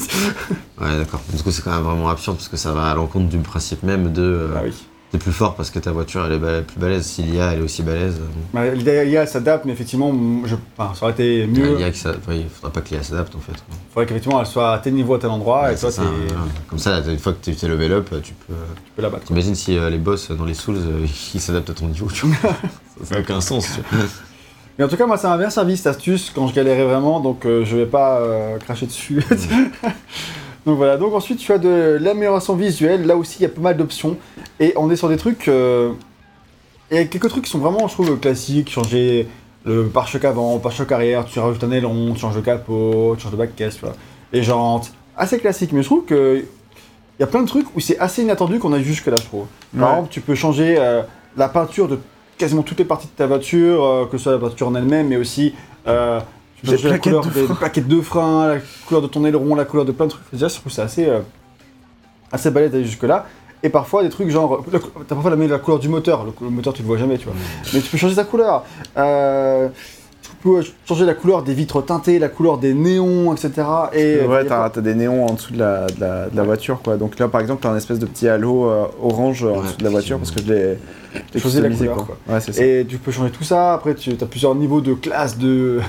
Ouais, 0.80 0.96
d'accord. 0.98 1.20
Du 1.32 1.40
coup, 1.42 1.52
c'est 1.52 1.62
quand 1.62 1.70
même 1.72 1.82
vraiment 1.84 2.08
absurde 2.08 2.36
parce 2.36 2.48
que 2.48 2.56
ça 2.56 2.72
va 2.72 2.90
à 2.90 2.94
l'encontre 2.96 3.28
du 3.28 3.38
principe 3.38 3.84
même 3.84 4.12
de. 4.12 4.50
Bah 4.52 4.62
oui. 4.64 4.72
T'es 5.10 5.16
plus 5.16 5.32
fort 5.32 5.54
parce 5.54 5.70
que 5.70 5.78
ta 5.78 5.90
voiture 5.90 6.26
elle 6.26 6.32
est 6.32 6.38
ba- 6.38 6.60
plus 6.60 6.78
balèze. 6.78 7.06
Si 7.06 7.22
l'IA 7.22 7.52
elle 7.52 7.60
est 7.60 7.62
aussi 7.62 7.82
balèze, 7.82 8.16
euh. 8.20 8.26
Bah, 8.52 8.66
L'IA 9.04 9.26
s'adapte, 9.26 9.64
mais 9.64 9.72
effectivement, 9.72 10.12
je... 10.44 10.54
enfin, 10.76 10.94
ça 10.94 11.04
aurait 11.06 11.12
été 11.14 11.46
mieux. 11.46 11.76
l'IA 11.76 11.90
qui 11.90 11.98
s'a- 11.98 12.10
enfin, 12.10 12.34
il 12.34 12.46
faudra 12.46 12.70
pas 12.70 12.82
que 12.82 12.90
l'IA 12.90 13.02
s'adapte 13.02 13.34
en 13.34 13.38
fait. 13.40 13.52
Il 13.52 13.92
faudrait 13.94 14.04
qu'effectivement, 14.06 14.38
elle 14.38 14.46
soit 14.46 14.74
à 14.74 14.78
tel 14.80 14.92
niveau, 14.92 15.14
à 15.14 15.18
tel 15.18 15.30
endroit, 15.30 15.62
Ouais, 15.62 15.74
et 15.74 15.78
toi, 15.78 15.90
ça, 15.90 16.02
ouais. 16.02 16.08
Comme 16.68 16.78
ça, 16.78 16.98
une 17.06 17.18
fois 17.18 17.32
que 17.32 17.42
tu 17.42 17.56
t'es 17.56 17.68
level 17.68 17.92
up, 17.92 18.08
tu 18.22 18.34
peux. 18.34 18.52
tu 18.84 18.92
peux 18.96 19.02
la 19.02 19.08
battre. 19.08 19.22
quoi. 19.24 19.28
T'imagines 19.28 19.54
si 19.54 19.78
euh, 19.78 19.88
les 19.88 19.96
boss 19.96 20.30
dans 20.30 20.44
les 20.44 20.52
Souls 20.52 20.76
euh, 20.76 21.06
ils 21.34 21.40
s'adaptent 21.40 21.70
à 21.70 21.74
ton 21.74 21.86
niveau, 21.88 22.08
tu 22.12 22.26
vois. 22.26 22.50
ça 23.02 23.14
n'a 23.14 23.20
aucun 23.22 23.40
sens, 23.40 23.66
tu 23.76 23.80
vois. 23.96 24.06
Mais 24.78 24.84
en 24.84 24.88
tout 24.88 24.96
cas, 24.98 25.06
moi, 25.06 25.16
ça 25.16 25.30
m'a 25.30 25.38
bien 25.38 25.48
servi 25.50 25.76
cette 25.78 25.86
astuce 25.88 26.30
quand 26.34 26.46
je 26.48 26.54
galérais 26.54 26.84
vraiment, 26.84 27.18
donc 27.20 27.46
euh, 27.46 27.64
je 27.64 27.76
vais 27.78 27.86
pas 27.86 28.18
euh, 28.20 28.58
cracher 28.58 28.84
dessus. 28.86 29.24
donc 30.68 30.76
voilà, 30.76 30.96
donc 30.98 31.14
ensuite 31.14 31.38
tu 31.38 31.50
as 31.52 31.58
de 31.58 31.98
l'amélioration 32.00 32.54
visuelle, 32.54 33.06
là 33.06 33.16
aussi 33.16 33.38
il 33.40 33.42
y 33.42 33.46
a 33.46 33.48
pas 33.48 33.60
mal 33.60 33.76
d'options, 33.76 34.16
et 34.60 34.72
on 34.76 34.90
est 34.90 34.96
sur 34.96 35.08
des 35.08 35.16
trucs... 35.16 35.48
euh, 35.48 35.92
Il 36.90 36.96
y 36.96 37.00
a 37.00 37.04
quelques 37.06 37.28
trucs 37.28 37.44
qui 37.44 37.50
sont 37.50 37.58
vraiment, 37.58 37.88
je 37.88 37.94
trouve, 37.94 38.18
classiques, 38.18 38.70
changer 38.70 39.28
le 39.64 39.86
pare-choc 39.88 40.24
avant, 40.24 40.54
le 40.54 40.60
pare-choc 40.60 40.90
arrière, 40.92 41.24
tu 41.24 41.38
rajoutes 41.40 41.64
un 41.64 41.70
aileron, 41.72 42.12
tu 42.14 42.20
changes 42.20 42.36
le 42.36 42.42
capot, 42.42 43.14
tu 43.16 43.22
changes 43.24 43.32
de 43.32 43.36
back-caisse, 43.36 43.76
tu 43.76 43.80
vois. 43.84 43.94
les 44.32 44.42
jantes, 44.42 44.92
assez 45.16 45.38
classique, 45.38 45.72
mais 45.72 45.82
je 45.82 45.86
trouve 45.88 46.04
que... 46.04 46.44
Il 47.18 47.22
y 47.22 47.24
a 47.24 47.26
plein 47.26 47.42
de 47.42 47.48
trucs 47.48 47.66
où 47.74 47.80
c'est 47.80 47.98
assez 47.98 48.22
inattendu 48.22 48.60
qu'on 48.60 48.72
a 48.72 48.80
jusque 48.80 49.06
là, 49.08 49.16
je 49.18 49.24
trouve. 49.24 49.46
Par 49.76 49.88
Ouais. 49.88 49.94
exemple, 49.96 50.08
tu 50.12 50.20
peux 50.20 50.36
changer 50.36 50.76
euh, 50.78 51.02
la 51.36 51.48
peinture 51.48 51.88
de 51.88 51.98
quasiment 52.38 52.62
toutes 52.62 52.78
les 52.78 52.84
parties 52.84 53.08
de 53.08 53.12
ta 53.12 53.26
voiture, 53.26 53.82
euh, 53.84 54.06
que 54.06 54.16
ce 54.18 54.22
soit 54.24 54.32
la 54.32 54.38
voiture 54.38 54.68
en 54.68 54.74
elle-même, 54.76 55.08
mais 55.08 55.16
aussi 55.16 55.52
euh, 55.88 56.20
tu 56.64 56.76
peux 56.76 56.88
la 56.88 56.98
couleur 56.98 57.24
de 57.24 57.30
des, 57.30 57.42
frein. 57.44 57.54
des 57.54 57.58
plaquettes 57.58 57.88
de 57.88 58.00
frein, 58.00 58.48
la 58.54 58.60
couleur 58.86 59.02
de 59.02 59.06
ton 59.06 59.24
aileron, 59.24 59.54
la 59.54 59.64
couleur 59.64 59.84
de 59.84 59.92
plein 59.92 60.06
de 60.06 60.10
trucs. 60.10 60.22
Déjà, 60.32 60.48
je 60.48 60.56
trouve 60.56 60.72
ça 60.72 60.82
assez, 60.84 61.06
euh, 61.06 61.20
assez 62.32 62.50
balèze 62.50 62.70
d'aller 62.72 62.84
jusque-là. 62.84 63.26
Et 63.62 63.68
parfois, 63.70 64.02
des 64.04 64.08
trucs 64.08 64.30
genre, 64.30 64.64
t'as 64.70 65.14
parfois 65.16 65.34
la, 65.34 65.46
la 65.46 65.58
couleur 65.58 65.80
du 65.80 65.88
moteur, 65.88 66.24
le, 66.24 66.32
le 66.40 66.50
moteur 66.50 66.72
tu 66.72 66.82
le 66.82 66.86
vois 66.88 66.96
jamais, 66.98 67.18
tu 67.18 67.24
vois. 67.24 67.34
Mais 67.74 67.80
tu 67.80 67.90
peux 67.90 67.96
changer 67.98 68.14
sa 68.14 68.24
couleur. 68.24 68.64
Euh, 68.96 69.68
tu 70.22 70.30
peux 70.42 70.62
changer 70.86 71.04
la 71.04 71.14
couleur 71.14 71.42
des 71.42 71.54
vitres 71.54 71.80
teintées, 71.84 72.18
la 72.20 72.28
couleur 72.28 72.58
des 72.58 72.72
néons, 72.74 73.32
etc. 73.34 73.66
Et, 73.92 74.20
Ouais, 74.26 74.44
y 74.44 74.48
a 74.48 74.70
t'as 74.70 74.80
des 74.80 74.94
néons 74.94 75.26
en 75.26 75.32
dessous 75.34 75.52
de 75.52 75.58
la, 75.58 75.86
de 75.86 76.00
la, 76.00 76.28
de 76.28 76.36
la 76.36 76.42
voiture, 76.44 76.80
quoi. 76.82 76.96
Donc 76.96 77.18
là, 77.18 77.26
par 77.28 77.40
exemple, 77.40 77.62
t'as 77.62 77.70
un 77.70 77.76
espèce 77.76 77.98
de 77.98 78.06
petit 78.06 78.28
halo 78.28 78.70
euh, 78.70 78.84
orange 79.02 79.42
euh, 79.44 79.48
en 79.48 79.56
Ouais, 79.58 79.62
dessous 79.64 79.76
de 79.78 79.84
la 79.84 79.90
voiture 79.90 80.18
parce 80.18 80.30
que 80.30 80.40
je 80.40 80.52
l'ai 80.52 80.78
Choisir 81.40 81.62
la 81.62 81.70
couleur, 81.70 81.96
quoi. 82.06 82.16
Ouais, 82.28 82.40
ça. 82.40 82.52
Et 82.64 82.86
tu 82.88 82.98
peux 82.98 83.10
changer 83.10 83.30
tout 83.32 83.42
ça. 83.44 83.74
Après, 83.74 83.94
tu 83.94 84.12
as 84.20 84.26
plusieurs 84.26 84.54
niveaux 84.54 84.80
de 84.80 84.94
classe 84.94 85.36
de. 85.38 85.80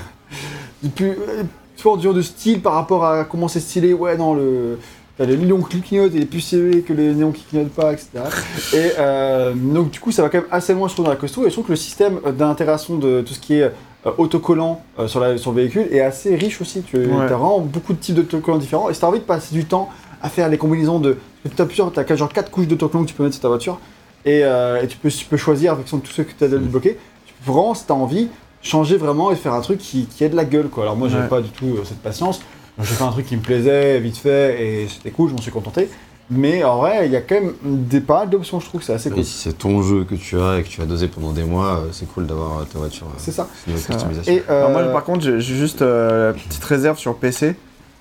Plus- 0.88 1.10
euh, 1.10 1.42
différentes 1.76 1.98
visions 1.98 2.12
de 2.12 2.22
style 2.22 2.60
par 2.60 2.74
rapport 2.74 3.04
à 3.04 3.24
comment 3.24 3.48
c'est 3.48 3.60
stylé. 3.60 3.92
Ouais, 3.92 4.16
non, 4.16 4.34
le. 4.34 4.78
t'as 5.18 5.26
Le 5.26 5.36
néon 5.36 5.60
qui 5.62 5.80
clignote, 5.80 6.12
il 6.14 6.22
est 6.22 6.26
plus 6.26 6.40
stylé 6.40 6.82
que 6.82 6.92
le 6.92 7.12
néon 7.14 7.30
qui 7.32 7.42
clignote 7.44 7.70
pas, 7.70 7.92
etc. 7.92 8.08
Et 8.74 8.92
euh, 8.98 9.52
donc, 9.54 9.90
du 9.90 10.00
coup, 10.00 10.12
ça 10.12 10.22
va 10.22 10.28
quand 10.28 10.38
même 10.38 10.46
assez 10.50 10.72
loin, 10.74 10.88
je 10.88 10.94
trouve, 10.94 11.04
dans 11.06 11.10
la 11.10 11.16
costaud. 11.16 11.42
Et 11.46 11.48
je 11.48 11.54
trouve 11.54 11.66
que 11.66 11.72
le 11.72 11.76
système 11.76 12.20
d'intégration 12.38 12.96
de 12.98 13.20
tout 13.22 13.34
ce 13.34 13.40
qui 13.40 13.54
est 13.54 13.62
euh, 14.06 14.10
autocollant 14.18 14.82
euh, 14.98 15.08
sur, 15.08 15.20
la, 15.20 15.36
sur 15.38 15.52
le 15.52 15.60
véhicule 15.62 15.86
est 15.90 16.00
assez 16.00 16.34
riche 16.36 16.60
aussi. 16.60 16.82
Tu 16.82 16.96
Ouais. 16.96 17.12
as 17.24 17.26
vraiment 17.26 17.60
beaucoup 17.60 17.92
de 17.92 17.98
types 17.98 18.14
d'autocollants 18.14 18.58
différents. 18.58 18.88
Et 18.90 18.94
si 18.94 19.00
tu 19.00 19.04
as 19.04 19.08
envie 19.08 19.18
de 19.20 19.24
passer 19.24 19.54
du 19.54 19.64
temps 19.64 19.88
à 20.22 20.28
faire 20.28 20.48
des 20.50 20.58
combinaisons 20.58 20.98
de. 21.00 21.16
Tu 21.54 21.62
as 21.62 21.66
plusieurs, 21.66 21.90
tu 21.92 22.00
as 22.00 22.16
genre 22.16 22.30
4 22.32 22.50
couches 22.50 22.66
d'autocollants 22.66 23.04
que 23.04 23.08
tu 23.08 23.14
peux 23.14 23.22
mettre 23.22 23.34
sur 23.34 23.42
ta 23.42 23.48
voiture. 23.48 23.78
Et, 24.26 24.40
euh, 24.44 24.82
et 24.82 24.86
tu, 24.86 24.98
peux, 24.98 25.08
tu 25.10 25.24
peux 25.24 25.38
choisir 25.38 25.72
avec 25.72 25.86
tous 25.86 26.00
ceux 26.12 26.24
que 26.24 26.32
tu 26.36 26.44
as 26.44 26.48
débloqués. 26.48 26.98
Tu 27.26 27.32
peux 27.44 27.52
vraiment, 27.52 27.72
si 27.74 27.86
tu 27.86 27.92
as 27.92 27.94
envie, 27.94 28.28
changer 28.62 28.96
vraiment 28.96 29.30
et 29.30 29.36
faire 29.36 29.54
un 29.54 29.60
truc 29.60 29.78
qui, 29.78 30.06
qui 30.06 30.24
ait 30.24 30.28
de 30.28 30.36
la 30.36 30.44
gueule. 30.44 30.68
Quoi. 30.68 30.84
Alors 30.84 30.96
moi, 30.96 31.08
j'avais 31.08 31.22
Ouais. 31.24 31.28
pas 31.28 31.40
du 31.40 31.50
tout 31.50 31.66
euh, 31.78 31.82
cette 31.84 32.00
patience. 32.02 32.40
J'ai 32.78 32.94
fait 32.94 33.04
un 33.04 33.10
truc 33.10 33.26
qui 33.26 33.36
me 33.36 33.42
plaisait 33.42 33.98
vite 34.00 34.16
fait 34.16 34.62
et 34.62 34.88
c'était 34.88 35.10
cool, 35.10 35.28
je 35.28 35.34
m'en 35.34 35.40
suis 35.42 35.50
contenté. 35.50 35.88
Mais 36.30 36.62
en 36.62 36.78
vrai, 36.78 37.06
il 37.06 37.12
y 37.12 37.16
a 37.16 37.20
quand 37.20 37.34
même 37.34 37.52
des 37.62 38.00
pas 38.00 38.20
mal 38.20 38.30
d'options, 38.30 38.60
je 38.60 38.66
trouve 38.66 38.80
que 38.80 38.86
c'est 38.86 38.92
assez 38.94 39.08
Et 39.08 39.12
cool. 39.12 39.24
si 39.24 39.32
c'est 39.36 39.52
ton 39.58 39.82
jeu 39.82 40.04
que 40.04 40.14
tu 40.14 40.40
as 40.40 40.58
et 40.58 40.62
que 40.62 40.68
tu 40.68 40.80
as 40.80 40.86
dosé 40.86 41.08
pendant 41.08 41.32
des 41.32 41.42
mois, 41.42 41.78
euh, 41.80 41.88
c'est 41.90 42.06
cool 42.06 42.26
d'avoir 42.26 42.64
ta 42.66 42.78
voiture. 42.78 43.06
euh, 43.08 43.18
C'est 43.18 43.32
ça. 43.32 43.48
customisation. 43.66 44.32
Et, 44.32 44.42
euh, 44.48 44.66
Alors 44.66 44.70
moi, 44.70 44.92
par 44.92 45.04
contre, 45.04 45.22
j'ai 45.22 45.40
juste 45.40 45.82
euh, 45.82 46.28
la 46.28 46.32
petite 46.34 46.64
réserve 46.64 46.96
sur 46.98 47.16
PC, 47.16 47.56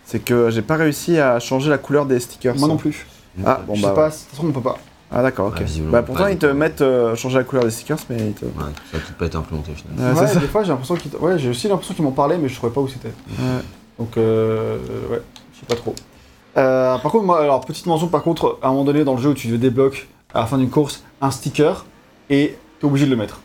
c'est 0.05 0.19
que 0.19 0.49
j'ai 0.51 0.61
pas 0.61 0.75
réussi 0.75 1.17
à 1.17 1.39
changer 1.39 1.69
la 1.71 1.79
couleur 1.79 2.05
des 2.05 2.19
stickers. 2.19 2.55
moi 2.57 2.67
non 2.67 2.77
plus. 2.77 3.07
Ah, 3.45 3.61
bon 3.67 3.73
je 3.75 3.81
bah. 3.81 3.87
sais 3.89 3.95
pas, 3.95 4.01
ouais. 4.03 4.09
de 4.09 4.13
toute 4.15 4.29
façon, 4.29 4.47
on 4.47 4.51
peut 4.51 4.61
pas. 4.61 4.77
Ah 5.11 5.23
d'accord, 5.23 5.47
ok. 5.47 5.63
Bah 5.91 6.03
pourtant 6.03 6.27
ils 6.27 6.37
te 6.37 6.45
mettent 6.45 6.81
euh, 6.81 7.15
changer 7.15 7.39
la 7.39 7.43
couleur 7.43 7.63
des 7.65 7.71
stickers, 7.71 7.97
mais 8.09 8.17
ils 8.17 8.33
te. 8.33 8.45
Ouais, 8.45 8.51
ça 8.91 8.97
a 8.97 8.99
peut-être 8.99 9.17
pas 9.17 9.25
été 9.25 9.37
implémenté 9.37 9.71
au 9.71 9.75
final. 9.75 10.13
Ouais, 10.15 10.21
Ouais, 10.21 10.27
ça. 10.27 10.39
des 10.39 10.47
fois 10.47 10.63
j'ai 10.63 10.69
l'impression 10.69 10.95
qu'ils. 10.95 11.15
Ouais, 11.15 11.39
j'ai 11.39 11.49
aussi 11.49 11.67
l'impression 11.67 11.93
qu'ils 11.95 12.03
m'en 12.03 12.11
parlaient, 12.11 12.37
mais 12.37 12.47
je 12.47 12.55
trouvais 12.55 12.71
pas 12.73 12.81
où 12.81 12.87
c'était. 12.87 13.07
Ouais. 13.07 13.61
Donc, 13.97 14.15
euh, 14.17 14.77
ouais, 15.09 15.21
je 15.53 15.59
sais 15.59 15.65
pas 15.67 15.75
trop. 15.75 15.95
Euh, 16.57 16.97
par 16.99 17.11
contre, 17.11 17.25
moi, 17.25 17.41
alors, 17.41 17.65
petite 17.65 17.85
mention, 17.85 18.07
par 18.07 18.21
contre, 18.23 18.59
à 18.61 18.67
un 18.67 18.71
moment 18.71 18.83
donné 18.85 19.03
dans 19.03 19.15
le 19.15 19.21
jeu 19.21 19.29
où 19.29 19.33
tu 19.33 19.47
débloques 19.57 20.07
à 20.33 20.41
la 20.41 20.45
fin 20.45 20.57
d'une 20.57 20.69
course 20.69 21.03
un 21.21 21.31
sticker 21.31 21.85
et 22.29 22.57
t'es 22.79 22.85
obligé 22.85 23.05
de 23.05 23.11
le 23.11 23.17
mettre. 23.17 23.41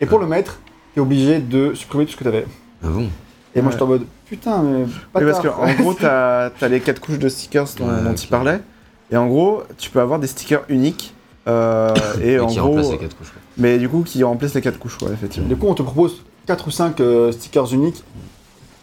Et 0.00 0.06
pour 0.06 0.18
le 0.20 0.26
mettre, 0.26 0.60
t'es 0.94 1.00
obligé 1.00 1.40
de 1.40 1.74
supprimer 1.74 2.06
tout 2.06 2.12
ce 2.12 2.16
que 2.16 2.24
t'avais. 2.24 2.46
Ah 2.84 2.88
bon? 2.88 3.08
Et 3.54 3.60
moi, 3.60 3.70
j'étais 3.72 3.82
en 3.82 3.86
mode 3.88 4.06
putain, 4.26 4.62
mais 4.62 4.84
pas 5.12 5.20
Oui, 5.20 5.26
parce 5.30 5.40
qu'en 5.40 5.74
gros, 5.82 5.94
t'as 5.94 6.50
as 6.60 6.68
les 6.68 6.80
quatre 6.80 7.00
couches 7.00 7.18
de 7.18 7.28
stickers 7.28 7.66
dont, 7.76 7.88
Ouais, 7.88 8.02
dont 8.04 8.10
ok. 8.12 8.22
il 8.24 8.28
parlait. 8.28 8.60
Et 9.10 9.16
en 9.16 9.26
gros, 9.26 9.62
tu 9.78 9.90
peux 9.90 10.00
avoir 10.00 10.18
des 10.18 10.26
stickers 10.26 10.62
uniques. 10.68 11.14
euh, 11.46 11.94
et 12.22 12.32
Et 12.32 12.40
en 12.40 12.46
qui 12.46 12.56
gros, 12.58 12.68
remplace 12.68 12.90
les 12.90 12.98
quatre 12.98 13.16
couches. 13.16 13.30
quoi. 13.30 13.40
mais 13.56 13.78
du 13.78 13.88
coup, 13.88 14.02
qui 14.02 14.22
remplacent 14.24 14.54
les 14.54 14.60
quatre 14.60 14.78
couches, 14.78 14.98
ouais, 15.02 15.12
effectivement. 15.12 15.48
Du 15.48 15.56
coup, 15.56 15.66
on 15.68 15.74
te 15.74 15.82
propose 15.82 16.22
4 16.46 16.66
ou 16.66 16.70
5 16.70 17.00
stickers 17.32 17.72
uniques 17.74 18.02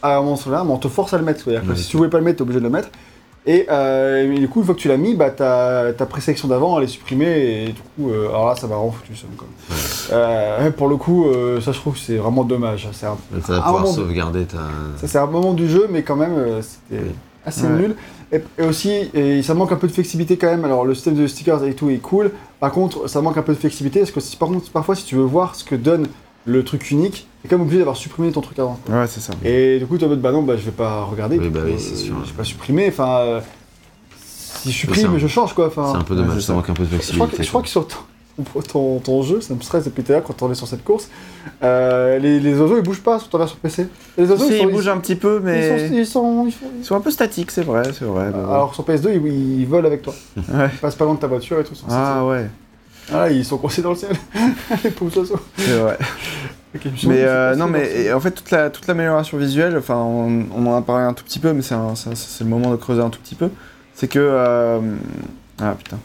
à 0.02 0.18
un 0.18 0.22
moment 0.22 0.38
là, 0.52 0.64
mais 0.64 0.72
on 0.72 0.77
te 0.77 0.88
force 0.88 1.14
à 1.14 1.18
le 1.18 1.23
mettre. 1.23 1.43
C'est-à-dire 1.43 1.64
que 1.64 1.69
Ouais, 1.72 1.76
si 1.76 1.88
tu 1.88 1.97
voulais 1.97 2.10
pas 2.10 2.18
le 2.19 2.23
mettre, 2.23 2.38
t'es 2.38 2.41
obligé 2.43 2.60
de 2.60 2.64
le 2.65 2.69
mettre. 2.69 2.89
Et, 3.47 3.68
euh, 3.69 4.34
et 4.34 4.39
du 4.39 4.47
coup, 4.49 4.60
une 4.60 4.65
fois 4.65 4.73
que 4.76 4.80
tu 4.80 4.88
l'as 4.88 4.97
mis, 4.97 5.14
bah, 5.15 5.30
ta, 5.30 5.93
ta 5.95 6.07
présélection 6.07 6.47
d'avant, 6.47 6.77
elle 6.80 6.85
est 6.85 6.88
supprimée. 6.88 7.65
Et 7.65 7.65
du 7.73 7.81
coup, 7.81 8.10
euh, 8.10 8.30
alors 8.30 8.47
là, 8.47 8.56
ça 8.56 8.65
va 8.65 8.76
rendre 8.76 8.93
foutu 8.95 9.14
le. 9.14 9.47
Euh, 10.11 10.72
pour 10.72 10.88
le 10.88 10.97
coup, 10.97 11.27
euh, 11.27 11.61
ça, 11.61 11.72
je 11.72 11.77
trouve 11.80 11.93
que 11.93 11.99
c'est 11.99 12.18
vraiment 12.18 12.43
dommage. 12.43 12.88
C'est 12.91 13.06
un, 13.06 13.18
pouvoir 13.39 13.73
moment 13.73 13.85
sauvegarder 13.93 14.45
ta. 14.45 14.57
ça, 14.97 15.07
c'est 15.07 15.18
un 15.19 15.27
moment 15.27 15.53
du 15.53 15.69
jeu, 15.69 15.88
mais 15.91 16.02
quand 16.03 16.15
même, 16.15 16.34
euh, 16.35 16.61
c'était 16.61 17.03
Oui. 17.03 17.11
Assez 17.45 17.63
Ouais. 17.67 17.69
nul. 17.80 17.95
Et, 18.31 18.41
et 18.59 18.63
aussi, 18.65 18.91
et 19.13 19.41
ça 19.43 19.53
manque 19.53 19.72
un 19.72 19.76
peu 19.76 19.88
de 19.88 19.91
flexibilité 19.93 20.38
quand 20.38 20.47
même. 20.47 20.65
Alors, 20.65 20.85
le 20.85 20.93
système 20.95 21.15
de 21.15 21.27
stickers 21.27 21.63
et 21.63 21.73
tout 21.73 21.89
est 21.89 21.97
cool. 21.97 22.31
Par 22.59 22.72
contre, 22.72 23.07
ça 23.07 23.22
manque 23.22 23.38
un 23.38 23.41
peu 23.43 23.53
de 23.53 23.59
flexibilité 23.59 23.99
parce 23.99 24.11
que 24.11 24.19
si, 24.19 24.35
par 24.35 24.49
contre, 24.49 24.69
parfois, 24.72 24.95
si 24.95 25.05
tu 25.05 25.15
veux 25.15 25.23
voir 25.23 25.55
ce 25.55 25.63
que 25.63 25.76
donne 25.76 26.07
le 26.45 26.63
truc 26.63 26.91
unique, 26.91 27.27
t'es 27.41 27.49
quand 27.49 27.55
même 27.57 27.63
obligé 27.63 27.80
d'avoir 27.80 27.97
supprimé 27.97 28.31
ton 28.31 28.41
truc 28.41 28.59
avant. 28.59 28.80
Ouais, 28.89 29.07
c'est 29.07 29.19
ça. 29.19 29.34
Et 29.43 29.80
du 29.80 29.85
coup, 29.88 29.97
tu 29.97 30.05
en 30.05 30.09
mode, 30.09 30.22
bah 30.22 30.31
non, 30.31 30.43
bah, 30.43 30.55
je 30.57 30.63
vais 30.63 30.72
pas 30.72 31.03
regarder. 31.03 31.38
Oui, 31.39 31.49
bah 31.49 31.61
coup, 31.61 31.67
oui, 31.67 31.76
c'est 31.80 31.95
sûr. 31.95 32.15
Je 32.23 32.30
vais 32.31 32.38
pas 32.38 32.43
supprimer. 32.43 32.88
Enfin, 32.89 33.17
euh, 33.19 33.41
si 34.15 34.72
je 34.72 34.77
supprime, 34.77 35.13
un- 35.15 35.17
je 35.17 35.27
change 35.27 35.53
quoi. 35.53 35.67
Enfin, 35.67 35.89
C'est 35.91 35.97
un 35.99 36.03
peu 36.03 36.15
dommage, 36.15 36.39
ça 36.41 36.47
ça. 36.47 36.53
manque 36.53 36.69
un 36.69 36.73
peu 36.73 36.84
de 36.84 36.89
flexibilité. 36.89 37.43
je 37.43 37.47
crois 37.49 37.61
que 37.61 37.67
sur 37.69 37.88
ton, 38.44 38.62
ton, 38.72 38.99
ton 38.99 39.22
jeu, 39.24 39.41
ça 39.41 39.53
me 39.53 39.62
stresse 39.62 39.86
depuis 39.86 40.03
tout 40.03 40.12
à 40.12 40.16
l'heure 40.16 40.24
quand 40.24 40.41
on 40.44 40.52
est 40.52 40.56
sur 40.56 40.68
cette 40.68 40.84
course, 40.84 41.10
euh, 41.64 42.18
les, 42.20 42.40
les 42.40 42.60
oiseaux 42.60 42.78
ils 42.78 42.84
bougent 42.84 43.02
pas 43.03 43.20
sur 43.20 43.30
ta 43.30 43.38
version 43.38 43.57
PC. 43.62 43.88
Les 44.18 44.30
oiseaux 44.30 44.45
Si, 44.45 44.53
ils, 44.53 44.57
sont, 44.62 44.70
ils 44.70 44.72
bougent 44.74 44.88
un 44.90 44.98
petit 44.98 45.16
peu, 45.16 45.40
mais. 45.44 45.88
sont, 45.90 45.94
ils, 45.95 46.06
sont, 46.06 46.45
ils 46.48 46.52
sont- 46.52 46.60
Ils 46.80 46.86
sont 46.86 46.95
un 46.95 47.02
peu 47.02 47.12
statiques, 47.12 47.52
c'est 47.52 47.64
vrai, 47.64 47.84
c'est 47.98 48.06
vrai. 48.06 48.28
Alors 48.28 48.74
sur 48.76 48.84
PS2, 48.86 49.12
ils, 49.16 49.60
ils 49.62 49.66
volent 49.68 49.88
avec 49.88 50.02
toi. 50.02 50.14
Ouais. 50.38 50.70
Ils 50.74 50.80
passent 50.80 50.95
pas 50.95 51.06
loin 51.06 51.14
de 51.16 51.20
ta 51.20 51.28
voiture 51.28 51.60
et 51.60 51.64
tout. 51.64 51.74
Ah 51.90 52.26
ouais, 52.26 52.48
Ah, 53.14 53.30
ils 53.30 53.45
sont 53.45 53.57
coincés 53.57 53.82
dans 53.82 53.91
le 53.91 53.95
ciel. 53.95 54.12
les 54.84 54.90
pauvres 54.91 55.18
oiseaux. 55.20 55.40
c'est 55.57 55.78
vrai. 55.78 55.98
Mais 57.07 57.24
euh, 57.24 57.56
non, 57.56 57.68
mais 57.68 58.12
en 58.12 58.20
fait, 58.20 58.32
toute 58.32 58.52
la 58.52 58.70
toute 58.70 58.86
l'amélioration 58.88 59.38
visuelle, 59.38 59.78
enfin, 59.78 59.95
on, 59.95 60.45
on 60.53 60.66
en 60.68 60.76
a 60.76 60.82
parlé 60.82 61.06
un 61.06 61.14
tout 61.14 61.24
petit 61.24 61.40
peu, 61.40 61.53
mais 61.53 61.62
c'est 61.62 61.74
le 61.76 62.45
moment 62.49 62.70
de 62.72 62.76
creuser 62.76 63.02
un 63.02 63.10
tout 63.10 63.20
petit 63.22 63.36
peu. 63.36 63.49
C'est 63.94 64.10
que 64.10 64.20
euh, 64.20 64.80
ah 65.62 65.74
putain, 65.78 65.98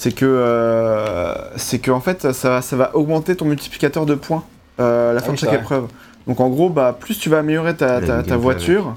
c'est 0.00 0.12
que 0.12 0.24
euh, 0.24 1.34
c'est 1.56 1.78
que 1.78 1.90
en 1.90 2.00
fait, 2.00 2.32
ça 2.32 2.62
ça 2.62 2.76
va 2.76 2.96
augmenter 2.96 3.36
ton 3.36 3.44
multiplicateur 3.44 4.06
de 4.06 4.14
points 4.14 4.44
euh, 4.80 5.10
à 5.10 5.12
la 5.12 5.20
fin 5.20 5.28
oui, 5.28 5.34
de 5.34 5.40
chaque 5.40 5.52
épreuve. 5.52 5.88
Donc 6.26 6.40
en 6.40 6.48
gros, 6.48 6.70
bah 6.70 6.96
plus 6.98 7.18
tu 7.18 7.28
vas 7.28 7.40
améliorer 7.40 7.76
ta, 7.76 8.00
ta, 8.00 8.36
voiture, 8.38 8.96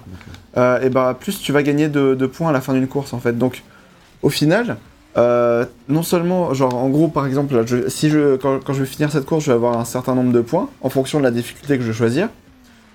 euh, 0.56 0.80
et 0.80 0.90
bah 0.90 1.14
plus 1.20 1.42
tu 1.42 1.52
vas 1.52 1.62
gagner 1.62 1.90
de, 1.90 2.16
de 2.16 2.26
points 2.26 2.48
à 2.48 2.52
la 2.54 2.62
fin 2.62 2.72
d'une 2.72 2.88
course 2.88 3.12
en 3.12 3.20
fait. 3.20 3.38
Donc 3.38 3.64
au 4.22 4.30
final. 4.30 4.78
non 5.18 6.04
seulement, 6.04 6.54
genre 6.54 6.74
en 6.74 6.88
gros 6.88 7.10
par 7.10 7.26
exemple, 7.26 7.54
là, 7.54 7.64
je- 7.66 7.90
si 7.90 8.10
je, 8.10 8.38
quand, 8.38 8.64
quand 8.64 8.72
je 8.72 8.80
vais 8.80 8.90
finir 8.90 9.12
cette 9.12 9.26
course, 9.26 9.44
je 9.44 9.52
vais 9.52 9.56
avoir 9.56 9.78
un 9.78 9.84
certain 9.84 10.16
nombre 10.16 10.32
de 10.32 10.40
points 10.40 10.70
en 10.82 10.90
fonction 10.90 11.20
de 11.20 11.26
la 11.26 11.32
difficulté 11.32 11.78
que 11.78 11.84
je 11.84 11.90
vais 11.90 11.98
choisir. 11.98 12.30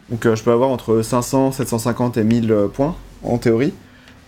Donc 0.09 0.23
je 0.35 0.43
peux 0.43 0.53
avoir 0.53 0.71
entre 0.71 1.03
500, 1.03 1.53
750 1.53 2.17
et 2.17 2.25
1000 2.25 2.53
euh, 2.53 2.69
points 2.69 2.97
en 3.23 3.37
théorie. 3.37 3.75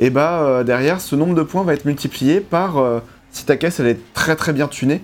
Et 0.01 0.11
bah 0.11 0.65
derrière, 0.65 1.01
ce 1.01 1.17
nombre 1.17 1.35
de 1.35 1.43
points 1.43 1.63
va 1.63 1.73
être 1.73 1.87
multiplié 1.87 2.41
par 2.41 2.79
si 3.31 3.45
ta 3.45 3.57
caisse 3.57 3.81
elle 3.81 3.87
est 3.89 3.99
très 4.15 4.37
très 4.37 4.53
bien 4.53 4.69
tunée. 4.69 5.03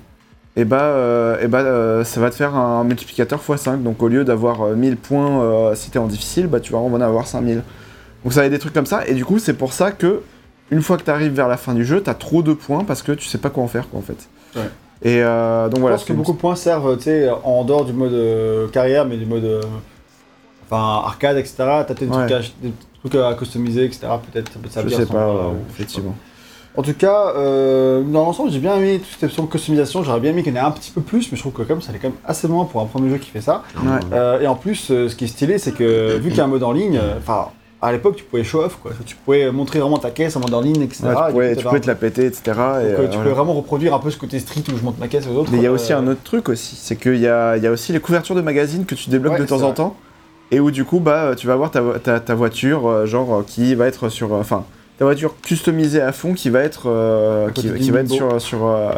Et 0.59 0.65
bah, 0.65 0.81
euh, 0.81 1.39
et 1.43 1.48
bah 1.48 1.59
euh, 1.61 2.03
ça 2.03 2.19
va 2.20 2.31
te 2.31 2.35
faire 2.35 2.55
un 2.55 2.82
multiplicateur 2.85 3.40
x5. 3.47 3.82
Donc 3.82 4.03
au 4.03 4.09
lieu 4.09 4.24
d'avoir 4.24 4.62
euh, 4.62 4.74
1000 4.74 4.97
points 4.97 5.43
euh, 5.43 5.74
si 5.74 5.90
t'es 5.90 5.98
en 5.98 6.07
difficile, 6.07 6.47
bah 6.47 6.61
tu 6.61 6.73
vas 6.73 6.78
en 6.78 7.01
avoir 7.01 7.27
5000. 7.27 7.62
Donc 8.24 8.32
ça 8.32 8.40
va 8.40 8.47
être 8.47 8.53
des 8.53 8.59
trucs 8.59 8.73
comme 8.73 8.86
ça. 8.86 9.07
Et 9.07 9.12
du 9.15 9.24
coup, 9.24 9.39
c'est 9.39 9.53
pour 9.53 9.73
ça 9.74 9.93
que 9.93 10.23
une 10.70 10.81
fois 10.82 10.97
que 10.97 11.03
tu 11.05 11.11
arrives 11.11 11.32
vers 11.35 11.48
la 11.48 11.57
fin 11.59 11.74
du 11.74 11.85
jeu, 11.85 12.01
t'as 12.01 12.15
trop 12.15 12.43
de 12.43 12.55
points 12.55 12.85
parce 12.85 13.03
que 13.03 13.12
tu 13.12 13.27
sais 13.27 13.39
pas 13.39 13.51
quoi 13.51 13.62
en 13.65 13.69
faire 13.69 13.89
quoi 13.89 14.01
en 14.01 14.03
fait. 14.03 14.28
Ouais. 14.57 14.69
Et 15.03 15.23
euh, 15.23 15.66
donc 15.66 15.77
Je 15.77 15.81
voilà. 15.82 15.97
pense 15.97 16.07
que 16.07 16.12
beaucoup 16.15 16.32
de 16.32 16.39
points 16.39 16.57
servent, 16.57 16.97
tu 16.97 17.05
sais, 17.05 17.28
en 17.44 17.62
dehors 17.65 17.85
du 17.85 17.93
mode 17.93 18.15
euh, 18.15 18.66
carrière, 18.69 19.05
mais 19.05 19.19
du 19.19 19.27
mode, 19.27 19.44
euh, 19.44 19.61
enfin, 20.65 21.03
arcade, 21.07 21.36
etc. 21.36 21.55
T'as 21.59 21.85
peut-être 21.85 22.01
des, 22.01 22.07
Ouais. 22.16 22.27
trucs 22.27 22.32
à 22.32 22.40
des 22.62 22.73
trucs 23.11 23.15
à 23.15 23.35
customiser, 23.35 23.85
etc. 23.85 24.07
Peut-être, 24.32 24.51
ça 24.55 24.59
peut 24.59 24.69
servir. 24.70 24.98
je 24.98 25.05
sais 25.05 25.12
pas. 25.12 25.53
effectivement. 25.70 26.16
En 26.77 26.82
tout 26.82 26.93
cas, 26.93 27.32
euh, 27.36 28.03
dans 28.03 28.24
l'ensemble, 28.24 28.51
j'ai 28.51 28.59
bien 28.59 28.77
aimé 28.77 28.98
toute 28.98 29.09
cette 29.19 29.31
option 29.31 29.44
de 29.44 29.48
customisation. 29.48 30.03
J'aurais 30.03 30.20
bien 30.20 30.32
aimé 30.32 30.43
qu'il 30.43 30.55
y 30.55 30.59
en 30.59 30.62
ait 30.62 30.66
un 30.66 30.70
petit 30.70 30.90
peu 30.90 31.01
plus, 31.01 31.31
mais 31.32 31.36
je 31.36 31.43
trouve 31.43 31.53
que 31.53 31.62
comme 31.62 31.81
ça 31.81 31.89
allait 31.90 31.98
quand 31.98 32.09
même 32.09 32.19
assez 32.27 32.47
loin 32.48 32.66
pour 32.66 32.82
un 32.82 32.86
premier 32.86 33.09
jeu 33.11 33.16
qui 33.16 33.31
fait 33.31 33.40
ça. 33.40 33.62
Ouais. 33.82 34.01
Euh, 34.12 34.40
et 34.40 34.47
en 34.47 34.57
plus, 34.57 34.90
euh, 34.90 35.09
ce 35.09 35.16
qui 35.16 35.24
est 35.24 35.28
stylé, 35.28 35.59
c'est 35.59 35.73
que 35.73 36.19
vu 36.19 36.28
qu'il 36.28 36.39
y 36.39 36.40
a 36.40 36.44
un 36.44 36.48
mode 36.48 36.62
en 36.62 36.73
ligne, 36.73 37.01
enfin, 37.19 37.47
à 37.81 37.93
l'époque, 37.93 38.16
tu 38.16 38.24
pouvais 38.24 38.44
show 38.44 38.62
off, 38.62 38.78
quoi. 38.82 38.93
Tu 39.07 39.16
pouvais 39.16 39.51
montrer 39.51 39.78
vraiment 39.78 39.97
ta 39.97 40.11
caisse 40.11 40.36
en 40.36 40.40
mode 40.40 40.53
en 40.53 40.61
ligne, 40.61 40.82
etc. 40.82 41.05
Ouais, 41.05 41.15
tu 41.15 41.32
pouvais, 41.32 41.57
tu 41.57 41.65
pouvais 41.65 41.81
te 41.81 41.86
la 41.86 41.94
péter, 41.94 42.27
etc. 42.27 42.43
et, 42.47 43.01
donc, 43.01 43.11
tu 43.11 43.19
peux 43.19 43.31
vraiment 43.31 43.55
reproduire 43.55 43.94
un 43.94 43.98
peu 43.98 44.11
ce 44.11 44.19
côté 44.19 44.39
street 44.39 44.65
où 44.70 44.77
je 44.77 44.82
monte 44.82 44.98
ma 44.98 45.09
caisse 45.09 45.27
aux 45.27 45.35
autres. 45.35 45.51
Mais 45.53 45.59
il 45.59 45.65
y 45.65 45.69
a 45.69 45.73
aussi 45.73 45.94
un 45.94 46.07
autre 46.07 46.23
truc 46.24 46.51
aussi, 46.51 46.77
c'est 46.77 46.97
qu'il 46.97 47.20
y 47.20 47.28
a, 47.28 47.57
y 47.57 47.66
a 47.66 47.70
aussi 47.70 47.93
les 47.93 48.01
couvertures 48.01 48.35
de 48.35 48.43
magazines 48.43 48.85
que 48.85 48.94
tu 48.94 49.09
débloques 49.09 49.35
Ouais, 49.35 49.40
de 49.40 49.47
temps 49.47 49.62
en 49.62 49.73
temps, 49.73 49.97
et 50.51 50.61
où 50.61 50.70
du 50.70 50.85
coup, 50.85 51.01
bah, 51.01 51.32
tu 51.36 51.47
vas 51.47 51.55
avoir 51.55 51.70
ta, 51.70 51.82
ta, 52.03 52.20
ta 52.20 52.35
voiture, 52.35 53.07
genre, 53.07 53.44
qui 53.47 53.74
va 53.74 53.86
être 53.86 54.11
sur... 54.11 54.32
Enfin, 54.32 54.65
ta 54.98 55.05
voiture 55.05 55.35
customisée 55.43 56.01
à 56.01 56.12
fond, 56.12 56.35
qui 56.35 56.51
va 56.51 56.60
être, 56.60 56.85
euh, 56.89 57.51
qui, 57.51 57.90
va 57.90 58.01
être 58.01 58.10
sur, 58.10 58.40
sur, 58.40 58.66
euh, 58.66 58.90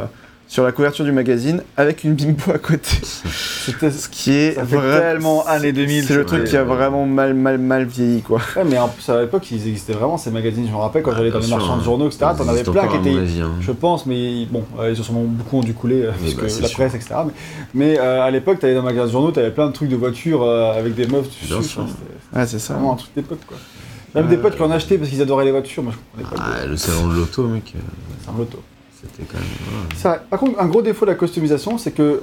sur 0.47 0.63
la 0.65 0.73
couverture 0.73 1.05
du 1.05 1.13
magazine, 1.13 1.63
avec 1.77 2.05
une 2.05 2.15
bimbo 2.15 2.53
à 2.55 2.59
côté. 2.59 2.89
c'était- 3.03 3.91
Ce 3.91 4.09
qui 4.09 4.33
est 4.33 4.55
Ça 4.55 4.65
fait 4.65 4.77
vrai- 4.77 5.01
tellement 5.01 5.45
années 5.47 5.73
2000, 5.73 6.05
C'est 6.05 6.15
le 6.15 6.25
truc 6.25 6.45
qui 6.45 6.57
a 6.57 6.63
vraiment 6.65 7.05
mal, 7.05 7.35
mal, 7.35 7.59
mal 7.59 7.85
vieilli, 7.85 8.23
quoi. 8.23 8.41
Ouais, 8.57 8.65
mais 8.65 8.79
en 8.79 8.89
plus, 8.89 9.07
à 9.11 9.21
l'époque, 9.21 9.51
ils 9.51 9.57
existaient 9.69 9.93
vraiment, 9.93 10.17
ces 10.17 10.31
magazines. 10.31 10.67
Je 10.67 10.73
me 10.73 10.77
rappelle 10.79 11.03
quand 11.03 11.11
Ah, 11.13 11.17
j'allais 11.19 11.31
dans 11.33 11.41
les 11.41 11.49
marchands 11.49 11.77
de 11.77 11.81
hein. 11.83 11.85
journaux, 11.85 12.07
etc. 12.07 12.19
Ça 12.21 12.35
T'en 12.39 12.49
avais 12.49 12.63
plein 12.63 12.87
qui 12.89 12.97
étaient. 12.97 13.19
avis, 13.19 13.41
hein. 13.43 13.51
Je 13.61 13.73
pense, 13.73 14.07
mais 14.07 14.47
bon, 14.51 14.65
euh, 14.81 14.91
ils 14.93 14.99
ont 15.01 15.05
sûrement 15.05 15.25
beaucoup 15.25 15.61
dû 15.63 15.75
couler, 15.75 16.03
euh, 16.05 16.13
parce 16.13 16.35
bah, 16.35 16.41
que 16.43 16.63
la 16.63 16.69
sûr. 16.69 16.79
presse, 16.79 16.95
etc. 16.95 17.15
Mais, 17.27 17.33
mais, 17.75 17.99
euh, 17.99 18.23
à 18.23 18.31
l'époque, 18.31 18.61
t'allais 18.61 18.75
dans 18.75 18.81
les 18.81 18.87
magasins 18.87 19.07
de 19.09 19.13
journaux, 19.13 19.31
t'avais 19.33 19.51
plein 19.51 19.67
de 19.67 19.73
trucs 19.73 19.91
de 19.91 19.97
voitures 19.97 20.43
euh, 20.45 20.79
avec 20.79 20.95
des 20.95 21.07
meufs 21.09 21.27
dessus. 21.29 21.47
Bien 21.47 21.57
enfin, 21.57 21.67
sûr. 21.67 21.83
C'était 21.89 22.39
Ouais, 22.39 22.47
c'est 22.47 22.59
ça. 22.59 22.75
vraiment 22.75 22.93
un 22.93 22.97
truc 22.97 23.11
d'époque, 23.17 23.41
quoi. 23.47 23.57
Même 24.15 24.27
Euh, 24.27 24.29
des 24.29 24.37
potes 24.39 24.57
qui 24.57 24.63
en 24.63 24.71
achetaient 24.71 24.99
parce 24.99 25.11
qu'ils 25.11 25.21
adoraient 25.23 25.45
les 25.45 25.51
voitures, 25.51 25.83
moi 25.83 25.93
je 25.93 26.21
comprenais 26.23 26.37
pas. 26.37 26.53
Ah, 26.63 26.67
le 26.67 26.77
salon 26.77 27.09
de 27.09 27.15
l'auto, 27.15 27.47
mec, 27.47 27.73
euh, 27.77 27.79
C'est 28.23 28.31
un 28.31 28.39
loto. 28.39 28.59
c'était 29.01 29.25
quand 29.31 29.39
même. 29.39 29.47
voilà. 29.71 29.87
C'est 29.97 30.09
vrai. 30.09 30.21
Par 30.31 30.39
contre, 30.41 30.61
un 30.61 30.67
gros 30.67 30.83
défaut 30.83 31.05
de 31.05 31.11
la 31.11 31.17
customisation, 31.17 31.79
c'est 31.79 31.91
que 31.93 32.23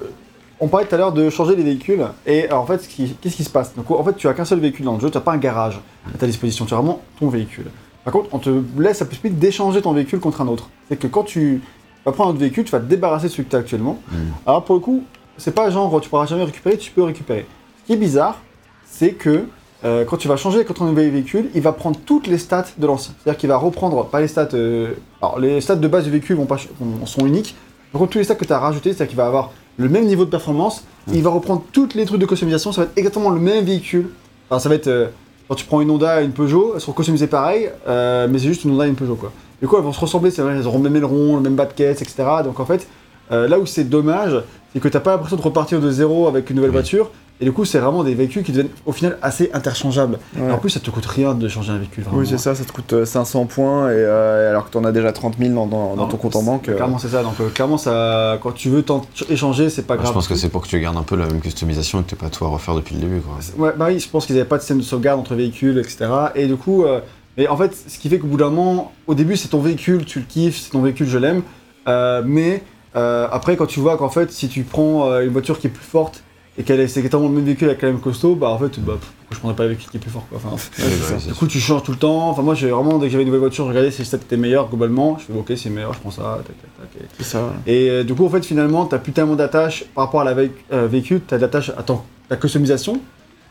on 0.59 0.67
parlait 0.67 0.87
tout 0.87 0.95
à 0.95 0.97
l'heure 0.97 1.11
de 1.11 1.29
changer 1.29 1.55
les 1.55 1.63
véhicules. 1.63 2.05
Et 2.25 2.45
alors, 2.47 2.61
en 2.63 2.65
fait, 2.65 2.87
qu'est-ce 3.21 3.35
qui 3.35 3.43
se 3.43 3.49
passe? 3.49 3.75
Donc, 3.75 3.91
en 3.91 4.03
fait, 4.03 4.15
tu 4.15 4.27
as 4.27 4.33
qu'un 4.33 4.45
seul 4.45 4.59
véhicule 4.59 4.85
dans 4.85 4.93
le 4.95 5.01
jeu, 5.01 5.09
tu 5.11 5.17
n'as 5.17 5.21
pas 5.21 5.33
un 5.33 5.37
garage 5.37 5.79
à 6.13 6.17
ta 6.17 6.25
disposition, 6.27 6.65
tu 6.65 6.73
as 6.73 6.77
vraiment 6.77 7.01
ton 7.19 7.27
véhicule. 7.29 7.65
Par 8.05 8.13
contre, 8.13 8.29
on 8.31 8.39
te 8.39 8.49
laisse 8.79 8.99
la 9.01 9.05
possibilité 9.05 9.39
d'échanger 9.47 9.81
ton 9.81 9.91
véhicule 9.91 10.19
contre 10.19 10.41
un 10.41 10.47
autre. 10.47 10.69
C'est 10.87 10.95
que 10.97 11.07
quand 11.07 11.23
tu 11.23 11.61
vas 12.05 12.11
prendre 12.13 12.29
un 12.29 12.33
autre 12.33 12.39
véhicule, 12.39 12.63
tu 12.63 12.71
vas 12.71 12.79
te 12.79 12.85
débarrasser 12.85 13.27
de 13.27 13.31
celui 13.31 13.45
que 13.45 13.49
tu 13.49 13.55
as 13.57 13.59
actuellement. 13.59 13.99
Mm. 14.09 14.15
Alors, 14.45 14.63
pour 14.63 14.75
le 14.75 14.81
coup, 14.81 15.03
c'est 15.37 15.53
pas 15.53 15.69
genre 15.69 15.99
tu 15.99 16.07
pourras 16.09 16.25
jamais 16.25 16.43
récupérer, 16.45 16.77
tu 16.77 16.91
peux 16.91 17.03
récupérer. 17.03 17.45
Ce 17.81 17.87
qui 17.87 17.93
est 17.93 17.97
bizarre, 17.97 18.39
c'est 18.85 19.11
que 19.11 19.45
euh, 19.85 20.03
quand 20.03 20.17
tu 20.17 20.27
vas 20.27 20.35
changer 20.35 20.65
quand 20.65 20.81
on 20.81 20.85
nouveau 20.85 20.95
véhicule, 21.01 21.49
il 21.53 21.61
va 21.61 21.71
prendre 21.71 21.97
toutes 22.05 22.27
les 22.27 22.37
stats 22.37 22.65
de 22.77 22.87
l'ancien. 22.87 23.13
C'est-à-dire 23.23 23.37
qu'il 23.39 23.49
va 23.49 23.57
reprendre, 23.57 24.05
pas 24.05 24.19
les 24.19 24.27
stats. 24.27 24.49
euh, 24.55 24.93
alors, 25.21 25.39
les 25.39 25.61
stats 25.61 25.75
de 25.75 25.87
base 25.87 26.03
du 26.05 26.09
véhicule 26.11 26.35
vont 26.37 26.45
pas, 26.45 26.57
vont- 26.79 27.05
sont 27.05 27.25
uniques. 27.25 27.55
Par 27.91 27.99
contre, 27.99 28.13
tous 28.13 28.17
les 28.17 28.23
stats 28.23 28.35
que 28.35 28.45
tu 28.45 28.51
as 28.53 28.59
rajoutés, 28.59 28.89
c'est-à-dire 28.91 29.07
qu'il 29.09 29.17
va 29.17 29.27
avoir 29.27 29.51
le 29.77 29.87
même 29.89 30.05
niveau 30.05 30.25
de 30.25 30.29
performance. 30.29 30.83
Il 31.13 31.21
va 31.21 31.29
reprendre 31.29 31.61
toutes 31.71 31.93
les 31.93 32.05
trucs 32.05 32.19
de 32.19 32.25
customisation. 32.25 32.71
Ça 32.71 32.81
va 32.81 32.87
être 32.87 32.97
exactement 32.97 33.29
le 33.29 33.39
même 33.39 33.63
véhicule. 33.63 34.07
Alors, 34.49 34.59
ça 34.61 34.69
va 34.69 34.75
être. 34.75 34.87
euh, 34.87 35.07
quand 35.47 35.53
tu 35.55 35.65
prends 35.65 35.79
une 35.81 35.91
Honda 35.91 36.21
et 36.21 36.25
une 36.25 36.31
Peugeot, 36.31 36.71
elles 36.73 36.81
seront 36.81 36.93
customisées 36.93 37.27
pareil, 37.27 37.69
mais 37.87 38.39
c'est 38.39 38.47
juste 38.47 38.63
une 38.63 38.71
Honda 38.71 38.87
et 38.87 38.89
une 38.89 38.95
Peugeot, 38.95 39.13
quoi. 39.15 39.31
Du 39.61 39.67
coup, 39.67 39.77
elles 39.77 39.83
vont 39.83 39.93
se 39.93 39.99
ressembler, 39.99 40.31
c'est 40.31 40.41
vrai, 40.41 40.55
elles 40.57 40.65
auront 40.65 40.79
le 40.79 40.85
même 40.85 40.95
aileron, 40.95 41.35
le 41.35 41.41
même 41.43 41.53
bas 41.55 41.65
de 41.65 41.73
caisse, 41.73 42.01
etc. 42.01 42.23
Donc, 42.43 42.59
en 42.59 42.65
fait, 42.65 42.87
là 43.29 43.59
où 43.59 43.65
c'est 43.67 43.83
dommage, 43.83 44.41
c'est 44.73 44.79
que 44.79 44.87
t'as 44.87 44.99
pas 44.99 45.11
l'impression 45.11 45.37
de 45.37 45.41
repartir 45.43 45.79
de 45.79 45.91
zéro 45.91 46.27
avec 46.27 46.49
une 46.49 46.55
nouvelle 46.55 46.71
Oui. 46.71 46.77
voiture. 46.77 47.11
Et 47.41 47.45
du 47.45 47.51
coup, 47.51 47.65
c'est 47.65 47.79
vraiment 47.79 48.03
des 48.05 48.15
véhicules 48.15 48.43
qui 48.43 48.53
deviennent 48.53 48.71
au 48.85 48.93
final 48.93 49.17
assez 49.21 49.49
interchangeables. 49.53 50.19
Ouais. 50.37 50.47
Et 50.47 50.51
en 50.53 50.57
plus, 50.57 50.69
ça 50.69 50.79
te 50.79 50.89
coûte 50.89 51.05
rien 51.05 51.33
de 51.33 51.47
changer 51.49 51.73
un 51.73 51.77
véhicule. 51.77 52.03
Vraiment. 52.05 52.19
Oui, 52.19 52.27
c'est 52.29 52.37
ça, 52.37 52.55
ça 52.55 52.63
te 52.63 52.71
coûte 52.71 52.93
euh, 52.93 53.05
500 53.05 53.45
points, 53.45 53.89
et, 53.89 53.93
euh, 53.95 54.49
alors 54.49 54.65
que 54.65 54.71
t'en 54.71 54.85
as 54.85 54.93
déjà 54.93 55.11
30 55.11 55.35
000 55.37 55.53
dans, 55.53 55.65
dans- 55.67 55.95
dans 55.95 56.03
Non, 56.03 56.07
ton 56.07 56.15
compte 56.15 56.35
en 56.37 56.43
banque. 56.43 56.69
euh, 56.69 56.75
Clairement, 56.75 56.97
c'est 56.97 57.09
ça. 57.09 57.23
Donc, 57.23 57.33
euh, 57.41 57.49
clairement, 57.49 57.77
ça, 57.77 58.39
quand 58.41 58.53
tu 58.53 58.69
veux 58.69 58.83
t'en 58.83 59.01
échanger, 59.29 59.69
c'est 59.69 59.81
pas 59.85 59.97
grave. 59.97 60.07
je 60.07 60.13
pense 60.13 60.29
que 60.29 60.35
c'est 60.35 60.47
pour 60.47 60.61
que 60.61 60.67
tu 60.69 60.79
gardes 60.79 60.95
un 60.95 61.03
peu 61.03 61.17
la 61.17 61.25
même 61.27 61.41
customisation 61.41 61.99
et 61.99 62.03
que 62.03 62.09
tu 62.09 62.15
pas 62.15 62.29
tout 62.29 62.45
à 62.45 62.47
refaire 62.47 62.73
depuis 62.73 62.95
le 62.95 63.01
début. 63.01 63.19
Quoi. 63.19 63.35
Ouais, 63.57 63.73
bah 63.77 63.87
oui, 63.89 63.99
je 63.99 64.07
pense 64.09 64.25
qu'ils 64.25 64.37
avaient 64.37 64.45
pas 64.47 64.55
de 64.55 64.61
système 64.61 64.77
de 64.77 64.83
sauvegarde 64.83 65.19
entre 65.19 65.35
véhicules, 65.35 65.77
etc. 65.77 66.05
Et 66.35 66.47
du 66.47 66.55
coup, 66.55 66.85
euh, 66.85 67.01
mais 67.37 67.49
en 67.49 67.57
fait, 67.57 67.75
ce 67.75 67.99
qui 67.99 68.07
fait 68.07 68.17
qu'au 68.17 68.27
bout 68.27 68.37
d'un 68.37 68.49
moment, 68.49 68.93
au 69.07 69.13
début, 69.13 69.35
c'est 69.35 69.49
ton 69.49 69.59
véhicule, 69.59 70.05
tu 70.05 70.19
le 70.19 70.25
kiffes, 70.25 70.57
c'est 70.57 70.71
ton 70.71 70.81
véhicule, 70.81 71.07
je 71.07 71.17
l'aime. 71.17 71.41
Euh, 71.89 72.21
mais 72.25 72.63
euh, 72.95 73.27
après, 73.29 73.57
quand 73.57 73.65
tu 73.65 73.81
vois 73.81 73.97
qu'en 73.97 74.07
fait, 74.09 74.31
si 74.31 74.47
tu 74.47 74.63
prends 74.63 75.09
euh, 75.09 75.25
une 75.25 75.31
voiture 75.31 75.59
qui 75.59 75.67
est 75.67 75.69
plus 75.69 75.83
forte 75.85 76.23
et 76.57 76.63
qu'elle 76.63 76.79
est 76.79 76.87
c'est 76.87 76.99
exactement 77.01 77.27
le 77.27 77.33
même 77.35 77.43
véhicule 77.45 77.67
avec 77.69 77.81
la 77.81 77.89
même 77.89 77.99
costaud, 77.99 78.35
bah 78.35 78.49
en 78.49 78.57
fait, 78.57 78.79
bah, 78.79 78.93
pourquoi 78.97 79.01
je 79.31 79.37
prendrais 79.39 79.55
pas 79.57 79.63
le 79.63 79.69
véhicule 79.69 79.89
qui 79.91 79.97
est 79.97 79.99
plus 79.99 80.09
fort 80.11 80.25
quoi. 80.29 80.39
Enfin, 80.43 80.55
Ouais, 80.81 80.85
ouais, 80.85 81.19
ça. 81.19 81.27
du 81.27 81.33
coup, 81.33 81.47
tu 81.47 81.59
changes 81.59 81.83
tout 81.83 81.91
le 81.91 81.97
temps. 81.97 82.29
Enfin, 82.29 82.41
moi, 82.43 82.55
j'ai 82.55 82.69
vraiment, 82.69 82.97
dès 82.97 83.07
que 83.07 83.11
j'avais 83.11 83.23
une 83.23 83.27
nouvelle 83.27 83.41
voiture, 83.41 83.65
je 83.65 83.69
regardais 83.69 83.91
si 83.91 84.05
ça 84.05 84.15
était 84.17 84.37
meilleur 84.37 84.69
globalement. 84.69 85.17
Je 85.19 85.25
fais, 85.25 85.37
ok, 85.37 85.51
c'est 85.57 85.69
meilleur, 85.69 85.93
je 85.93 85.99
prends 85.99 86.11
ça, 86.11 86.39
tac, 86.45 86.55
tac, 86.61 86.91
tac. 86.93 87.01
et- 87.01 87.05
C'est 87.17 87.23
ça. 87.25 87.39
ouais. 87.43 87.51
et 87.73 87.89
euh, 87.89 88.03
du 88.03 88.13
coup, 88.15 88.25
en 88.25 88.29
fait, 88.29 88.45
finalement, 88.45 88.85
t'as 88.85 88.99
plus 88.99 89.11
tellement 89.11 89.35
d'attache 89.35 89.85
par 89.93 90.05
rapport 90.05 90.21
à 90.21 90.23
la 90.23 90.33
vé- 90.33 90.51
euh, 90.71 90.87
véhicule, 90.87 91.21
t'as 91.27 91.37
d'attache 91.37 91.69
à 91.77 91.83
ton, 91.83 91.99
ta 92.29 92.37
customisation, 92.37 93.01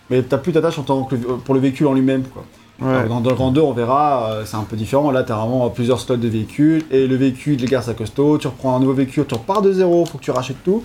mais 0.08 0.22
t'as 0.22 0.38
plus 0.38 0.52
d'attache 0.52 0.78
en 0.78 0.82
tant 0.82 1.02
que 1.04 1.14
euh, 1.16 1.18
pour 1.44 1.54
le 1.54 1.60
véhicule 1.60 1.86
en 1.88 1.92
lui-même. 1.94 2.22
Quoi. 2.24 2.44
Ouais. 2.80 3.06
Dans, 3.08 3.20
dans 3.20 3.30
le 3.30 3.36
Grand 3.36 3.50
2, 3.52 3.60
on 3.60 3.72
verra, 3.72 4.30
euh, 4.32 4.42
c'est 4.46 4.56
un 4.56 4.62
peu 4.64 4.76
différent. 4.76 5.10
Là, 5.10 5.22
t'as 5.22 5.36
vraiment 5.36 5.68
plusieurs 5.70 6.00
slots 6.00 6.16
de 6.16 6.26
véhicules, 6.28 6.84
et 6.90 7.06
le 7.06 7.16
véhicule, 7.16 7.60
il 7.60 7.68
garde 7.68 7.84
sa 7.84 7.94
costaud, 7.94 8.38
tu 8.38 8.46
reprends 8.48 8.74
un 8.76 8.80
nouveau 8.80 8.94
véhicule, 8.94 9.24
tu 9.28 9.34
repars 9.34 9.60
de 9.62 9.72
zéro, 9.72 10.04
faut 10.06 10.18
que 10.18 10.24
tu 10.24 10.30
rachètes 10.30 10.62
tout. 10.64 10.82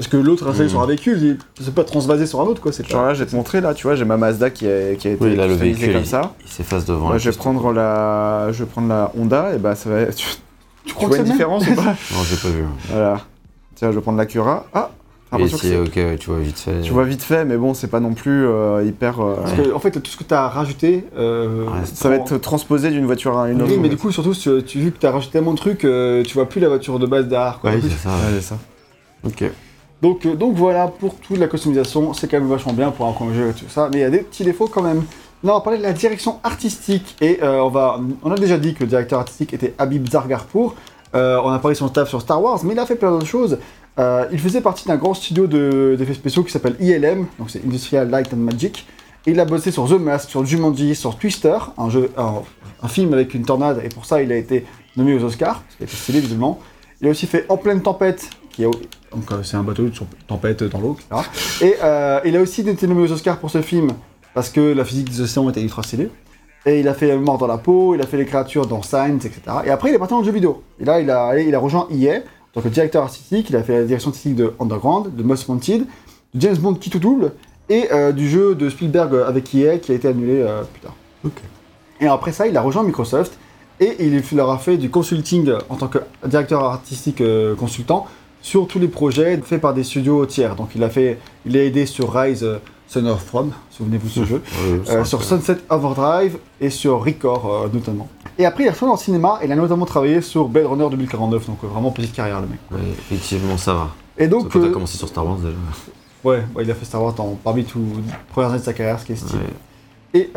Parce 0.00 0.08
que 0.08 0.16
l'autre 0.16 0.46
installé 0.48 0.64
Mhm. 0.64 0.70
sur 0.70 0.80
un 0.80 0.86
véhicule, 0.86 1.18
il 1.22 1.38
c'est 1.62 1.74
pas 1.74 1.84
transvasé 1.84 2.24
sur 2.26 2.40
un 2.40 2.44
autre, 2.44 2.62
quoi. 2.62 2.72
Genre 2.72 2.86
pas... 3.02 3.08
là, 3.08 3.12
je 3.14 3.22
vais 3.22 3.30
te 3.30 3.36
montrer, 3.36 3.60
là, 3.60 3.74
tu 3.74 3.82
vois, 3.86 3.96
j'ai 3.96 4.06
ma 4.06 4.16
Mazda 4.16 4.48
qui 4.48 4.66
a, 4.66 4.94
qui 4.94 5.08
a 5.08 5.10
été 5.10 5.22
Oui, 5.22 5.36
là, 5.36 5.46
le 5.46 5.52
véhicule, 5.52 5.92
comme 5.92 6.06
ça. 6.06 6.32
il 6.42 6.50
s'efface 6.50 6.86
devant. 6.86 7.08
Moi, 7.08 7.18
je 7.18 7.28
vais 7.28 7.36
prendre 7.36 7.70
la, 7.74 8.48
je 8.50 8.64
vais 8.64 8.70
prendre 8.70 8.88
la 8.88 9.12
Honda, 9.18 9.54
et 9.54 9.58
bah 9.58 9.74
ça 9.74 9.90
va. 9.90 10.06
Tu, 10.12 10.24
Tu 10.24 10.86
tu 10.86 10.94
crois 10.94 11.08
vois 11.08 11.18
que 11.18 11.22
une 11.24 11.28
différence 11.32 11.68
ou 11.68 11.74
pas 11.74 11.82
Non, 11.84 12.22
j'ai 12.24 12.36
pas 12.36 12.48
vu. 12.48 12.64
Voilà. 12.88 13.20
Tiens, 13.74 13.90
je 13.90 13.96
vais 13.96 14.00
prendre 14.00 14.16
la 14.16 14.24
Cura. 14.24 14.64
Ah, 14.72 14.88
Et 15.38 15.46
c'est- 15.48 15.76
ok, 15.76 16.18
tu 16.18 16.30
vois 16.30 16.38
vite 16.40 16.58
fait. 16.58 16.80
tu 16.80 16.92
vois 16.92 17.04
vite 17.04 17.22
fait, 17.22 17.44
mais 17.44 17.58
bon, 17.58 17.74
c'est 17.74 17.86
pas 17.88 18.00
non 18.00 18.14
plus 18.14 18.46
euh, 18.48 18.82
hyper. 18.82 19.20
euh, 19.20 19.36
Parce 19.36 19.52
que, 19.52 19.74
en 19.74 19.78
fait, 19.78 19.90
tout 19.92 20.10
ce 20.10 20.16
que 20.16 20.24
t'as 20.24 20.48
rajouté. 20.48 21.04
euh, 21.16 21.66
Ouais, 21.66 21.72
Ça 21.84 22.08
va 22.08 22.16
être 22.16 22.38
transposé 22.38 22.88
d'une 22.90 23.04
voiture 23.04 23.36
à 23.38 23.50
une 23.50 23.60
autre. 23.60 23.70
Oui, 23.70 23.78
mais 23.78 23.90
du 23.90 23.98
coup, 23.98 24.10
surtout, 24.10 24.32
tu, 24.34 24.62
tu- 24.64 24.78
vu 24.80 24.90
que 24.92 24.98
t'as 24.98 25.10
rajouté 25.12 25.32
tellement 25.34 25.52
de 25.52 25.58
trucs, 25.58 25.84
euh, 25.84 26.22
tu 26.24 26.32
vois 26.34 26.48
plus 26.48 26.60
la 26.60 26.68
voiture 26.68 26.98
de 26.98 27.06
base 27.06 27.28
derrière. 27.28 27.58
quoi. 27.60 27.70
Ouais, 27.70 27.80
c'est 27.82 27.90
ça. 27.90 28.08
Ouais, 28.08 28.14
c'est 28.40 28.40
ça. 28.40 28.58
Ok. 29.24 29.44
Donc, 30.02 30.24
euh, 30.24 30.34
donc 30.34 30.54
voilà, 30.54 30.88
pour 30.88 31.14
toute 31.16 31.38
la 31.38 31.46
customisation, 31.46 32.14
c'est 32.14 32.28
quand 32.28 32.38
même 32.38 32.48
vachement 32.48 32.72
bien 32.72 32.90
pour 32.90 33.06
un 33.06 33.12
premier 33.12 33.50
et 33.50 33.52
tout 33.52 33.68
ça, 33.68 33.88
mais 33.92 33.98
il 33.98 34.00
y 34.00 34.04
a 34.04 34.10
des 34.10 34.20
petits 34.20 34.44
défauts 34.44 34.68
quand 34.68 34.82
même. 34.82 35.04
Là, 35.42 35.52
on 35.52 35.58
va 35.58 35.60
parler 35.60 35.78
de 35.78 35.82
la 35.82 35.92
direction 35.92 36.38
artistique, 36.42 37.16
et 37.20 37.38
euh, 37.42 37.62
on, 38.22 38.30
a 38.30 38.34
déjà 38.36 38.58
dit 38.58 38.74
que 38.74 38.80
le 38.80 38.86
directeur 38.88 39.18
artistique 39.20 39.54
était 39.54 39.74
Habib 39.78 40.08
Zargarpour. 40.08 40.74
Euh, 41.14 41.40
on 41.42 41.48
a 41.48 41.58
parlé 41.58 41.74
de 41.74 41.78
son 41.78 41.88
staff 41.88 42.08
sur 42.08 42.20
Star 42.20 42.42
Wars, 42.42 42.60
mais 42.64 42.74
il 42.74 42.78
a 42.78 42.86
fait 42.86 42.94
plein 42.94 43.10
d'autres 43.10 43.26
choses. 43.26 43.58
Il 44.32 44.38
faisait 44.38 44.62
partie 44.62 44.88
d'un 44.88 44.96
grand 44.96 45.12
studio 45.12 45.46
de- 45.46 45.94
d'effets 45.98 46.14
spéciaux 46.14 46.42
qui 46.42 46.50
s'appelle 46.50 46.74
ILM, 46.80 47.26
donc 47.38 47.50
c'est 47.50 47.62
Industrial 47.62 48.08
Light 48.08 48.32
and 48.32 48.38
Magic. 48.38 48.86
Et 49.26 49.32
il 49.32 49.40
a 49.40 49.44
bossé 49.44 49.70
sur 49.70 49.86
The 49.86 50.00
Mask, 50.00 50.30
sur 50.30 50.46
Jumanji, 50.46 50.94
sur 50.94 51.18
Twister, 51.18 51.58
un, 51.76 52.88
film 52.88 53.12
avec 53.12 53.34
une 53.34 53.44
tornade, 53.44 53.82
et 53.84 53.90
pour 53.90 54.06
ça 54.06 54.22
il 54.22 54.32
a 54.32 54.36
été 54.36 54.64
nommé 54.96 55.14
aux 55.14 55.22
Oscars, 55.22 55.62
stylé 55.86 56.20
visiblement. 56.20 56.58
Il 57.02 57.08
a 57.08 57.10
aussi 57.10 57.26
fait 57.26 57.44
En 57.50 57.58
pleine 57.58 57.82
tempête, 57.82 58.30
qui 58.50 58.62
est 58.62 58.66
au- 58.66 58.70
donc 59.12 59.30
euh, 59.32 59.42
c'est 59.42 59.56
un 59.56 59.62
bateau 59.62 59.90
sur 59.92 60.06
tempête 60.26 60.62
dans 60.64 60.80
l'eau, 60.80 60.96
etc. 60.98 61.28
Et 61.62 61.74
euh, 61.82 62.20
il 62.24 62.36
a 62.36 62.40
aussi 62.40 62.60
été 62.68 62.86
nommé 62.86 63.02
aux 63.02 63.12
Oscars 63.12 63.38
pour 63.38 63.50
ce 63.50 63.62
film 63.62 63.88
parce 64.34 64.50
que 64.50 64.60
la 64.72 64.84
physique 64.84 65.10
des 65.10 65.20
océans 65.20 65.48
était 65.50 65.62
ultra 65.62 65.82
stylée. 65.82 66.10
Et 66.66 66.80
il 66.80 66.88
a 66.88 66.94
fait 66.94 67.16
Mort 67.16 67.38
dans 67.38 67.46
la 67.46 67.56
peau, 67.58 67.94
il 67.94 68.02
a 68.02 68.06
fait 68.06 68.18
les 68.18 68.26
créatures 68.26 68.66
dans 68.66 68.82
Signs, 68.82 69.16
etc. 69.16 69.40
Et 69.64 69.70
après 69.70 69.88
il 69.90 69.94
est 69.94 69.98
parti 69.98 70.12
dans 70.12 70.20
le 70.20 70.26
jeu 70.26 70.32
vidéo. 70.32 70.62
Et 70.78 70.84
là 70.84 71.00
il 71.00 71.10
a, 71.10 71.38
il 71.40 71.54
a 71.54 71.58
rejoint 71.58 71.88
EA 71.90 72.18
en 72.18 72.20
tant 72.54 72.60
que 72.60 72.68
directeur 72.68 73.02
artistique. 73.02 73.48
Il 73.50 73.56
a 73.56 73.62
fait 73.62 73.78
la 73.78 73.84
direction 73.84 74.10
artistique 74.10 74.36
de 74.36 74.52
Underground, 74.60 75.14
de 75.16 75.22
Most 75.22 75.48
Wanted, 75.48 75.86
de 76.34 76.40
James 76.40 76.56
Bond 76.58 76.74
qui 76.74 76.90
tout 76.90 76.98
double 76.98 77.32
et 77.68 77.88
euh, 77.92 78.12
du 78.12 78.28
jeu 78.28 78.54
de 78.54 78.68
Spielberg 78.68 79.14
avec 79.26 79.54
EA 79.54 79.78
qui 79.78 79.92
a 79.92 79.94
été 79.94 80.06
annulé 80.08 80.44
plus 80.72 80.80
tard. 80.80 80.94
Ok. 81.24 81.40
Et 82.00 82.06
après 82.06 82.32
ça, 82.32 82.46
il 82.46 82.56
a 82.56 82.60
rejoint 82.62 82.82
Microsoft 82.82 83.32
et 83.78 83.96
il 84.00 84.22
leur 84.36 84.50
a 84.50 84.58
fait 84.58 84.76
du 84.76 84.90
consulting 84.90 85.50
en 85.70 85.76
tant 85.76 85.88
que 85.88 85.98
directeur 86.26 86.62
artistique 86.64 87.22
consultant 87.58 88.06
sur 88.42 88.66
tous 88.66 88.78
les 88.78 88.88
projets 88.88 89.38
faits 89.38 89.60
par 89.60 89.74
des 89.74 89.84
studios 89.84 90.24
tiers. 90.26 90.56
Donc 90.56 90.70
il 90.74 90.82
a 90.82 90.90
fait, 90.90 91.18
il 91.46 91.56
a 91.56 91.64
aidé 91.64 91.86
sur 91.86 92.12
Rise 92.12 92.42
euh, 92.42 92.58
Son 92.86 93.06
of 93.06 93.22
From, 93.22 93.52
souvenez-vous 93.70 94.08
de 94.08 94.12
ce 94.12 94.24
jeu, 94.24 94.42
euh, 94.88 95.04
sur. 95.04 95.22
Sunset 95.22 95.58
Overdrive 95.68 96.38
et 96.60 96.70
sur 96.70 97.04
Record 97.04 97.50
euh, 97.50 97.68
notamment. 97.72 98.08
Et 98.38 98.46
après 98.46 98.64
il 98.64 98.66
est 98.66 98.70
retourné 98.70 98.90
dans 98.90 98.96
le 98.96 99.02
cinéma 99.02 99.38
et 99.42 99.46
il 99.46 99.52
a 99.52 99.56
notamment 99.56 99.86
travaillé 99.86 100.20
sur 100.22 100.48
Blade 100.48 100.66
Runner 100.66 100.88
2049, 100.90 101.46
donc 101.46 101.58
vraiment 101.62 101.90
petite 101.90 102.14
carrière 102.14 102.40
le 102.40 102.48
mec. 102.48 102.58
Ouais, 102.70 102.78
effectivement, 102.98 103.56
ça 103.56 103.74
va. 103.74 103.88
Et 104.18 104.28
Donc, 104.28 104.50
quand 104.50 104.60
t'as 104.60 104.68
commencé 104.68 104.98
sur 104.98 105.08
Star 105.08 105.24
Wars 105.24 105.36
déjà. 105.38 105.54
ouais, 106.24 106.42
ouais, 106.54 106.64
il 106.64 106.70
a 106.70 106.74
fait 106.74 106.84
Star 106.84 107.02
Wars 107.02 107.14
parmi 107.42 107.64
tous 107.64 107.78
les 107.78 108.12
premières 108.32 108.50
années 108.50 108.58
de 108.58 108.64
sa 108.64 108.72
carrière, 108.72 109.00
ce 109.00 109.06
qui 109.06 109.12
est 109.12 109.16
stylé. 109.16 109.42
Ouais. 110.14 110.30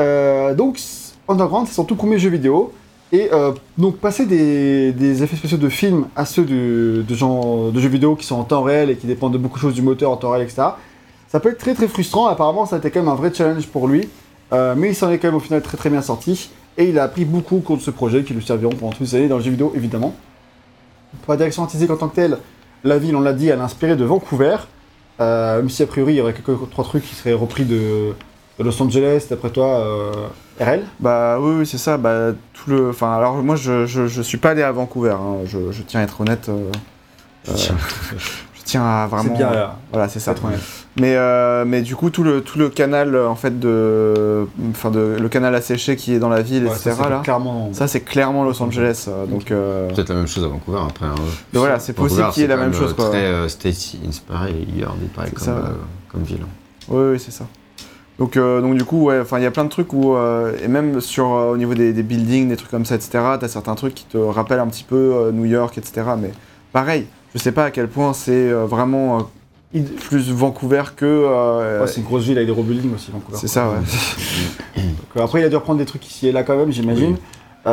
Et 0.49 0.55
donc, 0.55 0.79
Underground, 1.27 1.67
c'est 1.67 1.73
son 1.73 1.83
tout 1.83 1.95
premier 1.95 2.19
jeu 2.19 2.29
vidéo. 2.29 2.71
Et 3.13 3.29
euh, 3.31 3.51
donc, 3.77 3.97
passer 3.97 4.25
des, 4.25 5.23
effets 5.23 5.35
spéciaux 5.35 5.59
de 5.59 5.69
films 5.69 6.07
à 6.15 6.25
ceux 6.25 6.43
de, 6.43 7.05
gens, 7.13 7.69
de 7.69 7.79
jeux 7.79 7.87
vidéo 7.87 8.15
qui 8.15 8.25
sont 8.25 8.35
en 8.35 8.43
temps 8.43 8.63
réel 8.63 8.89
et 8.89 8.97
qui 8.97 9.05
dépendent 9.05 9.33
de 9.33 9.37
beaucoup 9.37 9.57
de 9.57 9.61
choses 9.61 9.75
du 9.75 9.83
moteur 9.83 10.09
en 10.09 10.17
temps 10.17 10.31
réel, 10.31 10.43
etc., 10.43 10.69
ça 11.27 11.39
peut 11.39 11.49
être 11.49 11.59
très 11.59 11.75
très 11.75 11.87
frustrant. 11.87 12.25
Apparemment, 12.25 12.65
ça 12.65 12.75
a 12.75 12.79
été 12.79 12.89
quand 12.89 13.01
même 13.01 13.09
un 13.09 13.15
vrai 13.15 13.31
challenge 13.31 13.67
pour 13.67 13.87
lui. 13.87 14.09
Euh, 14.51 14.73
mais 14.75 14.89
il 14.89 14.95
s'en 14.95 15.11
est 15.11 15.19
quand 15.19 15.27
même 15.27 15.35
au 15.35 15.39
final 15.39 15.61
très 15.61 15.77
très 15.77 15.89
bien 15.91 16.01
sorti. 16.01 16.49
Et 16.77 16.89
il 16.89 16.97
a 16.97 17.03
appris 17.03 17.25
beaucoup 17.25 17.59
contre 17.59 17.83
ce 17.83 17.91
projet 17.91 18.23
qui 18.23 18.33
lui 18.33 18.43
serviront 18.43 18.73
pendant 18.73 18.91
toutes 18.91 19.01
les 19.01 19.15
années 19.15 19.27
dans 19.27 19.37
le 19.37 19.43
jeu 19.43 19.51
vidéo, 19.51 19.71
évidemment. 19.75 20.15
Pour 21.23 21.33
la 21.33 21.37
direction 21.37 21.63
artistique 21.63 21.91
en 21.91 21.97
tant 21.97 22.07
que 22.07 22.15
telle, 22.15 22.39
la 22.83 22.97
ville, 22.97 23.15
on 23.15 23.21
l'a 23.21 23.33
dit, 23.33 23.47
elle 23.47 23.59
est 23.59 23.63
inspirée 23.63 23.95
de 23.95 24.05
Vancouver. 24.05 24.57
Euh, 25.21 25.57
même 25.57 25.69
si 25.69 25.83
a 25.83 25.87
priori 25.87 26.13
il 26.13 26.17
y 26.17 26.21
aurait 26.21 26.33
quelques 26.33 26.69
trois 26.71 26.83
trucs 26.83 27.03
qui 27.03 27.13
seraient 27.13 27.33
repris 27.33 27.65
de 27.65 28.13
Los 28.63 28.81
Angeles, 28.81 29.27
d'après 29.29 29.49
toi, 29.49 29.67
euh, 29.79 30.11
RL. 30.59 30.81
Bah 30.99 31.37
oui, 31.39 31.55
oui, 31.59 31.65
c'est 31.65 31.77
ça. 31.77 31.97
Bah 31.97 32.31
tout 32.53 32.69
le. 32.69 32.89
Enfin, 32.89 33.13
alors 33.15 33.35
moi, 33.43 33.55
je, 33.55 33.85
je, 33.85 34.07
je 34.07 34.21
suis 34.21 34.37
pas 34.37 34.51
allé 34.51 34.63
à 34.63 34.71
Vancouver. 34.71 35.11
hein. 35.19 35.37
Je, 35.45 35.71
je 35.71 35.81
tiens 35.83 35.99
à 35.99 36.03
être 36.03 36.21
honnête. 36.21 36.47
euh, 36.49 36.69
euh, 37.49 37.53
je 37.55 38.61
tiens 38.63 38.83
à 38.83 39.07
vraiment. 39.07 39.23
C'est 39.31 39.37
bien, 39.37 39.51
euh, 39.51 39.67
Voilà, 39.91 40.07
c'est 40.09 40.19
ça. 40.19 40.33
Mais, 40.95 41.15
euh, 41.15 41.65
mais 41.65 41.81
du 41.81 41.95
coup, 41.95 42.11
tout 42.11 42.23
le, 42.23 42.41
tout 42.41 42.59
le 42.59 42.69
canal, 42.69 43.17
en 43.17 43.35
fait, 43.35 43.59
de. 43.59 44.47
Enfin, 44.69 44.91
de, 44.91 45.17
le 45.19 45.27
canal 45.29 45.53
asséché 45.55 45.95
qui 45.95 46.13
est 46.13 46.19
dans 46.19 46.29
la 46.29 46.41
ville, 46.43 46.65
Ouais, 46.65 46.69
etc. 46.69 46.91
ça, 46.91 47.03
c'est 47.03 47.09
là. 47.09 47.21
clairement. 47.23 47.69
Ça, 47.73 47.87
c'est 47.87 48.01
clairement 48.01 48.43
Los 48.43 48.61
Angeles. 48.61 49.07
donc, 49.27 49.49
euh, 49.51 49.89
Peut-être 49.91 50.09
la 50.09 50.15
même 50.15 50.27
chose 50.27 50.43
à 50.43 50.47
Vancouver 50.47 50.79
après. 50.87 51.07
hein. 51.07 51.15
mais 51.51 51.59
voilà, 51.59 51.79
c'est 51.79 51.93
possible 51.93 52.29
qu'il 52.29 52.41
y 52.43 52.45
ait 52.45 52.47
c'est 52.49 52.55
la 52.55 52.61
même 52.61 52.73
chose, 52.73 52.93
quoi. 52.93 53.09
Très 53.09 53.25
euh, 53.25 53.47
Stacy 53.49 53.99
inspiré, 54.07 54.53
il 54.67 54.79
y 54.79 54.83
a 54.83 54.87
des 54.99 55.07
pareil 55.07 55.31
C'est 55.35 55.45
comme, 55.45 55.55
euh, 55.57 55.73
comme 56.11 56.21
ville. 56.23 56.45
Oui, 56.89 57.11
oui, 57.13 57.19
c'est 57.19 57.31
ça. 57.31 57.45
Donc, 58.19 58.37
euh, 58.37 58.61
donc 58.61 58.77
du 58.77 58.83
coup, 58.83 59.05
ouais, 59.05 59.19
enfin, 59.19 59.39
il 59.39 59.43
y 59.43 59.47
a 59.47 59.51
plein 59.51 59.63
de 59.63 59.69
trucs 59.69 59.91
où, 59.93 60.15
euh, 60.15 60.53
et 60.63 60.67
même 60.67 61.01
sur 61.01 61.33
euh, 61.33 61.53
au 61.53 61.57
niveau 61.57 61.73
des, 61.73 61.93
des 61.93 62.03
buildings, 62.03 62.47
des 62.47 62.57
trucs 62.57 62.69
comme 62.69 62.85
ça, 62.85 62.95
etc. 62.95 63.09
T'as 63.39 63.47
certains 63.47 63.75
trucs 63.75 63.95
qui 63.95 64.05
te 64.05 64.17
rappellent 64.17 64.59
un 64.59 64.67
petit 64.67 64.83
peu 64.83 65.31
New 65.33 65.45
York, 65.45 65.77
etc. 65.77 66.03
Mais 66.19 66.31
pareil, 66.71 67.07
je 67.33 67.39
sais 67.39 67.51
pas 67.51 67.65
à 67.65 67.71
quel 67.71 67.87
point 67.87 68.13
c'est 68.13 68.51
vraiment 68.51 69.29
plus 70.01 70.31
Vancouver 70.31 70.83
que. 70.95 71.79
Ouais, 71.81 71.87
c'est 71.87 72.01
une 72.01 72.05
grosse 72.05 72.23
ville 72.23 72.37
avec 72.37 72.47
des 72.47 72.53
gros 72.53 72.63
buildings 72.63 72.93
aussi, 72.93 73.11
Vancouver. 73.11 73.37
c'est 73.39 73.47
ça, 73.47 73.69
ouais. 73.69 73.77
Donc, 75.15 75.23
après, 75.23 75.41
il 75.41 75.45
a 75.45 75.49
dû 75.49 75.55
reprendre 75.55 75.79
des 75.79 75.85
trucs 75.85 76.07
ici 76.07 76.27
et 76.27 76.31
là 76.31 76.43
quand 76.43 76.55
même, 76.55 76.71
j'imagine. 76.71 77.15
Oui. 77.65 77.71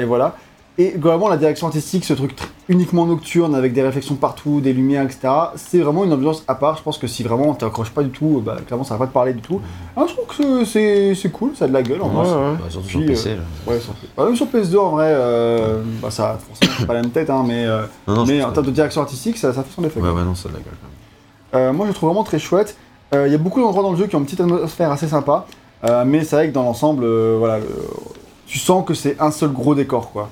Et 0.00 0.04
voilà. 0.04 0.36
Et 0.80 0.92
globalement, 0.96 1.28
la 1.28 1.36
direction 1.36 1.66
artistique, 1.66 2.04
ce 2.04 2.12
truc 2.14 2.38
tr- 2.38 2.44
uniquement 2.68 3.04
nocturne 3.04 3.56
avec 3.56 3.72
des 3.72 3.82
réflexions 3.82 4.14
partout, 4.14 4.60
des 4.60 4.72
lumières, 4.72 5.02
etc., 5.02 5.28
c'est 5.56 5.80
vraiment 5.80 6.04
une 6.04 6.12
ambiance 6.12 6.44
à 6.46 6.54
part. 6.54 6.76
Je 6.76 6.82
pense 6.84 6.98
que 6.98 7.08
si 7.08 7.24
vraiment 7.24 7.52
t'accroches 7.54 7.90
pas 7.90 8.04
du 8.04 8.10
tout, 8.10 8.40
bah, 8.46 8.58
clairement, 8.64 8.84
ça 8.84 8.94
va 8.94 9.00
pas 9.00 9.06
te 9.08 9.12
parler 9.12 9.32
du 9.32 9.40
tout. 9.40 9.60
Ah, 9.96 10.04
je 10.08 10.14
trouve 10.14 10.26
que 10.26 10.64
c'est- 10.64 11.16
c'est 11.16 11.30
cool, 11.30 11.56
ça 11.56 11.64
a 11.64 11.68
de 11.68 11.72
la 11.72 11.82
gueule 11.82 12.00
en 12.00 12.08
Ouais, 12.10 12.24
vrai. 12.24 12.32
ouais. 12.50 12.56
Bah, 12.60 12.64
surtout 12.68 12.86
Puis, 12.86 12.98
sur 12.98 13.06
PC. 13.08 13.30
là. 13.30 13.42
Ouais, 13.66 13.80
sur, 13.80 13.92
bah, 14.16 14.24
même 14.26 14.36
sur 14.36 14.46
PS2 14.46 14.78
en 14.78 14.90
vrai, 14.90 15.06
euh, 15.08 15.82
bah, 16.00 16.12
ça 16.12 16.38
forcément 16.46 16.86
pas 16.86 16.94
la 16.94 17.02
même 17.02 17.10
tête, 17.10 17.28
hein, 17.28 17.42
mais, 17.44 17.64
euh, 17.66 17.82
Non, 18.06 18.14
non, 18.14 18.24
je 18.24 18.32
mais 18.32 18.44
en 18.44 18.52
termes 18.52 18.66
de 18.66 18.70
direction 18.70 19.00
artistique, 19.00 19.36
ça, 19.36 19.52
ça 19.52 19.64
fait 19.64 19.72
son 19.74 19.82
effet. 19.82 19.98
Ouais, 20.00 20.10
ouais, 20.10 20.22
non, 20.22 20.36
ça 20.36 20.48
a 20.48 20.52
de 20.52 20.58
la 20.58 20.62
gueule 20.62 20.74
quand 20.80 21.58
même. 21.58 21.66
Euh, 21.70 21.72
moi, 21.72 21.86
je 21.86 21.90
le 21.90 21.94
trouve 21.94 22.10
vraiment 22.10 22.22
très 22.24 22.38
chouette. 22.38 22.76
Euh, 23.14 23.26
Il 23.26 23.32
y 23.32 23.34
a 23.34 23.38
beaucoup 23.38 23.60
d'endroits 23.60 23.82
dans 23.82 23.90
le 23.92 23.98
jeu 23.98 24.06
qui 24.06 24.14
ont 24.14 24.20
une 24.20 24.26
petite 24.26 24.40
atmosphère 24.42 24.92
assez 24.92 25.08
sympa. 25.08 25.46
Euh, 25.84 26.04
mais 26.06 26.22
c'est 26.22 26.36
vrai 26.36 26.48
que 26.50 26.54
dans 26.54 26.62
l'ensemble, 26.62 27.02
euh, 27.04 27.34
voilà, 27.36 27.58
le- 27.58 27.66
tu 28.46 28.58
sens 28.60 28.84
que 28.86 28.94
c'est 28.94 29.16
un 29.20 29.30
seul 29.30 29.50
gros 29.50 29.74
décor, 29.74 30.10
quoi. 30.12 30.28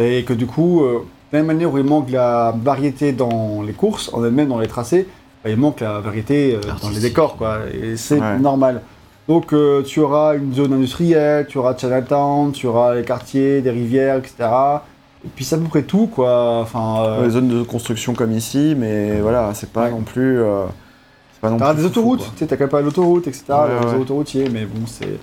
Et 0.00 0.24
que 0.24 0.32
du 0.32 0.46
coup, 0.46 0.82
euh, 0.82 1.00
de 1.32 1.36
la 1.36 1.38
même 1.38 1.46
manière 1.46 1.72
où 1.72 1.78
il 1.78 1.84
manque 1.84 2.10
la 2.10 2.54
variété 2.62 3.12
dans 3.12 3.62
les 3.62 3.72
courses, 3.72 4.10
en 4.12 4.24
elle-même 4.24 4.48
dans 4.48 4.58
les 4.58 4.68
tracés, 4.68 5.06
bah, 5.44 5.50
il 5.50 5.56
manque 5.56 5.80
la 5.80 6.00
variété 6.00 6.54
euh, 6.56 6.60
dans 6.82 6.90
les 6.90 7.00
décors, 7.00 7.36
quoi. 7.36 7.58
Et 7.72 7.96
c'est 7.96 8.20
Ouais. 8.20 8.38
normal. 8.38 8.82
Donc 9.28 9.52
euh, 9.52 9.82
tu 9.82 10.00
auras 10.00 10.34
une 10.34 10.52
zone 10.54 10.72
industrielle, 10.72 11.46
tu 11.48 11.58
auras 11.58 11.76
Chinatown, 11.76 12.50
tu 12.52 12.66
auras 12.66 12.94
les 12.96 13.04
quartiers, 13.04 13.60
des 13.60 13.70
rivières, 13.70 14.16
etc. 14.16 14.34
Et 15.24 15.28
puis 15.34 15.44
c'est 15.44 15.54
à 15.54 15.58
peu 15.58 15.64
près 15.64 15.82
tout, 15.82 16.06
quoi. 16.08 16.58
Enfin, 16.62 17.02
euh, 17.04 17.24
Les 17.24 17.30
zones 17.30 17.48
de 17.48 17.62
construction 17.62 18.14
comme 18.14 18.32
ici, 18.32 18.74
mais 18.76 19.20
voilà, 19.20 19.50
c'est 19.54 19.70
pas 19.70 19.84
Ouais. 19.84 19.90
non 19.90 20.00
plus. 20.00 20.40
euh, 20.40 20.64
pas 21.40 21.48
non 21.50 21.58
T'as 21.58 21.72
plus 21.74 21.82
des 21.82 21.86
autoroutes, 21.86 22.20
tu 22.34 22.38
sais, 22.38 22.46
t'as 22.46 22.56
quand 22.56 22.64
même 22.64 22.70
pas 22.70 22.80
l'autoroute, 22.80 23.26
etc. 23.28 23.44
Ouais, 23.50 23.56
les 23.86 23.92
ouais. 23.92 24.00
autoroutiers, 24.00 24.48
mais 24.52 24.64
bon, 24.64 24.86
c'est. 24.86 25.18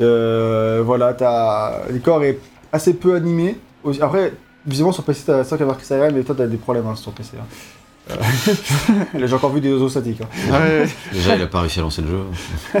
Euh, 0.00 0.82
voilà, 0.84 1.14
t'as. 1.14 1.86
Le 1.90 1.98
corps 1.98 2.22
est 2.24 2.38
assez 2.72 2.94
peu 2.94 3.14
animé. 3.14 3.56
Aussi- 3.86 4.02
Après, 4.02 4.32
visiblement 4.66 4.92
sur 4.92 5.04
PC, 5.04 5.22
t'as 5.26 5.44
ça 5.44 5.56
qui 5.56 5.62
a 5.62 5.66
marqué 5.66 5.84
ça 5.84 6.10
mais 6.10 6.22
toi 6.22 6.34
t'as 6.36 6.46
des 6.46 6.56
problèmes 6.56 6.86
hein, 6.86 6.96
sur 6.96 7.12
PC. 7.12 7.32
hein. 7.40 7.44
Euh, 8.10 8.14
J'ai 9.26 9.34
encore 9.34 9.50
vu 9.52 9.60
des 9.60 9.72
oiseaux 9.72 9.88
statiques. 9.88 10.20
hein. 10.20 10.52
Ouais, 10.52 10.86
Déjà, 11.12 11.36
il 11.36 11.42
a 11.42 11.46
pas 11.46 11.60
réussi 11.60 11.78
à 11.80 11.82
lancer 11.82 12.02
le 12.02 12.08
jeu. 12.08 12.20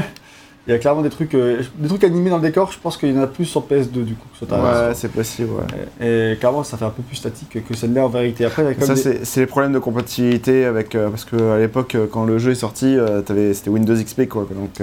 Il 0.68 0.72
y 0.72 0.74
a 0.74 0.78
clairement 0.78 1.02
des 1.02 1.10
trucs, 1.10 1.32
euh, 1.36 1.62
des 1.78 1.86
trucs 1.86 2.02
animés 2.02 2.28
dans 2.28 2.38
le 2.38 2.42
décor, 2.42 2.72
je 2.72 2.78
pense 2.80 2.96
qu'il 2.96 3.14
y 3.14 3.16
en 3.16 3.22
a 3.22 3.28
plus 3.28 3.44
sur 3.44 3.60
PS2 3.62 4.02
du 4.02 4.14
coup. 4.16 4.26
sur 4.36 4.50
ouais, 4.50 4.94
c'est 4.94 5.12
possible, 5.12 5.50
ouais. 5.52 6.04
Et, 6.04 6.32
et 6.32 6.36
clairement, 6.38 6.64
ça 6.64 6.76
fait 6.76 6.84
un 6.84 6.90
peu 6.90 7.04
plus 7.04 7.14
statique 7.14 7.64
que 7.64 7.76
celle-là 7.76 8.04
en 8.04 8.08
vérité. 8.08 8.44
Après, 8.46 8.64
il 8.64 8.76
y 8.80 8.82
a 8.82 8.84
Ça, 8.84 8.94
des- 8.94 9.24
c'est 9.24 9.40
les 9.40 9.46
problèmes 9.46 9.72
de 9.72 9.78
compatibilité 9.78 10.64
avec. 10.64 10.96
euh, 10.96 11.08
parce 11.08 11.24
qu'à 11.24 11.58
l'époque, 11.58 11.94
euh, 11.94 12.08
quand 12.10 12.24
le 12.24 12.38
jeu 12.38 12.50
est 12.50 12.56
sorti, 12.56 12.96
euh, 12.98 13.22
t'avais- 13.22 13.54
c'était 13.54 13.70
Windows 13.70 13.94
XP, 13.94 14.26
quoi. 14.26 14.44
Donc, 14.50 14.80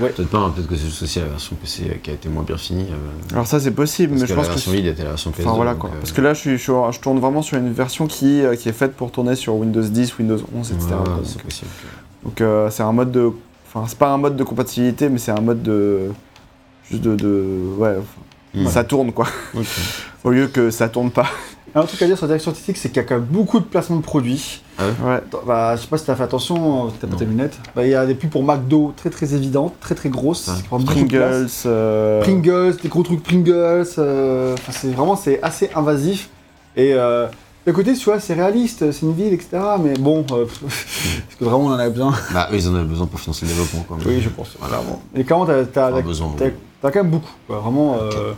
euh, 0.00 0.08
Peut-être 0.08 0.28
pas, 0.28 0.38
hein, 0.38 0.52
peut-être 0.54 0.68
que 0.68 0.76
c'est 0.76 0.86
juste 0.86 1.02
aussi 1.02 1.18
la 1.20 1.26
version 1.26 1.56
PC 1.56 2.00
qui 2.02 2.10
a 2.10 2.14
été 2.14 2.28
moins 2.28 2.42
bien 2.42 2.56
finie. 2.56 2.86
euh, 2.90 3.32
Alors, 3.32 3.46
ça, 3.46 3.60
c'est 3.60 3.70
possible, 3.70 4.10
parce 4.12 4.22
mais 4.22 4.26
que 4.26 4.32
je 4.32 4.34
la 4.34 4.40
pense 4.42 4.48
que. 4.48 4.54
version 4.54 4.72
lead 4.72 4.86
était 4.86 5.02
la 5.04 5.10
version 5.10 5.30
PS2. 5.30 5.42
Enfin, 5.46 5.52
voilà, 5.56 5.74
quoi. 5.74 5.90
euh, 5.90 5.98
Parce 6.00 6.12
que 6.12 6.20
là, 6.20 6.34
je, 6.34 6.40
suis, 6.40 6.50
je, 6.58 6.62
suis- 6.62 6.72
je 6.92 7.00
tourne 7.00 7.18
vraiment 7.20 7.42
sur 7.42 7.58
une 7.58 7.72
version 7.72 8.06
qui, 8.06 8.42
euh, 8.42 8.56
qui 8.56 8.68
est 8.68 8.72
faite 8.72 8.94
pour 8.94 9.10
tourner 9.12 9.36
sur 9.36 9.54
Windows 9.54 9.82
10, 9.82 10.18
Windows 10.18 10.38
11, 10.54 10.72
etc. 10.72 10.86
ouais, 10.90 10.96
quoi. 11.04 11.20
c'est 11.24 11.34
Donc, 11.34 11.42
possible. 11.44 11.70
donc, 12.24 12.40
euh, 12.40 12.70
c'est 12.70 12.82
un 12.82 12.92
mode 12.92 13.12
de. 13.12 13.30
Enfin, 13.72 13.86
c'est 13.88 13.98
pas 13.98 14.10
un 14.10 14.18
mode 14.18 14.36
de 14.36 14.44
compatibilité, 14.44 15.08
mais 15.08 15.18
c'est 15.18 15.32
un 15.32 15.40
mode 15.40 15.62
de. 15.62 16.10
Juste 16.90 17.02
de. 17.02 17.14
de 17.16 17.44
ouais, 17.78 17.96
Hmm. 18.56 18.68
ça 18.68 18.84
tourne, 18.84 19.10
quoi. 19.12 19.26
Au 20.24 20.30
lieu 20.30 20.46
que 20.46 20.70
ça 20.70 20.88
tourne 20.88 21.10
pas. 21.10 21.26
Un 21.76 21.82
truc 21.84 22.00
à 22.02 22.06
dire 22.06 22.16
sur 22.16 22.26
la 22.26 22.28
direction 22.28 22.50
artistique, 22.52 22.76
c'est 22.76 22.88
qu'il 22.88 22.98
y 22.98 23.00
a 23.00 23.02
quand 23.02 23.16
même 23.16 23.24
beaucoup 23.24 23.58
de 23.58 23.64
placements 23.64 23.96
de 23.96 24.02
produits. 24.02 24.62
Ouais. 24.78 25.14
Attends, 25.16 25.40
Bah, 25.46 25.74
je 25.74 25.82
sais 25.82 25.88
pas 25.88 25.98
si 25.98 26.04
t'as 26.06 26.14
fait 26.14 26.22
attention, 26.22 26.90
si 26.90 26.96
t'as 27.00 27.06
pas 27.08 27.16
tes 27.16 27.24
lunettes. 27.24 27.58
Bah, 27.74 27.84
il 27.84 27.90
y 27.90 27.94
a 27.96 28.06
des 28.06 28.14
pubs 28.14 28.30
pour 28.30 28.44
McDo 28.44 28.92
très 28.96 29.10
très 29.10 29.34
évidentes, 29.34 29.74
très 29.80 29.94
très 29.96 30.08
grosses. 30.08 30.48
Ah, 30.50 30.78
Pringles. 30.84 31.48
euh, 31.66 32.22
Pringles, 32.22 32.76
des 32.82 32.88
gros 32.88 33.02
trucs 33.02 33.22
Pringles. 33.24 33.86
euh, 33.98 34.54
enfin, 34.54 34.72
c'est 34.72 34.92
vraiment 34.92 35.16
c'est 35.16 35.42
assez 35.42 35.68
invasif. 35.74 36.28
Et 36.76 36.92
euh, 36.94 37.26
d'un 37.66 37.72
côté, 37.72 37.92
tu 37.94 38.04
vois, 38.04 38.20
c'est 38.20 38.34
réaliste, 38.34 38.92
c'est 38.92 39.02
une 39.02 39.14
ville, 39.14 39.32
etc. 39.32 39.58
Mais 39.82 39.94
bon, 39.94 40.24
euh, 40.30 40.44
est-ce 40.66 41.36
que 41.38 41.44
vraiment 41.44 41.64
on 41.64 41.70
en 41.72 41.78
a 41.78 41.88
besoin 41.90 42.14
Bah, 42.32 42.48
ils 42.52 42.68
en 42.68 42.74
avaient 42.76 42.84
besoin 42.84 43.06
pour 43.06 43.18
financer 43.18 43.46
le 43.46 43.50
développement, 43.52 43.80
quoi. 43.88 43.96
Oui, 44.06 44.20
je 44.20 44.28
pense. 44.28 44.54
Voilà. 44.60 44.80
Et 45.16 45.24
clairement, 45.24 45.46
t'as 45.46 45.64
t'as- 45.64 45.90
t'as- 46.80 46.90
quand 46.90 46.94
même 47.02 47.10
beaucoup. 47.10 47.32
quoi. 47.48 47.58
Vraiment, 47.58 47.96
euh, 48.00 48.32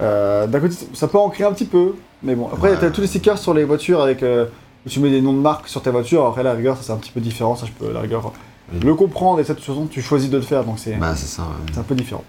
euh, 0.00 0.46
d'un 0.46 0.60
côté, 0.60 0.74
ça 0.94 1.08
peut 1.08 1.18
en 1.18 1.28
créer 1.28 1.46
un 1.46 1.52
petit 1.52 1.64
peu. 1.64 1.94
Mais 2.22 2.34
bon, 2.34 2.48
après, 2.52 2.70
Ouais. 2.70 2.76
t'as 2.80 2.90
tous 2.90 3.00
les 3.00 3.06
stickers 3.06 3.38
sur 3.38 3.54
les 3.54 3.64
voitures 3.64 4.00
avec. 4.02 4.22
euh, 4.22 4.46
où 4.86 4.88
tu 4.88 5.00
mets 5.00 5.10
des 5.10 5.20
noms 5.20 5.32
de 5.32 5.38
marques 5.40 5.66
sur 5.68 5.82
ta 5.82 5.90
voiture. 5.90 6.24
Après, 6.24 6.44
la 6.44 6.52
rigueur, 6.54 6.76
ça 6.76 6.82
c'est 6.84 6.92
un 6.92 6.96
petit 6.98 7.10
peu 7.10 7.20
différent. 7.20 7.56
Ça, 7.56 7.66
je 7.66 7.72
peux, 7.72 7.92
la 7.92 8.00
rigueur, 8.00 8.32
le 8.80 8.94
comprendre. 8.94 9.40
Et 9.40 9.44
ça, 9.44 9.54
de 9.54 9.58
toute 9.58 9.66
façon, 9.66 9.86
tu 9.86 10.00
choisis 10.00 10.30
de 10.30 10.36
le 10.36 10.42
faire. 10.42 10.64
Donc, 10.64 10.78
c'est 10.78 10.92
Bah, 10.94 11.14
c'est 11.16 11.26
ça, 11.26 11.42
ouais. 11.42 11.48
c'est 11.72 11.80
un 11.80 11.82
peu 11.82 11.96
différent. 11.96 12.22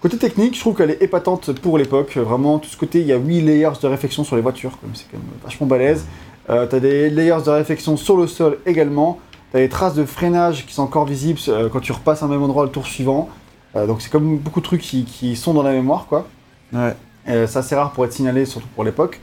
Côté 0.00 0.16
technique, 0.16 0.54
je 0.54 0.60
trouve 0.60 0.76
qu'elle 0.76 0.92
est 0.92 1.02
épatante 1.02 1.52
pour 1.54 1.76
l'époque. 1.76 2.16
Vraiment, 2.16 2.60
tout 2.60 2.68
ce 2.70 2.76
côté, 2.76 3.00
il 3.00 3.06
y 3.08 3.12
a 3.12 3.16
8 3.16 3.40
layers 3.42 3.72
de 3.82 3.86
réflexion 3.88 4.22
sur 4.22 4.36
les 4.36 4.42
voitures. 4.42 4.78
C'est 4.94 5.06
quand 5.10 5.18
même 5.18 5.26
vachement 5.42 5.66
balèze. 5.66 6.04
Euh, 6.50 6.66
t'as 6.66 6.78
des 6.78 7.10
layers 7.10 7.42
de 7.44 7.50
réflexion 7.50 7.96
sur 7.96 8.16
le 8.16 8.28
sol 8.28 8.58
également. 8.64 9.18
T'as 9.52 9.58
des 9.58 9.68
traces 9.68 9.94
de 9.94 10.04
freinage 10.04 10.66
qui 10.66 10.72
sont 10.74 10.82
encore 10.84 11.04
visibles 11.04 11.40
euh, 11.48 11.68
quand 11.68 11.80
tu 11.80 11.90
repasses 11.92 12.22
un 12.22 12.28
même 12.28 12.42
endroit 12.42 12.64
le 12.64 12.70
tour 12.70 12.86
suivant. 12.86 13.28
Euh, 13.74 13.86
donc 13.88 14.00
c'est 14.02 14.10
comme 14.10 14.38
beaucoup 14.38 14.60
de 14.60 14.64
trucs 14.64 14.82
qui, 14.82 15.04
qui 15.04 15.34
sont 15.36 15.52
dans 15.52 15.62
la 15.64 15.72
mémoire, 15.72 16.06
quoi. 16.08 16.26
Ouais. 16.72 16.94
Euh, 17.28 17.46
c'est 17.46 17.58
assez 17.58 17.74
rare 17.74 17.92
pour 17.92 18.04
être 18.04 18.12
signalé, 18.12 18.44
surtout 18.46 18.68
pour 18.74 18.84
l'époque. 18.84 19.20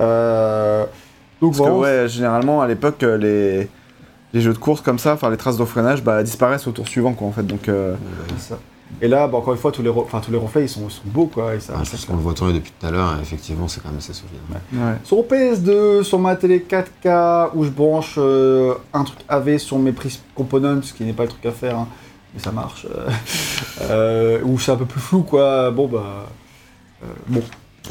Euh, 0.00 0.84
donc 1.40 1.56
Parce 1.56 1.68
que, 1.68 1.74
ouais, 1.74 2.08
généralement, 2.08 2.60
à 2.60 2.66
l'époque, 2.66 3.02
euh, 3.02 3.16
les. 3.16 3.68
Les 4.34 4.42
jeux 4.42 4.52
de 4.52 4.58
course 4.58 4.82
comme 4.82 4.98
ça, 4.98 5.14
enfin 5.14 5.30
les 5.30 5.38
traces 5.38 5.56
de 5.56 5.64
freinage, 5.64 6.02
bah, 6.04 6.22
disparaissent 6.22 6.66
au 6.66 6.70
tour 6.70 6.86
suivant 6.86 7.14
quoi 7.14 7.28
en 7.28 7.32
fait. 7.32 7.44
Donc 7.46 7.66
euh, 7.70 7.94
ça. 8.36 8.58
Et 9.00 9.08
là, 9.08 9.26
bah, 9.26 9.38
encore 9.38 9.54
une 9.54 9.58
fois, 9.58 9.72
tous 9.72 9.80
les, 9.82 9.88
re- 9.88 10.02
enfin, 10.02 10.20
tous 10.20 10.30
les 10.30 10.36
reflets, 10.36 10.64
ils 10.64 10.68
sont, 10.68 10.90
sont 10.90 11.00
beaux, 11.06 11.28
quoi. 11.28 11.54
Et 11.54 11.60
ça, 11.60 11.72
Ah, 11.74 11.80
je 11.82 11.84
ça 11.86 11.90
pense 11.92 12.00
fait- 12.02 12.06
qu'on 12.08 12.16
le 12.16 12.22
voit 12.22 12.34
tourner 12.34 12.52
depuis 12.52 12.70
tout 12.78 12.86
à 12.86 12.90
l'heure, 12.90 13.16
effectivement, 13.22 13.68
c'est 13.68 13.80
quand 13.82 13.88
même 13.88 13.96
assez 13.96 14.12
solide. 14.12 14.34
ouais. 14.74 14.78
Sur 15.02 15.22
PS2, 15.24 16.02
sur 16.02 16.18
ma 16.18 16.36
télé 16.36 16.58
4K, 16.68 17.52
où 17.54 17.64
je 17.64 17.70
branche 17.70 18.16
euh, 18.18 18.74
un 18.92 19.04
truc 19.04 19.18
AV 19.30 19.56
sur 19.56 19.78
mes 19.78 19.92
prises 19.92 20.20
components, 20.34 20.82
ce 20.82 20.92
qui 20.92 21.04
n'est 21.04 21.14
pas 21.14 21.22
le 21.22 21.30
truc 21.30 21.46
à 21.46 21.52
faire, 21.52 21.78
hein, 21.78 21.88
mais 22.34 22.40
ça 22.40 22.52
marche. 22.52 22.86
où 24.44 24.58
c'est 24.58 24.72
un 24.72 24.76
peu 24.76 24.84
plus 24.86 25.00
flou, 25.00 25.22
quoi. 25.22 25.70
Bon, 25.70 25.86
bah. 25.86 26.26
Euh, 27.02 27.06
bon. 27.28 27.42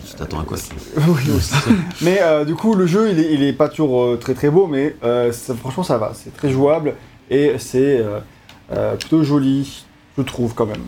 Tu 0.05 0.13
t'attends 0.15 0.39
à 0.41 0.43
quoi 0.43 0.57
oui, 0.97 1.31
aussi. 1.35 1.53
mais 2.01 2.19
euh, 2.21 2.45
du 2.45 2.55
coup, 2.55 2.75
le 2.75 2.85
jeu, 2.85 3.09
il 3.11 3.19
est, 3.19 3.33
il 3.33 3.43
est 3.43 3.53
pas 3.53 3.67
toujours 3.69 4.03
euh, 4.03 4.17
très 4.17 4.33
très 4.35 4.49
beau, 4.49 4.67
mais 4.67 4.95
ça- 5.31 5.55
franchement, 5.55 5.83
ça 5.83 5.97
va. 5.97 6.11
C'est 6.13 6.35
très 6.35 6.49
jouable 6.51 6.93
et 7.29 7.53
c'est 7.57 8.03
plutôt 8.99 9.23
joli, 9.23 9.85
je 10.17 10.21
trouve 10.23 10.53
quand 10.53 10.65
même. 10.65 10.81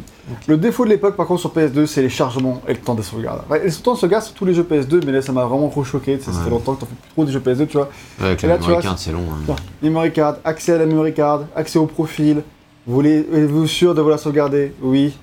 Le 0.47 0.57
défaut 0.57 0.83
de 0.85 0.89
l'époque, 0.89 1.15
par 1.15 1.25
contre, 1.25 1.39
sur 1.41 1.53
PS2, 1.53 1.85
c'est 1.87 2.01
les 2.03 2.09
chargements 2.09 2.61
et 2.67 2.73
le 2.73 2.79
temps 2.79 2.93
de 2.93 3.01
sauvegarde. 3.01 3.41
Ouais, 3.49 3.63
le 3.63 3.71
temps 3.71 3.93
de 3.93 3.97
sauvegarde 3.99 4.23
sur 4.25 4.33
tous 4.35 4.45
les 4.45 4.53
jeux 4.53 4.63
PS2, 4.69 5.03
mais 5.05 5.11
là, 5.11 5.21
ça 5.23 5.31
m'a 5.31 5.45
vraiment 5.45 5.69
trop 5.69 5.83
choqué. 5.83 6.19
Ça 6.19 6.31
fait 6.31 6.49
longtemps 6.49 6.75
que 6.75 6.81
t'en 6.81 6.85
fais 6.85 6.95
plus 6.95 7.09
trop 7.13 7.25
des 7.25 7.31
jeux 7.31 7.39
PS2, 7.39 7.65
tu 7.67 7.77
vois. 7.77 7.89
Ouais, 8.19 8.27
Avec 8.27 8.43
Et 8.43 8.47
la 8.47 8.57
là, 8.57 8.59
memory 8.59 8.83
card, 8.83 8.99
c'est 8.99 9.11
long. 9.11 9.23
hein. 9.49 9.55
Memory 9.81 10.11
card, 10.13 10.35
accès 10.43 10.73
à 10.73 10.77
la 10.77 10.85
memory 10.85 11.13
card, 11.13 11.45
accès 11.55 11.79
au 11.79 11.85
profil. 11.87 12.43
Vous 12.85 12.93
voulez, 12.93 13.25
êtes-vous 13.33 13.65
sûr 13.67 13.95
de 13.95 14.01
la 14.03 14.17
sauvegarder? 14.17 14.73
Oui. 14.81 15.17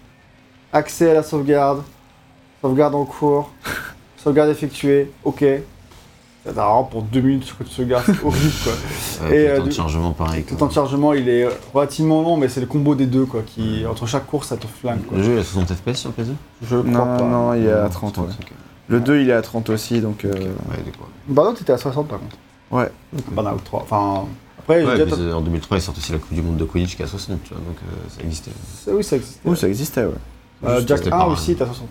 Accès 0.73 1.11
à 1.11 1.15
la 1.15 1.23
sauvegarde. 1.23 1.83
Sauvegarde 2.67 2.95
en 2.97 3.05
cours. 3.05 3.51
sauvegarde 4.17 4.51
effectuée. 4.51 5.11
Ok. 5.25 5.45
Ça 6.45 6.53
vraiment 6.53 6.85
pour 6.85 7.03
deux 7.03 7.21
minutes 7.21 7.53
que 7.59 7.65
tu 7.65 7.71
sauvegardes, 7.75 8.05
c'est 8.07 8.25
horrible 8.25 8.53
quoi. 8.63 9.29
Et, 9.33 9.35
le 9.47 9.49
euh, 9.51 9.59
temps 9.59 9.65
de 9.67 9.71
chargement, 9.73 10.11
pareil. 10.13 10.45
Le 10.49 10.57
temps 10.57 10.67
de 10.67 10.73
chargement 10.73 11.13
il 11.13 11.29
est 11.29 11.49
relativement 11.75 12.23
long, 12.23 12.37
mais 12.37 12.49
c'est 12.49 12.61
le 12.61 12.67
combo 12.67 12.95
des 12.95 13.07
deux 13.07 13.25
quoi. 13.25 13.43
Qui, 13.45 13.85
entre 13.85 14.07
chaque 14.07 14.27
course, 14.29 14.49
ça 14.49 14.57
te 14.57 14.67
flingue 14.69 15.05
quoi. 15.07 15.19
Le 15.19 15.25
jeu, 15.25 15.33
il 15.35 15.39
a 15.41 15.45
60 15.45 15.73
FPS 15.75 15.95
sur 15.97 16.11
PS2 16.11 16.35
Je 16.63 16.77
crois 16.77 16.89
Non, 16.89 17.17
pas. 17.17 17.23
non, 17.25 17.55
il 17.55 17.67
est 17.67 17.73
à 17.73 17.89
30. 17.89 18.19
ouais. 18.19 18.25
ok. 18.25 18.53
Le 18.89 19.01
2 19.01 19.21
il 19.23 19.31
est 19.31 19.33
à 19.33 19.43
30 19.43 19.71
aussi 19.71 20.01
donc. 20.01 20.25
euh, 20.25 20.31
Ok, 20.31 20.39
ouais. 20.87 20.93
Burnout 21.27 21.61
était 21.61 21.73
à 21.73 21.79
60 21.79 22.07
par 22.07 22.21
contre. 22.21 22.37
Ouais. 22.71 22.91
Burnout 23.33 23.63
3. 23.65 23.83
Enfin. 23.83 24.25
Après, 24.61 24.85
Ouais, 24.85 25.33
en 25.33 25.41
2003, 25.41 25.77
il 25.79 25.81
sort 25.81 25.95
aussi 25.97 26.11
la 26.13 26.19
Coupe 26.19 26.33
du 26.35 26.43
Monde 26.43 26.57
de 26.57 26.65
Quidditch 26.65 26.97
qui 26.97 27.03
est 27.03 27.05
à 27.05 27.09
60, 27.09 27.39
tu 27.45 27.51
vois, 27.55 27.59
donc 27.59 27.77
euh, 27.83 28.09
ça 28.09 28.23
existait. 28.25 28.51
Oui, 28.89 29.05
ça 29.05 29.17
existe. 29.17 29.41
Oui, 29.45 29.57
ça 29.57 29.69
existait, 29.69 30.05
ouais. 30.05 30.13
Euh, 30.65 30.83
Jack 30.87 30.99
c'était 30.99 31.13
1 31.13 31.19
pas- 31.19 31.27
aussi 31.27 31.53
est 31.53 31.63
à 31.63 31.67
60. 31.67 31.89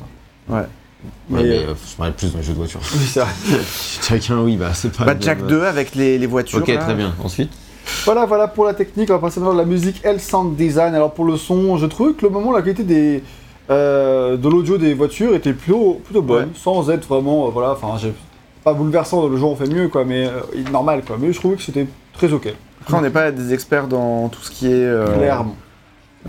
Ouais. 0.49 0.61
Mais, 1.29 1.37
Ouais, 1.39 1.43
mais 1.43 1.49
euh, 1.57 1.69
euh, 1.69 1.73
je 1.91 1.95
parlais 1.95 2.13
plus 2.13 2.31
dans 2.31 2.39
les 2.39 2.43
jeux 2.43 2.53
de 2.53 2.57
voiture. 2.57 2.79
oui, 2.93 3.05
vrai. 3.15 3.25
Chacun, 4.01 4.39
oui, 4.41 4.57
bah 4.57 4.71
c'est 4.73 4.91
pas. 4.91 5.05
Bah, 5.05 5.13
Jack 5.19 5.39
même, 5.39 5.47
2 5.47 5.63
avec 5.65 5.93
les, 5.95 6.17
les 6.17 6.25
voitures. 6.27 6.59
Ok, 6.59 6.67
là. 6.67 6.77
très 6.77 6.95
bien. 6.95 7.13
Ensuite 7.23 7.51
Voilà, 8.05 8.25
voilà 8.25 8.47
pour 8.47 8.65
la 8.65 8.73
technique. 8.73 9.09
On 9.11 9.13
va 9.13 9.19
passer 9.19 9.39
maintenant 9.39 9.53
à 9.55 9.57
la 9.57 9.65
musique 9.65 10.03
et 10.03 10.11
le 10.13 10.19
sound 10.19 10.55
design. 10.55 10.95
Alors 10.95 11.13
pour 11.13 11.25
le 11.25 11.37
son, 11.37 11.77
je 11.77 11.85
trouvais 11.85 12.13
que 12.13 12.25
le 12.25 12.31
moment, 12.31 12.51
la 12.51 12.61
qualité 12.63 12.83
des, 12.83 13.23
euh, 13.69 14.35
de 14.37 14.49
l'audio 14.49 14.77
des 14.79 14.93
voitures 14.95 15.35
était 15.35 15.53
plutôt, 15.53 16.01
plutôt 16.03 16.21
bonne, 16.23 16.45
Ouais. 16.45 16.51
sans 16.55 16.89
être 16.89 17.07
vraiment, 17.07 17.47
euh, 17.47 17.49
voilà, 17.51 17.71
enfin, 17.73 17.97
j'ai 17.99 18.13
pas 18.63 18.73
bouleversant. 18.73 19.27
Le 19.27 19.37
jour 19.37 19.51
on 19.51 19.55
fait 19.55 19.69
mieux, 19.69 19.87
quoi, 19.89 20.05
mais 20.05 20.25
euh, 20.25 20.41
normal, 20.71 21.03
quoi. 21.05 21.17
Mais 21.19 21.31
je 21.33 21.37
trouvais 21.39 21.55
que 21.55 21.61
c'était 21.61 21.85
très 22.13 22.33
ok, 22.33 22.47
Après, 22.81 22.97
on 22.97 23.01
n'est 23.01 23.09
pas 23.11 23.31
des 23.31 23.53
experts 23.53 23.87
dans 23.87 24.29
tout 24.29 24.41
ce 24.41 24.49
qui 24.49 24.67
est. 24.67 24.71
euh, 24.73 25.05
clairement. 25.17 25.55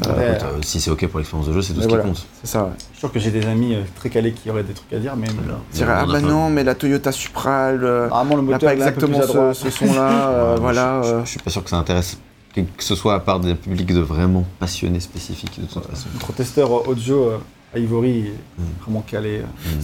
Ouais. 0.04 0.30
écoute, 0.32 0.42
euh, 0.44 0.62
Si 0.62 0.80
c'est 0.80 0.90
ok 0.90 1.06
pour 1.06 1.18
l'expérience 1.18 1.48
de 1.48 1.52
jeu, 1.54 1.62
c'est 1.62 1.72
tout 1.72 1.80
ce 1.82 1.88
voilà. 1.88 2.02
qui 2.02 2.08
compte. 2.10 2.26
C'est 2.42 2.46
ça, 2.50 2.64
ouais. 2.64 2.70
Je 2.78 2.82
suis 2.84 2.98
sûr 2.98 3.12
que 3.12 3.18
j'ai 3.18 3.30
des 3.30 3.46
amis 3.46 3.74
euh, 3.74 3.82
très 3.94 4.10
calés 4.10 4.32
qui 4.32 4.50
auraient 4.50 4.62
des 4.62 4.74
trucs 4.74 4.92
à 4.92 4.98
dire, 4.98 5.16
mais 5.16 5.26
Voilà. 5.28 5.58
Ah 6.00 6.06
bah 6.06 6.12
pas- 6.12 6.20
non, 6.20 6.50
mais 6.50 6.64
la 6.64 6.74
Toyota 6.74 7.12
Supra, 7.12 7.68
euh, 7.68 8.06
apparemment 8.06 8.36
le 8.36 8.42
n'a 8.42 8.46
moteur 8.52 8.68
pas 8.70 8.74
il 8.74 8.80
est 8.80 8.84
un 8.84 8.92
peu 8.92 9.06
plus 9.06 9.14
exactement 9.16 9.48
à 9.50 9.54
ce, 9.54 9.70
son-là. 9.70 10.28
euh, 10.30 10.56
voilà. 10.60 11.00
je, 11.02 11.08
je- 11.08 11.14
euh. 11.14 11.24
je 11.24 11.30
suis 11.30 11.38
pas 11.40 11.50
sûr 11.50 11.64
que 11.64 11.70
ça 11.70 11.76
intéresse 11.76 12.18
que, 12.54 12.60
que 12.60 12.84
ce 12.84 12.94
soit 12.94 13.14
à 13.14 13.20
part 13.20 13.40
des 13.40 13.54
publics 13.54 13.86
de 13.92 14.00
vraiment 14.00 14.44
passionnés 14.58 15.00
spécifiques 15.00 15.58
de 15.60 15.66
toute 15.66 15.82
façon. 15.86 16.08
Notre 16.14 16.32
testeur 16.34 16.70
euh, 16.72 16.82
audio 16.90 17.24
euh, 17.30 17.38
à 17.74 17.78
Ivory 17.78 18.18
est 18.28 18.32
Mm. 18.58 18.64
vraiment 18.82 19.00
calé. 19.06 19.38
euh. 19.38 19.42
Mm. 19.42 19.80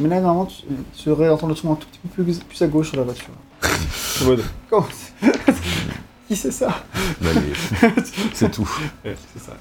Mais 0.00 0.08
là, 0.08 0.20
normalement, 0.20 0.46
tu, 0.46 0.62
tu 0.96 1.08
devrais 1.08 1.28
entendre 1.28 1.50
le 1.52 1.56
son 1.56 1.72
un 1.72 1.76
tout 1.76 1.86
petit 1.88 2.00
peu 2.16 2.22
plus, 2.24 2.38
plus 2.38 2.62
à 2.62 2.66
gauche 2.66 2.88
sur 2.88 2.96
la 2.98 3.02
voiture. 3.04 3.26
Comment 4.70 4.86
Qui 6.34 6.40
c'est 6.40 6.50
ça 6.50 6.68
c'est 8.32 8.50
tout. 8.50 8.68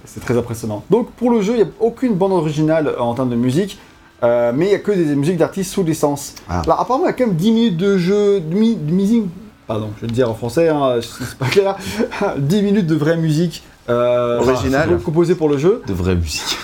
C'est 0.06 0.20
très 0.22 0.38
impressionnant. 0.38 0.84
Donc 0.90 1.12
pour 1.12 1.30
le 1.32 1.42
jeu, 1.42 1.54
il 1.54 1.58
n'y 1.58 1.70
a 1.70 1.72
aucune 1.80 2.16
bande 2.16 2.32
originale 2.32 2.88
euh, 2.88 3.00
en 3.00 3.14
termes 3.14 3.30
de 3.30 3.36
musique, 3.36 3.80
euh, 4.24 4.52
mais 4.56 4.66
il 4.66 4.70
n'y 4.70 4.76
a 4.76 4.80
que 4.80 4.92
des 4.92 5.16
musiques 5.16 5.38
d'artistes 5.38 5.72
sous 5.72 5.84
licence. 5.84 6.36
Ah. 6.50 6.62
Alors 6.66 6.80
apparemment, 6.82 7.06
il 7.06 7.10
y 7.10 7.12
a 7.12 7.14
quand 7.14 7.28
même 7.28 7.36
10 7.36 7.52
minutes 7.52 7.78
de 7.78 7.98
jeu, 7.98 8.40
de, 8.40 8.56
mi- 8.56 8.76
de 8.76 8.92
musique, 8.92 9.26
pardon, 9.68 9.90
je 9.98 10.02
vais 10.02 10.08
le 10.08 10.14
dire 10.14 10.30
en 10.30 10.34
français, 10.34 10.70
hein, 10.70 11.00
c'est 11.02 11.38
pas 11.38 11.48
clair, 11.48 11.76
10 12.38 12.62
minutes 12.64 12.88
de 12.88 12.96
vraie 12.96 13.18
musique 13.18 13.64
euh, 13.90 14.40
Originale. 14.40 14.98
composée 15.00 15.36
pour 15.36 15.50
le 15.50 15.58
jeu. 15.58 15.82
De 15.88 15.94
vraie 15.94 16.16
musique. 16.16 16.58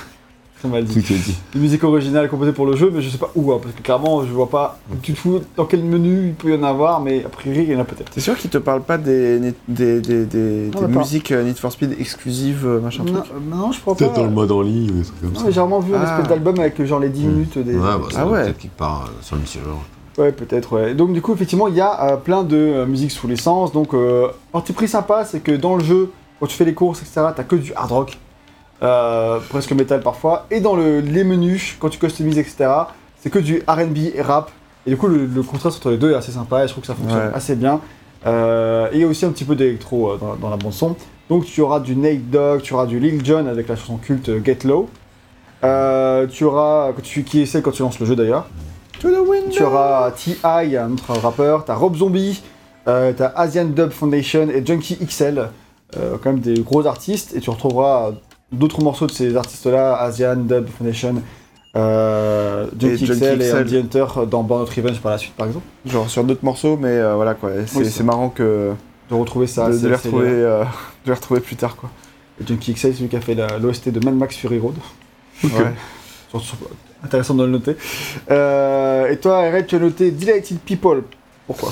Très 0.60 0.68
mal 0.68 0.84
Tout 0.86 0.94
dit. 0.94 0.99
est 0.99 1.18
dit. 1.18 1.36
Une 1.56 1.61
musique 1.61 1.84
originale 1.86 2.30
composée 2.30 2.52
pour 2.52 2.65
le 2.65 2.76
jeu, 2.76 2.91
mais 2.94 3.02
je 3.02 3.10
sais 3.10 3.18
pas 3.18 3.31
où, 3.36 3.52
hein, 3.53 3.60
parce 3.64 3.73
que 3.73 3.81
clairement, 3.81 4.23
je 4.26 4.31
vois 4.31 4.49
pas 4.49 4.77
du 5.02 5.14
tout 5.14 5.40
dans 5.56 5.64
quel 5.65 5.84
menu 5.84 6.27
il 6.27 6.34
peut 6.34 6.53
y 6.53 6.56
en 6.57 6.64
avoir, 6.64 6.99
mais 6.99 7.23
a 7.23 7.30
priori, 7.30 7.64
il 7.64 7.72
y 7.72 7.76
en 7.76 7.80
a 7.80 7.86
peut-être. 7.86 8.11
T'es 8.11 8.19
sûr 8.19 8.38
qu'il 8.38 8.49
te 8.49 8.57
parle 8.57 8.81
pas 8.81 8.98
des, 8.98 9.40
des, 9.40 10.02
des, 10.02 10.26
des, 10.26 10.69
Non, 10.81 10.88
musiques 10.99 11.31
euh, 11.31 11.44
Need 11.45 11.57
for 11.57 11.72
Speed 11.72 11.95
exclusives, 11.99 12.65
euh, 12.68 12.81
machin 12.81 13.03
Non, 13.06 13.22
truc 13.22 13.31
euh, 13.34 13.56
non, 13.56 13.72
je 13.72 13.80
crois 13.80 13.95
Peut-être 13.95 14.11
pas. 14.14 14.19
dans 14.19 14.26
le 14.26 14.31
mode 14.31 14.52
en 14.52 14.61
ligne 14.61 14.90
ou 14.91 14.94
des 14.95 15.03
trucs 15.03 15.22
comme 15.22 15.30
Non, 15.31 15.40
ça. 15.40 15.45
mais 15.45 15.52
j'ai 15.53 15.60
vraiment 15.61 15.80
vu 15.80 15.95
un 15.95 15.99
Ah. 16.02 16.11
espèce 16.15 16.27
d'album 16.30 16.60
avec 16.60 16.84
genre 16.84 16.99
les 16.99 17.10
10 17.10 17.23
Mm. 17.26 17.31
minutes 17.31 17.57
des. 17.57 17.76
Ouais, 17.76 17.80
bah, 17.80 17.99
ça 18.11 18.19
Ah 18.22 18.27
ouais. 18.27 18.44
peut-être 18.44 18.57
quelque 18.57 18.77
part 18.77 19.06
euh, 19.07 19.11
sur 19.22 19.36
le 19.36 19.41
multijoueur. 19.41 19.77
Ouais, 20.18 20.31
peut-être, 20.34 20.73
ouais. 20.76 20.94
Donc, 20.94 21.14
du 21.14 21.22
coup, 21.22 21.34
effectivement, 21.34 21.69
il 21.69 21.76
y 21.76 21.81
a 21.81 22.03
euh, 22.03 22.18
plein 22.18 22.44
de 22.44 22.57
euh, 22.57 22.86
musiques 22.86 23.11
sous 23.11 23.27
licence. 23.30 23.72
Donc, 23.72 23.94
euh, 23.94 24.27
un 24.53 24.60
petit 24.60 24.73
prix 24.73 24.90
sympa, 24.90 25.23
c'est 25.23 25.40
que 25.40 25.53
dans 25.53 25.77
le 25.77 25.84
jeu, 25.86 26.11
quand 26.41 26.48
tu 26.48 26.57
fais 26.57 26.65
les 26.65 26.73
courses, 26.73 27.02
etc., 27.02 27.27
t'as 27.34 27.44
que 27.44 27.56
du 27.56 27.72
hard 27.73 27.91
rock, 27.91 28.18
euh, 28.84 29.39
presque 29.49 29.72
métal 29.73 30.01
parfois. 30.01 30.45
Et 30.51 30.60
dans 30.61 30.76
le, 30.76 30.99
les 31.01 31.23
menus, 31.23 31.76
quand 31.80 31.89
tu 31.89 31.99
customises, 31.99 32.38
etc., 32.38 32.69
c'est 33.22 33.30
que 33.30 33.39
du 33.39 33.61
RB 33.68 33.97
et 34.15 34.22
rap. 34.22 34.51
Et 34.88 34.91
du 34.91 34.97
coup, 34.97 35.07
le, 35.07 35.26
le 35.26 35.43
contraste 35.43 35.77
entre 35.77 35.91
les 35.91 35.97
deux 35.97 36.11
est 36.11 36.15
assez 36.15 36.31
sympa 36.31 36.64
et 36.64 36.68
je 36.68 36.72
trouve 36.73 36.81
que 36.81 36.88
ça 36.88 36.95
fonctionne 36.95 37.27
Ouais. 37.27 37.34
assez 37.34 37.56
bien. 37.56 37.81
Euh, 38.26 38.88
et 38.91 38.95
il 38.95 39.01
y 39.01 39.03
a 39.03 39.07
aussi 39.07 39.26
un 39.26 39.30
petit 39.31 39.43
peu 39.45 39.56
d'électro 39.56 40.11
euh, 40.11 40.18
dans, 40.18 40.35
dans 40.35 40.49
la 40.49 40.57
bande-son. 40.57 40.95
Donc, 41.30 41.45
tu 41.45 41.61
auras 41.61 41.80
du 41.80 41.95
Nate 41.95 42.30
Dogg, 42.30 42.61
tu 42.61 42.73
auras 42.73 42.85
du 42.85 42.99
Lil 42.99 43.23
Jon 43.26 43.45
avec 43.47 43.68
la 43.68 43.76
chanson 43.76 43.97
culte 43.97 44.31
Get 44.43 44.60
Low. 44.65 44.89
Euh, 45.64 46.26
tu 46.27 46.45
auras, 46.45 46.91
tu, 47.03 47.23
qui 47.23 47.41
essaie 47.41 47.61
quand 47.61 47.72
tu 47.72 47.81
lances 47.81 47.99
le 47.99 48.06
jeu 48.06 48.15
d'ailleurs. 48.15 48.47
To 49.01 49.10
the 49.10 49.27
window. 49.27 49.49
Tu 49.51 49.64
auras 49.64 50.11
T.I., 50.11 50.77
un 50.77 50.93
autre 50.93 51.14
rappeur, 51.19 51.65
t'as 51.65 51.76
Rob 51.76 51.95
Zombie, 51.95 52.41
euh, 52.88 53.14
t'as 53.15 53.31
Asian 53.35 53.65
Dub 53.65 53.91
Foundation 53.91 54.47
et 54.49 54.65
Junkie 54.65 54.97
XL, 55.06 55.49
euh, 55.97 56.18
quand 56.22 56.31
même 56.31 56.39
des 56.39 56.61
gros 56.61 56.85
artistes, 56.85 57.34
et 57.35 57.39
tu 57.39 57.49
retrouveras 57.49 58.11
d'autres 58.51 58.81
morceaux 58.81 59.07
de 59.07 59.11
ces 59.11 59.35
artistes-là, 59.35 59.95
Asian 60.01 60.35
Dub 60.35 60.67
Foundation, 60.77 61.15
euh, 61.76 62.67
Junkie 62.80 63.05
XL 63.05 63.41
et. 63.41 63.53
Andy 63.53 63.77
Hunter 63.77 64.05
dans 64.30 64.43
Burnout 64.43 64.69
Revenge 64.69 64.99
par 64.99 65.11
la 65.11 65.17
suite, 65.17 65.34
par 65.35 65.47
exemple. 65.47 65.65
Genre 65.85 66.09
sur 66.09 66.23
d'autres 66.23 66.43
morceaux, 66.43 66.77
mais 66.77 66.89
euh, 66.89 67.15
voilà 67.15 67.35
quoi. 67.35 67.51
C'est 67.67 67.77
Oui, 67.80 68.05
marrant 68.05 68.30
que 68.30 68.71
De 69.09 69.15
retrouver 69.15 69.47
ça, 69.47 69.69
de, 69.69 69.77
de 69.77 69.88
les 69.88 69.95
retrouver, 69.95 70.30
le- 70.30 70.45
euh, 70.47 70.63
de 71.05 71.09
les 71.09 71.13
retrouver 71.13 71.39
plus 71.41 71.55
tard 71.55 71.76
quoi. 71.76 71.89
et 72.41 72.47
Junkie 72.47 72.73
XL, 72.73 72.95
celui 72.95 73.07
qui 73.09 73.15
a 73.15 73.21
fait 73.21 73.35
l'OST 73.61 73.89
de 73.89 74.03
Mad 74.03 74.15
Max 74.15 74.35
Fury 74.35 74.59
Road. 74.59 74.76
Ouais. 75.43 75.49
Sur- 76.31 76.41
sur- 76.41 76.57
Intéressant 77.03 77.34
de 77.35 77.45
le 77.45 77.51
noter. 77.51 77.77
Euh, 78.30 79.07
et 79.09 79.15
toi, 79.17 79.49
Red, 79.51 79.67
tu 79.67 79.76
as 79.77 79.80
noté 79.80 80.11
Delighted 80.11 80.59
People. 80.59 81.03
Pourquoi? 81.47 81.71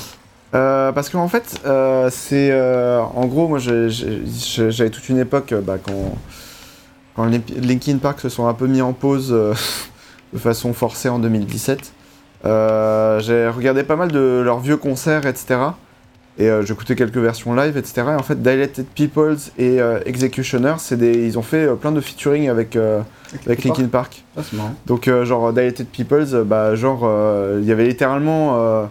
Euh, 0.56 0.94
parce 0.94 1.10
qu'en 1.10 1.28
fait, 1.28 1.60
euh, 1.66 2.10
c'est. 2.10 2.50
euh, 2.52 3.02
en 3.02 3.26
gros, 3.26 3.50
moi 3.50 3.60
j'avais 3.60 4.90
toute 4.90 5.10
une 5.10 5.18
époque 5.20 5.54
bah, 5.66 5.76
quand, 5.86 6.16
quand 7.18 7.26
Linkin 7.26 7.98
Park 7.98 8.22
se 8.22 8.30
sont 8.30 8.48
un 8.48 8.54
peu 8.54 8.68
mis 8.68 8.82
en 8.82 8.94
pause 8.94 9.34
euh, 9.34 9.54
de 10.34 10.40
façon 10.40 10.74
forcée 10.74 11.10
en 11.10 11.20
2017. 11.20 11.92
Euh, 12.46 13.20
j'ai 13.20 13.50
regardé 13.50 13.84
pas 13.84 13.98
mal 13.98 14.12
de 14.12 14.42
leurs 14.46 14.60
vieux 14.60 14.78
concerts, 14.78 15.26
etc. 15.26 15.60
Et 16.38 16.50
euh, 16.50 16.64
j'écoutais 16.64 16.96
quelques 16.96 17.18
versions 17.18 17.54
live, 17.56 17.76
etc. 17.76 18.04
Et 18.12 18.16
en 18.16 18.24
fait, 18.24 18.42
Dilated 18.42 18.86
Peoples 18.96 19.38
et 19.58 19.80
Executioner, 20.06 20.76
c'est 20.78 20.98
des, 20.98 21.26
ils 21.26 21.38
ont 21.38 21.44
fait 21.44 21.68
plein 21.76 21.92
de 21.92 22.00
featuring 22.00 22.48
avec, 22.48 22.78
avec 23.46 23.66
Linkin 23.66 23.88
Park. 23.88 24.24
Ah, 24.38 24.42
c'est 24.48 24.56
marrant. 24.56 24.76
Donc 24.86 25.10
genre 25.24 25.52
Dilated 25.52 25.88
Peoples, 25.88 26.44
bah 26.46 26.76
genre 26.76 27.10
il 27.60 27.66
y 27.66 27.72
avait 27.72 27.88
littéralement 27.88 28.88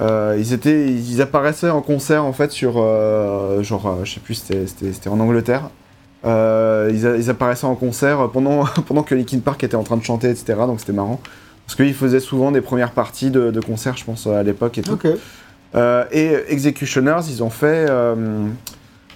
euh, 0.00 0.34
ils 0.38 0.52
étaient 0.54 0.88
ils 0.90 1.20
apparaissaient 1.20 1.68
en 1.68 1.82
concert 1.82 2.24
en 2.24 2.32
fait 2.32 2.52
sur 2.52 2.74
euh, 2.76 3.62
genre 3.62 3.86
euh, 3.86 4.04
je 4.04 4.14
sais 4.14 4.20
plus 4.20 4.34
c'était 4.34 4.66
c'était 4.66 4.92
c'était 4.92 5.10
en 5.10 5.20
Angleterre. 5.20 5.68
Euh, 6.26 6.90
ils, 6.92 7.30
apparaissaient 7.30 7.66
en 7.66 7.74
concert 7.76 8.28
pendant 8.30 8.64
pendant 8.86 9.02
que 9.02 9.14
Linkin 9.14 9.38
Park 9.38 9.64
était 9.64 9.74
en 9.74 9.84
train 9.84 9.96
de 9.96 10.04
chanter 10.04 10.28
etc. 10.28 10.52
Donc 10.66 10.78
c'était 10.80 10.92
marrant 10.92 11.18
parce 11.66 11.76
qu'ils 11.76 11.94
faisaient 11.94 12.20
souvent 12.20 12.50
des 12.52 12.60
premières 12.60 12.90
parties 12.90 13.30
de, 13.30 13.50
de 13.50 13.60
concerts 13.60 13.96
je 13.96 14.04
pense 14.04 14.26
à 14.26 14.42
l'époque 14.42 14.76
et 14.76 14.82
tout. 14.82 14.98
Euh, 15.76 16.04
et 16.12 16.34
Executioners 16.48 17.20
ils 17.30 17.42
ont 17.42 17.48
fait 17.48 17.86
euh, 17.88 18.48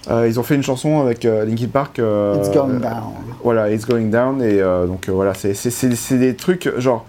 euh, 0.09 0.27
ils 0.27 0.39
ont 0.39 0.43
fait 0.43 0.55
une 0.55 0.63
chanson 0.63 1.01
avec 1.01 1.25
euh, 1.25 1.45
Linkin 1.45 1.67
Park. 1.67 1.99
euh, 1.99 2.35
It's 2.37 2.51
going 2.51 2.75
euh, 2.75 2.79
down. 2.79 3.03
voilà, 3.43 3.71
It's 3.71 3.85
Going 3.85 4.09
Down, 4.09 4.41
et 4.41 4.61
euh, 4.61 4.85
donc 4.85 5.09
euh, 5.09 5.11
voilà, 5.11 5.33
c'est 5.33 6.17
des 6.19 6.35
trucs, 6.35 6.71
genre, 6.79 7.05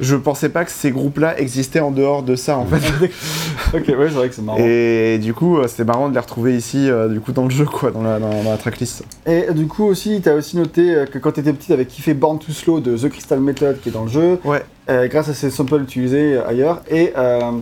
je 0.00 0.16
pensais 0.16 0.48
pas 0.48 0.64
que 0.64 0.70
ces 0.70 0.90
groupes-là 0.90 1.38
existaient 1.38 1.80
en 1.80 1.90
dehors 1.90 2.22
de 2.22 2.34
ça, 2.34 2.56
en 2.58 2.64
fait. 2.66 2.76
ok, 3.76 3.88
ouais, 3.88 3.94
c'est 4.08 4.14
vrai 4.14 4.28
que 4.28 4.34
c'est 4.34 4.42
marrant. 4.42 4.58
Et 4.58 5.18
du 5.18 5.34
coup, 5.34 5.58
euh, 5.58 5.68
c'était 5.68 5.84
marrant 5.84 6.08
de 6.08 6.14
les 6.14 6.20
retrouver 6.20 6.56
ici, 6.56 6.90
euh, 6.90 7.08
du 7.08 7.20
coup, 7.20 7.32
dans 7.32 7.44
le 7.44 7.50
jeu, 7.50 7.64
quoi, 7.64 7.90
dans 7.90 8.02
la, 8.02 8.18
dans, 8.18 8.30
dans 8.42 8.50
la 8.50 8.56
tracklist. 8.56 9.04
Et 9.26 9.52
du 9.52 9.66
coup 9.66 9.84
aussi, 9.84 10.20
t'as 10.22 10.34
aussi 10.34 10.56
noté 10.56 10.94
euh, 10.94 11.06
que 11.06 11.18
quand 11.18 11.32
t'étais 11.32 11.52
petit, 11.52 11.68
t'avais 11.68 11.86
kiffé 11.86 12.14
Born 12.14 12.38
to 12.38 12.52
Slow 12.52 12.80
de 12.80 12.96
The 12.96 13.08
Crystal 13.10 13.40
Method 13.40 13.80
qui 13.80 13.90
est 13.90 13.92
dans 13.92 14.04
le 14.04 14.10
jeu, 14.10 14.38
Ouais, 14.44 14.62
euh, 14.90 15.06
grâce 15.08 15.28
à 15.28 15.34
ces 15.34 15.50
samples 15.50 15.80
utilisés 15.82 16.38
ailleurs, 16.38 16.82
et, 16.90 17.12
euh, 17.16 17.52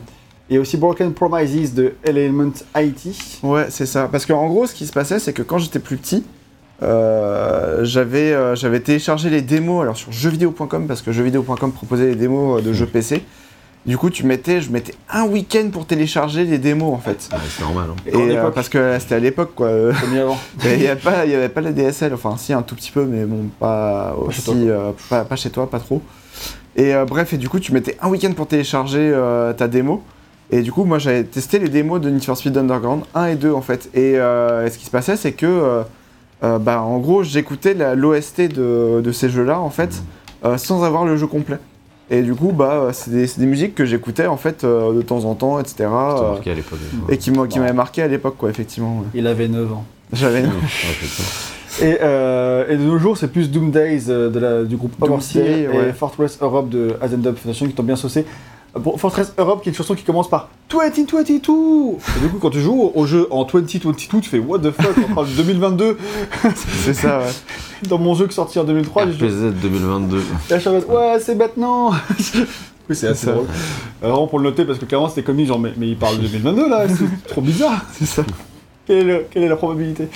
et 0.48 0.59
aussi 0.59 0.77
Broken 0.77 1.12
Promises 1.12 1.74
de 1.74 1.94
Element 2.05 2.52
IT. 2.77 3.43
ouais, 3.43 3.66
c'est 3.70 3.86
ça. 3.86 4.09
Parce 4.11 4.24
qu'en 4.27 4.47
gros, 4.48 4.66
ce 4.66 4.74
qui 4.74 4.86
se 4.86 4.93
passait, 4.93 5.19
c'est 5.19 5.32
que 5.32 5.43
quand 5.43 5.59
j'étais 5.59 5.78
plus 5.81 5.97
petit, 5.97 6.24
euh, 6.82 7.85
j'avais 7.85 8.32
euh, 8.32 8.55
j'avais 8.55 8.81
téléchargé 8.81 9.28
les 9.31 9.43
démos 9.43 9.82
alors 9.82 9.97
sur 9.97 10.12
jeuxvideo.com 10.12 10.86
parce 10.86 11.02
que 11.02 11.12
jeuxvideo.com 11.12 11.73
proposait 11.73 12.07
les 12.07 12.15
démos 12.16 12.61
euh, 12.61 12.62
de 12.62 12.73
jeux 12.73 12.86
PC. 12.86 13.23
Du 13.86 13.97
coup, 13.97 14.11
tu 14.11 14.27
mettais, 14.27 14.61
je 14.61 14.70
mettais 14.70 14.94
un 15.11 15.24
week-end 15.24 15.70
pour 15.73 15.86
télécharger 15.86 16.44
les 16.44 16.59
démos 16.59 16.93
en 16.94 16.98
fait. 16.98 17.31
Ah, 17.32 17.36
c'est 17.48 17.62
normal. 17.62 17.86
Hein. 17.90 17.97
Et 18.07 18.36
euh, 18.36 18.51
parce 18.51 18.69
que 18.69 18.98
c'était 18.98 19.15
à 19.15 19.19
l'époque 19.19 19.52
quoi. 19.55 19.70
Comme 19.70 20.16
avant. 20.19 20.39
Il 20.65 20.77
n'y 20.78 20.86
avait, 20.86 21.01
pas- 21.01 21.24
il 21.24 21.32
y 21.32 21.35
avait 21.35 21.48
pas 21.48 21.62
la 21.62 21.73
DSL, 21.73 22.12
enfin 22.12 22.36
si 22.36 22.52
un 22.52 22.61
tout 22.62 22.74
petit 22.74 22.90
peu, 22.90 23.05
mais 23.07 23.24
bon, 23.24 23.48
pas 23.59 24.15
Pas 24.15 24.23
aussi, 24.23 24.40
chez 24.40 24.44
toi, 24.44 24.55
euh, 24.57 24.90
pas, 25.09 25.24
pas 25.24 25.36
chez 25.36 25.48
toi, 25.51 25.70
pas 25.70 25.78
trop. 25.81 26.02
Et 26.77 26.94
euh, 26.94 27.07
bref, 27.07 27.32
et 27.32 27.39
du 27.39 27.48
coup, 27.48 27.59
tu 27.59 27.73
mettais 27.73 27.97
un 28.02 28.09
week-end 28.11 28.32
pour 28.32 28.47
télécharger 28.48 28.98
euh, 29.15 29.52
ta 29.55 29.66
démo. 29.66 30.02
Et 30.51 30.61
du 30.61 30.73
coup, 30.73 30.85
moi, 30.85 30.98
j'avais 30.98 31.24
testé 31.24 31.59
les 31.59 31.69
démos 31.70 32.01
de 32.02 32.11
Need 32.11 32.23
for 32.24 32.36
Speed 32.36 32.57
Underground 32.59 33.05
1 33.15 33.27
et 33.28 33.35
2 33.36 33.51
en 33.52 33.62
fait. 33.62 33.89
Et, 33.94 34.15
euh, 34.16 34.66
et 34.66 34.70
ce 34.70 34.77
qui 34.78 34.85
se 34.85 34.90
passait, 34.90 35.16
c'est 35.16 35.32
que, 35.32 35.82
euh, 36.43 36.59
bah, 36.59 36.83
en 36.83 36.99
gros, 36.99 37.23
j'écoutais 37.23 37.75
la- 37.75 37.95
l'OST 37.95 38.43
de, 38.49 39.01
de 39.01 39.12
ces 39.12 39.29
jeux-là 39.29 39.61
en 39.61 39.71
fait, 39.71 40.03
euh, 40.45 40.57
sans 40.59 40.85
avoir 40.85 41.05
le 41.05 41.17
jeu 41.17 41.27
complet. 41.27 41.59
Et 42.12 42.23
du 42.23 42.35
coup, 42.35 42.51
bah, 42.53 42.73
euh, 42.73 42.91
c'est 42.93 43.11
des, 43.39 43.47
musiques 43.47 43.75
que 43.77 43.85
j'écoutais 43.85 44.27
en 44.27 44.37
fait 44.37 44.65
euh, 44.65 44.93
de 44.95 45.03
temps 45.03 45.25
en 45.27 45.35
temps, 45.35 45.61
etc. 45.61 45.75
C'était 45.77 45.85
euh, 45.91 46.31
marqué 46.33 46.51
à 46.51 46.55
l'époque. 46.55 46.79
et 47.09 47.19
qui 47.19 47.31
m'a- 47.31 47.47
qui 47.47 47.59
m'avaient 47.61 47.73
marqué 47.73 48.03
à 48.03 48.09
l'époque, 48.09 48.35
quoi, 48.37 48.51
effectivement. 48.51 48.99
ouais. 48.99 49.05
Il 49.15 49.27
avait 49.29 49.47
9 49.49 49.73
ans. 49.73 49.85
J'avais. 50.12 50.43
Ouais, 50.43 50.49
putain. 50.99 51.87
Et, 51.87 51.99
euh, 52.03 52.65
et 52.69 52.77
de 52.77 52.83
nos 52.83 52.99
jours, 52.99 53.17
c'est 53.17 53.29
plus 53.29 53.49
Doom 53.49 53.71
Days 53.71 54.07
euh, 54.09 54.29
de 54.29 54.39
la- 54.41 54.65
du 54.65 54.77
groupe 54.77 54.93
Overseer 55.01 55.41
Doomsday, 55.45 55.62
et 55.62 55.69
ouais. 55.69 55.93
Fortress 55.93 56.39
Europe 56.41 56.69
de 56.69 56.97
Azendub 57.01 57.37
Foundation 57.37 57.67
qui 57.67 57.75
t'ont 57.75 57.85
bien 57.85 57.95
saucé. 57.97 58.27
Euh, 58.77 58.81
Pour 58.81 59.01
Fortress 59.01 59.33
Europe, 59.39 59.63
qui 59.63 59.69
est 59.69 59.73
une 59.73 59.77
chanson 59.77 59.95
qui 59.95 60.05
commence 60.05 60.29
par 60.29 60.49
2022 60.71 61.21
Et 61.21 62.21
du 62.21 62.29
coup, 62.31 62.39
quand 62.41 62.51
tu 62.51 62.61
joues 62.61 62.93
au 62.95 63.07
jeu 63.07 63.27
en 63.31 63.45
2022, 63.45 64.21
tu 64.21 64.29
fais 64.29 64.39
What 64.39 64.61
the 64.61 64.71
fuck, 64.71 64.95
on 65.11 65.15
parle 65.15 65.29
de 65.29 65.33
2022 65.35 65.99
C'est 66.85 66.95
ça, 66.95 67.19
ouais. 67.21 67.25
Dans 67.89 67.99
mon 67.99 68.15
jeu 68.15 68.27
qui 68.27 68.33
est 68.33 68.35
sorti 68.37 68.59
en 68.59 68.65
2003, 68.65 69.07
j'ai 69.07 69.13
joué. 69.19 69.29
RPZ 69.29 69.55
2022. 69.63 70.19
Et 70.19 70.23
je 70.51 70.59
suis 70.59 70.69
en 70.69 70.73
mode, 70.73 70.85
ouais, 70.89 71.19
c'est 71.21 71.35
maintenant 71.35 71.91
Oui, 72.89 72.97
c'est 72.97 73.07
assez 73.09 73.27
ça. 73.27 73.33
drôle. 73.33 73.47
Euh, 74.03 74.09
vraiment 74.09 74.27
pour 74.27 74.39
le 74.39 74.45
noter, 74.51 74.65
parce 74.65 74.79
que 74.79 74.85
clairement, 74.85 75.09
c'était 75.09 75.23
comme 75.23 75.43
genre, 75.45 75.59
mais, 75.61 75.73
mais 75.77 75.89
il 75.89 75.97
parle 75.97 76.17
de 76.19 76.23
2022 76.27 76.69
là, 76.69 76.87
c'est 76.89 77.29
trop 77.29 77.41
bizarre. 77.41 77.85
C'est 77.93 78.07
ça. 78.07 78.23
Quelle 78.87 78.99
est, 78.99 79.05
le- 79.05 79.27
quelle 79.31 79.45
est 79.45 79.49
la 79.49 79.57
probabilité? 79.57 80.09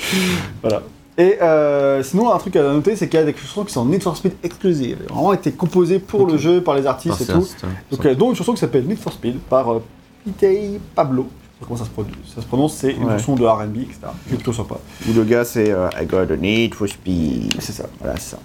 Voilà. 0.62 0.82
Et 1.16 1.40
euh, 1.40 2.02
sinon, 2.02 2.32
un 2.32 2.38
truc 2.38 2.56
à 2.56 2.62
noter, 2.62 2.96
c'est 2.96 3.08
qu'il 3.08 3.20
y 3.20 3.22
a 3.22 3.26
des 3.26 3.34
chansons 3.36 3.64
qui 3.64 3.72
sont 3.72 3.84
Need 3.84 4.02
for 4.02 4.16
Speed 4.16 4.32
exclusives. 4.42 4.98
Elles 5.04 5.12
ont 5.12 5.14
Vraiment 5.14 5.32
été 5.32 5.52
composées 5.52 6.00
pour 6.00 6.26
le 6.26 6.36
jeu, 6.38 6.60
par 6.60 6.74
les 6.74 6.86
artistes 6.86 7.20
et 7.20 7.24
Ah, 7.24 7.24
c'est 7.26 7.32
tout. 7.32 7.38
un- 7.38 7.42
c'est 7.60 7.66
un- 7.66 7.70
Donc, 7.96 8.06
euh, 8.06 8.14
dont 8.16 8.30
une 8.30 8.36
chanson 8.36 8.52
qui 8.52 8.58
s'appelle 8.60 8.84
Need 8.86 8.98
for 8.98 9.12
Speed 9.12 9.38
par 9.48 9.72
euh, 9.72 9.82
Pitei 10.24 10.80
Pablo. 10.94 11.26
Je 11.28 11.28
sais 11.28 11.60
pas 11.60 11.66
comment 11.68 11.78
ça 11.78 11.84
se, 11.84 11.90
produit, 11.90 12.14
ça 12.34 12.42
se 12.42 12.46
prononce, 12.46 12.74
c'est 12.74 12.90
une 12.92 13.04
Ouais. 13.04 13.18
chanson 13.18 13.36
de 13.36 13.44
RB, 13.46 13.76
etc. 13.82 13.98
Qui 14.26 14.32
est 14.34 14.36
plutôt 14.38 14.52
sympa. 14.52 14.74
Où 15.08 15.12
le 15.12 15.22
gars, 15.22 15.44
c'est 15.44 15.70
euh, 15.70 15.88
I 16.00 16.04
got 16.04 16.18
a 16.32 16.36
need 16.36 16.74
for 16.74 16.88
speed. 16.88 17.54
C'est 17.60 17.70
ça. 17.72 17.84
Voilà, 18.00 18.16
c'est 18.18 18.30
ça. 18.30 18.38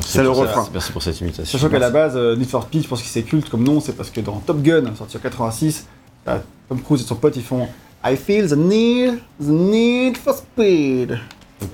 C'est 0.00 0.22
le 0.22 0.32
ça- 0.32 0.40
refrain. 0.40 0.68
Merci 0.72 0.92
pour 0.92 1.02
cette 1.02 1.20
imitation. 1.20 1.58
Sachant 1.58 1.68
qu'à 1.70 1.78
la 1.80 1.90
base, 1.90 2.12
euh, 2.16 2.36
Need 2.36 2.48
for 2.48 2.62
Speed, 2.62 2.84
je 2.84 2.88
pense 2.88 3.00
qu'il 3.02 3.10
c'est 3.10 3.22
culte 3.22 3.48
comme 3.48 3.64
nom, 3.64 3.80
c'est 3.80 3.96
parce 3.96 4.10
que 4.10 4.20
dans 4.20 4.36
Top 4.46 4.62
Gun, 4.62 4.84
sorti 4.96 5.16
en 5.16 5.20
86, 5.20 5.86
t'as 6.24 6.40
Tom 6.68 6.80
Cruise 6.80 7.00
et 7.02 7.04
son 7.04 7.16
pote, 7.16 7.34
ils 7.36 7.42
font 7.42 7.66
I 8.04 8.14
feel 8.16 8.46
the 8.48 8.52
need, 8.56 9.14
the 9.40 9.48
need 9.48 10.16
for 10.16 10.34
speed. 10.34 11.18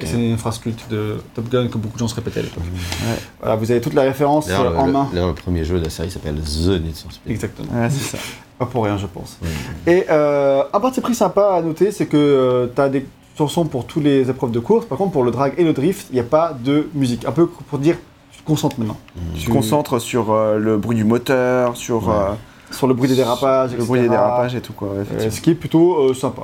C'est 0.01 0.15
une 0.15 0.39
phrase 0.39 0.59
culte 0.59 0.89
de 0.91 1.17
Top 1.35 1.49
Gun 1.49 1.67
que 1.69 1.77
beaucoup 1.79 1.95
de 1.95 1.99
gens 1.99 2.09
se 2.09 2.15
répétaient 2.15 2.41
à 2.41 2.43
l'époque. 2.45 2.63
Ouais. 2.65 3.19
Voilà, 3.41 3.57
vous 3.57 3.71
avez 3.71 3.81
toute 3.81 3.95
la 3.95 4.03
référence 4.03 4.49
euh, 4.49 4.77
en 4.77 4.87
le- 4.87 4.93
main. 4.93 5.09
d'ailleurs, 5.13 5.29
le 5.29 5.35
premier 5.35 5.65
jeu 5.65 5.79
de 5.79 5.85
la 5.85 5.91
série 5.91 6.11
s'appelle 6.11 6.37
The 6.37 6.81
Need 6.83 6.97
for 6.97 7.11
Speed. 7.13 7.33
Exactement. 7.33 7.69
Ouais, 7.73 7.89
c'est 7.91 8.17
ça. 8.17 8.19
Pas 8.59 8.67
pour 8.67 8.85
rien, 8.85 8.97
je 8.97 9.07
pense. 9.07 9.39
Ouais. 9.43 9.93
Et 9.93 10.05
euh, 10.11 10.63
un 10.73 10.81
parti 10.81 11.01
pris 11.01 11.15
sympa 11.15 11.55
à 11.57 11.63
noter, 11.63 11.91
c'est 11.91 12.07
que 12.07 12.17
euh, 12.17 12.67
t'as 12.75 12.89
des 12.89 13.05
chansons 13.37 13.65
pour 13.65 13.87
toutes 13.87 14.05
les 14.05 14.29
épreuves 14.31 14.53
de 14.53 14.61
course. 14.61 14.87
Par 14.87 14.99
contre, 14.99 15.11
pour 15.13 15.25
le 15.25 15.31
drag 15.33 15.55
et 15.59 15.65
le 15.65 15.73
drift, 15.73 16.07
il 16.11 16.15
n'y 16.15 16.21
a 16.21 16.25
pas 16.25 16.53
de 16.59 16.89
musique. 16.95 17.25
Un 17.25 17.33
peu 17.33 17.47
pour 17.49 17.79
dire, 17.79 17.97
tu 18.31 18.39
te 18.41 18.47
concentres 18.47 18.79
maintenant. 18.79 18.99
Tu 19.35 19.47
te 19.47 19.51
concentres 19.51 20.01
sur 20.01 20.31
euh, 20.33 20.59
le 20.59 20.77
bruit 20.77 20.97
du 20.97 21.05
moteur, 21.05 21.77
sur 21.77 22.09
Ouais. 22.09 22.15
euh, 22.15 22.33
Sur 22.73 22.87
le 22.87 22.95
bruit 22.95 23.09
des 23.09 23.17
dérapages, 23.17 23.75
le 23.77 23.85
bruit 23.85 24.01
des 24.01 24.09
dérapages 24.09 24.55
et 24.55 24.61
tout, 24.61 24.73
quoi. 24.73 24.89
Euh, 24.89 25.03
effectivement. 25.03 25.31
ce 25.33 25.41
qui 25.41 25.51
est 25.51 25.55
plutôt 25.55 25.95
euh, 26.11 26.15
sympa. 26.15 26.43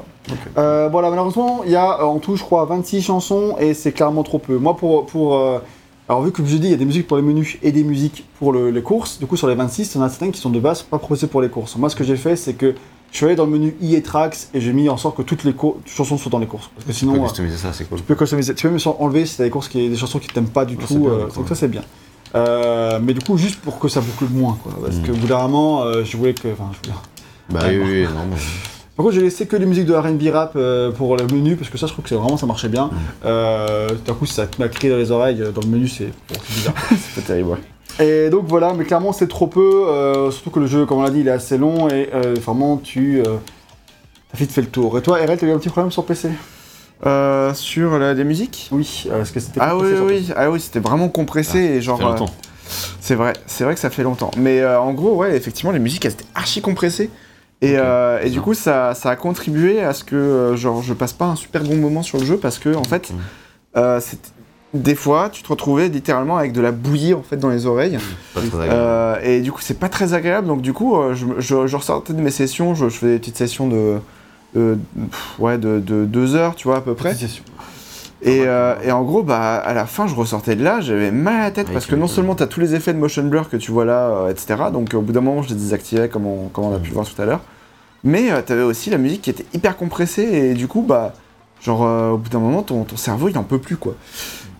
Euh, 0.56 0.88
voilà, 0.90 1.10
malheureusement, 1.10 1.60
il 1.64 1.70
y 1.72 1.76
a 1.76 2.00
euh, 2.00 2.05
en 2.05 2.18
tout, 2.18 2.36
je 2.36 2.42
crois, 2.42 2.64
26 2.64 3.02
chansons 3.02 3.56
et 3.59 3.74
c'est 3.74 3.92
clairement 3.92 4.22
trop 4.22 4.38
peu. 4.38 4.56
Moi, 4.59 4.76
pour, 4.76 5.06
pour, 5.06 5.36
euh, 5.36 5.59
Alors 6.09 6.22
vu 6.22 6.32
que 6.32 6.44
je 6.44 6.56
dis, 6.56 6.66
il 6.68 6.70
y 6.70 6.74
a 6.74 6.76
des 6.78 6.84
musiques 6.84 7.06
pour 7.06 7.16
les 7.16 7.22
menus 7.22 7.59
et 7.62 7.72
des 7.72 7.84
musiques 7.84 8.24
pour 8.38 8.52
le- 8.52 8.70
les 8.70 8.82
courses, 8.82 9.18
du 9.18 9.26
coup 9.26 9.36
sur 9.36 9.46
les 9.48 9.55
26, 9.55 9.94
il 9.94 9.98
y 9.98 10.00
en 10.00 10.05
a 10.05 10.09
certaines 10.09 10.32
qui 10.32 10.40
sont 10.40 10.50
de 10.50 10.60
base 10.60 10.82
pas 10.82 10.98
proposées 10.98 11.26
pour 11.26 11.40
les 11.42 11.48
courses. 11.50 11.76
Moi 11.76 11.88
ce 11.90 11.96
que 11.96 12.05
j'ai 12.05 12.16
fait, 12.16 12.36
c'est 12.36 12.55
que 12.55 12.74
je 13.10 13.16
suis 13.16 13.24
allé 13.26 13.36
dans 13.36 13.44
le 13.46 13.50
menu 13.50 13.74
EA 13.82 14.00
Tracks 14.02 14.36
et 14.55 14.60
j'ai 14.60 14.72
mis 14.74 14.88
en 14.90 14.96
sorte 14.98 15.16
que 15.16 15.22
toutes 15.22 15.44
les 15.44 15.52
cour- 15.55 15.78
chansons 15.86 16.18
soient 16.18 16.30
dans 16.30 16.38
les 16.38 16.46
courses. 16.46 16.70
Parce 16.74 16.86
que 16.86 16.92
Tu 16.92 17.05
peux 17.06 17.10
sinon, 17.12 17.22
euh, 17.22 17.26
customiser 17.26 17.56
ça, 17.56 17.72
c'est 17.72 17.84
cool. 17.88 17.98
tu 17.98 18.05
peux 18.05 18.14
customiser, 18.14 18.55
tu 18.55 18.66
peux 18.68 18.72
même 18.74 18.80
enlever 18.98 19.24
si 19.26 19.36
t'as 19.38 19.44
des 19.44 19.50
courses 19.50 19.68
qui 19.68 19.88
des 19.88 19.96
chansons 19.96 20.18
qui 20.18 20.28
t'aiment 20.28 20.48
pas 20.48 20.64
du 20.66 20.76
tout, 20.76 20.86
c'est 20.88 20.98
bien, 20.98 21.09
euh, 21.10 21.18
d'accord. 21.20 21.34
donc 21.36 21.48
ça 21.48 21.55
c'est 21.55 21.68
bien. 21.68 21.82
Euh, 22.34 22.98
mais 23.02 23.14
du 23.14 23.20
coup 23.20 23.36
juste 23.38 23.60
pour 23.60 23.78
que 23.78 23.88
ça 23.88 24.00
boucle 24.00 24.24
moins 24.32 24.59
quoi, 24.62 24.72
parce 24.82 24.96
Mm. 24.96 25.02
que 25.02 25.12
au 25.12 25.14
bout 25.16 25.26
d'un 25.26 25.38
moment, 25.42 25.82
euh, 25.84 26.05
je 26.05 26.16
voulais 26.16 26.34
que, 26.34 26.48
enfin 26.52 26.70
je 26.72 26.88
voulais- 26.90 27.00
Bah 27.50 27.60
oui, 27.68 27.78
oui, 27.78 28.02
non. 28.02 28.36
Par 28.96 29.05
contre, 29.05 29.14
j'ai 29.14 29.22
laissé 29.22 29.46
que 29.46 29.56
les 29.56 29.64
musiques 29.64 29.86
de 29.86 29.94
R&B 29.94 30.24
rap 30.32 30.52
euh, 30.56 30.90
pour 30.90 31.16
le 31.16 31.24
menu 31.28 31.55
parce 31.56 31.70
que 31.70 31.78
ça, 31.78 31.86
je 31.86 31.92
trouve 31.92 32.05
que 32.05 32.14
vraiment 32.16 32.36
ça 32.36 32.46
marchait 32.46 32.68
bien. 32.68 32.90
Euh, 33.24 33.88
D'un 34.05 34.12
coup, 34.14 34.26
ça 34.26 34.46
m'a 34.59 34.68
crié 34.68 34.92
dans 34.92 34.98
les 34.98 35.10
oreilles 35.12 35.42
dans 35.55 35.60
le 35.62 35.68
menu, 35.68 35.86
c'est 35.88 36.06
bon, 36.28 36.34
bizarre. 36.50 36.74
C'est 36.90 37.20
pas 37.20 37.26
terrible, 37.26 37.50
ouais. 37.50 38.05
et 38.26 38.28
donc 38.28 38.44
voilà, 38.48 38.74
mais 38.74 38.84
clairement, 38.84 39.12
c'est 39.12 39.28
trop 39.28 39.46
peu. 39.46 39.84
surtout 40.32 40.50
que 40.50 40.59
le 40.60 40.66
jeu, 40.66 40.84
comme 40.84 40.98
on 40.98 41.02
l'a 41.02 41.10
dit, 41.10 41.20
il 41.20 41.28
est 41.28 41.32
assez 41.32 41.56
long 41.59 41.88
et 41.88 42.10
vraiment, 42.42 42.76
tu 42.76 43.22
t'as 44.32 44.38
vite 44.38 44.50
fait 44.52 44.60
le 44.60 44.66
tour. 44.66 44.98
Et 44.98 45.02
toi, 45.02 45.16
RL, 45.18 45.38
t'as 45.38 45.46
eu 45.46 45.52
un 45.52 45.59
petit 45.59 45.70
problème 45.70 45.90
sur 45.92 46.05
PC 46.05 46.28
Euh, 47.06 47.54
sur 47.54 47.98
la, 47.98 48.12
les 48.14 48.24
musiques 48.24 48.68
Oui, 48.72 49.04
euh, 49.08 49.18
parce 49.18 49.30
que 49.30 49.38
c'était. 49.40 49.60
Ah 49.62 49.76
oui, 49.76 49.88
oui, 50.04 50.28
ah 50.36 50.50
oui, 50.50 50.60
c'était 50.60 50.80
vraiment 50.80 51.08
compressé 51.08 51.58
et 51.58 51.74
Ça 51.76 51.80
genre. 51.80 51.98
fait 51.98 52.04
longtemps. 52.04 52.24
euh, 52.24 52.48
c'est 53.00 53.14
vrai, 53.14 53.32
c'est 53.46 53.62
vrai 53.64 53.74
que 53.74 53.80
ça 53.80 53.88
fait 53.90 54.02
longtemps. 54.02 54.30
Mais 54.36 54.60
euh, 54.60 54.80
en 54.80 54.92
gros, 54.92 55.14
ouais, 55.14 55.36
effectivement, 55.36 55.70
les 55.70 55.78
musiques, 55.78 56.04
elles 56.04 56.12
étaient 56.12 56.24
archi 56.34 56.60
compressées. 56.60 57.08
Et, 57.60 57.74
euh, 57.76 58.20
et 58.22 58.30
du 58.30 58.36
Ça. 58.38 58.42
coup, 58.42 58.54
ça, 58.54 58.94
ça 58.94 59.10
a 59.10 59.16
contribué 59.16 59.80
à 59.82 59.92
ce 59.92 60.04
que 60.04 60.16
euh, 60.16 60.56
genre, 60.56 60.82
je 60.82 60.92
passe 60.94 61.12
pas 61.12 61.24
un 61.26 61.36
super 61.36 61.62
bon 61.62 61.76
moment 61.76 62.02
sur 62.02 62.18
le 62.18 62.24
jeu 62.24 62.36
parce 62.36 62.58
que, 62.58 62.74
en 62.74 62.84
fait, 62.84 63.12
euh, 63.76 64.00
des 64.74 64.94
fois, 64.94 65.28
tu 65.32 65.42
te 65.42 65.48
retrouvais 65.48 65.88
littéralement 65.88 66.36
avec 66.36 66.52
de 66.52 66.60
la 66.60 66.70
bouillie 66.72 67.14
en 67.14 67.22
fait, 67.22 67.36
dans 67.36 67.48
les 67.48 67.66
oreilles. 67.66 67.98
Euh, 68.54 69.16
et 69.22 69.40
du 69.40 69.50
coup, 69.50 69.60
c'est 69.60 69.78
pas 69.78 69.88
très 69.88 70.14
agréable. 70.14 70.46
Donc, 70.46 70.62
du 70.62 70.72
coup, 70.72 70.96
je, 71.14 71.26
je, 71.38 71.66
je 71.66 71.76
ressortais 71.76 72.12
de 72.12 72.20
mes 72.20 72.30
sessions, 72.30 72.74
je, 72.74 72.88
je 72.88 72.96
faisais 72.98 73.12
des 73.14 73.18
petites 73.18 73.36
sessions 73.38 73.66
de, 73.66 73.98
de, 74.54 74.78
pff, 75.10 75.38
ouais, 75.38 75.58
de, 75.58 75.78
de 75.78 76.04
deux 76.04 76.34
heures, 76.34 76.54
tu 76.54 76.68
vois, 76.68 76.78
à 76.78 76.80
peu 76.80 76.94
près. 76.94 77.14
Et, 78.20 78.42
euh, 78.46 78.74
et 78.82 78.90
en 78.90 79.02
gros, 79.04 79.22
bah, 79.22 79.56
à 79.56 79.74
la 79.74 79.86
fin, 79.86 80.08
je 80.08 80.14
ressortais 80.14 80.56
de 80.56 80.64
là, 80.64 80.80
j'avais 80.80 81.12
mal 81.12 81.36
à 81.36 81.44
la 81.44 81.50
tête 81.52 81.72
parce 81.72 81.86
que 81.86 81.94
non 81.94 82.08
seulement 82.08 82.34
tu 82.34 82.42
as 82.42 82.48
tous 82.48 82.60
les 82.60 82.74
effets 82.74 82.92
de 82.92 82.98
motion 82.98 83.22
blur 83.22 83.48
que 83.48 83.56
tu 83.56 83.70
vois 83.70 83.84
là, 83.84 84.08
euh, 84.08 84.30
etc. 84.30 84.56
Donc, 84.72 84.92
au 84.94 85.02
bout 85.02 85.12
d'un 85.12 85.20
moment, 85.20 85.42
je 85.42 85.50
les 85.50 85.54
désactivais, 85.54 86.08
comme 86.08 86.26
on, 86.26 86.48
comme 86.48 86.64
on 86.64 86.74
a 86.74 86.78
pu 86.78 86.88
le 86.88 86.94
voir 86.94 87.06
tout 87.06 87.20
à 87.20 87.24
l'heure. 87.24 87.40
Mais 88.04 88.30
tu 88.44 88.52
avais 88.52 88.62
aussi 88.62 88.90
la 88.90 88.98
musique 88.98 89.22
qui 89.22 89.30
était 89.30 89.46
hyper 89.54 89.76
compressée 89.76 90.22
et 90.22 90.54
du 90.54 90.66
coup, 90.66 90.82
bah, 90.82 91.12
genre, 91.60 91.84
euh, 91.84 92.10
au 92.10 92.18
bout 92.18 92.28
d'un 92.28 92.38
moment, 92.38 92.62
ton, 92.62 92.84
ton 92.84 92.96
cerveau, 92.96 93.28
il 93.28 93.38
en 93.38 93.44
peut 93.44 93.58
plus, 93.58 93.76
quoi. 93.76 93.94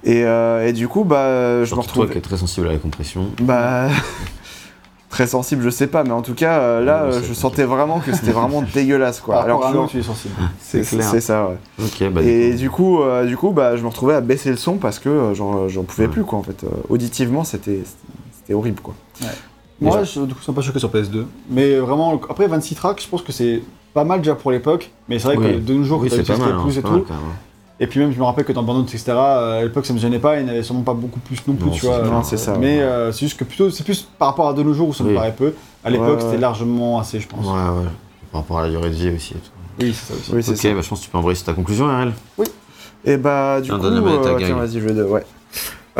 Et, 0.05 0.25
euh, 0.25 0.67
et 0.67 0.73
du 0.73 0.89
coup, 0.89 1.05
bah, 1.05 1.65
je 1.65 1.75
me 1.75 1.81
Surtout 1.81 1.95
toi 1.95 2.07
qui 2.07 2.19
es 2.19 2.21
très 2.21 2.37
sensible 2.37 2.69
à 2.69 2.73
la 2.73 2.79
compression. 2.79 3.27
Bah. 3.41 3.89
Très 5.11 5.27
sensible, 5.27 5.63
je 5.63 5.71
sais 5.71 5.87
pas, 5.87 6.05
mais 6.05 6.11
en 6.11 6.21
tout 6.21 6.35
cas, 6.35 6.59
euh, 6.59 6.85
là, 6.85 7.07
Ouais, 7.07 7.15
euh, 7.15 7.23
je 7.27 7.33
sentais 7.33 7.65
vraiment 7.65 7.99
que 7.99 8.13
c'était 8.13 8.31
vraiment 8.41 8.63
dégueulasse, 8.75 9.21
quoi. 9.21 9.37
Par 9.37 9.45
Alors 9.45 9.61
que 9.87 9.91
tu 9.91 9.99
es 9.99 10.03
sensible. 10.03 10.35
c'est 10.61 10.83
clair. 10.83 11.03
c'est 11.11 11.21
ça, 11.23 11.49
ouais. 11.49 12.11
Bah 12.11 12.21
Et 12.23 12.53
du 12.55 12.69
coup, 12.69 13.01
euh, 13.01 13.25
du 13.25 13.37
coup, 13.37 13.53
bah, 13.53 13.77
je 13.79 13.83
me 13.83 13.89
retrouvais 13.89 14.15
à 14.15 14.21
baisser 14.21 14.51
le 14.51 14.57
son 14.59 14.75
parce 14.77 14.99
que 14.99 15.09
euh, 15.09 15.35
j'en 15.35 15.83
pouvais 15.85 16.07
Ouais. 16.07 16.13
plus 16.13 16.25
quoi 16.25 16.39
en 16.39 16.43
fait. 16.43 16.63
Euh, 16.65 16.69
auditivement, 16.91 17.43
c'était 17.45 17.81
c'était 18.39 18.53
horrible 18.55 18.81
quoi. 18.83 18.95
Moi, 19.81 20.03
je, 20.05 20.21
du 20.21 20.35
coup, 20.35 20.43
suis 20.43 20.53
pas 20.53 20.61
choqué 20.61 20.79
sur 20.79 20.91
PS2. 20.91 21.25
Mais 21.51 21.79
vraiment, 21.79 22.21
après 22.29 22.47
26 22.47 22.75
tracks, 22.75 23.01
je 23.03 23.09
pense 23.09 23.23
que 23.23 23.33
c'est 23.33 23.63
pas 23.95 24.05
mal 24.05 24.21
déjà 24.21 24.35
pour 24.35 24.51
l'époque. 24.51 24.91
Mais 25.09 25.19
c'est 25.19 25.29
vrai 25.29 25.37
Oui. 25.39 25.55
que 25.55 25.59
de 25.61 25.73
nos 25.75 25.85
jours, 25.85 26.01
oui, 26.03 26.09
c'est 26.11 26.29
hein, 26.31 26.61
plus 26.65 26.73
c'est 26.73 26.81
et 26.81 26.83
tout. 26.83 27.07
Et 27.81 27.87
puis 27.87 28.01
même, 28.01 28.13
je 28.13 28.19
me 28.19 28.25
rappelle 28.25 28.45
que 28.45 28.53
dans 28.53 28.63
Burnout, 28.65 28.89
etc., 28.89 29.05
euh, 29.11 29.61
à 29.61 29.63
l'époque, 29.63 29.87
ça 29.87 29.93
me 29.93 29.99
gênait 30.01 30.19
pas, 30.19 30.39
il 30.39 30.45
n'y 30.45 30.51
en 30.51 30.53
avait 30.53 30.63
sûrement 30.65 30.83
pas 30.83 30.95
beaucoup 30.95 31.21
plus 31.21 31.39
non 31.47 31.55
plus, 31.55 31.67
Non, 31.67 31.73
tu 31.73 31.81
c'est 31.83 31.87
vois. 31.87 31.99
Non, 32.01 32.23
c'est 32.25 32.37
ça, 32.37 32.57
Mais 32.59 32.79
ouais. 32.79 32.83
euh, 32.83 33.13
c'est 33.13 33.21
juste 33.21 33.39
que 33.39 33.45
plutôt, 33.45 33.71
c'est 33.71 33.85
plus 33.85 34.03
par 34.19 34.29
rapport 34.29 34.49
à 34.49 34.53
de 34.53 34.63
nos 34.65 34.75
jours 34.75 34.89
où 34.89 34.95
ça 34.95 35.05
me 35.05 35.11
Oui. 35.11 35.15
paraît 35.15 35.33
peu. 35.35 35.55
À 35.85 35.91
l'époque, 35.91 36.19
Ouais, 36.19 36.25
c'était 36.25 36.39
largement 36.39 36.99
assez, 36.99 37.21
je 37.21 37.29
pense. 37.29 37.47
Ouais, 37.47 37.53
ouais. 37.53 37.89
Par 38.33 38.41
rapport 38.41 38.59
à 38.59 38.63
la 38.63 38.69
durée 38.71 38.91
de 38.91 38.95
vie 38.95 39.11
aussi 39.15 39.35
et 39.35 39.37
tout. 39.37 39.51
Oui, 39.81 39.95
c'est 39.95 40.13
ça 40.13 40.19
aussi. 40.19 40.33
Oui, 40.35 40.43
c'est 40.43 40.51
Ok, 40.53 40.57
ça. 40.59 40.75
bah 40.75 40.81
je 40.83 40.89
pense 40.89 40.99
que 41.01 41.05
tu 41.05 41.11
peux 41.11 41.19
embrayer 41.19 41.37
sur 41.37 41.47
ta 41.47 41.53
conclusion, 41.53 41.87
RL. 41.87 42.13
Et 43.05 43.17
bah 43.17 43.61
du 43.61 43.71
coup, 43.71 43.77
euh, 43.77 44.37
tiens, 44.39 44.57
vas-y, 44.57 44.73
je 44.73 44.79
vais 44.81 44.93
de 44.95 45.05
ouais. 45.05 45.25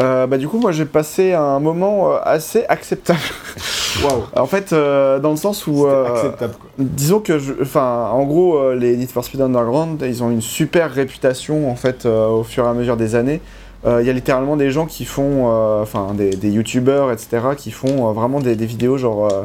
Euh, 0.01 0.27
bah 0.27 0.37
du 0.37 0.49
coup, 0.49 0.59
moi 0.59 0.73
j'ai 0.73 0.85
passé 0.85 1.33
un 1.33 1.61
moment 1.61 2.11
assez 2.25 2.65
acceptable. 2.69 3.21
Waouh. 4.05 4.23
en 4.37 4.47
fait, 4.47 4.73
euh, 4.73 5.19
dans 5.19 5.31
le 5.31 5.37
sens 5.37 5.67
où, 5.67 5.87
euh, 5.87 6.07
acceptable, 6.15 6.55
quoi. 6.61 6.71
disons 6.79 7.21
que, 7.21 7.39
je- 7.39 7.55
enfin, 7.63 8.09
en 8.13 8.25
gros, 8.25 8.57
euh, 8.59 8.75
les 8.75 8.97
Need 8.97 9.11
for 9.11 9.25
Speed 9.25 9.41
Underground, 9.41 10.03
ils 10.07 10.23
ont 10.23 10.31
une 10.31 10.41
super 10.41 10.93
réputation 10.93 11.71
en 11.71 11.75
fait 11.77 12.07
euh, 12.07 12.29
au 12.29 12.45
fur 12.45 12.65
et 12.65 12.69
à 12.69 12.73
mesure 12.75 12.97
des 12.97 13.15
années. 13.15 13.41
Euh, 13.87 14.01
Il 14.03 14.07
y 14.07 14.11
a 14.11 14.13
littéralement 14.13 14.57
des 14.57 14.71
gens 14.71 14.87
qui 14.87 15.05
font, 15.05 15.47
euh, 15.53 15.83
enfin, 15.83 16.13
des, 16.15 16.31
des 16.31 16.51
youtubeurs, 16.51 17.13
etc., 17.13 17.39
qui 17.57 17.71
font 17.71 18.09
euh, 18.09 18.13
vraiment 18.13 18.41
des, 18.41 18.57
des 18.57 18.67
vidéos 18.67 18.99
genre 18.99 19.29
euh, 19.33 19.45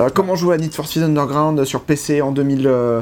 euh, 0.00 0.08
comment 0.14 0.34
jouer 0.36 0.54
à 0.54 0.58
Need 0.58 0.74
for 0.74 0.86
Speed 0.86 1.02
Underground 1.02 1.64
sur 1.64 1.80
PC 1.82 2.20
en 2.22 2.30
2000, 2.32 2.66
euh, 2.66 3.00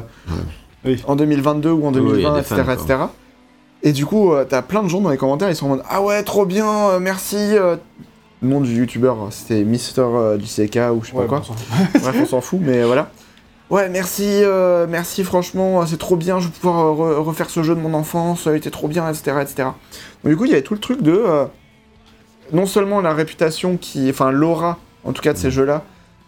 Oui. 0.85 1.01
en 1.07 1.15
2022 1.15 1.71
ou 1.71 1.85
en 1.87 1.93
Oui, 1.93 1.99
oui, 2.01 2.09
il 2.15 2.21
y 2.21 2.25
a 2.25 2.29
2020, 2.29 2.33
des 2.33 2.39
etc., 2.41 2.61
fans, 2.65 2.71
etc. 2.73 2.99
Et 3.83 3.91
du 3.91 4.05
coup, 4.05 4.31
euh, 4.33 4.45
t'as 4.47 4.61
plein 4.61 4.81
de 4.81 4.87
gens 4.87 5.01
dans 5.01 5.09
les 5.09 5.17
commentaires, 5.17 5.49
ils 5.49 5.55
sont 5.55 5.65
en 5.65 5.69
mode 5.69 5.83
ah 5.89 6.01
ouais, 6.01 6.23
trop 6.23 6.45
bien, 6.45 6.67
euh, 6.89 6.99
merci. 6.99 7.35
euh. 7.37 7.75
Nom 8.43 8.59
du 8.61 8.75
youtubeur, 8.75 9.27
c'était 9.31 9.63
Mister 9.63 10.01
euh, 10.01 10.37
JCK 10.37 10.77
ou 10.93 11.01
je 11.03 11.09
sais 11.11 11.15
Ouais, 11.15 11.23
pas 11.25 11.39
quoi. 11.39 11.41
bon. 11.47 11.99
Bref, 12.01 12.15
on 12.21 12.25
s'en 12.25 12.41
fout, 12.41 12.59
mais 12.61 12.83
voilà. 12.83 13.09
Ouais, 13.69 13.87
merci, 13.89 14.25
euh, 14.27 14.85
merci, 14.87 15.23
franchement, 15.23 15.85
c'est 15.87 15.97
trop 15.97 16.17
bien, 16.17 16.39
je 16.39 16.45
vais 16.47 16.51
pouvoir 16.51 16.85
euh, 17.01 17.15
re- 17.15 17.23
refaire 17.23 17.49
ce 17.49 17.63
jeu 17.63 17.73
de 17.73 17.79
mon 17.79 17.93
enfance, 17.93 18.43
il 18.45 18.55
était 18.57 18.69
trop 18.69 18.87
bien, 18.89 19.09
etc., 19.09 19.37
etc. 19.41 19.69
Donc, 20.23 20.31
du 20.31 20.37
coup, 20.37 20.45
il 20.45 20.51
y 20.51 20.53
avait 20.53 20.61
tout 20.61 20.73
le 20.73 20.79
truc 20.81 21.01
de. 21.01 21.13
euh, 21.13 21.45
non 22.51 22.65
seulement 22.65 22.99
la 23.01 23.13
réputation 23.13 23.77
qui. 23.77 24.09
Enfin, 24.09 24.29
l'aura, 24.31 24.77
en 25.05 25.13
tout 25.13 25.21
cas, 25.21 25.31
de 25.33 25.37
ces 25.37 25.49
jeux-là, 25.49 25.83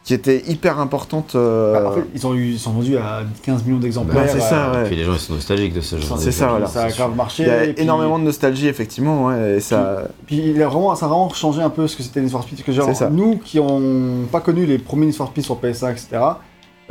qui 0.06 0.14
était 0.14 0.44
hyper 0.48 0.80
importante. 0.80 1.34
euh, 1.36 1.74
Bah, 1.74 1.90
en 1.90 1.94
fait, 1.94 2.04
ils, 2.14 2.26
ont 2.28 2.34
eu, 2.36 2.52
ils 2.52 2.60
sont 2.60 2.72
vendus 2.72 2.96
à 2.98 3.24
15 3.44 3.66
millions 3.66 3.80
d'exemplaires. 3.80 4.24
Bah, 4.24 4.30
c'est 4.32 4.40
ça, 4.40 4.68
euh, 4.70 4.74
ouais. 4.76 4.82
Et 4.84 4.88
puis 4.88 4.96
les 4.96 5.04
gens 5.04 5.14
ils 5.14 5.20
sont 5.20 5.34
nostalgiques 5.34 5.74
de 5.74 5.82
ce 5.82 5.98
genre. 5.98 6.18
C'est 6.20 6.32
ça, 6.32 6.48
voilà. 6.48 6.68
Ça 6.68 6.84
a 6.84 6.90
grave 6.92 7.16
marché. 7.16 7.44
il 7.44 7.50
y 7.50 7.52
a 7.52 7.60
puis- 7.74 7.74
énormément 7.84 8.18
de 8.20 8.24
nostalgie, 8.24 8.68
effectivement, 8.68 9.26
ouais, 9.26 9.56
et 9.58 9.60
ça. 9.60 10.04
Puis 10.28 10.38
il 10.52 10.62
a 10.64 10.68
vraiment, 10.68 10.94
ça 10.96 11.08
a 11.08 11.10
vraiment 11.10 11.30
changé 11.34 11.62
un 11.62 11.70
peu 11.72 11.88
ce 11.88 11.98
que 11.98 12.04
c'était 12.04 12.22
Need 12.22 12.30
for 12.32 12.44
Speed. 12.44 12.58
Parce 12.60 12.66
que 12.68 12.72
genre, 12.72 12.96
ça. 12.96 13.10
nous 13.10 13.38
qui 13.44 13.58
n'ont 13.58 14.26
pas 14.32 14.40
connu 14.42 14.66
les 14.66 14.78
premiers 14.78 15.08
Need 15.08 15.16
for 15.16 15.28
Speed 15.28 15.44
sur 15.44 15.56
PS1, 15.60 15.92
etc., 15.92 16.08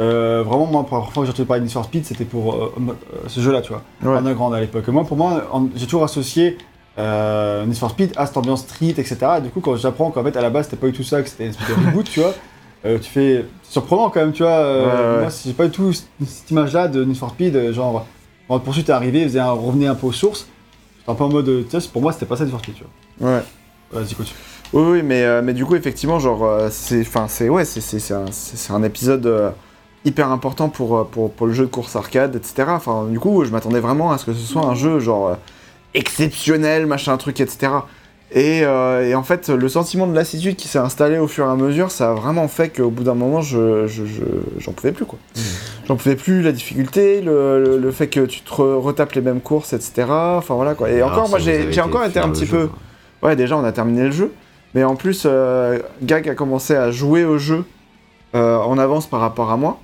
euh, 0.00 0.42
vraiment, 0.44 0.66
moi, 0.66 0.84
pour 0.84 0.96
la 0.96 1.02
première 1.02 1.12
fois 1.14 1.22
que 1.22 1.26
j'ai 1.28 1.32
entendu 1.32 1.46
parler 1.46 1.60
de 1.60 1.66
Need 1.66 1.72
for 1.72 1.84
Speed, 1.84 2.04
c'était 2.04 2.24
pour 2.24 2.52
euh, 2.54 2.72
euh, 2.80 2.92
ce 3.28 3.38
jeu-là, 3.40 3.62
tu 3.62 3.72
vois. 3.72 3.82
Ouais. 4.02 4.18
Underground 4.18 4.52
à 4.54 4.60
l'époque. 4.60 4.88
Moi, 4.88 5.04
pour 5.04 5.16
moi, 5.16 5.44
j'ai 5.76 5.84
toujours 5.86 6.02
associé 6.02 6.58
euh, 6.98 7.64
Need 7.64 7.76
for 7.76 7.90
Speed 7.90 8.12
à 8.16 8.26
cette 8.26 8.36
ambiance 8.36 8.62
street, 8.62 8.94
etc. 8.98 9.16
Et 9.38 9.40
du 9.40 9.50
coup, 9.50 9.60
quand 9.60 9.76
j'apprends 9.76 10.10
qu'en 10.10 10.24
fait, 10.24 10.36
à 10.36 10.42
la 10.42 10.50
base, 10.50 10.64
c'était 10.64 10.76
pas 10.78 10.86
du 10.88 10.92
tout 10.92 11.04
ça, 11.04 11.22
que 11.22 11.28
c'était 11.28 11.44
une 11.44 11.50
espèce 11.50 11.68
de 11.68 11.74
reboot, 11.86 12.08
tu 12.10 12.18
vois, 12.20 12.34
euh, 12.86 12.98
tu 12.98 13.10
fais. 13.10 13.44
Surprenant 13.62 14.10
quand 14.10 14.20
même, 14.20 14.32
tu 14.32 14.42
vois. 14.42 14.52
euh, 14.52 14.84
Ouais, 14.84 15.16
ouais. 15.16 15.22
Moi, 15.22 15.32
j'ai 15.44 15.52
pas 15.52 15.64
du 15.66 15.70
tout 15.72 15.92
cette 15.92 16.50
image-là 16.50 16.88
de 16.88 17.04
Need 17.04 17.16
for 17.16 17.30
Speed, 17.30 17.56
euh, 17.56 17.72
genre, 17.72 18.06
le 18.50 18.58
poursuite 18.58 18.88
est 18.88 18.92
arrivé, 18.92 19.20
il 19.22 19.24
faisait 19.28 19.40
un, 19.40 19.50
revenait 19.50 19.86
un 19.88 19.94
peu 19.94 20.06
aux 20.08 20.12
sources. 20.12 20.46
J'étais 20.98 21.10
un 21.10 21.14
peu 21.14 21.24
en 21.24 21.28
mode, 21.30 21.66
tu 21.68 21.80
sais, 21.80 21.88
pour 21.88 22.02
moi, 22.02 22.12
c'était 22.12 22.26
pas 22.26 22.36
ça 22.36 22.44
Need 22.44 22.52
for 22.52 22.60
Speed, 22.60 22.74
tu 22.76 22.84
vois. 23.18 23.30
Ouais. 23.36 23.42
Vas-y, 23.92 24.14
continue. 24.14 24.36
Oui, 24.72 24.82
oui, 24.92 25.02
mais, 25.02 25.22
euh, 25.22 25.40
mais 25.42 25.52
du 25.54 25.64
coup, 25.64 25.76
effectivement, 25.76 26.18
genre, 26.18 26.48
c'est, 26.70 27.00
enfin, 27.02 27.26
c'est, 27.28 27.48
ouais, 27.48 27.64
c'est, 27.64 27.80
c'est, 27.80 27.98
c'est 28.00 28.14
un, 28.14 28.26
c'est- 28.30 28.72
un 28.72 28.82
épisode 28.82 29.52
hyper 30.04 30.30
important 30.30 30.68
pour, 30.68 31.06
pour, 31.08 31.30
pour 31.32 31.46
le 31.46 31.52
jeu 31.52 31.64
de 31.64 31.70
course 31.70 31.96
arcade, 31.96 32.36
etc. 32.36 32.64
Enfin, 32.68 33.06
du 33.06 33.18
coup, 33.20 33.44
je 33.44 33.50
m'attendais 33.50 33.80
vraiment 33.80 34.10
à 34.12 34.18
ce 34.18 34.24
que 34.26 34.32
ce 34.34 34.40
soit 34.44 34.64
un 34.66 34.74
jeu, 34.74 34.98
genre, 35.00 35.36
exceptionnel, 35.94 36.86
machin, 36.86 37.16
truc, 37.16 37.40
etc. 37.40 37.72
Et, 38.32 38.62
euh, 38.64 39.08
et 39.08 39.14
en 39.14 39.22
fait, 39.22 39.48
le 39.48 39.68
sentiment 39.68 40.06
de 40.08 40.14
lassitude 40.14 40.56
qui 40.56 40.66
s'est 40.66 40.78
installé 40.78 41.18
au 41.18 41.28
fur 41.28 41.46
et 41.46 41.50
à 41.50 41.54
mesure, 41.54 41.90
ça 41.92 42.10
a 42.10 42.14
vraiment 42.14 42.48
fait 42.48 42.68
qu'au 42.70 42.90
bout 42.90 43.04
d'un 43.04 43.14
moment, 43.14 43.42
je, 43.42 43.86
je, 43.86 44.04
je- 44.04 44.22
j'en 44.58 44.72
pouvais 44.72 44.90
plus, 44.92 45.04
quoi. 45.04 45.18
J'en 45.86 45.94
pouvais 45.96 46.16
plus, 46.16 46.42
la 46.42 46.50
difficulté, 46.50 47.20
le, 47.20 47.62
le, 47.62 47.78
le 47.78 47.90
fait 47.92 48.08
que 48.08 48.20
tu 48.26 48.40
te 48.40 48.50
re- 48.50 48.80
retapes 48.80 49.12
les 49.12 49.20
mêmes 49.20 49.40
courses, 49.40 49.72
etc. 49.72 50.06
Enfin, 50.08 50.54
voilà, 50.54 50.74
quoi. 50.74 50.90
Et 50.90 50.96
Alors, 50.96 51.12
encore, 51.12 51.28
moi, 51.28 51.38
j'ai, 51.38 51.80
encore 51.80 52.04
été 52.04 52.18
un 52.18 52.30
petit 52.30 52.46
jeu, 52.46 52.58
peu... 52.62 52.66
quoi. 53.20 53.28
Ouais, 53.30 53.36
déjà, 53.36 53.56
on 53.56 53.62
a 53.64 53.70
terminé 53.72 54.02
le 54.04 54.10
jeu. 54.10 54.32
Mais 54.74 54.82
en 54.82 54.96
plus, 54.96 55.22
euh, 55.26 55.78
Gag 56.02 56.28
a 56.28 56.34
commencé 56.34 56.74
à 56.74 56.90
jouer 56.90 57.24
au 57.24 57.38
jeu 57.38 57.64
euh, 58.34 58.56
en 58.58 58.78
avance 58.78 59.06
par 59.06 59.20
rapport 59.20 59.52
à 59.52 59.56
moi. 59.56 59.78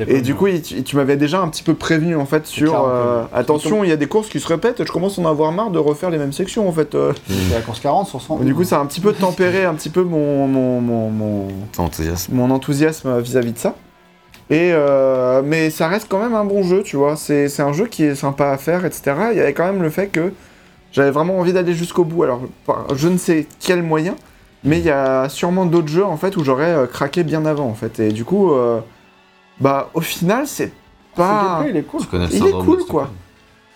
Et 0.00 0.22
du 0.22 0.34
coup, 0.34 0.48
tu, 0.48 0.82
tu 0.82 0.96
m'avais 0.96 1.16
déjà 1.16 1.40
un 1.40 1.48
petit 1.48 1.62
peu 1.62 1.74
prévenu 1.74 2.16
en 2.16 2.26
fait 2.26 2.46
sur 2.46 2.84
euh, 2.84 3.22
attention, 3.32 3.84
il 3.84 3.90
y 3.90 3.92
a 3.92 3.96
des 3.96 4.08
courses 4.08 4.28
qui 4.28 4.40
se 4.40 4.48
répètent. 4.48 4.84
Je 4.84 4.90
commence 4.90 5.18
à 5.18 5.22
en 5.22 5.26
avoir 5.26 5.52
marre 5.52 5.70
de 5.70 5.78
refaire 5.78 6.10
les 6.10 6.18
mêmes 6.18 6.32
sections 6.32 6.68
en 6.68 6.72
fait. 6.72 6.94
euh. 6.94 7.12
C'est 7.28 7.54
la 7.54 7.60
course 7.60 7.78
40 7.80 8.08
sur 8.08 8.20
100. 8.20 8.40
Du 8.40 8.54
coup, 8.54 8.64
ça 8.64 8.78
a 8.78 8.80
un 8.80 8.86
petit 8.86 9.00
peu 9.00 9.12
tempéré 9.12 9.64
un 9.64 9.74
petit 9.74 9.90
peu 9.90 10.02
mon 10.02 10.48
mon, 10.48 10.80
mon, 10.80 11.10
mon, 11.10 11.48
enthousiasme. 11.78 12.34
mon 12.34 12.50
enthousiasme 12.50 13.20
vis-à-vis 13.20 13.52
de 13.52 13.58
ça. 13.58 13.74
Et 14.50 14.72
euh, 14.72 15.42
mais 15.44 15.70
ça 15.70 15.86
reste 15.86 16.06
quand 16.08 16.18
même 16.18 16.34
un 16.34 16.44
bon 16.44 16.64
jeu, 16.64 16.82
tu 16.82 16.96
vois. 16.96 17.14
C'est 17.14 17.48
c'est 17.48 17.62
un 17.62 17.72
jeu 17.72 17.86
qui 17.86 18.02
est 18.02 18.16
sympa 18.16 18.48
à 18.50 18.58
faire, 18.58 18.84
etc. 18.84 19.12
Il 19.30 19.38
y 19.38 19.40
avait 19.40 19.54
quand 19.54 19.64
même 19.64 19.80
le 19.82 19.90
fait 19.90 20.08
que 20.08 20.32
j'avais 20.90 21.12
vraiment 21.12 21.38
envie 21.38 21.52
d'aller 21.52 21.72
jusqu'au 21.72 22.04
bout. 22.04 22.24
Alors, 22.24 22.42
je 22.94 23.08
ne 23.08 23.16
sais 23.16 23.46
quel 23.60 23.82
moyen, 23.82 24.16
mais 24.64 24.80
il 24.80 24.84
y 24.84 24.90
a 24.90 25.28
sûrement 25.28 25.66
d'autres 25.66 25.88
jeux 25.88 26.04
en 26.04 26.16
fait 26.16 26.36
où 26.36 26.42
j'aurais 26.42 26.88
craqué 26.92 27.22
bien 27.22 27.46
avant 27.46 27.66
en 27.66 27.74
fait. 27.74 28.00
Et 28.00 28.10
du 28.12 28.24
coup, 28.24 28.52
euh, 28.52 28.80
bah 29.60 29.90
au 29.94 30.00
final, 30.00 30.46
c'est 30.46 30.72
pas. 31.14 31.60
gameplay, 31.62 31.70
il 31.70 31.76
est 31.76 31.82
cool. 31.82 32.00
Il 32.32 32.46
est 32.46 32.64
cool, 32.64 32.84
quoi. 32.84 33.10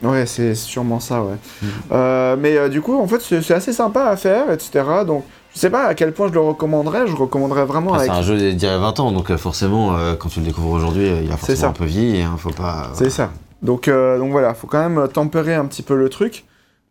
Ouais, 0.02 0.26
c'est 0.26 0.54
sûrement 0.54 1.00
ça, 1.00 1.22
ouais. 1.22 1.34
Mm. 1.60 1.66
Euh, 1.90 2.36
mais 2.38 2.56
euh, 2.56 2.68
du 2.68 2.80
coup, 2.80 2.96
en 2.98 3.06
fait, 3.08 3.20
c'est 3.20 3.54
assez 3.54 3.72
sympa 3.72 4.04
à 4.04 4.16
faire, 4.16 4.50
etc. 4.52 4.84
Donc, 5.04 5.24
je 5.54 5.58
sais 5.58 5.70
pas 5.70 5.86
à 5.86 5.94
quel 5.94 6.12
point 6.12 6.28
je 6.28 6.34
le 6.34 6.40
recommanderais. 6.40 7.06
Je 7.06 7.16
recommanderais 7.16 7.64
vraiment 7.64 7.94
avec. 7.94 8.10
C'est 8.10 8.16
un 8.16 8.22
jeu 8.22 8.36
d'il 8.36 8.62
y 8.62 8.66
a 8.66 8.78
20 8.78 9.00
ans, 9.00 9.12
donc 9.12 9.30
euh, 9.30 9.36
forcément, 9.36 9.96
euh, 9.96 10.14
quand 10.14 10.28
tu 10.28 10.38
le 10.40 10.46
découvres 10.46 10.70
aujourd'hui, 10.70 11.08
euh, 11.08 11.22
il 11.24 11.32
a 11.32 11.36
forcément 11.36 11.58
ça. 11.58 11.68
un 11.68 11.72
peu 11.72 11.84
vieilli, 11.84 12.22
hein, 12.22 12.36
faut 12.38 12.50
pas... 12.50 12.90
C'est 12.94 13.10
ça. 13.10 13.30
Donc, 13.62 13.88
euh, 13.88 14.18
donc 14.18 14.30
voilà, 14.30 14.54
faut 14.54 14.68
quand 14.68 14.88
même 14.88 15.08
tempérer 15.08 15.54
un 15.54 15.64
petit 15.64 15.82
peu 15.82 15.96
le 15.96 16.08
truc. 16.08 16.44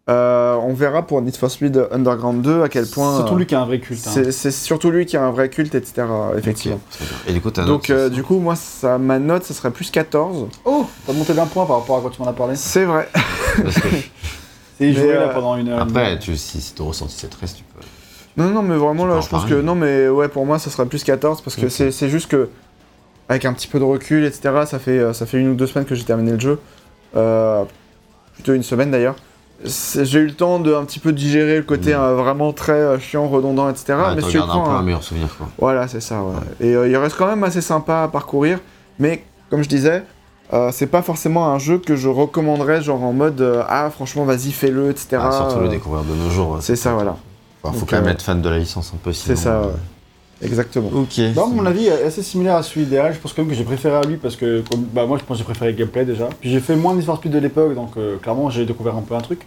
Euh, 0.10 0.56
on 0.56 0.74
verra 0.74 1.06
pour 1.06 1.22
Need 1.22 1.36
for 1.36 1.52
Speed 1.52 1.86
Underground 1.92 2.42
2 2.42 2.64
à 2.64 2.70
quel 2.70 2.88
point. 2.88 3.18
Surtout 3.18 3.34
euh, 3.36 3.40
lui 3.40 3.46
qui 3.46 3.56
a 3.56 3.62
un 3.62 3.66
vrai 3.66 3.80
culte. 3.80 4.08
hein. 4.08 4.12
c'est 4.14 4.32
c'est 4.32 4.52
surtout 4.52 4.90
lui 4.90 5.06
qui 5.06 5.18
a 5.18 5.24
un 5.24 5.32
vrai 5.32 5.50
culte, 5.50 5.76
etc. 5.76 6.08
Effectivement. 6.38 6.80
Et 7.28 7.34
du 7.34 7.42
coup, 7.42 7.52
Donc, 7.52 7.90
euh, 7.90 8.08
du 8.08 8.24
coup, 8.24 8.40
moi, 8.40 8.56
ça, 8.56 8.98
ma 8.98 9.20
note, 9.20 9.44
ça 9.44 9.54
serait 9.54 9.72
plus 9.72 9.92
14. 9.92 10.48
Oh, 10.64 10.86
t'as 11.06 11.12
monté 11.12 11.34
d'un 11.34 11.46
point 11.46 11.66
par 11.66 11.80
rapport 11.80 11.98
à 11.98 12.02
quand 12.02 12.10
tu 12.10 12.22
m'en 12.22 12.28
as 12.30 12.34
parlé. 12.34 12.56
C'est 12.56 12.86
vrai. 12.86 13.10
C'est 14.78 14.94
joué 14.94 15.14
là 15.14 15.30
pendant 15.30 15.56
une 15.58 15.70
heure. 15.70 15.82
Après, 15.82 16.20
tu, 16.20 16.38
si, 16.38 16.62
si 16.62 16.74
ton 16.74 16.86
ressenti 16.86 17.16
c'est 17.18 17.30
13, 17.30 17.56
tu 17.56 17.64
peux... 17.64 17.82
Non, 18.42 18.50
non, 18.52 18.62
mais 18.62 18.78
vraiment, 18.78 19.04
Tu 19.04 19.10
là, 19.10 19.22
je 19.22 19.28
pense 19.28 19.46
que. 19.46 19.56
Non, 19.56 19.74
mais 19.76 20.08
ouais, 20.08 20.28
pour 20.28 20.46
moi, 20.46 20.60
ça 20.60 20.70
serait 20.70 20.86
plus 20.86 21.04
14 21.04 21.42
parce 21.42 21.56
que 21.56 21.68
c'est 21.70 21.92
c'est 21.92 22.10
juste 22.10 22.28
que. 22.30 22.50
Avec 23.30 23.44
un 23.44 23.52
petit 23.52 23.68
peu 23.68 23.78
de 23.80 23.84
recul, 23.84 24.24
etc., 24.24 24.52
ça 24.66 24.80
fait, 24.80 25.14
ça 25.14 25.26
fait 25.26 25.38
une 25.38 25.50
ou 25.50 25.56
deux 25.56 25.68
semaines 25.68 25.84
que 25.86 25.96
j'ai 25.96 26.06
terminé 26.06 26.32
le 26.32 26.40
jeu. 26.40 26.60
Euh, 27.18 27.64
plutôt 28.36 28.54
une 28.54 28.64
semaine 28.64 28.90
d'ailleurs. 28.92 29.16
J'ai 29.66 30.20
eu 30.20 30.28
le 30.28 30.34
temps 30.34 30.60
de 30.60 30.74
un 30.74 30.86
petit 30.86 31.00
peu 31.00 31.12
digérer 31.12 31.58
le 31.58 31.64
côté 31.64 31.94
Mm. 31.94 32.00
euh, 32.00 32.16
vraiment 32.16 32.54
très 32.54 32.74
euh, 32.74 33.00
chiant, 33.00 33.28
redondant, 33.28 33.70
etc. 33.70 33.96
Mais 34.16 34.22
tu 34.22 34.38
gardes 34.38 34.50
un 34.50 34.54
prends, 34.54 34.64
peu 34.66 34.70
hein, 34.72 34.76
un 34.78 34.84
meilleur 34.84 35.04
souvenir, 35.04 35.36
quoi. 35.36 35.48
Voilà, 35.58 35.88
c'est 35.88 36.00
ça, 36.00 36.22
ouais. 36.22 36.36
Et 36.68 36.76
euh, 36.76 36.88
il 36.88 36.96
reste 36.96 37.16
quand 37.18 37.28
même 37.28 37.44
assez 37.44 37.62
sympa 37.62 38.04
à 38.04 38.08
parcourir, 38.08 38.60
mais 39.00 39.24
comme 39.50 39.64
je 39.64 39.70
disais, 39.70 40.04
c'est 40.72 40.88
pas 40.88 41.02
forcément 41.02 41.48
un 41.52 41.60
jeu 41.60 41.78
que 41.80 41.96
je 41.96 42.08
recommanderais, 42.08 42.82
genre 42.82 43.04
en 43.04 43.14
mode 43.14 43.64
ah, 43.68 43.90
franchement, 43.90 44.24
vas-y, 44.26 44.52
fais-le, 44.52 44.92
etc. 44.92 45.18
Ah, 45.20 45.32
surtout 45.32 45.60
le 45.60 45.70
découvrir 45.70 46.04
de 46.04 46.14
nos 46.14 46.30
jours. 46.30 46.58
C'est 46.62 46.76
ça, 46.76 46.94
voilà. 46.94 47.18
Faut, 47.64 47.72
faut 47.72 47.80
Donc, 47.80 47.90
quand 47.90 47.98
même 47.98 48.08
être 48.10 48.22
fan 48.22 48.42
de 48.42 48.50
la 48.50 48.60
licence 48.60 48.92
un 48.94 48.98
peu, 49.04 49.12
C'est 49.12 49.36
ça. 49.36 49.64
Exactement. 50.42 50.90
Ok. 50.94 51.20
Bah, 51.36 51.46
mon 51.52 51.66
avis 51.66 51.88
est 51.88 52.04
assez 52.04 52.22
similaire 52.22 52.56
à 52.58 52.64
celui 52.64 52.86
d'Erial. 52.86 53.14
Je 53.14 53.20
pense 53.20 53.34
quand 53.34 53.42
même 53.42 53.50
que 53.50 53.58
j'ai 53.58 53.64
préféré 53.64 53.96
à 53.96 54.02
lui 54.04 54.18
parce 54.18 54.36
que 54.36 54.62
comme, 54.70 54.82
bah, 54.84 55.06
moi 55.06 55.18
je 55.18 55.24
pense 55.24 55.38
que 55.38 55.40
j'ai 55.40 55.46
préféré 55.46 55.72
le 55.72 55.78
gameplay 55.78 56.06
déjà. 56.06 56.30
Puis 56.40 56.50
j'ai 56.52 56.60
fait 56.60 56.76
moins 56.76 56.94
de 56.94 57.00
Need 57.00 57.16
Speed 57.16 57.32
de 57.32 57.40
l'époque 57.40 57.74
donc 57.74 57.98
euh, 57.98 58.18
clairement 58.18 58.50
j'ai 58.50 58.66
découvert 58.66 58.96
un 58.96 59.02
peu 59.02 59.16
un 59.16 59.22
truc. 59.22 59.42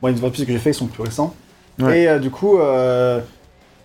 Moi 0.00 0.10
les 0.10 0.16
Need 0.20 0.26
Speed 0.32 0.46
que 0.46 0.52
j'ai 0.52 0.58
fait 0.58 0.70
ils 0.70 0.74
sont 0.74 0.86
plus 0.86 1.02
récents. 1.02 1.34
Ouais. 1.78 2.02
Et 2.02 2.08
euh, 2.08 2.18
du 2.18 2.30
coup, 2.30 2.58
euh, 2.58 3.20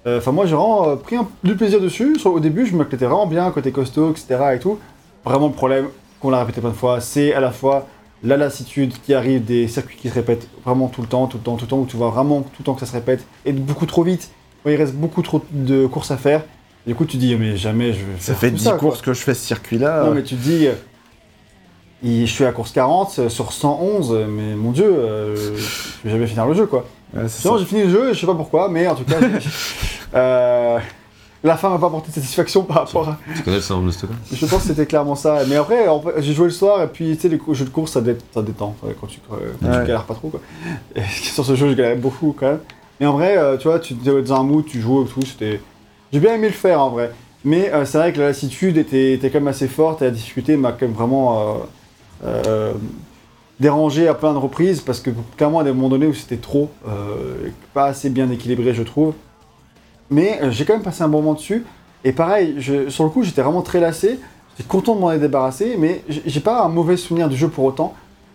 euh, 0.08 0.20
enfin 0.20 0.32
moi 0.32 0.46
j'ai 0.46 0.56
vraiment 0.56 0.90
euh, 0.90 0.96
pris 0.96 1.18
un- 1.18 1.28
du 1.44 1.56
plaisir 1.56 1.82
dessus. 1.82 2.16
Au 2.24 2.40
début 2.40 2.66
je 2.66 2.74
me 2.74 2.80
m'éclatais 2.80 3.06
vraiment 3.06 3.28
bien, 3.28 3.52
côté 3.52 3.72
costaud, 3.72 4.12
etc. 4.12 4.38
et 4.56 4.60
tout. 4.60 4.78
Vraiment 5.26 5.48
le 5.48 5.54
problème, 5.54 5.88
qu'on 6.22 6.30
l'a 6.30 6.40
répété 6.40 6.62
plein 6.62 6.70
de 6.70 6.76
fois, 6.76 7.02
c'est 7.02 7.34
à 7.34 7.42
la 7.42 7.52
fois 7.52 7.88
la 8.24 8.38
lassitude 8.38 8.94
qui 9.04 9.14
arrive 9.14 9.44
des 9.44 9.68
circuits 9.68 9.98
qui 9.98 10.10
se 10.10 10.14
répètent 10.14 10.48
vraiment 10.66 10.88
tout 10.88 11.02
le 11.02 11.08
temps, 11.08 11.28
tout 11.28 11.38
le 11.38 11.44
temps, 11.44 11.56
tout 11.56 11.66
le 11.66 11.70
temps, 11.70 11.80
où 11.80 11.86
tu 11.86 11.98
vois 11.98 12.10
vraiment 12.10 12.42
tout 12.42 12.50
le 12.60 12.64
temps 12.66 12.74
que 12.74 12.82
ça 12.82 12.86
se 12.86 12.94
répète 12.94 13.26
et 13.46 13.52
beaucoup 13.52 13.86
trop 13.86 14.04
vite. 14.04 14.30
Il 14.66 14.76
reste 14.76 14.94
beaucoup 14.94 15.22
trop 15.22 15.42
de 15.52 15.88
courses 15.88 16.12
à 16.12 16.18
faire, 16.18 16.44
du 16.86 16.94
coup 16.96 17.06
tu 17.06 17.18
dis 17.18 17.36
mais 17.36 17.56
jamais 17.58 17.94
je 17.94 18.00
vais 18.00 18.04
Ça 18.20 18.34
faire 18.34 18.38
fait 18.38 18.50
tout 18.52 18.58
10 18.58 18.64
ça, 18.64 18.70
quoi. 18.72 18.80
courses 18.80 19.02
que 19.02 19.14
je 19.14 19.20
fais 19.22 19.34
ce 19.34 19.46
circuit-là. 19.46 20.04
Non 20.06 20.12
mais 20.14 20.24
tu 20.24 20.36
te 20.36 20.42
dis, 20.42 20.68
euh, 20.68 20.74
je 22.04 22.26
suis 22.26 22.46
à 22.46 22.52
course 22.52 22.72
40 22.72 23.20
euh, 23.20 23.30
sur 23.30 23.52
111, 23.54 24.12
euh, 24.14 24.26
mais 24.28 24.56
mon 24.56 24.72
dieu, 24.72 24.86
euh, 24.86 25.36
je 25.58 26.08
vais 26.08 26.12
jamais 26.12 26.28
finir 26.28 26.46
le 26.46 26.54
jeu 26.54 26.66
quoi. 26.66 26.86
Ouais, 27.16 27.28
Sinon 27.28 27.54
ça. 27.54 27.60
j'ai 27.60 27.66
fini 27.66 27.84
le 27.84 27.90
jeu, 27.90 28.14
je 28.14 28.20
sais 28.20 28.28
pas 28.28 28.36
pourquoi, 28.36 28.70
mais 28.70 28.88
en 28.88 28.96
tout 28.96 29.04
cas, 29.06 29.16
euh, 30.14 30.80
la 31.44 31.56
fin 31.58 31.70
m'a 31.70 31.78
pas 31.80 31.88
apporté 31.88 32.10
de 32.10 32.14
satisfaction 32.16 32.64
par 32.64 32.78
rapport 32.86 33.08
à... 33.10 33.18
Tu 33.36 33.42
connais 33.44 33.56
le 33.58 33.62
syndrome 33.62 33.88
de 33.88 33.92
Stockholm? 33.92 34.20
Je 34.32 34.46
pense 34.46 34.62
que 34.62 34.68
c'était 34.68 34.86
clairement 34.86 35.16
ça. 35.16 35.40
Mais 35.48 35.56
après, 35.56 35.88
en 35.88 36.02
fait, 36.02 36.22
j'ai 36.22 36.34
joué 36.34 36.46
le 36.46 36.52
soir 36.52 36.84
et 36.84 36.88
puis 36.88 37.16
tu 37.16 37.22
sais, 37.22 37.30
les 37.30 37.40
jeux 37.54 37.66
de 37.66 37.70
course 37.70 37.94
ça, 37.94 38.02
dé- 38.02 38.18
ça 38.34 38.42
détend 38.42 38.76
quand 38.82 39.08
tu, 39.08 39.20
quand 39.30 39.38
tu 39.38 39.68
galères 39.70 40.04
pas 40.04 40.16
trop 40.16 40.28
quoi. 40.30 40.42
Et 40.96 41.02
sur 41.24 41.46
ce 41.46 41.56
jeu, 41.56 41.70
je 41.70 41.76
galère 41.76 41.96
beaucoup 41.98 42.36
quand 42.38 42.48
même. 42.48 42.60
Mais 43.00 43.06
en 43.06 43.14
vrai, 43.14 43.38
euh, 43.38 43.58
tu 43.58 43.68
vois, 43.68 43.80
tu 43.80 43.94
étais 43.94 44.22
dans 44.22 44.34
un 44.42 44.44
mood, 44.44 44.66
tu 44.66 44.82
jouais 44.82 45.04
et 45.04 45.08
tout, 45.08 45.22
c'était. 45.26 45.62
J'ai 46.12 46.20
bien 46.20 46.34
aimé 46.36 46.48
le 46.48 46.54
faire 46.54 46.82
en 46.82 46.90
vrai. 46.90 47.12
Mais 47.46 47.72
euh, 47.72 47.86
c'est 47.86 47.98
vrai 47.98 48.12
que 48.12 48.20
la 48.20 48.28
lassitude 48.28 48.78
était, 48.78 49.14
était 49.14 49.30
quand 49.30 49.40
même 49.40 49.48
assez 49.48 49.68
forte 49.68 50.02
et 50.02 50.06
la 50.06 50.12
difficulté 50.12 50.58
m'a 50.58 50.72
quand 50.74 50.82
même 50.88 50.94
vraiment 50.96 51.58
euh, 52.26 52.74
dérangé 53.62 54.08
à 54.10 54.14
plein 54.14 54.34
de 54.34 54.38
reprises 54.38 54.82
parce 54.82 55.00
que 55.00 55.12
clairement 55.38 55.60
à 55.60 55.64
des 55.64 55.72
moments 55.72 55.88
donnés 55.88 56.08
où 56.08 56.14
c'était 56.14 56.38
trop, 56.38 56.70
pas 57.74 57.86
assez 57.86 58.10
bien 58.10 58.30
équilibré, 58.30 58.74
je 58.74 58.84
trouve. 58.84 59.14
Mais 60.10 60.40
j'ai 60.52 60.66
quand 60.66 60.74
même 60.74 60.84
passé 60.84 61.04
un 61.04 61.08
bon 61.08 61.20
moment 61.22 61.36
dessus. 61.36 61.64
Et 62.04 62.12
pareil, 62.12 62.56
je- 62.58 62.90
sur 62.90 63.04
le 63.06 63.10
coup, 63.10 63.24
j'étais 63.24 63.42
vraiment 63.42 63.62
très 63.62 63.80
lassé. 63.80 64.20
J'étais 64.58 64.68
content 64.68 64.96
de 64.96 65.00
m'en 65.00 65.12
être 65.14 65.22
débarrassé, 65.22 65.76
mais 65.78 66.04
j'ai 66.10 66.40
pas 66.42 66.64
un 66.64 66.68
mauvais 66.70 66.98
souvenir 66.98 67.30
du 67.30 67.38
jeu 67.38 67.48
pour 67.48 67.64
autant. 67.64 67.94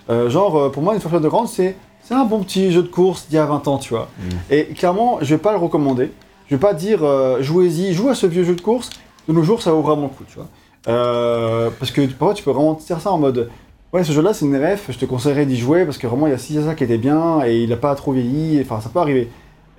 Genre, 0.09 0.71
pour 0.73 0.83
moi, 0.83 0.95
une 0.95 1.01
fois 1.01 1.19
de 1.21 1.29
grande, 1.29 1.49
c'est 1.49 1.77
c'est 2.05 2.15
un 2.15 2.25
bon 2.25 2.43
petit 2.43 2.71
jeu 2.71 2.83
de 2.83 2.89
course 2.89 3.27
d'il 3.29 3.37
y 3.37 3.39
a 3.39 3.47
20 3.47 3.67
ans, 3.67 3.79
tu 3.79 3.95
vois. 3.95 4.09
Et 4.51 4.67
clairement, 4.67 5.19
je 5.23 5.35
vais 5.35 5.41
pas 5.41 5.53
le 5.53 5.59
recommander. 5.59 6.13
Je 6.49 6.55
vais 6.55 6.61
pas 6.61 6.75
dire 6.75 7.03
euh, 7.03 7.43
jouez-y, 7.43 7.95
jouez 7.95 8.11
à 8.11 8.15
ce 8.15 8.27
vieux 8.27 8.45
jeu 8.45 8.55
de 8.55 8.61
course. 8.61 8.91
De 9.27 9.33
nos 9.33 9.43
jours, 9.43 9.63
ça 9.63 9.73
vaut 9.73 9.81
vraiment 9.81 10.03
le 10.03 10.09
coup, 10.09 10.25
tu 10.29 10.37
vois. 10.37 10.49
Euh, 10.87 11.71
parce 11.79 11.91
que 11.91 12.03
parfois, 12.03 12.35
tu 12.35 12.45
peux 12.45 12.51
vraiment 12.51 12.75
dire 12.75 13.01
ça 13.01 13.11
en 13.11 13.17
mode 13.17 13.49
ouais, 13.95 14.05
ce 14.05 14.13
jeu-là, 14.13 14.35
c'est 14.35 14.45
une 14.45 14.57
ref, 14.57 14.91
je 14.91 14.99
te 14.99 15.07
conseillerais 15.07 15.47
d'y 15.47 15.57
jouer 15.57 15.87
parce 15.87 15.97
que 15.97 16.07
vraiment, 16.07 16.27
il 16.27 16.31
y 16.31 16.35
a 16.35 16.39
ci, 16.39 16.53
il 16.53 16.61
y 16.61 16.63
a 16.63 16.67
ça 16.67 16.75
qui 16.75 16.85
était 16.85 16.99
bien 16.99 17.43
et 17.47 17.63
il 17.63 17.73
a 17.73 17.79
pas 17.79 17.95
trop 17.95 18.13
vieilli. 18.13 18.61
Enfin, 18.61 18.83
ça 18.83 18.91
peut 18.91 18.99
arriver. 18.99 19.31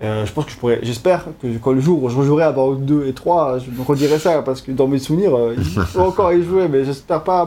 Euh, 0.02 0.26
je 0.26 0.34
pense 0.34 0.46
que 0.46 0.52
je 0.52 0.58
pourrais, 0.58 0.80
j'espère 0.82 1.28
que 1.40 1.48
quand 1.58 1.74
le 1.74 1.80
jour 1.80 2.04
où 2.04 2.10
je 2.10 2.18
rejouerai 2.18 2.44
à 2.44 2.52
Bordeaux 2.52 2.76
2 2.76 3.08
et 3.08 3.14
3, 3.14 3.60
je 3.60 3.70
me 3.70 3.84
redirai 3.86 4.18
ça 4.18 4.42
parce 4.42 4.62
que 4.62 4.72
dans 4.72 4.88
mes 4.88 5.00
souvenirs, 5.00 5.38
il 5.56 5.64
faut 5.64 6.02
encore 6.02 6.34
y 6.34 6.44
jouer, 6.44 6.68
mais 6.68 6.84
j'espère 6.84 7.24
pas, 7.24 7.46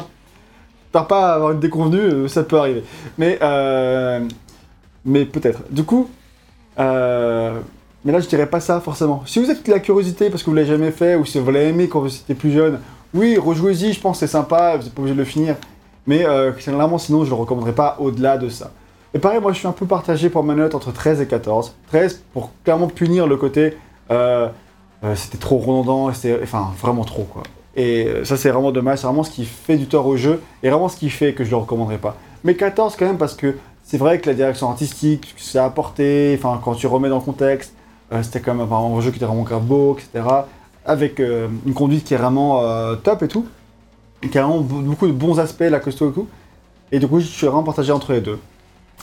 j'espère 0.84 1.09
pas 1.09 1.34
avoir 1.34 1.50
une 1.50 1.60
déconvenue, 1.60 2.28
ça 2.28 2.44
peut 2.44 2.59
arriver. 2.59 2.84
Mais, 3.18 3.38
euh, 3.42 4.20
mais 5.09 5.24
peut-être. 5.24 5.62
Du 5.70 5.82
coup, 5.82 6.09
euh, 6.78 7.59
mais 8.05 8.12
là 8.12 8.20
je 8.20 8.28
dirais 8.28 8.47
pas 8.47 8.60
ça 8.60 8.80
forcément. 8.80 9.22
Si 9.26 9.43
vous 9.43 9.51
êtes 9.51 9.66
la 9.66 9.80
curiosité 9.80 10.30
parce 10.30 10.43
que 10.43 10.51
vous 10.51 10.56
l'avez 10.56 10.68
jamais 10.68 10.93
fait 10.93 11.16
ou 11.16 11.24
si 11.24 11.40
vous 11.40 11.51
l'avez 11.51 11.68
aimé 11.68 11.89
quand 11.89 12.01
vous 12.01 12.14
étiez 12.14 12.35
plus 12.35 12.52
jeune, 12.52 12.78
oui, 13.14 13.39
rejouez-y, 13.39 13.93
je 13.94 14.01
pense 14.01 14.20
c'est 14.20 14.26
sympa, 14.26 14.76
vous 14.76 14.85
n'êtes 14.85 14.94
pas 14.94 15.01
obligé 15.01 15.14
de 15.14 15.20
le 15.20 15.24
finir. 15.24 15.56
Mais 16.06 16.24
euh, 16.24 16.52
sinon, 16.98 17.24
je 17.24 17.30
le 17.30 17.35
recommanderais 17.35 17.74
pas 17.74 17.97
au-delà 17.98 18.39
de 18.39 18.48
ça. 18.48 18.70
Et 19.14 19.18
pareil, 19.18 19.40
moi 19.40 19.52
je 19.52 19.59
suis 19.59 19.66
un 19.66 19.72
peu 19.72 19.86
partagé 19.86 20.28
pour 20.28 20.44
ma 20.44 20.55
note 20.55 20.74
entre 20.74 20.93
13 20.93 21.20
et 21.22 21.26
14. 21.26 21.74
13 21.89 22.22
pour 22.32 22.52
clairement 22.64 22.89
punir 22.89 23.26
le 23.26 23.36
côté 23.36 23.76
euh, 24.10 24.48
euh, 25.05 25.14
c'était 25.14 25.39
trop 25.39 25.59
redondant, 25.59 26.12
c'était 26.12 26.39
enfin 26.43 26.72
vraiment 26.80 27.05
trop 27.05 27.24
quoi. 27.24 27.43
Et 27.76 28.09
ça 28.24 28.36
c'est 28.36 28.51
vraiment 28.51 28.72
dommage, 28.72 28.98
c'est 28.98 29.06
vraiment 29.06 29.22
ce 29.22 29.30
qui 29.30 29.44
fait 29.44 29.76
du 29.76 29.86
tort 29.86 30.06
au 30.06 30.16
jeu 30.16 30.43
et 30.62 30.68
vraiment 30.68 30.89
ce 30.89 30.97
qui 30.97 31.09
fait 31.09 31.32
que 31.32 31.44
je 31.44 31.51
le 31.51 31.56
recommanderais 31.56 31.98
pas. 31.98 32.16
Mais 32.44 32.55
14 32.55 32.97
quand 32.97 33.06
même 33.06 33.18
parce 33.18 33.35
que 33.35 33.56
c'est 33.90 33.97
vrai 33.98 34.20
que 34.20 34.28
la 34.28 34.35
direction 34.35 34.69
artistique, 34.69 35.35
ce 35.36 35.43
que 35.43 35.51
ça 35.51 35.65
a 35.65 35.66
apporté, 35.66 36.36
enfin 36.39 36.60
quand 36.62 36.74
tu 36.74 36.86
remets 36.86 37.09
dans 37.09 37.16
le 37.16 37.23
contexte, 37.24 37.73
euh, 38.12 38.23
c'était 38.23 38.40
quand 38.40 38.55
même 38.55 38.70
enfin, 38.70 38.94
un 38.97 39.01
jeu 39.01 39.10
qui 39.10 39.16
était 39.16 39.24
vraiment 39.27 39.43
grave 39.43 39.62
beau, 39.62 39.97
etc. 39.98 40.24
Avec 40.85 41.20
euh, 41.20 41.48
une 41.66 41.73
conduite 41.74 42.05
qui 42.05 42.12
est 42.15 42.19
vraiment 42.19 42.62
euh, 42.62 42.94
top 42.97 43.23
et 43.23 43.28
tout. 43.28 43.47
Et 44.23 44.28
qui 44.28 44.36
a 44.39 44.43
vraiment 44.44 44.60
be- 44.60 44.82
beaucoup 44.85 45.06
de 45.06 45.12
bons 45.12 45.40
aspects, 45.40 45.60
la 45.69 45.81
costaud 45.81 46.10
et 46.10 46.12
tout. 46.12 46.27
Et 46.93 46.98
du 46.98 47.09
coup 47.09 47.19
je 47.20 47.27
suis 47.27 47.47
vraiment 47.47 47.62
partagé 47.62 47.90
entre 47.93 48.12
les 48.12 48.20
deux. 48.20 48.39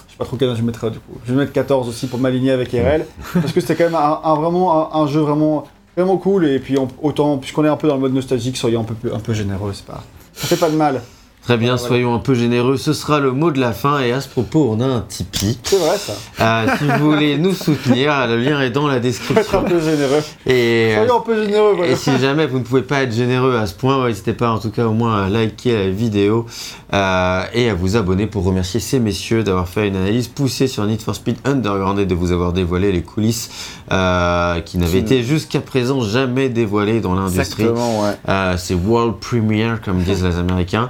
Je 0.07 0.12
sais 0.12 0.18
pas 0.18 0.26
trop 0.26 0.38
quel 0.38 0.49
âge 0.49 0.57
je 0.57 0.64
mettrais 0.64 0.91
du 0.91 0.99
coup. 0.99 1.14
Je 1.26 1.34
vais 1.34 1.40
mettre 1.40 1.52
14 1.53 1.90
aussi 1.90 2.06
pour 2.07 2.20
m'aligner 2.20 2.52
avec 2.52 2.72
RL. 2.72 3.06
parce 3.34 3.52
que 3.53 3.62
c'était 3.62 3.76
quand 3.76 3.86
même 3.86 3.95
un, 3.95 4.20
un- 4.24 4.36
vraiment 4.36 4.94
un, 4.95 5.02
un 5.02 5.07
jeu 5.07 5.20
vraiment, 5.22 5.64
vraiment 5.98 6.18
cool. 6.18 6.45
Et 6.45 6.60
puis 6.60 6.78
on- 6.78 6.88
autant, 7.02 7.38
puisqu'on 7.40 7.66
est 7.66 7.70
un 7.70 7.78
peu 7.78 7.88
dans 7.88 7.95
le 7.95 8.02
mode 8.02 8.14
nostalgique, 8.14 8.56
soyons 8.57 8.82
un 8.82 8.86
peu, 8.86 8.94
plus- 8.94 9.12
un 9.14 9.20
peu 9.20 9.34
généreux, 9.34 9.72
c'est 9.74 9.86
pas. 9.86 10.03
Ça 10.34 10.48
fait 10.48 10.57
pas 10.60 10.70
de 10.70 10.76
mal. 10.76 11.02
Très 11.45 11.57
bien, 11.57 11.76
Voilà. 11.76 11.88
soyons 11.88 12.15
un 12.15 12.19
peu 12.19 12.34
généreux. 12.34 12.76
Ce 12.77 12.91
sera 12.91 13.19
le 13.19 13.31
mot 13.31 13.51
de 13.51 13.59
la 13.59 13.72
fin. 13.72 13.99
Et 13.99 14.11
à 14.11 14.19
ce 14.19 14.27
propos, 14.27 14.67
on 14.76 14.81
a 14.81 14.85
un 14.85 15.01
Tipeee. 15.01 15.59
C'est 15.63 15.77
vrai 15.77 15.95
ça. 15.97 16.13
Euh, 16.41 16.65
si 16.80 16.85
vous 16.99 17.11
voulez 17.11 17.38
nous 17.38 17.53
soutenir, 17.53 18.26
le 18.27 18.38
lien 18.38 18.59
est 18.61 18.72
dans 18.72 18.88
la 18.88 18.95
être 18.95 18.97
un 18.97 19.01
description. 19.03 19.63
peu 19.63 19.80
généreux. 19.80 20.23
Et, 20.47 20.95
euh, 20.95 21.05
Soyons 21.05 21.17
un 21.17 21.22
peu 21.22 21.43
généreux, 21.45 21.73
voilà. 21.76 21.91
et 21.91 21.95
si 21.95 22.17
jamais 22.17 22.47
vous 22.47 22.57
ne 22.57 22.63
pouvez 22.63 22.81
pas 22.81 23.03
être 23.03 23.13
généreux 23.13 23.55
à 23.57 23.67
ce 23.67 23.76
point, 23.76 24.07
n'hésitez 24.07 24.34
pas 24.34 24.49
en 24.49 24.57
tout 24.57 24.72
cas 24.72 24.88
au 24.88 24.93
moins 24.93 25.23
à 25.23 25.30
liker 25.30 25.73
la 25.73 25.89
vidéo 25.91 26.47
euh, 26.93 27.43
et 27.53 27.69
à 27.69 27.76
vous 27.76 27.95
abonner 27.95 28.26
pour 28.26 28.43
remercier 28.43 28.80
ces 28.80 28.99
messieurs 28.99 29.43
d'avoir 29.43 29.67
fait 29.69 29.88
une 29.88 29.95
analyse 29.97 30.27
poussée 30.30 30.67
sur 30.67 30.84
Need 30.85 31.01
for 31.03 31.13
Speed 31.13 31.38
Underground 31.45 31.99
et 31.99 32.07
de 32.07 32.15
vous 32.15 32.31
avoir 32.31 32.53
dévoilé 32.53 32.91
les 32.91 33.03
coulisses 33.03 33.51
euh, 33.91 34.61
qui 34.61 34.80
n'avaient 34.80 34.99
été 34.99 35.22
jusqu'à 35.23 35.59
présent 35.61 36.01
jamais 36.01 36.49
dévoilées 36.49 37.01
dans 37.01 37.13
l'industrie. 37.13 37.63
Exactement, 37.65 38.01
ouais. 38.03 38.57
C'est 38.57 38.73
World 38.73 39.15
Premiere, 39.19 39.80
comme 39.81 39.99
disent 40.01 40.23
les 40.23 40.38
Américains. 40.38 40.89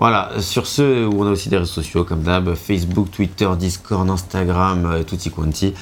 Voilà, 0.00 0.30
sur 0.40 0.66
ce, 0.66 1.06
où 1.06 1.22
on 1.22 1.26
a 1.26 1.30
aussi 1.30 1.50
des 1.50 1.58
réseaux 1.58 1.70
sociaux 1.70 2.04
comme 2.04 2.22
d'hab, 2.22 2.54
Facebook, 2.54 3.10
Twitter, 3.10 3.48
Discord, 3.58 4.08
Instagram, 4.08 4.86
euh, 4.86 5.02
tutti 5.02 5.30
quanti. 5.30 5.74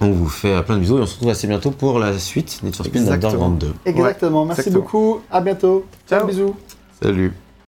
On 0.00 0.10
vous 0.10 0.28
fait 0.28 0.52
euh, 0.52 0.62
plein 0.62 0.74
de 0.74 0.80
bisous 0.80 0.98
et 0.98 1.02
on 1.02 1.06
se 1.06 1.14
retrouve 1.14 1.30
assez 1.30 1.46
bientôt 1.46 1.70
pour 1.70 2.00
la 2.00 2.18
suite 2.18 2.60
Need 2.64 2.74
for 2.74 2.84
Speed 2.84 3.02
Exactement. 3.02 3.46
Underground 3.46 3.58
2. 3.58 3.74
Exactement. 3.86 4.44
Merci 4.44 4.60
exactement. 4.62 4.82
beaucoup. 4.82 5.20
À 5.30 5.40
bientôt. 5.40 5.86
Ciao. 6.08 6.18
Ciao. 6.18 6.28
Bisous. 6.28 6.56
Salut 7.00 7.45